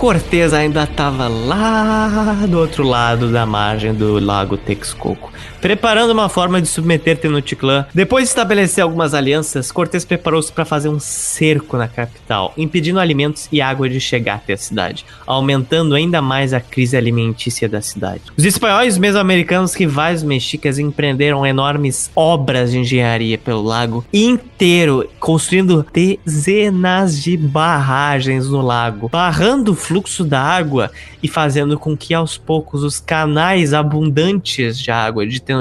Cortez 0.06 0.54
ainda 0.54 0.84
estava 0.84 1.28
lá 1.28 2.46
do 2.48 2.60
outro 2.60 2.84
lado 2.84 3.32
da 3.32 3.44
margem 3.44 3.92
do 3.92 4.20
lago 4.20 4.56
Texcoco, 4.56 5.34
preparando 5.66 6.12
uma 6.12 6.30
forma 6.30 6.62
de 6.62 6.68
submeter 6.68 7.18
Tenochtitlan. 7.18 7.88
Depois 7.92 8.26
de 8.26 8.30
estabelecer 8.30 8.84
algumas 8.84 9.16
alianças, 9.16 9.72
Cortez 9.72 10.06
preparou-se 10.06 10.52
para 10.52 10.64
fazer 10.64 10.90
um 10.90 11.00
cerco 11.00 11.76
na 11.76 11.88
capital, 11.88 12.54
impedindo 12.56 13.00
alimentos 13.00 13.50
e 13.52 13.60
água 13.60 13.90
de 13.90 14.00
chegar 14.00 14.36
até 14.36 14.54
a 14.54 14.58
cidade, 14.58 15.04
aumentando 15.26 15.96
ainda 15.96 16.22
mais 16.22 16.54
a 16.54 16.60
crise 16.62 16.96
alimentícia 16.96 17.68
da 17.68 17.82
cidade. 17.82 18.22
Os 18.38 18.46
espanhóis 18.46 19.00
mesoamericanos 19.00 19.74
rivais 19.74 20.22
mexicas 20.22 20.78
empreenderam 20.78 21.44
enormes 21.44 22.12
obras 22.16 22.70
de 22.70 22.78
engenharia 22.78 23.40
pelo 23.40 23.64
lago 23.64 24.06
inteiro, 24.14 25.10
construindo 25.20 25.84
dezenas 25.92 27.20
de 27.20 27.36
barragens 27.36 28.48
no 28.48 28.62
lago, 28.62 29.10
barrando 29.10 29.72
o 29.72 29.76
fluxo 29.76 30.24
da 30.24 30.40
água 30.40 30.92
e 31.24 31.28
fazendo 31.28 31.80
com 31.80 31.98
que 31.98 32.14
aos 32.14 32.38
poucos 32.38 32.84
os 32.84 33.00
canais 33.00 33.74
abundantes 33.74 34.78
de 34.78 34.92
água 34.92 35.26
de 35.26 35.42
Tenochtitlan 35.42 35.55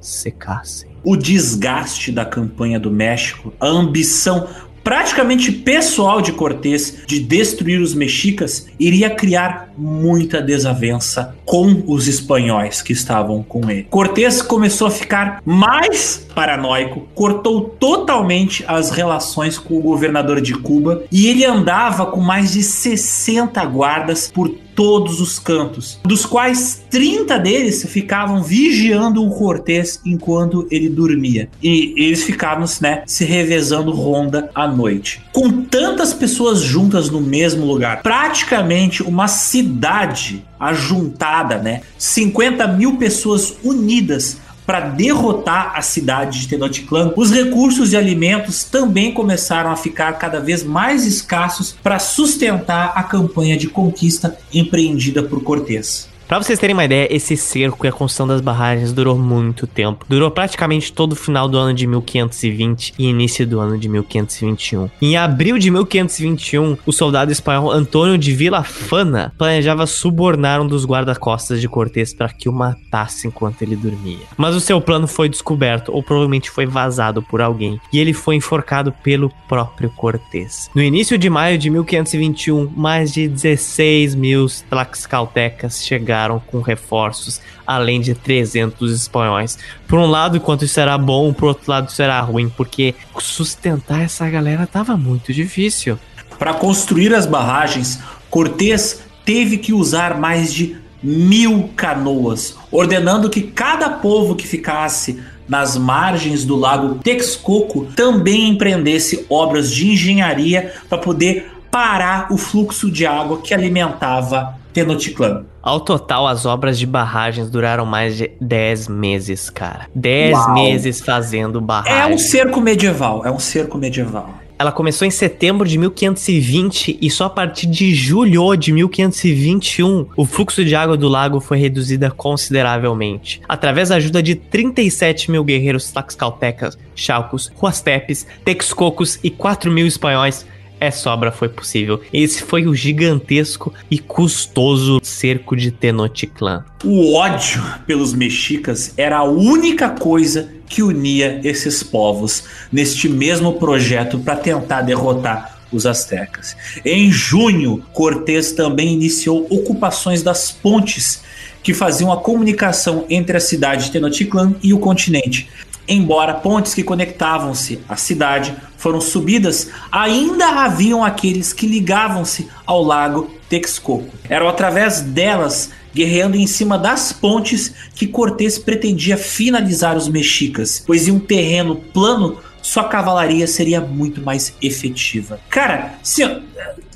secassem. 0.00 0.90
O 1.04 1.16
desgaste 1.16 2.10
da 2.10 2.24
campanha 2.24 2.80
do 2.80 2.90
México, 2.90 3.52
a 3.60 3.66
ambição 3.66 4.48
praticamente 4.82 5.50
pessoal 5.50 6.20
de 6.20 6.30
Cortés 6.30 6.98
de 7.08 7.18
destruir 7.18 7.80
os 7.80 7.92
mexicas 7.92 8.68
iria 8.78 9.10
criar 9.10 9.72
muita 9.76 10.40
desavença 10.40 11.34
com 11.44 11.82
os 11.88 12.06
espanhóis 12.06 12.82
que 12.82 12.92
estavam 12.92 13.42
com 13.42 13.68
ele. 13.68 13.84
Cortés 13.90 14.40
começou 14.42 14.86
a 14.86 14.90
ficar 14.90 15.42
mais 15.44 16.25
paranoico, 16.36 17.08
cortou 17.14 17.62
totalmente 17.62 18.62
as 18.68 18.90
relações 18.90 19.58
com 19.58 19.78
o 19.78 19.82
governador 19.82 20.38
de 20.42 20.52
Cuba 20.52 21.02
e 21.10 21.28
ele 21.28 21.46
andava 21.46 22.04
com 22.04 22.20
mais 22.20 22.52
de 22.52 22.62
60 22.62 23.64
guardas 23.64 24.30
por 24.30 24.50
todos 24.76 25.22
os 25.22 25.38
cantos, 25.38 25.98
dos 26.04 26.26
quais 26.26 26.84
30 26.90 27.38
deles 27.38 27.82
ficavam 27.88 28.42
vigiando 28.42 29.24
o 29.24 29.30
Cortés 29.30 29.98
enquanto 30.04 30.68
ele 30.70 30.90
dormia. 30.90 31.48
E 31.62 31.94
eles 31.96 32.22
ficavam, 32.22 32.66
né, 32.82 33.02
se 33.06 33.24
revezando 33.24 33.90
ronda 33.90 34.50
à 34.54 34.68
noite. 34.68 35.22
Com 35.32 35.62
tantas 35.62 36.12
pessoas 36.12 36.60
juntas 36.60 37.08
no 37.08 37.22
mesmo 37.22 37.64
lugar, 37.64 38.02
praticamente 38.02 39.02
uma 39.02 39.26
cidade 39.26 40.44
ajuntada, 40.60 41.56
né? 41.56 41.80
50 41.96 42.66
mil 42.68 42.96
pessoas 42.96 43.56
unidas 43.64 44.38
para 44.66 44.80
derrotar 44.80 45.72
a 45.76 45.80
cidade 45.80 46.40
de 46.40 46.48
Tenochtitlan, 46.48 47.12
os 47.16 47.30
recursos 47.30 47.92
e 47.92 47.96
alimentos 47.96 48.64
também 48.64 49.12
começaram 49.12 49.70
a 49.70 49.76
ficar 49.76 50.12
cada 50.14 50.40
vez 50.40 50.64
mais 50.64 51.06
escassos 51.06 51.76
para 51.82 52.00
sustentar 52.00 52.92
a 52.96 53.02
campanha 53.04 53.56
de 53.56 53.68
conquista 53.68 54.36
empreendida 54.52 55.22
por 55.22 55.42
Cortés. 55.42 56.08
Pra 56.28 56.42
vocês 56.42 56.58
terem 56.58 56.74
uma 56.74 56.84
ideia, 56.84 57.06
esse 57.14 57.36
cerco 57.36 57.86
e 57.86 57.88
a 57.88 57.92
construção 57.92 58.26
das 58.26 58.40
barragens 58.40 58.92
durou 58.92 59.16
muito 59.16 59.64
tempo. 59.64 60.04
Durou 60.08 60.28
praticamente 60.28 60.92
todo 60.92 61.12
o 61.12 61.16
final 61.16 61.48
do 61.48 61.56
ano 61.56 61.72
de 61.72 61.86
1520 61.86 62.94
e 62.98 63.06
início 63.06 63.46
do 63.46 63.60
ano 63.60 63.78
de 63.78 63.88
1521. 63.88 64.90
Em 65.00 65.16
abril 65.16 65.56
de 65.56 65.70
1521, 65.70 66.78
o 66.84 66.92
soldado 66.92 67.30
espanhol 67.30 67.70
Antônio 67.70 68.18
de 68.18 68.32
Villafana 68.32 69.32
planejava 69.38 69.86
subornar 69.86 70.60
um 70.60 70.66
dos 70.66 70.84
guarda-costas 70.84 71.60
de 71.60 71.68
Cortés 71.68 72.12
para 72.12 72.28
que 72.28 72.48
o 72.48 72.52
matasse 72.52 73.28
enquanto 73.28 73.62
ele 73.62 73.76
dormia. 73.76 74.26
Mas 74.36 74.56
o 74.56 74.60
seu 74.60 74.80
plano 74.80 75.06
foi 75.06 75.28
descoberto, 75.28 75.92
ou 75.92 76.02
provavelmente 76.02 76.50
foi 76.50 76.66
vazado 76.66 77.22
por 77.22 77.40
alguém, 77.40 77.80
e 77.92 78.00
ele 78.00 78.12
foi 78.12 78.34
enforcado 78.34 78.90
pelo 78.90 79.30
próprio 79.48 79.90
Cortés. 79.90 80.68
No 80.74 80.82
início 80.82 81.16
de 81.16 81.30
maio 81.30 81.56
de 81.56 81.70
1521, 81.70 82.72
mais 82.76 83.12
de 83.12 83.28
16 83.28 84.16
mil 84.16 84.46
tlaxcaltecas 84.68 85.84
chegaram 85.84 86.15
chegaram 86.16 86.40
com 86.40 86.60
reforços, 86.60 87.40
além 87.66 88.00
de 88.00 88.14
300 88.14 88.92
espanhóis. 88.92 89.58
Por 89.86 89.98
um 89.98 90.06
lado, 90.06 90.36
enquanto 90.38 90.64
isso 90.64 90.80
era 90.80 90.96
bom, 90.96 91.32
por 91.32 91.48
outro 91.48 91.70
lado, 91.70 91.90
isso 91.90 92.02
era 92.02 92.18
ruim, 92.20 92.48
porque 92.48 92.94
sustentar 93.18 94.02
essa 94.02 94.28
galera 94.28 94.66
tava 94.66 94.96
muito 94.96 95.32
difícil. 95.32 95.98
Para 96.38 96.54
construir 96.54 97.14
as 97.14 97.26
barragens, 97.26 98.00
Cortés 98.30 99.02
teve 99.24 99.58
que 99.58 99.72
usar 99.72 100.18
mais 100.18 100.52
de 100.52 100.76
mil 101.02 101.70
canoas, 101.76 102.56
ordenando 102.70 103.30
que 103.30 103.42
cada 103.42 103.90
povo 103.90 104.34
que 104.34 104.46
ficasse 104.46 105.22
nas 105.46 105.76
margens 105.76 106.44
do 106.44 106.56
lago 106.56 106.96
Texcoco 106.96 107.84
também 107.94 108.48
empreendesse 108.48 109.24
obras 109.28 109.70
de 109.72 109.88
engenharia 109.88 110.72
para 110.88 110.98
poder 110.98 111.52
parar 111.70 112.32
o 112.32 112.36
fluxo 112.36 112.90
de 112.90 113.06
água 113.06 113.40
que 113.40 113.54
alimentava 113.54 114.56
Tenochtitlan. 114.72 115.44
Ao 115.66 115.80
total, 115.80 116.28
as 116.28 116.46
obras 116.46 116.78
de 116.78 116.86
barragens 116.86 117.50
duraram 117.50 117.84
mais 117.84 118.16
de 118.16 118.30
10 118.40 118.86
meses, 118.86 119.50
cara. 119.50 119.88
10 119.96 120.32
Uau. 120.32 120.54
meses 120.54 121.00
fazendo 121.00 121.60
barragens. 121.60 122.08
É 122.08 122.14
um 122.14 122.16
cerco 122.16 122.60
medieval, 122.60 123.26
é 123.26 123.32
um 123.32 123.40
cerco 123.40 123.76
medieval. 123.76 124.32
Ela 124.56 124.70
começou 124.70 125.08
em 125.08 125.10
setembro 125.10 125.66
de 125.66 125.76
1520 125.76 126.98
e 127.02 127.10
só 127.10 127.24
a 127.24 127.30
partir 127.30 127.66
de 127.66 127.92
julho 127.92 128.54
de 128.54 128.70
1521 128.70 130.06
o 130.16 130.24
fluxo 130.24 130.64
de 130.64 130.76
água 130.76 130.96
do 130.96 131.08
lago 131.08 131.40
foi 131.40 131.58
reduzida 131.58 132.12
consideravelmente. 132.12 133.42
Através 133.48 133.88
da 133.88 133.96
ajuda 133.96 134.22
de 134.22 134.36
37 134.36 135.32
mil 135.32 135.42
guerreiros 135.42 135.90
tlaxcaltecas, 135.90 136.78
chalcos, 136.94 137.50
huastepes, 137.60 138.24
texcocos 138.44 139.18
e 139.20 139.30
4 139.30 139.68
mil 139.72 139.86
espanhóis, 139.88 140.46
essa 140.78 141.10
obra 141.10 141.32
foi 141.32 141.48
possível. 141.48 142.00
Esse 142.12 142.42
foi 142.42 142.66
o 142.66 142.74
gigantesco 142.74 143.72
e 143.90 143.98
custoso 143.98 145.00
cerco 145.02 145.56
de 145.56 145.70
Tenochtitlan. 145.70 146.64
O 146.84 147.14
ódio 147.14 147.62
pelos 147.86 148.12
mexicas 148.12 148.92
era 148.96 149.18
a 149.18 149.24
única 149.24 149.90
coisa 149.90 150.50
que 150.68 150.82
unia 150.82 151.40
esses 151.44 151.82
povos 151.82 152.44
neste 152.72 153.08
mesmo 153.08 153.54
projeto 153.54 154.18
para 154.18 154.36
tentar 154.36 154.82
derrotar 154.82 155.56
os 155.72 155.86
astecas. 155.86 156.56
Em 156.84 157.10
junho, 157.10 157.82
Cortés 157.92 158.52
também 158.52 158.92
iniciou 158.92 159.46
ocupações 159.50 160.22
das 160.22 160.50
pontes 160.50 161.24
que 161.62 161.74
faziam 161.74 162.12
a 162.12 162.16
comunicação 162.16 163.04
entre 163.10 163.36
a 163.36 163.40
cidade 163.40 163.86
de 163.86 163.90
Tenochtitlan 163.90 164.54
e 164.62 164.72
o 164.72 164.78
continente, 164.78 165.48
Embora 165.88 166.34
pontes 166.34 166.74
que 166.74 166.82
conectavam-se 166.82 167.80
à 167.88 167.96
cidade 167.96 168.54
foram 168.76 169.00
subidas, 169.00 169.68
ainda 169.90 170.64
haviam 170.64 171.04
aqueles 171.04 171.52
que 171.52 171.66
ligavam-se 171.66 172.48
ao 172.64 172.82
lago 172.82 173.30
Texcoco. 173.48 174.16
Eram 174.28 174.48
através 174.48 175.00
delas, 175.00 175.70
guerreando 175.94 176.36
em 176.36 176.46
cima 176.46 176.76
das 176.76 177.12
pontes, 177.12 177.72
que 177.94 178.06
Cortés 178.06 178.58
pretendia 178.58 179.16
finalizar 179.16 179.96
os 179.96 180.08
mexicas, 180.08 180.82
pois 180.84 181.06
em 181.06 181.12
um 181.12 181.20
terreno 181.20 181.76
plano 181.76 182.38
sua 182.60 182.84
cavalaria 182.84 183.46
seria 183.46 183.80
muito 183.80 184.20
mais 184.20 184.52
efetiva. 184.60 185.38
Cara, 185.48 185.94
se, 186.02 186.22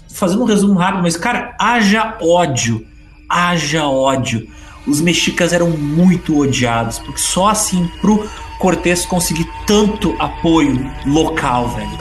fazendo 0.09 0.43
um 0.43 0.47
resumo 0.47 0.75
rápido, 0.75 1.02
mas 1.05 1.17
cara, 1.17 1.55
haja 1.60 2.19
ódio, 2.20 2.85
haja 3.28 3.86
ódio. 3.86 4.49
Os 4.85 5.01
mexicas 5.01 5.52
eram 5.52 5.70
muito 5.70 6.36
odiados, 6.36 6.99
porque 6.99 7.20
só 7.20 7.49
assim 7.49 7.89
pro 8.01 8.28
Cortez 8.60 9.06
conseguir 9.06 9.50
tanto 9.66 10.14
apoio 10.18 10.78
local, 11.06 11.70
velho. 11.70 11.98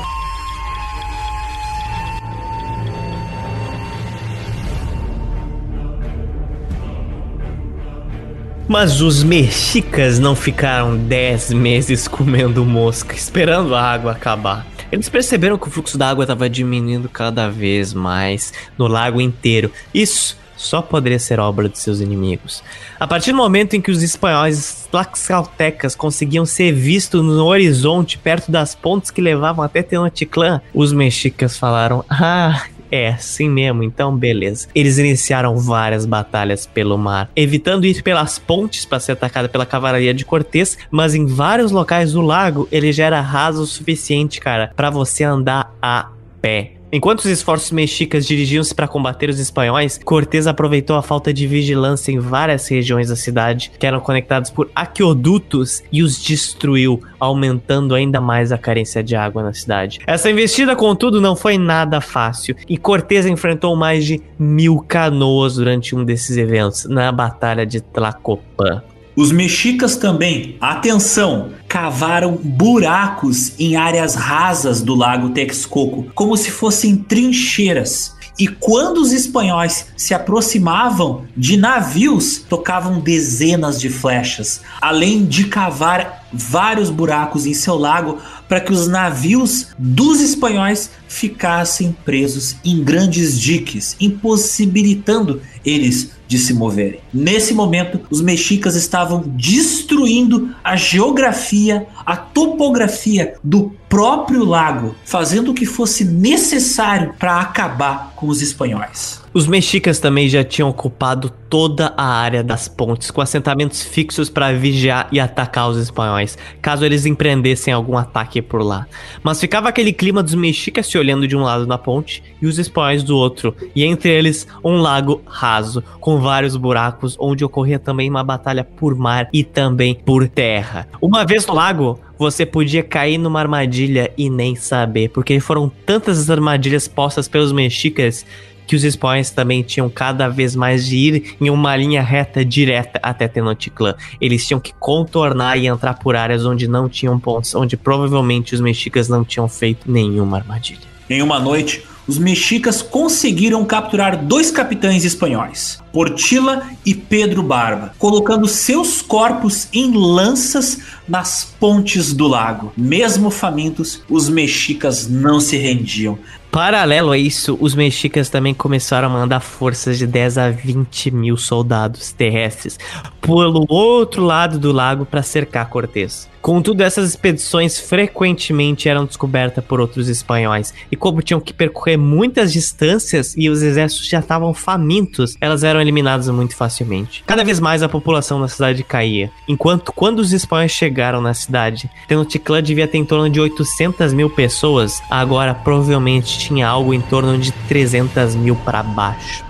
Mas 8.67 8.99
os 8.99 9.23
mexicas 9.23 10.19
não 10.19 10.35
ficaram 10.35 10.97
10 10.97 11.53
meses 11.53 12.09
comendo 12.09 12.65
mosca, 12.65 13.15
esperando 13.15 13.73
a 13.73 13.81
água 13.81 14.11
acabar. 14.11 14.67
Eles 14.91 15.07
perceberam 15.07 15.57
que 15.57 15.69
o 15.69 15.71
fluxo 15.71 15.97
da 15.97 16.09
água 16.09 16.25
estava 16.25 16.49
diminuindo 16.49 17.07
cada 17.07 17.49
vez 17.49 17.93
mais 17.93 18.51
no 18.77 18.85
lago 18.85 19.21
inteiro. 19.21 19.71
Isso 19.93 20.37
só 20.59 20.81
poderia 20.81 21.17
ser 21.17 21.39
obra 21.39 21.69
de 21.69 21.79
seus 21.79 22.01
inimigos. 22.01 22.61
A 22.99 23.07
partir 23.07 23.31
do 23.31 23.37
momento 23.37 23.75
em 23.75 23.81
que 23.81 23.89
os 23.89 24.03
espanhóis 24.03 24.87
tlaxcaltecas 24.91 25.95
conseguiam 25.95 26.45
ser 26.45 26.73
vistos 26.73 27.23
no 27.23 27.45
horizonte 27.45 28.17
perto 28.17 28.51
das 28.51 28.75
pontes 28.75 29.09
que 29.09 29.21
levavam 29.21 29.63
até 29.63 29.81
Tenochtitlan, 29.81 30.61
os 30.73 30.91
mexicas 30.91 31.57
falaram: 31.57 32.03
"Ah, 32.09 32.63
é, 32.91 33.09
assim 33.09 33.49
mesmo, 33.49 33.83
então 33.83 34.15
beleza. 34.15 34.67
Eles 34.73 34.97
iniciaram 34.97 35.57
várias 35.57 36.05
batalhas 36.05 36.65
pelo 36.65 36.97
mar, 36.97 37.29
evitando 37.35 37.85
ir 37.85 38.01
pelas 38.01 38.39
pontes 38.39 38.85
para 38.85 38.99
ser 38.99 39.13
atacada 39.13 39.47
pela 39.47 39.65
cavalaria 39.65 40.13
de 40.13 40.25
Cortés, 40.25 40.77
mas 40.89 41.15
em 41.15 41.25
vários 41.25 41.71
locais 41.71 42.13
do 42.13 42.21
lago 42.21 42.67
ele 42.71 42.91
já 42.91 43.05
era 43.05 43.21
raso 43.21 43.61
o 43.61 43.67
suficiente, 43.67 44.39
cara, 44.39 44.71
para 44.75 44.89
você 44.89 45.23
andar 45.23 45.73
a 45.81 46.09
pé 46.41 46.78
Enquanto 46.91 47.19
os 47.19 47.25
esforços 47.27 47.71
mexicas 47.71 48.25
dirigiam-se 48.25 48.73
para 48.73 48.87
combater 48.87 49.29
os 49.29 49.39
espanhóis, 49.39 49.99
Cortés 50.03 50.47
aproveitou 50.47 50.95
a 50.95 51.03
falta 51.03 51.31
de 51.31 51.45
vigilância 51.45 52.11
em 52.11 52.17
várias 52.17 52.67
regiões 52.67 53.09
da 53.09 53.15
cidade, 53.15 53.71
que 53.77 53.85
eram 53.85 53.99
conectadas 53.99 54.49
por 54.49 54.71
aquedutos, 54.73 55.83
e 55.91 56.01
os 56.01 56.19
destruiu, 56.19 56.99
aumentando 57.19 57.93
ainda 57.93 58.19
mais 58.19 58.51
a 58.51 58.57
carência 58.57 59.03
de 59.03 59.15
água 59.15 59.43
na 59.43 59.53
cidade. 59.53 59.99
Essa 60.07 60.31
investida, 60.31 60.75
contudo, 60.75 61.21
não 61.21 61.35
foi 61.35 61.59
nada 61.59 62.01
fácil, 62.01 62.55
e 62.67 62.75
Cortés 62.75 63.27
enfrentou 63.27 63.75
mais 63.75 64.03
de 64.03 64.19
mil 64.39 64.79
canoas 64.79 65.55
durante 65.55 65.95
um 65.95 66.03
desses 66.03 66.37
eventos, 66.37 66.85
na 66.85 67.11
Batalha 67.11 67.67
de 67.67 67.81
Tlacopan. 67.81 68.81
Os 69.19 69.33
mexicas 69.33 69.97
também, 69.97 70.55
atenção, 70.61 71.49
cavaram 71.67 72.39
buracos 72.41 73.51
em 73.59 73.75
áreas 73.75 74.15
rasas 74.15 74.81
do 74.81 74.95
lago 74.95 75.31
Texcoco, 75.31 76.05
como 76.15 76.37
se 76.37 76.49
fossem 76.49 76.95
trincheiras. 76.95 78.15
E 78.39 78.47
quando 78.47 78.99
os 78.99 79.11
espanhóis 79.11 79.87
se 79.97 80.13
aproximavam 80.13 81.25
de 81.35 81.57
navios, 81.57 82.37
tocavam 82.47 83.01
dezenas 83.01 83.77
de 83.77 83.89
flechas, 83.89 84.61
além 84.79 85.25
de 85.25 85.47
cavar 85.47 86.25
vários 86.31 86.89
buracos 86.89 87.45
em 87.45 87.53
seu 87.53 87.75
lago 87.75 88.19
para 88.47 88.61
que 88.61 88.71
os 88.71 88.87
navios 88.87 89.67
dos 89.77 90.21
espanhóis 90.21 90.91
ficassem 91.09 91.93
presos 92.05 92.55
em 92.63 92.81
grandes 92.81 93.37
diques, 93.37 93.97
impossibilitando 93.99 95.41
eles 95.65 96.11
de 96.29 96.37
se 96.37 96.53
moverem. 96.53 96.99
Nesse 97.11 97.55
momento, 97.55 97.99
os 98.11 98.21
mexicas 98.21 98.75
estavam 98.75 99.23
destruindo 99.25 100.53
a 100.63 100.75
geografia, 100.75 101.87
a 102.05 102.15
topografia 102.15 103.33
do 103.43 103.73
próprio 103.89 104.45
lago, 104.45 104.95
fazendo 105.03 105.51
o 105.51 105.53
que 105.53 105.65
fosse 105.65 106.05
necessário 106.05 107.13
para 107.17 107.39
acabar 107.39 108.13
com 108.15 108.27
os 108.27 108.41
espanhóis. 108.41 109.19
Os 109.31 109.45
mexicas 109.45 109.99
também 109.99 110.27
já 110.27 110.43
tinham 110.43 110.69
ocupado 110.69 111.29
toda 111.29 111.93
a 111.95 112.05
área 112.05 112.43
das 112.43 112.67
pontes, 112.67 113.11
com 113.11 113.21
assentamentos 113.21 113.83
fixos 113.83 114.27
para 114.27 114.51
vigiar 114.53 115.07
e 115.11 115.19
atacar 115.19 115.69
os 115.69 115.77
espanhóis, 115.77 116.37
caso 116.61 116.83
eles 116.83 117.05
empreendessem 117.05 117.71
algum 117.71 117.95
ataque 117.95 118.41
por 118.41 118.61
lá. 118.63 118.87
Mas 119.21 119.39
ficava 119.39 119.69
aquele 119.69 119.93
clima 119.93 120.23
dos 120.23 120.33
mexicas 120.33 120.87
se 120.87 120.97
olhando 120.97 121.27
de 121.27 121.37
um 121.37 121.41
lado 121.41 121.67
da 121.67 121.77
ponte 121.77 122.23
e 122.41 122.47
os 122.47 122.57
espanhóis 122.57 123.03
do 123.03 123.15
outro, 123.15 123.55
e 123.75 123.83
entre 123.83 124.11
eles 124.11 124.47
um 124.63 124.77
lago 124.77 125.21
raso, 125.25 125.83
com 125.99 126.19
vários 126.19 126.55
buracos, 126.55 127.15
onde 127.19 127.45
ocorria 127.45 127.77
também 127.77 128.09
uma 128.09 128.23
batalha 128.23 128.63
por 128.63 128.95
mar 128.95 129.29
e 129.31 129.43
também 129.43 129.93
por 129.93 130.27
terra. 130.27 130.87
Uma 130.99 131.23
vez 131.23 131.45
no 131.45 131.53
lago, 131.53 131.99
você 132.19 132.45
podia 132.45 132.83
cair 132.83 133.17
numa 133.17 133.39
armadilha 133.39 134.11
e 134.17 134.29
nem 134.29 134.53
saber, 134.53 135.09
porque 135.09 135.39
foram 135.39 135.71
tantas 135.85 136.19
as 136.19 136.29
armadilhas 136.29 136.85
postas 136.85 137.29
pelos 137.29 137.53
mexicas 137.53 138.25
que 138.67 138.75
os 138.75 138.83
espanhóis 138.83 139.31
também 139.31 139.63
tinham 139.63 139.89
cada 139.89 140.27
vez 140.27 140.55
mais 140.55 140.85
de 140.85 140.95
ir 140.95 141.35
em 141.41 141.49
uma 141.49 141.75
linha 141.75 142.03
reta 142.03 142.45
direta 142.45 142.99
até 143.01 143.27
Tenochtitlan. 143.27 143.95
Eles 144.21 144.45
tinham 144.45 144.59
que 144.59 144.73
contornar 144.73 145.57
e 145.57 145.65
entrar 145.65 145.95
por 145.95 146.15
áreas 146.15 146.45
onde 146.45 146.67
não 146.67 146.87
tinham 146.87 147.17
pontos, 147.19 147.55
onde 147.55 147.75
provavelmente 147.75 148.53
os 148.53 148.61
mexicas 148.61 149.09
não 149.09 149.23
tinham 149.23 149.47
feito 149.47 149.91
nenhuma 149.91 150.37
armadilha. 150.37 150.87
Em 151.09 151.23
uma 151.23 151.39
noite, 151.39 151.83
os 152.09 152.17
mexicas 152.17 152.81
conseguiram 152.81 153.63
capturar 153.63 154.25
dois 154.25 154.49
capitães 154.49 155.05
espanhóis, 155.05 155.79
Portila 155.93 156.63
e 156.83 156.95
Pedro 156.95 157.43
Barba, 157.43 157.93
colocando 157.99 158.47
seus 158.47 158.99
corpos 158.99 159.67
em 159.71 159.95
lanças 159.95 160.79
nas 161.07 161.45
pontes 161.59 162.11
do 162.11 162.27
lago. 162.27 162.73
Mesmo 162.75 163.29
famintos, 163.29 164.01
os 164.09 164.27
mexicas 164.27 165.07
não 165.07 165.39
se 165.39 165.55
rendiam. 165.55 166.17
Paralelo 166.49 167.11
a 167.11 167.17
isso, 167.17 167.55
os 167.61 167.75
mexicas 167.75 168.27
também 168.27 168.55
começaram 168.55 169.07
a 169.07 169.11
mandar 169.11 169.39
forças 169.39 169.99
de 169.99 170.07
10 170.07 170.37
a 170.39 170.49
20 170.49 171.11
mil 171.11 171.37
soldados 171.37 172.11
terrestres 172.11 172.79
pelo 173.21 173.67
outro 173.69 174.23
lado 174.23 174.57
do 174.57 174.71
lago 174.71 175.05
para 175.05 175.21
cercar 175.21 175.69
Cortés. 175.69 176.27
Contudo, 176.41 176.81
essas 176.81 177.09
expedições 177.09 177.79
frequentemente 177.79 178.87
eram 178.87 179.05
descobertas 179.05 179.63
por 179.63 179.79
outros 179.79 180.07
espanhóis, 180.07 180.73
e 180.91 180.95
como 180.95 181.21
tinham 181.21 181.41
que 181.41 181.53
percorrer 181.53 181.97
muitas 181.97 182.51
distâncias 182.53 183.35
e 183.37 183.49
os 183.49 183.61
exércitos 183.61 184.07
já 184.07 184.19
estavam 184.19 184.53
famintos, 184.53 185.35
elas 185.41 185.63
eram 185.63 185.81
eliminadas 185.81 186.29
muito 186.29 186.55
facilmente. 186.55 187.23
Cada 187.25 187.43
vez 187.43 187.59
mais 187.59 187.83
a 187.83 187.89
população 187.89 188.39
na 188.39 188.47
cidade 188.47 188.83
caía, 188.83 189.31
enquanto 189.47 189.91
quando 189.91 190.19
os 190.19 190.31
espanhóis 190.31 190.71
chegaram 190.71 191.21
na 191.21 191.33
cidade, 191.33 191.89
Tenochtitlan 192.07 192.63
devia 192.63 192.87
ter 192.87 192.97
em 192.97 193.05
torno 193.05 193.29
de 193.29 193.39
800 193.39 194.13
mil 194.13 194.29
pessoas, 194.29 195.01
agora 195.09 195.53
provavelmente 195.53 196.39
tinha 196.39 196.67
algo 196.67 196.93
em 196.93 197.01
torno 197.01 197.37
de 197.37 197.51
300 197.51 198.35
mil 198.35 198.55
para 198.55 198.81
baixo. 198.81 199.48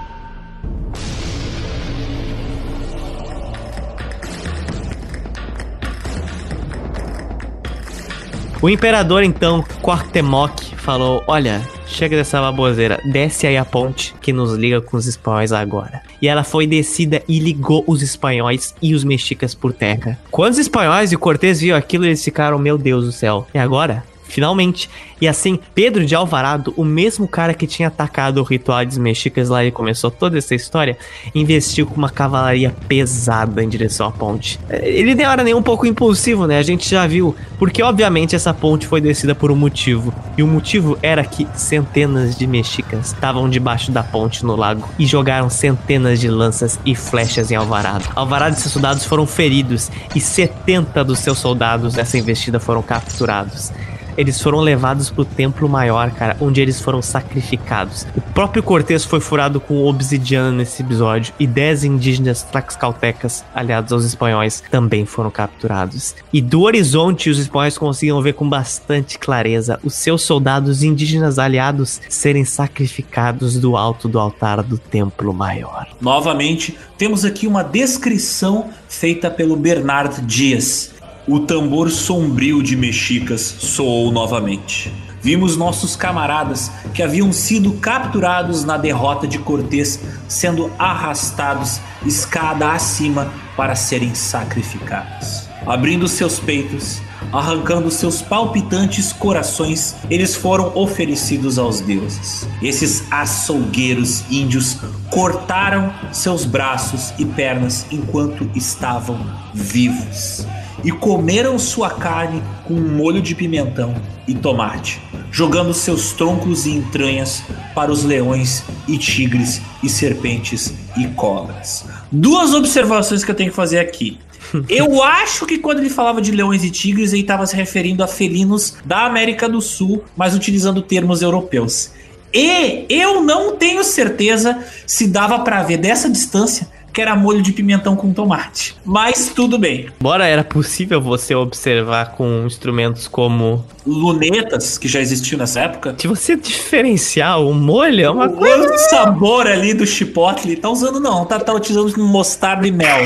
O 8.61 8.69
imperador, 8.69 9.23
então, 9.23 9.63
Quartemoc, 9.81 10.75
falou: 10.75 11.23
Olha, 11.27 11.61
chega 11.87 12.17
dessa 12.17 12.41
baboseira, 12.41 12.99
desce 13.05 13.47
aí 13.47 13.55
a 13.55 13.63
ponte 13.63 14.13
que 14.21 14.33
nos 14.33 14.53
liga 14.53 14.81
com 14.81 14.97
os 14.97 15.07
espanhóis 15.07 15.53
agora. 15.53 16.01
E 16.21 16.27
ela 16.27 16.43
foi 16.43 16.67
descida 16.67 17.23
e 17.25 17.39
ligou 17.39 17.85
os 17.87 18.01
espanhóis 18.01 18.75
e 18.81 18.93
os 18.93 19.05
mexicas 19.05 19.55
por 19.55 19.71
terra. 19.71 20.19
Quando 20.29 20.51
os 20.51 20.59
espanhóis 20.59 21.13
e 21.13 21.15
o 21.15 21.19
Cortés 21.19 21.61
viu 21.61 21.73
aquilo, 21.73 22.05
eles 22.05 22.21
ficaram: 22.21 22.59
Meu 22.59 22.77
Deus 22.77 23.05
do 23.05 23.13
céu, 23.13 23.47
e 23.53 23.57
agora? 23.57 24.03
Finalmente. 24.29 24.89
E 25.21 25.27
assim, 25.27 25.59
Pedro 25.75 26.05
de 26.05 26.15
Alvarado, 26.15 26.73
o 26.77 26.85
mesmo 26.85 27.27
cara 27.27 27.53
que 27.53 27.67
tinha 27.67 27.89
atacado 27.89 28.39
o 28.39 28.43
ritual 28.43 28.85
dos 28.85 28.97
mexicas 28.97 29.49
lá 29.49 29.65
e 29.65 29.71
começou 29.71 30.09
toda 30.09 30.37
essa 30.37 30.55
história, 30.55 30.97
investiu 31.35 31.85
com 31.85 31.95
uma 31.95 32.09
cavalaria 32.09 32.73
pesada 32.87 33.63
em 33.63 33.67
direção 33.67 34.07
à 34.07 34.11
ponte. 34.11 34.59
Ele 34.69 35.13
nem 35.13 35.25
era 35.25 35.43
nem 35.43 35.53
um 35.53 35.61
pouco 35.61 35.85
impulsivo, 35.85 36.47
né? 36.47 36.57
A 36.57 36.63
gente 36.63 36.89
já 36.89 37.05
viu, 37.05 37.35
porque 37.57 37.83
obviamente 37.83 38.35
essa 38.35 38.53
ponte 38.53 38.87
foi 38.87 39.01
descida 39.01 39.35
por 39.35 39.51
um 39.51 39.55
motivo. 39.55 40.13
E 40.37 40.43
o 40.43 40.47
motivo 40.47 40.97
era 41.01 41.23
que 41.25 41.47
centenas 41.53 42.37
de 42.37 42.47
mexicas 42.47 43.07
estavam 43.07 43.49
debaixo 43.49 43.91
da 43.91 44.03
ponte 44.03 44.45
no 44.45 44.55
lago 44.55 44.87
e 44.97 45.05
jogaram 45.05 45.49
centenas 45.49 46.19
de 46.19 46.29
lanças 46.29 46.79
e 46.85 46.95
flechas 46.95 47.51
em 47.51 47.55
Alvarado. 47.55 48.05
Alvarado 48.15 48.55
e 48.55 48.59
seus 48.59 48.73
soldados 48.73 49.03
foram 49.03 49.27
feridos 49.27 49.91
e 50.15 50.21
70 50.21 51.03
dos 51.03 51.19
seus 51.19 51.39
soldados 51.39 51.95
nessa 51.95 52.17
investida 52.17 52.59
foram 52.59 52.81
capturados 52.81 53.71
eles 54.19 54.41
foram 54.41 54.59
levados 54.59 55.09
pro 55.09 55.23
templo 55.23 55.69
maior, 55.69 56.11
cara, 56.11 56.35
onde 56.41 56.59
eles 56.59 56.81
foram 56.81 57.01
sacrificados. 57.01 58.05
O 58.13 58.19
próprio 58.19 58.61
Cortez 58.61 59.05
foi 59.05 59.21
furado 59.21 59.61
com 59.61 59.85
obsidiana 59.85 60.51
nesse 60.51 60.81
episódio 60.81 61.33
e 61.39 61.47
10 61.47 61.85
indígenas 61.85 62.43
tlaxcaltecas, 62.43 63.45
aliados 63.55 63.93
aos 63.93 64.03
espanhóis, 64.03 64.61
também 64.69 65.05
foram 65.05 65.31
capturados. 65.31 66.15
E 66.33 66.41
do 66.41 66.63
horizonte, 66.63 67.29
os 67.29 67.39
espanhóis 67.39 67.77
conseguiam 67.77 68.21
ver 68.21 68.33
com 68.33 68.47
bastante 68.47 69.17
clareza 69.17 69.79
os 69.85 69.93
seus 69.93 70.21
soldados 70.23 70.83
indígenas 70.83 71.39
aliados 71.39 72.01
serem 72.09 72.43
sacrificados 72.43 73.57
do 73.57 73.77
alto 73.77 74.09
do 74.09 74.19
altar 74.19 74.61
do 74.61 74.77
templo 74.77 75.33
maior. 75.33 75.87
Novamente, 76.01 76.77
temos 76.97 77.23
aqui 77.23 77.47
uma 77.47 77.63
descrição 77.63 78.69
feita 78.89 79.31
pelo 79.31 79.55
Bernard 79.55 80.21
Dias 80.23 80.98
o 81.27 81.39
tambor 81.39 81.89
sombrio 81.89 82.63
de 82.63 82.75
mexicas 82.75 83.41
soou 83.41 84.11
novamente. 84.11 84.91
Vimos 85.21 85.57
nossos 85.57 85.95
camaradas 85.95 86.71
que 86.93 87.03
haviam 87.03 87.31
sido 87.33 87.73
capturados 87.73 88.63
na 88.63 88.77
derrota 88.77 89.27
de 89.27 89.37
Cortés 89.37 89.99
sendo 90.27 90.71
arrastados 90.79 91.81
escada 92.05 92.71
acima 92.71 93.31
para 93.57 93.75
serem 93.75 94.15
sacrificados. 94.15 95.49
Abrindo 95.65 96.07
seus 96.07 96.39
peitos, 96.39 97.01
arrancando 97.33 97.91
seus 97.91 98.21
palpitantes 98.21 99.11
corações, 99.11 99.95
eles 100.09 100.35
foram 100.35 100.71
oferecidos 100.73 101.59
aos 101.59 101.81
deuses. 101.81 102.47
Esses 102.61 103.03
açougueiros 103.11 104.23
índios 104.31 104.77
cortaram 105.09 105.93
seus 106.13 106.45
braços 106.45 107.13
e 107.19 107.25
pernas 107.25 107.85
enquanto 107.91 108.49
estavam 108.55 109.19
vivos 109.53 110.47
e 110.83 110.91
comeram 110.91 111.57
sua 111.59 111.89
carne 111.89 112.41
com 112.65 112.73
um 112.73 112.95
molho 112.95 113.21
de 113.21 113.35
pimentão 113.35 113.95
e 114.27 114.33
tomate, 114.33 115.01
jogando 115.31 115.73
seus 115.73 116.11
troncos 116.11 116.65
e 116.65 116.71
entranhas 116.71 117.43
para 117.73 117.91
os 117.91 118.03
leões 118.03 118.63
e 118.87 118.97
tigres 118.97 119.61
e 119.83 119.89
serpentes 119.89 120.73
e 120.97 121.07
cobras. 121.07 121.85
Duas 122.11 122.53
observações 122.53 123.23
que 123.23 123.31
eu 123.31 123.35
tenho 123.35 123.49
que 123.49 123.55
fazer 123.55 123.79
aqui. 123.79 124.19
Eu 124.67 125.03
acho 125.03 125.45
que 125.45 125.59
quando 125.59 125.79
ele 125.79 125.89
falava 125.89 126.21
de 126.21 126.31
leões 126.31 126.63
e 126.63 126.71
tigres, 126.71 127.13
ele 127.13 127.21
estava 127.21 127.45
se 127.45 127.55
referindo 127.55 128.03
a 128.03 128.07
felinos 128.07 128.77
da 128.83 129.05
América 129.05 129.47
do 129.47 129.61
Sul, 129.61 130.03
mas 130.17 130.33
utilizando 130.33 130.81
termos 130.81 131.21
europeus. 131.21 131.91
E 132.33 132.85
eu 132.89 133.23
não 133.23 133.55
tenho 133.55 133.83
certeza 133.83 134.59
se 134.85 135.07
dava 135.07 135.39
para 135.39 135.63
ver 135.63 135.77
dessa 135.77 136.09
distância 136.09 136.67
que 136.99 137.01
era 137.01 137.15
molho 137.15 137.41
de 137.41 137.53
pimentão 137.53 137.95
com 137.95 138.11
tomate. 138.11 138.75
Mas 138.83 139.31
tudo 139.33 139.57
bem. 139.57 139.87
Embora 139.97 140.27
era 140.27 140.43
possível 140.43 140.99
você 140.99 141.33
observar 141.33 142.11
com 142.11 142.43
instrumentos 142.45 143.07
como 143.07 143.65
lunetas 143.87 144.77
que 144.77 144.85
já 144.89 144.99
existiam 144.99 145.39
nessa 145.39 145.61
época. 145.61 145.95
Se 145.97 146.07
você 146.07 146.35
diferenciar 146.35 147.41
o 147.41 147.53
molho, 147.53 148.03
é 148.03 148.09
uma 148.09 148.27
o 148.27 148.33
coisa. 148.33 148.73
O 148.73 148.77
sabor 148.77 149.47
ali 149.47 149.73
do 149.73 149.87
chipotle, 149.87 150.57
tá 150.57 150.69
usando 150.69 150.99
não, 150.99 151.23
tá, 151.23 151.39
tá 151.39 151.53
utilizando 151.53 151.97
mostarda 152.03 152.67
e 152.67 152.71
mel. 152.71 153.05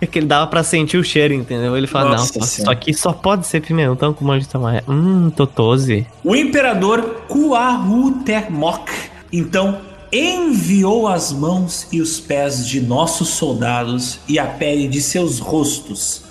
É 0.00 0.06
que 0.06 0.20
ele 0.20 0.26
dava 0.26 0.46
pra 0.46 0.62
sentir 0.62 0.96
o 0.96 1.02
cheiro, 1.02 1.34
entendeu? 1.34 1.76
Ele 1.76 1.88
fala, 1.88 2.10
Nossa 2.10 2.38
não, 2.38 2.46
isso 2.46 2.70
aqui 2.70 2.94
só 2.94 3.12
pode 3.12 3.48
ser 3.48 3.62
pimentão 3.62 4.14
com 4.14 4.24
molho 4.24 4.40
de 4.40 4.48
tomate. 4.48 4.88
Hum, 4.88 5.28
totose. 5.30 6.06
O 6.22 6.36
imperador 6.36 7.24
Kuahutemok, 7.26 8.92
então, 9.32 9.80
enviou 10.14 11.08
as 11.08 11.32
mãos 11.32 11.88
e 11.90 12.00
os 12.00 12.20
pés 12.20 12.66
de 12.66 12.80
nossos 12.80 13.30
soldados 13.30 14.20
e 14.28 14.38
a 14.38 14.46
pele 14.46 14.86
de 14.86 15.02
seus 15.02 15.40
rostos 15.40 16.22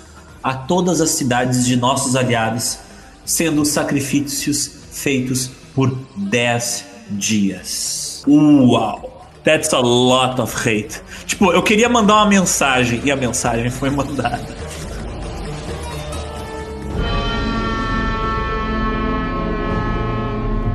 a 0.42 0.54
todas 0.54 1.00
as 1.00 1.10
cidades 1.10 1.66
de 1.66 1.76
nossos 1.76 2.16
aliados 2.16 2.78
sendo 3.24 3.64
sacrifícios 3.64 4.70
feitos 4.90 5.50
por 5.74 5.96
10 6.16 6.84
dias. 7.10 8.22
Uau! 8.26 9.12
That's 9.42 9.74
a 9.74 9.80
lot 9.80 10.40
of 10.40 10.54
hate. 10.56 11.02
Tipo, 11.26 11.52
eu 11.52 11.62
queria 11.62 11.88
mandar 11.88 12.14
uma 12.14 12.26
mensagem 12.26 13.02
e 13.04 13.10
a 13.10 13.16
mensagem 13.16 13.70
foi 13.70 13.90
mandada. 13.90 14.40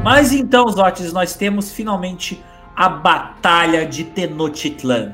Mas 0.04 0.32
então, 0.32 0.68
Zotes, 0.70 1.12
nós 1.12 1.36
temos 1.36 1.72
finalmente 1.72 2.40
a 2.80 2.88
Batalha 2.88 3.86
de 3.86 4.06
Tenochtitlan. 4.06 5.14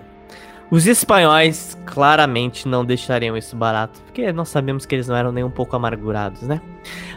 Os 0.69 0.85
espanhóis 0.85 1.75
claramente 1.83 2.67
não 2.67 2.85
deixariam 2.85 3.35
isso 3.35 3.55
barato, 3.55 4.03
porque 4.15 4.31
nós 4.31 4.47
sabemos 4.47 4.85
que 4.85 4.95
eles 4.95 5.09
não 5.09 5.15
eram 5.17 5.29
nem 5.29 5.43
um 5.43 5.49
pouco 5.49 5.75
amargurados, 5.75 6.43
né? 6.43 6.61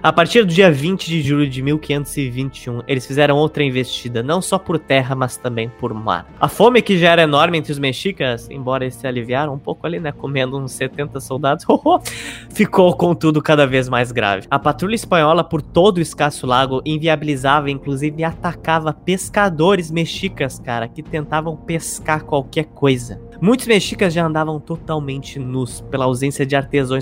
A 0.02 0.12
partir 0.12 0.44
do 0.44 0.52
dia 0.52 0.68
20 0.68 1.06
de 1.06 1.22
julho 1.22 1.48
de 1.48 1.62
1521, 1.62 2.82
eles 2.88 3.06
fizeram 3.06 3.36
outra 3.36 3.62
investida, 3.62 4.20
não 4.20 4.42
só 4.42 4.58
por 4.58 4.80
terra, 4.80 5.14
mas 5.14 5.36
também 5.36 5.68
por 5.68 5.94
mar. 5.94 6.26
A 6.40 6.48
fome 6.48 6.82
que 6.82 6.98
já 6.98 7.12
era 7.12 7.22
enorme 7.22 7.56
entre 7.56 7.70
os 7.70 7.78
mexicas, 7.78 8.50
embora 8.50 8.82
eles 8.82 8.96
se 8.96 9.06
aliviaram 9.06 9.54
um 9.54 9.58
pouco 9.58 9.86
ali, 9.86 10.00
né, 10.00 10.10
comendo 10.10 10.58
uns 10.58 10.72
70 10.72 11.20
soldados, 11.20 11.64
ficou 12.50 12.92
contudo 12.96 13.40
cada 13.40 13.64
vez 13.64 13.88
mais 13.88 14.10
grave. 14.10 14.48
A 14.50 14.58
patrulha 14.58 14.96
espanhola 14.96 15.44
por 15.44 15.62
todo 15.62 15.98
o 15.98 16.02
escasso 16.02 16.48
lago 16.48 16.82
inviabilizava, 16.84 17.70
inclusive 17.70 18.24
atacava 18.24 18.92
pescadores 18.92 19.88
mexicas, 19.88 20.58
cara, 20.58 20.88
que 20.88 21.02
tentavam 21.02 21.56
pescar 21.56 22.24
qualquer 22.24 22.64
coisa. 22.64 23.20
Muitos 23.40 23.68
mexicas 23.68 24.12
já 24.12 24.26
andavam 24.26 24.58
totalmente 24.58 25.38
nus 25.38 25.80
pela 25.80 26.06
ausência 26.06 26.44
de 26.44 26.56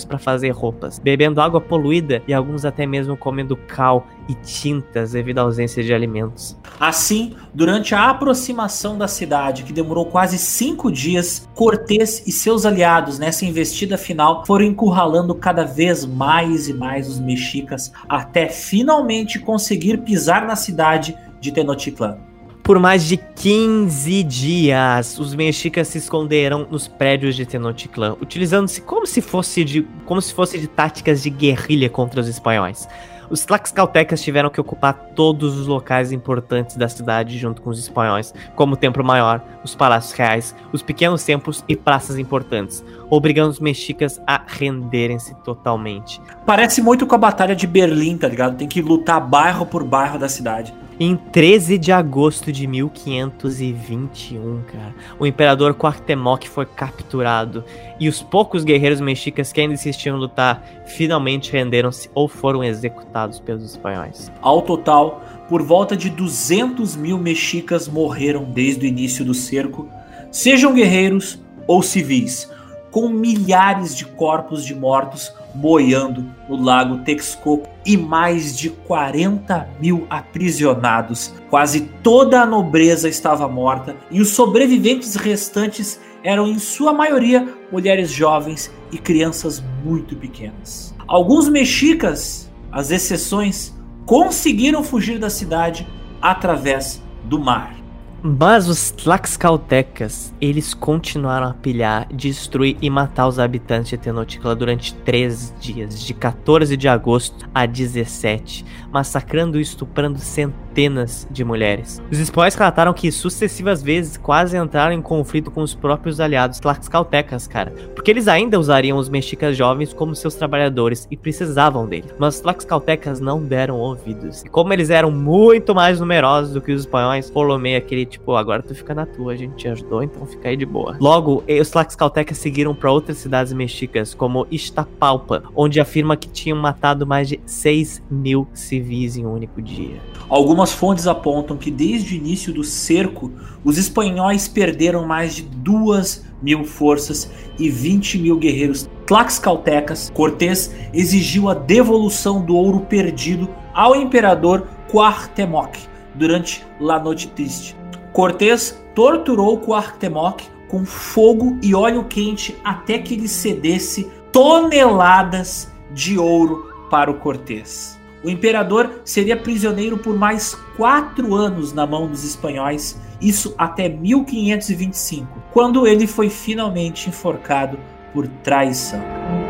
para 0.05 0.19
fazer 0.19 0.51
roupas, 0.51 0.99
bebendo 0.99 1.41
água 1.41 1.61
poluída 1.61 2.23
e 2.27 2.35
alguns 2.35 2.65
até 2.65 2.87
mesmo 2.87 3.17
comendo 3.17 3.57
cal 3.57 4.07
e 4.29 4.35
tintas 4.35 5.13
devido 5.13 5.39
à 5.39 5.43
ausência 5.43 5.83
de 5.83 5.95
alimentos. 5.95 6.57
Assim, 6.79 7.35
durante 7.55 7.95
a 7.95 8.11
aproximação 8.11 8.99
da 8.99 9.09
cidade, 9.09 9.63
que 9.63 9.73
demorou 9.73 10.07
quase 10.07 10.39
cinco 10.39 10.91
dias, 10.91 11.49
Cortés 11.55 12.23
e 12.27 12.33
seus 12.33 12.67
aliados 12.67 13.19
nessa 13.19 13.45
investida 13.45 13.97
final 13.97 14.45
foram 14.45 14.65
encurralando 14.65 15.35
cada 15.35 15.65
vez 15.65 16.05
mais 16.05 16.69
e 16.69 16.75
mais 16.75 17.09
os 17.09 17.19
mexicas 17.19 17.93
até 18.09 18.49
finalmente 18.49 19.39
conseguir 19.39 19.99
pisar 19.99 20.47
na 20.47 20.57
cidade 20.57 21.17
de 21.41 21.53
Tenochtitlan. 21.53 22.19
Por 22.67 22.81
mais 22.81 23.05
de 23.05 23.17
15 23.17 24.25
dias, 24.25 25.20
os 25.20 25.36
mexicas 25.36 25.86
se 25.86 25.99
esconderam 25.99 26.67
nos 26.69 26.89
prédios 26.89 27.36
de 27.36 27.47
Tenochtitlan, 27.47 28.17
utilizando-se 28.20 28.81
como 28.81 29.07
se 29.07 29.20
fosse 29.20 29.62
de 29.62 29.83
como 30.05 30.20
se 30.20 30.35
fosse 30.35 30.59
de 30.59 30.67
táticas 30.67 31.23
de 31.23 31.31
guerrilha 31.31 31.89
contra 31.89 32.20
os 32.20 32.27
espanhóis. 32.27 32.89
Os 33.31 33.45
tlaxcaltecas 33.45 34.20
tiveram 34.20 34.51
que 34.51 34.61
ocupar 34.61 34.95
todos 35.15 35.57
os 35.57 35.69
locais 35.69 36.11
importantes 36.11 36.77
da 36.77 36.89
cidade 36.89 37.39
junto 37.39 37.62
com 37.62 37.70
os 37.70 37.78
espanhóis, 37.78 38.35
como 38.57 38.75
o 38.75 38.77
Templo 38.77 39.05
Maior, 39.05 39.41
os 39.62 39.77
palácios 39.77 40.12
reais, 40.19 40.53
os 40.73 40.83
pequenos 40.83 41.23
templos 41.23 41.65
e 41.69 41.77
praças 41.77 42.19
importantes, 42.19 42.85
obrigando 43.09 43.51
os 43.51 43.61
mexicas 43.61 44.20
a 44.27 44.43
renderem-se 44.45 45.36
totalmente. 45.45 46.20
Parece 46.45 46.83
muito 46.83 47.07
com 47.07 47.15
a 47.15 47.19
Batalha 47.19 47.55
de 47.55 47.67
Berlim, 47.67 48.19
tá 48.19 48.27
ligado? 48.27 48.57
Tem 48.57 48.67
que 48.67 48.83
lutar 48.83 49.20
bairro 49.20 49.65
por 49.67 49.85
bairro 49.85 50.19
da 50.19 50.28
cidade. 50.28 50.75
Em 50.99 51.15
13 51.15 51.76
de 51.76 51.92
agosto 51.92 52.50
de 52.50 52.66
1521, 52.66 54.62
cara, 54.62 54.94
o 55.18 55.26
imperador 55.26 55.75
Cuauhtémoc 55.75 56.49
foi 56.49 56.65
capturado 56.65 57.62
e 58.00 58.08
os 58.08 58.23
poucos 58.23 58.65
guerreiros 58.65 58.99
mexicas 58.99 59.52
que 59.52 59.60
ainda 59.60 59.75
insistiam 59.75 60.16
em 60.16 60.20
lutar 60.20 60.65
finalmente 60.86 61.52
renderam-se 61.52 62.08
ou 62.15 62.26
foram 62.26 62.65
executados 62.65 63.39
pelos 63.39 63.62
espanhóis. 63.62 64.33
Ao 64.41 64.62
total, 64.62 65.23
por 65.50 65.62
volta 65.62 65.94
de 65.94 66.08
200 66.08 66.97
mil 66.97 67.18
mexicas 67.18 67.86
morreram 67.86 68.44
desde 68.44 68.86
o 68.86 68.89
início 68.89 69.23
do 69.23 69.34
cerco, 69.34 69.86
sejam 70.33 70.73
guerreiros 70.73 71.39
ou 71.66 71.83
civis, 71.83 72.50
com 72.91 73.10
milhares 73.10 73.94
de 73.94 74.07
corpos 74.07 74.65
de 74.65 74.75
mortos 74.75 75.31
boiando 75.57 76.25
no 76.49 76.57
lago 76.57 76.99
Texcoco 76.99 77.68
e 77.85 77.97
mais 77.97 78.57
de 78.57 78.70
40 78.70 79.68
mil 79.81 80.07
aprisionados. 80.10 81.35
Quase 81.49 81.81
toda 82.02 82.43
a 82.43 82.47
nobreza 82.47 83.09
estava 83.09 83.49
morta 83.49 83.97
e 84.10 84.20
os 84.20 84.31
sobreviventes 84.31 85.15
restantes 85.17 86.01
eram, 86.23 86.47
em 86.49 86.59
sua 86.59 86.93
maioria, 86.93 87.49
mulheres 87.70 88.10
jovens 88.10 88.73
e 88.91 88.99
crianças 88.99 89.62
muito 89.85 90.17
pequenas. 90.17 90.94
Alguns 91.07 91.49
mexicas, 91.49 92.51
as 92.73 92.91
exceções, 92.91 93.73
conseguiram 94.05 94.83
fugir 94.83 95.18
da 95.18 95.31
cidade 95.31 95.86
através 96.20 97.01
do 97.25 97.39
mar. 97.39 97.86
Mas 98.29 98.69
os 98.69 98.91
Tlaxcaltecas, 98.91 100.35
eles 100.41 100.75
continuaram 100.75 101.47
a 101.47 101.55
pilhar, 101.55 102.09
destruir 102.13 102.77
e 102.83 102.91
matar 102.91 103.29
os 103.29 103.39
habitantes 103.39 103.91
de 103.91 103.99
Tenochtitlan 103.99 104.57
durante 104.57 104.93
três 104.93 105.55
dias, 105.61 106.05
de 106.05 106.13
14 106.13 106.77
de 106.77 106.89
agosto 106.89 107.49
a 107.55 107.65
17, 107.67 108.65
massacrando 108.91 109.61
e 109.61 109.63
estuprando 109.63 110.19
centenas 110.19 111.25
de 111.31 111.45
mulheres. 111.45 112.03
Os 112.11 112.19
espanhóis 112.19 112.57
relataram 112.57 112.93
que 112.93 113.13
sucessivas 113.13 113.81
vezes 113.81 114.17
quase 114.17 114.57
entraram 114.57 114.93
em 114.93 115.01
conflito 115.01 115.49
com 115.53 115.63
os 115.63 115.73
próprios 115.73 116.19
aliados 116.19 116.59
Tlaxcaltecas, 116.59 117.47
cara, 117.47 117.71
porque 117.95 118.11
eles 118.11 118.27
ainda 118.27 118.59
usariam 118.59 118.99
os 118.99 119.09
mexicas 119.09 119.57
jovens 119.57 119.93
como 119.93 120.17
seus 120.17 120.35
trabalhadores 120.35 121.07
e 121.13 121.17
precisavam 121.17 121.87
deles. 121.87 122.13
Mas 122.19 122.35
os 122.35 122.41
Tlaxcaltecas 122.41 123.21
não 123.21 123.41
deram 123.41 123.77
ouvidos. 123.77 124.43
E 124.43 124.49
como 124.49 124.73
eles 124.73 124.91
eram 124.91 125.13
muito 125.13 125.77
mais 125.77 126.01
numerosos 126.01 126.55
do 126.55 126.61
que 126.61 126.73
os 126.73 126.81
espanhóis, 126.81 127.31
Ptolomeu 127.31 127.79
aquele 127.79 128.16
tipo, 128.17 128.35
agora 128.35 128.62
tu 128.62 128.75
fica 128.75 128.95
na 128.95 129.07
tua, 129.07 129.33
a 129.33 129.36
gente 129.36 129.55
te 129.55 129.69
ajudou, 129.69 130.03
então 130.03 130.27
fica 130.27 130.49
aí 130.49 130.57
de 130.57 130.67
boa. 130.67 130.97
Logo, 131.01 131.45
os 131.49 131.70
Tlaxcaltecas 131.70 132.39
seguiram 132.39 132.75
para 132.75 132.91
outras 132.91 133.19
cidades 133.19 133.53
mexicas, 133.53 134.15
como 134.15 134.47
Iztapalpa, 134.51 135.45
onde 135.55 135.81
afirma 135.81 136.17
que 136.17 136.28
tinham 136.28 136.59
matado 136.59 137.07
mais 137.07 137.28
de 137.28 137.41
6 137.47 138.03
mil 138.11 138.49
civis 138.53 139.17
em 139.17 139.27
um 139.27 139.33
único 139.33 139.61
dia. 139.62 140.01
Algumas 140.28 140.73
fontes 140.73 141.07
apontam 141.07 141.57
que 141.57 141.70
desde 141.70 142.15
o 142.15 142.17
início 142.17 142.53
do 142.53 142.65
cerco, 142.65 143.31
os 143.65 143.78
espanhóis 143.78 144.49
perderam 144.49 145.07
mais 145.07 145.35
de 145.36 145.43
2 145.43 146.25
mil 146.43 146.65
forças 146.65 147.31
e 147.59 147.70
20 147.70 148.19
mil 148.19 148.36
guerreiros 148.36 148.89
tlaxcaltecas. 149.07 150.11
Cortés 150.12 150.75
exigiu 150.93 151.49
a 151.49 151.55
devolução 151.55 152.45
do 152.45 152.57
ouro 152.57 152.81
perdido 152.81 153.49
ao 153.73 153.95
imperador 153.95 154.67
Cuauhtémoc 154.91 155.77
durante 156.15 156.65
La 156.81 156.99
Noite 156.99 157.28
Triste. 157.28 157.77
Cortés 158.17 158.83
torturou 158.95 159.59
Cuauhtémoc 159.59 160.45
com 160.69 160.86
fogo 160.86 161.59
e 161.62 161.75
óleo 161.75 162.05
quente 162.05 162.57
até 162.65 162.99
que 162.99 163.12
ele 163.12 163.28
cedesse 163.28 164.11
toneladas 164.33 165.70
de 165.93 166.19
ouro 166.19 166.73
para 166.91 167.11
o 167.11 167.19
Cortés. 167.19 168.01
O 168.25 168.31
imperador 168.31 169.03
seria 169.05 169.36
prisioneiro 169.36 169.99
por 169.99 170.17
mais 170.17 170.55
quatro 170.78 171.35
anos 171.35 171.75
na 171.75 171.86
mão 171.86 172.09
dos 172.09 172.25
espanhóis, 172.25 172.99
isso 173.20 173.55
até 173.59 173.86
1525, 173.86 175.43
quando 175.53 175.86
ele 175.86 176.07
foi 176.07 176.31
finalmente 176.31 177.11
enforcado 177.11 177.78
por 178.15 178.27
traição. 178.27 179.45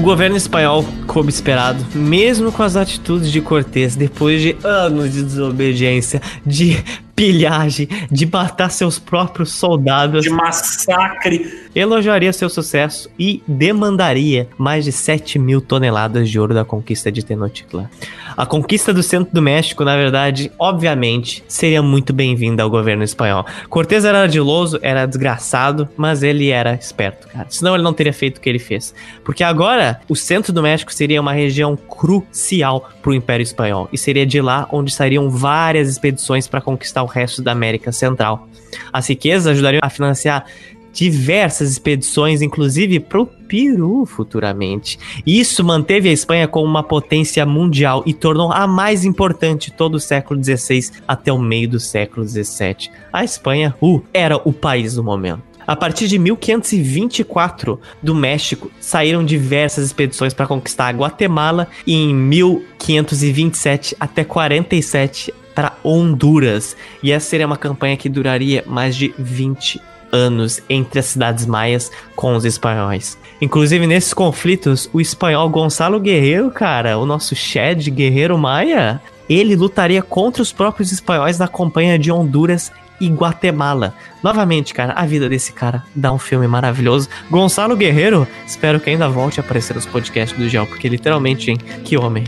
O 0.00 0.02
governo 0.02 0.34
espanhol, 0.34 0.82
como 1.06 1.28
esperado, 1.28 1.84
mesmo 1.94 2.50
com 2.50 2.62
as 2.62 2.74
atitudes 2.74 3.30
de 3.30 3.42
Cortés, 3.42 3.94
depois 3.94 4.40
de 4.40 4.56
anos 4.64 5.12
de 5.12 5.22
desobediência, 5.22 6.22
de 6.44 6.82
pilhagem, 7.20 7.86
de 8.10 8.24
matar 8.24 8.70
seus 8.70 8.98
próprios 8.98 9.52
soldados. 9.52 10.22
De 10.22 10.30
massacre. 10.30 11.68
Elogiaria 11.74 12.32
seu 12.32 12.48
sucesso 12.48 13.10
e 13.18 13.42
demandaria 13.46 14.48
mais 14.56 14.86
de 14.86 14.90
7 14.92 15.38
mil 15.38 15.60
toneladas 15.60 16.30
de 16.30 16.40
ouro 16.40 16.54
da 16.54 16.64
conquista 16.64 17.12
de 17.12 17.22
Tenochtitlan. 17.22 17.90
A 18.34 18.46
conquista 18.46 18.94
do 18.94 19.02
centro 19.02 19.34
do 19.34 19.42
México, 19.42 19.84
na 19.84 19.96
verdade, 19.96 20.50
obviamente, 20.58 21.44
seria 21.46 21.82
muito 21.82 22.14
bem-vinda 22.14 22.62
ao 22.62 22.70
governo 22.70 23.04
espanhol. 23.04 23.44
Cortés 23.68 24.06
era 24.06 24.22
ardiloso, 24.22 24.78
era 24.80 25.04
desgraçado, 25.04 25.86
mas 25.98 26.22
ele 26.22 26.48
era 26.48 26.72
esperto, 26.72 27.28
cara. 27.28 27.46
Senão 27.50 27.74
ele 27.74 27.84
não 27.84 27.92
teria 27.92 28.14
feito 28.14 28.38
o 28.38 28.40
que 28.40 28.48
ele 28.48 28.58
fez. 28.58 28.94
Porque 29.22 29.44
agora, 29.44 30.00
o 30.08 30.16
centro 30.16 30.54
do 30.54 30.62
México 30.62 30.92
seria 30.92 31.20
uma 31.20 31.34
região 31.34 31.76
crucial 31.76 32.88
para 33.02 33.10
o 33.10 33.14
Império 33.14 33.44
Espanhol. 33.44 33.90
E 33.92 33.98
seria 33.98 34.24
de 34.24 34.40
lá 34.40 34.66
onde 34.72 34.90
sairiam 34.90 35.28
várias 35.28 35.88
expedições 35.88 36.48
para 36.48 36.62
conquistar 36.62 37.02
o 37.02 37.09
resto 37.10 37.42
da 37.42 37.52
América 37.52 37.92
Central. 37.92 38.48
As 38.92 39.08
riquezas 39.08 39.48
ajudariam 39.48 39.80
a 39.82 39.90
financiar 39.90 40.44
diversas 40.92 41.70
expedições, 41.70 42.42
inclusive 42.42 43.00
para 43.00 43.20
o 43.20 43.26
Peru 43.26 44.04
futuramente. 44.06 44.98
Isso 45.26 45.64
manteve 45.64 46.08
a 46.08 46.12
Espanha 46.12 46.48
como 46.48 46.66
uma 46.66 46.82
potência 46.82 47.44
mundial 47.46 48.02
e 48.06 48.12
tornou 48.12 48.52
a 48.52 48.66
mais 48.66 49.04
importante 49.04 49.70
todo 49.70 49.96
o 49.96 50.00
século 50.00 50.42
XVI 50.42 50.90
até 51.06 51.32
o 51.32 51.38
meio 51.38 51.68
do 51.68 51.80
século 51.80 52.26
XVII. 52.26 52.90
A 53.12 53.24
Espanha 53.24 53.74
uh, 53.80 54.02
era 54.12 54.36
o 54.36 54.52
país 54.52 54.94
do 54.94 55.04
momento. 55.04 55.50
A 55.66 55.76
partir 55.76 56.08
de 56.08 56.18
1524, 56.18 57.78
do 58.02 58.12
México, 58.12 58.70
saíram 58.80 59.24
diversas 59.24 59.84
expedições 59.86 60.34
para 60.34 60.46
conquistar 60.46 60.88
a 60.88 60.92
Guatemala 60.92 61.68
e 61.86 61.94
em 61.94 62.12
1527 62.12 63.94
até 64.00 64.24
47 64.24 65.32
para 65.54 65.72
Honduras. 65.84 66.76
E 67.02 67.12
essa 67.12 67.28
seria 67.28 67.46
uma 67.46 67.56
campanha 67.56 67.96
que 67.96 68.08
duraria 68.08 68.64
mais 68.66 68.96
de 68.96 69.14
20 69.18 69.80
anos 70.12 70.60
entre 70.68 70.98
as 70.98 71.06
cidades 71.06 71.46
maias 71.46 71.90
com 72.16 72.34
os 72.34 72.44
espanhóis. 72.44 73.18
Inclusive, 73.40 73.86
nesses 73.86 74.12
conflitos, 74.12 74.90
o 74.92 75.00
espanhol 75.00 75.48
Gonçalo 75.48 76.00
Guerreiro, 76.00 76.50
cara, 76.50 76.98
o 76.98 77.06
nosso 77.06 77.34
Shed 77.34 77.90
Guerreiro 77.90 78.36
Maia, 78.36 79.00
ele 79.28 79.56
lutaria 79.56 80.02
contra 80.02 80.42
os 80.42 80.52
próprios 80.52 80.92
espanhóis 80.92 81.38
na 81.38 81.48
campanha 81.48 81.98
de 81.98 82.10
Honduras 82.10 82.72
e 83.00 83.08
Guatemala. 83.08 83.94
Novamente, 84.22 84.74
cara, 84.74 84.92
a 84.92 85.06
vida 85.06 85.28
desse 85.28 85.52
cara 85.52 85.84
dá 85.94 86.12
um 86.12 86.18
filme 86.18 86.46
maravilhoso. 86.46 87.08
Gonçalo 87.30 87.76
Guerreiro, 87.76 88.28
espero 88.46 88.78
que 88.78 88.90
ainda 88.90 89.08
volte 89.08 89.40
a 89.40 89.42
aparecer 89.42 89.74
nos 89.74 89.86
podcasts 89.86 90.38
do 90.38 90.48
Gel, 90.48 90.66
porque 90.66 90.88
literalmente, 90.88 91.50
hein, 91.50 91.56
que 91.84 91.96
homem. 91.96 92.24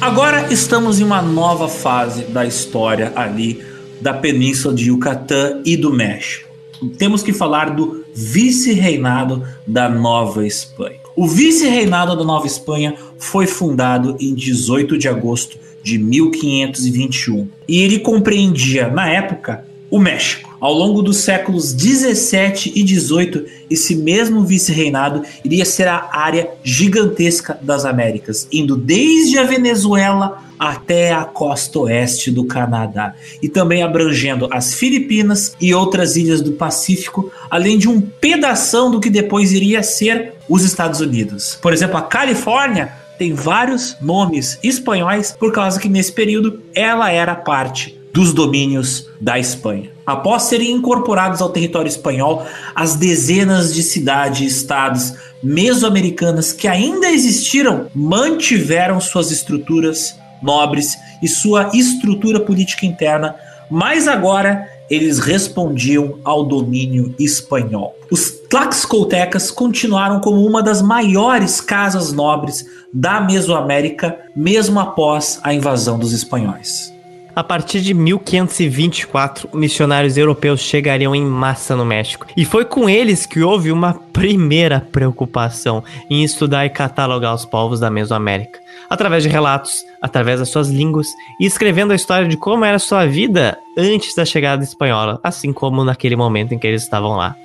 Agora 0.00 0.50
estamos 0.50 0.98
em 0.98 1.04
uma 1.04 1.20
nova 1.20 1.68
fase 1.68 2.22
da 2.22 2.46
história 2.46 3.12
ali 3.14 3.62
da 4.00 4.14
Península 4.14 4.74
de 4.74 4.88
Yucatán 4.88 5.60
e 5.62 5.76
do 5.76 5.92
México. 5.92 6.48
Temos 6.96 7.22
que 7.22 7.34
falar 7.34 7.74
do 7.76 8.02
vice-reinado 8.14 9.46
da 9.66 9.90
Nova 9.90 10.46
Espanha. 10.46 11.00
O 11.14 11.28
vice-reinado 11.28 12.16
da 12.16 12.24
Nova 12.24 12.46
Espanha 12.46 12.94
foi 13.18 13.46
fundado 13.46 14.16
em 14.18 14.34
18 14.34 14.96
de 14.96 15.06
agosto 15.06 15.58
de 15.82 15.98
1521 15.98 17.46
e 17.68 17.82
ele 17.82 17.98
compreendia, 17.98 18.88
na 18.88 19.06
época, 19.06 19.66
o 19.90 19.98
México. 19.98 20.49
Ao 20.60 20.74
longo 20.74 21.00
dos 21.00 21.16
séculos 21.16 21.72
17 21.72 22.72
e 22.74 22.82
18, 22.82 23.46
esse 23.70 23.96
mesmo 23.96 24.44
vice-reinado 24.44 25.22
iria 25.42 25.64
ser 25.64 25.88
a 25.88 26.10
área 26.12 26.50
gigantesca 26.62 27.58
das 27.62 27.86
Américas, 27.86 28.46
indo 28.52 28.76
desde 28.76 29.38
a 29.38 29.44
Venezuela 29.44 30.44
até 30.58 31.14
a 31.14 31.24
costa 31.24 31.78
oeste 31.78 32.30
do 32.30 32.44
Canadá, 32.44 33.14
e 33.42 33.48
também 33.48 33.82
abrangendo 33.82 34.46
as 34.50 34.74
Filipinas 34.74 35.56
e 35.58 35.72
outras 35.72 36.16
ilhas 36.16 36.42
do 36.42 36.52
Pacífico, 36.52 37.32
além 37.50 37.78
de 37.78 37.88
um 37.88 37.98
pedação 37.98 38.90
do 38.90 39.00
que 39.00 39.08
depois 39.08 39.52
iria 39.52 39.82
ser 39.82 40.34
os 40.46 40.62
Estados 40.62 41.00
Unidos. 41.00 41.58
Por 41.62 41.72
exemplo, 41.72 41.96
a 41.96 42.02
Califórnia 42.02 42.92
tem 43.18 43.32
vários 43.32 43.96
nomes 44.02 44.58
espanhóis 44.62 45.32
por 45.32 45.52
causa 45.52 45.80
que 45.80 45.88
nesse 45.88 46.12
período 46.12 46.60
ela 46.74 47.10
era 47.10 47.34
parte 47.34 47.98
dos 48.12 48.34
domínios 48.34 49.08
da 49.20 49.38
Espanha. 49.38 49.90
Após 50.10 50.44
serem 50.44 50.72
incorporados 50.72 51.40
ao 51.40 51.50
território 51.50 51.88
espanhol, 51.88 52.44
as 52.74 52.96
dezenas 52.96 53.72
de 53.72 53.82
cidades 53.82 54.40
e 54.40 54.46
estados 54.46 55.14
mesoamericanas 55.42 56.52
que 56.52 56.66
ainda 56.66 57.10
existiram 57.10 57.86
mantiveram 57.94 59.00
suas 59.00 59.30
estruturas 59.30 60.18
nobres 60.42 60.98
e 61.22 61.28
sua 61.28 61.70
estrutura 61.74 62.40
política 62.40 62.86
interna, 62.86 63.36
mas 63.70 64.08
agora 64.08 64.66
eles 64.90 65.20
respondiam 65.20 66.18
ao 66.24 66.44
domínio 66.44 67.14
espanhol. 67.18 67.94
Os 68.10 68.30
Tlaxcoltecas 68.50 69.50
continuaram 69.50 70.18
como 70.18 70.44
uma 70.44 70.62
das 70.62 70.82
maiores 70.82 71.60
casas 71.60 72.12
nobres 72.12 72.66
da 72.92 73.20
Mesoamérica, 73.20 74.18
mesmo 74.34 74.80
após 74.80 75.38
a 75.44 75.54
invasão 75.54 75.96
dos 75.96 76.12
espanhóis. 76.12 76.92
A 77.34 77.44
partir 77.44 77.80
de 77.80 77.94
1524, 77.94 79.50
missionários 79.54 80.16
europeus 80.16 80.60
chegariam 80.60 81.14
em 81.14 81.24
massa 81.24 81.76
no 81.76 81.84
México. 81.84 82.26
E 82.36 82.44
foi 82.44 82.64
com 82.64 82.88
eles 82.88 83.24
que 83.24 83.40
houve 83.40 83.70
uma 83.70 83.94
primeira 83.94 84.80
preocupação 84.80 85.84
em 86.08 86.24
estudar 86.24 86.66
e 86.66 86.70
catalogar 86.70 87.34
os 87.34 87.44
povos 87.44 87.78
da 87.78 87.88
Mesoamérica. 87.88 88.58
Através 88.88 89.22
de 89.22 89.28
relatos, 89.28 89.84
através 90.02 90.40
das 90.40 90.48
suas 90.48 90.68
línguas 90.68 91.06
e 91.40 91.46
escrevendo 91.46 91.92
a 91.92 91.96
história 91.96 92.26
de 92.26 92.36
como 92.36 92.64
era 92.64 92.80
sua 92.80 93.06
vida 93.06 93.56
antes 93.78 94.14
da 94.16 94.24
chegada 94.24 94.64
espanhola, 94.64 95.20
assim 95.22 95.52
como 95.52 95.84
naquele 95.84 96.16
momento 96.16 96.52
em 96.52 96.58
que 96.58 96.66
eles 96.66 96.82
estavam 96.82 97.16
lá. 97.16 97.36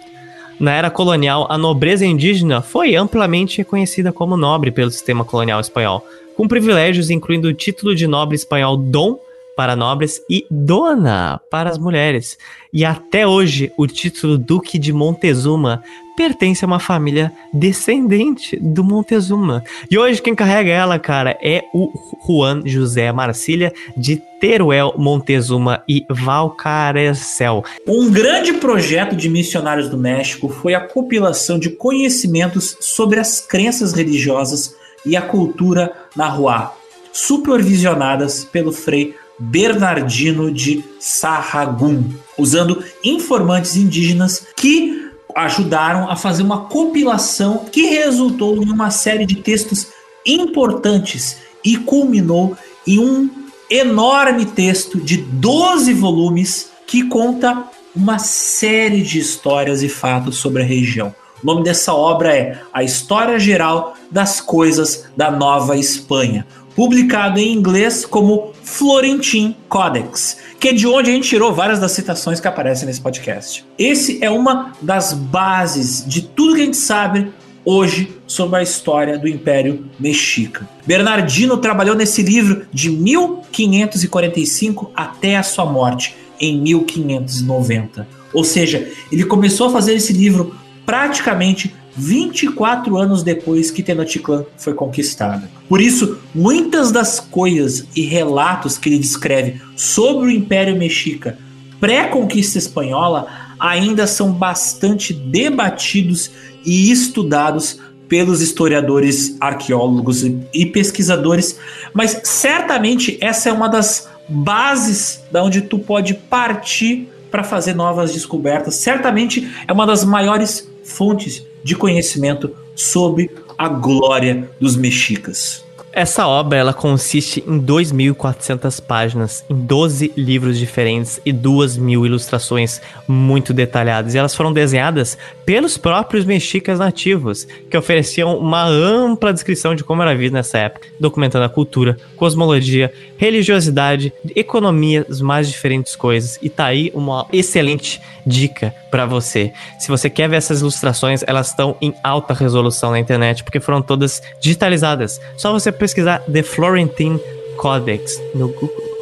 Na 0.59 0.71
era 0.71 0.89
colonial, 0.89 1.45
a 1.49 1.57
nobreza 1.57 2.05
indígena 2.05 2.61
foi 2.61 2.95
amplamente 2.95 3.59
reconhecida 3.59 4.11
como 4.11 4.35
nobre 4.35 4.71
pelo 4.71 4.89
sistema 4.89 5.23
colonial 5.23 5.59
espanhol, 5.59 6.03
com 6.35 6.47
privilégios 6.47 7.09
incluindo 7.11 7.49
o 7.49 7.53
título 7.53 7.93
de 7.93 8.07
nobre 8.07 8.35
espanhol 8.35 8.75
Dom 8.77 9.19
para 9.55 9.75
nobres 9.75 10.21
e 10.29 10.45
dona 10.51 11.39
para 11.49 11.69
as 11.69 11.77
mulheres. 11.77 12.37
E 12.73 12.83
até 12.83 13.25
hoje, 13.25 13.71
o 13.77 13.87
título 13.87 14.37
Duque 14.37 14.77
de 14.77 14.91
Montezuma 14.91 15.81
pertence 16.15 16.63
a 16.63 16.67
uma 16.67 16.79
família 16.79 17.31
descendente 17.53 18.57
do 18.57 18.83
Montezuma. 18.83 19.63
E 19.89 19.97
hoje 19.97 20.21
quem 20.21 20.33
carrega 20.33 20.71
ela, 20.71 20.97
cara, 20.97 21.37
é 21.41 21.63
o 21.73 21.91
Juan 22.25 22.61
José 22.65 23.11
Marcília 23.11 23.73
de 23.95 24.21
Teruel 24.39 24.93
Montezuma 24.97 25.83
e 25.87 26.05
Valcarecel. 26.09 27.63
Um 27.87 28.09
grande 28.09 28.53
projeto 28.53 29.15
de 29.15 29.29
missionários 29.29 29.89
do 29.89 29.97
México 29.97 30.49
foi 30.49 30.73
a 30.73 30.81
compilação 30.81 31.59
de 31.59 31.69
conhecimentos 31.69 32.77
sobre 32.79 33.19
as 33.19 33.41
crenças 33.41 33.93
religiosas 33.93 34.75
e 35.05 35.15
a 35.15 35.21
cultura 35.21 35.93
nahuá, 36.15 36.73
supervisionadas 37.11 38.43
pelo 38.43 38.71
frei 38.71 39.15
Bernardino 39.37 40.51
de 40.51 40.83
Sahagún, 40.99 42.13
usando 42.37 42.83
informantes 43.03 43.75
indígenas 43.75 44.47
que 44.55 45.11
ajudaram 45.35 46.09
a 46.09 46.15
fazer 46.15 46.43
uma 46.43 46.65
compilação 46.65 47.65
que 47.71 47.87
resultou 47.87 48.55
em 48.63 48.71
uma 48.71 48.89
série 48.89 49.25
de 49.25 49.35
textos 49.35 49.87
importantes 50.25 51.37
e 51.63 51.75
culminou 51.77 52.57
em 52.87 52.99
um 52.99 53.29
enorme 53.69 54.45
texto 54.45 54.99
de 54.99 55.17
12 55.17 55.93
volumes 55.93 56.71
que 56.87 57.03
conta 57.03 57.65
uma 57.95 58.19
série 58.19 59.01
de 59.01 59.19
histórias 59.19 59.81
e 59.81 59.89
fatos 59.89 60.37
sobre 60.37 60.61
a 60.61 60.65
região. 60.65 61.13
O 61.43 61.45
nome 61.45 61.63
dessa 61.63 61.93
obra 61.93 62.35
é 62.35 62.59
A 62.73 62.83
História 62.83 63.37
Geral 63.39 63.95
das 64.09 64.39
Coisas 64.39 65.05
da 65.17 65.29
Nova 65.31 65.77
Espanha, 65.77 66.45
publicado 66.75 67.39
em 67.39 67.53
inglês 67.53 68.05
como 68.05 68.53
Florentin 68.65 69.55
Codex, 69.69 70.37
que 70.59 70.69
é 70.69 70.73
de 70.73 70.87
onde 70.87 71.11
a 71.11 71.13
gente 71.13 71.29
tirou 71.29 71.53
várias 71.53 71.79
das 71.79 71.91
citações 71.91 72.39
que 72.39 72.47
aparecem 72.47 72.87
nesse 72.87 72.99
podcast. 72.99 73.63
Esse 73.77 74.17
é 74.23 74.29
uma 74.29 74.73
das 74.81 75.13
bases 75.13 76.03
de 76.05 76.23
tudo 76.23 76.55
que 76.55 76.61
a 76.61 76.65
gente 76.65 76.77
sabe 76.77 77.31
hoje 77.63 78.17
sobre 78.27 78.59
a 78.59 78.63
história 78.63 79.19
do 79.19 79.27
Império 79.27 79.85
Mexica. 79.99 80.67
Bernardino 80.85 81.57
trabalhou 81.57 81.95
nesse 81.95 82.23
livro 82.23 82.65
de 82.73 82.89
1545 82.89 84.91
até 84.95 85.37
a 85.37 85.43
sua 85.43 85.65
morte 85.65 86.15
em 86.39 86.59
1590. 86.59 88.07
Ou 88.33 88.43
seja, 88.43 88.89
ele 89.11 89.25
começou 89.25 89.67
a 89.67 89.71
fazer 89.71 89.93
esse 89.93 90.11
livro 90.11 90.55
praticamente 90.85 91.73
24 91.95 92.97
anos 92.97 93.23
depois 93.23 93.71
que 93.71 93.81
Tenochtitlan 93.81 94.45
foi 94.57 94.73
conquistada. 94.73 95.49
Por 95.69 95.79
isso, 95.79 96.17
muitas 96.33 96.91
das 96.91 97.19
coisas 97.19 97.85
e 97.95 98.01
relatos 98.01 98.77
que 98.77 98.89
ele 98.89 98.99
descreve 98.99 99.61
sobre 99.75 100.27
o 100.27 100.31
Império 100.31 100.77
Mexica 100.77 101.37
pré-conquista 101.79 102.57
espanhola 102.57 103.27
ainda 103.59 104.07
são 104.07 104.31
bastante 104.31 105.13
debatidos 105.13 106.31
e 106.65 106.91
estudados 106.91 107.79
pelos 108.07 108.41
historiadores, 108.41 109.35
arqueólogos 109.39 110.23
e 110.53 110.65
pesquisadores, 110.65 111.59
mas 111.93 112.21
certamente 112.23 113.17
essa 113.21 113.49
é 113.49 113.53
uma 113.53 113.67
das 113.67 114.09
bases 114.27 115.23
da 115.31 115.43
onde 115.43 115.61
tu 115.61 115.79
pode 115.79 116.13
partir 116.13 117.09
para 117.31 117.43
fazer 117.43 117.73
novas 117.73 118.13
descobertas. 118.13 118.75
Certamente 118.75 119.51
é 119.67 119.73
uma 119.73 119.85
das 119.85 120.03
maiores 120.03 120.69
fontes 120.85 121.45
de 121.63 121.75
conhecimento 121.75 122.55
sobre 122.75 123.31
a 123.57 123.67
glória 123.67 124.49
dos 124.59 124.75
mexicas. 124.75 125.65
Essa 125.91 126.27
obra 126.27 126.59
ela 126.59 126.73
consiste 126.73 127.41
em 127.47 127.57
2.400 127.57 128.81
páginas, 128.81 129.45
em 129.49 129.55
12 129.55 130.11
livros 130.17 130.59
diferentes 130.59 131.21
e 131.25 131.31
2.000 131.31 132.05
ilustrações 132.05 132.81
muito 133.07 133.53
detalhadas. 133.53 134.13
E 134.13 134.17
elas 134.17 134.35
foram 134.35 134.51
desenhadas 134.51 135.17
pelos 135.45 135.77
próprios 135.77 136.25
mexicas 136.25 136.79
nativos, 136.79 137.47
que 137.69 137.77
ofereciam 137.77 138.37
uma 138.37 138.65
ampla 138.65 139.31
descrição 139.31 139.75
de 139.75 139.83
como 139.83 140.01
era 140.01 140.11
a 140.11 140.15
vida 140.15 140.35
nessa 140.35 140.57
época, 140.57 140.87
documentando 140.99 141.45
a 141.45 141.49
cultura, 141.49 141.97
cosmologia, 142.15 142.91
religiosidade, 143.17 144.11
economia, 144.35 145.05
as 145.09 145.21
mais 145.21 145.47
diferentes 145.49 145.95
coisas. 145.95 146.39
E 146.41 146.49
tá 146.49 146.65
aí 146.65 146.91
uma 146.93 147.27
excelente 147.31 148.01
dica 148.25 148.73
para 148.89 149.05
você. 149.05 149.53
Se 149.79 149.87
você 149.87 150.09
quer 150.09 150.27
ver 150.27 150.37
essas 150.37 150.61
ilustrações, 150.61 151.23
elas 151.27 151.49
estão 151.49 151.77
em 151.79 151.93
alta 152.03 152.33
resolução 152.33 152.91
na 152.91 152.99
internet, 152.99 153.43
porque 153.43 153.59
foram 153.59 153.81
todas 153.81 154.21
digitalizadas. 154.41 155.21
Só 155.37 155.51
você 155.51 155.71
pesquisar 155.71 156.19
The 156.31 156.41
Florentine 156.41 157.19
Codex 157.57 158.21
no 158.33 158.47
Google. 158.47 158.94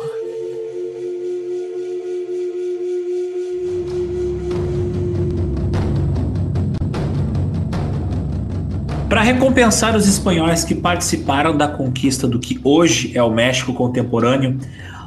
Para 9.14 9.22
recompensar 9.22 9.96
os 9.96 10.08
espanhóis 10.08 10.64
que 10.64 10.74
participaram 10.74 11.56
da 11.56 11.68
conquista 11.68 12.28
do 12.28 12.40
que 12.40 12.60
hoje 12.64 13.12
é 13.14 13.22
o 13.22 13.30
México 13.30 13.72
contemporâneo, 13.72 14.58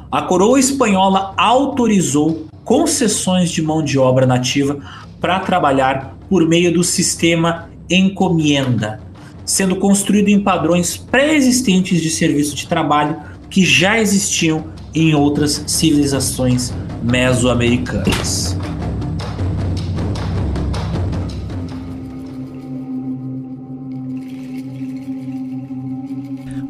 a 0.09 0.21
coroa 0.21 0.57
espanhola 0.57 1.33
autorizou 1.35 2.47
concessões 2.63 3.51
de 3.51 3.61
mão 3.61 3.83
de 3.83 3.99
obra 3.99 4.25
nativa 4.25 4.77
para 5.19 5.41
trabalhar 5.41 6.15
por 6.29 6.47
meio 6.47 6.73
do 6.73 6.85
sistema 6.85 7.67
encomienda, 7.89 9.01
sendo 9.43 9.75
construído 9.75 10.29
em 10.29 10.39
padrões 10.39 10.95
pré-existentes 10.95 12.01
de 12.01 12.09
serviço 12.09 12.55
de 12.55 12.65
trabalho 12.65 13.17
que 13.49 13.65
já 13.65 13.99
existiam 13.99 14.67
em 14.95 15.13
outras 15.15 15.65
civilizações 15.67 16.73
mesoamericanas. 17.03 18.57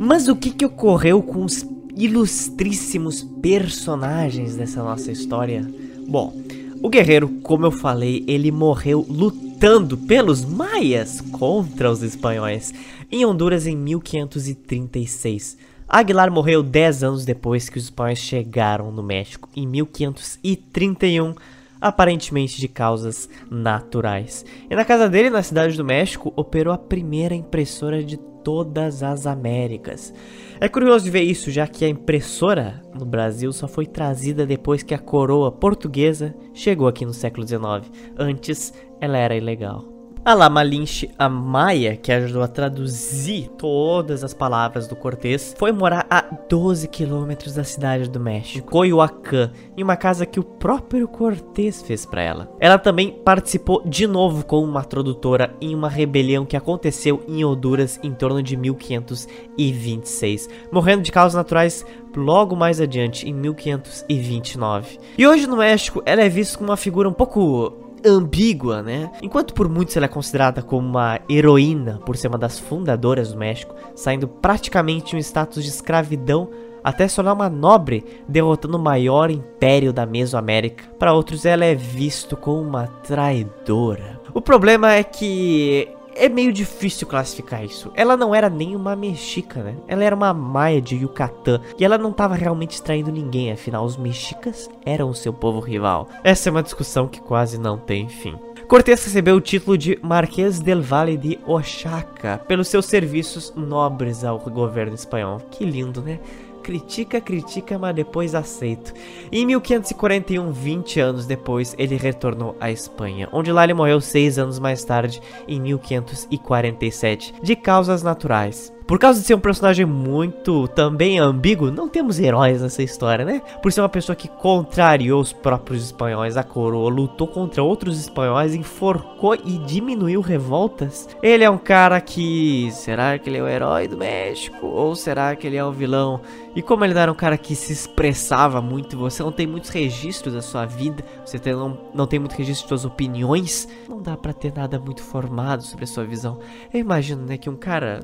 Mas 0.07 0.29
o 0.29 0.37
que, 0.37 0.51
que 0.51 0.65
ocorreu 0.65 1.21
com 1.21 1.43
os 1.43 1.65
ilustríssimos 1.93 3.23
personagens 3.41 4.55
dessa 4.55 4.81
nossa 4.81 5.11
história? 5.11 5.69
Bom, 6.07 6.33
o 6.81 6.87
guerreiro, 6.87 7.27
como 7.43 7.65
eu 7.65 7.71
falei, 7.71 8.23
ele 8.25 8.49
morreu 8.49 9.05
lutando 9.09 9.97
pelos 9.97 10.45
maias 10.45 11.19
contra 11.19 11.91
os 11.91 12.01
espanhóis 12.03 12.73
em 13.11 13.25
Honduras 13.25 13.67
em 13.67 13.75
1536. 13.75 15.57
Aguilar 15.89 16.31
morreu 16.31 16.63
10 16.63 17.03
anos 17.03 17.25
depois 17.25 17.67
que 17.67 17.77
os 17.77 17.83
espanhóis 17.83 18.19
chegaram 18.19 18.89
no 18.93 19.03
México, 19.03 19.49
em 19.53 19.67
1531, 19.67 21.35
aparentemente 21.81 22.61
de 22.61 22.69
causas 22.69 23.27
naturais. 23.51 24.45
E 24.69 24.73
na 24.73 24.85
casa 24.85 25.09
dele, 25.09 25.29
na 25.29 25.43
cidade 25.43 25.75
do 25.75 25.83
México, 25.83 26.31
operou 26.33 26.73
a 26.73 26.77
primeira 26.77 27.35
impressora 27.35 28.01
de 28.01 28.17
todas 28.47 29.03
as 29.03 29.27
Américas. 29.27 30.13
É 30.57 30.69
curioso 30.69 31.03
de 31.03 31.11
ver 31.11 31.23
isso, 31.23 31.51
já 31.51 31.67
que 31.67 31.83
a 31.83 31.89
impressora 31.89 32.81
no 32.97 33.05
Brasil 33.05 33.51
só 33.51 33.67
foi 33.67 33.85
trazida 33.85 34.45
depois 34.45 34.81
que 34.81 34.93
a 34.93 34.97
coroa 34.97 35.51
portuguesa 35.51 36.33
chegou 36.53 36.87
aqui 36.87 37.05
no 37.05 37.13
século 37.13 37.45
XIX. 37.45 37.91
Antes, 38.17 38.73
ela 39.01 39.17
era 39.17 39.35
ilegal. 39.35 39.96
A 40.25 40.33
Lama 40.33 40.61
Lynch, 40.61 41.09
a 41.17 41.29
Maia, 41.29 41.95
que 41.95 42.11
ajudou 42.11 42.43
a 42.43 42.47
traduzir 42.47 43.49
todas 43.57 44.23
as 44.23 44.33
palavras 44.33 44.87
do 44.87 44.95
Cortês, 44.95 45.55
foi 45.57 45.71
morar 45.71 46.05
a 46.09 46.21
12 46.21 46.87
quilômetros 46.89 47.53
da 47.53 47.63
cidade 47.63 48.09
do 48.09 48.19
México, 48.19 48.69
Coyoacán, 48.69 49.51
em 49.77 49.83
uma 49.83 49.95
casa 49.95 50.25
que 50.25 50.39
o 50.39 50.43
próprio 50.43 51.07
Cortês 51.07 51.81
fez 51.81 52.05
para 52.05 52.21
ela. 52.21 52.51
Ela 52.59 52.77
também 52.77 53.11
participou 53.23 53.81
de 53.85 54.05
novo 54.05 54.45
como 54.45 54.67
uma 54.67 54.83
tradutora 54.83 55.55
em 55.61 55.73
uma 55.73 55.89
rebelião 55.89 56.45
que 56.45 56.57
aconteceu 56.57 57.23
em 57.27 57.45
Honduras 57.45 57.99
em 58.03 58.13
torno 58.13 58.43
de 58.43 58.57
1526, 58.57 60.49
morrendo 60.71 61.03
de 61.03 61.11
causas 61.11 61.35
naturais 61.35 61.85
logo 62.15 62.55
mais 62.55 62.81
adiante, 62.81 63.29
em 63.29 63.33
1529. 63.33 64.99
E 65.17 65.25
hoje 65.25 65.47
no 65.47 65.57
México, 65.57 66.01
ela 66.05 66.21
é 66.21 66.29
vista 66.29 66.57
como 66.57 66.71
uma 66.71 66.77
figura 66.77 67.07
um 67.07 67.13
pouco 67.13 67.86
ambígua, 68.07 68.81
né? 68.81 69.11
Enquanto 69.21 69.53
por 69.53 69.69
muitos 69.69 69.95
ela 69.95 70.05
é 70.05 70.09
considerada 70.09 70.61
como 70.61 70.87
uma 70.87 71.19
heroína 71.29 71.99
por 72.05 72.17
ser 72.17 72.27
uma 72.27 72.37
das 72.37 72.59
fundadoras 72.59 73.31
do 73.31 73.37
México, 73.37 73.75
saindo 73.95 74.27
praticamente 74.27 75.15
um 75.15 75.19
status 75.19 75.63
de 75.63 75.69
escravidão 75.69 76.49
até 76.83 77.07
se 77.07 77.17
tornar 77.17 77.33
uma 77.33 77.49
nobre, 77.49 78.05
derrotando 78.29 78.77
o 78.77 78.81
maior 78.81 79.29
império 79.29 79.91
da 79.91 80.05
Mesoamérica. 80.05 80.85
Para 80.97 81.13
outros, 81.13 81.45
ela 81.45 81.65
é 81.65 81.75
vista 81.75 82.35
como 82.35 82.61
uma 82.61 82.87
traidora. 82.87 84.21
O 84.33 84.41
problema 84.41 84.93
é 84.93 85.03
que 85.03 85.89
é 86.17 86.27
meio 86.29 86.51
difícil 86.51 87.07
classificar 87.07 87.63
isso. 87.63 87.91
Ela 87.95 88.17
não 88.17 88.33
era 88.33 88.49
nem 88.49 88.75
uma 88.75 88.95
mexica, 88.95 89.61
né? 89.61 89.75
Ela 89.87 90.03
era 90.03 90.15
uma 90.15 90.33
maia 90.33 90.81
de 90.81 90.95
Yucatán. 90.95 91.61
E 91.77 91.85
ela 91.85 91.97
não 91.97 92.09
estava 92.09 92.35
realmente 92.35 92.71
extraindo 92.71 93.11
ninguém, 93.11 93.51
afinal, 93.51 93.85
os 93.85 93.97
mexicas 93.97 94.69
eram 94.85 95.09
o 95.09 95.15
seu 95.15 95.31
povo 95.31 95.59
rival. 95.59 96.09
Essa 96.23 96.49
é 96.49 96.51
uma 96.51 96.63
discussão 96.63 97.07
que 97.07 97.21
quase 97.21 97.59
não 97.59 97.77
tem 97.77 98.09
fim. 98.09 98.35
Cortés 98.67 99.05
recebeu 99.05 99.37
o 99.37 99.41
título 99.41 99.77
de 99.77 99.97
Marquês 100.01 100.59
del 100.59 100.81
Valle 100.81 101.15
de 101.15 101.39
Oaxaca 101.47 102.37
pelos 102.49 102.67
seus 102.67 102.85
serviços 102.85 103.53
nobres 103.55 104.25
ao 104.25 104.37
governo 104.39 104.93
espanhol. 104.93 105.39
Que 105.49 105.63
lindo, 105.63 106.01
né? 106.01 106.19
Critica, 106.67 107.21
critica, 107.21 107.79
mas 107.79 107.95
depois 107.95 108.35
aceito. 108.35 108.93
em 109.31 109.45
1541, 109.45 110.51
20 110.51 110.99
anos 110.99 111.25
depois, 111.25 111.73
ele 111.77 111.95
retornou 111.95 112.57
à 112.59 112.69
Espanha, 112.69 113.29
onde 113.31 113.53
lá 113.53 113.63
ele 113.63 113.73
morreu 113.73 114.01
seis 114.01 114.37
anos 114.37 114.59
mais 114.59 114.83
tarde, 114.83 115.21
em 115.47 115.61
1547, 115.61 117.35
de 117.41 117.55
causas 117.55 118.03
naturais. 118.03 118.75
Por 118.87 118.97
causa 118.97 119.19
de 119.19 119.27
ser 119.27 119.35
um 119.35 119.39
personagem 119.39 119.85
muito 119.85 120.65
também 120.69 121.19
ambíguo, 121.19 121.69
não 121.69 121.89
temos 121.89 122.21
heróis 122.21 122.61
nessa 122.61 122.81
história, 122.81 123.25
né? 123.25 123.41
Por 123.61 123.69
ser 123.69 123.81
uma 123.81 123.89
pessoa 123.89 124.15
que 124.15 124.29
contrariou 124.29 125.19
os 125.19 125.33
próprios 125.33 125.83
espanhóis, 125.83 126.37
a 126.37 126.43
coroa 126.43 126.89
lutou 126.89 127.27
contra 127.27 127.61
outros 127.61 127.99
espanhóis, 127.99 128.55
enforcou 128.55 129.35
e 129.35 129.57
diminuiu 129.57 130.21
revoltas. 130.21 131.09
Ele 131.21 131.43
é 131.43 131.49
um 131.49 131.57
cara 131.57 131.99
que. 131.99 132.69
Será 132.71 133.19
que 133.19 133.29
ele 133.29 133.39
é 133.39 133.43
o 133.43 133.47
herói 133.47 133.89
do 133.89 133.97
México? 133.97 134.65
Ou 134.65 134.95
será 134.95 135.35
que 135.35 135.45
ele 135.45 135.57
é 135.57 135.65
o 135.65 135.71
vilão? 135.73 136.21
E 136.57 136.61
como 136.63 136.83
ele 136.83 136.97
era 136.97 137.11
um 137.11 137.15
cara 137.15 137.37
que 137.37 137.55
se 137.55 137.71
expressava 137.71 138.59
muito, 138.63 138.97
você 138.97 139.21
não 139.21 139.31
tem 139.31 139.45
muitos 139.45 139.69
registros 139.69 140.33
da 140.33 140.41
sua 140.41 140.65
vida, 140.65 141.05
você 141.23 141.37
tem, 141.37 141.53
não, 141.53 141.77
não 141.93 142.07
tem 142.07 142.17
muito 142.17 142.33
registro 142.33 142.63
de 142.65 142.69
suas 142.69 142.83
opiniões, 142.83 143.67
não 143.87 144.01
dá 144.01 144.17
para 144.17 144.33
ter 144.33 144.51
nada 144.51 144.79
muito 144.79 145.03
formado 145.03 145.61
sobre 145.61 145.83
a 145.83 145.87
sua 145.87 146.03
visão. 146.03 146.39
Eu 146.73 146.79
imagino, 146.79 147.23
né, 147.27 147.37
que 147.37 147.47
um 147.47 147.55
cara 147.55 147.99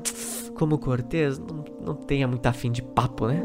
como 0.54 0.78
Cortez 0.78 1.36
não, 1.36 1.64
não 1.84 1.94
tenha 1.96 2.28
muito 2.28 2.46
afim 2.46 2.70
de 2.70 2.80
papo, 2.80 3.26
né? 3.26 3.42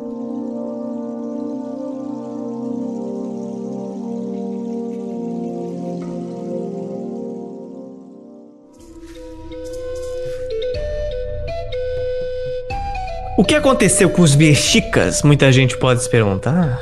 O 13.40 13.44
que 13.46 13.56
aconteceu 13.56 14.10
com 14.10 14.22
os 14.22 14.36
mexicas? 14.36 15.24
Muita 15.24 15.50
gente 15.50 15.78
pode 15.78 16.04
se 16.04 16.10
perguntar. 16.10 16.78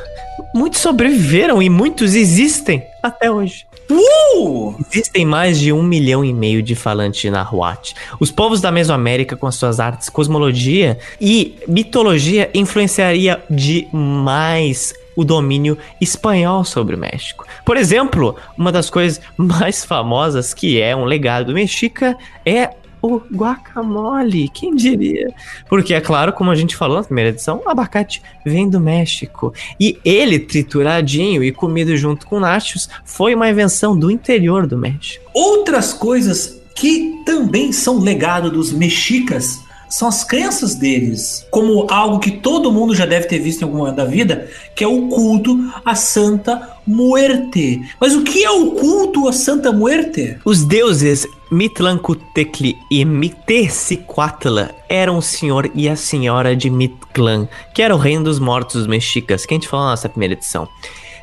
Muitos 0.55 0.81
sobreviveram 0.81 1.61
e 1.61 1.69
muitos 1.69 2.15
existem 2.15 2.83
até 3.03 3.29
hoje. 3.29 3.67
Uh! 3.87 4.75
Existem 4.91 5.23
mais 5.23 5.59
de 5.59 5.71
um 5.71 5.83
milhão 5.83 6.25
e 6.25 6.33
meio 6.33 6.63
de 6.63 6.73
falantes 6.73 7.21
de 7.21 7.29
Nahuatl. 7.29 7.93
Os 8.19 8.31
povos 8.31 8.59
da 8.59 8.71
Mesoamérica, 8.71 9.37
com 9.37 9.45
as 9.45 9.53
suas 9.53 9.79
artes, 9.79 10.09
cosmologia 10.09 10.97
e 11.21 11.59
mitologia, 11.67 12.49
influenciaria 12.55 13.39
demais 13.47 14.95
o 15.15 15.23
domínio 15.23 15.77
espanhol 16.01 16.63
sobre 16.63 16.95
o 16.95 16.97
México. 16.97 17.45
Por 17.63 17.77
exemplo, 17.77 18.35
uma 18.57 18.71
das 18.71 18.89
coisas 18.89 19.21
mais 19.37 19.85
famosas 19.85 20.55
que 20.55 20.81
é 20.81 20.95
um 20.95 21.05
legado 21.05 21.53
mexica 21.53 22.17
é 22.43 22.71
o 23.07 23.23
guacamole, 23.33 24.49
quem 24.49 24.75
diria? 24.75 25.33
Porque, 25.69 25.93
é 25.93 26.01
claro, 26.01 26.33
como 26.33 26.51
a 26.51 26.55
gente 26.55 26.75
falou 26.75 26.97
na 26.97 27.03
primeira 27.03 27.29
edição, 27.29 27.61
o 27.65 27.69
abacate 27.69 28.21
vem 28.45 28.69
do 28.69 28.79
México. 28.79 29.53
E 29.79 29.99
ele, 30.03 30.39
trituradinho 30.39 31.43
e 31.43 31.51
comido 31.51 31.95
junto 31.95 32.27
com 32.27 32.39
nachos, 32.39 32.89
foi 33.03 33.33
uma 33.33 33.49
invenção 33.49 33.97
do 33.97 34.11
interior 34.11 34.67
do 34.67 34.77
México. 34.77 35.23
Outras 35.33 35.93
coisas 35.93 36.61
que 36.75 37.23
também 37.25 37.71
são 37.71 37.99
legado 37.99 38.51
dos 38.51 38.71
mexicas 38.71 39.66
são 39.89 40.07
as 40.07 40.23
crenças 40.23 40.75
deles, 40.75 41.45
como 41.51 41.87
algo 41.89 42.19
que 42.19 42.31
todo 42.31 42.71
mundo 42.71 42.95
já 42.95 43.05
deve 43.05 43.27
ter 43.27 43.39
visto 43.39 43.61
em 43.61 43.65
algum 43.65 43.77
momento 43.77 43.95
da 43.95 44.05
vida, 44.05 44.49
que 44.75 44.83
é 44.83 44.87
o 44.87 45.07
culto 45.07 45.57
à 45.85 45.95
Santa 45.95 46.77
Muerte. 46.85 47.81
Mas 47.99 48.15
o 48.15 48.23
que 48.23 48.43
é 48.43 48.51
o 48.51 48.71
culto 48.71 49.27
à 49.27 49.33
Santa 49.33 49.71
Muerte? 49.71 50.37
Os 50.45 50.63
deuses 50.63 51.27
Mitlancutecli 51.49 52.77
e 52.91 53.05
Mitecicuatla 53.05 54.71
eram 54.89 55.17
o 55.17 55.21
senhor 55.21 55.71
e 55.73 55.87
a 55.87 55.95
senhora 55.95 56.55
de 56.55 56.69
Mitclan, 56.69 57.47
que 57.73 57.81
era 57.81 57.95
o 57.95 57.99
reino 57.99 58.25
dos 58.25 58.39
mortos 58.39 58.85
mexicas, 58.85 59.45
que 59.45 59.53
a 59.53 59.55
gente 59.57 59.67
falou 59.67 59.85
na 59.85 59.91
nossa 59.91 60.09
primeira 60.09 60.33
edição. 60.33 60.67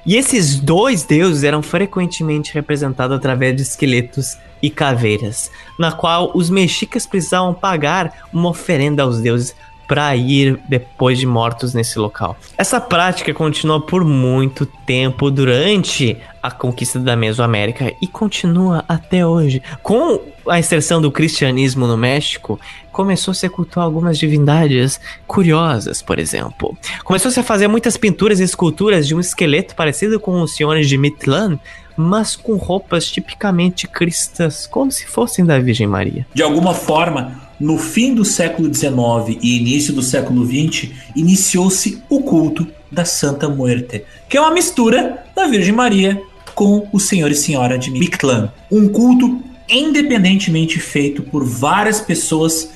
E 0.07 0.16
esses 0.16 0.60
dois 0.60 1.02
deuses 1.02 1.44
eram 1.44 1.62
frequentemente 1.62 2.52
representados 2.52 3.16
através 3.16 3.57
de 3.57 3.62
esqueletos 3.62 4.36
e 4.60 4.68
caveiras, 4.68 5.50
na 5.78 5.92
qual 5.92 6.31
os 6.34 6.50
mexicas 6.50 7.07
precisavam 7.07 7.55
pagar 7.55 8.28
uma 8.33 8.50
oferenda 8.50 9.02
aos 9.02 9.20
deuses 9.20 9.55
para 9.94 10.16
ir 10.16 10.58
depois 10.68 11.20
de 11.20 11.24
mortos 11.24 11.73
nesse 11.73 12.00
local. 12.00 12.36
Essa 12.58 12.81
prática 12.81 13.32
continuou 13.32 13.81
por 13.81 14.05
muito 14.05 14.66
tempo 14.66 15.31
durante 15.31 16.16
a 16.42 16.50
conquista 16.50 16.98
da 16.98 17.14
Mesoamérica 17.14 17.94
e 18.02 18.08
continua 18.08 18.84
até 18.89 19.24
hoje. 19.24 19.62
Com 19.84 20.20
a 20.48 20.58
inserção 20.58 21.00
do 21.00 21.12
cristianismo 21.12 21.86
no 21.86 21.97
México, 21.97 22.58
começou-se 22.90 23.47
a 23.47 23.48
cultuar 23.48 23.86
algumas 23.86 24.18
divindades 24.18 24.98
curiosas, 25.28 26.02
por 26.02 26.18
exemplo. 26.18 26.76
Começou-se 27.05 27.39
a 27.39 27.44
fazer 27.44 27.68
muitas 27.68 27.97
pinturas 27.97 28.40
e 28.40 28.42
esculturas 28.42 29.06
de 29.06 29.14
um 29.14 29.20
esqueleto 29.20 29.76
parecido 29.76 30.18
com 30.18 30.42
os 30.42 30.56
senhores 30.56 30.89
de 30.89 30.98
Mitlan, 30.98 31.56
mas 31.97 32.34
com 32.34 32.56
roupas 32.56 33.06
tipicamente 33.06 33.86
cristãs, 33.86 34.66
como 34.66 34.90
se 34.90 35.06
fossem 35.06 35.47
da 35.47 35.60
Virgem 35.60 35.86
Maria. 35.86 36.26
De 36.34 36.42
alguma 36.42 36.74
forma, 36.74 37.43
no 37.58 37.78
fim 37.78 38.15
do 38.15 38.24
século 38.24 38.73
XIX 38.73 39.39
e 39.42 39.58
início 39.58 39.92
do 39.92 40.02
século 40.02 40.44
XX, 40.47 40.91
iniciou-se 41.15 42.02
o 42.08 42.20
culto 42.20 42.66
da 42.91 43.05
Santa 43.05 43.49
Muerte, 43.49 44.05
que 44.28 44.36
é 44.36 44.41
uma 44.41 44.52
mistura 44.52 45.24
da 45.34 45.47
Virgem 45.47 45.73
Maria 45.73 46.20
com 46.55 46.89
o 46.92 47.00
Senhor 47.00 47.31
e 47.31 47.34
Senhora 47.34 47.78
de 47.78 47.91
Mictlán. 47.91 48.50
Um 48.70 48.89
culto 48.89 49.42
independentemente 49.68 50.78
feito 50.78 51.23
por 51.23 51.44
várias 51.44 52.00
pessoas 52.00 52.70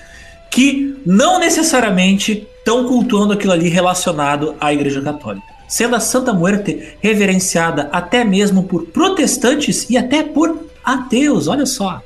que 0.51 0.97
não 1.05 1.39
necessariamente 1.39 2.47
estão 2.59 2.87
cultuando 2.87 3.33
aquilo 3.33 3.53
ali 3.53 3.69
relacionado 3.69 4.55
à 4.61 4.73
Igreja 4.73 5.01
Católica. 5.01 5.47
Sendo 5.69 5.97
a 5.97 6.01
Santa 6.01 6.33
Muerte 6.33 6.97
reverenciada 7.01 7.89
até 7.93 8.25
mesmo 8.25 8.63
por 8.63 8.87
protestantes 8.87 9.89
e 9.91 9.97
até 9.97 10.23
por 10.23 10.69
ateus, 10.83 11.47
olha 11.47 11.67
só. 11.67 12.03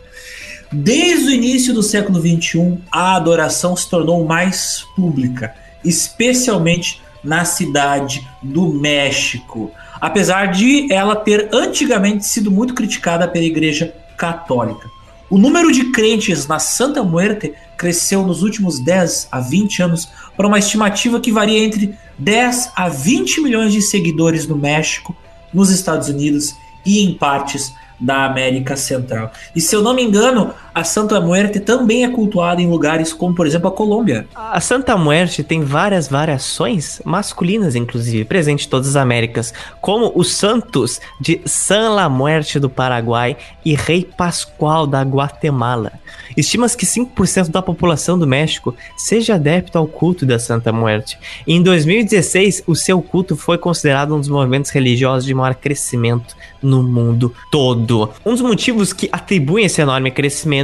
Desde 0.73 1.27
o 1.27 1.31
início 1.31 1.75
do 1.75 1.83
século 1.83 2.19
XXI, 2.19 2.79
a 2.91 3.15
adoração 3.15 3.77
se 3.77 3.91
tornou 3.91 4.25
mais 4.25 4.87
pública, 4.97 5.55
especialmente 5.85 7.03
na 7.23 7.45
cidade 7.45 8.27
do 8.43 8.69
México, 8.69 9.71
apesar 10.01 10.47
de 10.47 10.91
ela 10.91 11.15
ter 11.15 11.51
antigamente 11.53 12.27
sido 12.27 12.51
muito 12.51 12.73
criticada 12.73 13.29
pela 13.29 13.45
Igreja 13.45 13.95
Católica. 14.17 14.89
O 15.29 15.37
número 15.37 15.71
de 15.71 15.93
crentes 15.93 16.47
na 16.47 16.59
Santa 16.59 17.03
Muerte 17.03 17.53
cresceu 17.77 18.27
nos 18.27 18.43
últimos 18.43 18.79
10 18.79 19.29
a 19.31 19.41
20 19.41 19.83
anos 19.83 20.09
para 20.35 20.47
uma 20.47 20.59
estimativa 20.59 21.21
que 21.21 21.31
varia 21.31 21.63
entre 21.63 21.95
10 22.19 22.73
a 22.75 22.89
20 22.89 23.43
milhões 23.43 23.73
de 23.75 23.83
seguidores 23.83 24.47
no 24.47 24.57
México, 24.57 25.15
nos 25.53 25.71
Estados 25.71 26.09
Unidos 26.09 26.55
e 26.85 27.03
em 27.05 27.13
partes 27.13 27.75
da 28.03 28.25
América 28.25 28.77
Central. 28.77 29.31
E 29.55 29.61
se 29.61 29.75
eu 29.75 29.83
não 29.83 29.95
me 29.95 30.03
engano, 30.03 30.53
a 30.75 30.85
Santa 30.85 31.21
Muerte 31.21 31.61
também 31.61 32.05
é 32.05 32.09
cultuada 32.09 32.61
em 32.61 32.69
lugares 32.69 33.13
como, 33.13 33.35
por 33.35 33.47
exemplo, 33.47 33.69
a 33.69 33.73
Colômbia. 33.73 34.27
A 34.35 34.61
Santa 34.61 34.97
Muerte 34.97 35.43
tem 35.43 35.63
várias 35.63 36.09
variações 36.09 37.01
masculinas, 37.05 37.75
inclusive, 37.75 38.25
presentes 38.25 38.67
em 38.67 38.69
todas 38.69 38.89
as 38.89 38.97
Américas, 38.97 39.53
como 39.81 40.13
os 40.15 40.33
santos 40.33 41.01
de 41.21 41.41
San 41.45 41.91
La 41.91 42.09
Muerte 42.09 42.59
do 42.59 42.71
Paraguai 42.71 43.37
e 43.65 43.75
Rei 43.75 44.05
Pascual 44.05 44.87
da 44.87 45.03
Guatemala. 45.03 45.93
Estima-se 46.37 46.77
que 46.77 46.87
5% 46.87 47.51
da 47.51 47.61
população 47.61 48.19
do 48.19 48.27
México 48.27 48.75
seja 48.97 49.35
adepto 49.35 49.77
ao 49.77 49.87
culto 49.87 50.25
da 50.25 50.39
Santa 50.39 50.73
Muerte. 50.73 51.19
Em 51.47 51.63
2016, 51.63 52.63
o 52.67 52.75
seu 52.75 53.03
culto 53.03 53.37
foi 53.37 53.59
considerado 53.59 54.15
um 54.15 54.19
dos 54.19 54.29
movimentos 54.29 54.71
religiosos 54.71 55.25
de 55.25 55.35
maior 55.35 55.55
crescimento 55.55 56.35
no 56.63 56.83
mundo 56.83 57.35
todo. 57.51 58.11
Um 58.25 58.31
dos 58.31 58.41
motivos 58.41 58.93
que 58.93 59.09
atribuem 59.11 59.67
esse 59.67 59.81
enorme 59.81 60.11
crescimento 60.11 60.62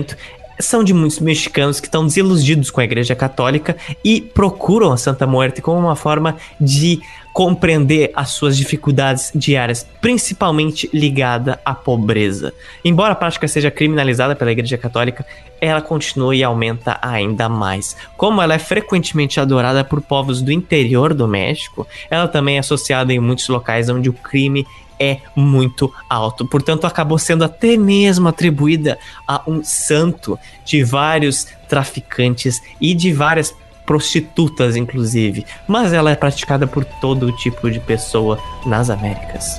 são 0.61 0.83
de 0.83 0.93
muitos 0.93 1.21
mexicanos 1.21 1.81
que 1.81 1.87
estão 1.87 2.05
desiludidos 2.05 2.71
com 2.71 2.81
a 2.81 2.85
Igreja 2.85 3.15
Católica 3.15 3.77
e 4.05 4.21
procuram 4.21 4.93
a 4.93 4.97
Santa 4.97 5.27
Muerte 5.27 5.63
como 5.63 5.79
uma 5.79 5.97
forma 5.97 6.37
de 6.61 7.01
compreender 7.33 8.11
as 8.17 8.31
suas 8.31 8.57
dificuldades 8.57 9.31
diárias, 9.33 9.87
principalmente 10.01 10.91
ligada 10.93 11.61
à 11.65 11.73
pobreza. 11.73 12.53
Embora 12.85 13.13
a 13.13 13.17
prática 13.17 13.47
seja 13.47 13.71
criminalizada 13.71 14.35
pela 14.35 14.51
Igreja 14.51 14.77
Católica, 14.77 15.25
ela 15.61 15.81
continua 15.81 16.35
e 16.35 16.43
aumenta 16.43 16.99
ainda 17.01 17.49
mais. 17.49 17.97
Como 18.17 18.43
ela 18.43 18.55
é 18.55 18.59
frequentemente 18.59 19.39
adorada 19.39 19.85
por 19.85 20.01
povos 20.01 20.43
do 20.43 20.51
interior 20.51 21.15
do 21.15 21.29
México, 21.29 21.87
ela 22.11 22.27
também 22.27 22.57
é 22.57 22.59
associada 22.59 23.13
em 23.13 23.21
muitos 23.21 23.47
locais 23.49 23.89
onde 23.89 24.09
o 24.09 24.13
crime 24.13 24.67
é 24.99 25.19
muito 25.35 25.93
alto. 26.09 26.47
Portanto, 26.47 26.87
acabou 26.87 27.19
sendo 27.19 27.45
até 27.45 27.77
mesmo 27.77 28.29
atribuída 28.29 28.99
a 29.27 29.43
um 29.47 29.63
santo 29.63 30.39
de 30.65 30.83
vários 30.83 31.47
traficantes 31.69 32.61
e 32.81 32.95
de 32.95 33.13
várias 33.13 33.55
prostitutas, 33.87 34.77
inclusive. 34.77 35.47
Mas 35.67 35.93
ela 35.93 36.11
é 36.11 36.15
praticada 36.15 36.67
por 36.67 36.85
todo 36.85 37.33
tipo 37.33 37.71
de 37.71 37.81
pessoa 37.81 38.39
nas 38.67 38.91
Américas. 38.91 39.59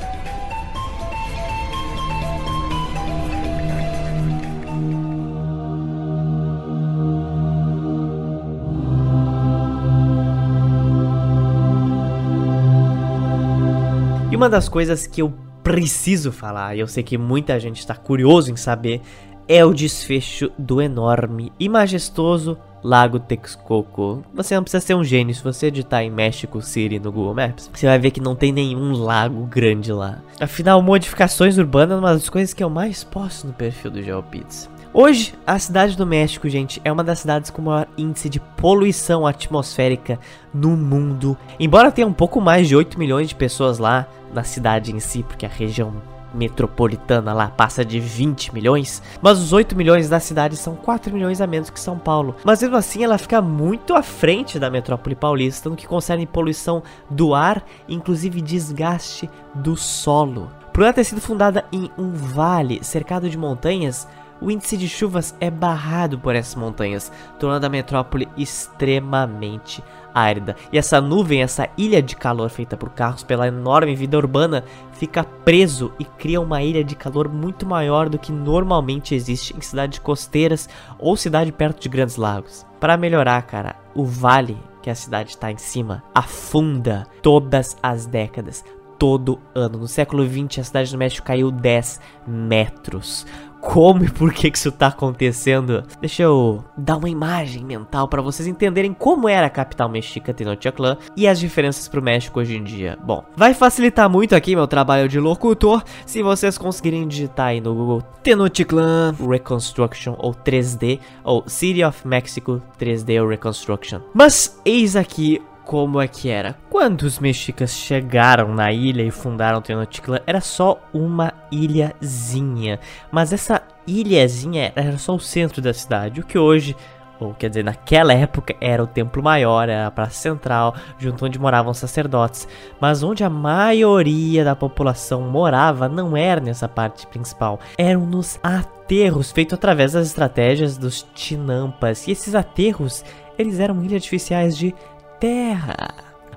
Uma 14.39 14.49
das 14.49 14.69
coisas 14.69 15.05
que 15.05 15.21
eu 15.21 15.33
preciso 15.61 16.31
falar, 16.31 16.73
e 16.73 16.79
eu 16.79 16.87
sei 16.87 17.03
que 17.03 17.17
muita 17.17 17.59
gente 17.59 17.79
está 17.79 17.93
curioso 17.93 18.49
em 18.49 18.55
saber, 18.55 19.01
é 19.49 19.65
o 19.65 19.73
desfecho 19.73 20.49
do 20.57 20.81
enorme 20.81 21.51
e 21.59 21.67
majestoso 21.67 22.57
Lago 22.81 23.19
Texcoco. 23.19 24.23
Você 24.33 24.55
não 24.55 24.63
precisa 24.63 24.79
ser 24.79 24.95
um 24.95 25.03
gênio, 25.03 25.35
se 25.35 25.43
você 25.43 25.67
editar 25.67 26.03
em 26.03 26.09
México 26.09 26.61
City 26.61 26.99
no 26.99 27.11
Google 27.11 27.35
Maps, 27.35 27.69
você 27.73 27.85
vai 27.85 27.99
ver 27.99 28.11
que 28.11 28.21
não 28.21 28.33
tem 28.33 28.53
nenhum 28.53 28.93
lago 28.93 29.45
grande 29.45 29.91
lá. 29.91 30.19
Afinal, 30.39 30.81
modificações 30.81 31.57
urbanas 31.57 31.97
é 31.97 31.99
uma 31.99 32.13
das 32.13 32.29
coisas 32.29 32.53
que 32.53 32.63
eu 32.63 32.69
mais 32.69 33.03
posto 33.03 33.45
no 33.45 33.51
perfil 33.51 33.91
do 33.91 34.01
GeoPizza. 34.01 34.69
Hoje, 34.91 35.35
a 35.45 35.59
cidade 35.59 35.95
do 35.95 36.05
México, 36.05 36.49
gente, 36.49 36.81
é 36.83 36.91
uma 36.91 37.03
das 37.03 37.19
cidades 37.19 37.51
com 37.51 37.61
maior 37.61 37.87
índice 37.95 38.27
de 38.27 38.39
poluição 38.39 39.27
atmosférica 39.27 40.19
no 40.51 40.69
mundo. 40.69 41.37
Embora 41.59 41.91
tenha 41.91 42.07
um 42.07 42.13
pouco 42.13 42.41
mais 42.41 42.67
de 42.67 42.75
8 42.75 42.97
milhões 42.97 43.29
de 43.29 43.35
pessoas 43.35 43.77
lá 43.77 44.07
na 44.33 44.43
cidade 44.43 44.91
em 44.91 44.99
si, 44.99 45.21
porque 45.21 45.45
a 45.45 45.49
região 45.49 45.93
metropolitana 46.33 47.33
lá 47.33 47.49
passa 47.49 47.85
de 47.85 47.99
20 47.99 48.51
milhões, 48.53 49.01
mas 49.21 49.39
os 49.39 49.53
8 49.53 49.75
milhões 49.75 50.09
da 50.09 50.19
cidade 50.19 50.57
são 50.57 50.75
4 50.75 51.13
milhões 51.13 51.39
a 51.39 51.45
menos 51.45 51.69
que 51.69 51.79
São 51.79 51.99
Paulo. 51.99 52.35
Mas 52.43 52.61
mesmo 52.61 52.75
assim, 52.75 53.03
ela 53.03 53.17
fica 53.19 53.41
muito 53.43 53.93
à 53.93 54.01
frente 54.01 54.57
da 54.57 54.71
metrópole 54.71 55.15
paulista 55.15 55.69
no 55.69 55.75
que 55.75 55.87
concerne 55.87 56.25
poluição 56.25 56.81
do 57.07 57.35
ar, 57.35 57.63
inclusive 57.87 58.41
desgaste 58.41 59.29
do 59.53 59.75
solo. 59.75 60.49
Por 60.73 60.83
ela 60.83 60.93
ter 60.93 61.03
sido 61.03 61.19
fundada 61.19 61.65
em 61.71 61.91
um 61.97 62.11
vale 62.11 62.83
cercado 62.83 63.29
de 63.29 63.37
montanhas, 63.37 64.07
o 64.41 64.49
índice 64.49 64.77
de 64.77 64.87
chuvas 64.87 65.35
é 65.39 65.49
barrado 65.49 66.19
por 66.19 66.35
essas 66.35 66.55
montanhas, 66.55 67.11
tornando 67.39 67.65
a 67.65 67.69
metrópole 67.69 68.27
extremamente 68.37 69.83
árida. 70.13 70.55
E 70.71 70.77
essa 70.77 71.01
nuvem, 71.01 71.41
essa 71.41 71.69
ilha 71.77 72.01
de 72.01 72.15
calor 72.15 72.49
feita 72.49 72.75
por 72.75 72.89
carros 72.89 73.23
pela 73.23 73.47
enorme 73.47 73.95
vida 73.95 74.17
urbana, 74.17 74.63
fica 74.93 75.23
preso 75.23 75.91
e 75.99 76.05
cria 76.05 76.41
uma 76.41 76.61
ilha 76.61 76.83
de 76.83 76.95
calor 76.95 77.29
muito 77.29 77.65
maior 77.65 78.09
do 78.09 78.19
que 78.19 78.31
normalmente 78.31 79.15
existe 79.15 79.55
em 79.55 79.61
cidades 79.61 79.99
costeiras 79.99 80.69
ou 80.97 81.15
cidade 81.15 81.51
perto 81.51 81.81
de 81.81 81.89
grandes 81.89 82.15
lagos. 82.15 82.65
Para 82.79 82.97
melhorar, 82.97 83.41
cara, 83.43 83.75
o 83.93 84.05
vale 84.05 84.57
que 84.81 84.89
a 84.89 84.95
cidade 84.95 85.31
está 85.31 85.51
em 85.51 85.57
cima 85.57 86.03
afunda 86.15 87.05
todas 87.21 87.77
as 87.83 88.05
décadas 88.05 88.63
todo 88.97 89.39
ano. 89.55 89.79
No 89.79 89.87
século 89.87 90.27
XX, 90.27 90.59
a 90.59 90.63
cidade 90.63 90.91
do 90.91 90.97
México 90.97 91.25
caiu 91.25 91.49
10 91.49 92.01
metros 92.27 93.25
como 93.59 94.03
e 94.03 94.09
por 94.09 94.33
que, 94.33 94.49
que 94.49 94.57
isso 94.57 94.71
tá 94.71 94.87
acontecendo, 94.87 95.83
deixa 95.99 96.23
eu 96.23 96.63
dar 96.77 96.97
uma 96.97 97.09
imagem 97.09 97.63
mental 97.63 98.07
para 98.07 98.21
vocês 98.21 98.47
entenderem 98.47 98.93
como 98.93 99.27
era 99.27 99.47
a 99.47 99.49
capital 99.49 99.89
mexica 99.89 100.33
Tenochtitlan 100.33 100.97
e 101.15 101.27
as 101.27 101.39
diferenças 101.39 101.87
pro 101.87 102.01
México 102.01 102.39
hoje 102.39 102.55
em 102.55 102.63
dia. 102.63 102.97
Bom, 103.03 103.23
vai 103.35 103.53
facilitar 103.53 104.09
muito 104.09 104.35
aqui 104.35 104.55
meu 104.55 104.67
trabalho 104.67 105.07
de 105.07 105.19
locutor 105.19 105.83
se 106.05 106.23
vocês 106.23 106.57
conseguirem 106.57 107.07
digitar 107.07 107.47
aí 107.47 107.61
no 107.61 107.75
Google 107.75 108.01
Tenochtitlan 108.23 109.15
Reconstruction 109.19 110.15
ou 110.17 110.33
3D 110.33 110.99
ou 111.23 111.43
City 111.47 111.83
of 111.83 112.07
Mexico 112.07 112.61
3D 112.79 113.21
ou 113.21 113.27
Reconstruction. 113.27 113.99
Mas 114.13 114.59
eis 114.65 114.95
aqui 114.95 115.41
como 115.69 116.01
é 116.01 116.07
que 116.07 116.29
era. 116.29 116.55
Quando 116.67 117.03
os 117.03 117.19
mexicas 117.19 117.69
chegaram 117.69 118.55
na 118.55 118.71
ilha 118.71 119.03
e 119.03 119.11
fundaram 119.11 119.61
Tenochtitlan, 119.61 120.19
era 120.25 120.41
só 120.41 120.81
uma 120.91 121.31
ilhazinha. 121.51 122.79
Mas 123.11 123.31
essa 123.31 123.61
ilhazinha 123.85 124.73
era 124.75 124.97
só 124.97 125.13
o 125.13 125.19
centro 125.19 125.61
da 125.61 125.71
cidade, 125.71 126.21
o 126.21 126.25
que 126.25 126.39
hoje 126.39 126.75
ou 127.19 127.35
quer 127.35 127.49
dizer, 127.49 127.63
naquela 127.63 128.13
época 128.13 128.55
era 128.59 128.81
o 128.81 128.87
templo 128.87 129.21
maior, 129.21 129.69
era 129.69 129.85
a 129.85 129.91
praça 129.91 130.13
central, 130.13 130.73
junto 130.97 131.23
onde 131.23 131.37
moravam 131.37 131.73
sacerdotes. 131.73 132.47
Mas 132.79 133.03
onde 133.03 133.23
a 133.23 133.29
maioria 133.29 134.43
da 134.43 134.55
população 134.55 135.21
morava 135.21 135.87
não 135.87 136.17
era 136.17 136.41
nessa 136.41 136.67
parte 136.67 137.05
principal, 137.05 137.59
eram 137.77 138.07
nos 138.07 138.39
aterros, 138.41 139.31
feitos 139.31 139.53
através 139.53 139.91
das 139.91 140.07
estratégias 140.07 140.77
dos 140.77 141.05
tinampas. 141.13 142.07
E 142.07 142.11
esses 142.11 142.33
aterros, 142.33 143.03
eles 143.37 143.59
eram 143.59 143.83
ilhas 143.83 143.95
artificiais 143.95 144.57
de 144.57 144.73
terra. 145.19 145.89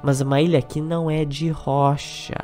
Mas 0.03 0.21
uma 0.21 0.41
ilha 0.41 0.61
que 0.61 0.81
não 0.81 1.11
é 1.11 1.25
de 1.25 1.49
rocha. 1.49 2.35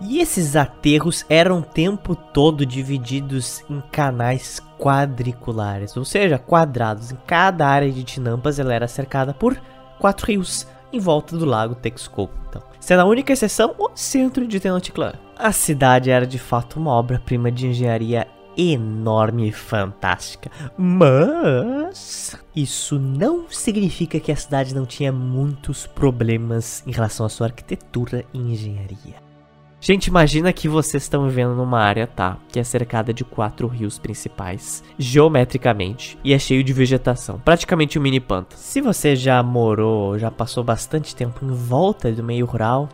E 0.00 0.20
esses 0.20 0.56
aterros 0.56 1.24
eram 1.28 1.60
o 1.60 1.62
tempo 1.62 2.14
todo 2.14 2.66
divididos 2.66 3.64
em 3.68 3.80
canais 3.92 4.60
quadriculares, 4.78 5.96
ou 5.96 6.04
seja, 6.04 6.38
quadrados. 6.38 7.12
Em 7.12 7.18
cada 7.26 7.66
área 7.66 7.90
de 7.90 8.02
Tinampas 8.02 8.58
ela 8.58 8.74
era 8.74 8.88
cercada 8.88 9.32
por 9.32 9.60
quatro 9.98 10.26
rios 10.26 10.66
em 10.92 10.98
volta 10.98 11.36
do 11.36 11.44
lago 11.44 11.74
Texcoco. 11.74 12.34
Então, 12.48 12.62
sendo 12.80 13.00
a 13.02 13.04
única 13.04 13.32
exceção 13.32 13.74
o 13.78 13.90
centro 13.94 14.46
de 14.46 14.60
Tenochtitlan. 14.60 15.14
A 15.38 15.52
cidade 15.52 16.10
era 16.10 16.26
de 16.26 16.38
fato 16.38 16.78
uma 16.78 16.92
obra-prima 16.92 17.50
de 17.50 17.66
engenharia 17.66 18.26
enorme 18.56 19.48
e 19.48 19.52
fantástica. 19.52 20.50
Mas 20.76 22.36
isso 22.54 22.98
não 22.98 23.48
significa 23.48 24.20
que 24.20 24.32
a 24.32 24.36
cidade 24.36 24.74
não 24.74 24.86
tinha 24.86 25.12
muitos 25.12 25.86
problemas 25.86 26.82
em 26.86 26.92
relação 26.92 27.26
à 27.26 27.28
sua 27.28 27.46
arquitetura 27.46 28.24
e 28.32 28.38
engenharia. 28.38 29.32
Gente, 29.84 30.06
imagina 30.06 30.52
que 30.52 30.68
vocês 30.68 31.02
estão 31.02 31.26
vivendo 31.28 31.56
numa 31.56 31.80
área, 31.80 32.06
tá? 32.06 32.38
Que 32.52 32.60
é 32.60 32.62
cercada 32.62 33.12
de 33.12 33.24
quatro 33.24 33.66
rios 33.66 33.98
principais, 33.98 34.80
geometricamente, 34.96 36.16
e 36.22 36.32
é 36.32 36.38
cheio 36.38 36.62
de 36.62 36.72
vegetação, 36.72 37.40
praticamente 37.44 37.98
um 37.98 38.02
mini 38.02 38.20
pântano. 38.20 38.62
Se 38.62 38.80
você 38.80 39.16
já 39.16 39.42
morou, 39.42 40.16
já 40.20 40.30
passou 40.30 40.62
bastante 40.62 41.16
tempo 41.16 41.44
em 41.44 41.50
volta 41.52 42.12
do 42.12 42.22
meio 42.22 42.46
rural, 42.46 42.88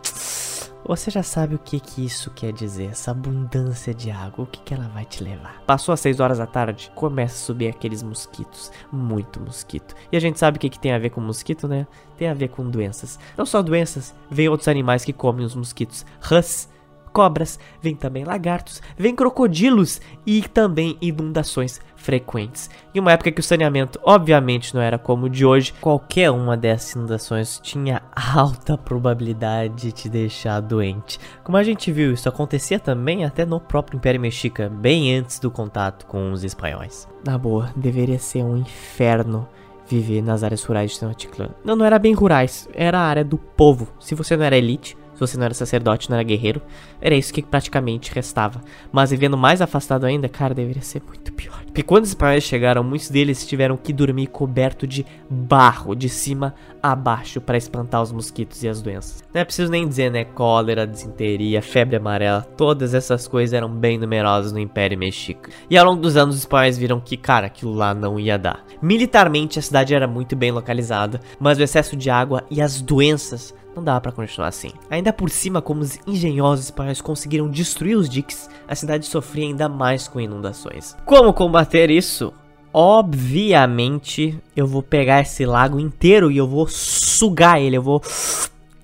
você 0.89 1.11
já 1.11 1.21
sabe 1.21 1.53
o 1.53 1.59
que, 1.59 1.79
que 1.79 2.03
isso 2.03 2.31
quer 2.31 2.51
dizer, 2.51 2.89
essa 2.89 3.11
abundância 3.11 3.93
de 3.93 4.09
água, 4.09 4.43
o 4.43 4.47
que, 4.47 4.59
que 4.59 4.73
ela 4.73 4.87
vai 4.87 5.05
te 5.05 5.23
levar. 5.23 5.61
Passou 5.67 5.93
às 5.93 5.99
6 5.99 6.19
horas 6.19 6.39
da 6.39 6.47
tarde, 6.47 6.91
começa 6.95 7.35
a 7.35 7.45
subir 7.45 7.67
aqueles 7.67 8.01
mosquitos, 8.01 8.71
muito 8.91 9.39
mosquito. 9.39 9.93
E 10.11 10.17
a 10.17 10.19
gente 10.19 10.39
sabe 10.39 10.57
o 10.57 10.59
que, 10.59 10.67
que 10.67 10.79
tem 10.79 10.91
a 10.91 10.97
ver 10.97 11.11
com 11.11 11.21
mosquito, 11.21 11.67
né? 11.67 11.85
Tem 12.17 12.27
a 12.27 12.33
ver 12.33 12.47
com 12.47 12.67
doenças. 12.67 13.19
Não 13.37 13.45
só 13.45 13.61
doenças, 13.61 14.15
vem 14.31 14.49
outros 14.49 14.67
animais 14.67 15.05
que 15.05 15.13
comem 15.13 15.45
os 15.45 15.53
mosquitos. 15.53 16.03
Rãs, 16.19 16.67
cobras, 17.13 17.59
vem 17.79 17.95
também 17.95 18.23
lagartos, 18.23 18.81
vem 18.97 19.15
crocodilos 19.15 20.01
e 20.25 20.41
também 20.41 20.97
inundações 20.99 21.79
frequentes. 21.99 22.69
Em 22.95 22.99
uma 22.99 23.11
época 23.11 23.31
que 23.31 23.39
o 23.39 23.43
saneamento 23.43 23.99
obviamente 24.03 24.73
não 24.73 24.81
era 24.81 24.97
como 24.97 25.25
o 25.25 25.29
de 25.29 25.45
hoje, 25.45 25.73
qualquer 25.79 26.31
uma 26.31 26.55
dessas 26.57 26.93
inundações 26.93 27.59
tinha 27.61 28.01
alta 28.15 28.77
probabilidade 28.77 29.75
de 29.75 29.91
te 29.91 30.09
deixar 30.09 30.61
doente. 30.61 31.19
Como 31.43 31.57
a 31.57 31.63
gente 31.63 31.91
viu, 31.91 32.13
isso 32.13 32.29
acontecia 32.29 32.79
também 32.79 33.25
até 33.25 33.45
no 33.45 33.59
próprio 33.59 33.97
Império 33.97 34.19
Mexica, 34.19 34.69
bem 34.69 35.15
antes 35.15 35.39
do 35.39 35.51
contato 35.51 36.05
com 36.05 36.31
os 36.31 36.43
espanhóis. 36.43 37.07
Na 37.25 37.37
boa, 37.37 37.69
deveria 37.75 38.17
ser 38.17 38.43
um 38.43 38.57
inferno 38.57 39.47
viver 39.85 40.21
nas 40.21 40.43
áreas 40.43 40.63
rurais 40.63 40.91
de 40.91 40.99
Tenochtitlan. 40.99 41.49
Não, 41.63 41.75
não 41.75 41.85
era 41.85 41.99
bem 41.99 42.13
rurais, 42.13 42.69
era 42.73 42.99
a 42.99 43.03
área 43.03 43.25
do 43.25 43.37
povo. 43.37 43.87
Se 43.99 44.15
você 44.15 44.37
não 44.37 44.45
era 44.45 44.57
elite, 44.57 44.95
se 45.19 45.19
você 45.19 45.37
não 45.37 45.43
era 45.43 45.53
sacerdote, 45.53 46.09
não 46.09 46.15
era 46.15 46.23
guerreiro, 46.23 46.61
era 47.01 47.13
isso 47.13 47.33
que 47.33 47.41
praticamente 47.41 48.13
restava. 48.13 48.61
Mas 48.89 49.09
vivendo 49.09 49.37
mais 49.37 49.61
afastado 49.61 50.05
ainda, 50.05 50.29
cara, 50.29 50.53
deveria 50.53 50.81
ser 50.81 51.01
muito 51.05 51.33
pior. 51.33 51.61
Porque 51.69 51.83
quando 51.83 52.03
os 52.03 52.09
espanhóis 52.09 52.43
chegaram, 52.43 52.83
muitos 52.83 53.09
deles 53.09 53.47
tiveram 53.47 53.77
que 53.77 53.93
dormir 53.93 54.27
coberto 54.27 54.85
de 54.85 55.05
barro, 55.29 55.95
de 55.95 56.09
cima 56.09 56.53
a 56.81 56.95
baixo, 56.95 57.39
para 57.39 57.57
espantar 57.57 58.01
os 58.01 58.11
mosquitos 58.11 58.63
e 58.63 58.67
as 58.67 58.81
doenças. 58.81 59.23
Não 59.33 59.41
é 59.41 59.45
preciso 59.45 59.71
nem 59.71 59.87
dizer, 59.87 60.09
né? 60.11 60.23
Cólera, 60.23 60.87
desinteria, 60.87 61.61
febre 61.61 61.97
amarela, 61.97 62.41
todas 62.41 62.93
essas 62.93 63.27
coisas 63.27 63.53
eram 63.53 63.69
bem 63.69 63.97
numerosas 63.97 64.51
no 64.51 64.59
Império 64.59 64.97
Mexica. 64.97 65.51
E 65.69 65.77
ao 65.77 65.85
longo 65.85 66.01
dos 66.01 66.17
anos, 66.17 66.35
os 66.35 66.41
espanhóis 66.41 66.77
viram 66.77 66.99
que, 66.99 67.17
cara, 67.17 67.47
aquilo 67.47 67.73
lá 67.73 67.93
não 67.93 68.19
ia 68.19 68.37
dar. 68.37 68.63
Militarmente, 68.81 69.59
a 69.59 69.61
cidade 69.61 69.93
era 69.93 70.07
muito 70.07 70.35
bem 70.35 70.51
localizada, 70.51 71.19
mas 71.39 71.57
o 71.57 71.63
excesso 71.63 71.95
de 71.95 72.09
água 72.09 72.43
e 72.49 72.61
as 72.61 72.81
doenças 72.81 73.53
não 73.75 73.83
dava 73.83 74.01
para 74.01 74.11
continuar 74.11 74.47
assim. 74.47 74.71
Ainda 74.89 75.13
por 75.13 75.29
cima, 75.29 75.61
como 75.61 75.81
os 75.81 75.97
engenhosos 76.05 76.65
espanhóis 76.65 77.01
conseguiram 77.01 77.49
destruir 77.49 77.95
os 77.95 78.09
diques, 78.09 78.49
a 78.67 78.75
cidade 78.75 79.05
sofria 79.05 79.45
ainda 79.45 79.69
mais 79.69 80.07
com 80.07 80.19
inundações. 80.19 80.95
Como 81.05 81.33
combater 81.33 81.68
isso? 81.89 82.33
Obviamente, 82.73 84.39
eu 84.55 84.67
vou 84.67 84.83
pegar 84.83 85.21
esse 85.21 85.45
lago 85.45 85.79
inteiro 85.79 86.31
e 86.31 86.37
eu 86.37 86.47
vou 86.47 86.67
sugar 86.67 87.59
ele, 87.59 87.77
eu 87.77 87.81
vou 87.81 88.01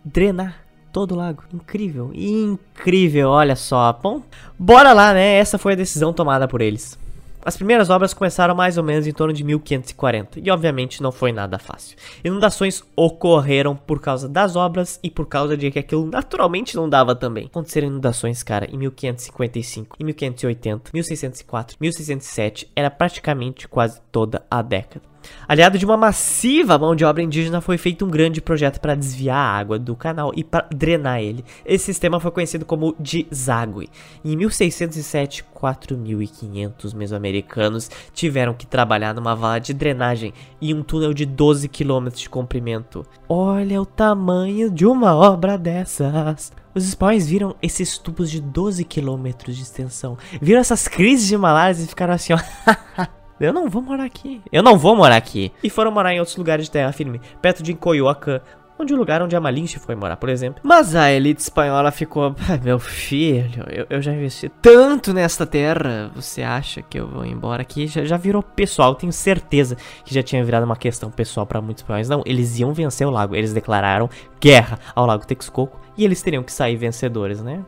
drenar 0.04 0.66
todo 0.92 1.12
o 1.12 1.18
lago. 1.18 1.44
Incrível, 1.54 2.12
incrível, 2.14 3.30
olha 3.30 3.56
só. 3.56 3.92
Bom, 4.02 4.22
bora 4.58 4.94
lá, 4.94 5.14
né? 5.14 5.36
Essa 5.36 5.58
foi 5.58 5.74
a 5.74 5.76
decisão 5.76 6.14
tomada 6.14 6.48
por 6.48 6.62
eles. 6.62 6.98
As 7.46 7.56
primeiras 7.56 7.92
obras 7.92 8.12
começaram 8.12 8.56
mais 8.56 8.76
ou 8.76 8.84
menos 8.84 9.06
em 9.06 9.14
torno 9.14 9.32
de 9.32 9.44
1540 9.44 10.40
e 10.44 10.50
obviamente 10.50 11.04
não 11.04 11.12
foi 11.12 11.32
nada 11.32 11.60
fácil. 11.60 11.96
Inundações 12.24 12.84
ocorreram 12.96 13.76
por 13.76 14.02
causa 14.02 14.28
das 14.28 14.56
obras 14.56 15.00
e 15.04 15.12
por 15.12 15.28
causa 15.28 15.56
de 15.56 15.70
que 15.70 15.78
aquilo 15.78 16.08
naturalmente 16.08 16.76
não 16.76 16.90
dava 16.90 17.14
também. 17.16 17.46
Aconteceram 17.46 17.88
inundações, 17.88 18.42
cara, 18.42 18.66
em 18.66 18.78
1555, 18.80 19.96
em 20.00 20.06
1580, 20.06 20.90
1604, 20.92 21.78
1607, 21.80 22.72
era 22.76 22.90
praticamente 22.90 23.68
quase 23.68 24.02
toda 24.12 24.44
a 24.50 24.64
década. 24.64 25.15
Aliado 25.48 25.78
de 25.78 25.86
uma 25.86 25.98
massiva 25.98 26.78
mão 26.78 26.96
de 26.96 27.06
obra 27.06 27.24
indígena, 27.24 27.62
foi 27.62 27.78
feito 27.78 28.06
um 28.06 28.10
grande 28.10 28.42
projeto 28.42 28.80
para 28.80 28.96
desviar 28.96 29.38
a 29.38 29.58
água 29.58 29.80
do 29.80 29.96
canal 29.96 30.32
e 30.36 30.44
para 30.44 30.68
drenar 30.74 31.22
ele. 31.22 31.44
Esse 31.66 31.86
sistema 31.86 32.20
foi 32.20 32.32
conhecido 32.32 32.66
como 32.66 32.96
deságue. 33.00 33.90
Em 34.24 34.36
1607, 34.36 35.44
4.500 35.56 36.94
mesoamericanos 36.94 37.90
tiveram 38.14 38.54
que 38.54 38.66
trabalhar 38.66 39.14
numa 39.14 39.36
vala 39.36 39.60
de 39.60 39.74
drenagem 39.74 40.34
e 40.62 40.74
um 40.74 40.84
túnel 40.84 41.14
de 41.14 41.26
12 41.26 41.68
km 41.70 42.10
de 42.14 42.30
comprimento. 42.30 43.06
Olha 43.28 43.82
o 43.82 43.86
tamanho 43.86 44.70
de 44.70 44.86
uma 44.86 45.16
obra 45.16 45.58
dessas! 45.58 46.52
Os 46.76 46.86
espanhóis 46.86 47.26
viram 47.26 47.56
esses 47.62 47.98
tubos 47.98 48.30
de 48.30 48.42
12 48.42 48.84
km 48.84 49.30
de 49.48 49.62
extensão, 49.62 50.18
viram 50.42 50.60
essas 50.60 50.90
crises 50.90 51.26
de 51.26 51.38
malária 51.38 51.80
e 51.80 51.88
ficaram 51.88 52.14
assim, 52.14 52.34
ó. 52.34 52.38
Eu 53.40 53.52
não 53.52 53.70
vou 53.70 53.82
morar 53.82 54.06
aqui. 54.06 54.42
Eu 54.52 54.64
não 54.64 54.78
vou 54.78 54.96
morar 54.96 55.18
aqui. 55.18 55.52
E 55.64 55.70
foram 55.70 55.92
morar 55.92 56.14
em 56.14 56.20
outros 56.20 56.38
lugares 56.38 56.66
de 56.66 56.72
terra 56.72 56.92
firme, 56.92 57.20
perto 57.42 57.62
de 57.62 57.74
Coyoacán, 57.74 58.40
onde 58.80 58.94
o 58.94 58.98
lugar 58.98 59.22
onde 59.22 59.36
a 59.36 59.42
Malinche 59.42 59.80
foi 59.80 59.96
morar, 59.96 60.18
por 60.18 60.30
exemplo. 60.30 60.62
Mas 60.64 60.96
a 60.96 61.12
elite 61.12 61.42
espanhola 61.42 61.92
ficou, 61.92 62.36
ah, 62.50 62.58
meu 62.64 62.80
filho, 62.80 63.66
eu, 63.70 63.86
eu, 63.90 64.02
já 64.02 64.14
investi 64.14 64.50
tanto 64.62 65.14
nesta 65.14 65.46
terra, 65.46 66.12
você 66.16 66.44
acha 66.44 66.82
que 66.82 67.00
eu 67.00 67.08
vou 67.08 67.26
embora 67.26 67.62
aqui? 67.62 67.88
Já, 67.88 68.06
já 68.06 68.18
virou 68.18 68.42
pessoal, 68.42 68.96
tenho 68.96 69.12
certeza 69.14 69.76
que 70.04 70.14
já 70.14 70.24
tinha 70.24 70.44
virado 70.44 70.66
uma 70.66 70.76
questão 70.76 71.10
pessoal 71.10 71.46
para 71.46 71.62
muitos 71.62 71.84
espanhóis. 71.84 72.10
Não, 72.10 72.24
eles 72.26 72.60
iam 72.60 72.74
vencer 72.74 73.08
o 73.08 73.12
lago, 73.12 73.36
eles 73.36 73.54
declararam 73.54 74.10
guerra 74.40 74.80
ao 74.94 75.06
lago 75.06 75.26
Texcoco 75.26 75.80
e 75.98 76.04
eles 76.04 76.22
teriam 76.22 76.44
que 76.44 76.52
sair 76.52 76.76
vencedores, 76.76 77.42
né? 77.42 77.64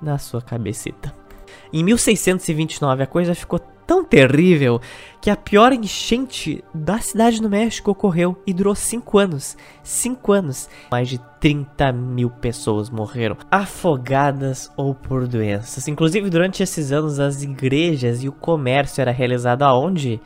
Na 0.00 0.18
sua 0.18 0.40
cabecita. 0.40 1.25
Em 1.72 1.82
1629 1.82 3.02
a 3.02 3.06
coisa 3.06 3.34
ficou 3.34 3.58
tão 3.86 4.04
terrível 4.04 4.80
que 5.20 5.30
a 5.30 5.36
pior 5.36 5.72
enchente 5.72 6.62
da 6.74 6.98
cidade 6.98 7.40
do 7.40 7.48
México 7.48 7.92
ocorreu 7.92 8.36
e 8.46 8.52
durou 8.52 8.74
5 8.74 9.18
anos. 9.18 9.56
5 9.82 10.32
anos. 10.32 10.68
Mais 10.90 11.08
de 11.08 11.20
30 11.40 11.92
mil 11.92 12.28
pessoas 12.28 12.90
morreram 12.90 13.36
afogadas 13.50 14.70
ou 14.76 14.94
por 14.94 15.26
doenças. 15.26 15.86
Inclusive, 15.86 16.28
durante 16.28 16.62
esses 16.62 16.90
anos, 16.90 17.20
as 17.20 17.42
igrejas 17.42 18.22
e 18.22 18.28
o 18.28 18.32
comércio 18.32 19.00
era 19.00 19.12
realizado 19.12 19.62
aonde? 19.62 20.20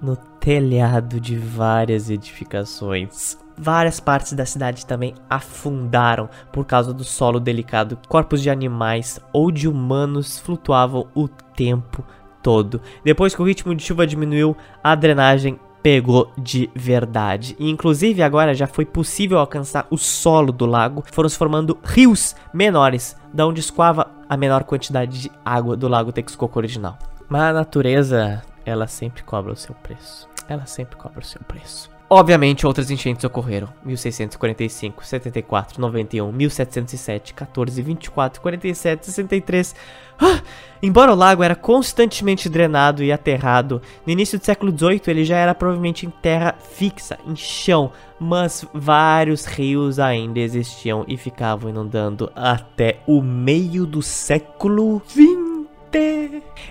No 0.00 0.16
telhado 0.16 1.20
de 1.20 1.36
várias 1.36 2.10
edificações. 2.10 3.38
Várias 3.56 4.00
partes 4.00 4.32
da 4.32 4.44
cidade 4.44 4.84
também 4.84 5.14
afundaram 5.30 6.28
por 6.52 6.64
causa 6.64 6.92
do 6.92 7.04
solo 7.04 7.38
delicado. 7.38 7.98
Corpos 8.08 8.42
de 8.42 8.50
animais 8.50 9.20
ou 9.32 9.50
de 9.50 9.68
humanos 9.68 10.38
flutuavam 10.38 11.06
o 11.14 11.28
tempo 11.28 12.04
todo. 12.42 12.80
Depois 13.04 13.34
que 13.34 13.40
o 13.40 13.44
ritmo 13.44 13.74
de 13.74 13.82
chuva 13.82 14.06
diminuiu, 14.06 14.56
a 14.82 14.94
drenagem 14.94 15.58
pegou 15.84 16.32
de 16.36 16.70
verdade. 16.74 17.54
E, 17.58 17.70
inclusive 17.70 18.22
agora 18.22 18.54
já 18.54 18.66
foi 18.66 18.86
possível 18.86 19.38
alcançar 19.38 19.86
o 19.90 19.98
solo 19.98 20.50
do 20.50 20.64
lago, 20.64 21.04
foram 21.12 21.28
se 21.28 21.36
formando 21.36 21.78
rios 21.84 22.34
menores, 22.54 23.14
da 23.32 23.46
onde 23.46 23.60
escoava 23.60 24.10
a 24.28 24.36
menor 24.36 24.64
quantidade 24.64 25.20
de 25.20 25.32
água 25.44 25.76
do 25.76 25.86
lago 25.86 26.10
Texcoco 26.10 26.58
original. 26.58 26.98
Mas 27.28 27.42
a 27.42 27.52
natureza, 27.52 28.42
ela 28.64 28.86
sempre 28.86 29.22
cobra 29.22 29.52
o 29.52 29.56
seu 29.56 29.74
preço. 29.74 30.26
Ela 30.48 30.66
sempre 30.66 30.96
cobra 30.96 31.20
o 31.20 31.24
seu 31.24 31.40
preço. 31.42 31.93
Obviamente, 32.08 32.66
outras 32.66 32.90
enchentes 32.90 33.24
ocorreram. 33.24 33.68
1645, 33.84 35.04
74, 35.04 35.80
91, 35.80 36.30
1707, 36.30 37.34
14, 37.34 37.82
24, 37.82 38.40
47, 38.40 39.06
63. 39.06 39.74
Ah! 40.20 40.42
Embora 40.82 41.12
o 41.12 41.16
lago 41.16 41.42
era 41.42 41.56
constantemente 41.56 42.48
drenado 42.48 43.02
e 43.02 43.10
aterrado, 43.10 43.80
no 44.06 44.12
início 44.12 44.38
do 44.38 44.44
século 44.44 44.70
XVIII 44.70 45.00
ele 45.06 45.24
já 45.24 45.38
era 45.38 45.54
provavelmente 45.54 46.04
em 46.04 46.10
terra 46.10 46.54
fixa, 46.58 47.18
em 47.26 47.34
chão, 47.34 47.90
mas 48.20 48.66
vários 48.74 49.46
rios 49.46 49.98
ainda 49.98 50.40
existiam 50.40 51.04
e 51.08 51.16
ficavam 51.16 51.70
inundando 51.70 52.30
até 52.36 53.00
o 53.06 53.22
meio 53.22 53.86
do 53.86 54.02
século 54.02 55.00
XX. 55.08 55.43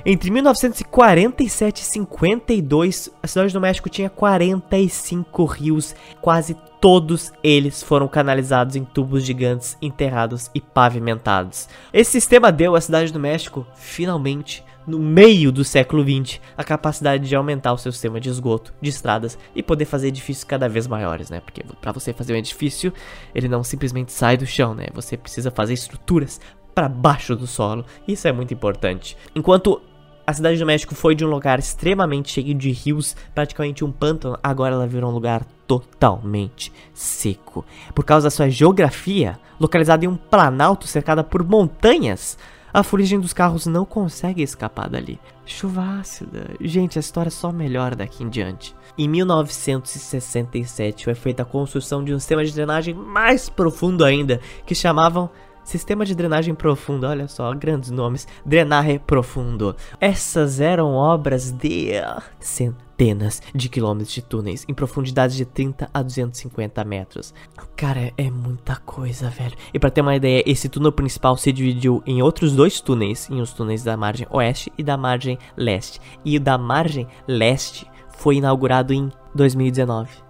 Entre 0.06 0.30
1947 0.30 1.82
e 1.82 1.86
52, 1.86 3.10
a 3.22 3.28
cidade 3.28 3.54
do 3.54 3.62
México 3.62 3.90
tinha 3.90 4.10
45 4.10 5.46
rios, 5.46 5.96
quase 6.22 6.58
todos 6.82 7.32
eles 7.42 7.82
foram 7.82 8.10
canalizados 8.10 8.76
em 8.76 8.84
tubos 8.84 9.24
gigantes, 9.24 9.78
enterrados 9.82 10.52
e 10.54 10.60
pavimentados. 10.60 11.70
Esse 11.94 12.12
sistema 12.12 12.52
deu 12.52 12.76
à 12.76 12.82
cidade 12.82 13.14
do 13.14 13.20
México, 13.20 13.66
finalmente, 13.76 14.64
no 14.86 15.00
meio 15.00 15.50
do 15.50 15.64
século 15.64 16.04
XX, 16.04 16.42
a 16.58 16.64
capacidade 16.66 17.28
de 17.28 17.36
aumentar 17.36 17.72
o 17.72 17.78
seu 17.78 17.94
sistema 17.94 18.20
de 18.20 18.28
esgoto, 18.28 18.74
de 18.82 18.90
estradas 18.90 19.38
e 19.56 19.64
poder 19.64 19.86
fazer 19.86 20.10
edifícios 20.10 20.44
cada 20.44 20.68
vez 20.68 20.86
maiores, 20.86 21.30
né? 21.30 21.40
Porque 21.40 21.64
para 21.82 21.94
você 21.94 22.12
fazer 22.12 22.34
um 22.34 22.38
edifício, 22.38 22.92
ele 23.34 23.48
não 23.48 23.64
simplesmente 23.64 24.12
sai 24.12 24.36
do 24.36 24.46
chão, 24.46 24.76
né? 24.76 24.88
Você 24.94 25.16
precisa 25.16 25.50
fazer 25.50 25.74
estruturas 25.74 26.42
para 26.74 26.90
baixo 26.90 27.36
do 27.36 27.48
solo. 27.48 27.86
Isso 28.08 28.28
é 28.28 28.32
muito 28.32 28.54
importante. 28.54 29.18
Enquanto 29.36 29.82
a 30.26 30.34
cidade 30.34 30.58
do 30.58 30.66
México 30.66 30.96
foi 30.96 31.16
de 31.16 31.26
um 31.26 31.30
lugar 31.30 31.60
extremamente 31.60 32.32
cheio 32.32 32.54
de 32.54 32.72
rios, 32.72 33.16
praticamente 33.36 33.84
um 33.84 33.92
pântano, 33.92 34.38
agora 34.42 34.74
ela 34.74 34.88
virou 34.88 35.12
um 35.12 35.14
lugar 35.14 35.46
totalmente 35.68 36.72
seco. 36.94 37.66
Por 37.94 38.06
causa 38.06 38.28
da 38.28 38.32
sua 38.32 38.50
geografia, 38.50 39.38
localizada 39.60 40.06
em 40.06 40.08
um 40.08 40.16
planalto 40.16 40.88
cercada 40.88 41.24
por 41.24 41.44
montanhas, 41.44 42.38
a 42.74 42.82
fuligem 42.84 43.20
dos 43.20 43.34
carros 43.34 43.68
não 43.68 43.86
consegue 43.86 44.42
escapar 44.42 44.90
dali. 44.90 45.20
Chuva 45.46 46.00
ácida. 46.00 46.52
Gente, 46.60 46.98
a 46.98 47.02
história 47.02 47.30
só 47.30 47.52
melhora 47.52 47.96
daqui 47.96 48.24
em 48.24 48.30
diante. 48.30 48.74
Em 48.98 49.08
1967 49.08 51.06
foi 51.06 51.14
feita 51.16 51.44
a 51.44 51.46
construção 51.46 52.04
de 52.04 52.14
um 52.14 52.20
sistema 52.20 52.44
de 52.44 52.54
drenagem 52.54 52.94
mais 52.96 53.50
profundo 53.50 54.04
ainda, 54.04 54.40
que 54.66 54.74
chamavam 54.74 55.30
Sistema 55.64 56.06
de 56.06 56.14
drenagem 56.14 56.54
profundo, 56.54 57.08
olha 57.08 57.28
só, 57.28 57.54
grandes 57.54 57.90
nomes. 57.90 58.28
Drenare 58.46 59.00
profundo. 59.00 59.76
Essas 60.00 60.60
eram 60.60 60.94
obras 60.94 61.52
de 61.52 61.92
centenas 62.40 63.42
de 63.56 63.70
quilômetros 63.70 64.14
de 64.14 64.22
túneis 64.22 64.66
em 64.68 64.74
profundidades 64.74 65.36
de 65.36 65.46
30 65.46 65.90
a 65.94 66.02
250 66.02 66.84
metros. 66.84 67.34
Cara, 67.76 68.12
é 68.18 68.30
muita 68.30 68.76
coisa, 68.76 69.30
velho. 69.30 69.56
E 69.74 69.80
para 69.80 69.90
ter 69.90 70.02
uma 70.02 70.16
ideia, 70.16 70.44
esse 70.46 70.70
túnel 70.70 70.92
principal 70.92 71.38
se 71.38 71.52
dividiu 71.52 72.04
em 72.06 72.22
outros 72.22 72.54
dois 72.56 72.82
túneis, 72.82 73.30
em 73.30 73.42
os 73.42 73.54
túneis 73.54 73.84
da 73.84 73.96
margem 73.98 74.28
oeste 74.30 74.72
e 74.78 74.84
da 74.84 74.98
margem 74.98 75.38
leste. 75.56 76.00
E 76.26 76.38
o 76.38 76.40
da 76.40 76.58
margem 76.58 77.08
leste 77.28 77.88
foi 78.18 78.36
inaugurado 78.36 78.94
em 78.94 79.10
2019. 79.34 80.23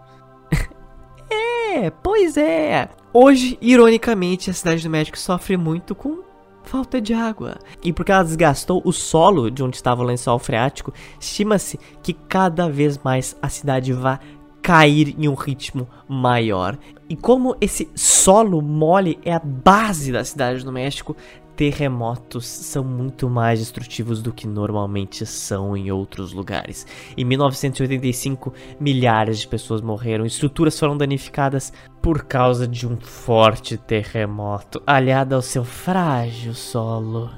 É, 1.73 1.89
pois 1.89 2.37
é. 2.37 2.89
Hoje, 3.11 3.57
ironicamente, 3.61 4.49
a 4.49 4.53
cidade 4.53 4.83
do 4.83 4.89
México 4.89 5.17
sofre 5.17 5.57
muito 5.57 5.95
com 5.95 6.23
falta 6.63 7.01
de 7.01 7.13
água. 7.13 7.57
E 7.83 7.91
porque 7.91 8.11
ela 8.11 8.23
desgastou 8.23 8.81
o 8.85 8.91
solo 8.91 9.49
de 9.49 9.63
onde 9.63 9.75
estava 9.75 10.01
o 10.01 10.05
lençol 10.05 10.39
freático, 10.39 10.93
estima-se 11.19 11.79
que 12.01 12.13
cada 12.13 12.69
vez 12.69 12.97
mais 12.99 13.35
a 13.41 13.49
cidade 13.49 13.91
vai 13.91 14.19
cair 14.61 15.13
em 15.19 15.27
um 15.27 15.33
ritmo 15.33 15.87
maior. 16.07 16.77
E 17.09 17.15
como 17.15 17.55
esse 17.59 17.89
solo 17.95 18.61
mole 18.61 19.19
é 19.25 19.33
a 19.33 19.39
base 19.39 20.11
da 20.11 20.23
cidade 20.23 20.63
do 20.63 20.71
México, 20.71 21.15
terremotos 21.55 22.45
são 22.45 22.83
muito 22.83 23.29
mais 23.29 23.59
destrutivos 23.59 24.21
do 24.21 24.33
que 24.33 24.47
normalmente 24.47 25.25
são 25.25 25.75
em 25.77 25.91
outros 25.91 26.33
lugares. 26.33 26.85
Em 27.17 27.23
1985, 27.23 28.53
milhares 28.79 29.39
de 29.39 29.47
pessoas 29.47 29.81
morreram, 29.81 30.25
estruturas 30.25 30.79
foram 30.79 30.97
danificadas 30.97 31.71
por 32.01 32.23
causa 32.23 32.67
de 32.67 32.87
um 32.87 32.97
forte 32.97 33.77
terremoto, 33.77 34.81
aliado 34.85 35.35
ao 35.35 35.41
seu 35.41 35.63
frágil 35.63 36.53
solo. 36.53 37.29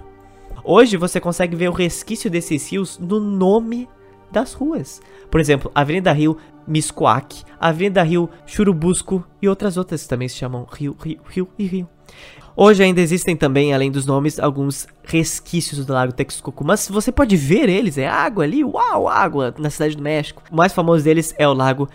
Hoje 0.64 0.98
você 0.98 1.20
consegue 1.20 1.56
ver 1.56 1.70
o 1.70 1.74
resquício 1.74 2.30
desses 2.30 2.72
rios 2.72 2.98
no 2.98 3.20
nome 3.20 3.88
das 4.32 4.54
ruas. 4.54 5.02
Por 5.30 5.40
exemplo, 5.40 5.72
Avenida 5.76 6.12
Rio 6.12 6.38
Miscoac, 6.68 7.44
Avenida 7.60 8.02
Rio 8.02 8.30
Churubusco 8.46 9.24
e 9.42 9.48
outras 9.48 9.78
outras 9.78 10.08
também 10.08 10.28
se 10.28 10.36
chamam 10.36 10.66
Rio, 10.72 10.98
Rio, 11.00 11.20
Rio 11.28 11.50
e 11.60 11.66
Rio. 11.66 11.90
Hoje 12.58 12.84
ainda 12.84 13.02
existem 13.02 13.36
também, 13.36 13.74
além 13.74 13.92
dos 13.92 14.06
nomes, 14.06 14.40
alguns 14.40 14.88
resquícios 15.04 15.86
do 15.86 15.92
Lago 15.92 16.14
Texcoco, 16.14 16.64
mas 16.64 16.88
você 16.88 17.12
pode 17.12 17.36
ver 17.36 17.68
eles, 17.68 17.98
é 17.98 18.08
água 18.08 18.46
ali, 18.46 18.64
uau, 18.64 19.10
água, 19.10 19.54
na 19.58 19.70
cidade 19.70 19.98
do 19.98 20.02
México. 20.02 20.42
O 20.50 20.56
mais 20.56 20.72
famoso 20.72 21.04
deles 21.04 21.36
é 21.38 21.46
o 21.46 21.54
Lago 21.54 21.90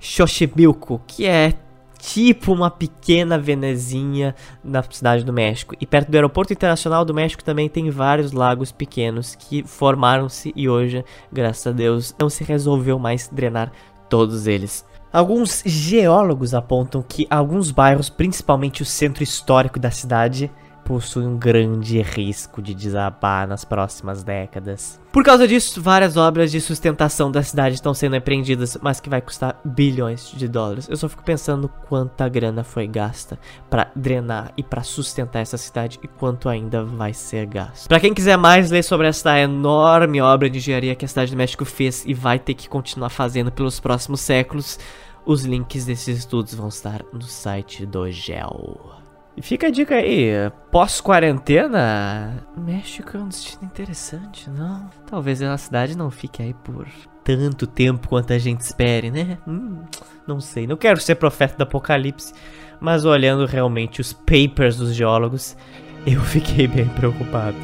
Xochimilco, 0.00 1.02
que 1.06 1.26
é 1.26 1.52
tipo 1.98 2.50
uma 2.50 2.70
pequena 2.70 3.36
venezinha 3.36 4.34
na 4.64 4.82
cidade 4.82 5.22
do 5.22 5.34
México. 5.34 5.74
E 5.78 5.84
perto 5.84 6.10
do 6.10 6.14
Aeroporto 6.14 6.50
Internacional 6.50 7.04
do 7.04 7.12
México 7.12 7.44
também 7.44 7.68
tem 7.68 7.90
vários 7.90 8.32
lagos 8.32 8.72
pequenos 8.72 9.34
que 9.34 9.64
formaram-se 9.64 10.50
e 10.56 10.66
hoje, 10.66 11.04
graças 11.30 11.66
a 11.66 11.72
Deus, 11.72 12.14
não 12.18 12.30
se 12.30 12.42
resolveu 12.42 12.98
mais 12.98 13.28
drenar 13.28 13.70
todos 14.08 14.46
eles. 14.46 14.82
Alguns 15.12 15.62
geólogos 15.64 16.52
apontam 16.52 17.02
que 17.02 17.26
alguns 17.30 17.70
bairros, 17.70 18.08
principalmente 18.10 18.82
o 18.82 18.86
centro 18.86 19.22
histórico 19.22 19.78
da 19.78 19.90
cidade, 19.90 20.50
possuem 20.86 21.26
um 21.26 21.36
grande 21.36 22.00
risco 22.00 22.62
de 22.62 22.72
desabar 22.72 23.46
nas 23.48 23.64
próximas 23.64 24.22
décadas. 24.22 25.00
Por 25.12 25.24
causa 25.24 25.48
disso, 25.48 25.82
várias 25.82 26.16
obras 26.16 26.52
de 26.52 26.60
sustentação 26.60 27.30
da 27.30 27.42
cidade 27.42 27.74
estão 27.74 27.92
sendo 27.92 28.14
empreendidas, 28.14 28.78
mas 28.80 29.00
que 29.00 29.10
vai 29.10 29.20
custar 29.20 29.60
bilhões 29.64 30.30
de 30.30 30.46
dólares. 30.46 30.88
Eu 30.88 30.96
só 30.96 31.08
fico 31.08 31.24
pensando 31.24 31.68
quanta 31.88 32.28
grana 32.28 32.62
foi 32.62 32.86
gasta 32.86 33.36
para 33.68 33.90
drenar 33.96 34.52
e 34.56 34.62
para 34.62 34.84
sustentar 34.84 35.40
essa 35.40 35.58
cidade 35.58 35.98
e 36.04 36.06
quanto 36.06 36.48
ainda 36.48 36.84
vai 36.84 37.12
ser 37.12 37.46
gasto. 37.46 37.88
Para 37.88 38.00
quem 38.00 38.14
quiser 38.14 38.38
mais 38.38 38.70
ler 38.70 38.84
sobre 38.84 39.08
essa 39.08 39.36
enorme 39.40 40.20
obra 40.20 40.48
de 40.48 40.58
engenharia 40.58 40.94
que 40.94 41.04
a 41.04 41.08
cidade 41.08 41.32
do 41.32 41.36
México 41.36 41.64
fez 41.64 42.04
e 42.06 42.14
vai 42.14 42.38
ter 42.38 42.54
que 42.54 42.68
continuar 42.68 43.08
fazendo 43.08 43.50
pelos 43.50 43.80
próximos 43.80 44.20
séculos, 44.20 44.78
os 45.24 45.44
links 45.44 45.84
desses 45.84 46.18
estudos 46.18 46.54
vão 46.54 46.68
estar 46.68 47.02
no 47.12 47.22
site 47.22 47.84
do 47.84 48.08
GEL. 48.08 48.95
E 49.36 49.42
fica 49.42 49.66
a 49.66 49.70
dica 49.70 49.96
aí, 49.96 50.30
pós-quarentena, 50.70 52.42
México 52.56 53.16
é 53.16 53.20
um 53.20 53.28
destino 53.28 53.64
interessante, 53.64 54.48
não? 54.48 54.88
Talvez 55.06 55.42
a 55.42 55.58
cidade 55.58 55.94
não 55.96 56.10
fique 56.10 56.42
aí 56.42 56.54
por 56.54 56.86
tanto 57.22 57.66
tempo 57.66 58.08
quanto 58.08 58.32
a 58.32 58.38
gente 58.38 58.60
espere, 58.60 59.10
né? 59.10 59.36
Hum, 59.46 59.82
não 60.26 60.40
sei, 60.40 60.66
não 60.66 60.76
quero 60.76 60.98
ser 61.00 61.16
profeta 61.16 61.54
do 61.58 61.64
apocalipse, 61.64 62.32
mas 62.80 63.04
olhando 63.04 63.44
realmente 63.44 64.00
os 64.00 64.14
papers 64.14 64.78
dos 64.78 64.94
geólogos, 64.94 65.54
eu 66.06 66.20
fiquei 66.24 66.66
bem 66.66 66.88
preocupado. 66.88 67.56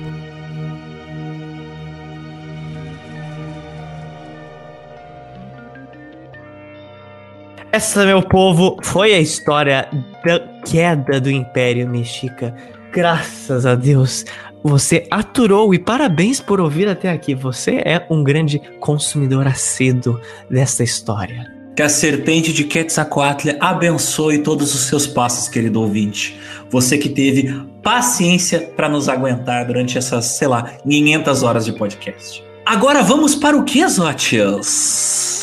Essa, 7.73 8.05
meu 8.05 8.23
povo, 8.23 8.77
foi 8.83 9.15
a 9.15 9.19
história 9.19 9.89
da 10.23 10.39
queda 10.63 11.19
do 11.19 11.31
Império 11.31 11.89
Mexica. 11.89 12.55
Graças 12.93 13.65
a 13.65 13.75
Deus, 13.75 14.27
você 14.63 15.07
aturou 15.11 15.73
e 15.73 15.79
parabéns 15.79 16.39
por 16.39 16.61
ouvir 16.61 16.87
até 16.87 17.11
aqui. 17.11 17.35
Você 17.35 17.81
é 17.83 18.07
um 18.11 18.23
grande 18.23 18.59
consumidor 18.79 19.47
acedo 19.47 20.21
dessa 20.51 20.85
história. 20.85 21.51
Que 21.75 21.81
a 21.81 21.89
serpente 21.89 22.53
de 22.53 22.65
Quetzalcoatl 22.65 23.53
abençoe 23.59 24.41
todos 24.41 24.75
os 24.75 24.83
seus 24.83 25.07
passos, 25.07 25.49
querido 25.49 25.81
ouvinte. 25.81 26.39
Você 26.69 26.99
que 26.99 27.09
teve 27.09 27.59
paciência 27.83 28.71
para 28.77 28.91
nos 28.91 29.09
aguentar 29.09 29.67
durante 29.67 29.97
essas, 29.97 30.27
sei 30.27 30.47
lá, 30.47 30.65
500 30.87 31.43
horas 31.43 31.65
de 31.65 31.73
podcast. 31.73 32.45
Agora 32.67 33.03
vamos 33.03 33.35
para 33.35 33.57
o 33.57 33.65
que, 33.65 33.89
Zotias? 33.89 35.41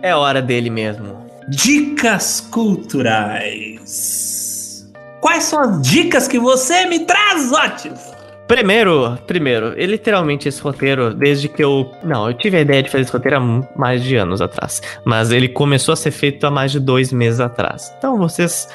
É 0.00 0.14
hora 0.14 0.40
dele 0.40 0.70
mesmo. 0.70 1.25
Dicas 1.48 2.40
culturais. 2.40 3.76
Quais 5.20 5.44
são 5.44 5.60
as 5.60 5.80
dicas 5.80 6.26
que 6.26 6.40
você 6.40 6.86
me 6.86 7.06
traz, 7.06 7.52
Otis? 7.52 8.15
Primeiro, 8.46 9.18
primeiro, 9.26 9.74
e 9.76 9.84
literalmente 9.86 10.48
esse 10.48 10.60
roteiro, 10.62 11.12
desde 11.12 11.48
que 11.48 11.62
eu. 11.62 11.90
Não, 12.04 12.28
eu 12.28 12.34
tive 12.34 12.56
a 12.56 12.60
ideia 12.60 12.80
de 12.80 12.88
fazer 12.88 13.02
esse 13.02 13.12
roteiro 13.12 13.38
há 13.38 13.68
mais 13.76 14.04
de 14.04 14.14
anos 14.14 14.40
atrás. 14.40 14.80
Mas 15.04 15.32
ele 15.32 15.48
começou 15.48 15.92
a 15.92 15.96
ser 15.96 16.12
feito 16.12 16.46
há 16.46 16.50
mais 16.50 16.70
de 16.70 16.78
dois 16.78 17.12
meses 17.12 17.40
atrás. 17.40 17.92
Então 17.98 18.16
vocês 18.16 18.68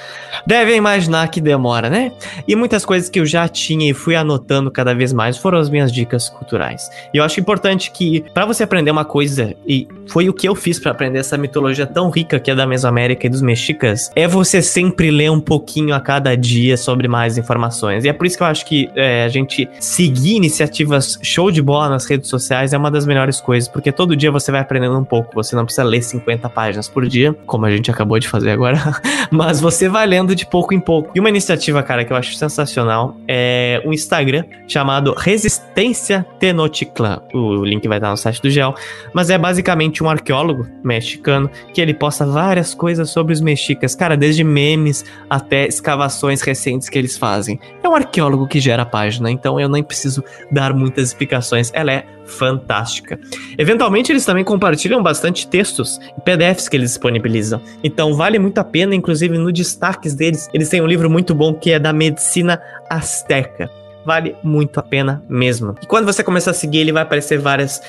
devem 0.46 0.76
imaginar 0.76 1.30
que 1.30 1.40
demora, 1.40 1.90
né? 1.90 2.12
E 2.46 2.54
muitas 2.54 2.84
coisas 2.84 3.10
que 3.10 3.22
eu 3.22 3.26
já 3.26 3.48
tinha 3.48 3.90
e 3.90 3.94
fui 3.94 4.14
anotando 4.14 4.70
cada 4.70 4.94
vez 4.94 5.14
mais 5.14 5.38
foram 5.38 5.58
as 5.58 5.70
minhas 5.70 5.92
dicas 5.92 6.28
culturais. 6.28 6.90
E 7.14 7.18
eu 7.18 7.24
acho 7.24 7.40
importante 7.40 7.92
que, 7.92 8.26
para 8.34 8.46
você 8.46 8.64
aprender 8.64 8.92
uma 8.92 9.06
coisa, 9.06 9.56
e 9.66 9.88
foi 10.08 10.28
o 10.28 10.34
que 10.34 10.50
eu 10.50 10.56
fiz 10.56 10.80
para 10.80 10.92
aprender 10.92 11.20
essa 11.20 11.38
mitologia 11.38 11.88
tão 11.88 12.10
rica 12.10 12.40
que 12.40 12.52
é 12.52 12.56
da 12.56 12.68
Mesoamérica 12.68 13.26
e 13.26 13.30
dos 13.30 13.42
mexicas, 13.42 14.12
é 14.18 14.28
você 14.28 14.62
sempre 14.62 15.12
ler 15.12 15.32
um 15.32 15.40
pouquinho 15.40 15.96
a 15.96 16.02
cada 16.02 16.36
dia 16.36 16.76
sobre 16.76 17.08
mais 17.08 17.38
informações. 17.38 18.04
E 18.04 18.10
é 18.10 18.14
por 18.14 18.28
isso 18.28 18.36
que 18.36 18.44
eu 18.44 18.48
acho 18.48 18.66
que 18.66 18.90
é, 18.96 19.24
a 19.24 19.30
gente 19.30 19.61
seguir 19.80 20.36
iniciativas 20.36 21.20
show 21.22 21.52
de 21.52 21.62
bola 21.62 21.90
nas 21.90 22.06
redes 22.06 22.30
sociais 22.30 22.74
é 22.74 22.78
uma 22.78 22.92
das 22.92 23.06
melhores 23.06 23.40
coisas, 23.40 23.68
porque 23.68 23.92
todo 23.92 24.16
dia 24.16 24.32
você 24.32 24.52
vai 24.52 24.62
aprendendo 24.62 24.98
um 24.98 25.04
pouco. 25.04 25.34
Você 25.36 25.56
não 25.56 25.66
precisa 25.66 25.84
ler 25.84 26.02
50 26.02 26.50
páginas 26.50 26.88
por 26.88 27.08
dia, 27.08 27.34
como 27.46 27.66
a 27.66 27.72
gente 27.72 27.90
acabou 27.90 28.20
de 28.20 28.28
fazer 28.28 28.52
agora, 28.52 28.78
mas 29.32 29.60
você 29.60 29.88
vai 29.90 30.06
lendo 30.06 30.36
de 30.36 30.46
pouco 30.46 30.74
em 30.74 30.80
pouco. 30.80 31.12
E 31.16 31.20
uma 31.20 31.30
iniciativa, 31.30 31.82
cara, 31.84 32.06
que 32.06 32.14
eu 32.14 32.18
acho 32.18 32.36
sensacional 32.36 33.16
é 33.28 33.82
um 33.86 33.94
Instagram 33.94 34.44
chamado 34.68 35.14
Resistência 35.18 36.26
Tenochtitlan. 36.40 37.22
O 37.34 37.64
link 37.64 37.88
vai 37.88 37.98
estar 37.98 38.10
no 38.10 38.18
site 38.18 38.42
do 38.42 38.50
Gel, 38.50 38.76
mas 39.14 39.30
é 39.30 39.38
basicamente 39.38 40.04
um 40.04 40.10
arqueólogo 40.10 40.68
mexicano 40.84 41.50
que 41.74 41.82
ele 41.82 41.94
posta 41.94 42.26
várias 42.26 42.74
coisas 42.74 43.10
sobre 43.10 43.34
os 43.34 43.42
mexicas, 43.42 43.96
cara, 43.96 44.16
desde 44.16 44.44
memes 44.44 45.06
até 45.30 45.68
escavações 45.68 46.42
recentes 46.42 46.90
que 46.90 46.98
eles 46.98 47.18
fazem. 47.18 47.60
É 47.84 47.90
um 47.90 47.96
arqueólogo 47.96 48.48
que 48.48 48.60
gera 48.60 48.86
página, 48.86 49.30
então 49.30 49.51
então 49.52 49.60
eu 49.60 49.68
nem 49.68 49.84
preciso 49.84 50.24
dar 50.50 50.74
muitas 50.74 51.10
explicações. 51.10 51.72
Ela 51.74 51.92
é 51.92 52.06
fantástica. 52.26 53.20
Eventualmente, 53.58 54.12
eles 54.12 54.24
também 54.24 54.44
compartilham 54.44 55.04
bastante 55.04 55.48
textos 55.48 56.00
e 56.18 56.22
PDFs 56.22 56.70
que 56.70 56.78
eles 56.78 56.92
disponibilizam. 56.92 57.62
Então, 57.84 58.16
vale 58.16 58.40
muito 58.40 58.58
a 58.60 58.64
pena, 58.64 58.96
inclusive 58.96 59.38
no 59.38 59.52
destaques 59.52 60.16
deles, 60.16 60.50
eles 60.54 60.70
têm 60.70 60.82
um 60.82 60.88
livro 60.88 61.10
muito 61.10 61.36
bom 61.36 61.54
que 61.54 61.72
é 61.72 61.80
da 61.80 61.92
medicina 61.92 62.62
asteca 62.90 63.70
vale 64.04 64.36
muito 64.42 64.80
a 64.80 64.84
pena 64.84 65.24
mesmo. 65.30 65.76
E 65.80 65.86
quando 65.86 66.06
você 66.06 66.24
começar 66.24 66.50
a 66.50 66.54
seguir, 66.56 66.80
ele 66.80 66.92
vai 66.92 67.04
aparecer 67.04 67.38
várias 67.38 67.82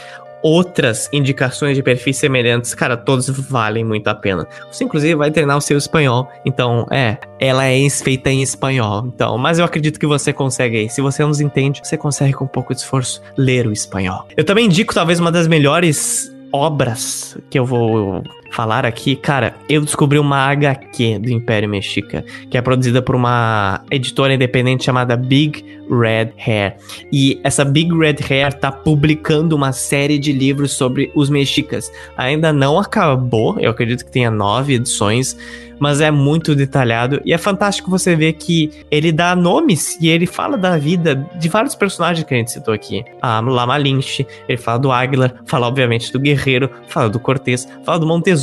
outras 0.43 1.09
indicações 1.12 1.77
de 1.77 1.83
perfis 1.83 2.17
semelhantes, 2.17 2.75
cara, 2.75 2.97
todos 2.97 3.29
valem 3.29 3.85
muito 3.85 4.09
a 4.09 4.15
pena. 4.15 4.47
Você 4.71 4.85
inclusive 4.85 5.15
vai 5.15 5.31
treinar 5.31 5.57
o 5.57 5.61
seu 5.61 5.79
espanhol, 5.79 6.29
então 6.45 6.87
é, 6.91 7.19
ela 7.39 7.67
é 7.67 7.89
feita 7.91 8.31
em 8.31 8.43
espanhol, 8.43 9.05
então, 9.07 9.37
mas 9.37 9.59
eu 9.59 9.65
acredito 9.65 9.99
que 9.99 10.07
você 10.07 10.33
consegue 10.33 10.79
aí. 10.79 10.89
Se 10.89 11.01
você 11.01 11.25
nos 11.25 11.41
entende, 11.41 11.81
você 11.83 11.97
consegue 11.97 12.33
com 12.33 12.45
um 12.45 12.49
pouco 12.49 12.75
de 12.75 12.81
esforço 12.81 13.23
ler 13.37 13.67
o 13.67 13.73
espanhol. 13.73 14.27
Eu 14.37 14.45
também 14.45 14.67
indico 14.67 14.95
talvez 14.95 15.21
uma 15.21 15.31
das 15.31 15.47
melhores 15.47 16.33
obras 16.53 17.37
que 17.51 17.59
eu 17.59 17.65
vou 17.65 18.23
falar 18.53 18.85
aqui, 18.85 19.17
cara, 19.17 19.55
eu 19.69 19.81
descobri 19.81 20.19
uma 20.19 20.37
HQ 20.37 21.19
do 21.19 21.31
Império 21.31 21.69
Mexica, 21.69 22.25
que 22.51 22.57
é 22.57 22.61
produzida 22.61 23.01
por 23.01 23.17
uma 23.17 23.83
editora 23.91 24.35
independente 24.35 24.85
chamada 24.85 25.17
Big 25.17 25.65
Red 25.91 26.33
Hair. 26.37 26.77
E 27.11 27.41
essa 27.43 27.65
Big 27.65 27.93
Red 27.97 28.17
Hair 28.29 28.53
tá 28.55 28.71
publicando 28.71 29.57
uma 29.57 29.73
série 29.73 30.19
de 30.19 30.33
livros 30.33 30.73
sobre 30.73 31.11
os 31.15 31.31
mexicas. 31.31 31.91
Ainda 32.17 32.53
não 32.53 32.79
acabou, 32.79 33.59
eu 33.59 33.71
acredito 33.71 34.05
que 34.05 34.11
tenha 34.11 34.31
nove 34.31 34.75
edições, 34.75 35.37
mas 35.83 36.01
é 36.01 36.13
muito 36.13 36.55
detalhado 36.55 37.21
e 37.25 37.33
é 37.33 37.39
fantástico 37.39 37.91
você 37.91 38.15
ver 38.15 38.35
que 38.35 38.71
ele 38.89 39.11
dá 39.11 39.35
nomes 39.35 39.99
e 40.01 40.09
ele 40.09 40.27
fala 40.27 40.57
da 40.57 40.79
vida 40.79 41.29
de 41.37 41.49
vários 41.49 41.75
personagens 41.75 42.25
que 42.25 42.33
a 42.33 42.37
gente 42.37 42.53
citou 42.53 42.73
aqui. 42.73 43.05
A 43.21 43.41
Lama 43.41 43.77
Lynch, 43.79 44.25
ele 44.49 44.59
fala 44.59 44.79
do 44.79 44.93
Águila, 44.93 45.35
fala 45.45 45.67
obviamente 45.67 46.13
do 46.13 46.21
Guerreiro, 46.21 46.71
fala 46.87 47.09
do 47.09 47.19
Cortez, 47.19 47.67
fala 47.85 47.99
do 47.99 48.07
Montezuma. 48.07 48.42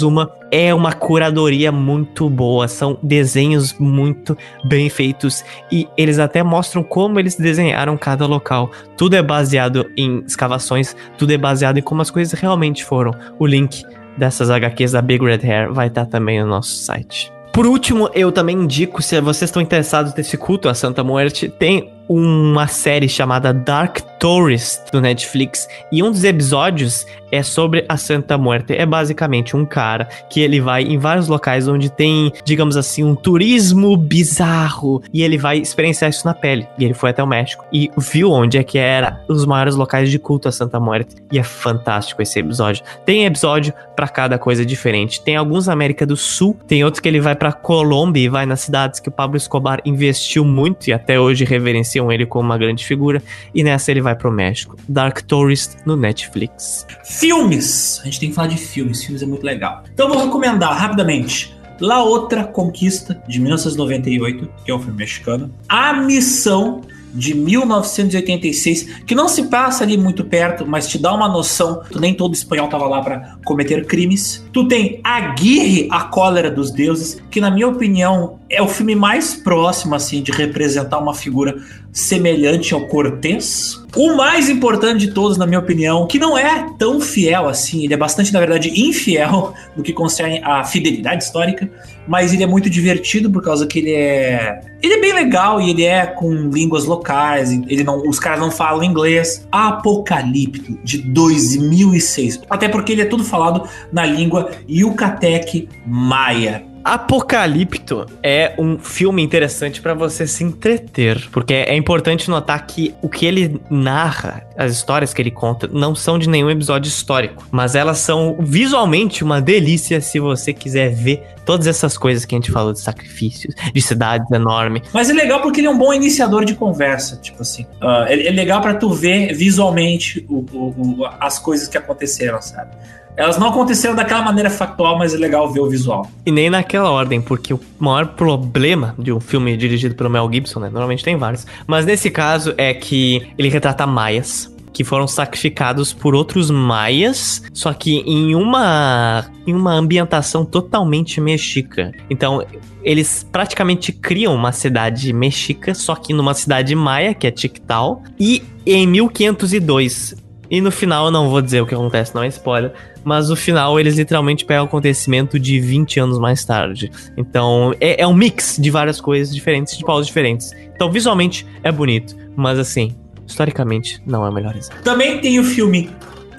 É 0.52 0.74
uma 0.74 0.94
curadoria 0.94 1.72
muito 1.72 2.30
boa, 2.30 2.68
são 2.68 2.98
desenhos 3.04 3.74
muito 3.78 4.38
bem 4.64 4.90
feitos 4.90 5.44
e 5.72 5.88
eles 5.96 6.18
até 6.18 6.42
mostram 6.42 6.84
como 6.84 7.20
eles 7.20 7.36
desenharam 7.36 7.98
cada 7.98 8.26
local. 8.26 8.72
Tudo 8.98 9.16
é 9.16 9.22
baseado 9.22 9.86
em 9.96 10.24
escavações, 10.26 10.96
tudo 11.18 11.32
é 11.32 11.38
baseado 11.38 11.78
em 11.78 11.82
como 11.82 12.02
as 12.02 12.10
coisas 12.10 12.40
realmente 12.40 12.84
foram. 12.84 13.14
O 13.38 13.46
link 13.46 13.84
dessas 14.18 14.50
HQs 14.50 14.92
da 14.92 15.02
Big 15.02 15.24
Red 15.24 15.48
Hair 15.48 15.74
vai 15.74 15.88
estar 15.88 16.06
também 16.06 16.42
no 16.42 16.48
nosso 16.48 16.76
site. 16.76 17.32
Por 17.54 17.66
último, 17.66 18.10
eu 18.14 18.32
também 18.32 18.56
indico, 18.56 19.02
se 19.02 19.20
vocês 19.20 19.50
estão 19.50 19.62
interessados 19.62 20.14
nesse 20.14 20.38
culto 20.38 20.70
à 20.70 20.74
Santa 20.74 21.04
Muerte, 21.04 21.50
tem 21.50 21.92
uma 22.10 22.66
série 22.66 23.08
chamada 23.08 23.54
Dark 23.54 24.00
Tourist 24.20 24.92
do 24.92 25.00
Netflix 25.00 25.70
e 25.92 26.02
um 26.02 26.10
dos 26.10 26.24
episódios 26.24 27.06
é 27.32 27.44
sobre 27.44 27.86
a 27.88 27.96
Santa 27.96 28.38
Muerte. 28.38 28.74
É 28.74 28.86
basicamente 28.86 29.56
um 29.56 29.66
cara 29.66 30.10
que 30.30 30.42
ele 30.42 30.60
vai 30.60 30.84
em 30.84 30.98
vários 30.98 31.28
locais 31.28 31.68
onde 31.68 31.90
tem, 31.92 32.34
digamos 32.44 32.76
assim, 32.76 33.04
um 33.04 33.16
turismo 33.16 33.96
bizarro 33.96 35.02
e 35.14 35.22
ele 35.22 35.38
vai 35.38 35.60
experienciar 35.60 36.10
isso 36.10 36.26
na 36.26 36.34
pele. 36.34 36.68
E 36.78 36.86
ele 36.86 36.94
foi 36.94 37.12
até 37.12 37.24
o 37.24 37.28
México 37.28 37.64
e 37.72 37.92
viu 37.98 38.32
onde 38.32 38.58
é 38.58 38.64
que 38.64 38.78
era 38.78 39.22
os 39.28 39.46
maiores 39.46 39.76
locais 39.76 40.10
de 40.10 40.18
culto 40.18 40.48
à 40.48 40.52
Santa 40.52 40.80
Muerte. 40.80 41.16
E 41.32 41.38
é 41.38 41.44
fantástico 41.44 42.22
esse 42.22 42.40
episódio. 42.40 42.84
Tem 43.06 43.26
episódio 43.26 43.74
para 43.96 44.08
cada 44.08 44.40
coisa 44.40 44.66
diferente. 44.66 45.22
Tem 45.22 45.36
alguns 45.36 45.68
na 45.68 45.74
América 45.74 46.06
do 46.06 46.18
Sul, 46.18 46.58
tem 46.68 46.84
outros 46.84 47.00
que 47.00 47.08
ele 47.08 47.22
vai 47.22 47.36
para 47.36 47.52
Colômbia 47.52 48.24
e 48.24 48.30
vai 48.30 48.46
nas 48.46 48.62
cidades 48.62 49.00
que 49.00 49.10
o 49.10 49.12
Pablo 49.12 49.38
Escobar 49.38 49.82
investiu 49.86 50.44
muito 50.44 50.88
e 50.88 50.94
até 50.94 51.20
hoje 51.20 51.46
reverencia 51.46 51.99
ele 52.12 52.26
como 52.26 52.46
uma 52.46 52.58
grande 52.58 52.86
figura, 52.86 53.22
e 53.54 53.64
nessa 53.64 53.92
ele 53.92 54.02
vai 54.02 54.16
pro 54.16 54.32
México. 54.32 54.76
Dark 54.88 55.22
Tourist 55.22 55.78
no 55.86 55.96
Netflix. 55.96 56.86
Filmes! 57.04 58.00
A 58.02 58.06
gente 58.06 58.20
tem 58.20 58.30
que 58.30 58.36
falar 58.36 58.48
de 58.48 58.58
filmes, 58.58 59.04
filmes 59.04 59.22
é 59.22 59.26
muito 59.26 59.44
legal. 59.44 59.84
Então 59.94 60.08
eu 60.08 60.14
vou 60.14 60.24
recomendar 60.24 60.78
rapidamente 60.78 61.58
La 61.80 62.04
Outra 62.04 62.44
Conquista, 62.44 63.22
de 63.28 63.40
1998, 63.40 64.50
que 64.66 64.72
é 64.72 64.76
um 64.76 64.80
filme 64.80 64.98
mexicano. 64.98 65.54
A 65.68 65.94
Missão, 65.94 66.82
de 67.14 67.34
1986, 67.34 69.04
que 69.06 69.16
não 69.16 69.28
se 69.28 69.44
passa 69.44 69.84
ali 69.84 69.98
muito 69.98 70.24
perto, 70.26 70.66
mas 70.66 70.88
te 70.88 70.98
dá 70.98 71.14
uma 71.14 71.28
noção. 71.28 71.82
Nem 71.98 72.14
todo 72.14 72.34
espanhol 72.34 72.68
tava 72.68 72.86
lá 72.86 73.02
para 73.02 73.38
cometer 73.46 73.86
crimes. 73.86 74.46
Tu 74.52 74.68
tem 74.68 75.00
Aguirre, 75.04 75.88
a 75.90 76.04
cólera 76.04 76.52
dos 76.52 76.72
deuses, 76.72 77.22
que 77.32 77.42
na 77.42 77.50
minha 77.50 77.68
opinião 77.68 78.39
é 78.50 78.62
o 78.62 78.68
filme 78.68 78.96
mais 78.96 79.36
próximo 79.36 79.94
assim 79.94 80.24
de 80.24 80.32
representar 80.32 80.98
uma 80.98 81.14
figura 81.14 81.56
semelhante 81.92 82.74
ao 82.74 82.82
Cortez. 82.88 83.80
O 83.96 84.16
mais 84.16 84.50
importante 84.50 85.08
de 85.08 85.14
todos, 85.14 85.38
na 85.38 85.46
minha 85.46 85.60
opinião, 85.60 86.06
que 86.08 86.20
não 86.20 86.38
é 86.38 86.68
tão 86.78 87.02
fiel 87.02 87.48
assim, 87.48 87.84
ele 87.84 87.94
é 87.94 87.98
bastante, 87.98 88.32
na 88.32 88.40
verdade, 88.40 88.70
infiel 88.70 89.54
no 89.76 89.84
que 89.84 89.94
concerne 89.94 90.42
a 90.44 90.64
fidelidade 90.64 91.24
histórica, 91.24 91.70
mas 92.08 92.34
ele 92.34 92.44
é 92.44 92.48
muito 92.48 92.70
divertido 92.70 93.30
por 93.30 93.44
causa 93.44 93.68
que 93.68 93.80
ele 93.80 93.92
é. 93.92 94.62
Ele 94.82 94.94
é 94.94 95.02
bem 95.02 95.14
legal 95.14 95.60
e 95.62 95.70
ele 95.70 95.84
é 95.84 96.06
com 96.06 96.32
línguas 96.32 96.86
locais, 96.86 97.52
ele 97.52 97.84
não, 97.84 98.08
os 98.08 98.20
caras 98.20 98.40
não 98.40 98.52
falam 98.52 98.84
inglês. 98.84 99.48
Apocalipto, 99.52 100.78
de 100.84 101.00
2006. 101.00 102.42
Até 102.50 102.70
porque 102.70 102.94
ele 102.94 103.02
é 103.02 103.06
tudo 103.06 103.24
falado 103.24 103.68
na 103.92 104.06
língua 104.06 104.52
Yucatec 104.68 105.68
Maia. 105.86 106.69
Apocalipto 106.84 108.06
é 108.24 108.54
um 108.58 108.78
filme 108.78 109.22
interessante 109.22 109.82
para 109.82 109.94
você 109.94 110.26
se 110.26 110.44
entreter, 110.44 111.30
porque 111.32 111.54
é 111.54 111.76
importante 111.76 112.30
notar 112.30 112.66
que 112.66 112.94
o 113.02 113.10
que 113.10 113.26
ele 113.26 113.62
narra, 113.70 114.44
as 114.58 114.72
histórias 114.72 115.14
que 115.14 115.22
ele 115.22 115.32
conta, 115.32 115.68
não 115.68 115.94
são 115.94 116.18
de 116.18 116.30
nenhum 116.30 116.50
episódio 116.50 116.88
histórico, 116.88 117.46
mas 117.52 117.76
elas 117.76 118.00
são 118.00 118.38
visualmente 118.40 119.24
uma 119.24 119.42
delícia 119.42 120.02
se 120.02 120.20
você 120.20 120.54
quiser 120.54 120.90
ver 120.90 121.24
todas 121.46 121.68
essas 121.68 121.98
coisas 121.98 122.26
que 122.26 122.36
a 122.36 122.38
gente 122.38 122.52
falou 122.52 122.74
de 122.74 122.80
sacrifícios, 122.80 123.56
de 123.74 123.82
cidades 123.82 124.30
enormes. 124.32 124.84
Mas 124.94 125.10
é 125.10 125.14
legal 125.14 125.42
porque 125.42 125.60
ele 125.60 125.68
é 125.68 125.72
um 125.72 125.78
bom 125.78 125.94
iniciador 125.94 126.46
de 126.46 126.54
conversa, 126.54 127.18
tipo 127.18 127.42
assim. 127.42 127.64
Uh, 127.82 128.04
é, 128.08 128.28
é, 128.28 128.32
legal 128.32 128.62
para 128.62 128.76
tu 128.76 128.92
ver 128.94 129.34
visualmente 129.34 130.26
o, 130.30 130.46
o, 130.52 131.00
o, 131.00 131.06
as 131.20 131.40
coisas 131.40 131.68
que 131.68 131.78
aconteceram, 131.78 132.42
sabe? 132.42 132.72
Elas 133.20 133.38
não 133.38 133.50
aconteceram 133.50 133.94
daquela 133.94 134.22
maneira 134.22 134.50
factual, 134.50 134.98
mas 134.98 135.14
é 135.14 135.18
legal 135.18 135.52
ver 135.52 135.60
o 135.60 135.70
visual. 135.70 136.10
E 136.26 136.32
nem 136.32 136.50
naquela 136.50 136.90
ordem, 136.90 137.20
porque 137.20 137.54
o 137.54 137.60
maior 137.78 138.08
problema 138.14 138.96
de 138.98 139.12
um 139.12 139.20
filme 139.20 139.58
dirigido 139.58 139.94
pelo 139.94 140.10
Mel 140.10 140.30
Gibson, 140.32 140.62
né? 140.62 140.70
Normalmente 140.70 141.04
tem 141.04 141.18
vários. 141.18 141.46
Mas 141.68 141.86
nesse 141.86 142.10
caso 142.10 142.54
é 142.58 142.74
que 142.74 143.28
ele 143.38 143.50
retrata 143.50 143.86
maias, 143.86 144.50
que 144.72 144.86
foram 144.86 145.06
sacrificados 145.06 145.92
por 145.92 146.16
outros 146.16 146.50
maias, 146.50 147.44
só 147.52 147.74
que 147.74 147.98
em 148.06 148.36
uma 148.36 149.26
em 149.46 149.54
uma 149.54 149.74
ambientação 149.74 150.46
totalmente 150.46 151.20
mexica. 151.20 151.92
Então, 152.10 152.46
eles 152.82 153.28
praticamente 153.30 153.92
criam 153.92 154.34
uma 154.34 154.54
cidade 154.54 155.12
mexica, 155.12 155.74
só 155.74 155.94
que 155.94 156.14
numa 156.14 156.34
cidade 156.34 156.74
maia, 156.74 157.14
que 157.14 157.28
é 157.28 157.32
Tictal, 157.32 158.02
e 158.18 158.42
em 158.66 158.88
1502 158.88 160.29
e 160.50 160.62
no 160.62 160.72
final, 160.72 161.06
eu 161.06 161.12
não 161.12 161.30
vou 161.30 161.42
dizer 161.42 161.62
o 161.62 161.66
que 161.66 161.76
acontece, 161.76 162.14
não 162.16 162.24
é 162.24 162.28
spoiler, 162.28 162.74
mas 163.04 163.30
no 163.30 163.36
final 163.36 163.80
eles 163.80 163.96
literalmente 163.98 164.46
pegam 164.46 164.64
o 164.64 164.68
acontecimento 164.68 165.40
de 165.40 165.60
20 165.60 166.00
anos 166.00 166.20
mais 166.20 166.44
tarde. 166.44 166.92
Então 167.16 167.74
é, 167.80 168.02
é 168.02 168.08
um 168.08 168.14
mix 168.14 168.58
de 168.60 168.70
várias 168.70 169.00
coisas 169.00 169.34
diferentes, 169.34 169.78
de 169.78 169.84
pausas 169.84 170.08
diferentes. 170.08 170.52
Então 170.76 170.92
visualmente 170.92 171.46
é 171.64 171.72
bonito, 171.72 172.16
mas 172.36 172.58
assim, 172.58 172.96
historicamente, 173.28 174.02
não 174.06 174.26
é 174.26 174.30
o 174.30 174.34
melhor 174.34 174.56
exemplo. 174.56 174.82
Também 174.84 175.20
tem 175.20 175.40
o 175.40 175.44
filme 175.44 175.90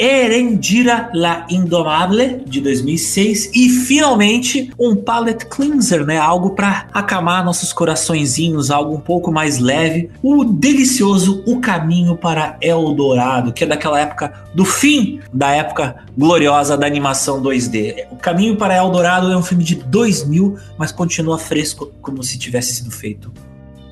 Erendira 0.01 1.11
La 1.13 1.47
Indomable, 1.51 2.43
de 2.47 2.59
2006. 2.63 3.51
E 3.55 3.69
finalmente 3.69 4.73
um 4.79 4.97
palette 4.97 5.45
cleanser, 5.45 6.07
né? 6.07 6.17
Algo 6.17 6.51
para 6.51 6.87
acalmar 6.91 7.45
nossos 7.45 7.71
coraçõezinhos, 7.71 8.71
algo 8.71 8.95
um 8.95 9.01
pouco 9.01 9.31
mais 9.31 9.59
leve. 9.59 10.11
O 10.23 10.43
delicioso 10.43 11.45
O 11.47 11.61
Caminho 11.61 12.17
para 12.17 12.57
Eldorado, 12.63 13.53
que 13.53 13.65
é 13.65 13.67
daquela 13.67 14.01
época, 14.01 14.33
do 14.55 14.65
fim 14.65 15.21
da 15.31 15.51
época 15.51 15.97
gloriosa 16.17 16.79
da 16.79 16.87
animação 16.87 17.43
2D. 17.43 18.07
O 18.11 18.17
Caminho 18.17 18.57
para 18.57 18.77
Eldorado 18.77 19.31
é 19.31 19.37
um 19.37 19.43
filme 19.43 19.63
de 19.63 19.75
2000, 19.75 20.57
mas 20.79 20.91
continua 20.91 21.39
fresco 21.39 21.93
como 22.01 22.23
se 22.23 22.39
tivesse 22.39 22.77
sido 22.77 22.91
feito 22.91 23.31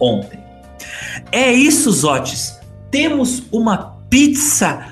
ontem. 0.00 0.40
É 1.30 1.52
isso, 1.52 1.90
Zotes. 1.92 2.58
Temos 2.90 3.42
uma 3.52 3.98
pizza 4.08 4.86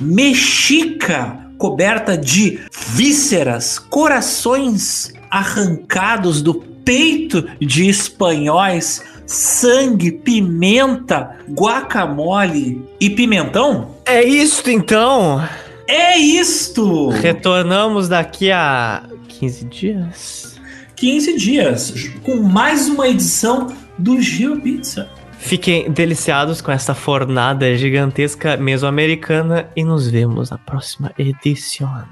mexica 0.00 1.46
coberta 1.58 2.16
de 2.16 2.60
vísceras, 2.90 3.78
corações 3.78 5.12
arrancados 5.30 6.42
do 6.42 6.54
peito 6.54 7.48
de 7.60 7.88
espanhóis, 7.88 9.02
sangue, 9.26 10.12
pimenta, 10.12 11.36
guacamole 11.50 12.82
e 13.00 13.10
pimentão? 13.10 13.96
É 14.04 14.22
isto 14.22 14.70
então! 14.70 15.42
É 15.88 16.18
isto! 16.18 17.08
Retornamos 17.08 18.08
daqui 18.08 18.50
a 18.50 19.04
15 19.28 19.64
dias. 19.66 20.56
15 20.96 21.36
dias, 21.36 22.10
com 22.22 22.36
mais 22.36 22.88
uma 22.88 23.08
edição 23.08 23.72
do 23.98 24.20
Giro 24.20 24.60
Pizza. 24.60 25.08
Fiquem 25.38 25.90
deliciados 25.90 26.60
com 26.60 26.72
essa 26.72 26.94
fornada 26.94 27.76
gigantesca 27.76 28.56
mesoamericana 28.56 29.70
e 29.76 29.84
nos 29.84 30.08
vemos 30.08 30.50
na 30.50 30.58
próxima 30.58 31.12
edição. 31.16 32.04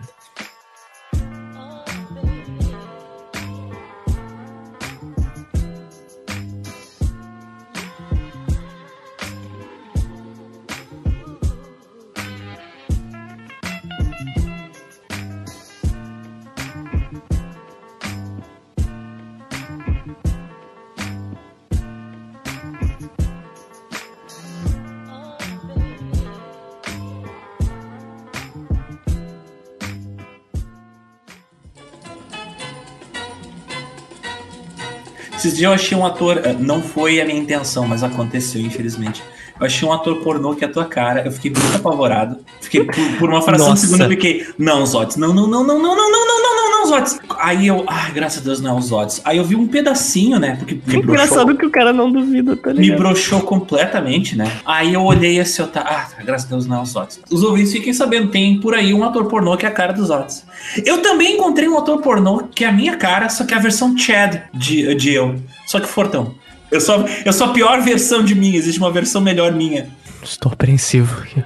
Esses 35.44 35.58
dias 35.58 35.68
eu 35.68 35.74
achei 35.74 35.98
um 35.98 36.06
ator, 36.06 36.40
eh, 36.42 36.56
não 36.58 36.80
foi 36.80 37.20
a 37.20 37.24
minha 37.26 37.38
intenção, 37.38 37.86
mas 37.86 38.02
aconteceu, 38.02 38.62
infelizmente. 38.62 39.22
Eu 39.60 39.66
achei 39.66 39.86
um 39.86 39.92
ator 39.92 40.22
pornô 40.22 40.54
que 40.54 40.64
é 40.64 40.66
a 40.66 40.72
tua 40.72 40.86
cara, 40.86 41.22
eu 41.22 41.30
fiquei 41.30 41.50
muito 41.50 41.76
apavorado. 41.76 42.38
Fiquei 42.62 42.82
por, 42.84 43.18
por 43.18 43.28
uma 43.28 43.42
fração 43.42 43.74
de 43.74 43.80
segundo, 43.80 44.04
eu 44.04 44.08
fiquei, 44.08 44.46
não, 44.56 44.86
Zotes, 44.86 45.18
não, 45.18 45.34
não, 45.34 45.46
não, 45.46 45.62
não, 45.62 45.78
não, 45.78 45.94
não, 45.94 46.10
não, 46.10 46.26
não, 46.26 46.42
não, 46.42 46.56
não, 46.56 46.63
não, 46.84 46.86
Zotes. 46.86 47.20
Aí 47.38 47.66
eu, 47.66 47.84
ai, 47.86 48.12
graças 48.12 48.40
a 48.40 48.44
Deus 48.44 48.60
não 48.60 48.76
é 48.76 48.78
o 48.78 48.80
Zotes. 48.80 49.20
Aí 49.24 49.38
eu 49.38 49.44
vi 49.44 49.56
um 49.56 49.66
pedacinho, 49.66 50.38
né, 50.38 50.56
porque 50.56 50.74
me 50.74 50.80
broxou, 50.80 51.02
Engraçado 51.02 51.56
que 51.56 51.66
o 51.66 51.70
cara 51.70 51.92
não 51.92 52.10
duvida, 52.10 52.56
tá 52.56 52.72
me 52.72 52.80
ligado? 52.80 52.98
broxou 52.98 53.40
completamente, 53.42 54.36
né. 54.36 54.50
Aí 54.64 54.94
eu 54.94 55.02
olhei 55.02 55.40
assim, 55.40 55.62
eu 55.62 55.68
tá, 55.68 55.80
ah, 55.80 56.22
graças 56.22 56.46
a 56.46 56.50
Deus 56.50 56.66
não 56.66 56.78
é 56.78 56.82
o 56.82 56.86
Zotes. 56.86 57.20
Os 57.30 57.42
ouvintes 57.42 57.72
fiquem 57.72 57.92
sabendo, 57.92 58.28
tem 58.28 58.60
por 58.60 58.74
aí 58.74 58.92
um 58.92 59.04
ator 59.04 59.26
pornô 59.26 59.56
que 59.56 59.66
é 59.66 59.68
a 59.68 59.72
cara 59.72 59.92
dos 59.92 60.08
Zotes. 60.08 60.44
Eu 60.84 61.00
também 61.02 61.34
encontrei 61.34 61.68
um 61.68 61.78
ator 61.78 62.00
pornô 62.00 62.44
que 62.54 62.64
é 62.64 62.68
a 62.68 62.72
minha 62.72 62.96
cara, 62.96 63.28
só 63.28 63.44
que 63.44 63.54
é 63.54 63.56
a 63.56 63.60
versão 63.60 63.96
Chad 63.96 64.36
de, 64.52 64.94
de 64.94 65.12
eu. 65.12 65.36
Só 65.66 65.80
que 65.80 65.86
fortão. 65.86 66.34
Eu 66.70 66.80
sou, 66.80 67.04
eu 67.24 67.32
sou 67.32 67.48
a 67.48 67.52
pior 67.52 67.80
versão 67.82 68.22
de 68.22 68.34
mim, 68.34 68.54
existe 68.54 68.80
uma 68.80 68.90
versão 68.90 69.20
melhor 69.20 69.52
minha. 69.52 69.88
Estou 70.22 70.52
apreensivo 70.52 71.22
aqui. 71.22 71.44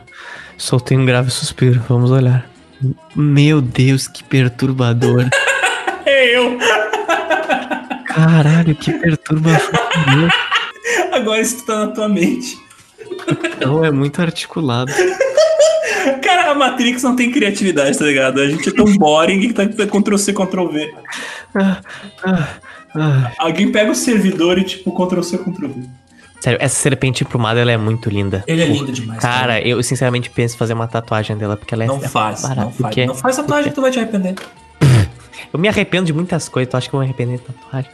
Soltei 0.56 0.96
um 0.96 1.04
grave 1.04 1.30
suspiro, 1.30 1.82
vamos 1.88 2.10
olhar. 2.10 2.48
Meu 3.14 3.60
Deus, 3.60 4.06
que 4.08 4.24
perturbador. 4.24 5.28
É 6.10 6.38
eu. 6.38 6.56
Caralho, 8.06 8.74
que 8.74 8.90
perturbador. 8.90 10.30
Agora 11.12 11.38
isso 11.38 11.66
tá 11.66 11.84
na 11.84 11.88
tua 11.88 12.08
mente. 12.08 12.58
Não, 13.60 13.84
é 13.84 13.90
muito 13.90 14.20
articulado. 14.22 14.90
Cara, 16.22 16.50
a 16.50 16.54
Matrix 16.54 17.02
não 17.02 17.14
tem 17.14 17.30
criatividade, 17.30 17.98
tá 17.98 18.06
ligado? 18.06 18.40
A 18.40 18.48
gente 18.48 18.68
é 18.68 18.72
tão 18.72 18.86
boring 18.96 19.40
que 19.40 19.52
tá 19.52 19.66
Ctrl 19.66 20.16
C, 20.16 20.32
Ctrl 20.32 20.68
V. 20.68 20.94
Ah, 21.54 21.80
ah, 22.24 22.48
ah. 22.94 23.32
Alguém 23.38 23.70
pega 23.70 23.90
o 23.90 23.94
servidor 23.94 24.58
e 24.58 24.64
tipo 24.64 24.90
Ctrl 24.92 25.22
C, 25.22 25.36
Ctrl 25.36 25.68
V. 25.68 25.88
Sério, 26.40 26.58
essa 26.62 26.76
serpente 26.76 27.24
plumada, 27.24 27.58
ela 27.60 27.72
é 27.72 27.76
muito 27.76 28.08
linda. 28.08 28.44
Ele 28.46 28.62
é 28.62 28.66
lindo 28.66 28.92
demais. 28.92 29.20
Cara, 29.20 29.60
eu 29.60 29.82
sinceramente 29.82 30.30
penso 30.30 30.54
em 30.54 30.58
fazer 30.58 30.72
uma 30.72 30.86
tatuagem 30.86 31.36
dela, 31.36 31.56
porque 31.56 31.74
ela 31.74 31.84
é 31.84 31.86
Não 31.88 32.00
faz, 32.00 32.42
barata, 32.42 32.60
não 32.60 32.70
faz. 32.70 32.76
porque- 32.76 33.06
Não 33.06 33.14
faz 33.14 33.36
tatuagem 33.36 33.70
que 33.70 33.74
tu 33.74 33.80
vai 33.82 33.90
te 33.90 33.98
arrepender. 33.98 34.34
Eu 35.52 35.58
me 35.58 35.66
arrependo 35.68 36.06
de 36.06 36.12
muitas 36.12 36.48
coisas, 36.48 36.70
tu 36.70 36.76
acha 36.76 36.88
que 36.88 36.94
eu 36.94 36.98
vou 36.98 37.06
me 37.06 37.06
arrepender 37.06 37.38
de 37.38 37.44
tatuagem? 37.44 37.90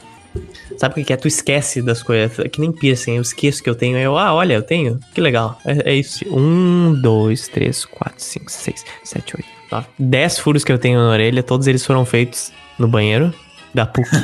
Sabe 0.77 0.91
o 0.91 0.95
que 0.95 1.03
que 1.05 1.13
é? 1.13 1.15
Tu 1.17 1.27
esquece 1.29 1.81
das 1.81 2.03
coisas. 2.03 2.37
É 2.39 2.49
que 2.49 2.59
nem 2.59 2.69
piercing, 2.71 3.15
eu 3.15 3.21
esqueço 3.21 3.63
que 3.63 3.69
eu 3.69 3.75
tenho. 3.75 3.97
Eu, 3.97 4.17
ah, 4.17 4.33
olha, 4.33 4.53
eu 4.55 4.61
tenho. 4.61 4.99
Que 5.13 5.21
legal. 5.21 5.57
É, 5.65 5.91
é 5.91 5.95
isso. 5.95 6.25
Um, 6.29 6.93
dois, 7.01 7.47
três, 7.47 7.85
quatro, 7.85 8.15
cinco, 8.21 8.51
seis, 8.51 8.83
sete, 9.03 9.37
oito, 9.37 9.47
nove. 9.71 9.87
Dez 9.97 10.37
furos 10.37 10.65
que 10.65 10.71
eu 10.73 10.77
tenho 10.77 10.99
na 10.99 11.07
orelha, 11.09 11.41
todos 11.41 11.65
eles 11.67 11.85
foram 11.85 12.03
feitos 12.03 12.51
no 12.77 12.87
banheiro 12.89 13.33
da 13.73 13.85
PUC. 13.85 14.09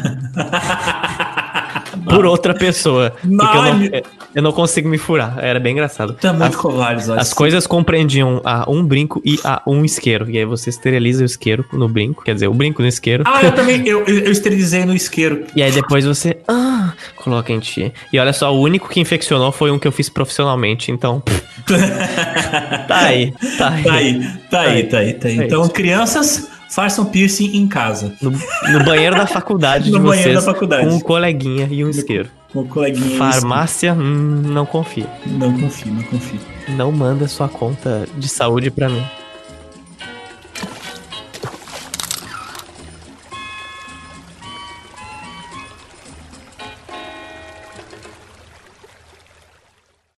por 2.06 2.26
outra 2.26 2.54
pessoa. 2.54 3.12
Porque 3.22 3.58
eu 3.58 3.64
não, 3.64 4.02
eu 4.36 4.42
não 4.42 4.52
consigo 4.52 4.88
me 4.88 4.98
furar. 4.98 5.38
Era 5.40 5.60
bem 5.60 5.74
engraçado. 5.74 6.16
É 6.24 6.28
muito 6.32 6.44
As- 6.44 6.56
covarde, 6.56 7.12
as 7.12 7.34
coisas 7.34 7.68
compreendiam 7.68 8.42
a 8.44 8.70
um 8.70 8.84
brinco 8.84 9.22
e 9.26 9.40
a 9.44 9.62
um 9.66 9.84
isqueiro. 9.84 10.30
E 10.30 10.38
aí 10.38 10.46
você 10.46 10.70
esteriliza 10.70 11.24
o 11.24 11.26
isqueiro 11.26 11.66
no 11.74 11.88
brinco, 11.88 12.24
quer 12.24 12.34
dizer, 12.34 12.48
o 12.48 12.54
brinco 12.54 12.82
no 12.82 12.88
isqueiro. 12.88 13.24
Ah, 13.26 13.44
eu 13.44 13.52
também. 13.52 13.88
Eu, 13.88 14.06
eu, 14.06 14.32
esterilizei 14.32 14.86
no 14.86 14.96
isqueiro. 14.96 15.46
E 15.56 15.62
aí 15.62 15.72
depois 15.72 16.06
você 16.06 16.38
ah, 16.48 16.94
coloca 17.18 17.52
em 17.52 17.60
ti. 17.60 17.94
E 18.12 18.20
olha 18.20 18.34
só, 18.34 18.54
o 18.54 18.60
único 18.60 18.90
que 18.90 19.00
infeccionou 19.00 19.52
foi 19.52 19.72
um 19.72 19.80
que 19.80 19.88
eu 19.88 19.92
fiz 19.92 20.10
profissionalmente, 20.10 20.92
então. 20.92 21.22
tá 22.88 22.98
aí, 22.98 23.34
tá 23.58 23.70
aí. 23.70 23.84
Tá 23.84 23.94
aí, 23.94 24.22
tá 24.50 24.62
aí, 24.62 24.84
tá 24.84 24.98
aí, 24.98 25.14
tá 25.14 25.28
aí. 25.28 25.38
Então, 25.38 25.68
crianças, 25.68 26.50
façam 26.72 27.06
piercing 27.06 27.58
em 27.58 27.68
casa. 27.68 28.14
No, 28.22 28.32
no 28.32 28.84
banheiro 28.86 29.16
da 29.16 29.28
faculdade 29.28 29.92
No 29.92 30.00
de 30.00 30.04
banheiro 30.04 30.32
vocês, 30.32 30.46
da 30.46 30.54
faculdade. 30.54 30.88
com 30.88 30.96
um 30.96 31.00
coleguinha 31.00 31.68
e 31.70 31.84
um 31.84 31.90
isqueiro. 31.90 32.30
Com 32.52 32.62
o 32.62 32.68
coleguinha. 32.68 33.18
Farmácia, 33.18 33.94
hum, 33.94 34.42
não 34.46 34.66
confia. 34.66 35.08
Não 35.26 35.54
confio, 35.60 35.94
não 35.94 36.04
confio. 36.04 36.40
Não 36.70 36.92
manda 36.92 37.28
sua 37.28 37.48
conta 37.50 38.08
de 38.18 38.28
saúde 38.28 38.72
pra 38.72 38.90
mim. 38.90 39.04